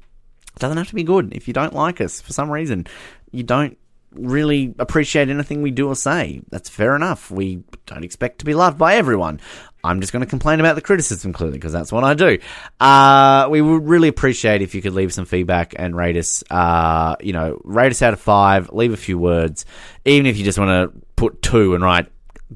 doesn't 0.58 0.76
have 0.76 0.88
to 0.88 0.94
be 0.94 1.02
good. 1.02 1.32
If 1.32 1.48
you 1.48 1.54
don't 1.54 1.74
like 1.74 2.00
us 2.00 2.20
for 2.20 2.32
some 2.32 2.48
reason, 2.48 2.86
you 3.32 3.42
don't 3.42 3.76
really 4.12 4.72
appreciate 4.78 5.28
anything 5.28 5.62
we 5.62 5.72
do 5.72 5.88
or 5.88 5.96
say. 5.96 6.42
That's 6.50 6.68
fair 6.68 6.94
enough. 6.94 7.30
We 7.32 7.64
don't 7.86 8.04
expect 8.04 8.38
to 8.38 8.44
be 8.44 8.54
loved 8.54 8.78
by 8.78 8.94
everyone. 8.94 9.40
I'm 9.84 10.00
just 10.00 10.12
going 10.12 10.24
to 10.24 10.28
complain 10.28 10.60
about 10.60 10.74
the 10.74 10.80
criticism 10.80 11.32
clearly 11.32 11.58
because 11.58 11.72
that's 11.72 11.92
what 11.92 12.02
I 12.04 12.14
do. 12.14 12.38
Uh, 12.80 13.48
we 13.50 13.60
would 13.60 13.86
really 13.86 14.08
appreciate 14.08 14.62
if 14.62 14.74
you 14.74 14.82
could 14.82 14.94
leave 14.94 15.12
some 15.12 15.26
feedback 15.26 15.74
and 15.76 15.94
rate 15.94 16.16
us. 16.16 16.42
Uh, 16.50 17.16
you 17.20 17.32
know, 17.32 17.60
rate 17.64 17.90
us 17.90 18.02
out 18.02 18.14
of 18.14 18.20
five. 18.20 18.72
Leave 18.72 18.92
a 18.92 18.96
few 18.96 19.18
words, 19.18 19.66
even 20.04 20.26
if 20.26 20.38
you 20.38 20.44
just 20.44 20.58
want 20.58 20.70
to 20.70 20.98
put 21.16 21.42
two 21.42 21.74
and 21.74 21.84
write 21.84 22.06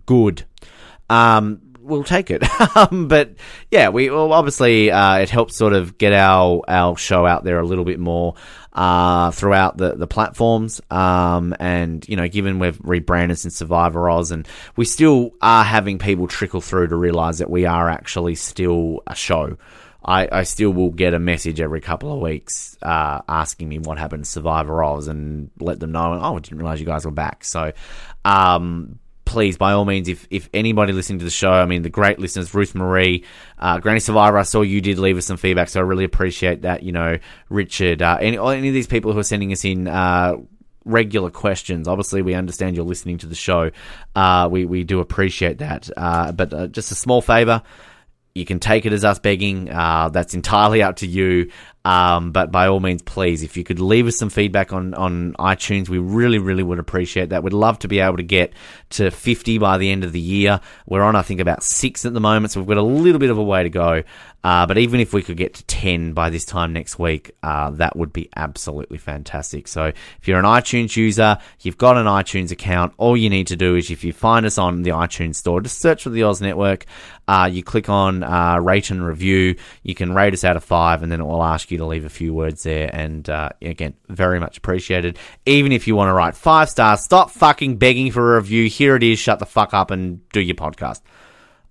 good. 0.07 0.45
Um, 1.11 1.61
we'll 1.81 2.05
take 2.05 2.31
it. 2.31 2.43
Um, 2.75 3.09
but 3.09 3.35
yeah, 3.71 3.89
we 3.89 4.09
well, 4.09 4.33
obviously 4.33 4.91
uh, 4.91 5.17
it 5.17 5.31
helps 5.31 5.57
sort 5.57 5.73
of 5.73 5.99
get 5.99 6.13
our 6.13 6.63
our 6.69 6.97
show 6.97 7.27
out 7.27 7.43
there 7.43 7.59
a 7.59 7.67
little 7.67 7.85
bit 7.85 7.99
more 7.99 8.35
uh, 8.79 9.33
throughout 9.33 9.77
the, 9.77 9.97
the 9.97 10.07
platforms. 10.07 10.81
Um, 10.89 11.53
and, 11.59 12.09
you 12.09 12.15
know, 12.15 12.29
given 12.29 12.61
we've 12.61 12.79
rebranded 12.81 13.37
since 13.37 13.57
Survivor 13.57 14.09
Oz 14.09 14.31
and 14.31 14.47
we 14.77 14.85
still 14.85 15.33
are 15.43 15.65
having 15.65 15.99
people 15.99 16.29
trickle 16.29 16.61
through 16.61 16.87
to 16.87 16.97
realize 16.97 17.39
that 17.39 17.51
we 17.51 17.67
are 17.67 17.89
actually 17.89 18.37
still 18.37 19.03
a 19.09 19.17
show. 19.17 19.59
I, 20.05 20.29
I 20.31 20.43
still 20.45 20.71
will 20.71 20.91
get 20.91 21.13
a 21.13 21.19
message 21.19 21.61
every 21.61 21.81
couple 21.81 22.13
of 22.13 22.21
weeks 22.21 22.79
uh, 22.81 23.21
asking 23.29 23.69
me 23.69 23.81
what 23.81 23.99
happened 23.99 24.25
to 24.25 24.31
Survivor 24.31 24.81
Oz 24.85 25.09
and 25.09 25.51
let 25.59 25.81
them 25.81 25.91
know, 25.91 26.17
oh, 26.23 26.37
I 26.37 26.39
didn't 26.39 26.59
realize 26.59 26.79
you 26.79 26.87
guys 26.87 27.05
were 27.05 27.11
back. 27.11 27.43
So, 27.43 27.73
um, 28.25 29.01
please, 29.29 29.59
by 29.59 29.73
all 29.73 29.85
means, 29.85 30.09
if, 30.09 30.27
if 30.31 30.49
anybody 30.55 30.93
listening 30.93 31.19
to 31.19 31.25
the 31.25 31.31
show, 31.31 31.51
I 31.51 31.67
mean, 31.67 31.83
the 31.83 31.91
great 31.91 32.19
listeners, 32.19 32.55
Ruth 32.55 32.75
Marie, 32.75 33.25
uh, 33.59 33.79
Granny 33.79 34.01
Survivor, 34.01 34.39
I 34.39 34.43
saw 34.43 34.63
you 34.63 34.81
did 34.81 34.99
leave 34.99 35.19
us 35.19 35.27
some 35.27 35.37
feedback, 35.37 35.69
so 35.69 35.81
I 35.81 35.83
really 35.83 36.05
appreciate 36.05 36.63
that. 36.63 36.83
You 36.83 36.93
know, 36.93 37.19
Richard, 37.51 38.01
uh, 38.01 38.17
any, 38.21 38.39
any 38.39 38.69
of 38.69 38.75
these 38.75 38.87
people 38.87 39.13
who 39.13 39.19
are 39.19 39.25
sending 39.25 39.53
us 39.53 39.65
in, 39.65 39.87
uh, 39.87 40.37
regular 40.87 41.31
questions. 41.31 41.87
Obviously, 41.87 42.23
we 42.23 42.35
understand 42.35 42.75
you're 42.75 42.85
listening 42.85 43.19
to 43.19 43.27
the 43.27 43.35
show. 43.35 43.71
Uh, 44.17 44.49
we, 44.51 44.65
we 44.65 44.85
do 44.85 45.01
appreciate 45.01 45.59
that. 45.59 45.91
Uh, 45.95 46.33
but 46.33 46.53
uh, 46.55 46.67
just 46.67 46.91
a 46.91 46.95
small 46.95 47.21
favor. 47.21 47.63
You 48.35 48.45
can 48.45 48.61
take 48.61 48.87
it 48.87 48.93
as 48.93 49.05
us 49.05 49.19
begging. 49.19 49.71
Uh, 49.71 50.09
that's 50.09 50.35
entirely 50.35 50.83
up 50.83 50.97
to 50.97 51.07
you. 51.07 51.51
Um, 51.89 52.32
but 52.32 52.52
by 52.52 52.66
all 52.66 52.81
means, 52.81 53.01
please, 53.01 53.43
if 53.43 53.56
you 53.56 53.65
could 53.65 53.81
leave 53.81 54.06
us 54.06 54.19
some 54.19 54.28
feedback 54.28 54.74
on, 54.74 54.93
on 54.93 55.32
iTunes, 55.39 55.89
we 55.89 55.97
really, 55.97 56.39
really 56.39 56.62
would 56.62 56.78
appreciate 56.78 57.31
that. 57.31 57.43
We'd 57.43 57.55
love 57.55 57.78
to 57.78 57.89
be 57.89 58.01
able 58.01 58.19
to 58.19 58.23
get 58.23 58.52
to 58.90 59.10
50 59.10 59.56
by 59.56 59.78
the 59.78 59.90
end 59.90 60.05
of 60.05 60.12
the 60.12 60.20
year. 60.20 60.60
We're 60.85 61.02
on, 61.02 61.16
I 61.16 61.23
think, 61.23 61.40
about 61.40 61.62
six 61.62 62.05
at 62.05 62.12
the 62.12 62.20
moment, 62.20 62.52
so 62.52 62.60
we've 62.60 62.69
got 62.69 62.77
a 62.77 62.82
little 62.82 63.19
bit 63.19 63.31
of 63.31 63.39
a 63.39 63.43
way 63.43 63.62
to 63.62 63.70
go. 63.70 64.02
Uh, 64.44 64.66
but 64.66 64.78
even 64.78 65.01
if 65.01 65.12
we 65.12 65.20
could 65.20 65.36
get 65.36 65.55
to 65.55 65.65
10 65.65 66.12
by 66.12 66.31
this 66.31 66.44
time 66.44 66.73
next 66.73 66.98
week, 66.98 67.32
uh, 67.43 67.70
that 67.70 67.97
would 67.97 68.12
be 68.12 68.31
absolutely 68.36 68.97
fantastic. 68.97 69.66
So 69.66 69.86
if 69.86 70.28
you're 70.28 70.39
an 70.39 70.44
iTunes 70.44 70.97
user, 70.97 71.39
you've 71.60 71.77
got 71.77 71.97
an 71.97 72.06
iTunes 72.06 72.52
account, 72.52 72.94
all 72.98 73.16
you 73.16 73.31
need 73.31 73.48
to 73.48 73.56
do 73.56 73.74
is 73.74 73.90
if 73.90 74.05
you 74.05 74.12
find 74.12 74.47
us 74.47 74.56
on 74.56 74.82
the 74.82 74.90
iTunes 74.90 75.36
store, 75.36 75.60
just 75.60 75.81
search 75.81 76.05
for 76.05 76.10
the 76.10 76.23
Oz 76.23 76.40
Network. 76.40 76.86
Uh, 77.27 77.48
you 77.52 77.62
click 77.62 77.89
on 77.89 78.23
uh, 78.23 78.59
rate 78.59 78.90
and 78.90 79.05
review. 79.05 79.56
You 79.82 79.94
can 79.94 80.15
rate 80.15 80.32
us 80.32 80.44
out 80.44 80.56
of 80.56 80.65
five, 80.65 81.02
and 81.02 81.12
then 81.12 81.20
it 81.20 81.24
will 81.24 81.43
ask 81.43 81.70
you 81.70 81.78
to 81.78 81.85
leave 81.85 82.06
a 82.06 82.09
few 82.09 82.32
words 82.32 82.62
there. 82.62 82.89
And 82.90 83.28
uh, 83.28 83.51
again, 83.60 83.94
very 84.09 84.40
much 84.40 84.56
appreciated. 84.56 85.19
Even 85.44 85.73
if 85.73 85.86
you 85.86 85.94
want 85.94 86.09
to 86.09 86.15
write 86.15 86.36
five 86.36 86.70
stars, 86.70 87.02
stop 87.02 87.31
fucking 87.31 87.77
begging 87.77 88.12
for 88.12 88.35
a 88.35 88.36
review. 88.36 88.69
Here 88.69 88.97
it 88.97 89.02
is. 89.02 89.19
Shut 89.19 89.40
the 89.40 89.47
fuck 89.47 89.74
up 89.74 89.90
and 89.90 90.27
do 90.31 90.40
your 90.40 90.55
podcast. 90.55 91.02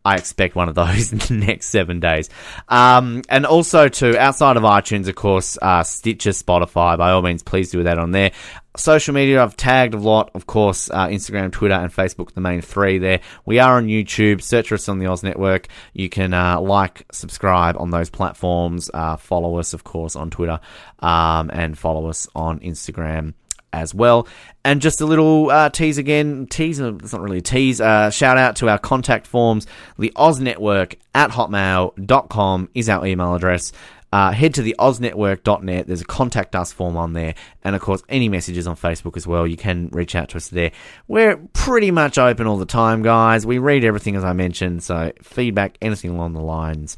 I 0.07 0.15
expect 0.15 0.55
one 0.55 0.69
of 0.69 0.75
those 0.75 1.11
in 1.11 1.17
the 1.17 1.45
next 1.45 1.67
seven 1.67 1.99
days. 1.99 2.29
Um, 2.69 3.23
and 3.27 3.45
also, 3.45 3.89
to 3.89 4.17
outside 4.17 4.55
of 4.55 4.63
iTunes, 4.63 5.09
of 5.09 5.15
course, 5.15 5.57
uh, 5.61 5.83
Stitcher, 5.83 6.29
Spotify, 6.29 6.97
by 6.97 7.11
all 7.11 7.21
means, 7.21 7.43
please 7.43 7.71
do 7.71 7.83
that 7.83 7.99
on 7.99 8.11
there. 8.11 8.31
Social 8.77 9.13
media, 9.13 9.43
I've 9.43 9.57
tagged 9.57 9.95
a 9.95 9.97
lot, 9.97 10.31
of 10.33 10.47
course, 10.47 10.89
uh, 10.89 11.07
Instagram, 11.07 11.51
Twitter, 11.51 11.73
and 11.73 11.91
Facebook, 11.91 12.31
the 12.31 12.39
main 12.39 12.61
three 12.61 12.99
there. 12.99 13.19
We 13.45 13.59
are 13.59 13.75
on 13.75 13.87
YouTube. 13.87 14.41
Search 14.41 14.71
us 14.71 14.87
on 14.87 14.99
the 14.99 15.07
Oz 15.07 15.23
Network. 15.23 15.67
You 15.93 16.07
can 16.07 16.33
uh, 16.33 16.61
like, 16.61 17.05
subscribe 17.11 17.75
on 17.77 17.89
those 17.89 18.09
platforms. 18.09 18.89
Uh, 18.93 19.17
follow 19.17 19.59
us, 19.59 19.73
of 19.73 19.83
course, 19.83 20.15
on 20.15 20.29
Twitter, 20.29 20.61
um, 20.99 21.49
and 21.51 21.77
follow 21.77 22.07
us 22.07 22.29
on 22.33 22.59
Instagram 22.61 23.33
as 23.73 23.93
well. 23.93 24.27
And 24.63 24.81
just 24.81 25.01
a 25.01 25.05
little 25.05 25.49
uh, 25.49 25.69
tease 25.69 25.97
again, 25.97 26.47
tease, 26.47 26.79
it's 26.79 27.13
not 27.13 27.21
really 27.21 27.39
a 27.39 27.41
tease, 27.41 27.79
uh, 27.79 28.09
shout 28.09 28.37
out 28.37 28.57
to 28.57 28.69
our 28.69 28.77
contact 28.77 29.27
forms. 29.27 29.67
The 29.97 30.11
Oz 30.15 30.39
Network 30.39 30.95
at 31.15 31.31
hotmail.com 31.31 32.69
is 32.73 32.89
our 32.89 33.05
email 33.05 33.35
address. 33.35 33.71
Uh, 34.11 34.31
head 34.31 34.53
to 34.53 34.61
the 34.61 34.75
oznetwork.net. 34.79 35.85
There's 35.85 36.01
a 36.01 36.05
contact 36.05 36.55
us 36.55 36.71
form 36.71 36.95
on 36.95 37.11
there. 37.11 37.35
And 37.63 37.75
of 37.75 37.81
course, 37.81 38.01
any 38.07 38.29
messages 38.29 38.65
on 38.65 38.77
Facebook 38.77 39.17
as 39.17 39.27
well. 39.27 39.45
You 39.45 39.57
can 39.57 39.89
reach 39.91 40.15
out 40.15 40.29
to 40.29 40.37
us 40.37 40.47
there. 40.47 40.71
We're 41.09 41.35
pretty 41.51 41.91
much 41.91 42.17
open 42.17 42.47
all 42.47 42.57
the 42.57 42.65
time, 42.65 43.03
guys. 43.03 43.45
We 43.45 43.57
read 43.57 43.83
everything 43.83 44.15
as 44.15 44.23
I 44.23 44.31
mentioned. 44.31 44.83
So 44.83 45.11
feedback, 45.21 45.77
anything 45.81 46.11
along 46.11 46.33
the 46.33 46.41
lines, 46.41 46.95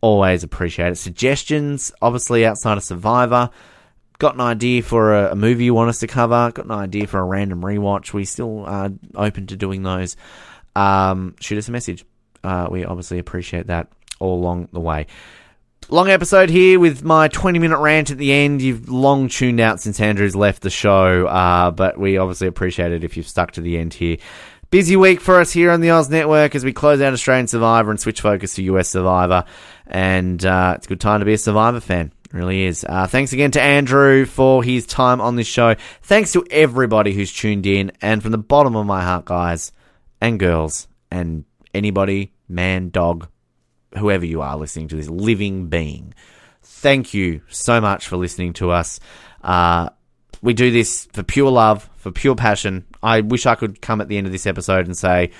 always 0.00 0.42
appreciate 0.42 0.90
it. 0.90 0.96
Suggestions, 0.96 1.92
obviously 2.02 2.44
outside 2.44 2.76
of 2.76 2.82
Survivor 2.82 3.50
got 4.18 4.34
an 4.34 4.40
idea 4.40 4.82
for 4.82 5.14
a, 5.14 5.32
a, 5.32 5.34
movie 5.36 5.64
you 5.64 5.74
want 5.74 5.88
us 5.88 6.00
to 6.00 6.06
cover, 6.06 6.50
got 6.52 6.64
an 6.64 6.72
idea 6.72 7.06
for 7.06 7.20
a 7.20 7.24
random 7.24 7.62
rewatch, 7.62 8.12
we 8.12 8.24
still 8.24 8.64
are 8.66 8.90
open 9.14 9.46
to 9.46 9.56
doing 9.56 9.82
those. 9.82 10.16
Um, 10.74 11.36
shoot 11.40 11.58
us 11.58 11.68
a 11.68 11.72
message. 11.72 12.04
Uh, 12.42 12.68
we 12.70 12.84
obviously 12.84 13.18
appreciate 13.18 13.68
that 13.68 13.88
all 14.18 14.38
along 14.38 14.68
the 14.72 14.80
way. 14.80 15.06
Long 15.90 16.10
episode 16.10 16.50
here 16.50 16.78
with 16.78 17.02
my 17.02 17.28
20 17.28 17.58
minute 17.58 17.78
rant 17.78 18.10
at 18.10 18.18
the 18.18 18.32
end. 18.32 18.60
You've 18.60 18.88
long 18.88 19.28
tuned 19.28 19.60
out 19.60 19.80
since 19.80 20.00
Andrew's 20.00 20.36
left 20.36 20.62
the 20.62 20.70
show, 20.70 21.26
uh, 21.26 21.70
but 21.70 21.98
we 21.98 22.18
obviously 22.18 22.46
appreciate 22.46 22.92
it 22.92 23.04
if 23.04 23.16
you've 23.16 23.28
stuck 23.28 23.52
to 23.52 23.60
the 23.60 23.78
end 23.78 23.94
here. 23.94 24.18
Busy 24.70 24.96
week 24.96 25.20
for 25.20 25.40
us 25.40 25.50
here 25.50 25.70
on 25.70 25.80
the 25.80 25.90
Oz 25.90 26.10
Network 26.10 26.54
as 26.54 26.62
we 26.62 26.74
close 26.74 27.00
out 27.00 27.14
Australian 27.14 27.46
Survivor 27.46 27.90
and 27.90 27.98
switch 27.98 28.20
focus 28.20 28.54
to 28.56 28.62
US 28.64 28.90
Survivor. 28.90 29.44
And 29.86 30.44
uh, 30.44 30.74
it's 30.76 30.84
a 30.84 30.88
good 30.90 31.00
time 31.00 31.20
to 31.20 31.26
be 31.26 31.32
a 31.32 31.38
Survivor 31.38 31.80
fan 31.80 32.12
really 32.32 32.64
is. 32.64 32.84
Uh, 32.88 33.06
thanks 33.06 33.32
again 33.32 33.50
to 33.52 33.60
Andrew 33.60 34.24
for 34.24 34.62
his 34.62 34.86
time 34.86 35.20
on 35.20 35.36
this 35.36 35.46
show. 35.46 35.76
Thanks 36.02 36.32
to 36.32 36.44
everybody 36.50 37.12
who's 37.12 37.32
tuned 37.32 37.66
in. 37.66 37.92
And 38.00 38.22
from 38.22 38.32
the 38.32 38.38
bottom 38.38 38.76
of 38.76 38.86
my 38.86 39.02
heart, 39.02 39.24
guys 39.24 39.72
and 40.20 40.38
girls, 40.38 40.88
and 41.10 41.44
anybody, 41.74 42.32
man, 42.48 42.90
dog, 42.90 43.28
whoever 43.96 44.26
you 44.26 44.42
are 44.42 44.56
listening 44.56 44.88
to 44.88 44.96
this 44.96 45.08
living 45.08 45.68
being, 45.68 46.14
thank 46.62 47.14
you 47.14 47.40
so 47.48 47.80
much 47.80 48.08
for 48.08 48.16
listening 48.16 48.52
to 48.54 48.70
us. 48.70 49.00
Uh, 49.42 49.88
we 50.42 50.54
do 50.54 50.70
this 50.70 51.08
for 51.12 51.22
pure 51.22 51.50
love, 51.50 51.88
for 51.96 52.12
pure 52.12 52.36
passion. 52.36 52.84
I 53.02 53.22
wish 53.22 53.46
I 53.46 53.54
could 53.54 53.80
come 53.80 54.00
at 54.00 54.08
the 54.08 54.18
end 54.18 54.26
of 54.26 54.32
this 54.32 54.46
episode 54.46 54.86
and 54.86 54.96
say, 54.96 55.30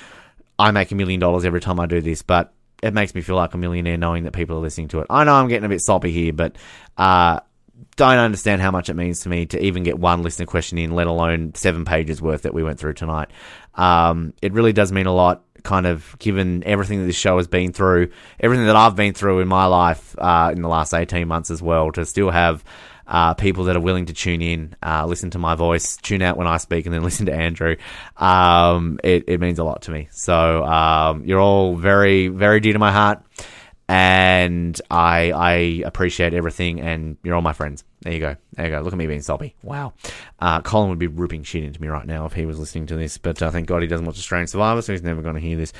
I 0.59 0.71
make 0.73 0.91
a 0.91 0.95
million 0.95 1.21
dollars 1.21 1.45
every 1.45 1.61
time 1.61 1.79
I 1.79 1.87
do 1.87 2.01
this, 2.01 2.23
but 2.23 2.53
it 2.83 2.95
makes 2.95 3.15
me 3.15 3.21
feel 3.21 3.37
like 3.37 3.55
a 3.55 3.59
millionaire 3.59 3.97
knowing 3.97 4.25
that 4.25 4.33
people 4.33 4.57
are 4.57 4.61
listening 4.61 4.89
to 4.89 5.01
it. 5.01 5.07
I 5.11 5.25
know 5.25 5.35
I'm 5.35 5.49
getting 5.49 5.65
a 5.65 5.69
bit 5.69 5.81
soppy 5.81 6.13
here, 6.13 6.33
but 6.33 6.57
uh, 6.97 7.41
don't 7.97 8.19
understand 8.19 8.63
how 8.63 8.71
much 8.71 8.89
it 8.89 8.95
means 8.95 9.21
to 9.21 9.29
me 9.29 9.47
to 9.47 9.63
even 9.63 9.83
get 9.83 9.99
one 9.99 10.23
listener 10.23 10.47
question 10.47 10.79
in, 10.79 10.93
let 10.93 11.07
alone 11.07 11.55
seven 11.55 11.85
pages 11.85 12.23
worth 12.23 12.43
that 12.43 12.55
we 12.55 12.63
went 12.63 12.79
through 12.79 12.95
tonight. 12.95 13.31
Um, 13.75 14.35
it 14.43 14.53
really 14.53 14.73
does 14.73 14.93
mean 14.93 15.07
a 15.07 15.15
lot, 15.15 15.45
kind 15.63 15.87
of 15.87 16.17
given 16.19 16.63
everything 16.65 17.01
that 17.01 17.07
this 17.07 17.17
show 17.17 17.37
has 17.37 17.49
been 17.49 17.73
through, 17.73 18.11
everything 18.41 18.67
that 18.67 18.77
I've 18.77 18.97
been 18.97 19.15
through 19.15 19.41
in 19.41 19.49
my 19.49 19.67
life 19.67 20.15
uh, 20.19 20.53
in 20.55 20.63
the 20.63 20.69
last 20.69 20.95
18 20.95 21.27
months 21.27 21.51
as 21.51 21.61
well, 21.61 21.91
to 21.93 22.05
still 22.05 22.31
have 22.31 22.65
uh, 23.09 23.33
people 23.33 23.65
that 23.65 23.77
are 23.77 23.81
willing 23.81 24.07
to 24.07 24.13
tune 24.13 24.43
in, 24.43 24.77
uh, 24.83 25.07
listen 25.07 25.31
to 25.31 25.39
my 25.39 25.55
voice, 25.55 25.97
tune 25.97 26.21
out 26.21 26.37
when 26.37 26.47
I 26.47 26.59
speak, 26.59 26.85
and 26.85 26.95
then 26.95 27.03
listen 27.05 27.27
to 27.27 27.35
Andrew. 27.35 27.77
Um, 28.17 29.01
it, 29.03 29.25
it, 29.27 29.41
means 29.41 29.59
a 29.59 29.65
lot 29.65 29.83
to 29.83 29.91
me. 29.91 30.09
So 30.11 30.65
um, 30.65 31.25
you're 31.25 31.41
all 31.41 31.75
very, 31.75 32.29
very 32.29 32.61
dear 32.61 32.75
to 32.75 32.79
my 32.79 32.93
heart, 32.93 33.23
and 33.89 34.79
I 34.91 35.33
I 35.33 35.53
appreciate 35.87 36.35
everything. 36.35 36.81
And 36.81 37.17
you're 37.23 37.35
all 37.35 37.41
my 37.41 37.55
friends. 37.55 37.83
There 38.03 38.13
you 38.13 38.21
go. 38.21 38.37
There 38.53 38.67
you 38.67 38.71
go. 38.71 38.81
Look 38.83 38.93
at 38.93 38.99
me 38.99 39.07
being 39.07 39.23
soppy. 39.23 39.57
Wow. 39.63 39.95
Uh, 40.39 40.61
Colin 40.61 40.91
would 40.91 40.99
be 40.99 41.07
ripping 41.07 41.43
shit 41.43 41.65
into 41.65 41.81
me 41.81 41.89
right 41.89 42.07
now 42.07 42.27
if 42.27 42.35
he 42.35 42.45
was 42.45 42.59
listening 42.59 42.87
to 42.89 42.97
this, 42.97 43.17
but 43.17 43.41
uh, 43.43 43.51
thank 43.51 43.67
God 43.67 43.81
he 43.81 43.89
doesn't 43.89 44.07
watch 44.07 44.19
Australian 44.19 44.47
Survivor, 44.47 44.83
so 44.83 44.93
he's 44.93 45.03
never 45.03 45.23
going 45.23 45.35
to 45.35 45.41
hear 45.41 45.57
this. 45.57 45.73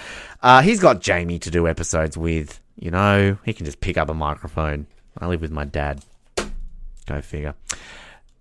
Uh, 0.43 0.63
he's 0.63 0.81
got 0.81 1.01
Jamie 1.01 1.39
to 1.41 1.51
do 1.51 1.69
episodes 1.69 2.17
with. 2.17 2.61
You 2.81 2.93
know, 2.93 3.37
he 3.45 3.53
can 3.53 3.67
just 3.67 3.81
pick 3.81 3.99
up 3.99 4.09
a 4.09 4.15
microphone. 4.15 4.87
I 5.19 5.27
live 5.27 5.41
with 5.41 5.51
my 5.51 5.65
dad. 5.65 6.01
Go 7.09 7.23
figure. 7.23 7.55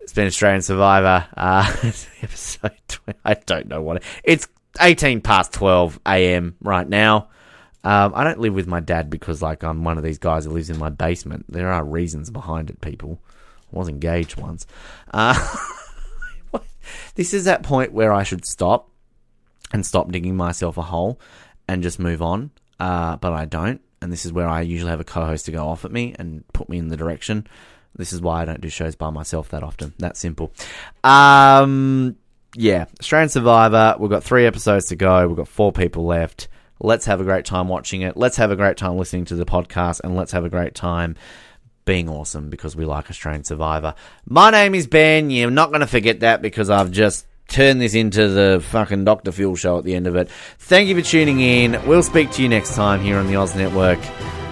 It's 0.02 0.11
been 0.11 0.27
Australian 0.27 0.61
Survivor. 0.61 1.26
Uh, 1.38 1.73
episode 2.22 2.76
20. 2.89 3.19
I 3.23 3.34
don't 3.35 3.68
know 3.69 3.81
what. 3.81 3.98
It, 3.98 4.03
it's 4.26 4.48
18 4.81 5.22
past 5.22 5.53
12 5.53 5.98
a.m. 6.06 6.57
right 6.60 6.88
now. 6.88 7.30
Um, 7.85 8.11
I 8.14 8.26
don't 8.26 8.41
live 8.41 8.53
with 8.53 8.68
my 8.68 8.81
dad 8.81 9.10
because, 9.10 9.41
like, 9.41 9.64
I'm 9.64 9.85
one 9.85 9.98
of 9.98 10.03
these 10.03 10.18
guys 10.18 10.44
who 10.44 10.52
lives 10.52 10.69
in 10.69 10.77
my 10.77 10.89
basement. 10.89 11.45
There 11.48 11.72
are 11.72 11.85
reasons 11.85 12.30
behind 12.30 12.69
it, 12.69 12.81
people. 12.81 13.22
I 13.73 13.80
was 13.80 13.88
engaged 13.88 14.35
once. 14.35 14.68
Uh, 15.14 15.34
this 17.15 17.34
is 17.34 17.45
that 17.45 17.64
point 17.64 17.94
where 17.94 18.11
I 18.11 18.23
should 18.23 18.45
stop 18.45 18.89
and 19.72 19.85
stop 19.85 20.11
digging 20.11 20.35
myself 20.35 20.77
a 20.77 20.81
hole 20.81 21.22
and 21.69 21.84
just 21.84 21.99
move 21.99 22.22
on. 22.22 22.52
Uh, 22.81 23.15
but 23.15 23.31
I 23.31 23.45
don't. 23.45 23.80
And 24.02 24.11
this 24.11 24.26
is 24.26 24.34
where 24.34 24.49
I 24.49 24.60
usually 24.60 24.91
have 24.91 24.99
a 24.99 25.06
co 25.06 25.26
host 25.26 25.45
to 25.45 25.53
go 25.53 25.69
off 25.69 25.85
at 25.85 25.91
me 25.91 26.15
and 26.19 26.44
put 26.52 26.68
me 26.68 26.77
in 26.80 26.89
the 26.89 26.98
direction. 26.98 27.48
This 27.98 28.14
is 28.14 28.22
why 28.22 28.41
I 28.41 28.45
don't 28.45 28.61
do 28.61 28.69
shows 28.69 28.95
by 28.95 29.10
myself 29.10 29.49
that 29.49 29.64
often. 29.64 29.94
That 29.99 30.18
simple. 30.18 30.53
Um, 31.03 32.15
yeah, 32.56 32.86
Australian 32.99 33.30
Survivor. 33.30 33.95
We've 33.99 34.10
got 34.10 34.24
three 34.24 34.45
episodes 34.45 34.86
to 34.86 34.95
go. 34.95 35.28
We've 35.28 35.38
got 35.38 35.48
four 35.48 35.72
people 35.72 36.06
left. 36.06 36.48
Let's 36.80 37.06
have 37.07 37.19
a 37.19 37.24
great 37.24 37.45
time 37.45 37.68
watching 37.68 38.02
it. 38.02 38.15
Let's 38.15 38.38
have 38.38 38.52
a 38.52 38.56
great 38.56 38.78
time 38.78 38.98
listening 38.98 39.26
to 39.26 39.36
the 39.36 39.45
podcast, 39.45 40.02
and 40.03 40.15
let's 40.15 40.32
have 40.32 40.45
a 40.45 40.49
great 40.49 40.76
time 40.76 41.15
being 41.86 42.10
awesome 42.10 42.49
because 42.49 42.76
we 42.76 42.86
like 42.86 43.10
Australian 43.10 43.44
Survivor. 43.44 43.95
My 44.26 44.52
name 44.52 44.76
is 44.76 44.86
Ben. 44.86 45.32
You're 45.32 45.49
not 45.49 45.69
going 45.69 45.82
to 45.82 45.88
forget 45.88 46.19
that 46.19 46.41
because 46.41 46.69
I've 46.69 46.91
just 46.91 47.26
turned 47.48 47.82
this 47.82 47.95
into 47.95 48.28
the 48.28 48.64
fucking 48.69 49.06
Dr. 49.06 49.32
Phil 49.32 49.56
show 49.56 49.80
at 49.80 49.86
the 49.86 49.95
end 49.95 50.06
of 50.06 50.15
it. 50.15 50.30
Thank 50.60 50.90
you 50.90 50.95
for 50.95 51.02
tuning 51.02 51.40
in. 51.40 51.82
We'll 51.88 52.03
speak 52.03 52.32
to 52.32 52.44
you 52.44 52.49
next 52.49 52.76
time 52.76 53.02
here 53.02 53.18
on 53.18 53.28
the 53.28 53.38
Oz 53.38 53.56
Network. 53.56 53.99